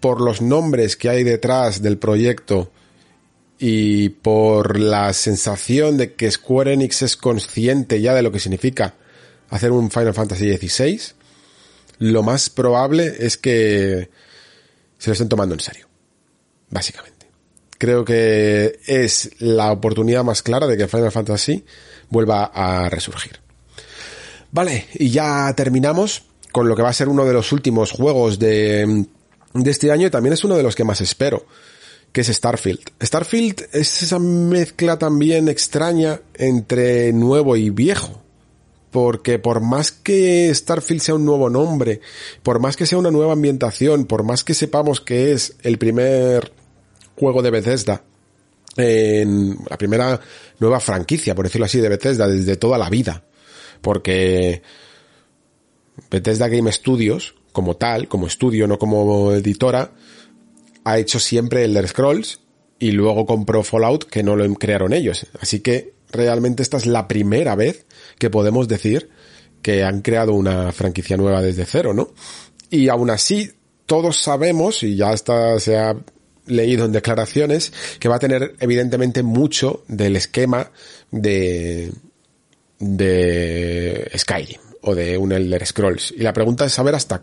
por 0.00 0.20
los 0.20 0.40
nombres 0.40 0.96
que 0.96 1.08
hay 1.08 1.24
detrás 1.24 1.82
del 1.82 1.98
proyecto, 1.98 2.70
y 3.62 4.08
por 4.08 4.80
la 4.80 5.12
sensación 5.12 5.98
de 5.98 6.14
que 6.14 6.30
Square 6.30 6.72
Enix 6.72 7.02
es 7.02 7.16
consciente 7.18 8.00
ya 8.00 8.14
de 8.14 8.22
lo 8.22 8.32
que 8.32 8.40
significa 8.40 8.94
hacer 9.50 9.70
un 9.70 9.90
Final 9.90 10.14
Fantasy 10.14 10.56
XVI, 10.56 10.98
lo 11.98 12.22
más 12.22 12.48
probable 12.48 13.16
es 13.20 13.36
que 13.36 14.08
se 14.96 15.10
lo 15.10 15.12
estén 15.12 15.28
tomando 15.28 15.54
en 15.54 15.60
serio. 15.60 15.86
Básicamente. 16.70 17.26
Creo 17.76 18.02
que 18.02 18.78
es 18.86 19.30
la 19.40 19.72
oportunidad 19.72 20.24
más 20.24 20.42
clara 20.42 20.66
de 20.66 20.78
que 20.78 20.88
Final 20.88 21.12
Fantasy 21.12 21.62
vuelva 22.08 22.44
a 22.54 22.88
resurgir. 22.88 23.40
Vale, 24.52 24.86
y 24.94 25.10
ya 25.10 25.52
terminamos 25.54 26.22
con 26.52 26.68
lo 26.68 26.76
que 26.76 26.82
va 26.82 26.90
a 26.90 26.94
ser 26.94 27.08
uno 27.08 27.24
de 27.24 27.32
los 27.32 27.52
últimos 27.52 27.92
juegos 27.92 28.38
de, 28.38 29.06
este 29.64 29.90
año 29.90 30.06
y 30.06 30.10
también 30.10 30.32
es 30.32 30.44
uno 30.44 30.56
de 30.56 30.62
los 30.62 30.74
que 30.74 30.84
más 30.84 31.00
espero 31.00 31.46
que 32.12 32.22
es 32.22 32.26
Starfield. 32.26 32.80
Starfield 33.00 33.68
es 33.72 34.02
esa 34.02 34.18
mezcla 34.18 34.98
también 34.98 35.48
extraña 35.48 36.20
entre 36.34 37.12
nuevo 37.12 37.56
y 37.56 37.70
viejo. 37.70 38.22
porque 38.90 39.38
por 39.38 39.60
más 39.60 39.92
que 39.92 40.52
Starfield 40.52 41.00
sea 41.00 41.14
un 41.14 41.24
nuevo 41.24 41.48
nombre, 41.48 42.00
por 42.42 42.58
más 42.58 42.76
que 42.76 42.86
sea 42.86 42.98
una 42.98 43.12
nueva 43.12 43.34
ambientación, 43.34 44.04
por 44.04 44.24
más 44.24 44.42
que 44.42 44.52
sepamos 44.52 45.00
que 45.00 45.30
es 45.30 45.54
el 45.62 45.78
primer 45.78 46.52
juego 47.14 47.40
de 47.40 47.50
Bethesda, 47.50 48.02
en 48.76 49.58
la 49.68 49.76
primera 49.76 50.20
nueva 50.58 50.80
franquicia, 50.80 51.34
por 51.34 51.44
decirlo 51.44 51.66
así, 51.66 51.80
de 51.80 51.88
Bethesda 51.88 52.26
desde 52.26 52.56
toda 52.56 52.78
la 52.78 52.90
vida, 52.90 53.22
porque 53.80 54.62
Bethesda 56.10 56.48
Game 56.48 56.70
Studios, 56.72 57.34
como 57.52 57.76
tal, 57.76 58.08
como 58.08 58.26
estudio, 58.26 58.66
no 58.66 58.78
como 58.78 59.32
editora, 59.32 59.92
ha 60.84 60.98
hecho 60.98 61.18
siempre 61.18 61.64
Elder 61.64 61.88
Scrolls 61.88 62.40
y 62.78 62.92
luego 62.92 63.26
compró 63.26 63.62
Fallout 63.62 64.04
que 64.04 64.22
no 64.22 64.36
lo 64.36 64.52
crearon 64.54 64.92
ellos. 64.92 65.26
Así 65.40 65.60
que 65.60 65.94
realmente 66.10 66.62
esta 66.62 66.76
es 66.76 66.86
la 66.86 67.08
primera 67.08 67.54
vez 67.54 67.86
que 68.18 68.30
podemos 68.30 68.68
decir 68.68 69.10
que 69.62 69.84
han 69.84 70.00
creado 70.00 70.32
una 70.32 70.72
franquicia 70.72 71.16
nueva 71.16 71.42
desde 71.42 71.66
cero, 71.66 71.92
¿no? 71.92 72.12
Y 72.70 72.88
aún 72.88 73.10
así, 73.10 73.52
todos 73.84 74.16
sabemos, 74.16 74.82
y 74.82 74.96
ya 74.96 75.12
está, 75.12 75.58
se 75.60 75.76
ha 75.76 75.96
leído 76.46 76.86
en 76.86 76.92
declaraciones, 76.92 77.72
que 77.98 78.08
va 78.08 78.16
a 78.16 78.20
tener 78.20 78.54
evidentemente 78.60 79.22
mucho 79.22 79.84
del 79.88 80.16
esquema 80.16 80.70
de, 81.10 81.92
de 82.78 84.10
Skyrim 84.16 84.69
o 84.82 84.94
de 84.94 85.18
un 85.18 85.32
Elder 85.32 85.66
Scrolls. 85.66 86.12
Y 86.16 86.22
la 86.22 86.32
pregunta 86.32 86.64
es 86.64 86.72
saber 86.72 86.94
hasta 86.94 87.22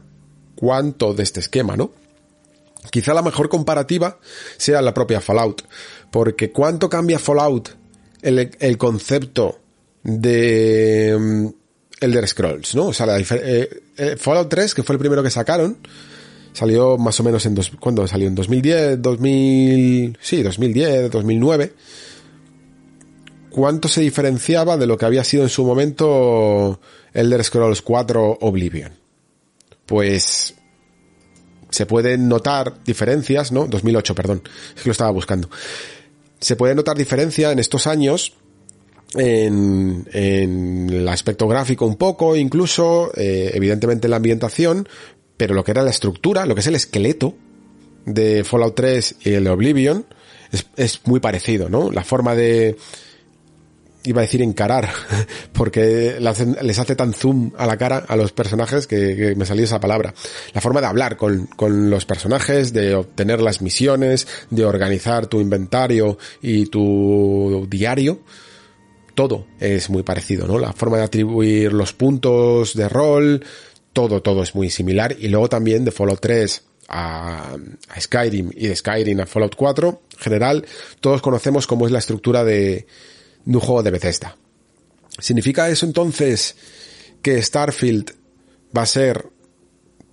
cuánto 0.55 1.13
de 1.13 1.23
este 1.23 1.39
esquema, 1.39 1.75
¿no? 1.75 1.91
Quizá 2.91 3.13
la 3.13 3.21
mejor 3.21 3.49
comparativa 3.49 4.19
sea 4.57 4.81
la 4.81 4.93
propia 4.93 5.21
Fallout, 5.21 5.63
porque 6.11 6.51
cuánto 6.51 6.89
cambia 6.89 7.19
Fallout 7.19 7.69
el, 8.21 8.77
concepto 8.77 9.59
de 10.03 11.15
mm, 11.19 11.47
Elder 12.01 12.27
Scrolls, 12.27 12.75
¿no? 12.75 12.87
O 12.87 12.93
sea, 12.93 13.05
la 13.05 13.19
eh, 13.19 13.69
eh, 13.97 14.15
Fallout 14.17 14.49
3, 14.49 14.73
que 14.73 14.83
fue 14.83 14.93
el 14.95 14.99
primero 14.99 15.23
que 15.23 15.29
sacaron, 15.29 15.77
salió 16.53 16.97
más 16.97 17.19
o 17.19 17.23
menos 17.23 17.45
en 17.45 17.55
dos, 17.55 17.71
¿cuándo 17.79 18.07
salió? 18.07 18.27
En 18.27 18.35
2010, 18.35 19.01
2000, 19.01 20.17
sí, 20.21 20.43
2010, 20.43 21.11
2009. 21.11 21.73
¿Cuánto 23.57 23.87
se 23.87 24.01
diferenciaba 24.01 24.77
de 24.77 24.85
lo 24.85 24.99
que 24.99 25.05
había 25.07 25.23
sido 25.23 25.41
en 25.41 25.49
su 25.49 25.65
momento 25.65 26.79
Elder 27.11 27.43
Scrolls 27.43 27.81
4 27.81 28.37
Oblivion? 28.41 28.91
Pues 29.87 30.53
se 31.71 31.87
pueden 31.87 32.29
notar 32.29 32.83
diferencias, 32.83 33.51
¿no? 33.51 33.65
2008, 33.65 34.13
perdón, 34.13 34.43
es 34.75 34.83
que 34.83 34.89
lo 34.89 34.91
estaba 34.91 35.09
buscando. 35.09 35.49
Se 36.39 36.55
puede 36.55 36.75
notar 36.75 36.95
diferencia 36.95 37.51
en 37.51 37.57
estos 37.57 37.87
años 37.87 38.33
en, 39.15 40.07
en 40.13 40.91
el 40.91 41.07
aspecto 41.07 41.47
gráfico 41.47 41.87
un 41.87 41.95
poco, 41.95 42.35
incluso, 42.35 43.11
eh, 43.15 43.49
evidentemente 43.55 44.07
la 44.07 44.17
ambientación, 44.17 44.87
pero 45.35 45.55
lo 45.55 45.63
que 45.63 45.71
era 45.71 45.81
la 45.81 45.89
estructura, 45.89 46.45
lo 46.45 46.53
que 46.53 46.61
es 46.61 46.67
el 46.67 46.75
esqueleto 46.75 47.33
de 48.05 48.43
Fallout 48.43 48.75
3 48.75 49.15
y 49.21 49.31
el 49.31 49.47
Oblivion, 49.47 50.05
es 50.75 51.01
muy 51.05 51.19
parecido, 51.19 51.69
¿no? 51.69 51.91
La 51.91 52.03
forma 52.03 52.35
de, 52.35 52.77
iba 54.07 54.21
a 54.21 54.25
decir 54.25 54.41
encarar, 54.41 54.89
porque 55.53 56.17
les 56.19 56.79
hace 56.79 56.95
tan 56.95 57.13
zoom 57.13 57.51
a 57.57 57.67
la 57.67 57.77
cara 57.77 58.05
a 58.07 58.15
los 58.15 58.31
personajes 58.31 58.87
que, 58.87 59.35
me 59.35 59.45
salió 59.45 59.65
esa 59.65 59.79
palabra. 59.79 60.13
La 60.53 60.61
forma 60.61 60.81
de 60.81 60.87
hablar 60.87 61.17
con, 61.17 61.47
con, 61.47 61.89
los 61.89 62.05
personajes, 62.05 62.73
de 62.73 62.95
obtener 62.95 63.41
las 63.41 63.61
misiones, 63.61 64.27
de 64.49 64.65
organizar 64.65 65.27
tu 65.27 65.41
inventario 65.41 66.17
y 66.41 66.67
tu 66.67 67.67
diario, 67.69 68.21
todo 69.13 69.47
es 69.59 69.89
muy 69.89 70.03
parecido, 70.03 70.47
¿no? 70.47 70.57
La 70.57 70.73
forma 70.73 70.97
de 70.97 71.03
atribuir 71.03 71.73
los 71.73 71.93
puntos 71.93 72.73
de 72.75 72.87
rol, 72.87 73.43
todo, 73.91 74.21
todo 74.21 74.43
es 74.43 74.55
muy 74.55 74.69
similar. 74.69 75.15
Y 75.19 75.27
luego 75.27 75.49
también 75.49 75.83
de 75.83 75.91
Fallout 75.91 76.19
3 76.21 76.63
a, 76.89 77.57
a 77.89 78.01
Skyrim 78.01 78.51
y 78.55 78.67
de 78.67 78.75
Skyrim 78.75 79.19
a 79.19 79.25
Fallout 79.25 79.55
4, 79.55 80.01
en 80.13 80.19
general, 80.19 80.65
todos 81.01 81.21
conocemos 81.21 81.67
cómo 81.67 81.85
es 81.85 81.91
la 81.91 81.99
estructura 81.99 82.43
de, 82.43 82.87
de 83.47 83.57
un 83.57 83.61
juego 83.61 83.81
de 83.81 83.91
Bethesda. 83.91 84.35
¿Significa 85.19 85.69
eso 85.69 85.85
entonces 85.85 86.55
que 87.21 87.41
Starfield 87.41 88.11
va 88.77 88.81
a 88.81 88.85
ser 88.85 89.29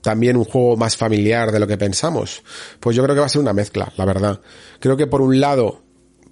también 0.01 0.37
un 0.37 0.45
juego 0.45 0.77
más 0.77 0.97
familiar 0.97 1.51
de 1.51 1.59
lo 1.59 1.67
que 1.67 1.77
pensamos? 1.77 2.43
Pues 2.79 2.95
yo 2.95 3.03
creo 3.03 3.15
que 3.17 3.21
va 3.21 3.27
a 3.27 3.31
ser 3.31 3.41
una 3.41 3.53
mezcla, 3.53 3.93
la 3.97 4.05
verdad. 4.05 4.41
Creo 4.79 4.97
que 4.97 5.09
por 5.09 5.21
un 5.21 5.41
lado, 5.41 5.83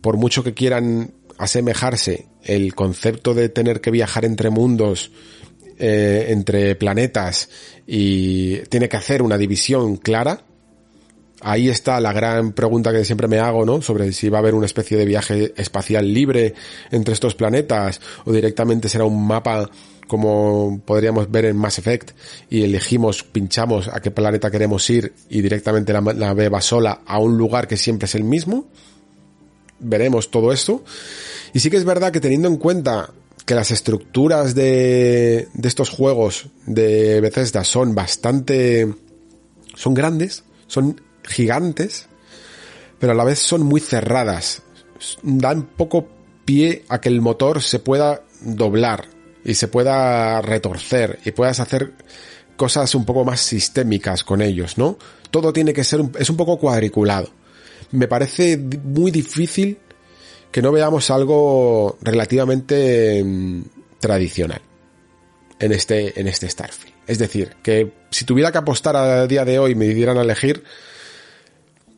por 0.01 0.17
mucho 0.17 0.45
que 0.45 0.55
quieran 0.55 1.13
asemejarse 1.39 2.29
el 2.45 2.75
concepto 2.75 3.35
de 3.35 3.49
tener 3.49 3.81
que 3.81 3.91
viajar 3.91 4.25
entre 4.25 4.51
mundos, 4.51 5.11
eh, 5.79 6.27
entre 6.29 6.77
planetas, 6.77 7.51
y 7.85 8.59
tiene 8.69 8.89
que 8.89 8.97
hacer 8.97 9.23
una 9.23 9.39
división 9.39 9.97
clara, 9.97 10.45
ahí 11.43 11.69
está 11.69 12.01
la 12.01 12.13
gran 12.13 12.53
pregunta 12.53 12.93
que 12.93 13.05
siempre 13.05 13.29
me 13.29 13.39
hago, 13.39 13.65
¿no? 13.65 13.83
Sobre 13.83 14.13
si 14.13 14.29
va 14.29 14.39
a 14.39 14.41
haber 14.41 14.55
una 14.55 14.67
especie 14.67 14.97
de 14.97 15.05
viaje 15.05 15.53
espacial 15.57 16.13
libre 16.13 16.55
entre 16.91 17.15
estos 17.15 17.35
planetas 17.35 18.01
o 18.25 18.33
directamente 18.33 18.89
será 18.89 19.05
un 19.05 19.27
mapa 19.27 19.71
como 20.07 20.81
podríamos 20.85 21.31
ver 21.31 21.47
en 21.47 21.57
Mass 21.57 21.79
Effect 21.79 22.11
y 22.51 22.65
elegimos, 22.65 23.23
pinchamos 23.23 23.89
a 23.89 24.01
qué 24.01 24.11
planeta 24.11 24.51
queremos 24.51 24.89
ir 24.91 25.15
y 25.31 25.41
directamente 25.41 25.93
la 25.93 26.01
nave 26.01 26.49
va 26.49 26.61
sola 26.61 27.01
a 27.07 27.19
un 27.19 27.39
lugar 27.39 27.67
que 27.67 27.77
siempre 27.77 28.05
es 28.05 28.15
el 28.15 28.25
mismo. 28.25 28.67
Veremos 29.79 30.31
todo 30.31 30.53
esto. 30.53 30.85
Y 31.55 31.61
sí 31.61 31.71
que 31.71 31.79
es 31.79 31.85
verdad 31.85 32.13
que 32.13 32.21
teniendo 32.21 32.49
en 32.49 32.57
cuenta 32.57 33.11
que 33.47 33.55
las 33.55 33.71
estructuras 33.71 34.55
de, 34.55 35.49
de 35.55 35.69
estos 35.69 35.89
juegos 35.89 36.47
de 36.67 37.21
Bethesda 37.21 37.65
son 37.65 37.95
bastante, 37.95 38.93
son 39.75 39.95
grandes, 39.95 40.45
son 40.67 41.01
gigantes, 41.25 42.07
pero 42.99 43.13
a 43.13 43.17
la 43.17 43.25
vez 43.25 43.39
son 43.39 43.63
muy 43.63 43.81
cerradas. 43.81 44.63
Dan 45.23 45.65
poco 45.65 46.09
pie 46.45 46.85
a 46.89 47.01
que 47.01 47.09
el 47.09 47.21
motor 47.21 47.63
se 47.63 47.79
pueda 47.79 48.23
doblar 48.41 49.07
y 49.45 49.55
se 49.55 49.69
pueda 49.69 50.41
retorcer 50.41 51.19
y 51.25 51.33
puedas 51.33 51.61
hacer 51.61 51.93
cosas 52.57 52.95
un 52.95 53.05
poco 53.05 53.25
más 53.25 53.41
sistémicas 53.41 54.25
con 54.25 54.41
ellos, 54.43 54.79
¿no? 54.79 54.99
Todo 55.31 55.53
tiene 55.53 55.73
que 55.73 55.85
ser, 55.85 56.03
es 56.19 56.31
un 56.31 56.37
poco 56.37 56.59
cuadriculado. 56.59 57.31
Me 57.91 58.07
parece 58.07 58.57
muy 58.57 59.11
difícil 59.11 59.79
que 60.51 60.63
no 60.63 60.71
veamos 60.71 61.11
algo 61.11 61.99
relativamente 62.03 63.23
mm, 63.25 63.63
tradicional 63.99 64.61
en 65.59 65.73
este, 65.73 66.21
en 66.21 66.29
este 66.29 66.49
Starfield. 66.49 66.95
Es 67.07 67.19
decir, 67.19 67.57
que 67.63 67.93
si 68.11 68.25
tuviera 68.25 68.53
que 68.53 68.59
apostar 68.59 68.97
a 68.97 69.27
día 69.27 69.45
de 69.45 69.59
hoy 69.59 69.75
me 69.75 69.87
dieran 69.89 70.19
a 70.19 70.23
elegir, 70.23 70.63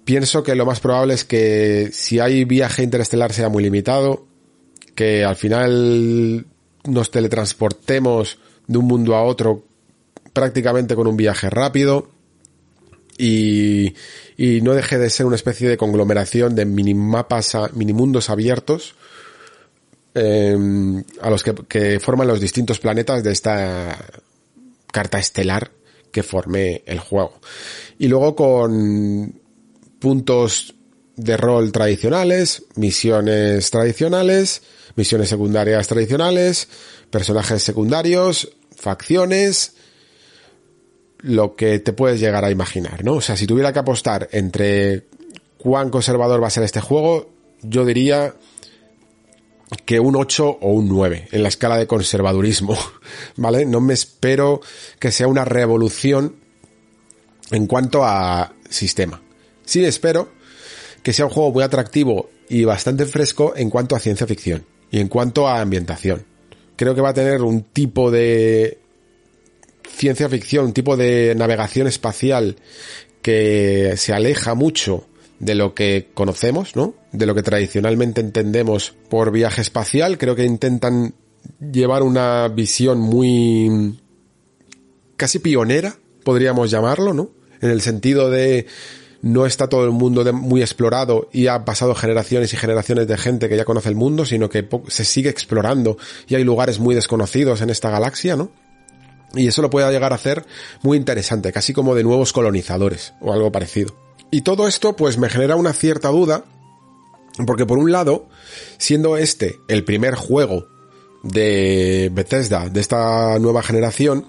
pienso 0.05 0.43
que 0.43 0.55
lo 0.55 0.67
más 0.67 0.81
probable 0.81 1.15
es 1.15 1.25
que 1.25 1.91
si 1.93 2.21
hay 2.21 2.45
viaje 2.45 2.83
interestelar 2.83 3.33
sea 3.33 3.49
muy 3.49 3.63
limitado, 3.63 4.27
que 4.95 5.25
al 5.25 5.37
final 5.37 6.47
nos 6.85 7.11
teletransportemos 7.11 8.39
de 8.67 8.79
un 8.79 8.87
mundo 8.87 9.17
a 9.17 9.23
otro 9.23 9.65
prácticamente 10.33 10.95
con 10.95 11.07
un 11.07 11.17
viaje 11.17 11.49
rápido 11.51 12.09
y, 13.17 13.95
y 14.37 14.61
no 14.61 14.75
deje 14.75 14.99
de 14.99 15.11
ser 15.11 15.27
una 15.27 15.37
especie 15.37 15.69
de 15.69 15.77
conglomeración 15.77 16.55
de 16.55 16.65
minimapas, 16.65 17.55
a, 17.55 17.69
minimundos 17.73 18.31
abiertos 18.31 18.95
eh, 20.15 20.57
a 21.21 21.31
los 21.31 21.43
que, 21.43 21.55
que 21.69 22.01
forman 22.01 22.29
los 22.29 22.41
distintos 22.41 22.79
planetas 22.81 23.23
de 23.23 23.33
esta 23.33 23.97
carta 24.93 25.19
estelar 25.19 25.71
que 26.13 26.23
forme 26.23 26.83
el 26.87 27.01
juego. 27.01 27.41
Y 27.99 28.09
luego 28.09 28.37
con 28.37 29.41
puntos 30.05 30.75
de 31.17 31.39
rol 31.39 31.73
tradicionales, 31.73 32.65
misiones 32.77 33.71
tradicionales, 33.71 34.61
misiones 34.97 35.31
secundarias 35.31 35.89
tradicionales, 35.89 36.69
personajes 37.09 37.63
secundarios, 37.63 38.53
facciones, 38.77 39.77
lo 41.21 41.57
que 41.57 41.79
te 41.79 41.95
puedes 41.95 42.21
llegar 42.21 42.45
a 42.45 42.51
imaginar, 42.51 43.03
¿no? 43.03 43.15
O 43.15 43.21
sea, 43.23 43.35
si 43.35 43.47
tuviera 43.47 43.73
que 43.73 43.79
apostar 43.79 44.29
entre 44.33 45.07
cuán 45.57 45.89
conservador 45.89 46.43
va 46.43 46.49
a 46.49 46.51
ser 46.51 46.65
este 46.65 46.83
juego, 46.83 47.31
yo 47.63 47.87
diría 47.87 48.35
que 49.87 50.01
un 50.01 50.17
8 50.17 50.59
o 50.61 50.69
un 50.71 50.87
9 50.87 51.29
en 51.33 51.43
la 51.43 51.49
escala 51.49 51.79
de 51.79 51.87
conservadurismo, 51.87 52.77
¿vale? 53.37 53.65
No 53.65 53.81
me 53.81 53.95
espero 53.95 54.61
que 54.99 55.11
sea 55.11 55.29
una 55.29 55.47
revolución 55.47 56.37
en 57.51 57.67
cuanto 57.67 58.05
a 58.05 58.53
sistema. 58.69 59.24
Sí 59.65 59.85
espero 59.85 60.29
que 61.03 61.13
sea 61.13 61.27
un 61.27 61.31
juego 61.31 61.53
muy 61.53 61.63
atractivo 61.63 62.31
y 62.49 62.65
bastante 62.65 63.07
fresco 63.07 63.55
en 63.57 63.71
cuanto 63.71 63.97
a 63.97 64.01
ciencia 64.01 64.27
ficción 64.27 64.65
y 64.91 65.01
en 65.01 65.09
cuanto 65.09 65.49
a 65.49 65.61
ambientación. 65.61 66.25
Creo 66.77 66.95
que 66.95 67.01
va 67.01 67.11
a 67.11 67.15
tener 67.15 67.43
un 67.43 67.63
tipo 67.63 68.11
de 68.11 68.79
ciencia 69.89 70.29
ficción, 70.29 70.67
un 70.67 70.73
tipo 70.73 70.97
de 70.97 71.35
navegación 71.37 71.87
espacial 71.87 72.57
que 73.23 73.95
se 73.97 74.13
aleja 74.13 74.55
mucho 74.55 75.07
de 75.39 75.55
lo 75.55 75.75
que 75.75 76.11
conocemos, 76.15 76.77
¿no? 76.77 76.95
De 77.13 77.27
lo 77.27 77.35
que 77.35 77.43
tradicionalmente 77.43 78.21
entendemos 78.21 78.95
por 79.09 79.31
viaje 79.31 79.61
espacial. 79.61 80.19
Creo 80.19 80.35
que 80.35 80.45
intentan 80.45 81.15
llevar 81.61 82.03
una 82.03 82.49
visión 82.49 82.99
muy 82.99 83.99
casi 85.17 85.39
pionera, 85.39 85.97
podríamos 86.23 86.71
llamarlo, 86.71 87.15
¿no? 87.15 87.31
En 87.61 87.71
el 87.71 87.81
sentido 87.81 88.31
de 88.31 88.67
no 89.25 89.47
está 89.47 89.69
todo 89.69 89.87
el 89.87 89.91
mundo 89.91 90.31
muy 90.35 90.61
explorado 90.61 91.31
y 91.33 91.47
ha 91.47 91.65
pasado 91.65 91.95
generaciones 91.95 92.53
y 92.53 92.59
generaciones 92.59 93.09
de 93.09 93.17
gente 93.17 93.49
que 93.49 93.57
ya 93.57 93.65
conoce 93.65 93.89
el 93.89 93.95
mundo, 93.95 94.27
sino 94.27 94.51
que 94.51 94.69
se 94.89 95.07
sigue 95.07 95.31
explorando 95.31 95.97
y 96.29 96.35
hay 96.35 96.45
lugares 96.45 96.79
muy 96.79 96.95
desconocidos 96.95 97.63
en 97.63 97.71
esta 97.71 97.89
galaxia, 97.89 98.37
¿no? 98.37 98.51
Y 99.35 99.47
eso 99.47 99.63
lo 99.63 99.71
puede 99.71 99.91
llegar 99.91 100.13
a 100.13 100.17
hacer 100.17 100.45
muy 100.83 100.99
interesante, 100.99 101.53
casi 101.53 101.73
como 101.73 101.95
de 101.95 102.05
nuevos 102.05 102.35
colonizadores 102.35 103.15
o 103.23 103.33
algo 103.33 103.51
parecido. 103.51 103.97
Y 104.31 104.43
todo 104.43 104.69
esto 104.69 104.95
pues 104.95 105.17
me 105.17 105.31
genera 105.31 105.57
una 105.57 105.73
cierta 105.73 106.11
duda, 106.11 106.45
porque 107.47 107.65
por 107.65 107.79
un 107.79 107.93
lado, 107.93 108.29
siendo 108.77 109.17
este 109.17 109.59
el 109.69 109.85
primer 109.85 110.17
juego 110.17 110.69
de 111.23 112.11
Bethesda 112.13 112.69
de 112.69 112.81
esta 112.81 113.39
nueva 113.39 113.63
generación, 113.63 114.29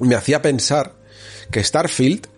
me 0.00 0.16
hacía 0.16 0.42
pensar 0.42 0.92
que 1.50 1.64
Starfield 1.64 2.29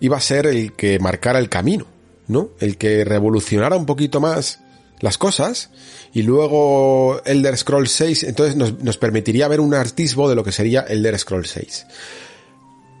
iba 0.00 0.16
a 0.16 0.20
ser 0.20 0.46
el 0.46 0.72
que 0.72 0.98
marcara 0.98 1.38
el 1.38 1.48
camino, 1.48 1.86
¿no? 2.26 2.50
El 2.58 2.76
que 2.76 3.04
revolucionara 3.04 3.76
un 3.76 3.86
poquito 3.86 4.20
más 4.20 4.60
las 5.00 5.18
cosas 5.18 5.70
y 6.12 6.22
luego 6.22 7.20
Elder 7.24 7.56
Scrolls 7.56 7.90
6 7.92 8.24
entonces 8.24 8.56
nos, 8.56 8.96
permitiría 8.98 9.48
ver 9.48 9.60
un 9.60 9.74
artismo 9.74 10.28
de 10.28 10.34
lo 10.34 10.44
que 10.44 10.52
sería 10.52 10.80
Elder 10.82 11.18
Scrolls 11.18 11.50
6. 11.50 11.86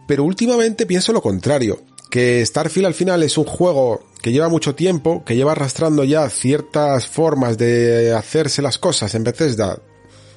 Pero 0.06 0.24
últimamente 0.24 0.86
pienso 0.86 1.12
lo 1.12 1.22
contrario, 1.22 1.82
que 2.10 2.44
Starfield 2.44 2.86
al 2.86 2.94
final 2.94 3.22
es 3.22 3.38
un 3.38 3.44
juego 3.44 4.02
que 4.22 4.32
lleva 4.32 4.48
mucho 4.48 4.74
tiempo, 4.74 5.24
que 5.24 5.36
lleva 5.36 5.52
arrastrando 5.52 6.04
ya 6.04 6.28
ciertas 6.28 7.06
formas 7.06 7.56
de 7.58 8.12
hacerse 8.12 8.60
las 8.62 8.78
cosas 8.78 9.14
en 9.14 9.24
Bethesda 9.24 9.78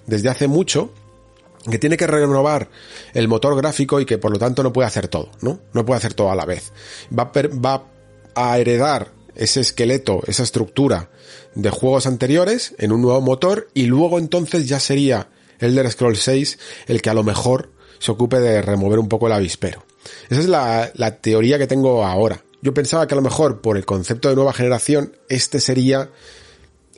desde 0.06 0.30
hace 0.30 0.48
mucho, 0.48 0.94
que 1.70 1.80
tiene 1.80 1.98
que 1.98 2.08
renovar 2.08 2.70
el 3.14 3.28
motor 3.28 3.56
gráfico 3.56 4.02
y 4.02 4.06
que 4.06 4.18
por 4.18 4.32
lo 4.32 4.40
tanto 4.40 4.64
no 4.64 4.74
puede 4.74 4.88
hacer 4.88 5.08
todo, 5.08 5.30
¿no? 5.42 5.60
No 5.74 5.86
puede 5.86 5.98
hacer 5.98 6.14
todo 6.14 6.32
a 6.32 6.36
la 6.36 6.46
vez. 6.46 6.72
Va 7.18 7.84
a, 8.36 8.58
heredar 8.58 9.12
ese 9.36 9.62
esqueleto, 9.62 10.22
esa 10.28 10.44
estructura 10.44 11.10
de 11.56 11.70
juegos 11.70 12.06
anteriores 12.06 12.76
en 12.80 12.92
un 12.92 13.02
nuevo 13.02 13.22
motor 13.22 13.70
y 13.74 13.86
luego 13.86 14.20
entonces 14.20 14.68
ya 14.68 14.80
sería 14.80 15.30
Elder 15.60 15.90
Scrolls 15.90 16.20
6 16.20 16.60
el 16.88 17.02
que 17.02 17.10
a 17.10 17.14
lo 17.14 17.24
mejor 17.24 17.72
se 18.00 18.12
ocupe 18.12 18.40
de 18.40 18.62
remover 18.62 19.00
un 19.00 19.08
poco 19.08 19.28
el 19.28 19.34
avispero. 19.34 19.86
Esa 20.30 20.42
es 20.42 20.48
la, 20.48 20.92
la 20.96 21.18
teoría 21.18 21.58
que 21.58 21.68
tengo 21.68 22.06
ahora. 22.06 22.44
Yo 22.62 22.74
pensaba 22.74 23.08
que 23.08 23.14
a 23.14 23.18
lo 23.18 23.22
mejor 23.22 23.62
por 23.62 23.78
el 23.78 23.86
concepto 23.86 24.30
de 24.30 24.36
nueva 24.36 24.54
generación 24.54 25.16
este 25.30 25.60
sería 25.62 26.10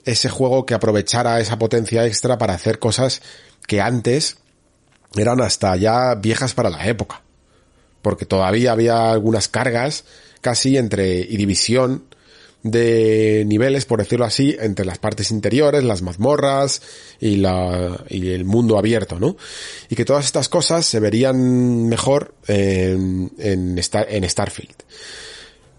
ese 0.06 0.30
juego 0.30 0.66
que 0.66 0.74
aprovechara 0.74 1.40
esa 1.40 1.60
potencia 1.60 2.06
extra 2.06 2.38
para 2.38 2.54
hacer 2.54 2.80
cosas 2.80 3.22
que 3.68 3.82
antes 3.82 4.38
eran 5.16 5.42
hasta 5.42 5.76
ya 5.76 6.16
viejas 6.16 6.54
para 6.54 6.70
la 6.70 6.88
época. 6.88 7.22
Porque 8.02 8.26
todavía 8.26 8.72
había 8.72 9.12
algunas 9.12 9.48
cargas 9.48 10.06
casi 10.42 10.78
entre 10.78 11.20
y 11.20 11.38
división 11.38 12.04
de 12.66 13.44
niveles, 13.46 13.86
por 13.86 14.00
decirlo 14.00 14.26
así, 14.26 14.56
entre 14.60 14.86
las 14.86 14.98
partes 14.98 15.30
interiores, 15.30 15.84
las 15.84 16.02
mazmorras 16.02 16.82
y, 17.20 17.36
la, 17.36 18.04
y 18.10 18.32
el 18.32 18.44
mundo 18.44 18.80
abierto, 18.80 19.20
¿no? 19.20 19.38
Y 19.88 19.96
que 19.96 20.04
todas 20.04 20.26
estas 20.26 20.50
cosas 20.50 20.84
se 20.86 21.00
verían 21.00 21.88
mejor 21.88 22.34
en, 22.48 23.32
en, 23.38 23.78
en 23.78 24.30
Starfield. 24.30 24.76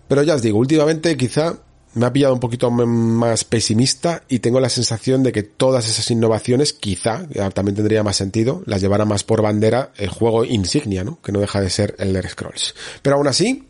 Pero 0.06 0.22
ya 0.22 0.36
os 0.36 0.42
digo, 0.42 0.58
últimamente 0.58 1.16
quizá 1.16 1.58
me 1.96 2.04
ha 2.04 2.12
pillado 2.12 2.34
un 2.34 2.40
poquito 2.40 2.70
más 2.70 3.44
pesimista 3.44 4.22
y 4.28 4.40
tengo 4.40 4.60
la 4.60 4.68
sensación 4.68 5.22
de 5.22 5.32
que 5.32 5.42
todas 5.42 5.88
esas 5.88 6.10
innovaciones 6.10 6.74
quizá, 6.74 7.26
también 7.54 7.74
tendría 7.74 8.02
más 8.02 8.16
sentido, 8.16 8.62
las 8.66 8.82
llevara 8.82 9.06
más 9.06 9.24
por 9.24 9.40
bandera 9.40 9.92
el 9.96 10.10
juego 10.10 10.44
insignia, 10.44 11.04
¿no? 11.04 11.18
Que 11.22 11.32
no 11.32 11.40
deja 11.40 11.58
de 11.58 11.70
ser 11.70 11.96
Elder 11.98 12.28
Scrolls. 12.28 12.74
Pero 13.00 13.16
aún 13.16 13.28
así, 13.28 13.66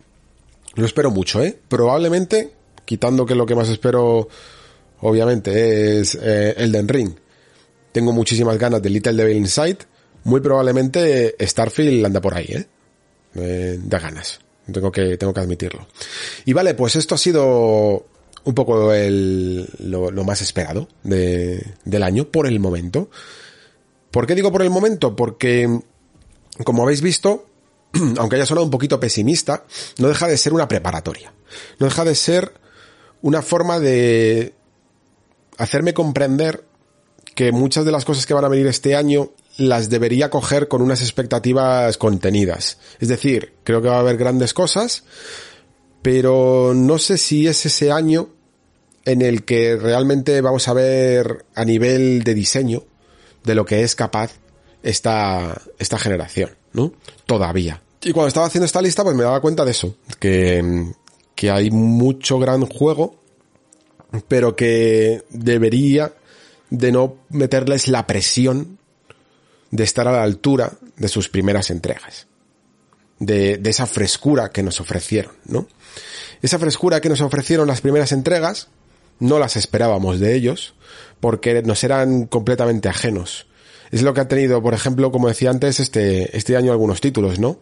lo 0.74 0.84
espero 0.84 1.12
mucho, 1.12 1.40
¿eh? 1.40 1.56
Probablemente, 1.68 2.52
quitando 2.84 3.24
que 3.24 3.36
lo 3.36 3.46
que 3.46 3.54
más 3.54 3.68
espero, 3.68 4.28
obviamente, 5.02 6.00
es 6.00 6.18
eh, 6.20 6.54
Elden 6.56 6.88
Ring. 6.88 7.12
Tengo 7.92 8.12
muchísimas 8.12 8.58
ganas 8.58 8.82
de 8.82 8.90
Little 8.90 9.12
Devil 9.12 9.36
Inside. 9.36 9.78
Muy 10.24 10.40
probablemente 10.40 11.36
Starfield 11.40 12.04
anda 12.04 12.20
por 12.20 12.34
ahí, 12.34 12.46
¿eh? 12.48 12.66
eh 13.36 13.78
da 13.80 14.00
ganas. 14.00 14.40
Tengo 14.72 14.90
que, 14.90 15.16
tengo 15.16 15.32
que 15.32 15.40
admitirlo. 15.40 15.86
Y 16.44 16.52
vale, 16.52 16.74
pues 16.74 16.96
esto 16.96 17.14
ha 17.14 17.18
sido 17.18 18.15
un 18.46 18.54
poco 18.54 18.92
el, 18.92 19.68
lo, 19.80 20.24
más 20.24 20.40
esperado 20.40 20.88
de, 21.02 21.74
del 21.84 22.02
año 22.04 22.30
por 22.30 22.46
el 22.46 22.60
momento. 22.60 23.10
¿Por 24.12 24.24
qué 24.24 24.36
digo 24.36 24.52
por 24.52 24.62
el 24.62 24.70
momento? 24.70 25.16
Porque, 25.16 25.80
como 26.64 26.84
habéis 26.84 27.00
visto, 27.02 27.46
aunque 28.18 28.36
haya 28.36 28.46
sonado 28.46 28.64
un 28.64 28.70
poquito 28.70 29.00
pesimista, 29.00 29.64
no 29.98 30.06
deja 30.06 30.28
de 30.28 30.38
ser 30.38 30.52
una 30.52 30.68
preparatoria. 30.68 31.34
No 31.80 31.86
deja 31.86 32.04
de 32.04 32.14
ser 32.14 32.52
una 33.20 33.42
forma 33.42 33.80
de 33.80 34.54
hacerme 35.58 35.92
comprender 35.92 36.64
que 37.34 37.50
muchas 37.50 37.84
de 37.84 37.90
las 37.90 38.04
cosas 38.04 38.26
que 38.26 38.34
van 38.34 38.44
a 38.44 38.48
venir 38.48 38.68
este 38.68 38.94
año 38.94 39.32
las 39.56 39.90
debería 39.90 40.30
coger 40.30 40.68
con 40.68 40.82
unas 40.82 41.00
expectativas 41.02 41.98
contenidas. 41.98 42.78
Es 43.00 43.08
decir, 43.08 43.54
creo 43.64 43.82
que 43.82 43.88
va 43.88 43.96
a 43.96 44.00
haber 44.00 44.18
grandes 44.18 44.54
cosas, 44.54 45.02
pero 46.00 46.74
no 46.76 46.98
sé 46.98 47.18
si 47.18 47.48
es 47.48 47.66
ese 47.66 47.90
año 47.90 48.35
en 49.06 49.22
el 49.22 49.44
que 49.44 49.76
realmente 49.76 50.40
vamos 50.40 50.68
a 50.68 50.74
ver 50.74 51.46
a 51.54 51.64
nivel 51.64 52.24
de 52.24 52.34
diseño 52.34 52.84
de 53.44 53.54
lo 53.54 53.64
que 53.64 53.82
es 53.82 53.94
capaz 53.94 54.32
esta, 54.82 55.62
esta 55.78 55.98
generación, 55.98 56.50
¿no? 56.72 56.92
Todavía. 57.24 57.80
Y 58.02 58.12
cuando 58.12 58.28
estaba 58.28 58.46
haciendo 58.46 58.66
esta 58.66 58.82
lista, 58.82 59.04
pues 59.04 59.16
me 59.16 59.22
daba 59.22 59.40
cuenta 59.40 59.64
de 59.64 59.70
eso, 59.70 59.96
que, 60.18 60.92
que 61.36 61.50
hay 61.50 61.70
mucho 61.70 62.40
gran 62.40 62.66
juego, 62.66 63.16
pero 64.26 64.56
que 64.56 65.22
debería 65.30 66.12
de 66.70 66.90
no 66.90 67.16
meterles 67.30 67.86
la 67.86 68.08
presión 68.08 68.78
de 69.70 69.84
estar 69.84 70.08
a 70.08 70.12
la 70.12 70.24
altura 70.24 70.72
de 70.96 71.08
sus 71.08 71.28
primeras 71.28 71.70
entregas. 71.70 72.26
De, 73.18 73.56
de 73.56 73.70
esa 73.70 73.86
frescura 73.86 74.50
que 74.50 74.62
nos 74.62 74.80
ofrecieron, 74.80 75.32
¿no? 75.46 75.68
Esa 76.42 76.58
frescura 76.58 77.00
que 77.00 77.08
nos 77.08 77.20
ofrecieron 77.22 77.66
las 77.66 77.80
primeras 77.80 78.12
entregas, 78.12 78.68
no 79.18 79.38
las 79.38 79.56
esperábamos 79.56 80.20
de 80.20 80.34
ellos, 80.34 80.74
porque 81.20 81.62
nos 81.62 81.82
eran 81.84 82.26
completamente 82.26 82.88
ajenos. 82.88 83.46
Es 83.90 84.02
lo 84.02 84.12
que 84.14 84.20
ha 84.20 84.28
tenido, 84.28 84.60
por 84.62 84.74
ejemplo, 84.74 85.12
como 85.12 85.28
decía 85.28 85.50
antes, 85.50 85.78
este, 85.78 86.36
este 86.36 86.56
año 86.56 86.72
algunos 86.72 87.00
títulos, 87.00 87.38
¿no? 87.38 87.58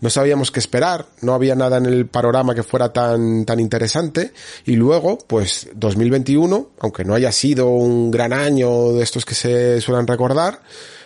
No 0.00 0.10
sabíamos 0.10 0.50
qué 0.50 0.58
esperar, 0.58 1.06
no 1.20 1.34
había 1.34 1.54
nada 1.54 1.76
en 1.76 1.86
el 1.86 2.06
panorama 2.06 2.54
que 2.54 2.62
fuera 2.62 2.92
tan, 2.92 3.44
tan 3.44 3.60
interesante, 3.60 4.32
y 4.64 4.76
luego, 4.76 5.18
pues, 5.26 5.68
2021, 5.74 6.70
aunque 6.78 7.04
no 7.04 7.14
haya 7.14 7.30
sido 7.30 7.68
un 7.68 8.10
gran 8.10 8.32
año 8.32 8.92
de 8.92 9.02
estos 9.02 9.24
que 9.24 9.34
se 9.34 9.80
suelen 9.80 10.06
recordar, 10.06 10.62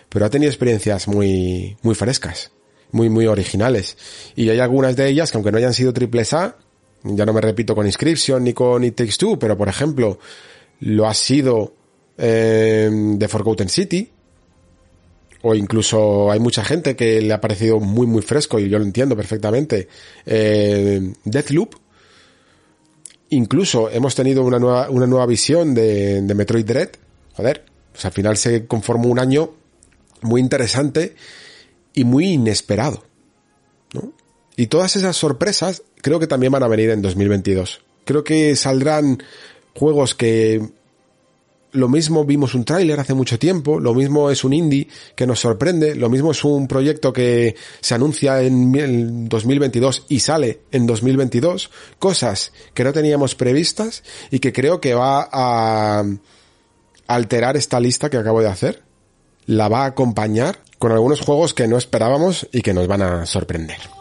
pero 0.09 0.25
ha 0.25 0.31
tenido 0.31 0.51
experiencias 0.51 1.09
muy, 1.09 1.77
muy 1.83 1.95
frescas, 1.95 2.53
muy, 2.93 3.09
muy 3.09 3.27
originales. 3.27 3.97
Y 4.37 4.51
hay 4.51 4.61
algunas 4.61 4.95
de 4.97 5.09
ellas 5.09 5.31
que 5.31 5.39
aunque 5.39 5.53
no 5.53 5.59
hayan 5.59 5.75
sido 5.75 5.93
triples 5.93 6.33
A, 6.33 6.57
ya 7.03 7.27
no 7.27 7.33
me 7.33 7.41
repito 7.41 7.75
con 7.75 7.87
Inscription 7.87 8.45
ni 8.45 8.53
con 8.53 8.85
It 8.85 8.97
Takes 8.97 9.17
Two, 9.19 9.39
pero 9.39 9.57
por 9.57 9.69
ejemplo, 9.69 10.19
lo 10.81 11.07
ha 11.07 11.15
sido 11.15 11.75
eh, 12.19 12.91
de 12.91 13.29
Forgotten 13.29 13.69
City, 13.69 14.11
o 15.43 15.55
incluso 15.55 16.31
hay 16.31 16.39
mucha 16.41 16.65
gente 16.65 16.95
que 16.97 17.21
le 17.23 17.33
ha 17.33 17.41
parecido 17.41 17.81
muy 17.81 18.07
muy 18.07 18.23
fresco 18.23 18.59
y 18.59 18.69
yo 18.69 18.79
lo 18.79 18.85
entiendo 18.85 19.17
perfectamente 19.17 19.89
eh, 20.27 21.13
Deathloop. 21.25 21.75
Incluso 23.31 23.89
hemos 23.91 24.15
tenido 24.15 24.45
una 24.45 24.59
nueva 24.59 24.91
una 24.91 25.07
nueva 25.07 25.25
visión 25.27 25.73
de, 25.73 26.21
de 26.21 26.35
Metroid 26.35 26.67
Dread. 26.67 26.91
Joder 27.35 27.71
pues 27.93 28.05
al 28.05 28.13
final 28.13 28.37
se 28.37 28.67
conformó 28.67 29.09
un 29.09 29.19
año 29.19 29.51
muy 30.23 30.41
interesante 30.41 31.15
y 31.95 32.05
muy 32.05 32.29
inesperado 32.29 33.05
¿no? 33.95 34.13
Y 34.61 34.67
todas 34.67 34.97
esas 34.97 35.17
sorpresas 35.17 35.83
creo 36.03 36.21
que 36.21 36.27
también 36.27 36.53
van 36.53 36.63
a 36.63 36.69
venir 36.69 36.91
en 36.91 37.01
2022 37.01 37.81
creo 38.05 38.25
que 38.25 38.55
saldrán 38.57 39.23
juegos 39.75 40.15
que 40.15 40.61
lo 41.73 41.89
mismo 41.89 42.25
vimos 42.25 42.55
un 42.55 42.65
tráiler 42.65 42.99
hace 42.99 43.15
mucho 43.15 43.39
tiempo, 43.39 43.79
lo 43.79 43.95
mismo 43.95 44.31
es 44.31 44.45
un 44.45 44.53
indie 44.53 44.89
que 45.15 45.27
nos 45.27 45.41
sorprende, 45.41 45.95
lo 45.95 46.09
mismo 46.09 46.33
es 46.33 46.45
un 46.45 46.67
proyecto 46.67 47.13
que 47.13 47.55
se 47.81 47.95
anuncia 47.95 48.43
en 48.43 49.29
2022 49.29 50.07
y 50.09 50.21
sale 50.21 50.63
en 50.73 50.87
2022, 50.87 51.71
cosas 51.99 52.53
que 52.75 52.85
no 52.85 52.93
teníamos 52.93 53.35
previstas 53.35 54.03
y 54.31 54.41
que 54.41 54.53
creo 54.53 54.81
que 54.81 54.95
va 54.95 55.29
a 55.31 56.05
alterar 57.07 57.57
esta 57.57 57.79
lista 57.79 58.11
que 58.11 58.17
acabo 58.17 58.41
de 58.41 58.49
hacer. 58.49 58.83
La 59.47 59.69
va 59.69 59.83
a 59.85 59.87
acompañar 59.87 60.61
con 60.79 60.93
algunos 60.93 61.21
juegos 61.21 61.55
que 61.55 61.69
no 61.69 61.77
esperábamos 61.77 62.49
y 62.53 62.63
que 62.63 62.75
nos 62.75 62.87
van 62.87 63.03
a 63.03 63.27
sorprender. 63.27 64.00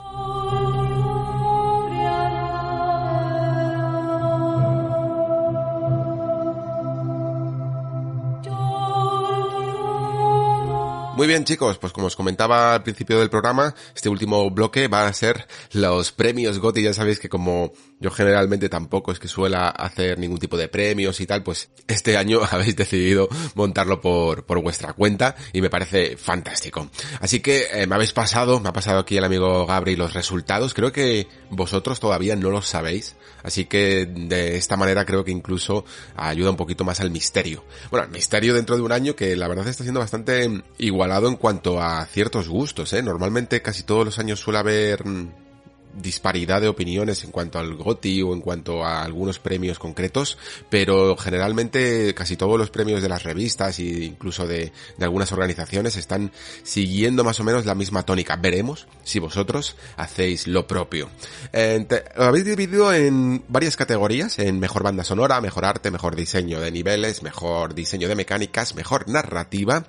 Muy 11.20 11.28
bien 11.28 11.44
chicos, 11.44 11.78
pues 11.78 11.92
como 11.92 12.08
os 12.08 12.16
comentaba 12.16 12.74
al 12.74 12.84
principio 12.84 13.20
del 13.20 13.30
programa, 13.30 13.76
este 13.94 14.08
último 14.08 14.50
bloque 14.52 14.88
va 14.88 15.06
a 15.06 15.12
ser 15.12 15.48
los 15.74 16.14
premios 16.14 16.60
GOTY, 16.60 16.84
ya 16.84 16.94
sabéis 16.94 17.20
que 17.20 17.28
como 17.28 17.74
yo 18.00 18.12
generalmente 18.12 18.70
tampoco 18.70 19.12
es 19.12 19.20
que 19.20 19.28
suela 19.28 19.70
hacer 19.70 20.20
ningún 20.20 20.40
tipo 20.40 20.58
de 20.58 20.70
premios 20.70 21.20
y 21.20 21.28
tal, 21.28 21.44
pues 21.44 21.70
este 21.88 22.18
año 22.18 22.42
habéis 22.52 22.76
decidido 22.76 23.28
montarlo 23.56 24.00
por, 24.00 24.46
por 24.46 24.62
vuestra 24.62 24.94
cuenta 24.94 25.36
y 25.54 25.62
me 25.62 25.70
parece 25.70 26.16
fantástico. 26.18 26.90
Así 27.20 27.42
que 27.42 27.68
eh, 27.72 27.88
me 27.88 27.96
habéis 27.96 28.14
pasado, 28.14 28.60
me 28.60 28.70
ha 28.70 28.74
pasado 28.74 29.00
aquí 29.00 29.18
el 29.18 29.24
amigo 29.24 29.66
Gabri 29.66 29.96
los 29.96 30.14
resultados, 30.14 30.74
creo 30.74 30.92
que 30.92 31.28
vosotros 31.50 32.00
todavía 32.00 32.36
no 32.36 32.50
los 32.50 32.68
sabéis, 32.68 33.16
así 33.44 33.66
que 33.66 34.06
de 34.06 34.58
esta 34.58 34.78
manera 34.78 35.06
creo 35.06 35.24
que 35.24 35.32
incluso 35.32 35.86
ayuda 36.16 36.52
un 36.52 36.58
poquito 36.58 36.84
más 36.84 37.00
al 37.02 37.12
misterio. 37.12 37.66
Bueno, 37.92 38.06
el 38.06 38.12
misterio 38.12 38.54
dentro 38.54 38.76
de 38.76 38.82
un 38.82 38.92
año 38.92 39.16
que 39.16 39.36
la 39.36 39.48
verdad 39.48 39.68
está 39.68 39.84
siendo 39.84 40.00
bastante 40.00 40.64
igualado 40.78 41.28
en 41.28 41.36
cuanto 41.36 41.82
a 41.82 42.06
ciertos 42.06 42.48
gustos, 42.48 42.94
¿eh? 42.94 43.02
Normalmente 43.02 43.62
casi 43.62 43.84
todos 43.84 44.06
los 44.06 44.20
años 44.20 44.40
suele 44.40 44.60
haber 44.60 45.06
mm, 45.06 45.49
disparidad 45.94 46.62
de 46.62 46.68
opiniones 46.68 47.24
en 47.24 47.32
cuanto 47.32 47.60
al 47.60 47.76
GOTI 47.76 48.22
o 48.22 48.34
en 48.34 48.42
cuanto 48.42 48.84
a 48.84 49.04
algunos 49.04 49.40
premios 49.40 49.80
concretos, 49.80 50.38
pero 50.70 51.16
generalmente 51.18 52.14
casi 52.14 52.38
todos 52.38 52.58
los 52.58 52.70
premios 52.70 53.02
de 53.02 53.10
las 53.10 53.24
revistas 53.24 53.80
e 53.80 54.06
incluso 54.06 54.48
de, 54.48 54.72
de 54.98 55.06
algunas 55.06 55.32
organizaciones 55.32 55.96
están 55.98 56.32
siguiendo 56.64 57.24
más 57.24 57.40
o 57.40 57.44
menos 57.44 57.66
la 57.66 57.76
misma 57.76 58.04
tónica. 58.04 58.36
Veremos 58.36 58.88
si 59.04 59.20
vosotros 59.20 59.76
hacéis 59.98 60.48
lo 60.48 60.68
propio. 60.68 61.10
Eh, 61.54 61.86
lo 62.16 62.24
habéis 62.24 62.46
dividido 62.46 62.94
en 62.94 63.44
varias 63.48 63.76
categorías, 63.76 64.40
en 64.40 64.60
mejor 64.60 64.84
banda 64.84 65.04
sonora, 65.04 65.42
mejor 65.42 65.66
arte, 65.66 65.92
mejor 65.92 66.16
diseño 66.16 66.60
de 66.60 66.72
niveles, 66.72 67.24
mejor 67.24 67.74
diseño 67.74 68.08
de 68.08 68.16
mecánicas, 68.16 68.76
mejor 68.76 69.08
narrativa 69.10 69.86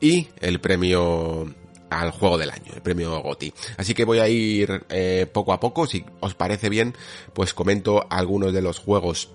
y 0.00 0.28
el 0.40 0.60
premio 0.60 1.54
al 2.00 2.10
juego 2.10 2.38
del 2.38 2.50
año, 2.50 2.72
el 2.74 2.82
premio 2.82 3.20
GOTI. 3.20 3.52
Así 3.76 3.94
que 3.94 4.04
voy 4.04 4.18
a 4.18 4.28
ir 4.28 4.84
eh, 4.88 5.26
poco 5.32 5.52
a 5.52 5.60
poco, 5.60 5.86
si 5.86 6.04
os 6.20 6.34
parece 6.34 6.68
bien, 6.68 6.94
pues 7.32 7.54
comento 7.54 8.06
algunos 8.10 8.52
de 8.52 8.62
los 8.62 8.78
juegos 8.78 9.30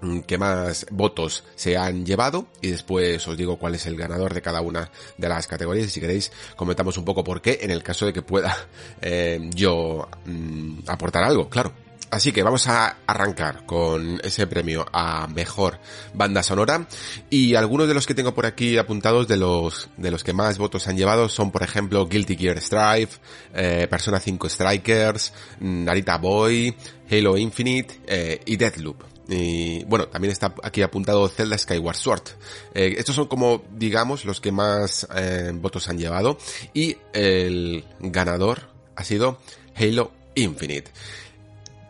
mm, 0.00 0.20
que 0.20 0.38
más 0.38 0.86
votos 0.90 1.44
se 1.54 1.76
han 1.76 2.04
llevado 2.04 2.46
y 2.60 2.70
después 2.70 3.26
os 3.26 3.36
digo 3.36 3.58
cuál 3.58 3.74
es 3.74 3.86
el 3.86 3.96
ganador 3.96 4.34
de 4.34 4.42
cada 4.42 4.60
una 4.60 4.90
de 5.16 5.28
las 5.28 5.46
categorías 5.46 5.86
y 5.86 5.90
si 5.90 6.00
queréis 6.00 6.32
comentamos 6.56 6.96
un 6.96 7.04
poco 7.04 7.24
por 7.24 7.40
qué 7.40 7.58
en 7.62 7.70
el 7.70 7.82
caso 7.82 8.06
de 8.06 8.12
que 8.12 8.22
pueda 8.22 8.56
eh, 9.00 9.50
yo 9.54 10.08
mm, 10.24 10.80
aportar 10.86 11.24
algo, 11.24 11.48
claro. 11.48 11.89
Así 12.10 12.32
que 12.32 12.42
vamos 12.42 12.66
a 12.66 12.96
arrancar 13.06 13.64
con 13.66 14.20
ese 14.24 14.48
premio 14.48 14.84
a 14.92 15.28
mejor 15.28 15.78
banda 16.12 16.42
sonora 16.42 16.88
y 17.30 17.54
algunos 17.54 17.86
de 17.86 17.94
los 17.94 18.04
que 18.04 18.16
tengo 18.16 18.34
por 18.34 18.46
aquí 18.46 18.78
apuntados 18.78 19.28
de 19.28 19.36
los 19.36 19.88
de 19.96 20.10
los 20.10 20.24
que 20.24 20.32
más 20.32 20.58
votos 20.58 20.88
han 20.88 20.96
llevado 20.96 21.28
son 21.28 21.52
por 21.52 21.62
ejemplo 21.62 22.08
Guilty 22.08 22.36
Gear 22.36 22.60
Strive, 22.60 23.10
eh, 23.54 23.86
Persona 23.88 24.18
5 24.18 24.48
Strikers, 24.48 25.32
Narita 25.60 26.18
Boy, 26.18 26.74
Halo 27.08 27.36
Infinite 27.36 28.00
eh, 28.08 28.40
y 28.44 28.56
Deathloop. 28.56 29.04
Y 29.28 29.84
bueno, 29.84 30.08
también 30.08 30.32
está 30.32 30.52
aquí 30.64 30.82
apuntado 30.82 31.28
Zelda 31.28 31.56
Skyward 31.56 31.94
Sword. 31.94 32.22
Eh, 32.74 32.96
estos 32.98 33.14
son 33.14 33.28
como, 33.28 33.62
digamos, 33.70 34.24
los 34.24 34.40
que 34.40 34.50
más 34.50 35.06
votos 35.54 35.88
han 35.88 35.98
llevado. 35.98 36.36
Y 36.74 36.96
el 37.12 37.84
ganador 38.00 38.70
ha 38.96 39.04
sido 39.04 39.38
Halo 39.76 40.10
Infinite. 40.34 40.90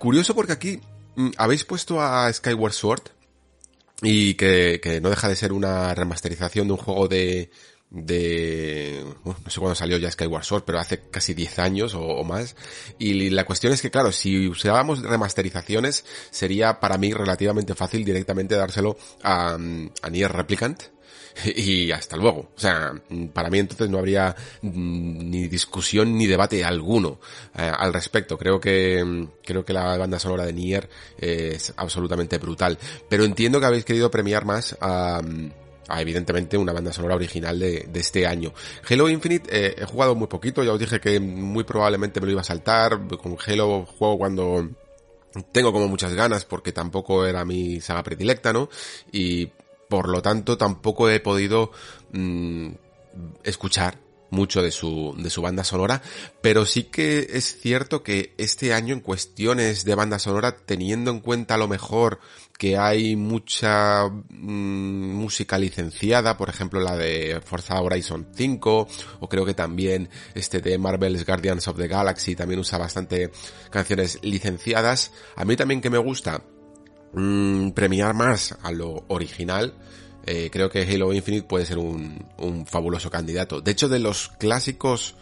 Curioso 0.00 0.34
porque 0.34 0.54
aquí 0.54 0.80
mm, 1.16 1.32
habéis 1.36 1.64
puesto 1.64 2.00
a 2.00 2.32
Skyward 2.32 2.72
Sword 2.72 3.02
y 4.00 4.32
que, 4.32 4.80
que, 4.82 4.98
no 4.98 5.10
deja 5.10 5.28
de 5.28 5.36
ser 5.36 5.52
una 5.52 5.94
remasterización 5.94 6.68
de 6.68 6.72
un 6.72 6.78
juego 6.78 7.06
de, 7.06 7.50
de, 7.90 8.80
no 9.24 9.50
sé 9.50 9.60
cuándo 9.60 9.74
salió 9.74 9.98
ya 9.98 10.10
Skyward 10.10 10.44
Sword, 10.44 10.64
pero 10.64 10.78
hace 10.78 11.00
casi 11.10 11.34
10 11.34 11.58
años 11.58 11.94
o, 11.94 12.22
más. 12.24 12.56
Y 12.98 13.30
la 13.30 13.44
cuestión 13.44 13.72
es 13.72 13.82
que, 13.82 13.90
claro, 13.90 14.12
si 14.12 14.48
usábamos 14.48 15.02
remasterizaciones, 15.02 16.05
sería 16.30 16.80
para 16.80 16.98
mí 16.98 17.12
relativamente 17.12 17.74
fácil 17.74 18.05
directamente 18.05 18.55
dárselo 18.55 18.97
a, 19.22 19.56
a 20.02 20.10
Nier 20.10 20.32
Replicant 20.32 20.82
y 21.44 21.90
hasta 21.92 22.16
luego. 22.16 22.50
O 22.56 22.60
sea, 22.60 22.92
para 23.32 23.50
mí 23.50 23.58
entonces 23.58 23.89
no 23.89 23.98
habría 23.98 24.34
mm, 24.62 25.30
ni 25.30 25.48
discusión 25.48 26.16
ni 26.16 26.26
debate 26.26 26.64
alguno 26.64 27.20
eh, 27.56 27.70
al 27.76 27.92
respecto. 27.92 28.39
Creo 28.39 28.60
que 28.60 29.28
creo 29.44 29.64
que 29.64 29.72
la 29.72 29.97
banda 29.97 30.18
sonora 30.18 30.47
de 30.47 30.52
Nier 30.52 30.89
es 31.18 31.72
absolutamente 31.76 32.39
brutal. 32.39 32.78
Pero 33.08 33.24
entiendo 33.24 33.60
que 33.60 33.66
habéis 33.66 33.84
querido 33.84 34.10
premiar 34.10 34.44
más 34.44 34.76
a 34.80 35.20
a 35.90 36.00
evidentemente 36.00 36.56
una 36.56 36.72
banda 36.72 36.92
sonora 36.92 37.16
original 37.16 37.58
de, 37.58 37.88
este 37.94 38.26
año. 38.26 38.52
Halo 38.88 39.08
Infinite 39.08 39.48
eh, 39.50 39.74
he 39.78 39.84
jugado 39.84 40.14
muy 40.14 40.28
poquito, 40.28 40.62
ya 40.62 40.72
os 40.72 40.78
dije 40.78 41.00
que 41.00 41.18
muy 41.20 41.64
probablemente 41.64 42.20
me 42.20 42.26
lo 42.26 42.32
iba 42.32 42.40
a 42.40 42.44
saltar. 42.44 43.00
Con 43.20 43.36
Halo 43.46 43.84
juego 43.86 44.18
cuando 44.18 44.68
tengo 45.52 45.72
como 45.72 45.88
muchas 45.88 46.14
ganas 46.14 46.44
porque 46.44 46.72
tampoco 46.72 47.26
era 47.26 47.44
mi 47.44 47.80
saga 47.80 48.02
predilecta, 48.02 48.52
¿no? 48.52 48.68
Y 49.12 49.50
por 49.88 50.08
lo 50.08 50.22
tanto 50.22 50.56
tampoco 50.56 51.10
he 51.10 51.20
podido 51.20 51.72
mmm, 52.12 52.70
escuchar 53.42 53.98
mucho 54.31 54.62
de 54.62 54.70
su, 54.70 55.15
de 55.18 55.31
su 55.31 55.42
banda 55.42 55.65
sonora, 55.65 56.02
pero 56.41 56.67
sí 56.67 56.84
que 56.84 57.26
es 57.31 57.60
cierto 57.60 58.02
que 58.02 58.34
este 58.39 58.73
año 58.73 58.94
en 58.94 59.00
cuestiones 59.00 59.84
de 59.84 59.94
banda 59.94 60.18
sonora, 60.18 60.57
teniendo 60.57 61.10
en 61.10 61.20
cuenta 61.20 61.55
a 61.55 61.59
lo 61.59 61.68
mejor 61.68 62.20
que 62.60 62.76
hay 62.76 63.17
mucha 63.17 64.07
mmm, 64.09 65.15
música 65.15 65.59
licenciada, 65.59 66.36
por 66.36 66.50
ejemplo 66.50 66.78
la 66.81 66.97
de 66.97 67.41
Forza 67.42 67.81
Horizon 67.81 68.28
5, 68.34 68.89
o 69.20 69.28
creo 69.28 69.47
que 69.47 69.55
también 69.55 70.10
este 70.34 70.60
de 70.60 70.76
Marvel's 70.76 71.25
Guardians 71.25 71.67
of 71.68 71.78
the 71.78 71.89
Galaxy 71.89 72.36
también 72.36 72.60
usa 72.60 72.78
bastante 72.78 73.31
canciones 73.70 74.18
licenciadas. 74.23 75.12
A 75.36 75.47
mí 75.47 75.57
también 75.57 75.81
que 75.81 75.89
me 75.89 75.97
gusta 75.97 76.42
mmm, 77.15 77.70
premiar 77.70 78.12
más 78.15 78.57
a 78.62 78.70
lo 78.73 79.05
original, 79.09 79.75
eh, 80.26 80.50
creo 80.52 80.70
que 80.70 80.82
Halo 80.82 81.12
Infinite 81.12 81.47
puede 81.47 81.66
ser 81.66 81.78
un, 81.78 82.26
un, 82.39 82.66
fabuloso 82.66 83.10
candidato. 83.10 83.60
De 83.60 83.70
hecho, 83.70 83.89
de 83.89 83.99
los 83.99 84.28
clásicos 84.28 85.15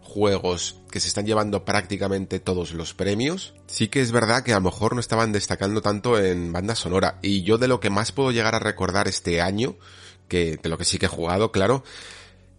juegos 0.00 0.76
que 0.90 1.00
se 1.00 1.08
están 1.08 1.26
llevando 1.26 1.64
prácticamente 1.64 2.38
todos 2.38 2.72
los 2.72 2.94
premios, 2.94 3.54
sí 3.66 3.88
que 3.88 4.00
es 4.00 4.12
verdad 4.12 4.44
que 4.44 4.52
a 4.52 4.56
lo 4.56 4.60
mejor 4.60 4.94
no 4.94 5.00
estaban 5.00 5.32
destacando 5.32 5.82
tanto 5.82 6.18
en 6.18 6.52
banda 6.52 6.76
sonora. 6.76 7.18
Y 7.22 7.42
yo 7.42 7.58
de 7.58 7.68
lo 7.68 7.80
que 7.80 7.90
más 7.90 8.12
puedo 8.12 8.30
llegar 8.30 8.54
a 8.54 8.60
recordar 8.60 9.08
este 9.08 9.40
año, 9.40 9.76
que 10.28 10.56
de 10.62 10.68
lo 10.68 10.78
que 10.78 10.84
sí 10.84 10.98
que 10.98 11.06
he 11.06 11.08
jugado, 11.08 11.50
claro, 11.50 11.82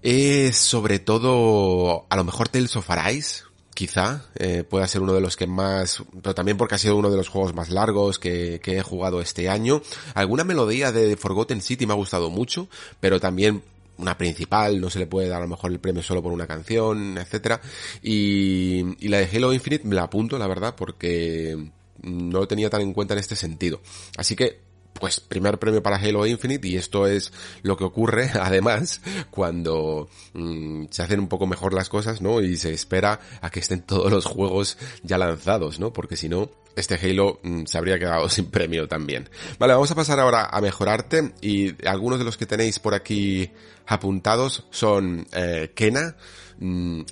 es 0.02 0.58
sobre 0.58 1.00
todo 1.00 2.06
a 2.10 2.16
lo 2.16 2.24
mejor 2.24 2.50
Tales 2.50 2.76
of 2.76 2.90
Arise, 2.90 3.45
quizá 3.76 4.26
eh, 4.36 4.64
pueda 4.64 4.88
ser 4.88 5.02
uno 5.02 5.14
de 5.14 5.22
los 5.22 5.36
que 5.36 5.46
más, 5.46 6.02
pero 6.24 6.34
también 6.34 6.58
porque 6.58 6.76
ha 6.76 6.80
sido 6.80 6.96
uno 6.96 7.12
de 7.12 7.18
los 7.18 7.28
juegos 7.28 7.54
más 7.54 7.70
largos 7.70 8.18
que, 8.18 8.60
que 8.64 8.78
he 8.78 8.82
jugado 8.82 9.22
este 9.22 9.50
año. 9.50 9.84
Alguna 10.16 10.44
melodía 10.44 10.92
de 10.92 11.16
Forgotten 11.18 11.62
City 11.62 11.86
me 11.86 11.94
ha 11.94 11.98
gustado 11.98 12.32
mucho, 12.32 12.68
pero 13.00 13.20
también 13.20 13.62
una 13.98 14.18
principal, 14.18 14.82
no 14.82 14.90
se 14.90 15.00
le 15.00 15.08
puede 15.08 15.28
dar 15.28 15.40
a 15.40 15.46
lo 15.46 15.50
mejor 15.50 15.72
el 15.72 15.80
premio 15.80 16.02
solo 16.02 16.24
por 16.24 16.32
una 16.32 16.48
canción, 16.48 17.18
etcétera. 17.18 17.62
Y, 18.02 19.06
y 19.06 19.10
la 19.10 19.20
de 19.20 19.30
Halo 19.32 19.54
Infinite 19.54 19.88
me 19.88 19.96
la 19.96 20.04
apunto, 20.04 20.38
la 20.38 20.48
verdad, 20.48 20.74
porque 20.76 21.70
no 22.02 22.40
lo 22.40 22.48
tenía 22.48 22.70
tan 22.70 22.82
en 22.82 22.94
cuenta 22.94 23.14
en 23.14 23.20
este 23.20 23.36
sentido. 23.36 23.82
Así 24.18 24.36
que 24.36 24.65
pues 25.00 25.20
primer 25.20 25.60
premio 25.60 25.84
para 25.84 25.98
Halo 25.98 26.26
Infinite 26.26 26.68
y 26.68 26.78
esto 26.78 27.08
es 27.08 27.34
lo 27.64 27.78
que 27.78 27.84
ocurre 27.84 28.32
además 28.42 29.02
cuando 29.30 30.10
mmm, 30.34 30.86
se 30.90 31.04
hacen 31.04 31.20
un 31.20 31.28
poco 31.28 31.48
mejor 31.48 31.74
las 31.74 31.90
cosas, 31.90 32.22
¿no? 32.22 32.42
Y 32.42 32.58
se 32.58 32.74
espera 32.74 33.20
a 33.42 33.50
que 33.50 33.60
estén 33.60 33.82
todos 33.82 34.12
los 34.12 34.26
juegos 34.26 34.78
ya 35.04 35.18
lanzados, 35.18 35.80
¿no? 35.80 35.92
Porque 35.92 36.16
si 36.16 36.30
no, 36.30 36.50
este 36.76 36.96
Halo 36.96 37.40
mmm, 37.44 37.66
se 37.66 37.78
habría 37.78 38.00
quedado 38.00 38.30
sin 38.30 38.46
premio 38.46 38.88
también. 38.88 39.30
Vale, 39.60 39.74
vamos 39.74 39.92
a 39.92 39.96
pasar 39.96 40.20
ahora 40.20 40.46
a 40.46 40.62
mejorarte 40.62 41.34
y 41.42 41.76
algunos 41.88 42.20
de 42.20 42.26
los 42.26 42.38
que 42.38 42.46
tenéis 42.46 42.80
por 42.80 42.94
aquí 42.94 43.52
apuntados 43.88 44.66
son 44.72 45.28
eh, 45.34 45.72
Kena, 45.76 46.16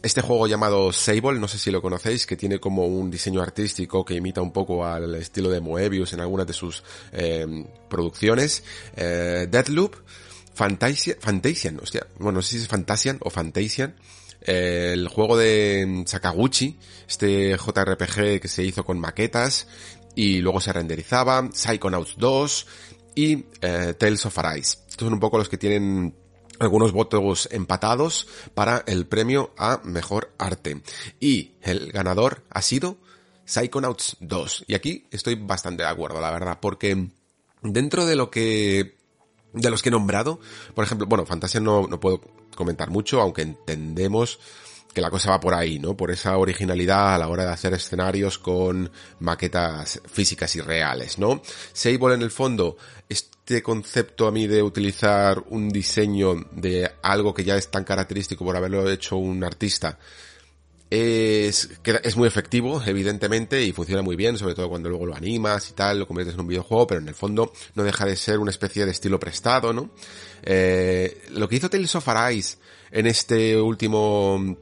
este 0.01 0.21
juego 0.21 0.47
llamado 0.47 0.93
Sable, 0.93 1.39
no 1.39 1.47
sé 1.47 1.57
si 1.57 1.69
lo 1.69 1.81
conocéis, 1.81 2.25
que 2.25 2.37
tiene 2.37 2.59
como 2.59 2.85
un 2.85 3.11
diseño 3.11 3.41
artístico 3.41 4.05
que 4.05 4.15
imita 4.15 4.41
un 4.41 4.51
poco 4.51 4.85
al 4.85 5.15
estilo 5.15 5.49
de 5.49 5.59
Moebius 5.59 6.13
en 6.13 6.21
algunas 6.21 6.47
de 6.47 6.53
sus 6.53 6.83
eh, 7.11 7.45
producciones. 7.89 8.63
Eh, 8.95 9.47
Deadloop, 9.49 9.95
Fantasia, 10.53 11.17
Fantasian, 11.19 11.79
hostia, 11.81 12.07
bueno, 12.17 12.37
no 12.37 12.41
sé 12.41 12.51
si 12.51 12.63
es 12.63 12.67
Fantasian 12.67 13.17
o 13.21 13.29
Fantasian. 13.29 13.95
Eh, 14.45 14.91
el 14.93 15.07
juego 15.07 15.37
de 15.37 16.03
Sakaguchi, 16.05 16.77
este 17.07 17.57
JRPG 17.57 18.41
que 18.41 18.47
se 18.47 18.63
hizo 18.63 18.83
con 18.83 18.99
maquetas 18.99 19.67
y 20.15 20.39
luego 20.39 20.59
se 20.59 20.73
renderizaba, 20.73 21.49
Psychonauts 21.53 22.15
2 22.17 22.67
y 23.15 23.45
eh, 23.61 23.93
Tales 23.97 24.25
of 24.25 24.37
Arise. 24.37 24.77
Estos 24.89 25.05
son 25.05 25.13
un 25.13 25.19
poco 25.19 25.37
los 25.37 25.49
que 25.49 25.57
tienen 25.57 26.15
algunos 26.63 26.91
votos 26.91 27.47
empatados 27.51 28.27
para 28.53 28.83
el 28.87 29.05
premio 29.05 29.53
a 29.57 29.81
mejor 29.83 30.33
arte. 30.37 30.81
Y 31.19 31.53
el 31.61 31.91
ganador 31.91 32.43
ha 32.49 32.61
sido 32.61 32.97
Psychonauts 33.45 34.17
2. 34.19 34.65
Y 34.67 34.75
aquí 34.75 35.05
estoy 35.11 35.35
bastante 35.35 35.83
de 35.83 35.89
acuerdo, 35.89 36.21
la 36.21 36.31
verdad, 36.31 36.59
porque 36.61 37.09
dentro 37.61 38.05
de 38.05 38.15
lo 38.15 38.29
que 38.29 38.95
de 39.53 39.69
los 39.69 39.83
que 39.83 39.89
he 39.89 39.91
nombrado, 39.91 40.39
por 40.73 40.83
ejemplo, 40.83 41.05
bueno, 41.07 41.25
Fantasia 41.25 41.59
no, 41.59 41.87
no 41.87 41.99
puedo 41.99 42.21
comentar 42.55 42.89
mucho, 42.89 43.21
aunque 43.21 43.43
entendemos 43.43 44.39
que 44.93 45.01
la 45.01 45.09
cosa 45.09 45.31
va 45.31 45.39
por 45.39 45.53
ahí, 45.53 45.79
¿no? 45.79 45.97
Por 45.97 46.11
esa 46.11 46.37
originalidad 46.37 47.15
a 47.15 47.17
la 47.17 47.27
hora 47.27 47.45
de 47.45 47.51
hacer 47.51 47.73
escenarios 47.73 48.37
con 48.37 48.91
maquetas 49.19 50.01
físicas 50.05 50.55
y 50.55 50.61
reales, 50.61 51.17
¿no? 51.17 51.41
Sable 51.73 52.13
en 52.13 52.21
el 52.21 52.31
fondo, 52.31 52.77
este 53.45 53.61
concepto 53.61 54.25
a 54.25 54.31
mí 54.31 54.47
de 54.47 54.63
utilizar 54.63 55.43
un 55.49 55.67
diseño 55.67 56.45
de 56.53 56.89
algo 57.01 57.33
que 57.33 57.43
ya 57.43 57.57
es 57.57 57.69
tan 57.69 57.83
característico 57.83 58.45
por 58.45 58.55
haberlo 58.55 58.89
hecho 58.89 59.17
un 59.17 59.43
artista, 59.43 59.99
es, 60.89 61.69
es 61.83 62.15
muy 62.15 62.25
efectivo, 62.25 62.81
evidentemente, 62.85 63.61
y 63.61 63.73
funciona 63.73 64.01
muy 64.01 64.15
bien, 64.15 64.37
sobre 64.37 64.55
todo 64.55 64.69
cuando 64.69 64.87
luego 64.87 65.07
lo 65.07 65.15
animas 65.15 65.69
y 65.71 65.73
tal, 65.73 65.99
lo 65.99 66.07
conviertes 66.07 66.35
en 66.35 66.39
un 66.39 66.47
videojuego, 66.47 66.87
pero 66.87 67.01
en 67.01 67.09
el 67.09 67.15
fondo 67.15 67.51
no 67.75 67.83
deja 67.83 68.05
de 68.05 68.15
ser 68.15 68.39
una 68.39 68.51
especie 68.51 68.85
de 68.85 68.91
estilo 68.91 69.19
prestado, 69.19 69.73
¿no? 69.73 69.89
Eh, 70.43 71.23
lo 71.31 71.49
que 71.49 71.57
hizo 71.57 71.69
Tales 71.69 71.95
of 71.95 72.07
Arise 72.07 72.59
en 72.91 73.07
este 73.07 73.59
último, 73.59 74.55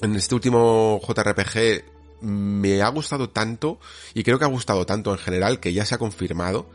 en 0.00 0.16
este 0.16 0.34
último 0.34 1.00
JRPG 1.06 1.84
me 2.22 2.82
ha 2.82 2.88
gustado 2.88 3.30
tanto, 3.30 3.78
y 4.14 4.24
creo 4.24 4.40
que 4.40 4.46
ha 4.46 4.48
gustado 4.48 4.84
tanto 4.84 5.12
en 5.12 5.18
general, 5.18 5.60
que 5.60 5.72
ya 5.72 5.84
se 5.84 5.94
ha 5.94 5.98
confirmado 5.98 6.66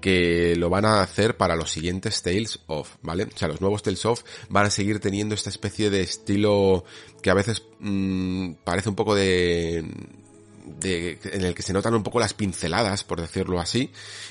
que 0.00 0.56
lo 0.56 0.70
van 0.70 0.84
a 0.84 1.02
hacer 1.02 1.36
para 1.36 1.56
los 1.56 1.70
siguientes 1.70 2.22
Tales 2.22 2.60
of, 2.66 2.96
¿vale? 3.02 3.24
O 3.24 3.36
sea, 3.36 3.48
los 3.48 3.60
nuevos 3.60 3.82
Tales 3.82 4.04
of 4.06 4.22
van 4.48 4.66
a 4.66 4.70
seguir 4.70 5.00
teniendo 5.00 5.34
esta 5.34 5.50
especie 5.50 5.90
de 5.90 6.00
estilo 6.00 6.84
que 7.22 7.30
a 7.30 7.34
veces 7.34 7.62
mmm, 7.78 8.52
parece 8.64 8.88
un 8.88 8.94
poco 8.94 9.14
de, 9.14 9.78
en 9.78 11.44
el 11.44 11.54
que 11.54 11.62
se 11.62 11.72
notan 11.72 11.94
un 11.94 12.02
poco 12.02 12.20
las 12.20 12.34
pinceladas, 12.34 13.04
por 13.04 13.20
decirlo 13.20 13.60
así, 13.60 13.90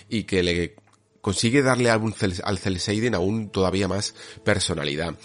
y 0.10 0.24
que 0.24 0.44
le 0.44 0.76
consigue 1.22 1.62
darle 1.62 1.90
al, 1.90 2.02
al 2.44 2.58
cel 2.58 3.16
aún 3.16 3.50
todavía 3.50 3.88
más 3.88 4.16
personalidad. 4.44 5.16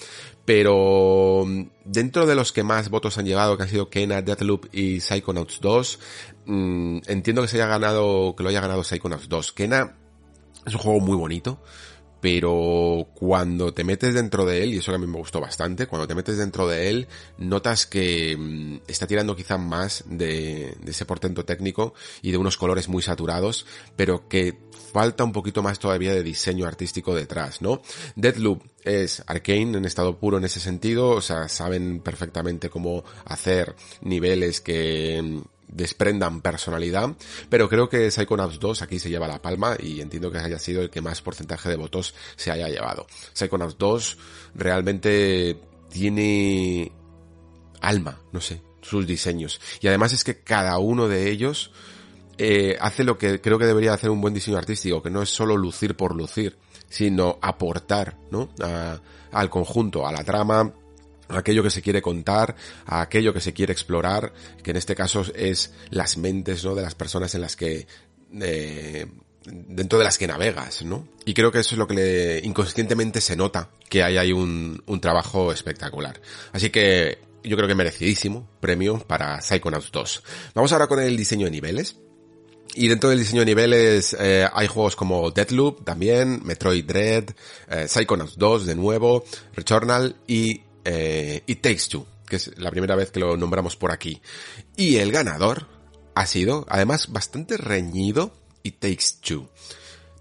Pero 0.45 1.47
dentro 1.87 2.27
de 2.27 2.35
los 2.35 2.53
que 2.53 2.63
más 2.63 2.91
votos 2.91 3.17
han 3.17 3.25
llevado, 3.25 3.57
que 3.57 3.63
han 3.63 3.69
sido 3.71 3.89
Kena, 3.89 4.21
Deathloop 4.21 4.67
y 4.73 5.01
Psychonauts 5.01 5.61
2, 5.61 5.99
mmm, 6.45 6.99
entiendo 7.07 7.41
que 7.41 7.49
se 7.49 7.57
haya 7.57 7.67
ganado, 7.67 8.35
que 8.37 8.43
lo 8.43 8.51
haya 8.51 8.61
ganado 8.61 8.85
Psychonauts 8.85 9.29
2. 9.29 9.53
Kena 9.53 10.03
es 10.67 10.75
un 10.75 10.81
juego 10.81 11.01
muy 11.01 11.17
bonito, 11.17 11.60
pero 12.25 13.09
cuando 13.12 13.75
te 13.75 13.84
metes 13.84 14.15
dentro 14.15 14.47
de 14.47 14.62
él, 14.62 14.73
y 14.73 14.78
eso 14.78 14.94
a 14.94 14.99
mí 14.99 15.07
me 15.07 15.18
gustó 15.18 15.43
bastante, 15.43 15.86
cuando 15.86 16.09
te 16.09 16.15
metes 16.15 16.39
dentro 16.39 16.67
de 16.67 16.89
él, 16.89 17.07
notas 17.36 17.84
que 17.84 18.34
mmm, 18.34 18.76
está 18.86 19.07
tirando 19.07 19.36
quizá 19.36 19.59
más 19.59 20.05
de, 20.07 20.75
de, 20.81 20.91
ese 20.91 21.05
portento 21.05 21.44
técnico 21.44 21.93
y 22.23 22.31
de 22.31 22.39
unos 22.39 22.57
colores 22.57 22.89
muy 22.89 23.02
saturados, 23.02 23.67
pero 23.94 24.26
que 24.26 24.59
falta 24.94 25.23
un 25.23 25.33
poquito 25.33 25.62
más 25.62 25.78
todavía 25.78 26.15
de 26.15 26.23
diseño 26.23 26.67
artístico 26.67 27.15
detrás, 27.15 27.60
¿no? 27.60 27.83
Deadloop 28.17 28.62
es 28.84 29.23
arcane 29.26 29.76
en 29.76 29.84
estado 29.84 30.18
puro 30.18 30.39
en 30.39 30.44
ese 30.44 30.60
sentido, 30.60 31.10
o 31.10 31.20
sea, 31.20 31.49
saben 31.49 32.01
perfectamente 32.01 32.70
cómo 32.70 33.05
hacer 33.26 33.75
niveles 34.01 34.60
que 34.60 35.43
desprendan 35.75 36.41
personalidad, 36.41 37.11
pero 37.51 37.69
creo 37.69 37.89
que 37.89 38.11
Psychonauts 38.11 38.59
2 38.59 38.83
aquí 38.83 38.99
se 38.99 39.11
lleva 39.11 39.28
la 39.28 39.43
palma 39.43 39.77
y 39.78 40.01
entiendo 40.01 40.31
que 40.31 40.39
haya 40.39 40.59
sido 40.59 40.81
el 40.81 40.91
que 40.91 41.03
más 41.03 41.20
porcentaje 41.20 41.69
de 41.69 41.77
votos 41.77 42.15
se 42.36 42.51
haya 42.51 42.69
llevado. 42.69 43.07
Psychonauts 43.33 43.77
2 43.77 44.19
realmente 44.55 45.59
tiene 45.91 46.93
alma, 47.81 48.20
no 48.33 48.41
sé, 48.41 48.62
sus 48.81 49.07
diseños. 49.07 49.61
Y 49.81 49.89
además 49.89 50.12
es 50.12 50.25
que 50.25 50.43
cada 50.43 50.78
uno 50.78 51.09
de 51.09 51.31
ellos 51.31 51.73
eh, 52.39 52.77
hace 52.81 53.05
lo 53.05 53.19
que 53.19 53.41
creo 53.41 53.59
que 53.59 53.67
debería 53.67 53.93
hacer 53.93 54.11
un 54.11 54.20
buen 54.20 54.35
diseño 54.35 54.59
artístico, 54.59 55.03
que 55.03 55.11
no 55.11 55.23
es 55.23 55.28
solo 55.28 55.57
lucir 55.57 55.97
por 55.97 56.15
lucir, 56.15 56.57
sino 56.89 57.39
aportar, 57.43 58.17
¿no? 58.31 58.49
Al 59.33 59.51
conjunto, 59.51 60.07
a 60.07 60.12
la 60.12 60.23
trama, 60.23 60.73
aquello 61.28 61.62
que 61.62 61.70
se 61.70 61.83
quiere 61.83 62.03
contar, 62.03 62.57
a 62.86 63.01
aquello 63.01 63.33
que 63.33 63.41
se 63.41 63.53
quiere 63.53 63.73
explorar, 63.73 64.33
que 64.62 64.70
en 64.70 64.77
este 64.77 64.94
caso 64.94 65.25
es 65.35 65.73
las 65.91 66.17
mentes, 66.17 66.65
¿no? 66.65 66.75
De 66.75 66.83
las 66.83 66.94
personas 66.94 67.35
en 67.35 67.41
las 67.41 67.57
que, 67.57 67.86
eh, 68.41 69.07
dentro 69.44 69.99
de 69.99 70.05
las 70.05 70.19
que 70.19 70.27
navegas, 70.27 70.83
¿no? 70.83 71.09
Y 71.25 71.35
creo 71.35 71.53
que 71.53 71.61
eso 71.61 71.75
es 71.75 71.78
lo 71.78 71.86
que 71.86 71.94
le, 71.94 72.39
inconscientemente 72.41 73.20
se 73.20 73.36
nota, 73.36 73.70
que 73.89 74.03
hay 74.03 74.17
ahí 74.17 74.33
un, 74.33 74.83
un 74.86 75.01
trabajo 75.01 75.53
espectacular. 75.53 76.20
Así 76.53 76.70
que 76.70 77.19
yo 77.44 77.57
creo 77.57 77.69
que 77.69 77.75
merecidísimo 77.75 78.49
premio 78.61 78.99
para 78.99 79.41
Psychonauts 79.41 79.93
2. 79.93 80.23
Vamos 80.55 80.73
ahora 80.73 80.86
con 80.86 81.01
el 81.01 81.17
diseño 81.17 81.47
de 81.47 81.51
niveles. 81.51 81.97
Y 82.77 82.89
dentro 82.89 83.11
del 83.11 83.20
diseño 83.20 83.41
de 83.41 83.47
niveles 83.47 84.17
eh, 84.19 84.49
hay 84.53 84.67
juegos 84.67 84.97
como 84.97 85.31
Deathloop 85.31 85.85
también, 85.85 86.41
Metroid 86.43 86.85
Dread, 86.85 87.25
eh, 87.69 87.86
Psychonauts 87.86 88.36
2 88.36 88.67
de 88.67 88.75
nuevo, 88.75 89.25
Returnal 89.55 90.17
y 90.27 90.62
eh, 90.85 91.43
It 91.47 91.61
Takes 91.61 91.89
Two, 91.89 92.07
que 92.27 92.37
es 92.37 92.59
la 92.59 92.71
primera 92.71 92.97
vez 92.97 93.11
que 93.11 93.21
lo 93.21 93.37
nombramos 93.37 93.77
por 93.77 93.93
aquí. 93.93 94.21
Y 94.77 94.97
el 94.97 95.13
ganador 95.13 95.69
ha 96.15 96.27
sido, 96.27 96.67
además, 96.69 97.13
bastante 97.13 97.57
reñido, 97.57 98.35
It 98.63 98.79
Takes 98.79 99.21
Two. 99.21 99.49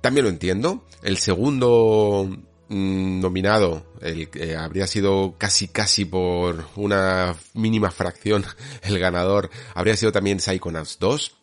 También 0.02 0.26
lo 0.26 0.30
entiendo. 0.30 0.86
El 1.02 1.18
segundo 1.18 2.28
mmm, 2.68 3.20
nominado, 3.20 3.86
el 4.02 4.30
que 4.30 4.56
habría 4.56 4.88
sido 4.88 5.36
casi 5.38 5.68
casi 5.68 6.06
por 6.06 6.66
una 6.76 7.36
mínima 7.54 7.92
fracción 7.92 8.46
el 8.84 9.00
ganador, 9.00 9.50
habría 9.76 9.96
sido 9.96 10.12
también 10.12 10.40
Psychonauts 10.40 10.98
2 11.00 11.38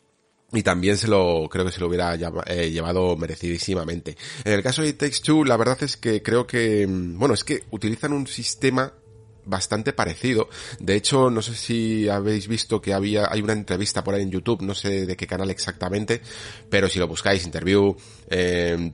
y 0.52 0.62
también 0.62 0.98
se 0.98 1.08
lo, 1.08 1.48
creo 1.48 1.64
que 1.64 1.72
se 1.72 1.80
lo 1.80 1.86
hubiera 1.86 2.14
eh, 2.46 2.70
llevado 2.70 3.16
merecidísimamente. 3.16 4.16
En 4.44 4.52
el 4.52 4.62
caso 4.62 4.82
de 4.82 4.88
It 4.88 4.98
Takes 4.98 5.20
Two, 5.22 5.44
la 5.44 5.56
verdad 5.56 5.78
es 5.82 5.96
que 5.96 6.22
creo 6.22 6.46
que, 6.46 6.86
bueno, 6.88 7.34
es 7.34 7.44
que 7.44 7.64
utilizan 7.70 8.12
un 8.12 8.26
sistema 8.26 8.92
bastante 9.44 9.92
parecido. 9.92 10.48
De 10.78 10.96
hecho, 10.96 11.30
no 11.30 11.42
sé 11.42 11.54
si 11.54 12.08
habéis 12.08 12.48
visto 12.48 12.80
que 12.80 12.94
había, 12.94 13.28
hay 13.30 13.42
una 13.42 13.52
entrevista 13.52 14.04
por 14.04 14.14
ahí 14.14 14.22
en 14.22 14.30
YouTube, 14.30 14.62
no 14.62 14.74
sé 14.74 15.06
de 15.06 15.16
qué 15.16 15.26
canal 15.26 15.50
exactamente, 15.50 16.20
pero 16.68 16.88
si 16.88 16.98
lo 16.98 17.08
buscáis, 17.08 17.44
interview, 17.44 17.96
eh, 18.28 18.92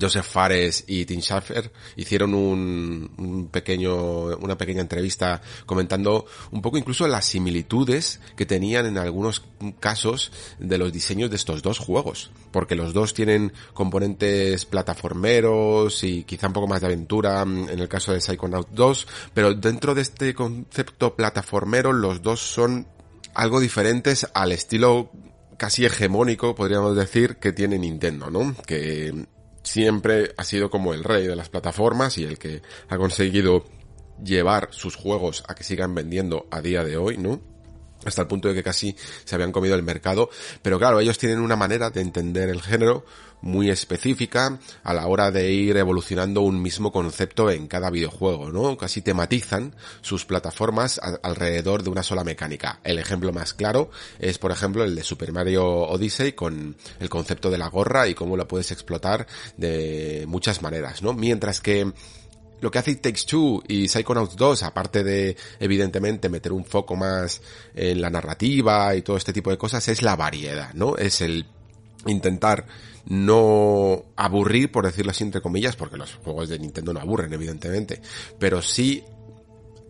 Joseph 0.00 0.26
Fares 0.26 0.84
y 0.86 1.04
Tim 1.04 1.20
Schafer 1.20 1.72
hicieron 1.96 2.34
un, 2.34 3.10
un, 3.18 3.48
pequeño, 3.48 4.36
una 4.36 4.58
pequeña 4.58 4.80
entrevista 4.80 5.40
comentando 5.64 6.26
un 6.50 6.62
poco 6.62 6.76
incluso 6.78 7.06
las 7.06 7.24
similitudes 7.24 8.20
que 8.36 8.46
tenían 8.46 8.86
en 8.86 8.98
algunos 8.98 9.44
casos 9.80 10.32
de 10.58 10.78
los 10.78 10.92
diseños 10.92 11.30
de 11.30 11.36
estos 11.36 11.62
dos 11.62 11.78
juegos. 11.78 12.30
Porque 12.50 12.74
los 12.74 12.92
dos 12.92 13.14
tienen 13.14 13.52
componentes 13.74 14.64
plataformeros 14.64 16.02
y 16.04 16.24
quizá 16.24 16.48
un 16.48 16.52
poco 16.52 16.66
más 16.66 16.80
de 16.80 16.86
aventura 16.86 17.42
en 17.42 17.68
el 17.68 17.88
caso 17.88 18.12
de 18.12 18.20
Psychonaut 18.20 18.68
2, 18.70 19.06
pero 19.34 19.54
dentro 19.54 19.94
de 19.94 20.02
este 20.02 20.34
concepto 20.34 21.14
plataformero 21.14 21.92
los 21.92 22.22
dos 22.22 22.40
son 22.40 22.86
algo 23.34 23.60
diferentes 23.60 24.26
al 24.34 24.52
estilo 24.52 25.10
casi 25.58 25.84
hegemónico, 25.84 26.54
podríamos 26.54 26.96
decir, 26.96 27.36
que 27.36 27.52
tiene 27.52 27.78
Nintendo, 27.78 28.30
¿no? 28.30 28.54
Que 28.66 29.26
siempre 29.66 30.32
ha 30.36 30.44
sido 30.44 30.70
como 30.70 30.94
el 30.94 31.02
rey 31.02 31.26
de 31.26 31.36
las 31.36 31.48
plataformas 31.48 32.18
y 32.18 32.24
el 32.24 32.38
que 32.38 32.62
ha 32.88 32.96
conseguido 32.96 33.64
llevar 34.22 34.68
sus 34.70 34.94
juegos 34.96 35.42
a 35.48 35.54
que 35.54 35.64
sigan 35.64 35.94
vendiendo 35.94 36.46
a 36.50 36.60
día 36.60 36.84
de 36.84 36.96
hoy, 36.96 37.18
¿no? 37.18 37.40
Hasta 38.04 38.22
el 38.22 38.28
punto 38.28 38.48
de 38.48 38.54
que 38.54 38.62
casi 38.62 38.96
se 39.24 39.34
habían 39.34 39.52
comido 39.52 39.74
el 39.74 39.82
mercado, 39.82 40.30
pero 40.62 40.78
claro, 40.78 41.00
ellos 41.00 41.18
tienen 41.18 41.40
una 41.40 41.56
manera 41.56 41.90
de 41.90 42.00
entender 42.00 42.48
el 42.48 42.62
género 42.62 43.04
muy 43.42 43.70
específica 43.70 44.58
a 44.82 44.94
la 44.94 45.06
hora 45.06 45.30
de 45.30 45.52
ir 45.52 45.76
evolucionando 45.76 46.40
un 46.40 46.60
mismo 46.60 46.90
concepto 46.90 47.50
en 47.50 47.68
cada 47.68 47.90
videojuego, 47.90 48.50
¿no? 48.50 48.76
Casi 48.76 49.02
tematizan 49.02 49.74
sus 50.00 50.24
plataformas 50.24 51.00
alrededor 51.22 51.82
de 51.82 51.90
una 51.90 52.02
sola 52.02 52.24
mecánica. 52.24 52.80
El 52.82 52.98
ejemplo 52.98 53.32
más 53.32 53.54
claro 53.54 53.90
es, 54.18 54.38
por 54.38 54.52
ejemplo, 54.52 54.84
el 54.84 54.94
de 54.94 55.02
Super 55.02 55.32
Mario 55.32 55.64
Odyssey 55.64 56.32
con 56.32 56.76
el 56.98 57.08
concepto 57.08 57.50
de 57.50 57.58
la 57.58 57.68
gorra 57.68 58.08
y 58.08 58.14
cómo 58.14 58.36
la 58.36 58.48
puedes 58.48 58.70
explotar 58.72 59.26
de 59.56 60.24
muchas 60.26 60.62
maneras, 60.62 61.02
¿no? 61.02 61.12
Mientras 61.12 61.60
que 61.60 61.92
lo 62.60 62.70
que 62.70 62.78
hace 62.78 62.92
It 62.92 63.02
Takes 63.02 63.22
Two 63.26 63.62
y 63.68 63.88
Psychonauts 63.88 64.36
2, 64.36 64.62
aparte 64.62 65.04
de, 65.04 65.36
evidentemente, 65.60 66.28
meter 66.28 66.52
un 66.52 66.64
foco 66.64 66.96
más 66.96 67.40
en 67.74 68.00
la 68.00 68.10
narrativa 68.10 68.94
y 68.94 69.02
todo 69.02 69.16
este 69.16 69.32
tipo 69.32 69.50
de 69.50 69.58
cosas, 69.58 69.86
es 69.88 70.02
la 70.02 70.16
variedad, 70.16 70.72
¿no? 70.74 70.96
Es 70.96 71.20
el 71.20 71.46
intentar 72.06 72.66
no 73.06 74.04
aburrir, 74.16 74.72
por 74.72 74.84
decirlo 74.84 75.10
así 75.10 75.24
entre 75.24 75.40
comillas, 75.40 75.76
porque 75.76 75.96
los 75.96 76.14
juegos 76.16 76.48
de 76.48 76.58
Nintendo 76.58 76.92
no 76.92 77.00
aburren, 77.00 77.32
evidentemente, 77.32 78.00
pero 78.38 78.62
sí 78.62 79.04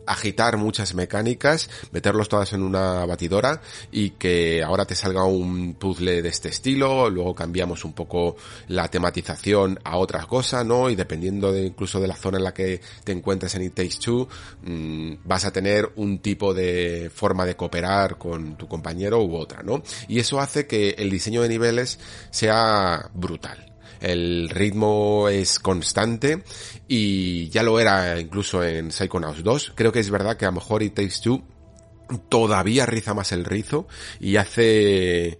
agitar 0.06 0.56
muchas 0.56 0.94
mecánicas, 0.94 1.68
meterlos 1.92 2.28
todas 2.28 2.52
en 2.52 2.62
una 2.62 3.04
batidora 3.06 3.60
y 3.90 4.10
que 4.10 4.62
ahora 4.62 4.84
te 4.86 4.94
salga 4.94 5.24
un 5.24 5.74
puzzle 5.74 6.22
de 6.22 6.28
este 6.28 6.48
estilo, 6.48 7.10
luego 7.10 7.34
cambiamos 7.34 7.84
un 7.84 7.92
poco 7.92 8.36
la 8.68 8.88
tematización 8.88 9.78
a 9.84 9.96
otra 9.96 10.26
cosa, 10.26 10.64
¿no? 10.64 10.90
Y 10.90 10.96
dependiendo 10.96 11.52
de 11.52 11.66
incluso 11.66 12.00
de 12.00 12.08
la 12.08 12.16
zona 12.16 12.38
en 12.38 12.44
la 12.44 12.54
que 12.54 12.80
te 13.04 13.12
encuentres 13.12 13.54
en 13.54 13.62
It 13.62 13.74
Takes 13.74 13.98
Two, 14.00 14.28
mmm, 14.62 15.14
vas 15.24 15.44
a 15.44 15.52
tener 15.52 15.92
un 15.96 16.18
tipo 16.18 16.54
de 16.54 17.10
forma 17.14 17.44
de 17.44 17.56
cooperar 17.56 18.18
con 18.18 18.56
tu 18.56 18.68
compañero 18.68 19.22
u 19.22 19.36
otra, 19.36 19.62
¿no? 19.62 19.82
Y 20.08 20.18
eso 20.18 20.40
hace 20.40 20.66
que 20.66 20.90
el 20.98 21.10
diseño 21.10 21.42
de 21.42 21.48
niveles 21.48 21.98
sea 22.30 23.10
brutal 23.14 23.75
El 24.00 24.48
ritmo 24.48 25.28
es 25.28 25.58
constante 25.58 26.42
y 26.88 27.48
ya 27.48 27.62
lo 27.62 27.80
era 27.80 28.20
incluso 28.20 28.62
en 28.62 28.90
Psychonauts 28.90 29.42
2. 29.42 29.72
Creo 29.74 29.92
que 29.92 30.00
es 30.00 30.10
verdad 30.10 30.36
que 30.36 30.44
a 30.44 30.48
lo 30.48 30.56
mejor 30.56 30.82
It 30.82 30.94
Takes 30.94 31.20
Two 31.22 31.42
todavía 32.28 32.86
riza 32.86 33.14
más 33.14 33.32
el 33.32 33.44
rizo 33.44 33.86
y 34.20 34.36
hace 34.36 35.38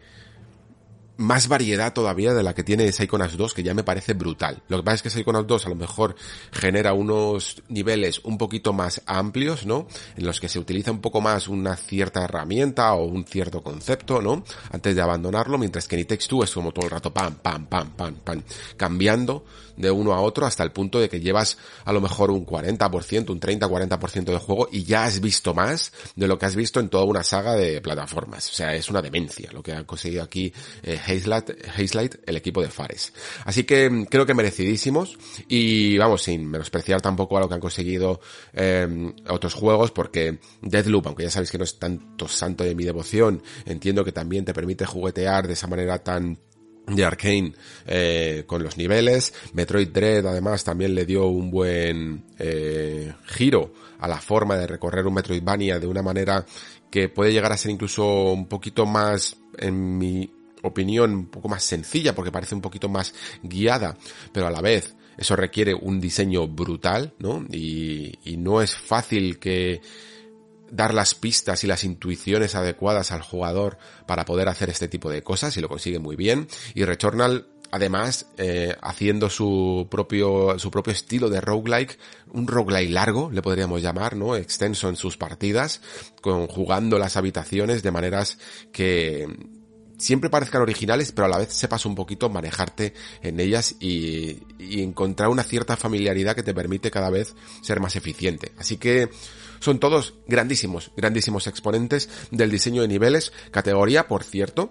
más 1.17 1.49
variedad 1.49 1.93
todavía 1.93 2.35
de 2.35 2.43
la 2.43 2.55
que 2.55 2.63
tiene 2.63 2.91
Psychonauts 2.93 3.37
2, 3.37 3.55
que 3.55 3.63
ya 3.63 3.75
me 3.75 3.85
parece 3.85 4.15
brutal. 4.15 4.63
Lo 4.69 4.79
que 4.79 4.83
pasa 4.83 4.97
es 4.97 5.03
que 5.03 5.11
Psychonauts 5.11 5.49
2 5.49 5.67
a 5.67 5.69
lo 5.71 5.75
mejor 5.75 6.17
genera 6.53 6.93
unos 6.93 7.63
niveles 7.69 8.21
un 8.25 8.39
poquito 8.39 8.73
más 8.73 9.03
amplios, 9.07 9.67
¿no? 9.67 9.87
En 10.17 10.27
los 10.27 10.41
que 10.41 10.49
se 10.49 10.59
utiliza 10.59 10.91
un 10.91 11.01
poco 11.01 11.21
más 11.21 11.49
una 11.49 11.77
cierta 11.77 12.25
herramienta 12.25 12.93
o 12.95 13.05
un 13.05 13.25
cierto 13.25 13.63
concepto, 13.63 14.21
¿no? 14.21 14.45
Antes 14.71 14.95
de 14.95 15.03
abandonarlo, 15.03 15.59
mientras 15.59 15.89
que 15.89 15.97
en 15.97 16.03
It 16.03 16.23
2 16.29 16.45
es 16.45 16.55
como 16.55 16.73
todo 16.73 16.87
el 16.87 16.91
rato 16.91 17.13
pam, 17.13 17.37
pam, 17.37 17.67
pam, 17.67 17.91
pam, 17.91 18.15
pam, 18.17 18.43
cambiando 18.77 19.45
de 19.77 19.91
uno 19.91 20.15
a 20.15 20.21
otro 20.21 20.47
hasta 20.47 20.63
el 20.63 20.73
punto 20.73 20.99
de 21.01 21.09
que 21.09 21.21
llevas 21.21 21.59
a 21.85 21.93
lo 21.93 22.01
mejor 22.01 22.31
un 22.31 22.47
40%, 22.47 23.31
un 23.31 23.41
30-40% 23.41 24.25
de 24.25 24.39
juego 24.39 24.69
y 24.71 24.85
ya 24.85 25.05
has 25.05 25.21
visto 25.21 25.55
más 25.55 25.93
de 26.15 26.27
lo 26.27 26.39
que 26.39 26.47
has 26.47 26.57
visto 26.57 26.81
en 26.81 26.89
toda 26.89 27.05
una 27.05 27.23
saga 27.23 27.55
de 27.55 27.81
plataformas. 27.81 28.51
O 28.51 28.55
sea, 28.55 28.75
es 28.75 28.89
una 28.91 29.03
demencia 29.03 29.51
lo 29.53 29.63
que 29.63 29.73
ha 29.73 29.85
conseguido 29.85 30.23
aquí 30.23 30.53
eh, 30.83 31.01
el 32.27 32.37
equipo 32.37 32.63
de 32.63 32.69
Fares. 32.69 33.13
Así 33.45 33.65
que 33.65 33.89
mm, 33.91 34.05
creo 34.05 34.27
que 34.27 34.35
merecidísimos 34.35 35.19
y 35.49 35.99
vamos, 35.99 36.23
sin 36.23 36.49
menospreciar 36.49 37.01
tampoco 37.01 37.37
a 37.37 37.41
lo 37.41 37.49
que 37.49 37.55
han 37.55 37.61
conseguido 37.61 38.21
eh, 38.53 39.13
otros 39.29 39.55
juegos 39.55 39.91
porque 39.91 40.39
Deathloop, 40.63 41.07
aunque 41.07 41.25
ya 41.25 41.31
sabéis 41.31 41.51
que 41.51 41.59
no 41.59 41.65
es 41.65 41.79
tanto 41.79 42.29
santo 42.29 42.65
de 42.65 42.75
mi 42.75 42.85
devoción, 42.85 43.43
entiendo 43.65 44.05
que 44.05 44.13
también 44.13 44.45
te 44.45 44.55
permite 44.55 44.87
juguetear 44.87 45.47
de 45.47 45.55
esa 45.55 45.67
manera 45.67 45.99
tan 46.03 46.39
de 46.87 47.05
Arkane 47.05 47.53
eh, 47.87 48.45
con 48.47 48.63
los 48.63 48.77
niveles. 48.77 49.35
Metroid 49.53 49.89
Dread 49.89 50.27
además 50.27 50.65
también 50.65 50.95
le 50.95 51.05
dio 51.05 51.27
un 51.27 51.51
buen 51.51 52.25
eh, 52.39 53.13
giro 53.27 53.73
a 53.99 54.09
la 54.09 54.21
forma 54.21 54.57
de 54.57 54.67
recorrer 54.67 55.07
un 55.07 55.15
Metroidvania 55.15 55.79
de 55.79 55.87
una 55.87 56.03
manera 56.03 56.45
que 56.91 57.09
puede 57.09 57.33
llegar 57.33 57.53
a 57.53 57.57
ser 57.57 57.73
incluso 57.73 58.33
un 58.33 58.47
poquito 58.47 58.87
más, 58.87 59.37
en 59.59 59.99
mi 59.99 60.31
opinión, 60.63 61.13
un 61.13 61.27
poco 61.27 61.49
más 61.49 61.63
sencilla 61.63 62.15
porque 62.15 62.33
parece 62.33 62.55
un 62.55 62.61
poquito 62.61 62.89
más 62.89 63.15
guiada, 63.43 63.97
pero 64.33 64.47
a 64.47 64.51
la 64.51 64.61
vez 64.61 64.95
eso 65.17 65.35
requiere 65.35 65.75
un 65.75 66.01
diseño 66.01 66.47
brutal, 66.47 67.15
¿no? 67.19 67.45
Y, 67.51 68.19
y 68.25 68.37
no 68.37 68.61
es 68.61 68.77
fácil 68.77 69.39
que 69.39 69.81
dar 70.71 70.95
las 70.95 71.15
pistas 71.15 71.65
y 71.65 71.67
las 71.67 71.85
intuiciones 71.85 72.55
adecuadas 72.55 73.13
al 73.13 73.23
jugador 73.23 73.79
para 74.07 74.25
poder 74.25 74.49
hacer 74.49 74.71
este 74.71 74.89
tipo 74.89 75.11
de 75.11 75.23
cosas 75.23 75.57
y 75.57 75.61
lo 75.61 75.69
consigue 75.69 75.99
muy 75.99 76.17
bien. 76.17 76.49
Y 76.75 76.85
Returnal 76.85 77.47
además 77.71 78.27
eh, 78.37 78.75
haciendo 78.81 79.29
su 79.31 79.89
propio 79.91 80.59
su 80.59 80.71
propio 80.71 80.93
estilo 80.93 81.29
de 81.29 81.41
roguelike, 81.41 81.99
un 82.33 82.47
roguelike 82.47 82.91
largo, 82.91 83.31
le 83.31 83.43
podríamos 83.43 83.83
llamar, 83.83 84.17
¿no? 84.17 84.37
Extenso 84.37 84.89
en 84.89 84.97
sus 84.97 85.17
partidas, 85.17 85.81
conjugando 86.21 86.99
las 86.99 87.17
habitaciones 87.17 87.83
de 87.83 87.91
maneras 87.91 88.39
que 88.73 89.27
siempre 89.99 90.29
parezcan 90.29 90.63
originales, 90.63 91.13
pero 91.13 91.27
a 91.27 91.29
la 91.29 91.39
vez 91.39 91.53
sepas 91.53 91.87
un 91.87 91.95
poquito 91.95 92.29
manejarte 92.29 92.93
en 93.23 93.41
ellas 93.41 93.77
y, 93.81 94.43
y 94.59 94.83
encontrar 94.83 95.31
una 95.31 95.43
cierta 95.43 95.77
familiaridad 95.77 96.35
que 96.35 96.43
te 96.43 96.55
permite 96.55 96.91
cada 96.91 97.11
vez 97.11 97.35
ser 97.63 97.81
más 97.81 97.97
eficiente. 97.97 98.53
Así 98.59 98.77
que 98.77 99.09
son 99.67 99.81
todos 99.81 100.15
grandísimos, 100.29 100.93
grandísimos 100.97 101.49
exponentes 101.49 102.09
del 102.31 102.53
diseño 102.53 102.83
de 102.83 102.89
niveles, 102.89 103.33
categoría, 103.51 104.07
por 104.07 104.23
cierto, 104.23 104.71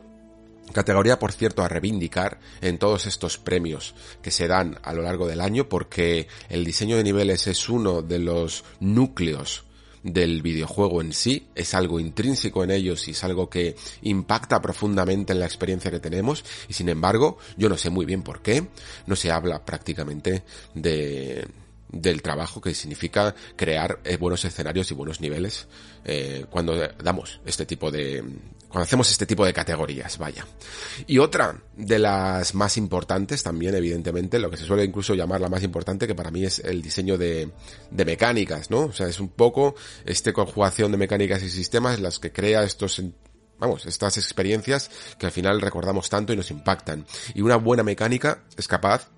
Categoría, 0.71 1.19
por 1.19 1.31
cierto, 1.31 1.61
a 1.61 1.67
reivindicar 1.67 2.39
en 2.59 2.79
todos 2.79 3.05
estos 3.05 3.37
premios 3.37 3.93
que 4.23 4.31
se 4.31 4.47
dan 4.47 4.79
a 4.81 4.93
lo 4.93 5.03
largo 5.03 5.27
del 5.27 5.41
año 5.41 5.69
porque 5.69 6.27
el 6.49 6.65
diseño 6.65 6.97
de 6.97 7.03
niveles 7.03 7.45
es 7.45 7.69
uno 7.69 8.01
de 8.01 8.17
los 8.17 8.63
núcleos 8.79 9.65
del 10.01 10.41
videojuego 10.41 11.01
en 11.01 11.13
sí, 11.13 11.49
es 11.53 11.75
algo 11.75 11.99
intrínseco 11.99 12.63
en 12.63 12.71
ellos 12.71 13.07
y 13.07 13.11
es 13.11 13.23
algo 13.23 13.47
que 13.47 13.75
impacta 14.01 14.59
profundamente 14.59 15.33
en 15.33 15.39
la 15.39 15.45
experiencia 15.45 15.91
que 15.91 15.99
tenemos. 15.99 16.43
Y 16.67 16.73
sin 16.73 16.89
embargo 16.89 17.37
yo 17.57 17.69
no 17.69 17.77
sé 17.77 17.91
muy 17.91 18.05
bien 18.05 18.23
por 18.23 18.41
qué, 18.41 18.67
no 19.05 19.15
se 19.15 19.29
habla 19.29 19.63
prácticamente 19.63 20.43
de, 20.73 21.47
del 21.95 22.21
trabajo 22.21 22.59
que 22.59 22.75
significa 22.75 23.33
crear 23.55 23.99
eh, 24.03 24.17
buenos 24.17 24.43
escenarios 24.43 24.91
y 24.91 24.93
buenos 24.93 25.21
niveles 25.21 25.67
eh, 26.03 26.45
cuando 26.49 26.75
damos 27.01 27.39
este 27.45 27.65
tipo 27.65 27.89
de 27.89 28.21
cuando 28.67 28.83
hacemos 28.83 29.09
este 29.09 29.25
tipo 29.25 29.45
de 29.45 29.53
categorías 29.53 30.17
vaya 30.17 30.45
y 31.07 31.19
otra 31.19 31.57
de 31.77 31.97
las 31.97 32.53
más 32.53 32.75
importantes 32.75 33.43
también 33.43 33.73
evidentemente 33.75 34.39
lo 34.39 34.51
que 34.51 34.57
se 34.57 34.65
suele 34.65 34.83
incluso 34.83 35.15
llamar 35.15 35.39
la 35.39 35.47
más 35.47 35.63
importante 35.63 36.05
que 36.05 36.15
para 36.15 36.31
mí 36.31 36.43
es 36.43 36.59
el 36.59 36.81
diseño 36.81 37.17
de, 37.17 37.49
de 37.89 38.05
mecánicas 38.05 38.69
no 38.69 38.81
o 38.81 38.91
sea 38.91 39.07
es 39.07 39.21
un 39.21 39.29
poco 39.29 39.75
este 40.03 40.33
conjugación 40.33 40.91
de 40.91 40.97
mecánicas 40.97 41.41
y 41.43 41.49
sistemas 41.49 42.01
las 42.01 42.19
que 42.19 42.33
crea 42.33 42.63
estos 42.63 43.01
vamos, 43.57 43.85
estas 43.85 44.17
experiencias 44.17 44.91
que 45.17 45.27
al 45.27 45.31
final 45.31 45.61
recordamos 45.61 46.09
tanto 46.09 46.33
y 46.33 46.35
nos 46.35 46.51
impactan. 46.51 47.05
Y 47.33 47.41
una 47.41 47.55
buena 47.55 47.83
mecánica 47.83 48.43
es 48.57 48.67
capaz 48.67 49.09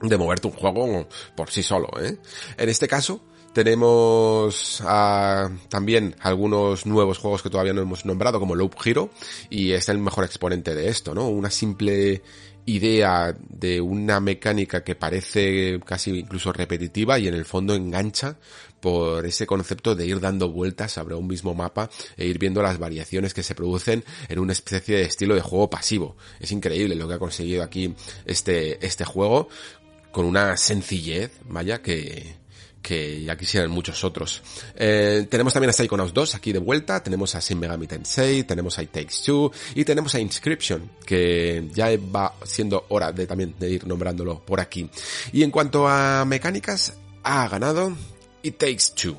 de 0.00 0.16
moverte 0.18 0.46
un 0.48 0.54
juego 0.54 1.08
por 1.36 1.50
sí 1.50 1.62
solo, 1.62 1.88
¿eh? 2.00 2.18
En 2.56 2.68
este 2.68 2.88
caso, 2.88 3.20
tenemos 3.52 4.82
ah, 4.84 5.50
también 5.68 6.14
algunos 6.20 6.86
nuevos 6.86 7.18
juegos 7.18 7.42
que 7.42 7.50
todavía 7.50 7.72
no 7.72 7.82
hemos 7.82 8.04
nombrado, 8.04 8.38
como 8.38 8.54
Loop 8.54 8.74
Hero, 8.84 9.10
y 9.50 9.72
es 9.72 9.88
el 9.88 9.98
mejor 9.98 10.24
exponente 10.24 10.74
de 10.74 10.88
esto, 10.88 11.14
¿no? 11.14 11.28
Una 11.28 11.50
simple 11.50 12.22
idea 12.68 13.34
de 13.48 13.80
una 13.80 14.20
mecánica 14.20 14.84
que 14.84 14.94
parece 14.94 15.80
casi 15.84 16.18
incluso 16.18 16.52
repetitiva 16.52 17.18
y 17.18 17.26
en 17.26 17.34
el 17.34 17.46
fondo 17.46 17.74
engancha 17.74 18.36
por 18.80 19.26
ese 19.26 19.46
concepto 19.46 19.94
de 19.94 20.06
ir 20.06 20.20
dando 20.20 20.50
vueltas 20.50 20.92
sobre 20.92 21.14
un 21.14 21.26
mismo 21.26 21.54
mapa 21.54 21.90
e 22.16 22.26
ir 22.26 22.38
viendo 22.38 22.62
las 22.62 22.78
variaciones 22.78 23.34
que 23.34 23.42
se 23.42 23.54
producen 23.54 24.04
en 24.28 24.38
una 24.38 24.52
especie 24.52 24.98
de 24.98 25.02
estilo 25.02 25.34
de 25.34 25.40
juego 25.40 25.70
pasivo. 25.70 26.16
Es 26.40 26.52
increíble 26.52 26.94
lo 26.94 27.08
que 27.08 27.14
ha 27.14 27.18
conseguido 27.18 27.62
aquí 27.62 27.94
este, 28.24 28.84
este 28.86 29.04
juego 29.04 29.48
con 30.18 30.26
una 30.26 30.56
sencillez, 30.56 31.30
vaya, 31.44 31.80
que, 31.80 32.34
que 32.82 33.22
ya 33.22 33.36
quisieran 33.36 33.70
muchos 33.70 34.02
otros. 34.02 34.42
Eh, 34.74 35.28
tenemos 35.30 35.52
también 35.52 35.70
a 35.70 35.72
Psychonauts 35.72 36.12
2 36.12 36.34
aquí 36.34 36.52
de 36.52 36.58
vuelta, 36.58 37.00
tenemos 37.00 37.36
a 37.36 37.38
Shin 37.38 37.60
Megami 37.60 37.86
Tensei, 37.86 38.42
tenemos 38.42 38.76
a 38.80 38.82
It 38.82 38.90
Takes 38.90 39.14
Two 39.24 39.52
y 39.76 39.84
tenemos 39.84 40.16
a 40.16 40.18
Inscription, 40.18 40.90
que 41.06 41.68
ya 41.72 41.86
va 42.12 42.34
siendo 42.42 42.86
hora 42.88 43.12
de 43.12 43.28
también 43.28 43.54
de 43.60 43.70
ir 43.70 43.86
nombrándolo 43.86 44.44
por 44.44 44.58
aquí. 44.58 44.90
Y 45.30 45.44
en 45.44 45.52
cuanto 45.52 45.86
a 45.86 46.24
mecánicas, 46.24 46.94
ha 47.22 47.46
ganado 47.46 47.96
It 48.42 48.58
Takes 48.58 48.94
Two. 49.00 49.16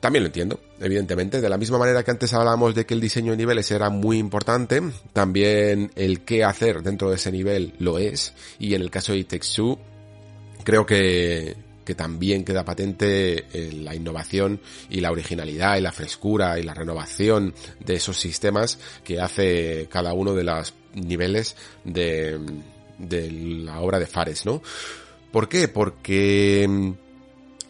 También 0.00 0.22
lo 0.22 0.28
entiendo, 0.28 0.58
evidentemente. 0.80 1.42
De 1.42 1.48
la 1.50 1.58
misma 1.58 1.76
manera 1.76 2.02
que 2.02 2.10
antes 2.10 2.32
hablábamos 2.32 2.74
de 2.74 2.86
que 2.86 2.94
el 2.94 3.00
diseño 3.00 3.32
de 3.32 3.36
niveles 3.36 3.70
era 3.70 3.90
muy 3.90 4.16
importante, 4.16 4.80
también 5.12 5.90
el 5.96 6.24
qué 6.24 6.44
hacer 6.44 6.82
dentro 6.82 7.10
de 7.10 7.16
ese 7.16 7.30
nivel 7.30 7.74
lo 7.78 7.98
es. 7.98 8.32
Y 8.58 8.74
en 8.74 8.80
el 8.80 8.90
caso 8.90 9.12
de 9.12 9.18
It 9.18 9.28
Takes 9.28 9.48
Two, 9.54 9.78
creo 10.64 10.86
que, 10.86 11.56
que 11.84 11.94
también 11.94 12.44
queda 12.44 12.64
patente 12.64 13.46
eh, 13.52 13.72
la 13.72 13.94
innovación 13.94 14.60
y 14.90 15.00
la 15.00 15.10
originalidad 15.10 15.76
y 15.78 15.80
la 15.80 15.92
frescura 15.92 16.58
y 16.58 16.62
la 16.62 16.74
renovación 16.74 17.54
de 17.80 17.94
esos 17.94 18.18
sistemas 18.18 18.78
que 19.04 19.20
hace 19.20 19.88
cada 19.90 20.12
uno 20.12 20.34
de 20.34 20.44
los 20.44 20.74
niveles 20.94 21.56
de, 21.84 22.38
de 22.98 23.30
la 23.30 23.80
obra 23.80 23.98
de 23.98 24.06
Fares, 24.06 24.44
¿no? 24.44 24.62
¿Por 25.32 25.48
qué? 25.48 25.68
Porque 25.68 26.66
mm, 26.68 26.90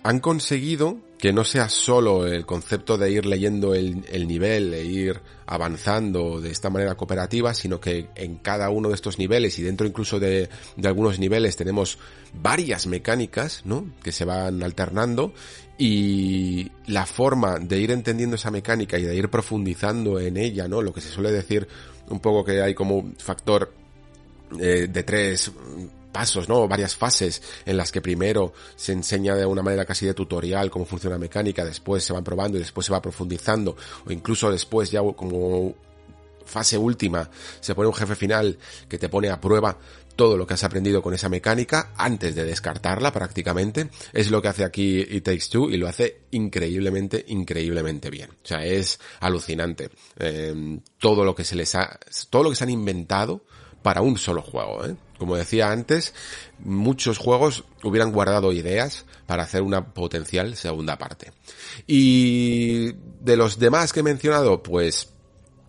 han 0.02 0.20
conseguido 0.20 0.99
que 1.18 1.32
no 1.32 1.44
sea 1.44 1.68
solo 1.68 2.26
el 2.26 2.47
concepto 2.47 2.97
de 2.97 3.10
ir 3.10 3.26
leyendo 3.26 3.74
el, 3.74 4.05
el, 4.08 4.28
nivel 4.28 4.72
e 4.72 4.84
ir 4.84 5.20
avanzando 5.47 6.40
de 6.40 6.50
esta 6.50 6.70
manera 6.70 6.94
cooperativa, 6.94 7.55
sino 7.55 7.80
que 7.80 8.08
en 8.14 8.36
cada 8.36 8.70
uno 8.70 8.88
de 8.88 8.94
estos 8.94 9.18
niveles 9.18 9.58
y 9.58 9.62
dentro 9.62 9.86
incluso 9.86 10.20
de, 10.20 10.48
de 10.76 10.88
algunos 10.88 11.18
niveles 11.18 11.56
tenemos 11.56 11.98
varias 12.40 12.86
mecánicas, 12.86 13.62
¿no? 13.64 13.86
Que 14.02 14.12
se 14.12 14.24
van 14.24 14.62
alternando 14.62 15.34
y 15.76 16.70
la 16.86 17.05
forma 17.05 17.58
de 17.58 17.80
ir 17.80 17.90
entendiendo 17.90 18.36
esa 18.36 18.52
mecánica 18.52 18.98
y 18.98 19.02
de 19.02 19.16
ir 19.16 19.28
profundizando 19.28 20.20
en 20.20 20.36
ella, 20.36 20.68
¿no? 20.68 20.82
Lo 20.82 20.92
que 20.92 21.00
se 21.00 21.08
suele 21.08 21.32
decir 21.32 21.66
un 22.08 22.20
poco 22.20 22.44
que 22.44 22.62
hay 22.62 22.74
como 22.74 23.12
factor 23.18 23.72
eh, 24.60 24.88
de 24.88 25.02
tres 25.02 25.50
pasos, 26.12 26.49
¿no? 26.49 26.67
Varias 26.67 26.97
fases 26.97 27.43
en 27.65 27.77
las 27.77 27.93
que 27.93 28.01
primero 28.01 28.53
se 28.77 28.93
enseña 28.93 29.35
de 29.35 29.47
una 29.47 29.62
manera 29.62 29.85
casi 29.85 30.07
de 30.07 30.15
tutorial 30.15 30.70
cómo 30.70 30.85
funciona 30.85 31.17
la 31.17 31.20
mecánica, 31.20 31.65
después 31.65 32.05
se 32.05 32.12
van 32.12 32.25
probando 32.25 32.57
y 32.59 32.61
después 32.61 32.87
se 32.87 32.93
va 32.93 33.03
profundizando, 33.03 33.77
o 34.07 34.12
incluso 34.12 34.51
después 34.51 34.91
ya 34.91 35.01
como 35.15 35.75
fase 36.45 36.78
última 36.78 37.28
se 37.61 37.75
pone 37.75 37.89
un 37.89 37.95
jefe 37.95 38.17
final 38.17 38.59
que 38.89 38.97
te 38.97 39.11
pone 39.11 39.28
a 39.28 39.39
prueba 39.39 39.77
todo 40.17 40.37
lo 40.37 40.49
que 40.49 40.55
has 40.55 40.65
aprendido 40.65 41.01
con 41.01 41.15
esa 41.15 41.28
mecánica 41.28 41.93
antes 41.97 42.35
de 42.35 42.45
descartarla 42.45 43.12
prácticamente. 43.12 43.89
Es 44.12 44.33
lo 44.33 44.43
que 44.43 44.49
hace 44.49 44.65
aquí 44.65 44.99
It 44.99 45.23
Takes 45.23 45.47
Two 45.49 45.70
y 45.70 45.77
lo 45.77 45.87
hace 45.87 46.23
increíblemente, 46.33 47.25
increíblemente 47.28 48.11
bien. 48.11 48.31
O 48.31 48.47
sea, 48.47 48.65
es 48.65 48.99
alucinante. 49.20 49.91
Eh, 50.19 50.81
todo 50.99 51.25
lo 51.25 51.37
que 51.37 51.45
se 51.45 51.55
les 51.55 51.73
ha, 51.77 52.01
todo 52.31 52.43
lo 52.43 52.51
que 52.51 52.57
se 52.57 52.65
han 52.65 52.70
inventado 52.70 53.45
para 53.81 54.01
un 54.03 54.19
solo 54.19 54.43
juego, 54.43 54.85
¿eh? 54.87 54.97
Como 55.18 55.36
decía 55.36 55.70
antes, 55.70 56.14
muchos 56.60 57.18
juegos 57.18 57.64
hubieran 57.82 58.12
guardado 58.12 58.52
ideas 58.52 59.05
para 59.26 59.42
hacer 59.42 59.62
una 59.62 59.92
potencial 59.92 60.56
segunda 60.56 60.97
parte. 60.97 61.32
Y 61.86 62.92
de 63.20 63.36
los 63.36 63.58
demás 63.58 63.92
que 63.92 64.00
he 64.00 64.05
mencionado, 64.05 64.62
pues 64.62 65.12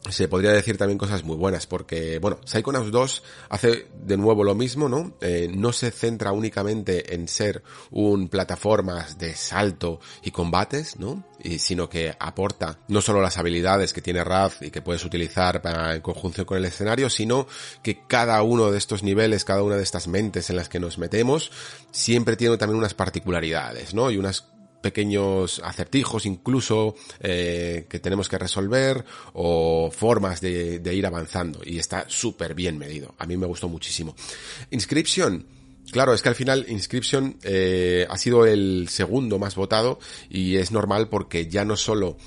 se 0.09 0.27
podría 0.27 0.51
decir 0.51 0.77
también 0.77 0.97
cosas 0.97 1.23
muy 1.23 1.35
buenas, 1.35 1.67
porque, 1.67 2.19
bueno, 2.19 2.39
Psychonauts 2.45 2.91
2 2.91 3.23
hace 3.49 3.87
de 4.01 4.17
nuevo 4.17 4.43
lo 4.43 4.55
mismo, 4.55 4.87
¿no? 4.87 5.17
Eh, 5.21 5.49
no 5.53 5.73
se 5.73 5.91
centra 5.91 6.31
únicamente 6.31 7.13
en 7.13 7.27
ser 7.27 7.63
un 7.91 8.29
plataformas 8.29 9.17
de 9.17 9.35
salto 9.35 9.99
y 10.23 10.31
combates, 10.31 10.97
¿no? 10.99 11.25
Y, 11.43 11.59
sino 11.59 11.89
que 11.89 12.15
aporta 12.19 12.79
no 12.87 13.01
solo 13.01 13.21
las 13.21 13.37
habilidades 13.37 13.93
que 13.93 14.01
tiene 14.01 14.23
Raz 14.23 14.61
y 14.61 14.71
que 14.71 14.81
puedes 14.81 15.03
utilizar 15.03 15.61
para, 15.61 15.95
en 15.95 16.01
conjunción 16.01 16.45
con 16.45 16.57
el 16.57 16.65
escenario, 16.65 17.09
sino 17.09 17.47
que 17.83 18.01
cada 18.07 18.41
uno 18.41 18.71
de 18.71 18.77
estos 18.77 19.03
niveles, 19.03 19.45
cada 19.45 19.63
una 19.63 19.75
de 19.75 19.83
estas 19.83 20.07
mentes 20.07 20.49
en 20.49 20.55
las 20.55 20.69
que 20.69 20.79
nos 20.79 20.97
metemos, 20.97 21.51
siempre 21.91 22.37
tiene 22.37 22.57
también 22.57 22.79
unas 22.79 22.93
particularidades, 22.93 23.93
¿no? 23.93 24.09
Y 24.11 24.17
unas 24.17 24.45
pequeños 24.81 25.61
acertijos 25.63 26.25
incluso 26.25 26.95
eh, 27.19 27.85
que 27.89 27.99
tenemos 27.99 28.29
que 28.29 28.37
resolver 28.37 29.03
o 29.33 29.91
formas 29.91 30.41
de, 30.41 30.81
ir 30.93 31.05
avanzando 31.05 31.61
y 31.63 31.77
está 31.77 32.05
súper 32.07 32.53
bien 32.53 32.77
medido. 32.77 33.13
A 33.17 33.25
mí 33.25 33.37
me 33.37 33.47
gustó 33.47 33.67
muchísimo. 33.67 34.15
Inscription. 34.71 35.45
Claro, 35.91 36.13
es 36.13 36.21
que 36.21 36.29
al 36.29 36.35
final 36.35 36.65
Inscription 36.69 37.37
eh, 37.41 38.05
ha 38.09 38.17
sido 38.17 38.45
el 38.45 38.89
segundo 38.89 39.39
más 39.39 39.55
votado 39.55 39.99
y 40.29 40.57
es 40.57 40.71
normal 40.71 41.09
porque 41.09 41.47
ya 41.47 41.65
no 41.65 41.75
solo 41.75 42.17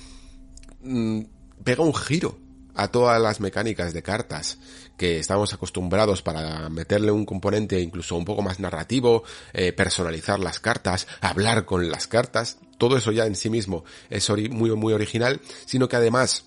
mm, 0.82 1.20
pega 1.62 1.84
un 1.84 1.94
giro 1.94 2.36
a 2.74 2.88
todas 2.88 3.20
las 3.20 3.40
mecánicas 3.40 3.92
de 3.92 4.02
cartas 4.02 4.58
que 5.02 5.18
estamos 5.18 5.52
acostumbrados 5.52 6.22
para 6.22 6.68
meterle 6.68 7.10
un 7.10 7.26
componente 7.26 7.80
incluso 7.80 8.14
un 8.14 8.24
poco 8.24 8.40
más 8.40 8.60
narrativo, 8.60 9.24
eh, 9.52 9.72
personalizar 9.72 10.38
las 10.38 10.60
cartas, 10.60 11.08
hablar 11.20 11.64
con 11.64 11.90
las 11.90 12.06
cartas, 12.06 12.58
todo 12.78 12.96
eso 12.96 13.10
ya 13.10 13.26
en 13.26 13.34
sí 13.34 13.50
mismo 13.50 13.84
es 14.10 14.30
muy 14.30 14.70
muy 14.76 14.92
original, 14.92 15.40
sino 15.66 15.88
que 15.88 15.96
además 15.96 16.44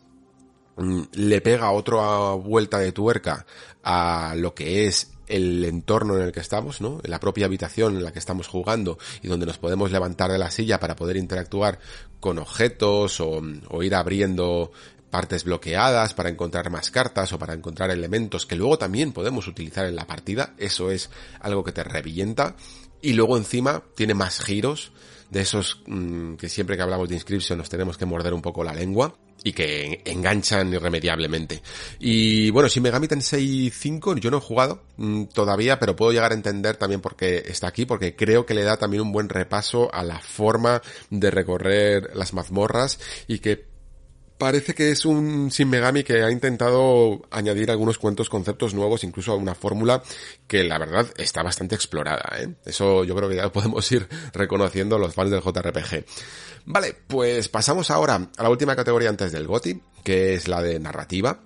mm, 0.78 1.02
le 1.16 1.42
pega 1.42 1.70
otra 1.72 2.32
vuelta 2.32 2.80
de 2.80 2.94
tuerca 2.94 3.46
a 3.84 4.36
lo 4.38 4.56
que 4.56 4.88
es 4.88 5.12
el 5.28 5.66
entorno 5.66 6.16
en 6.16 6.22
el 6.24 6.32
que 6.32 6.40
estamos, 6.40 6.80
¿no? 6.80 7.02
La 7.04 7.20
propia 7.20 7.48
habitación 7.48 7.98
en 7.98 8.06
la 8.06 8.14
que 8.14 8.20
estamos 8.20 8.48
jugando 8.48 8.98
y 9.22 9.28
donde 9.28 9.48
nos 9.48 9.58
podemos 9.58 9.92
levantar 9.92 10.32
de 10.32 10.38
la 10.38 10.50
silla 10.50 10.80
para 10.80 10.96
poder 10.96 11.18
interactuar 11.18 11.80
con 12.22 12.40
objetos 12.40 13.20
o 13.20 13.84
ir 13.84 13.96
abriendo 13.96 14.72
partes 15.16 15.46
bloqueadas 15.46 16.14
para 16.14 16.28
encontrar 16.28 16.70
más 16.70 16.92
cartas 16.92 17.32
o 17.32 17.40
para 17.40 17.54
encontrar 17.54 17.90
elementos 17.90 18.46
que 18.46 18.58
luego 18.58 18.78
también 18.78 19.14
podemos 19.14 19.48
utilizar 19.48 19.86
en 19.86 19.96
la 19.96 20.06
partida. 20.06 20.56
Eso 20.58 20.92
es 20.92 21.10
algo 21.40 21.64
que 21.64 21.72
te 21.72 21.86
revienta. 21.86 22.58
Y 23.02 23.14
luego 23.14 23.38
encima 23.38 23.82
tiene 23.96 24.14
más 24.14 24.42
giros 24.42 24.92
de 25.30 25.40
esos 25.40 25.82
mm, 25.88 26.34
que 26.36 26.50
siempre 26.50 26.76
que 26.76 26.82
hablamos 26.82 27.08
de 27.08 27.16
inscripción 27.16 27.58
nos 27.58 27.70
tenemos 27.70 27.98
que 27.98 28.06
morder 28.06 28.34
un 28.34 28.42
poco 28.42 28.62
la 28.62 28.74
lengua 28.74 29.16
y 29.42 29.54
que 29.54 30.02
enganchan 30.04 30.74
irremediablemente. 30.74 31.62
Y 31.98 32.50
bueno, 32.50 32.68
si 32.68 32.82
Megami 32.82 33.08
Tensei 33.08 33.70
5 33.70 34.18
yo 34.18 34.30
no 34.30 34.40
he 34.40 34.42
jugado 34.42 34.84
mm, 34.98 35.28
todavía, 35.34 35.80
pero 35.80 35.96
puedo 35.96 36.12
llegar 36.12 36.34
a 36.34 36.36
entender 36.36 36.76
también 36.76 37.00
por 37.00 37.16
qué 37.16 37.42
está 37.48 37.68
aquí, 37.68 37.86
porque 37.86 38.18
creo 38.18 38.46
que 38.46 38.54
le 38.54 38.64
da 38.64 38.76
también 38.76 39.02
un 39.02 39.14
buen 39.14 39.30
repaso 39.30 39.90
a 39.94 40.04
la 40.04 40.20
forma 40.20 40.82
de 41.10 41.32
recorrer 41.32 42.10
las 42.16 42.34
mazmorras 42.34 43.00
y 43.28 43.40
que 43.40 43.75
parece 44.38 44.74
que 44.74 44.92
es 44.92 45.06
un 45.06 45.50
Shin 45.50 45.70
Megami 45.70 46.04
que 46.04 46.24
ha 46.24 46.32
intentado 46.32 47.22
añadir 47.32 47.72
algunos 47.72 47.98
cuantos 47.98 48.30
conceptos 48.30 48.74
nuevos, 48.74 49.04
incluso 49.04 49.32
a 49.32 49.36
una 49.36 49.56
fórmula 49.56 50.04
que 50.48 50.64
la 50.64 50.78
verdad 50.78 51.08
está 51.18 51.44
bastante 51.44 51.76
explorada, 51.76 52.24
¿eh? 52.40 52.56
Eso 52.66 53.04
yo 53.04 53.16
creo 53.16 53.30
que 53.30 53.36
ya 53.38 53.52
podemos 53.52 53.90
ir 53.92 54.08
reconociendo 54.34 54.98
los 54.98 55.14
fans 55.14 55.32
del 55.32 55.42
JRPG. 55.42 56.06
Vale, 56.66 56.96
pues 57.08 57.50
pasamos 57.50 57.92
ahora 57.92 58.30
a 58.36 58.44
la 58.44 58.50
última 58.50 58.76
categoría 58.76 59.10
antes 59.10 59.32
del 59.32 59.48
GOTI, 59.48 59.82
que 60.04 60.34
es 60.34 60.48
la 60.48 60.62
de 60.62 60.80
narrativa. 60.80 61.40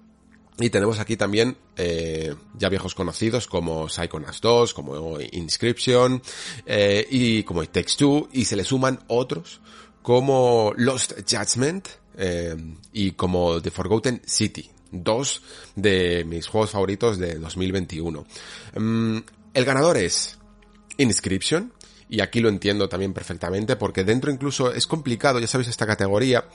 Y 0.62 0.70
tenemos 0.70 1.00
aquí 1.00 1.16
también 1.16 1.56
eh, 1.78 2.36
ya 2.54 2.68
viejos 2.68 2.94
conocidos 2.94 3.48
como 3.48 3.88
Psychonauts 3.88 4.42
2, 4.42 4.74
como 4.74 5.20
Inscription 5.32 6.22
eh, 6.66 7.08
y 7.10 7.44
como 7.44 7.64
It 7.64 7.72
Takes 7.72 7.94
y 8.34 8.44
se 8.44 8.58
le 8.58 8.66
suman 8.66 9.00
otros 9.08 9.62
como 10.02 10.74
Lost 10.76 11.14
Judgment, 11.30 11.88
eh, 12.18 12.56
y 12.94 13.12
como 13.12 13.62
The 13.62 13.72
Forgotten 13.72 14.22
City, 14.26 14.70
dos 14.92 15.42
de 15.76 16.24
mis 16.26 16.48
juegos 16.48 16.72
favoritos 16.72 17.18
de 17.18 17.36
2021. 17.36 18.26
Mm, 18.76 19.18
el 19.54 19.66
ganador 19.66 19.98
es 19.98 20.38
Inscription, 20.98 21.74
y 22.10 22.22
aquí 22.22 22.40
lo 22.40 22.50
entiendo 22.50 22.90
también 22.90 23.14
perfectamente, 23.14 23.76
porque 23.76 24.04
dentro 24.04 24.32
incluso 24.32 24.74
es 24.74 24.88
complicado, 24.88 25.40
ya 25.40 25.48
sabéis, 25.48 25.70
esta 25.70 25.86
categoría 25.86 26.46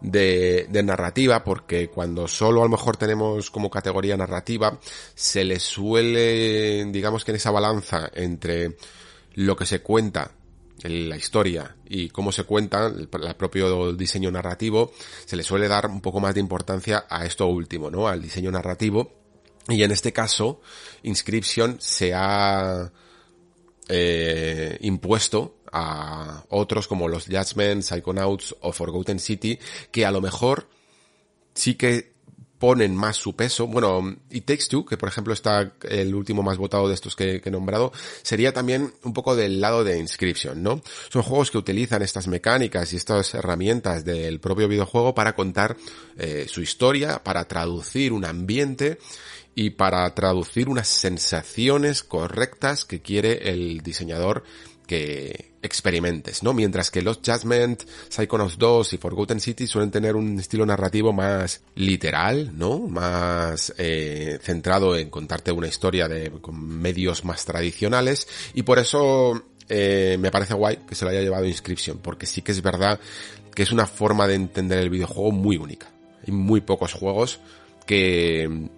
de, 0.00 0.66
de, 0.70 0.82
narrativa, 0.84 1.42
porque 1.42 1.88
cuando 1.88 2.28
solo 2.28 2.60
a 2.60 2.64
lo 2.64 2.70
mejor 2.70 2.96
tenemos 2.96 3.50
como 3.50 3.68
categoría 3.68 4.16
narrativa, 4.16 4.78
se 5.14 5.44
le 5.44 5.58
suele, 5.58 6.84
digamos 6.92 7.24
que 7.24 7.32
en 7.32 7.36
esa 7.36 7.50
balanza 7.50 8.08
entre 8.14 8.76
lo 9.34 9.56
que 9.56 9.66
se 9.66 9.80
cuenta 9.80 10.30
la 10.82 11.16
historia 11.16 11.76
y 11.88 12.08
cómo 12.08 12.32
se 12.32 12.44
cuenta, 12.44 12.86
el, 12.86 13.08
propio 13.08 13.92
diseño 13.92 14.30
narrativo, 14.30 14.92
se 15.24 15.36
le 15.36 15.42
suele 15.42 15.68
dar 15.68 15.86
un 15.86 16.00
poco 16.00 16.20
más 16.20 16.34
de 16.34 16.40
importancia 16.40 17.06
a 17.08 17.26
esto 17.26 17.46
último, 17.46 17.90
¿no? 17.90 18.08
Al 18.08 18.22
diseño 18.22 18.50
narrativo. 18.50 19.12
Y 19.68 19.82
en 19.82 19.90
este 19.90 20.12
caso, 20.12 20.60
Inscription 21.02 21.76
se 21.80 22.12
ha 22.14 22.90
eh, 23.88 24.78
impuesto 24.80 25.58
a 25.72 26.44
otros 26.48 26.88
como 26.88 27.08
los 27.08 27.26
Judgment, 27.26 27.82
Psychonauts 27.82 28.56
o 28.60 28.72
Forgotten 28.72 29.18
City, 29.18 29.58
que 29.90 30.06
a 30.06 30.10
lo 30.10 30.20
mejor 30.20 30.68
sí 31.54 31.74
que 31.74 32.14
ponen 32.60 32.94
más 32.94 33.16
su 33.16 33.34
peso. 33.34 33.66
Bueno, 33.66 34.16
y 34.30 34.42
Takes 34.42 34.66
Two, 34.68 34.84
que 34.84 34.98
por 34.98 35.08
ejemplo 35.08 35.32
está 35.32 35.72
el 35.88 36.14
último 36.14 36.42
más 36.42 36.58
votado 36.58 36.86
de 36.86 36.94
estos 36.94 37.16
que, 37.16 37.40
he 37.42 37.50
nombrado, 37.50 37.90
sería 38.22 38.52
también 38.52 38.92
un 39.02 39.14
poco 39.14 39.34
del 39.34 39.62
lado 39.62 39.82
de 39.82 39.98
Inscription, 39.98 40.62
¿no? 40.62 40.82
Son 41.08 41.22
juegos 41.22 41.50
que 41.50 41.56
utilizan 41.56 42.02
estas 42.02 42.28
mecánicas 42.28 42.92
y 42.92 42.96
estas 42.96 43.32
herramientas 43.34 44.04
del 44.04 44.40
propio 44.40 44.68
videojuego 44.68 45.14
para 45.14 45.34
contar 45.34 45.76
eh, 46.18 46.46
su 46.48 46.60
historia, 46.60 47.24
para 47.24 47.48
traducir 47.48 48.12
un 48.12 48.26
ambiente 48.26 48.98
y 49.54 49.70
para 49.70 50.14
traducir 50.14 50.68
unas 50.68 50.86
sensaciones 50.86 52.02
correctas 52.02 52.84
que 52.84 53.00
quiere 53.00 53.50
el 53.50 53.80
diseñador 53.80 54.44
que 54.86 55.49
experimentes, 55.62 56.42
¿no? 56.42 56.52
Mientras 56.52 56.90
que 56.90 57.02
los 57.02 57.20
Judgment, 57.24 57.82
Psychonauts 58.08 58.58
2 58.58 58.94
y 58.94 58.98
Forgotten 58.98 59.40
City 59.40 59.66
suelen 59.66 59.90
tener 59.90 60.16
un 60.16 60.38
estilo 60.38 60.64
narrativo 60.64 61.12
más 61.12 61.62
literal, 61.74 62.52
¿no? 62.56 62.78
Más 62.80 63.72
eh, 63.76 64.38
centrado 64.42 64.96
en 64.96 65.10
contarte 65.10 65.52
una 65.52 65.68
historia 65.68 66.08
de 66.08 66.30
con 66.30 66.60
medios 66.62 67.24
más 67.24 67.44
tradicionales 67.44 68.26
y 68.54 68.62
por 68.62 68.78
eso 68.78 69.42
eh, 69.68 70.16
me 70.18 70.30
parece 70.30 70.54
guay 70.54 70.78
que 70.88 70.94
se 70.94 71.04
lo 71.04 71.10
haya 71.10 71.20
llevado 71.20 71.44
Inscription, 71.44 71.98
porque 71.98 72.26
sí 72.26 72.42
que 72.42 72.52
es 72.52 72.62
verdad 72.62 72.98
que 73.54 73.62
es 73.62 73.72
una 73.72 73.86
forma 73.86 74.26
de 74.26 74.34
entender 74.34 74.78
el 74.78 74.90
videojuego 74.90 75.32
muy 75.32 75.56
única. 75.56 75.90
Hay 76.26 76.32
muy 76.32 76.60
pocos 76.60 76.92
juegos 76.92 77.40
que 77.86 78.68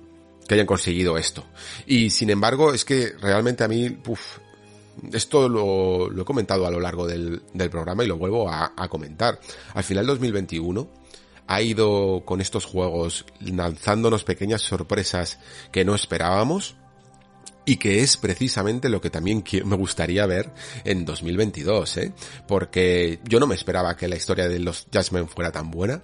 que 0.46 0.54
hayan 0.54 0.66
conseguido 0.66 1.18
esto. 1.18 1.44
Y 1.86 2.10
sin 2.10 2.30
embargo, 2.30 2.74
es 2.74 2.84
que 2.84 3.12
realmente 3.20 3.64
a 3.64 3.68
mí, 3.68 3.98
uf, 4.06 4.38
esto 5.12 5.48
lo, 5.48 6.20
he 6.20 6.24
comentado 6.24 6.66
a 6.66 6.70
lo 6.70 6.80
largo 6.80 7.06
del, 7.06 7.42
programa 7.70 8.04
y 8.04 8.06
lo 8.06 8.16
vuelvo 8.16 8.48
a, 8.50 8.88
comentar. 8.88 9.38
Al 9.74 9.84
final 9.84 10.06
2021 10.06 10.88
ha 11.46 11.62
ido 11.62 12.22
con 12.24 12.40
estos 12.40 12.64
juegos 12.64 13.26
lanzándonos 13.40 14.24
pequeñas 14.24 14.62
sorpresas 14.62 15.38
que 15.70 15.84
no 15.84 15.94
esperábamos 15.94 16.76
y 17.64 17.76
que 17.76 18.00
es 18.00 18.16
precisamente 18.16 18.88
lo 18.88 19.00
que 19.00 19.10
también 19.10 19.44
me 19.64 19.76
gustaría 19.76 20.26
ver 20.26 20.50
en 20.84 21.04
2022, 21.04 21.96
¿eh? 21.98 22.12
Porque 22.48 23.20
yo 23.24 23.38
no 23.38 23.46
me 23.46 23.54
esperaba 23.54 23.96
que 23.96 24.08
la 24.08 24.16
historia 24.16 24.48
de 24.48 24.58
los 24.58 24.86
Jasmine 24.92 25.28
fuera 25.28 25.52
tan 25.52 25.70
buena, 25.70 26.02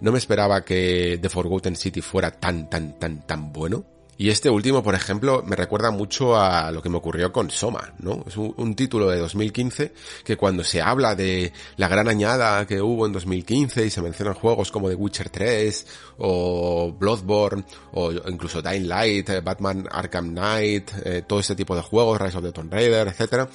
no 0.00 0.12
me 0.12 0.18
esperaba 0.18 0.64
que 0.64 1.18
The 1.20 1.28
Forgotten 1.28 1.76
City 1.76 2.02
fuera 2.02 2.30
tan, 2.30 2.68
tan, 2.68 2.98
tan, 2.98 3.26
tan 3.26 3.52
bueno. 3.52 3.84
Y 4.20 4.30
este 4.30 4.50
último, 4.50 4.82
por 4.82 4.96
ejemplo, 4.96 5.44
me 5.46 5.54
recuerda 5.54 5.92
mucho 5.92 6.36
a 6.36 6.72
lo 6.72 6.82
que 6.82 6.88
me 6.88 6.96
ocurrió 6.96 7.32
con 7.32 7.52
Soma, 7.52 7.94
¿no? 8.00 8.24
Es 8.26 8.36
un, 8.36 8.74
título 8.74 9.08
de 9.08 9.18
2015 9.20 9.92
que 10.24 10.36
cuando 10.36 10.64
se 10.64 10.82
habla 10.82 11.14
de 11.14 11.52
la 11.76 11.86
gran 11.86 12.08
añada 12.08 12.66
que 12.66 12.82
hubo 12.82 13.06
en 13.06 13.12
2015 13.12 13.86
y 13.86 13.90
se 13.90 14.02
mencionan 14.02 14.34
juegos 14.34 14.72
como 14.72 14.88
The 14.88 14.96
Witcher 14.96 15.30
3 15.30 15.86
o 16.18 16.92
Bloodborne 16.98 17.64
o 17.92 18.10
incluso 18.10 18.60
Dying 18.60 18.88
Light, 18.88 19.28
eh, 19.30 19.40
Batman 19.40 19.86
Arkham 19.88 20.30
Knight, 20.30 20.90
eh, 21.04 21.22
todo 21.24 21.38
ese 21.38 21.54
tipo 21.54 21.76
de 21.76 21.82
juegos, 21.82 22.20
Rise 22.20 22.38
of 22.38 22.44
the 22.44 22.52
Tomb 22.52 22.72
Raider, 22.72 23.06
etcétera 23.06 23.48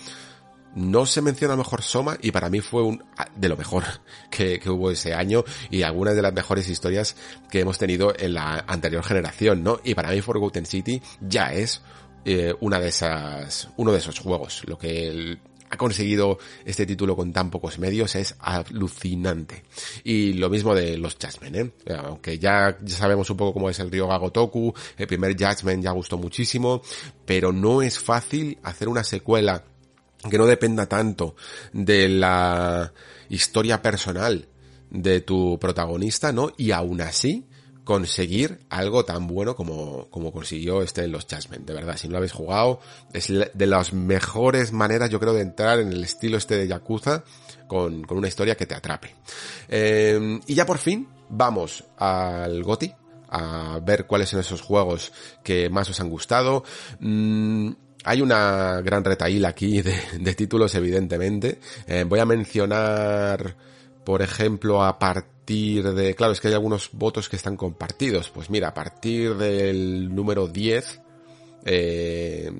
no 0.76 1.06
se 1.06 1.22
menciona 1.22 1.56
mejor 1.56 1.82
Soma 1.82 2.18
y 2.22 2.32
para 2.32 2.50
mí 2.50 2.60
fue 2.60 2.84
un 2.84 3.03
de 3.35 3.50
lo 3.50 3.58
mejor 3.58 3.84
que, 4.32 4.60
que, 4.60 4.69
hubo 4.69 4.92
ese 4.92 5.14
año 5.14 5.43
y 5.69 5.84
algunas 5.84 6.16
de 6.16 6.22
las 6.22 6.34
mejores 6.34 6.69
historias 6.69 7.16
que 7.50 7.60
hemos 7.60 7.77
tenido 7.77 8.14
en 8.18 8.34
la 8.34 8.64
anterior 8.68 9.03
generación, 9.03 9.64
¿no? 9.64 9.80
Y 9.84 9.95
para 9.95 10.11
mí 10.11 10.22
Forgotten 10.22 10.66
City 10.66 11.02
ya 11.22 11.53
es 11.53 11.82
eh, 12.26 12.53
una 12.61 12.80
de 12.80 12.88
esas, 12.88 13.69
uno 13.77 13.92
de 13.92 13.98
esos 13.98 14.19
juegos. 14.19 14.64
Lo 14.66 14.77
que 14.77 15.08
el, 15.08 15.40
ha 15.74 15.77
conseguido 15.77 16.38
este 16.66 16.85
título 16.85 17.16
con 17.16 17.34
tan 17.34 17.50
pocos 17.50 17.80
medios 17.80 18.16
es 18.16 18.35
alucinante. 18.40 19.64
Y 20.03 20.34
lo 20.34 20.50
mismo 20.50 20.74
de 20.76 20.98
los 20.98 21.16
Judgment, 21.16 21.56
¿eh? 21.56 21.95
Aunque 21.98 22.40
ya, 22.40 22.77
ya 22.82 22.95
sabemos 22.95 23.30
un 23.30 23.38
poco 23.38 23.53
cómo 23.53 23.69
es 23.69 23.80
el 23.80 23.92
río 23.92 24.08
Gagotoku, 24.08 24.74
el 24.98 25.08
primer 25.08 25.34
Judgment 25.34 25.84
ya 25.84 25.92
gustó 25.92 26.18
muchísimo, 26.18 26.82
pero 27.26 27.52
no 27.52 27.82
es 27.82 28.00
fácil 28.00 28.58
hacer 28.64 28.88
una 28.88 29.03
secuela 29.03 29.64
que 30.30 30.38
no 30.38 30.45
dependa 30.45 30.88
tanto 30.88 31.35
de 31.72 32.10
la 32.10 32.93
historia 33.30 33.82
personal 33.82 34.48
de 34.90 35.22
tu 35.22 35.58
protagonista, 35.60 36.32
¿no? 36.32 36.52
Y 36.58 36.72
aún 36.72 37.02
así, 37.02 37.48
conseguir 37.84 38.60
algo 38.69 39.06
tan 39.06 39.27
bueno 39.27 39.56
como, 39.56 40.10
como 40.10 40.32
consiguió 40.32 40.82
este 40.82 41.03
en 41.03 41.11
los 41.11 41.26
Jasmine. 41.26 41.66
De 41.66 41.74
verdad, 41.74 41.98
si 41.98 42.08
no 42.08 42.14
lo 42.14 42.18
habéis 42.18 42.32
jugado, 42.32 42.80
es 43.11 43.27
de 43.27 43.66
las 43.68 43.93
mejores 43.93 44.72
maneras, 44.72 45.10
yo 45.10 45.19
creo, 45.19 45.34
de 45.34 45.42
entrar 45.42 45.80
en 45.80 45.92
el 45.92 46.03
estilo 46.03 46.38
este 46.38 46.58
de 46.58 46.68
Yakuza 46.68 47.24
con, 47.68 48.03
con 48.03 48.18
una 48.18 48.27
historia 48.27 48.56
que 48.56 48.66
te 48.66 48.76
atrape. 48.76 49.16
Eh, 49.68 50.40
y 50.48 50.53
ya 50.53 50.66
por 50.66 50.77
fin, 50.77 51.08
vamos 51.30 51.84
al 51.98 52.64
GOTI, 52.64 52.93
a 53.30 53.80
ver 53.82 54.06
cuáles 54.06 54.30
son 54.30 54.40
esos 54.40 54.61
juegos 54.61 55.11
que 55.43 55.69
más 55.69 55.90
os 55.90 56.00
han 56.00 56.10
gustado. 56.10 56.64
Mm, 57.00 57.72
hay 58.03 58.22
una 58.22 58.82
gran 58.82 59.03
retaíla 59.03 59.49
aquí 59.49 59.82
de, 59.82 60.35
títulos, 60.35 60.75
evidentemente. 60.75 61.59
Eh, 61.88 62.06
voy 62.07 62.19
a 62.19 62.25
mencionar, 62.25 63.56
por 64.03 64.22
ejemplo, 64.22 64.83
a 64.83 64.99
partir 64.99 65.91
de... 65.93 66.15
Claro, 66.15 66.33
es 66.33 66.41
que 66.41 66.49
hay 66.49 66.53
algunos 66.53 66.90
votos 66.91 67.30
que 67.30 67.35
están 67.35 67.56
compartidos. 67.56 68.30
Pues 68.30 68.49
mira, 68.49 68.69
a 68.69 68.73
partir 68.73 69.35
del 69.35 70.14
número 70.14 70.48
10, 70.48 71.01
eh, 71.65 72.51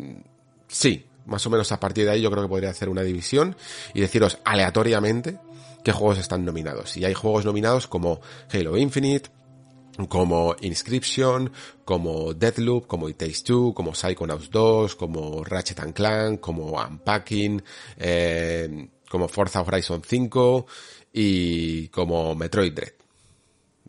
sí, 0.68 1.06
más 1.26 1.46
o 1.46 1.50
menos 1.50 1.72
a 1.72 1.80
partir 1.80 2.06
de 2.06 2.12
ahí 2.12 2.22
yo 2.22 2.32
creo 2.32 2.44
que 2.44 2.50
podría 2.50 2.70
hacer 2.70 2.90
una 2.90 3.02
división 3.02 3.56
y 3.94 4.02
deciros 4.02 4.40
aleatoriamente 4.44 5.40
qué 5.84 5.92
juegos 5.92 6.20
están 6.20 6.46
nominados. 6.46 6.96
Y 6.98 7.06
hay 7.06 7.14
juegos 7.14 7.46
nominados 7.46 7.88
como 7.88 8.22
Halo 8.52 8.78
Infinite, 8.78 9.30
como 10.10 10.56
Inscription, 10.62 11.52
como 11.86 12.34
Deathloop, 12.34 12.88
como 12.88 13.10
It 13.10 13.18
Takes 13.18 13.44
Two, 13.44 13.74
como 13.74 13.94
Psychonauts 13.94 14.50
2, 14.50 14.96
como 14.96 15.44
Ratchet 15.44 15.80
and 15.80 15.94
Clank, 15.94 16.40
como 16.40 16.82
Unpacking, 16.82 17.62
eh, 17.98 18.90
como 19.10 19.28
Forza 19.28 19.62
Horizon 19.62 20.02
5 20.04 20.66
y 21.14 21.88
como 21.90 22.34
Metroid 22.36 22.74
Dread. 22.74 22.94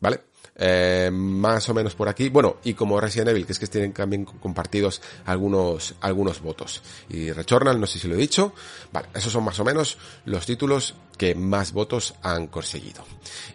¿Vale? 0.01 0.21
Eh, 0.57 1.11
más 1.13 1.69
o 1.69 1.75
menos 1.75 1.95
por 1.95 2.09
aquí. 2.09 2.29
Bueno, 2.29 2.59
y 2.65 2.75
como 2.75 3.01
Resident 3.01 3.31
Evil, 3.31 3.47
que 3.47 3.53
es 3.53 3.59
que 3.59 3.67
tienen 3.67 3.93
también 3.93 4.25
compartidos 4.25 5.01
algunos, 5.25 5.95
algunos 6.01 6.41
votos. 6.41 6.83
Y 7.09 7.33
Returnal, 7.33 7.81
no 7.81 7.87
sé 7.87 7.99
si 7.99 8.07
lo 8.07 8.15
he 8.15 8.19
dicho. 8.19 8.53
Vale, 8.93 9.09
esos 9.15 9.33
son 9.33 9.45
más 9.45 9.59
o 9.59 9.65
menos 9.65 9.99
los 10.27 10.47
títulos 10.47 10.95
que 11.17 11.35
más 11.35 11.73
votos 11.73 12.15
han 12.23 12.47
conseguido. 12.49 13.05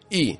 Y 0.09 0.39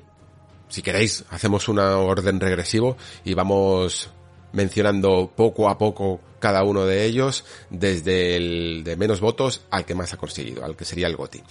si 0.70 0.82
queréis, 0.82 1.24
hacemos 1.30 1.68
un 1.68 1.78
orden 1.78 2.40
regresivo 2.40 2.96
y 3.24 3.34
vamos 3.34 4.08
mencionando 4.52 5.30
poco 5.36 5.68
a 5.68 5.76
poco 5.76 6.20
cada 6.38 6.64
uno 6.64 6.86
de 6.86 7.04
ellos, 7.04 7.44
desde 7.68 8.36
el 8.36 8.82
de 8.82 8.96
menos 8.96 9.20
votos 9.20 9.62
al 9.70 9.84
que 9.84 9.94
más 9.94 10.12
ha 10.14 10.16
conseguido, 10.16 10.64
al 10.64 10.76
que 10.76 10.84
sería 10.84 11.06
el 11.06 11.16
GOTI. 11.16 11.42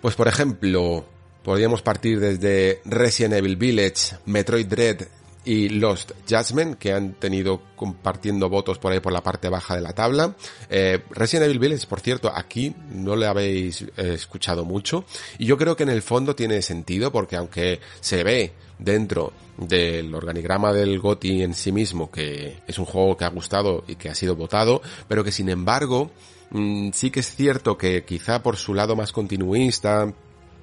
Pues 0.00 0.14
por 0.14 0.28
ejemplo, 0.28 1.04
podríamos 1.42 1.82
partir 1.82 2.20
desde 2.20 2.80
Resident 2.84 3.34
Evil 3.34 3.56
Village, 3.56 4.16
Metroid 4.26 4.66
Dread 4.66 5.06
y 5.44 5.68
Lost 5.70 6.12
Judgment, 6.28 6.78
que 6.78 6.92
han 6.92 7.14
tenido 7.14 7.62
compartiendo 7.74 8.48
votos 8.48 8.78
por 8.78 8.92
ahí 8.92 9.00
por 9.00 9.12
la 9.12 9.22
parte 9.22 9.48
baja 9.48 9.74
de 9.74 9.82
la 9.82 9.92
tabla. 9.92 10.36
Eh, 10.70 11.02
Resident 11.10 11.46
Evil 11.46 11.58
Village, 11.58 11.86
por 11.86 12.00
cierto, 12.00 12.30
aquí 12.32 12.74
no 12.90 13.16
le 13.16 13.26
habéis 13.26 13.82
eh, 13.82 14.14
escuchado 14.14 14.64
mucho. 14.64 15.04
Y 15.38 15.46
yo 15.46 15.58
creo 15.58 15.76
que 15.76 15.82
en 15.82 15.88
el 15.88 16.02
fondo 16.02 16.36
tiene 16.36 16.62
sentido, 16.62 17.10
porque 17.10 17.36
aunque 17.36 17.80
se 18.00 18.22
ve 18.22 18.52
dentro 18.78 19.32
del 19.56 20.14
organigrama 20.14 20.72
del 20.72 20.98
GOTI 20.98 21.42
en 21.42 21.54
sí 21.54 21.72
mismo, 21.72 22.10
que 22.10 22.58
es 22.66 22.78
un 22.78 22.84
juego 22.84 23.16
que 23.16 23.24
ha 23.24 23.28
gustado 23.28 23.84
y 23.86 23.96
que 23.96 24.08
ha 24.08 24.14
sido 24.14 24.36
votado, 24.36 24.80
pero 25.08 25.24
que 25.24 25.32
sin 25.32 25.48
embargo, 25.48 26.10
mmm, 26.50 26.90
sí 26.92 27.10
que 27.10 27.20
es 27.20 27.34
cierto 27.34 27.76
que 27.76 28.04
quizá 28.04 28.42
por 28.42 28.56
su 28.56 28.74
lado 28.74 28.96
más 28.96 29.12
continuista, 29.12 30.12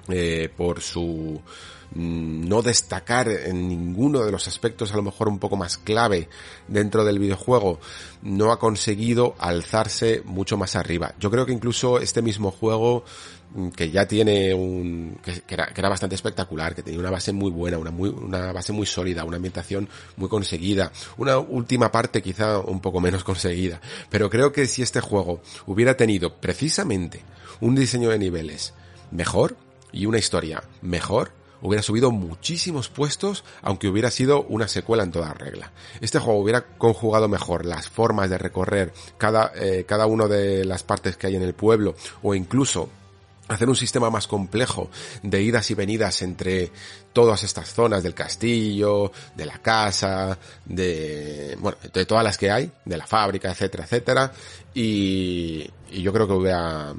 eh, 0.08 0.48
por 0.56 0.80
su 0.80 1.40
no 1.94 2.62
destacar 2.62 3.28
en 3.28 3.68
ninguno 3.68 4.24
de 4.24 4.32
los 4.32 4.46
aspectos 4.46 4.92
a 4.92 4.96
lo 4.96 5.02
mejor 5.02 5.28
un 5.28 5.38
poco 5.38 5.56
más 5.56 5.76
clave 5.78 6.28
dentro 6.68 7.04
del 7.04 7.18
videojuego, 7.18 7.80
no 8.22 8.52
ha 8.52 8.58
conseguido 8.58 9.34
alzarse 9.38 10.22
mucho 10.24 10.56
más 10.56 10.76
arriba. 10.76 11.14
Yo 11.18 11.30
creo 11.30 11.46
que 11.46 11.52
incluso 11.52 11.98
este 11.98 12.22
mismo 12.22 12.50
juego 12.50 13.04
que 13.74 13.90
ya 13.90 14.06
tiene 14.06 14.54
un 14.54 15.18
que, 15.22 15.42
era, 15.48 15.72
era, 15.74 15.88
bastante 15.88 16.14
espectacular, 16.14 16.74
que 16.74 16.82
tenía 16.82 17.00
una 17.00 17.10
base 17.10 17.32
muy 17.32 17.50
buena, 17.50 17.78
una 17.78 17.90
muy 17.90 18.08
una 18.08 18.52
base 18.52 18.72
muy 18.72 18.86
sólida, 18.86 19.24
una 19.24 19.36
ambientación 19.36 19.88
muy 20.16 20.28
conseguida, 20.28 20.92
una 21.16 21.38
última 21.38 21.90
parte 21.90 22.22
quizá 22.22 22.60
un 22.60 22.80
poco 22.80 23.00
menos 23.00 23.24
conseguida, 23.30 23.80
pero 24.08 24.30
creo 24.30 24.52
que 24.52 24.66
si 24.66 24.82
este 24.82 25.00
juego 25.00 25.40
hubiera 25.66 25.96
tenido 25.96 26.36
precisamente 26.36 27.24
un 27.60 27.74
diseño 27.74 28.10
de 28.10 28.18
niveles 28.18 28.72
mejor 29.10 29.56
y 29.92 30.06
una 30.06 30.18
historia 30.18 30.62
mejor, 30.80 31.32
hubiera 31.62 31.82
subido 31.82 32.10
muchísimos 32.10 32.88
puestos, 32.88 33.44
aunque 33.62 33.88
hubiera 33.88 34.10
sido 34.10 34.42
una 34.44 34.68
secuela 34.68 35.02
en 35.02 35.12
toda 35.12 35.34
regla. 35.34 35.72
Este 36.00 36.18
juego 36.18 36.40
hubiera 36.40 36.62
conjugado 36.78 37.28
mejor 37.28 37.66
las 37.66 37.88
formas 37.88 38.30
de 38.30 38.38
recorrer 38.38 38.92
cada, 39.18 39.52
eh, 39.54 39.84
cada 39.86 40.06
una 40.06 40.26
de 40.26 40.64
las 40.64 40.82
partes 40.82 41.16
que 41.16 41.26
hay 41.26 41.36
en 41.36 41.42
el 41.42 41.54
pueblo, 41.54 41.94
o 42.22 42.34
incluso 42.34 42.88
hacer 43.48 43.68
un 43.68 43.76
sistema 43.76 44.10
más 44.10 44.26
complejo 44.26 44.90
de 45.22 45.42
idas 45.42 45.70
y 45.70 45.74
venidas 45.74 46.22
entre 46.22 46.70
todas 47.12 47.42
estas 47.42 47.72
zonas 47.72 48.02
del 48.02 48.14
castillo, 48.14 49.10
de 49.34 49.46
la 49.46 49.58
casa, 49.58 50.38
de, 50.64 51.56
bueno, 51.58 51.76
de 51.92 52.06
todas 52.06 52.22
las 52.22 52.38
que 52.38 52.50
hay, 52.50 52.70
de 52.84 52.96
la 52.96 53.06
fábrica, 53.06 53.50
etcétera, 53.50 53.84
etcétera, 53.84 54.32
y, 54.72 55.68
y 55.90 56.02
yo 56.02 56.12
creo 56.12 56.28
que 56.28 56.34
hubiera, 56.34 56.94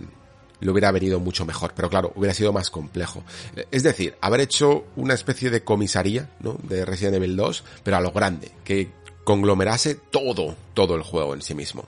le 0.62 0.72
hubiera 0.72 0.92
venido 0.92 1.20
mucho 1.20 1.46
mejor, 1.46 1.74
pero 1.76 1.90
claro, 1.90 2.14
hubiera 2.16 2.34
sido 2.34 2.54
más 2.54 2.70
complejo. 2.70 3.24
Es 3.72 3.84
decir, 3.84 4.16
haber 4.22 4.42
hecho 4.42 4.86
una 4.96 5.14
especie 5.14 5.50
de 5.50 5.64
comisaría. 5.64 6.30
De 6.64 6.86
Resident 6.86 7.16
Evil 7.16 7.36
2, 7.36 7.64
pero 7.84 7.98
a 7.98 8.02
lo 8.02 8.12
grande, 8.12 8.52
que 8.64 8.90
conglomerase 9.24 9.96
todo, 9.96 10.56
todo 10.74 10.96
el 10.96 11.04
juego 11.04 11.34
en 11.34 11.42
sí 11.42 11.54
mismo. 11.54 11.86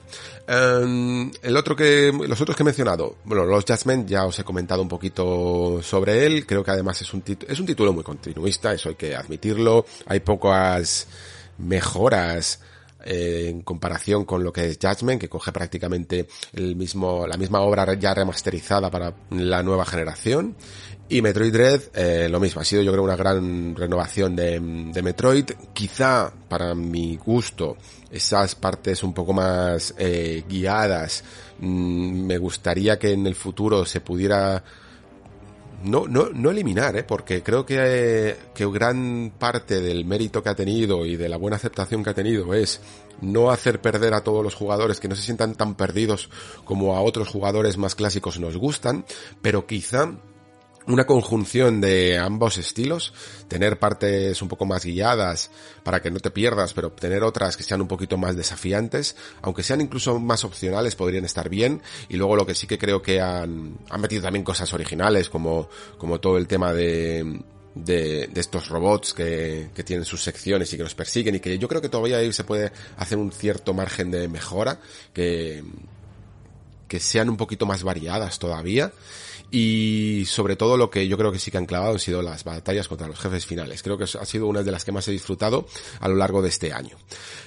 Um, 0.48 1.32
el 1.42 1.58
otro 1.58 1.76
que, 1.76 2.12
los 2.12 2.40
otros 2.42 2.56
que 2.56 2.64
he 2.64 2.66
mencionado, 2.66 3.18
bueno, 3.24 3.46
los 3.46 3.66
Judgment 3.66 4.08
ya 4.08 4.26
os 4.26 4.38
he 4.40 4.44
comentado 4.44 4.82
un 4.82 4.90
poquito 4.90 5.82
sobre 5.82 6.26
él, 6.26 6.46
creo 6.46 6.64
que 6.64 6.72
además 6.72 7.02
es 7.02 7.14
un, 7.14 7.24
es 7.48 7.60
un 7.60 7.66
título 7.66 7.94
muy 7.94 8.04
continuista, 8.04 8.74
eso 8.74 8.90
hay 8.90 8.96
que 8.96 9.16
admitirlo, 9.16 9.86
hay 10.06 10.20
pocas 10.20 11.08
mejoras 11.58 12.60
eh, 13.04 13.48
en 13.50 13.62
comparación 13.62 14.26
con 14.26 14.44
lo 14.44 14.52
que 14.52 14.68
es 14.68 14.80
Judgment, 14.82 15.20
que 15.20 15.30
coge 15.30 15.52
prácticamente 15.52 16.28
el 16.54 16.76
mismo, 16.76 17.28
la 17.28 17.38
misma 17.38 17.62
obra 17.62 17.94
ya 17.96 18.14
remasterizada 18.14 18.90
para 18.90 19.14
la 19.32 19.64
nueva 19.64 19.86
generación. 19.86 20.56
Y 21.10 21.22
Metroid 21.22 21.52
Dread, 21.54 21.82
eh, 21.94 22.28
lo 22.30 22.40
mismo, 22.40 22.62
ha 22.62 22.64
sido 22.64 22.82
yo 22.82 22.92
creo 22.92 23.04
una 23.04 23.16
gran 23.16 23.76
renovación 23.76 24.36
de, 24.36 24.60
Metroid. 24.60 25.46
Quizá, 25.74 26.34
para 26.48 26.74
mi 26.74 27.18
gusto, 27.18 27.78
esas 28.10 28.56
partes 28.56 29.04
un 29.04 29.14
poco 29.14 29.34
más 29.34 29.94
eh, 29.98 30.44
guiadas, 30.48 31.24
mmm, 31.60 32.26
me 32.26 32.38
gustaría 32.38 32.98
que 32.98 33.12
en 33.12 33.28
el 33.28 33.36
futuro 33.36 33.86
se 33.86 34.02
pudiera 34.02 34.64
no, 35.84 36.08
no, 36.08 36.30
no 36.30 36.52
eliminar, 36.52 36.96
¿eh? 36.96 37.04
porque 37.04 37.44
creo 37.44 37.66
que, 37.66 37.78
eh, 37.80 38.38
que 38.54 38.66
gran 38.66 39.34
parte 39.38 39.82
del 39.82 40.06
mérito 40.06 40.42
que 40.42 40.50
ha 40.50 40.56
tenido 40.56 41.06
y 41.06 41.16
de 41.16 41.30
la 41.30 41.38
buena 41.38 41.58
aceptación 41.58 42.04
que 42.04 42.10
ha 42.10 42.14
tenido 42.14 42.54
es 42.54 42.82
no 43.22 43.52
hacer 43.52 43.82
perder 43.82 44.14
a 44.14 44.22
todos 44.22 44.44
los 44.44 44.56
jugadores 44.56 45.00
que 45.00 45.08
no 45.08 45.16
se 45.16 45.22
sientan 45.22 45.56
tan 45.56 45.76
perdidos 45.76 46.30
como 46.66 46.96
a 46.96 47.02
otros 47.02 47.28
jugadores 47.30 47.78
más 47.78 47.96
clásicos 47.96 48.40
nos 48.40 48.58
gustan, 48.58 49.06
pero 49.42 49.66
quizá 49.66 50.12
una 50.88 51.06
conjunción 51.06 51.82
de 51.82 52.18
ambos 52.18 52.58
estilos, 52.58 53.14
tener 53.48 53.80
partes 53.80 54.42
un 54.42 54.48
poco 54.48 54.66
más 54.66 54.86
guiadas 54.86 55.50
para 55.84 56.02
que 56.02 56.12
no 56.12 56.20
te 56.20 56.32
pierdas, 56.32 56.74
pero 56.74 56.92
tener 56.92 57.24
otras 57.24 57.58
que 57.58 57.64
sean 57.64 57.82
un 57.82 57.88
poquito 57.88 58.18
más 58.18 58.36
desafiantes, 58.36 59.16
aunque 59.42 59.64
sean 59.64 59.82
incluso 59.82 60.20
más 60.20 60.44
opcionales, 60.44 60.96
podrían 60.96 61.26
estar 61.26 61.50
bien. 61.50 61.82
Y 62.10 62.18
luego 62.18 62.36
lo 62.36 62.46
que 62.46 62.56
sí 62.56 62.68
que 62.68 62.78
creo 62.78 63.02
que 63.02 63.22
han, 63.22 63.78
han 63.90 64.02
metido 64.02 64.24
también 64.24 64.44
cosas 64.44 64.74
originales, 64.74 65.30
como, 65.30 65.70
como 65.98 66.20
todo 66.20 66.38
el 66.38 66.48
tema 66.48 66.74
de, 66.74 67.42
de, 67.76 68.28
de, 68.28 68.42
estos 68.42 68.70
robots 68.70 69.14
que, 69.14 69.70
que, 69.74 69.84
tienen 69.84 70.06
sus 70.06 70.22
secciones 70.22 70.72
y 70.74 70.78
que 70.78 70.84
los 70.84 70.96
persiguen 70.96 71.36
y 71.36 71.40
que 71.40 71.58
yo 71.58 71.68
creo 71.68 71.82
que 71.82 71.90
todavía 71.90 72.18
ahí 72.18 72.32
se 72.34 72.44
puede 72.44 72.72
hacer 72.98 73.18
un 73.18 73.32
cierto 73.32 73.74
margen 73.74 74.12
de 74.12 74.28
mejora 74.28 74.80
que, 75.14 75.64
que 76.88 77.00
sean 77.00 77.30
un 77.30 77.38
poquito 77.38 77.66
más 77.66 77.84
variadas 77.84 78.38
todavía 78.38 78.92
y 79.56 80.26
sobre 80.26 80.56
todo 80.56 80.78
lo 80.78 80.90
que 80.90 81.08
yo 81.08 81.16
creo 81.16 81.32
que 81.32 81.38
sí 81.38 81.52
que 81.52 81.60
han 81.60 81.68
clavado 81.68 81.94
han 81.94 82.00
sido 82.00 82.24
las 82.24 82.44
batallas 82.44 82.88
contra 82.88 83.08
los 83.08 83.20
jefes 83.20 83.46
finales. 83.46 83.84
Creo 83.84 84.00
que 84.00 84.06
ha 84.06 84.26
sido 84.26 84.48
una 84.48 84.64
de 84.64 84.72
las 84.72 84.84
que 84.84 84.92
más 84.92 85.08
he 85.08 85.12
disfrutado 85.12 85.68
a 86.00 86.08
lo 86.08 86.16
largo 86.16 86.42
de 86.42 86.50
este 86.50 86.74
año. 86.74 86.98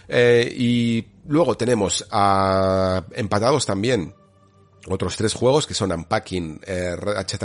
Eh, 0.07 0.55
y 0.57 1.05
luego 1.27 1.57
tenemos 1.57 2.07
a, 2.13 3.05
empatados 3.11 3.67
también 3.67 4.15
otros 4.89 5.17
tres 5.17 5.35
juegos 5.35 5.67
que 5.67 5.75
son 5.75 5.91
Unpacking, 5.91 6.61
eh, 6.65 6.95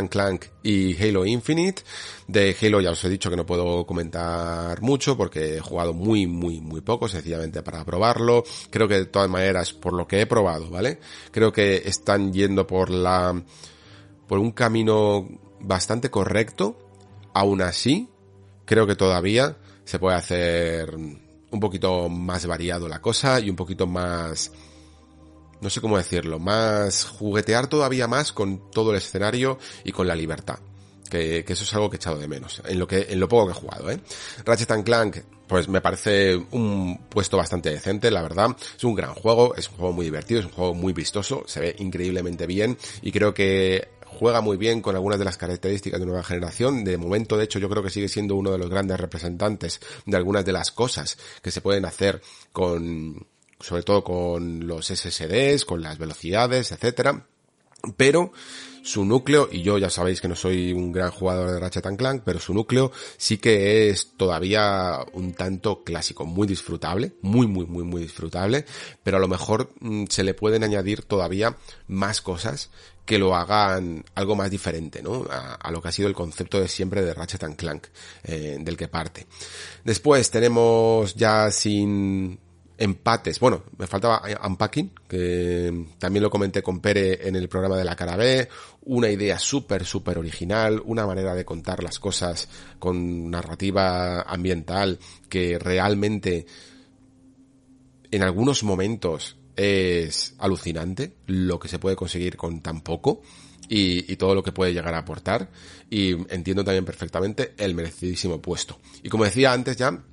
Clank 0.08 0.46
y 0.62 0.96
Halo 1.02 1.26
Infinite. 1.26 1.82
De 2.28 2.56
Halo 2.62 2.82
ya 2.82 2.92
os 2.92 3.04
he 3.04 3.10
dicho 3.10 3.32
que 3.32 3.36
no 3.36 3.48
puedo 3.48 3.84
comentar 3.88 4.80
mucho 4.84 5.18
porque 5.18 5.58
he 5.58 5.60
jugado 5.60 5.92
muy, 5.92 6.28
muy, 6.28 6.62
muy 6.62 6.82
poco, 6.82 7.08
sencillamente 7.08 7.64
para 7.64 7.84
probarlo. 7.84 8.44
Creo 8.70 8.88
que 8.88 9.00
de 9.00 9.06
todas 9.08 9.28
maneras, 9.28 9.74
por 9.74 9.94
lo 9.94 10.08
que 10.08 10.22
he 10.22 10.28
probado, 10.28 10.70
¿vale? 10.70 11.00
Creo 11.32 11.52
que 11.52 11.82
están 11.84 12.32
yendo 12.32 12.68
por 12.68 12.92
la 12.92 13.42
por 14.32 14.40
un 14.40 14.54
camino 14.54 15.28
bastante 15.60 16.10
correcto, 16.10 16.78
aún 17.34 17.62
así, 17.62 18.08
creo 18.64 18.88
que 18.88 18.96
todavía 18.96 19.58
se 19.84 20.00
puede 20.00 20.16
hacer 20.16 20.96
un 20.96 21.60
poquito 21.60 22.08
más 22.08 22.46
variado 22.46 22.88
la 22.88 23.02
cosa 23.02 23.42
y 23.42 23.50
un 23.50 23.58
poquito 23.58 23.88
más, 23.88 24.54
no 25.60 25.70
sé 25.70 25.82
cómo 25.82 25.98
decirlo, 25.98 26.40
más 26.40 27.04
juguetear 27.04 27.68
todavía 27.68 28.08
más 28.08 28.32
con 28.32 28.72
todo 28.72 28.92
el 28.92 29.00
escenario 29.00 29.60
y 29.84 29.92
con 29.92 30.08
la 30.08 30.16
libertad. 30.16 30.60
Que, 31.10 31.44
eso 31.46 31.66
es 31.66 31.74
algo 31.74 31.90
que 31.90 31.98
he 31.98 32.00
echado 32.00 32.18
de 32.18 32.30
menos, 32.30 32.62
en 32.66 32.80
lo 32.80 32.88
que, 32.88 33.08
en 33.10 33.20
lo 33.20 33.28
poco 33.28 33.48
que 33.48 33.52
he 33.52 33.62
jugado, 33.62 33.92
¿eh? 33.92 34.00
Ratchet 34.46 34.82
Clank, 34.86 35.18
pues 35.46 35.68
me 35.68 35.82
parece 35.82 36.38
un 36.52 37.08
puesto 37.10 37.36
bastante 37.36 37.70
decente, 37.70 38.10
la 38.10 38.22
verdad. 38.22 38.56
Es 38.78 38.86
un 38.86 38.96
gran 38.96 39.14
juego, 39.14 39.54
es 39.56 39.68
un 39.68 39.76
juego 39.76 39.92
muy 39.92 40.06
divertido, 40.06 40.40
es 40.40 40.46
un 40.46 40.54
juego 40.54 40.74
muy 40.74 40.94
vistoso, 40.94 41.44
se 41.46 41.60
ve 41.60 41.76
increíblemente 41.80 42.48
bien 42.48 42.78
y 43.02 43.12
creo 43.12 43.34
que 43.34 44.00
juega 44.22 44.42
muy 44.42 44.56
bien 44.56 44.82
con 44.82 44.96
algunas 44.96 45.18
de 45.18 45.26
las 45.26 45.36
características 45.36 46.00
de 46.00 46.06
nueva 46.06 46.22
generación. 46.22 46.84
De 46.84 46.96
momento, 46.96 47.38
de 47.38 47.46
hecho, 47.46 47.58
yo 47.58 47.68
creo 47.68 47.82
que 47.82 47.90
sigue 47.90 48.08
siendo 48.08 48.36
uno 48.36 48.52
de 48.52 48.60
los 48.60 48.70
grandes 48.70 49.00
representantes 49.00 49.82
de 50.06 50.16
algunas 50.16 50.46
de 50.46 50.52
las 50.52 50.70
cosas 50.70 51.18
que 51.42 51.50
se 51.50 51.60
pueden 51.60 51.86
hacer 51.86 52.22
con, 52.52 53.26
sobre 53.60 53.82
todo 53.82 54.04
con 54.04 54.68
los 54.68 54.86
SSDs, 54.86 55.66
con 55.66 55.82
las 55.82 55.98
velocidades, 55.98 56.72
etcétera. 56.72 57.26
Pero 57.98 58.32
su 58.84 59.06
núcleo, 59.06 59.50
y 59.52 59.64
yo 59.64 59.80
ya 59.80 59.90
sabéis 59.90 60.22
que 60.22 60.28
no 60.28 60.36
soy 60.36 60.72
un 60.72 60.92
gran 60.92 61.10
jugador 61.10 61.52
de 61.52 61.60
Ratchet 61.60 61.98
Clank, 61.98 62.22
pero 62.24 62.40
su 62.40 62.54
núcleo 62.54 62.92
sí 63.18 63.40
que 63.40 63.90
es 63.90 64.12
todavía 64.18 65.00
un 65.14 65.34
tanto 65.34 65.84
clásico, 65.84 66.26
muy 66.26 66.48
disfrutable, 66.48 67.14
muy, 67.22 67.48
muy, 67.48 67.66
muy, 67.66 67.84
muy 67.84 68.02
disfrutable, 68.04 68.66
pero 69.04 69.18
a 69.18 69.20
lo 69.20 69.28
mejor 69.28 69.72
mm, 69.80 70.06
se 70.10 70.24
le 70.24 70.36
pueden 70.36 70.64
añadir 70.64 71.04
todavía 71.04 71.58
más 71.88 72.22
cosas 72.22 72.70
que 73.06 73.18
lo 73.18 73.36
hagan 73.36 74.04
algo 74.16 74.36
más 74.36 74.50
diferente, 74.50 75.02
¿no? 75.02 75.26
A, 75.30 75.72
lo 75.72 75.82
que 75.82 75.90
ha 75.90 75.92
sido 75.92 76.08
el 76.08 76.14
concepto 76.16 76.60
de 76.60 76.68
siempre 76.68 77.02
de 77.02 77.14
Ratchet 77.14 77.56
Clank, 77.56 77.88
eh, 78.24 78.58
del 78.60 78.78
que 78.78 78.88
parte. 78.88 79.26
Después 79.84 80.30
tenemos 80.30 81.16
ya 81.16 81.52
sin 81.52 82.40
empates. 82.82 83.40
Bueno, 83.40 83.64
me 83.78 83.86
faltaba 83.86 84.24
Unpacking, 84.44 84.92
que 85.08 85.86
también 86.00 86.24
lo 86.24 86.32
comenté 86.32 86.64
con 86.64 86.80
Pere 86.80 87.28
en 87.28 87.36
el 87.36 87.48
programa 87.48 87.78
de 87.78 87.84
la 87.84 87.96
cara 87.96 88.16
B. 88.16 88.48
Una 88.86 89.10
idea 89.10 89.38
súper, 89.38 89.86
súper 89.86 90.18
original, 90.18 90.82
una 90.86 91.06
manera 91.06 91.36
de 91.36 91.46
contar 91.46 91.84
las 91.84 92.00
cosas 92.00 92.50
con 92.80 93.30
narrativa 93.30 94.22
ambiental 94.22 94.98
que 95.30 95.60
realmente 95.60 96.48
en 98.10 98.24
algunos 98.24 98.64
momentos 98.64 99.38
es 99.56 100.36
alucinante 100.40 101.14
lo 101.28 101.60
que 101.60 101.68
se 101.68 101.80
puede 101.80 101.96
conseguir 101.96 102.38
con 102.38 102.62
tan 102.62 102.82
poco 102.82 103.22
y, 103.68 104.16
todo 104.18 104.36
lo 104.36 104.44
que 104.44 104.52
puede 104.52 104.74
llegar 104.74 104.94
a 104.94 105.00
aportar 105.00 105.50
y 105.90 106.12
entiendo 106.34 106.64
también 106.64 106.84
perfectamente 106.84 107.54
el 107.58 107.74
merecidísimo 107.74 108.42
puesto. 108.42 108.78
Y 109.02 109.10
como 109.10 109.24
decía 109.24 109.54
antes 109.54 109.78
ya, 109.78 110.04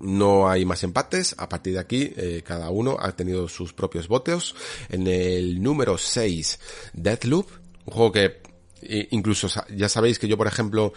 no 0.00 0.48
hay 0.48 0.64
más 0.64 0.82
empates. 0.82 1.36
A 1.38 1.48
partir 1.48 1.74
de 1.74 1.78
aquí, 1.78 2.12
eh, 2.16 2.42
cada 2.44 2.70
uno 2.70 2.96
ha 2.98 3.12
tenido 3.12 3.48
sus 3.48 3.72
propios 3.72 4.08
votos. 4.08 4.56
En 4.88 5.06
el 5.06 5.62
número 5.62 5.98
6, 5.98 6.58
Deathloop, 6.94 7.48
un 7.86 7.92
juego 7.92 8.12
que 8.12 8.40
incluso 9.10 9.48
ya 9.76 9.88
sabéis 9.88 10.18
que 10.18 10.26
yo, 10.26 10.36
por 10.36 10.46
ejemplo, 10.46 10.92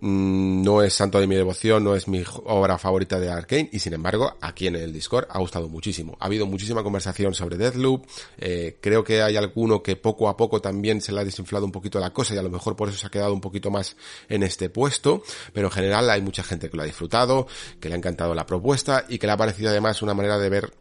Mm, 0.00 0.62
no 0.62 0.82
es 0.82 0.94
santo 0.94 1.18
de 1.18 1.26
mi 1.26 1.34
devoción, 1.34 1.82
no 1.82 1.96
es 1.96 2.06
mi 2.06 2.22
obra 2.44 2.78
favorita 2.78 3.18
de 3.18 3.30
Arkane 3.30 3.68
y 3.72 3.80
sin 3.80 3.94
embargo 3.94 4.36
aquí 4.40 4.68
en 4.68 4.76
el 4.76 4.92
Discord 4.92 5.26
ha 5.28 5.40
gustado 5.40 5.68
muchísimo. 5.68 6.16
Ha 6.20 6.26
habido 6.26 6.46
muchísima 6.46 6.84
conversación 6.84 7.34
sobre 7.34 7.56
Deathloop, 7.56 8.06
eh, 8.38 8.76
creo 8.80 9.02
que 9.02 9.22
hay 9.22 9.36
alguno 9.36 9.82
que 9.82 9.96
poco 9.96 10.28
a 10.28 10.36
poco 10.36 10.60
también 10.60 11.00
se 11.00 11.10
le 11.10 11.20
ha 11.20 11.24
desinflado 11.24 11.64
un 11.64 11.72
poquito 11.72 11.98
la 11.98 12.12
cosa 12.12 12.34
y 12.34 12.38
a 12.38 12.42
lo 12.42 12.50
mejor 12.50 12.76
por 12.76 12.88
eso 12.88 12.98
se 12.98 13.08
ha 13.08 13.10
quedado 13.10 13.34
un 13.34 13.40
poquito 13.40 13.72
más 13.72 13.96
en 14.28 14.44
este 14.44 14.70
puesto, 14.70 15.24
pero 15.52 15.66
en 15.66 15.72
general 15.72 16.08
hay 16.10 16.22
mucha 16.22 16.44
gente 16.44 16.70
que 16.70 16.76
lo 16.76 16.84
ha 16.84 16.86
disfrutado, 16.86 17.48
que 17.80 17.88
le 17.88 17.96
ha 17.96 17.98
encantado 17.98 18.36
la 18.36 18.46
propuesta 18.46 19.04
y 19.08 19.18
que 19.18 19.26
le 19.26 19.32
ha 19.32 19.36
parecido 19.36 19.70
además 19.70 20.00
una 20.02 20.14
manera 20.14 20.38
de 20.38 20.48
ver 20.48 20.72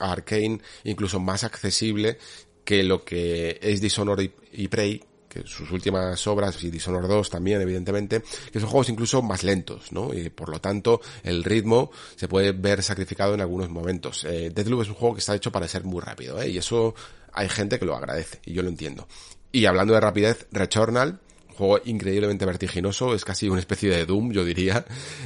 a 0.00 0.10
Arkane 0.10 0.60
incluso 0.82 1.20
más 1.20 1.44
accesible 1.44 2.18
que 2.64 2.82
lo 2.82 3.04
que 3.04 3.60
es 3.62 3.80
Dishonored 3.80 4.28
y 4.52 4.66
Prey 4.66 5.04
sus 5.44 5.70
últimas 5.70 6.26
obras, 6.26 6.62
y 6.62 6.70
Dishonored 6.70 7.08
2 7.08 7.30
también, 7.30 7.60
evidentemente, 7.60 8.22
que 8.52 8.60
son 8.60 8.68
juegos 8.68 8.88
incluso 8.88 9.22
más 9.22 9.44
lentos, 9.44 9.92
¿no? 9.92 10.14
Y 10.14 10.30
por 10.30 10.48
lo 10.48 10.60
tanto, 10.60 11.00
el 11.22 11.44
ritmo 11.44 11.90
se 12.16 12.28
puede 12.28 12.52
ver 12.52 12.82
sacrificado 12.82 13.34
en 13.34 13.40
algunos 13.40 13.68
momentos. 13.68 14.24
Eh, 14.24 14.50
Deathloop 14.54 14.82
es 14.82 14.88
un 14.88 14.94
juego 14.94 15.14
que 15.14 15.20
está 15.20 15.34
hecho 15.34 15.52
para 15.52 15.68
ser 15.68 15.84
muy 15.84 16.00
rápido, 16.00 16.40
¿eh? 16.40 16.48
Y 16.48 16.58
eso 16.58 16.94
hay 17.32 17.48
gente 17.48 17.78
que 17.78 17.84
lo 17.84 17.96
agradece, 17.96 18.40
y 18.44 18.52
yo 18.52 18.62
lo 18.62 18.68
entiendo. 18.68 19.06
Y 19.52 19.66
hablando 19.66 19.94
de 19.94 20.00
rapidez, 20.00 20.46
Returnal, 20.52 21.20
juego 21.56 21.80
increíblemente 21.84 22.44
vertiginoso, 22.46 23.14
es 23.14 23.24
casi 23.24 23.48
una 23.48 23.60
especie 23.60 23.90
de 23.90 24.06
Doom, 24.06 24.32
yo 24.32 24.44
diría, 24.44 24.84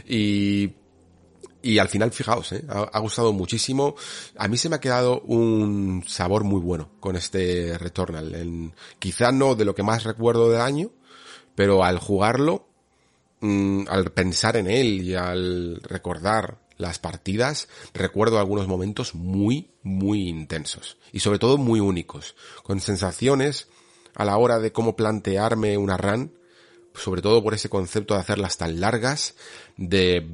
y 0.08 0.70
y 1.62 1.78
al 1.78 1.88
final, 1.88 2.12
fijaos, 2.12 2.52
¿eh? 2.52 2.64
ha, 2.68 2.98
gustado 3.00 3.32
muchísimo. 3.32 3.94
A 4.36 4.48
mí 4.48 4.56
se 4.56 4.68
me 4.68 4.76
ha 4.76 4.80
quedado 4.80 5.20
un 5.20 6.04
sabor 6.06 6.44
muy 6.44 6.60
bueno 6.60 6.90
con 7.00 7.16
este 7.16 7.76
Returnal. 7.78 8.34
En, 8.34 8.74
quizá 8.98 9.32
no 9.32 9.54
de 9.54 9.64
lo 9.64 9.74
que 9.74 9.82
más 9.82 10.04
recuerdo 10.04 10.50
del 10.50 10.60
año, 10.60 10.90
pero 11.54 11.84
al 11.84 11.98
jugarlo, 11.98 12.66
mm, 13.40 13.84
al 13.88 14.10
pensar 14.12 14.56
en 14.56 14.68
él 14.68 15.02
y 15.02 15.14
al 15.14 15.80
recordar 15.82 16.58
las 16.78 16.98
partidas, 16.98 17.68
recuerdo 17.92 18.38
algunos 18.38 18.66
momentos 18.66 19.14
muy, 19.14 19.70
muy 19.82 20.28
intensos. 20.28 20.96
Y 21.12 21.20
sobre 21.20 21.38
todo 21.38 21.58
muy 21.58 21.80
únicos. 21.80 22.34
Con 22.62 22.80
sensaciones 22.80 23.68
a 24.14 24.24
la 24.24 24.38
hora 24.38 24.58
de 24.58 24.72
cómo 24.72 24.96
plantearme 24.96 25.76
una 25.76 25.98
run, 25.98 26.32
sobre 26.94 27.22
todo 27.22 27.42
por 27.42 27.54
ese 27.54 27.68
concepto 27.68 28.14
de 28.14 28.20
hacerlas 28.20 28.56
tan 28.56 28.80
largas, 28.80 29.34
de 29.76 30.26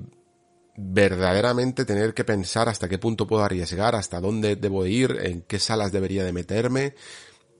verdaderamente 0.76 1.84
tener 1.84 2.14
que 2.14 2.24
pensar 2.24 2.68
hasta 2.68 2.88
qué 2.88 2.98
punto 2.98 3.26
puedo 3.26 3.44
arriesgar, 3.44 3.94
hasta 3.94 4.20
dónde 4.20 4.56
debo 4.56 4.86
ir, 4.86 5.18
en 5.22 5.42
qué 5.42 5.58
salas 5.58 5.92
debería 5.92 6.24
de 6.24 6.32
meterme 6.32 6.94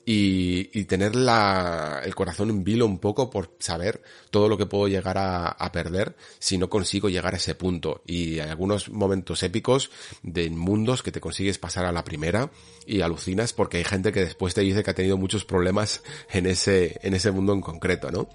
y, 0.08 0.84
tener 0.84 1.16
la, 1.16 2.00
el 2.04 2.14
corazón 2.14 2.48
en 2.50 2.62
vilo 2.62 2.86
un 2.86 3.00
poco 3.00 3.28
por 3.28 3.56
saber 3.58 4.00
todo 4.30 4.48
lo 4.48 4.56
que 4.56 4.66
puedo 4.66 4.86
llegar 4.86 5.18
a, 5.18 5.48
a, 5.48 5.72
perder 5.72 6.14
si 6.38 6.58
no 6.58 6.70
consigo 6.70 7.08
llegar 7.08 7.34
a 7.34 7.38
ese 7.38 7.56
punto. 7.56 8.02
Y 8.06 8.38
hay 8.38 8.48
algunos 8.48 8.88
momentos 8.88 9.42
épicos 9.42 9.90
de 10.22 10.48
mundos 10.48 11.02
que 11.02 11.10
te 11.10 11.20
consigues 11.20 11.58
pasar 11.58 11.86
a 11.86 11.92
la 11.92 12.04
primera 12.04 12.50
y 12.86 13.00
alucinas 13.00 13.52
porque 13.52 13.78
hay 13.78 13.84
gente 13.84 14.12
que 14.12 14.20
después 14.20 14.54
te 14.54 14.60
dice 14.60 14.84
que 14.84 14.90
ha 14.92 14.94
tenido 14.94 15.16
muchos 15.16 15.44
problemas 15.44 16.02
en 16.30 16.46
ese, 16.46 17.00
en 17.02 17.14
ese 17.14 17.32
mundo 17.32 17.52
en 17.52 17.60
concreto, 17.60 18.12
¿no? 18.12 18.28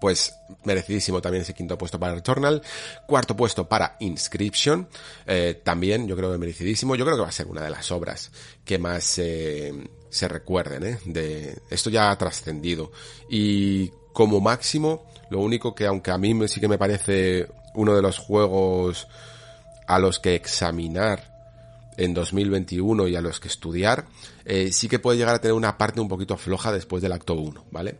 Pues 0.00 0.34
merecidísimo 0.64 1.20
también 1.20 1.42
ese 1.42 1.54
quinto 1.54 1.76
puesto 1.78 2.00
para 2.00 2.14
Returnal. 2.14 2.62
Cuarto 3.06 3.36
puesto 3.36 3.68
para 3.68 3.96
Inscription, 4.00 4.88
eh, 5.26 5.60
también 5.62 6.08
yo 6.08 6.16
creo 6.16 6.32
que 6.32 6.38
merecidísimo. 6.38 6.96
Yo 6.96 7.04
creo 7.04 7.16
que 7.16 7.22
va 7.22 7.28
a 7.28 7.32
ser 7.32 7.46
una 7.46 7.62
de 7.62 7.70
las 7.70 7.92
obras 7.92 8.32
que 8.64 8.78
más 8.78 9.18
eh, 9.18 9.72
se 10.08 10.26
recuerden, 10.26 10.84
¿eh? 10.84 10.98
De, 11.04 11.58
esto 11.70 11.90
ya 11.90 12.10
ha 12.10 12.18
trascendido. 12.18 12.90
Y 13.28 13.88
como 14.12 14.40
máximo, 14.40 15.06
lo 15.28 15.40
único 15.40 15.74
que 15.74 15.86
aunque 15.86 16.10
a 16.10 16.18
mí 16.18 16.34
sí 16.48 16.60
que 16.60 16.68
me 16.68 16.78
parece 16.78 17.48
uno 17.74 17.94
de 17.94 18.02
los 18.02 18.18
juegos 18.18 19.06
a 19.86 19.98
los 19.98 20.18
que 20.18 20.34
examinar 20.34 21.28
en 21.96 22.14
2021 22.14 23.08
y 23.08 23.16
a 23.16 23.20
los 23.20 23.38
que 23.38 23.48
estudiar, 23.48 24.06
eh, 24.46 24.72
sí 24.72 24.88
que 24.88 24.98
puede 24.98 25.18
llegar 25.18 25.34
a 25.34 25.40
tener 25.40 25.52
una 25.54 25.76
parte 25.76 26.00
un 26.00 26.08
poquito 26.08 26.36
floja 26.38 26.72
después 26.72 27.02
del 27.02 27.12
acto 27.12 27.34
1, 27.34 27.66
¿vale? 27.70 27.98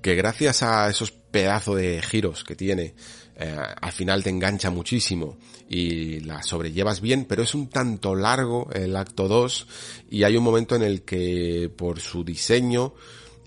que 0.00 0.14
gracias 0.14 0.62
a 0.62 0.88
esos 0.88 1.12
pedazos 1.30 1.76
de 1.76 2.02
giros 2.02 2.44
que 2.44 2.56
tiene, 2.56 2.94
eh, 3.36 3.56
al 3.80 3.92
final 3.92 4.22
te 4.22 4.30
engancha 4.30 4.70
muchísimo 4.70 5.38
y 5.68 6.20
la 6.20 6.42
sobrellevas 6.42 7.00
bien, 7.00 7.24
pero 7.24 7.42
es 7.42 7.54
un 7.54 7.68
tanto 7.68 8.14
largo 8.14 8.68
el 8.72 8.96
acto 8.96 9.28
2 9.28 9.66
y 10.10 10.24
hay 10.24 10.36
un 10.36 10.44
momento 10.44 10.76
en 10.76 10.82
el 10.82 11.02
que 11.02 11.70
por 11.74 12.00
su 12.00 12.24
diseño 12.24 12.94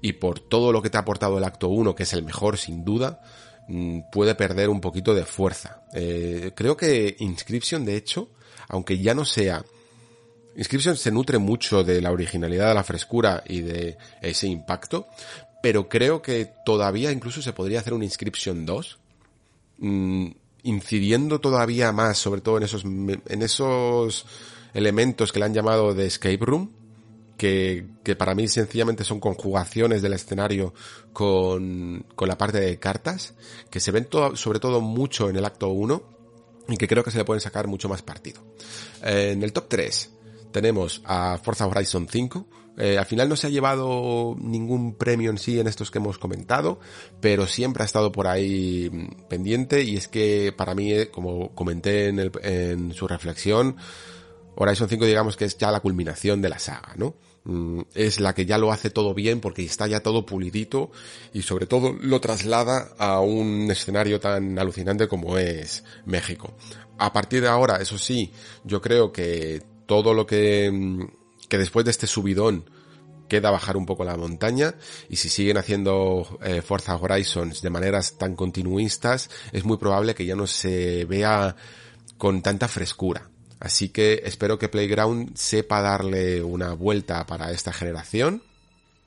y 0.02 0.14
por 0.14 0.40
todo 0.40 0.72
lo 0.72 0.82
que 0.82 0.90
te 0.90 0.98
ha 0.98 1.02
aportado 1.02 1.38
el 1.38 1.44
acto 1.44 1.70
1, 1.70 1.96
que 1.96 2.04
es 2.04 2.14
el 2.14 2.24
mejor 2.24 2.58
sin 2.58 2.84
duda, 2.84 3.22
mm, 3.68 4.02
puede 4.12 4.36
perder 4.36 4.70
un 4.70 4.82
poquito 4.82 5.14
de 5.14 5.26
fuerza. 5.26 5.84
Eh, 5.94 6.52
creo 6.56 6.76
que 6.76 7.16
Inscription, 7.20 7.86
de 7.86 7.96
hecho, 7.96 8.30
aunque 8.70 8.98
ya 9.00 9.14
no 9.14 9.26
sea 9.26 9.64
Inscription 10.56 10.96
se 10.96 11.12
nutre 11.12 11.40
mucho 11.40 11.84
de 11.84 12.00
la 12.02 12.12
originalidad, 12.12 12.68
de 12.68 12.74
la 12.76 12.84
frescura 12.84 13.44
y 13.48 13.62
de 13.62 13.98
ese 14.22 14.48
impacto, 14.48 15.08
pero 15.64 15.88
creo 15.88 16.22
que 16.22 16.52
todavía 16.66 17.14
incluso 17.14 17.42
se 17.42 17.54
podría 17.54 17.80
hacer 17.80 17.94
un 17.94 18.04
Inscription 18.04 18.66
2, 18.66 19.00
mmm, 19.78 20.28
incidiendo 20.64 21.40
todavía 21.40 21.94
más, 21.94 22.18
sobre 22.18 22.42
todo 22.42 22.58
en 22.58 22.64
esos, 22.64 22.84
en 22.84 23.42
esos 23.42 24.26
elementos 24.74 25.32
que 25.32 25.40
le 25.40 25.46
han 25.46 25.54
llamado 25.54 25.94
de 25.94 26.06
escape 26.06 26.40
room, 26.42 26.70
que, 27.38 27.86
que, 28.04 28.18
para 28.18 28.36
mí 28.36 28.50
sencillamente 28.50 29.06
son 29.06 29.22
conjugaciones 29.22 30.02
del 30.02 30.12
escenario 30.12 30.74
con, 31.14 32.08
con 32.14 32.28
la 32.28 32.38
parte 32.38 32.60
de 32.60 32.78
cartas, 32.78 33.34
que 33.70 33.80
se 33.80 33.92
ven 33.92 34.10
sobre 34.34 34.60
todo 34.60 34.82
mucho 34.82 35.30
en 35.30 35.38
el 35.38 35.46
acto 35.46 35.70
1 35.70 36.04
y 36.68 36.76
que 36.76 36.90
creo 36.90 37.06
que 37.06 37.12
se 37.12 37.20
le 37.20 37.24
pueden 37.24 37.40
sacar 37.40 37.68
mucho 37.68 37.88
más 37.88 38.02
partido. 38.02 38.42
En 39.02 39.42
el 39.42 39.54
top 39.54 39.70
3 39.70 40.10
tenemos 40.52 41.02
a 41.06 41.40
Forza 41.42 41.68
Horizon 41.68 42.10
5. 42.12 42.48
Eh, 42.78 42.98
al 42.98 43.06
final 43.06 43.30
no 43.30 43.36
se 43.36 43.48
ha 43.48 43.50
llevado 43.50 44.36
ningún 44.40 44.96
premio 44.96 45.30
en 45.30 45.38
sí 45.38 45.60
en 45.60 45.68
estos 45.68 45.92
que 45.92 46.00
hemos 46.00 46.18
comentado, 46.18 46.80
pero 47.22 47.46
siempre 47.48 47.84
ha 47.84 47.86
estado 47.86 48.12
por 48.12 48.28
ahí 48.28 48.90
pendiente 49.30 49.84
y 49.84 49.96
es 49.96 50.08
que 50.08 50.54
para 50.56 50.74
mí, 50.74 50.92
eh, 50.92 51.12
como 51.12 51.54
comenté 51.54 52.08
en, 52.08 52.32
en 52.42 52.94
su 52.94 53.08
reflexión, 53.08 53.78
Horizon 54.56 54.90
5 54.90 55.06
digamos 55.06 55.38
que 55.38 55.46
es 55.46 55.58
ya 55.58 55.72
la 55.72 55.80
culminación 55.80 56.42
de 56.42 56.50
la 56.50 56.60
saga, 56.60 56.94
¿no? 56.98 57.16
Mm, 57.46 57.82
es 57.94 58.20
la 58.20 58.34
que 58.34 58.46
ya 58.46 58.58
lo 58.58 58.72
hace 58.72 58.90
todo 58.90 59.14
bien 59.14 59.42
porque 59.42 59.64
está 59.64 59.86
ya 59.88 60.00
todo 60.02 60.26
pulidito 60.26 60.92
y 61.34 61.42
sobre 61.42 61.66
todo 61.66 61.94
lo 62.00 62.22
traslada 62.22 62.94
a 62.98 63.20
un 63.20 63.70
escenario 63.70 64.20
tan 64.20 64.58
alucinante 64.58 65.08
como 65.08 65.38
es 65.38 65.84
México. 66.06 66.54
A 66.98 67.12
partir 67.12 67.42
de 67.42 67.50
ahora, 67.50 67.78
eso 67.78 67.98
sí, 67.98 68.32
yo 68.64 68.82
creo 68.82 69.12
que 69.12 69.62
todo 69.86 70.14
lo 70.14 70.26
que, 70.26 70.72
mm, 70.72 71.23
que 71.50 71.58
después 71.58 71.86
de 71.86 71.92
este 71.92 72.08
subidón 72.08 72.66
queda 73.28 73.52
bajar 73.52 73.78
un 73.78 73.86
poco 73.86 74.04
la 74.04 74.18
montaña 74.18 74.76
y 75.10 75.16
si 75.16 75.30
siguen 75.30 75.58
haciendo 75.58 76.40
eh, 76.44 76.62
Forza 76.62 76.96
Horizons 76.96 77.62
de 77.62 77.70
maneras 77.70 78.18
tan 78.18 78.36
continuistas 78.36 79.30
es 79.52 79.64
muy 79.64 79.78
probable 79.78 80.14
que 80.14 80.26
ya 80.26 80.36
no 80.36 80.46
se 80.46 81.06
vea 81.06 81.56
con 82.18 82.42
tanta 82.42 82.68
frescura. 82.68 83.30
Así 83.60 83.90
que 83.90 84.22
espero 84.26 84.60
que 84.60 84.68
Playground 84.68 85.36
sepa 85.36 85.82
darle 85.82 86.44
una 86.44 86.74
vuelta 86.74 87.26
para 87.26 87.52
esta 87.52 87.72
generación 87.72 88.44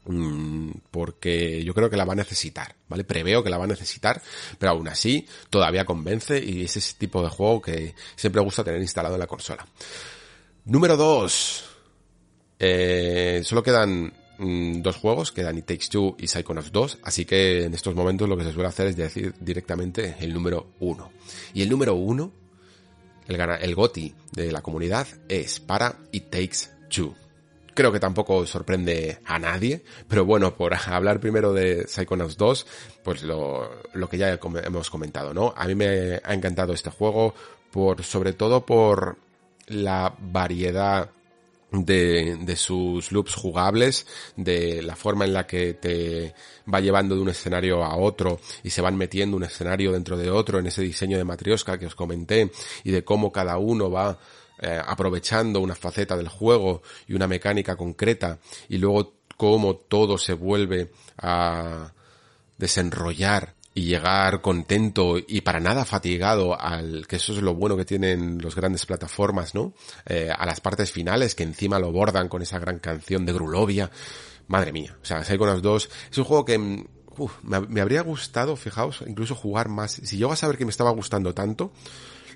mm, 0.06 0.70
porque 0.90 1.62
yo 1.62 1.74
creo 1.74 1.90
que 1.90 1.97
la 1.97 2.06
va 2.06 2.15
a 2.15 2.16
necesitar, 2.16 2.74
¿vale? 2.89 3.05
Preveo 3.05 3.44
que 3.44 3.50
la 3.50 3.58
va 3.58 3.65
a 3.65 3.68
necesitar, 3.68 4.23
pero 4.58 4.73
aún 4.73 4.89
así 4.89 5.26
todavía 5.50 5.84
convence 5.84 6.42
y 6.42 6.65
es 6.65 6.76
ese 6.76 6.94
tipo 6.94 7.23
de 7.23 7.28
juego 7.28 7.60
que 7.60 7.94
siempre 8.16 8.42
gusta 8.42 8.65
tener 8.65 8.81
instalado 8.81 9.15
en 9.15 9.20
la 9.20 9.26
consola. 9.26 9.66
Número 10.65 10.97
2. 10.97 11.66
Eh, 12.59 13.43
solo 13.44 13.62
quedan 13.62 14.12
mm, 14.39 14.83
dos 14.83 14.97
juegos, 14.97 15.33
quedan 15.33 15.59
It 15.59 15.67
Takes 15.67 15.89
Two 15.91 16.17
y 16.18 16.26
Psychonauts 16.26 16.73
2, 16.73 16.99
así 17.02 17.25
que 17.25 17.65
en 17.65 17.75
estos 17.75 17.94
momentos 17.94 18.28
lo 18.28 18.36
que 18.36 18.44
se 18.44 18.52
suele 18.52 18.68
hacer 18.68 18.86
es 18.89 18.97
decir 18.97 19.35
directamente 19.41 20.17
el 20.20 20.33
número 20.33 20.68
1. 20.81 21.12
Y 21.55 21.62
el 21.62 21.68
número 21.68 21.94
1 21.94 22.33
el, 23.28 23.41
el 23.41 23.75
GOTI 23.75 24.15
de 24.33 24.52
la 24.52 24.62
comunidad 24.62 25.07
es 25.28 25.60
para 25.60 25.97
It 26.12 26.31
Takes 26.31 26.70
Two. 26.89 27.15
Creo 27.75 27.93
que 27.93 28.01
tampoco 28.01 28.47
sorprende 28.47 29.18
a 29.26 29.39
nadie, 29.39 29.83
pero 30.09 30.25
bueno, 30.25 30.55
por 30.55 30.75
hablar 30.86 31.20
primero 31.20 31.52
de 31.52 31.86
Psychonauts 31.86 32.36
2, 32.36 32.67
pues 33.02 33.23
lo, 33.23 33.70
lo 33.93 34.09
que 34.09 34.18
ya 34.18 34.39
hemos 34.65 34.91
comentado, 34.91 35.35
¿no? 35.35 35.52
A 35.57 35.67
mí 35.67 35.75
me 35.75 36.20
ha 36.25 36.35
encantado 36.35 36.73
este 36.73 36.91
juego, 36.91 37.35
por, 37.70 38.02
sobre 38.02 38.33
todo 38.33 38.65
por 38.65 39.18
la 39.67 40.15
variedad 40.18 41.10
de, 41.73 42.36
de 42.41 42.57
sus 42.57 43.12
loops 43.12 43.35
jugables, 43.35 44.07
de 44.36 44.83
la 44.83 44.97
forma 44.97 45.25
en 45.25 45.33
la 45.33 45.47
que 45.47 45.75
te 45.75 46.35
va 46.73 46.81
llevando 46.81 47.15
de 47.15 47.23
un 47.23 47.28
escenario 47.28 47.85
a 47.85 47.97
otro 47.97 48.41
y 48.62 48.70
se 48.70 48.83
van 48.83 48.97
metiendo 48.97 49.36
un 49.36 49.45
escenario 49.45 49.93
dentro 49.93 50.17
de 50.17 50.31
otro 50.31 50.59
en 50.59 50.67
ese 50.67 50.83
diseño 50.83 51.19
de 51.19 51.25
matrioska 51.25 51.78
que 51.78 51.86
os 51.86 51.95
comenté 51.95 52.51
y 52.85 52.93
de 52.93 53.05
cómo 53.05 53.33
cada 53.33 53.59
uno 53.59 53.91
va 53.91 54.19
eh, 54.59 54.81
aprovechando 54.85 55.61
una 55.61 55.75
faceta 55.75 56.17
del 56.17 56.28
juego 56.28 56.83
y 57.07 57.15
una 57.15 57.28
mecánica 57.28 57.77
concreta 57.77 58.39
y 58.69 58.78
luego 58.78 59.17
cómo 59.36 59.77
todo 59.77 60.17
se 60.17 60.33
vuelve 60.33 60.93
a 61.19 61.93
desenrollar 62.57 63.56
y 63.77 63.85
llegar 63.85 64.41
contento 64.41 65.19
y 65.19 65.43
para 65.43 65.61
nada 65.61 65.85
fatigado 65.85 66.59
al 66.59 67.07
que 67.07 67.17
eso 67.17 67.35
es 67.35 67.43
lo 67.43 67.55
bueno 67.55 67.77
que 67.77 67.85
tienen 67.85 68.39
los 68.41 68.57
grandes 68.57 68.87
plataformas, 68.87 69.55
¿no? 69.55 69.75
Eh, 70.07 70.31
a 70.35 70.47
las 70.47 70.63
partes 70.63 70.91
finales 70.91 71.35
que 71.35 71.43
encima 71.43 71.79
lo 71.79 71.93
bordan 71.93 72.31
con 72.31 72.41
esa 72.41 72.59
gran 72.59 72.79
canción 72.79 73.27
de 73.27 73.35
Grulovia. 73.35 73.91
Madre 74.49 74.73
mía, 74.73 74.97
o 75.03 75.05
sea, 75.05 75.23
Psychonauts 75.23 75.61
2 75.61 75.91
es 76.11 76.17
un 76.17 76.25
juego 76.25 76.47
que 76.47 76.57
mm, 76.57 76.87
me, 77.43 77.61
me, 77.61 77.83
habría 77.83 78.01
gustado, 78.01 78.57
fijaos, 78.57 79.05
incluso 79.07 79.35
jugar 79.35 79.69
más. 79.69 79.93
Si 79.93 80.17
yo 80.17 80.33
a 80.33 80.37
saber 80.37 80.57
que 80.57 80.65
me 80.65 80.71
estaba 80.71 80.91
gustando 80.93 81.35
tanto, 81.35 81.71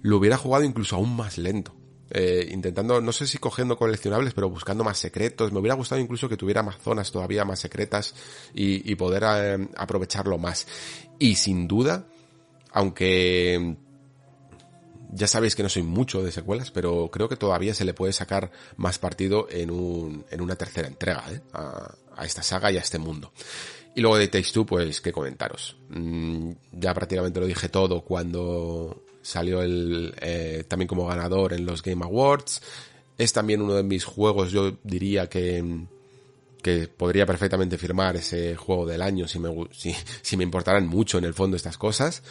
lo 0.03 0.19
hubiera 0.19 0.37
jugado 0.37 0.65
incluso 0.65 0.97
aún 0.97 1.17
más 1.17 1.39
lento 1.39 1.75
eh, 2.13 2.49
intentando, 2.51 3.01
no 3.01 3.13
sé 3.13 3.27
si 3.27 3.39
cogiendo 3.39 3.79
coleccionables, 3.79 4.35
pero 4.35 4.51
buscando 4.51 4.83
más 4.83 4.99
secretos. 4.99 5.53
Me 5.53 5.61
hubiera 5.61 5.77
gustado 5.77 6.01
incluso 6.01 6.29
que 6.29 6.37
tuviera 6.37 6.63
más 6.63 6.77
zonas 6.79 7.13
todavía 7.13 7.45
más 7.45 7.61
secretas 7.61 8.15
y, 8.53 8.91
y 8.91 8.97
poder 8.97 9.23
eh, 9.27 9.69
aprovecharlo 9.77 10.37
más. 10.37 10.67
Y 11.21 11.37
sin 11.37 11.69
duda, 11.69 12.07
aunque 12.73 13.77
ya 15.13 15.27
sabéis 15.27 15.55
que 15.55 15.63
no 15.63 15.69
soy 15.69 15.83
mucho 15.83 16.23
de 16.23 16.33
secuelas, 16.33 16.71
pero 16.71 17.11
creo 17.13 17.29
que 17.29 17.37
todavía 17.37 17.75
se 17.75 17.85
le 17.85 17.95
puede 17.95 18.15
sacar 18.15 18.51
más 18.77 18.99
partido 18.99 19.47
en, 19.51 19.71
un, 19.71 20.25
en 20.31 20.41
una 20.41 20.57
tercera 20.57 20.89
entrega 20.89 21.25
¿eh? 21.31 21.41
a, 21.53 22.25
esta 22.25 22.43
saga 22.43 22.73
y 22.73 22.79
a 22.79 22.81
este 22.81 22.99
mundo. 22.99 23.33
Y 23.95 24.01
luego 24.01 24.17
de 24.17 24.29
Takes 24.29 24.51
Two, 24.53 24.65
pues 24.65 25.03
qué 25.03 25.13
comentaros. 25.13 25.77
Mm, 25.91 26.53
ya 26.73 26.95
prácticamente 26.95 27.39
lo 27.39 27.47
dije 27.47 27.69
todo 27.69 28.03
cuando 28.03 29.05
salió 29.21 29.63
el, 29.63 30.15
eh, 30.23 30.65
también 30.67 30.89
como 30.89 31.07
ganador 31.07 31.53
en 31.53 31.67
los 31.67 31.83
Game 31.83 32.03
Awards. 32.03 32.63
Es 33.19 33.35
también 33.35 33.61
uno 33.61 33.75
de 33.75 33.83
mis 33.83 34.05
juegos, 34.05 34.53
yo 34.53 34.79
diría 34.85 35.29
que, 35.29 35.87
que 36.63 36.89
podría 36.89 37.27
perfectamente 37.27 37.79
firmar 37.79 38.17
ese 38.17 38.57
juego 38.57 38.87
del 38.87 39.03
año 39.03 39.27
si 39.27 39.39
me, 39.39 39.51
si, 39.73 39.95
si 40.23 40.37
me 40.37 40.45
importaran 40.45 40.87
mucho 40.87 41.19
en 41.19 41.25
el 41.25 41.35
fondo 41.35 41.57
estas 41.57 41.79
cosas. 41.79 42.23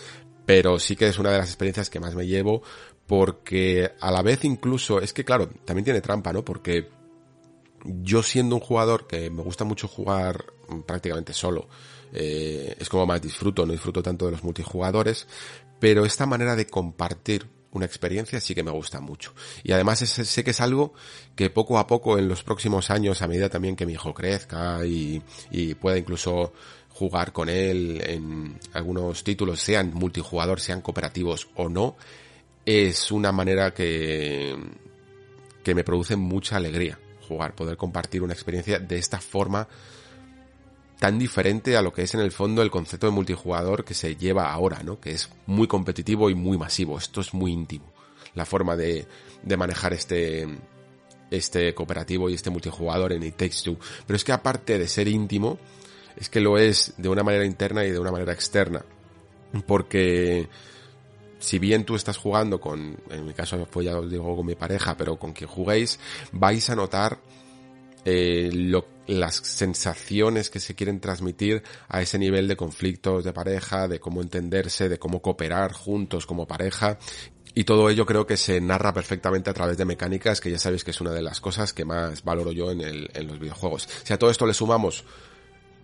Pero 0.46 0.80
sí 0.80 0.96
que 0.96 1.08
es 1.08 1.20
una 1.20 1.32
de 1.32 1.38
las 1.38 1.50
experiencias 1.50 1.90
que 1.90 2.00
más 2.00 2.16
me 2.16 2.26
llevo 2.26 2.64
porque 3.10 3.92
a 4.00 4.12
la 4.12 4.22
vez 4.22 4.46
incluso, 4.46 5.02
es 5.02 5.14
que 5.14 5.26
claro, 5.26 5.50
también 5.66 5.84
tiene 5.84 6.00
trampa, 6.00 6.32
¿no? 6.32 6.46
Porque 6.46 6.90
yo 7.84 8.22
siendo 8.22 8.56
un 8.56 8.62
jugador 8.62 9.08
que 9.08 9.32
me 9.32 9.42
gusta 9.42 9.64
mucho 9.64 9.88
jugar 9.88 10.46
prácticamente 10.86 11.34
solo, 11.34 11.68
eh, 12.14 12.76
es 12.80 12.88
como 12.88 13.08
más 13.08 13.22
disfruto, 13.22 13.66
no 13.66 13.72
disfruto 13.72 14.04
tanto 14.04 14.26
de 14.26 14.32
los 14.34 14.44
multijugadores, 14.44 15.28
pero 15.80 16.06
esta 16.06 16.28
manera 16.28 16.56
de 16.56 16.68
compartir 16.68 17.48
una 17.72 17.86
experiencia 17.86 18.40
sí 18.42 18.56
que 18.56 18.64
me 18.64 18.72
gusta 18.72 19.00
mucho. 19.00 19.34
Y 19.64 19.72
además 19.72 20.00
sé 20.00 20.44
que 20.44 20.52
es 20.52 20.62
algo 20.62 20.94
que 21.36 21.50
poco 21.50 21.78
a 21.78 21.88
poco 21.88 22.18
en 22.18 22.28
los 22.28 22.44
próximos 22.44 22.90
años, 22.90 23.22
a 23.22 23.28
medida 23.28 23.50
también 23.50 23.76
que 23.76 23.86
mi 23.86 23.94
hijo 23.94 24.14
crezca 24.14 24.86
y, 24.86 25.22
y 25.52 25.76
pueda 25.76 25.98
incluso 25.98 26.54
jugar 26.90 27.32
con 27.32 27.48
él 27.48 28.02
en 28.06 28.60
algunos 28.74 29.24
títulos, 29.24 29.62
sean 29.62 29.94
multijugador, 29.94 30.60
sean 30.60 30.82
cooperativos 30.82 31.48
o 31.56 31.70
no, 31.70 31.96
es 32.66 33.12
una 33.12 33.32
manera 33.32 33.74
que, 33.74 34.56
que 35.64 35.76
me 35.76 35.84
produce 35.84 36.16
mucha 36.16 36.58
alegría 36.58 37.00
jugar, 37.30 37.56
poder 37.56 37.78
compartir 37.78 38.24
una 38.24 38.34
experiencia 38.34 38.80
de 38.80 38.98
esta 38.98 39.20
forma 39.20 39.68
tan 41.00 41.18
diferente 41.18 41.78
a 41.78 41.82
lo 41.82 41.94
que 41.94 42.04
es 42.04 42.14
en 42.14 42.20
el 42.20 42.32
fondo 42.32 42.62
el 42.62 42.70
concepto 42.70 43.08
de 43.08 43.14
multijugador 43.14 43.86
que 43.86 43.94
se 43.94 44.18
lleva 44.18 44.52
ahora, 44.52 44.84
¿no? 44.84 45.00
Que 45.00 45.12
es 45.12 45.30
muy 45.46 45.68
competitivo 45.68 46.30
y 46.30 46.36
muy 46.36 46.58
masivo. 46.58 46.98
Esto 46.98 47.22
es 47.22 47.34
muy 47.34 47.54
íntimo. 47.54 47.92
La 48.36 48.46
forma 48.46 48.76
de, 48.76 49.08
de 49.42 49.58
manejar 49.58 49.94
este, 49.94 50.46
este 51.32 51.74
cooperativo 51.74 52.30
y 52.30 52.34
este 52.34 52.50
multijugador 52.50 53.14
en 53.14 53.24
It 53.24 53.38
Takes 53.38 53.64
Two. 53.64 53.78
Pero 54.06 54.18
es 54.18 54.24
que 54.26 54.34
aparte 54.34 54.78
de 54.78 54.88
ser 54.88 55.08
íntimo, 55.08 55.58
es 56.18 56.30
que 56.30 56.42
lo 56.42 56.58
es 56.58 56.94
de 56.98 57.08
una 57.08 57.24
manera 57.24 57.46
interna 57.46 57.86
y 57.86 57.92
de 57.92 58.00
una 58.00 58.12
manera 58.12 58.34
externa. 58.34 58.84
Porque 59.66 60.50
si 61.40 61.60
bien 61.60 61.86
tú 61.86 61.96
estás 61.96 62.18
jugando 62.18 62.60
con, 62.60 62.98
en 63.10 63.26
mi 63.26 63.34
caso 63.34 63.66
fue 63.72 63.86
ya 63.86 63.98
os 63.98 64.12
digo 64.12 64.36
con 64.36 64.46
mi 64.46 64.56
pareja, 64.56 64.98
pero 64.98 65.18
con 65.18 65.32
quien 65.32 65.50
juguéis, 65.50 65.98
vais 66.34 66.70
a 66.70 66.76
notar 66.76 67.20
eh, 68.06 68.50
lo, 68.54 68.88
las 69.08 69.36
sensaciones 69.36 70.50
que 70.50 70.60
se 70.60 70.76
quieren 70.76 71.00
transmitir 71.00 71.64
a 71.88 72.02
ese 72.02 72.20
nivel 72.20 72.48
de 72.48 72.56
conflictos 72.56 73.24
de 73.24 73.34
pareja, 73.34 73.88
de 73.88 74.00
cómo 74.00 74.22
entenderse, 74.22 74.90
de 74.90 75.00
cómo 75.00 75.22
cooperar 75.22 75.74
juntos 75.74 76.26
como 76.26 76.48
pareja. 76.48 76.98
Y 77.56 77.64
todo 77.64 77.90
ello 77.90 78.06
creo 78.06 78.28
que 78.28 78.38
se 78.38 78.62
narra 78.62 78.94
perfectamente 78.94 79.50
a 79.50 79.54
través 79.54 79.78
de 79.78 79.86
mecánicas, 79.86 80.40
que 80.40 80.52
ya 80.52 80.60
sabéis 80.60 80.84
que 80.84 80.92
es 80.92 81.02
una 81.02 81.12
de 81.12 81.24
las 81.24 81.42
cosas 81.42 81.74
que 81.74 81.84
más 81.84 82.24
valoro 82.24 82.52
yo 82.52 82.72
en, 82.72 82.82
el, 82.82 83.10
en 83.14 83.28
los 83.28 83.40
videojuegos. 83.40 83.90
Si 84.04 84.14
a 84.14 84.20
todo 84.20 84.30
esto 84.30 84.46
le 84.46 84.54
sumamos 84.54 85.04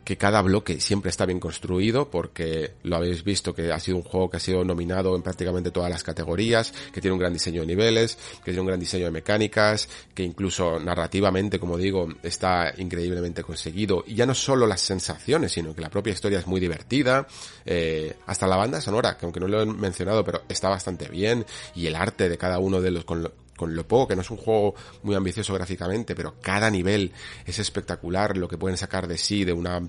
que 0.05 0.17
cada 0.17 0.41
bloque 0.43 0.79
siempre 0.79 1.09
está 1.09 1.25
bien 1.25 1.39
construido 1.39 2.09
porque 2.09 2.75
lo 2.83 2.95
habéis 2.95 3.23
visto 3.23 3.55
que 3.55 3.71
ha 3.71 3.79
sido 3.79 3.97
un 3.97 4.03
juego 4.03 4.29
que 4.29 4.37
ha 4.37 4.39
sido 4.39 4.63
nominado 4.63 5.15
en 5.15 5.23
prácticamente 5.23 5.71
todas 5.71 5.89
las 5.89 6.03
categorías, 6.03 6.71
que 6.93 7.01
tiene 7.01 7.13
un 7.13 7.19
gran 7.19 7.33
diseño 7.33 7.61
de 7.61 7.67
niveles, 7.67 8.15
que 8.37 8.51
tiene 8.51 8.61
un 8.61 8.67
gran 8.67 8.79
diseño 8.79 9.05
de 9.05 9.11
mecánicas, 9.11 9.89
que 10.13 10.23
incluso 10.23 10.79
narrativamente, 10.79 11.59
como 11.59 11.75
digo, 11.75 12.07
está 12.21 12.71
increíblemente 12.77 13.43
conseguido. 13.43 14.03
Y 14.05 14.13
ya 14.13 14.27
no 14.27 14.35
solo 14.35 14.67
las 14.67 14.81
sensaciones, 14.81 15.51
sino 15.51 15.73
que 15.73 15.81
la 15.81 15.89
propia 15.89 16.13
historia 16.13 16.37
es 16.37 16.45
muy 16.45 16.59
divertida, 16.59 17.27
eh, 17.65 18.15
hasta 18.27 18.45
la 18.45 18.57
banda 18.57 18.79
sonora, 18.81 19.17
que 19.17 19.25
aunque 19.25 19.39
no 19.39 19.47
lo 19.47 19.61
he 19.61 19.65
mencionado, 19.65 20.23
pero 20.23 20.43
está 20.47 20.69
bastante 20.69 21.09
bien, 21.09 21.45
y 21.73 21.87
el 21.87 21.95
arte 21.95 22.29
de 22.29 22.37
cada 22.37 22.59
uno 22.59 22.79
de 22.79 22.91
los, 22.91 23.05
con 23.05 23.23
con 23.55 23.75
lo 23.75 23.87
poco, 23.87 24.09
que 24.09 24.15
no 24.15 24.21
es 24.21 24.31
un 24.31 24.37
juego 24.37 24.75
muy 25.03 25.15
ambicioso 25.15 25.53
gráficamente, 25.53 26.15
pero 26.15 26.35
cada 26.41 26.69
nivel 26.69 27.11
es 27.45 27.59
espectacular 27.59 28.37
lo 28.37 28.47
que 28.47 28.57
pueden 28.57 28.77
sacar 28.77 29.07
de 29.07 29.17
sí 29.17 29.45
de 29.45 29.53
una 29.53 29.81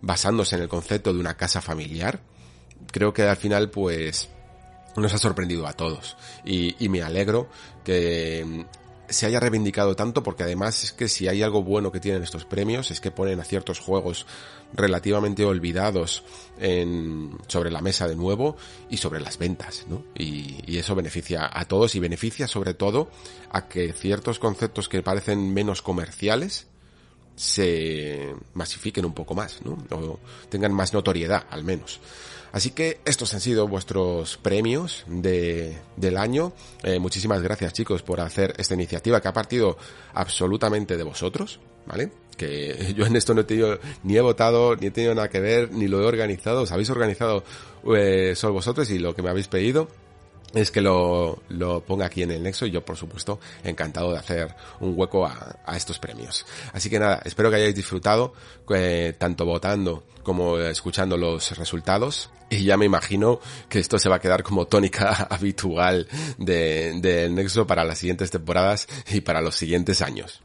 basándose 0.00 0.56
en 0.56 0.62
el 0.62 0.68
concepto 0.68 1.12
de 1.12 1.20
una 1.20 1.36
casa 1.36 1.60
familiar. 1.60 2.20
Creo 2.92 3.12
que 3.12 3.22
al 3.22 3.36
final 3.36 3.70
pues 3.70 4.28
nos 4.96 5.12
ha 5.12 5.18
sorprendido 5.18 5.66
a 5.66 5.72
todos 5.72 6.16
y, 6.44 6.82
y 6.84 6.88
me 6.88 7.02
alegro 7.02 7.48
que 7.84 8.66
se 9.08 9.26
haya 9.26 9.40
reivindicado 9.40 9.94
tanto 9.96 10.22
porque 10.22 10.42
además 10.42 10.84
es 10.84 10.92
que 10.92 11.08
si 11.08 11.28
hay 11.28 11.42
algo 11.42 11.62
bueno 11.62 11.92
que 11.92 12.00
tienen 12.00 12.22
estos 12.22 12.44
premios 12.44 12.90
es 12.90 13.00
que 13.00 13.10
ponen 13.10 13.40
a 13.40 13.44
ciertos 13.44 13.78
juegos 13.78 14.26
relativamente 14.72 15.44
olvidados 15.44 16.24
en, 16.58 17.38
sobre 17.46 17.70
la 17.70 17.80
mesa 17.80 18.08
de 18.08 18.16
nuevo 18.16 18.56
y 18.90 18.96
sobre 18.96 19.20
las 19.20 19.38
ventas, 19.38 19.86
¿no? 19.88 20.02
Y, 20.14 20.62
y, 20.66 20.78
eso 20.78 20.94
beneficia 20.94 21.48
a 21.52 21.64
todos 21.66 21.94
y 21.94 22.00
beneficia 22.00 22.48
sobre 22.48 22.74
todo 22.74 23.08
a 23.50 23.68
que 23.68 23.92
ciertos 23.92 24.38
conceptos 24.38 24.88
que 24.88 25.02
parecen 25.02 25.54
menos 25.54 25.82
comerciales 25.82 26.66
se 27.36 28.34
masifiquen 28.54 29.04
un 29.04 29.12
poco 29.12 29.34
más, 29.34 29.60
¿no? 29.62 29.78
O 29.90 30.18
tengan 30.48 30.72
más 30.72 30.92
notoriedad, 30.94 31.46
al 31.50 31.64
menos. 31.64 32.00
Así 32.52 32.70
que 32.70 33.00
estos 33.04 33.34
han 33.34 33.40
sido 33.40 33.68
vuestros 33.68 34.36
premios 34.38 35.04
de, 35.06 35.76
del 35.96 36.16
año. 36.16 36.52
Eh, 36.82 36.98
muchísimas 36.98 37.42
gracias 37.42 37.72
chicos 37.72 38.02
por 38.02 38.20
hacer 38.20 38.54
esta 38.58 38.74
iniciativa 38.74 39.20
que 39.20 39.28
ha 39.28 39.32
partido 39.32 39.76
absolutamente 40.14 40.96
de 40.96 41.02
vosotros, 41.04 41.60
¿vale? 41.86 42.10
Que 42.36 42.94
yo 42.96 43.06
en 43.06 43.16
esto 43.16 43.34
no 43.34 43.42
he 43.42 43.44
tenido, 43.44 43.78
ni 44.04 44.16
he 44.16 44.20
votado, 44.20 44.76
ni 44.76 44.86
he 44.86 44.90
tenido 44.90 45.14
nada 45.14 45.28
que 45.28 45.40
ver, 45.40 45.72
ni 45.72 45.88
lo 45.88 46.00
he 46.00 46.06
organizado. 46.06 46.62
Os 46.62 46.72
habéis 46.72 46.90
organizado 46.90 47.44
eh, 47.94 48.34
solo 48.36 48.54
vosotros 48.54 48.90
y 48.90 48.98
lo 48.98 49.14
que 49.14 49.22
me 49.22 49.30
habéis 49.30 49.48
pedido 49.48 49.88
es 50.56 50.70
que 50.70 50.80
lo, 50.80 51.42
lo, 51.50 51.84
ponga 51.84 52.06
aquí 52.06 52.22
en 52.22 52.30
el 52.30 52.42
nexo 52.42 52.64
y 52.66 52.70
yo 52.70 52.84
por 52.84 52.96
supuesto 52.96 53.38
encantado 53.62 54.12
de 54.12 54.18
hacer 54.18 54.54
un 54.80 54.94
hueco 54.96 55.26
a, 55.26 55.56
a 55.64 55.76
estos 55.76 55.98
premios. 55.98 56.46
Así 56.72 56.88
que 56.88 56.98
nada, 56.98 57.20
espero 57.24 57.50
que 57.50 57.56
hayáis 57.56 57.74
disfrutado 57.74 58.32
eh, 58.74 59.14
tanto 59.18 59.44
votando 59.44 60.04
como 60.22 60.58
escuchando 60.58 61.16
los 61.16 61.56
resultados 61.56 62.30
y 62.48 62.64
ya 62.64 62.76
me 62.76 62.86
imagino 62.86 63.38
que 63.68 63.78
esto 63.78 63.98
se 63.98 64.08
va 64.08 64.16
a 64.16 64.20
quedar 64.20 64.42
como 64.42 64.66
tónica 64.66 65.12
habitual 65.30 66.08
del 66.38 67.02
de 67.02 67.28
nexo 67.28 67.66
para 67.66 67.84
las 67.84 67.98
siguientes 67.98 68.30
temporadas 68.30 68.88
y 69.10 69.20
para 69.20 69.42
los 69.42 69.56
siguientes 69.56 70.00
años. 70.00 70.42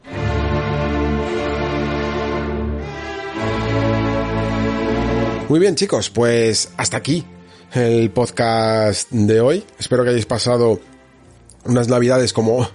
Muy 5.48 5.60
bien 5.60 5.76
chicos, 5.76 6.10
pues 6.10 6.72
hasta 6.78 6.98
aquí 6.98 7.26
el 7.74 8.12
podcast 8.12 9.10
de 9.12 9.42
hoy. 9.42 9.64
Espero 9.80 10.04
que 10.04 10.10
hayáis 10.10 10.26
pasado 10.26 10.80
unas 11.64 11.88
navidades 11.88 12.34
como 12.34 12.68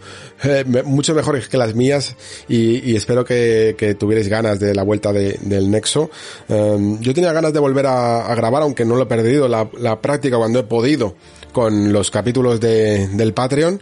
eh, 0.44 0.64
mucho 0.84 1.14
mejores 1.14 1.48
que 1.48 1.56
las 1.56 1.74
mías 1.74 2.14
y, 2.48 2.94
espero 2.94 3.24
que, 3.24 3.96
tuvierais 3.98 4.28
ganas 4.28 4.60
de 4.60 4.74
la 4.74 4.84
vuelta 4.84 5.12
de, 5.12 5.38
del 5.42 5.70
Nexo. 5.70 6.10
Um, 6.48 7.00
yo 7.00 7.12
tenía 7.12 7.32
ganas 7.32 7.52
de 7.52 7.58
volver 7.58 7.86
a, 7.86 8.26
a, 8.26 8.34
grabar, 8.34 8.62
aunque 8.62 8.84
no 8.84 8.96
lo 8.96 9.02
he 9.02 9.06
perdido 9.06 9.48
la, 9.48 9.68
la 9.78 10.00
práctica 10.00 10.36
cuando 10.36 10.60
he 10.60 10.64
podido 10.64 11.14
con 11.52 11.92
los 11.92 12.10
capítulos 12.10 12.60
de, 12.60 13.08
del 13.08 13.32
Patreon, 13.32 13.80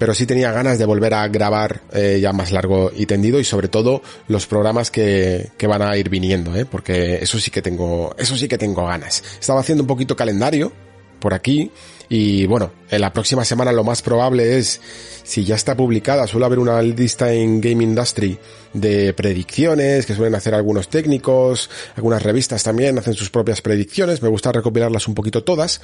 pero 0.00 0.14
sí 0.14 0.24
tenía 0.24 0.50
ganas 0.50 0.78
de 0.78 0.86
volver 0.86 1.12
a 1.12 1.28
grabar 1.28 1.82
eh, 1.92 2.20
ya 2.22 2.32
más 2.32 2.52
largo 2.52 2.90
y 2.96 3.04
tendido 3.04 3.38
y 3.38 3.44
sobre 3.44 3.68
todo 3.68 4.00
los 4.28 4.46
programas 4.46 4.90
que, 4.90 5.50
que 5.58 5.66
van 5.66 5.82
a 5.82 5.94
ir 5.98 6.08
viniendo, 6.08 6.56
¿eh? 6.56 6.64
porque 6.64 7.16
eso 7.16 7.38
sí 7.38 7.50
que 7.50 7.60
tengo, 7.60 8.14
eso 8.16 8.34
sí 8.34 8.48
que 8.48 8.56
tengo 8.56 8.86
ganas. 8.86 9.22
Estaba 9.38 9.60
haciendo 9.60 9.84
un 9.84 9.86
poquito 9.86 10.16
calendario 10.16 10.72
por 11.20 11.34
aquí 11.34 11.70
y 12.08 12.46
bueno, 12.46 12.72
en 12.90 13.02
la 13.02 13.12
próxima 13.12 13.44
semana 13.44 13.72
lo 13.72 13.84
más 13.84 14.00
probable 14.00 14.56
es, 14.56 14.80
si 15.22 15.44
ya 15.44 15.54
está 15.54 15.76
publicada, 15.76 16.26
suele 16.26 16.46
haber 16.46 16.60
una 16.60 16.80
lista 16.80 17.32
en 17.34 17.60
Game 17.60 17.84
Industry 17.84 18.38
de 18.72 19.12
predicciones 19.12 20.06
que 20.06 20.14
suelen 20.14 20.34
hacer 20.34 20.54
algunos 20.54 20.88
técnicos, 20.88 21.68
algunas 21.94 22.22
revistas 22.22 22.62
también 22.62 22.98
hacen 22.98 23.12
sus 23.12 23.28
propias 23.28 23.60
predicciones, 23.60 24.22
me 24.22 24.30
gusta 24.30 24.50
recopilarlas 24.50 25.06
un 25.08 25.14
poquito 25.14 25.44
todas, 25.44 25.82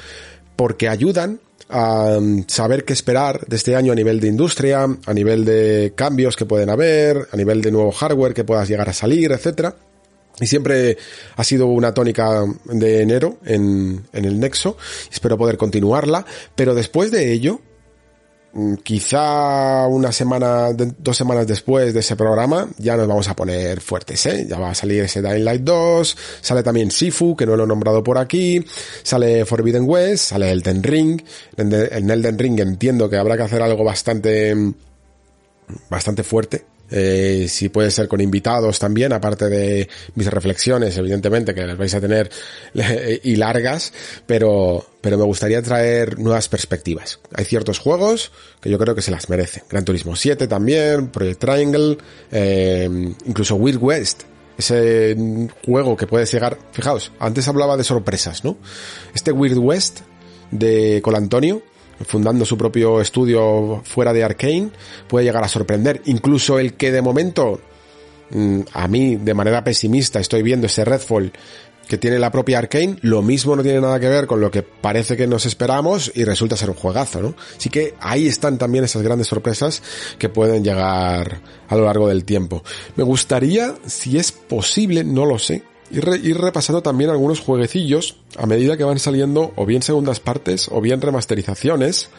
porque 0.57 0.89
ayudan 0.89 1.41
a 1.69 2.19
saber 2.47 2.85
qué 2.85 2.93
esperar 2.93 3.47
de 3.47 3.57
este 3.57 3.77
año 3.77 3.93
a 3.93 3.95
nivel 3.95 4.21
de 4.21 4.29
industria, 4.29 4.85
a 4.85 5.15
nivel 5.15 5.45
de 5.45 5.93
cambios 5.95 6.37
que 6.37 6.47
pueden 6.47 6.71
haber, 6.71 7.29
a 7.33 7.37
nivel 7.37 7.61
de 7.61 7.73
nuevo 7.73 7.93
hardware 7.93 8.35
que 8.35 8.45
puedas 8.45 8.69
llegar 8.69 8.89
a 8.89 8.93
salir, 8.93 9.33
etcétera. 9.33 9.75
Y 10.39 10.47
siempre 10.47 10.99
ha 11.37 11.45
sido 11.45 11.67
una 11.67 11.95
tónica 11.95 12.45
de 12.67 13.01
enero 13.01 13.39
en, 13.45 14.07
en 14.13 14.25
el 14.27 14.39
Nexo. 14.39 14.77
Espero 15.11 15.39
poder 15.39 15.57
continuarla. 15.57 16.27
Pero 16.55 16.75
después 16.75 17.11
de 17.11 17.33
ello, 17.33 17.61
quizá 18.83 19.87
una 19.87 20.13
semana, 20.13 20.73
dos 20.73 21.17
semanas 21.17 21.47
después 21.47 21.93
de 21.93 22.01
ese 22.01 22.17
programa, 22.17 22.69
ya 22.79 22.97
nos 22.97 23.07
vamos 23.07 23.29
a 23.29 23.37
poner 23.37 23.81
fuertes, 23.81 24.25
¿eh? 24.27 24.47
Ya 24.49 24.59
va 24.59 24.71
a 24.71 24.75
salir 24.75 25.03
ese 25.03 25.21
Dying 25.21 25.45
Light 25.45 25.63
2, 25.63 26.17
sale 26.41 26.63
también 26.63 26.91
Sifu, 26.91 27.37
que 27.37 27.45
no 27.45 27.57
lo 27.57 27.65
he 27.65 27.67
nombrado 27.67 28.03
por 28.03 28.19
aquí, 28.19 28.65
sale 29.03 29.45
Forbidden 29.45 29.85
West, 29.87 30.31
sale 30.31 30.51
Elden 30.51 30.83
Ring, 30.83 31.23
en 31.57 32.11
Elden 32.11 32.39
Ring 32.39 32.59
entiendo 32.61 33.11
que 33.11 33.17
habrá 33.17 33.37
que 33.37 33.43
hacer 33.43 33.63
algo 33.63 33.85
bastante, 33.85 34.55
bastante 35.91 36.23
fuerte, 36.23 36.65
eh, 36.91 37.47
si 37.49 37.69
puede 37.69 37.91
ser 37.91 38.09
con 38.09 38.21
invitados 38.21 38.79
también, 38.79 39.13
aparte 39.13 39.49
de 39.49 39.89
mis 40.15 40.27
reflexiones, 40.29 40.97
evidentemente, 40.97 41.55
que 41.55 41.67
las 41.67 41.77
vais 41.77 41.95
a 41.95 42.01
tener 42.01 42.31
y 43.23 43.37
largas, 43.37 43.93
pero, 44.27 44.87
pero 45.01 45.19
me 45.19 45.25
gustaría 45.25 45.63
traer 45.63 46.19
nuevas 46.19 46.49
perspectivas. 46.49 47.19
Hay 47.35 47.45
ciertos 47.45 47.79
juegos 47.79 48.33
que 48.61 48.71
yo 48.71 48.79
creo 48.79 48.95
que 48.95 49.03
se 49.03 49.11
las 49.11 49.29
merecen. 49.29 49.65
Gran 49.69 49.85
Turismo 49.85 50.17
7 50.17 50.47
también, 50.47 51.09
Project 51.09 51.41
Triangle, 51.41 51.99
eh, 52.31 52.89
incluso 53.27 53.57
Wild 53.57 53.83
West. 53.83 54.23
Ese 54.59 55.15
juego 55.67 55.97
que 55.99 56.07
puede 56.07 56.25
llegar, 56.25 56.59
fijaos, 56.73 57.13
antes 57.19 57.47
hablaba 57.47 57.77
de 57.77 57.85
sorpresas, 57.85 58.43
¿no? 58.43 58.57
Este 59.15 59.31
Wild 59.31 59.59
West 59.59 60.01
de 60.51 61.01
Colantonio, 61.03 61.63
fundando 62.05 62.45
su 62.45 62.59
propio 62.59 63.01
estudio 63.01 63.83
fuera 63.85 64.13
de 64.13 64.25
Arkane, 64.25 64.71
puede 65.09 65.25
llegar 65.25 65.45
a 65.45 65.49
sorprender. 65.49 66.03
Incluso 66.07 66.59
el 66.59 66.75
que 66.75 66.93
de 66.93 67.03
momento, 67.03 67.61
mm, 68.31 68.61
a 68.73 68.89
mí, 68.89 69.17
de 69.17 69.35
manera 69.35 69.65
pesimista, 69.65 70.21
estoy 70.21 70.43
viendo 70.43 70.67
ese 70.67 70.85
Redfall 70.85 71.33
que 71.89 71.99
tiene 71.99 72.19
la 72.19 72.33
propia 72.33 72.59
Arkane, 72.59 72.97
lo 73.03 73.23
mismo 73.23 73.55
no 73.55 73.63
tiene 73.63 73.81
nada 73.81 74.01
que 74.01 74.09
ver 74.09 74.27
con 74.27 74.41
lo 74.41 74.51
que 74.51 74.63
parece 74.63 75.17
que 75.17 75.27
nos 75.27 75.47
esperamos 75.47 76.11
y 76.15 76.25
resulta 76.25 76.57
ser 76.57 76.71
un 76.71 76.77
juegazo, 76.77 77.21
¿no? 77.21 77.35
Así 77.57 77.71
que 77.71 77.95
ahí 78.01 78.27
están 78.27 78.59
también 78.59 78.85
esas 78.85 79.03
grandes 79.03 79.29
sorpresas 79.29 79.83
que 80.19 80.29
pueden 80.29 80.65
llegar 80.65 81.41
a 81.69 81.77
lo 81.77 81.85
largo 81.85 82.09
del 82.09 82.25
tiempo. 82.25 82.65
Me 82.97 83.05
gustaría, 83.05 83.75
si 83.87 84.19
es 84.19 84.33
posible, 84.33 85.05
no 85.05 85.27
lo 85.27 85.39
sé, 85.39 85.63
ir, 85.91 86.05
re, 86.05 86.19
ir 86.19 86.39
repasando 86.39 86.83
también 86.83 87.11
algunos 87.11 87.41
jueguecillos 87.41 88.17
a 88.37 88.47
medida 88.47 88.77
que 88.77 88.85
van 88.85 88.99
saliendo 88.99 89.53
o 89.57 89.67
bien 89.67 89.83
segundas 89.83 90.21
partes 90.21 90.69
o 90.71 90.81
bien 90.81 91.01
remasterizaciones 91.01 92.11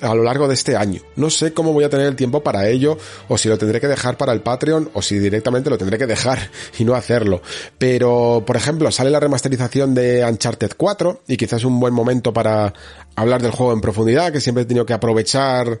a 0.00 0.14
lo 0.14 0.22
largo 0.22 0.48
de 0.48 0.54
este 0.54 0.76
año. 0.76 1.00
No 1.16 1.30
sé 1.30 1.52
cómo 1.52 1.72
voy 1.72 1.84
a 1.84 1.88
tener 1.88 2.06
el 2.06 2.16
tiempo 2.16 2.42
para 2.42 2.68
ello, 2.68 2.98
o 3.28 3.38
si 3.38 3.48
lo 3.48 3.58
tendré 3.58 3.80
que 3.80 3.88
dejar 3.88 4.16
para 4.16 4.32
el 4.32 4.40
Patreon, 4.40 4.90
o 4.92 5.02
si 5.02 5.18
directamente 5.18 5.70
lo 5.70 5.78
tendré 5.78 5.98
que 5.98 6.06
dejar 6.06 6.50
y 6.78 6.84
no 6.84 6.94
hacerlo. 6.94 7.42
Pero, 7.78 8.42
por 8.46 8.56
ejemplo, 8.56 8.90
sale 8.90 9.10
la 9.10 9.20
remasterización 9.20 9.94
de 9.94 10.24
Uncharted 10.24 10.72
4, 10.76 11.22
y 11.28 11.36
quizás 11.36 11.60
es 11.60 11.64
un 11.64 11.80
buen 11.80 11.94
momento 11.94 12.32
para 12.32 12.72
hablar 13.16 13.42
del 13.42 13.52
juego 13.52 13.72
en 13.72 13.80
profundidad, 13.80 14.32
que 14.32 14.40
siempre 14.40 14.62
he 14.62 14.66
tenido 14.66 14.86
que 14.86 14.92
aprovechar 14.92 15.80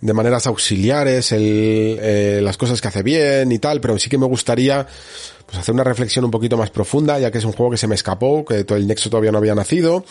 de 0.00 0.12
maneras 0.12 0.46
auxiliares 0.46 1.32
el, 1.32 1.98
eh, 2.00 2.40
las 2.42 2.56
cosas 2.56 2.80
que 2.80 2.88
hace 2.88 3.02
bien 3.02 3.50
y 3.50 3.58
tal, 3.58 3.80
pero 3.80 3.98
sí 3.98 4.08
que 4.08 4.18
me 4.18 4.26
gustaría 4.26 4.86
pues 5.46 5.58
hacer 5.58 5.74
una 5.74 5.84
reflexión 5.84 6.24
un 6.24 6.30
poquito 6.30 6.56
más 6.56 6.70
profunda, 6.70 7.18
ya 7.18 7.30
que 7.30 7.38
es 7.38 7.44
un 7.44 7.52
juego 7.52 7.72
que 7.72 7.78
se 7.78 7.88
me 7.88 7.94
escapó, 7.94 8.44
que 8.44 8.64
todo 8.64 8.78
el 8.78 8.86
Nexo 8.86 9.10
todavía 9.10 9.32
no 9.32 9.38
había 9.38 9.54
nacido. 9.54 10.04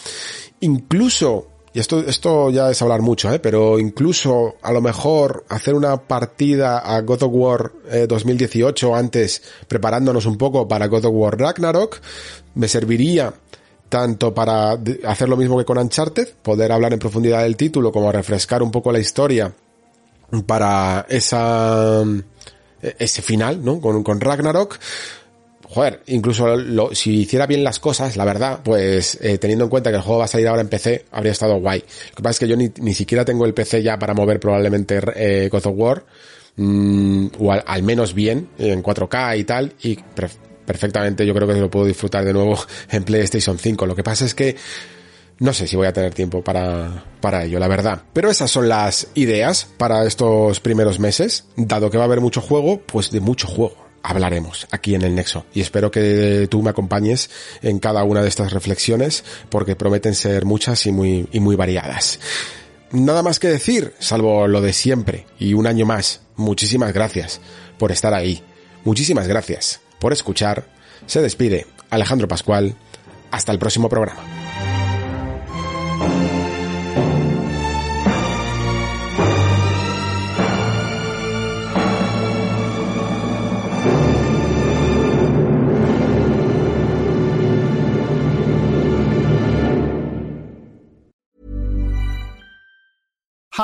Incluso, 0.61 1.47
y 1.73 1.79
esto, 1.79 1.99
esto 1.99 2.49
ya 2.49 2.71
es 2.71 2.81
hablar 2.81 3.01
mucho, 3.01 3.31
¿eh? 3.31 3.39
pero 3.39 3.77
incluso 3.79 4.55
a 4.61 4.71
lo 4.71 4.81
mejor 4.81 5.45
hacer 5.47 5.75
una 5.75 5.95
partida 6.01 6.79
a 6.79 6.99
God 7.01 7.23
of 7.23 7.31
War 7.33 7.71
eh, 7.89 8.07
2018 8.09 8.95
antes, 8.95 9.43
preparándonos 9.67 10.25
un 10.25 10.37
poco 10.37 10.67
para 10.67 10.87
God 10.87 11.05
of 11.05 11.13
War 11.13 11.39
Ragnarok, 11.39 12.01
me 12.55 12.67
serviría 12.67 13.31
tanto 13.89 14.33
para 14.33 14.71
hacer 15.05 15.29
lo 15.29 15.37
mismo 15.37 15.57
que 15.57 15.65
con 15.65 15.77
Uncharted, 15.77 16.29
poder 16.41 16.71
hablar 16.71 16.91
en 16.91 16.99
profundidad 16.99 17.43
del 17.43 17.55
título, 17.55 17.91
como 17.91 18.11
refrescar 18.11 18.61
un 18.63 18.71
poco 18.71 18.91
la 18.91 18.99
historia 18.99 19.53
para 20.45 21.05
esa 21.09 22.03
ese 22.81 23.21
final, 23.21 23.63
¿no? 23.63 23.81
Con, 23.81 24.03
con 24.03 24.21
Ragnarok 24.21 24.79
joder, 25.69 26.01
incluso 26.07 26.45
si 26.93 27.21
hiciera 27.21 27.45
bien 27.45 27.63
las 27.63 27.79
cosas, 27.79 28.15
la 28.15 28.25
verdad, 28.25 28.59
pues 28.63 29.17
eh, 29.21 29.37
teniendo 29.37 29.65
en 29.65 29.69
cuenta 29.69 29.89
que 29.89 29.97
el 29.97 30.01
juego 30.01 30.19
va 30.19 30.25
a 30.25 30.29
salir 30.29 30.47
ahora 30.47 30.61
en 30.61 30.69
PC, 30.69 31.05
habría 31.11 31.33
estado 31.33 31.59
guay. 31.59 31.79
Lo 31.79 32.15
que 32.15 32.23
pasa 32.23 32.31
es 32.31 32.39
que 32.39 32.47
yo 32.47 32.55
ni, 32.55 32.71
ni 32.79 32.93
siquiera 32.93 33.25
tengo 33.25 33.45
el 33.45 33.53
PC 33.53 33.83
ya 33.83 33.99
para 33.99 34.13
mover 34.13 34.39
probablemente 34.39 34.99
eh, 35.15 35.49
God 35.51 35.67
of 35.67 35.73
War, 35.75 36.05
mm, 36.55 37.27
o 37.39 37.51
al, 37.51 37.63
al, 37.65 37.83
menos 37.83 38.13
bien, 38.13 38.49
en 38.57 38.81
4K 38.81 39.39
y 39.39 39.43
tal, 39.43 39.73
y 39.81 39.97
perfectamente 40.65 41.25
yo 41.25 41.33
creo 41.33 41.47
que 41.47 41.55
lo 41.55 41.69
puedo 41.69 41.85
disfrutar 41.85 42.23
de 42.23 42.33
nuevo 42.33 42.57
en 42.91 43.03
PlayStation 43.03 43.57
5. 43.57 43.85
Lo 43.85 43.95
que 43.95 44.03
pasa 44.03 44.25
es 44.25 44.33
que 44.33 44.55
no 45.39 45.53
sé 45.53 45.67
si 45.67 45.75
voy 45.75 45.87
a 45.87 45.93
tener 45.93 46.13
tiempo 46.13 46.43
para, 46.43 47.03
para 47.21 47.43
ello, 47.43 47.59
la 47.59 47.67
verdad. 47.67 48.01
Pero 48.13 48.29
esas 48.29 48.49
son 48.49 48.67
las 48.67 49.07
ideas 49.13 49.67
para 49.77 50.05
estos 50.05 50.59
primeros 50.59 50.99
meses. 50.99 51.45
Dado 51.55 51.91
que 51.91 51.97
va 51.97 52.05
a 52.05 52.07
haber 52.07 52.21
mucho 52.21 52.41
juego, 52.41 52.81
pues 52.81 53.11
de 53.11 53.19
mucho 53.19 53.47
juego 53.47 53.87
hablaremos 54.07 54.67
aquí 54.71 54.95
en 54.95 55.01
el 55.01 55.13
Nexo. 55.15 55.45
Y 55.53 55.61
espero 55.61 55.91
que 55.91 56.47
tú 56.49 56.61
me 56.63 56.69
acompañes 56.69 57.29
en 57.61 57.79
cada 57.79 58.03
una 58.03 58.21
de 58.21 58.29
estas 58.29 58.53
reflexiones 58.53 59.23
porque 59.49 59.75
prometen 59.75 60.15
ser 60.15 60.45
muchas 60.45 60.85
y 60.85 60.91
muy, 60.91 61.27
y 61.31 61.39
muy 61.39 61.55
variadas. 61.55 62.19
Nada 62.91 63.21
más 63.21 63.37
que 63.37 63.49
decir, 63.49 63.93
salvo 63.99 64.47
lo 64.47 64.61
de 64.61 64.71
siempre 64.71 65.25
y 65.37 65.53
un 65.53 65.67
año 65.67 65.85
más. 65.85 66.21
Muchísimas 66.37 66.93
gracias 66.93 67.41
por 67.77 67.91
estar 67.91 68.13
ahí. 68.13 68.41
Muchísimas 68.85 69.27
gracias 69.27 69.81
por 69.99 70.13
escuchar. 70.13 70.65
Se 71.05 71.21
despide 71.21 71.67
Alejandro 71.89 72.27
Pascual. 72.27 72.75
Hasta 73.29 73.51
el 73.51 73.59
próximo 73.59 73.89
programa. 73.89 74.36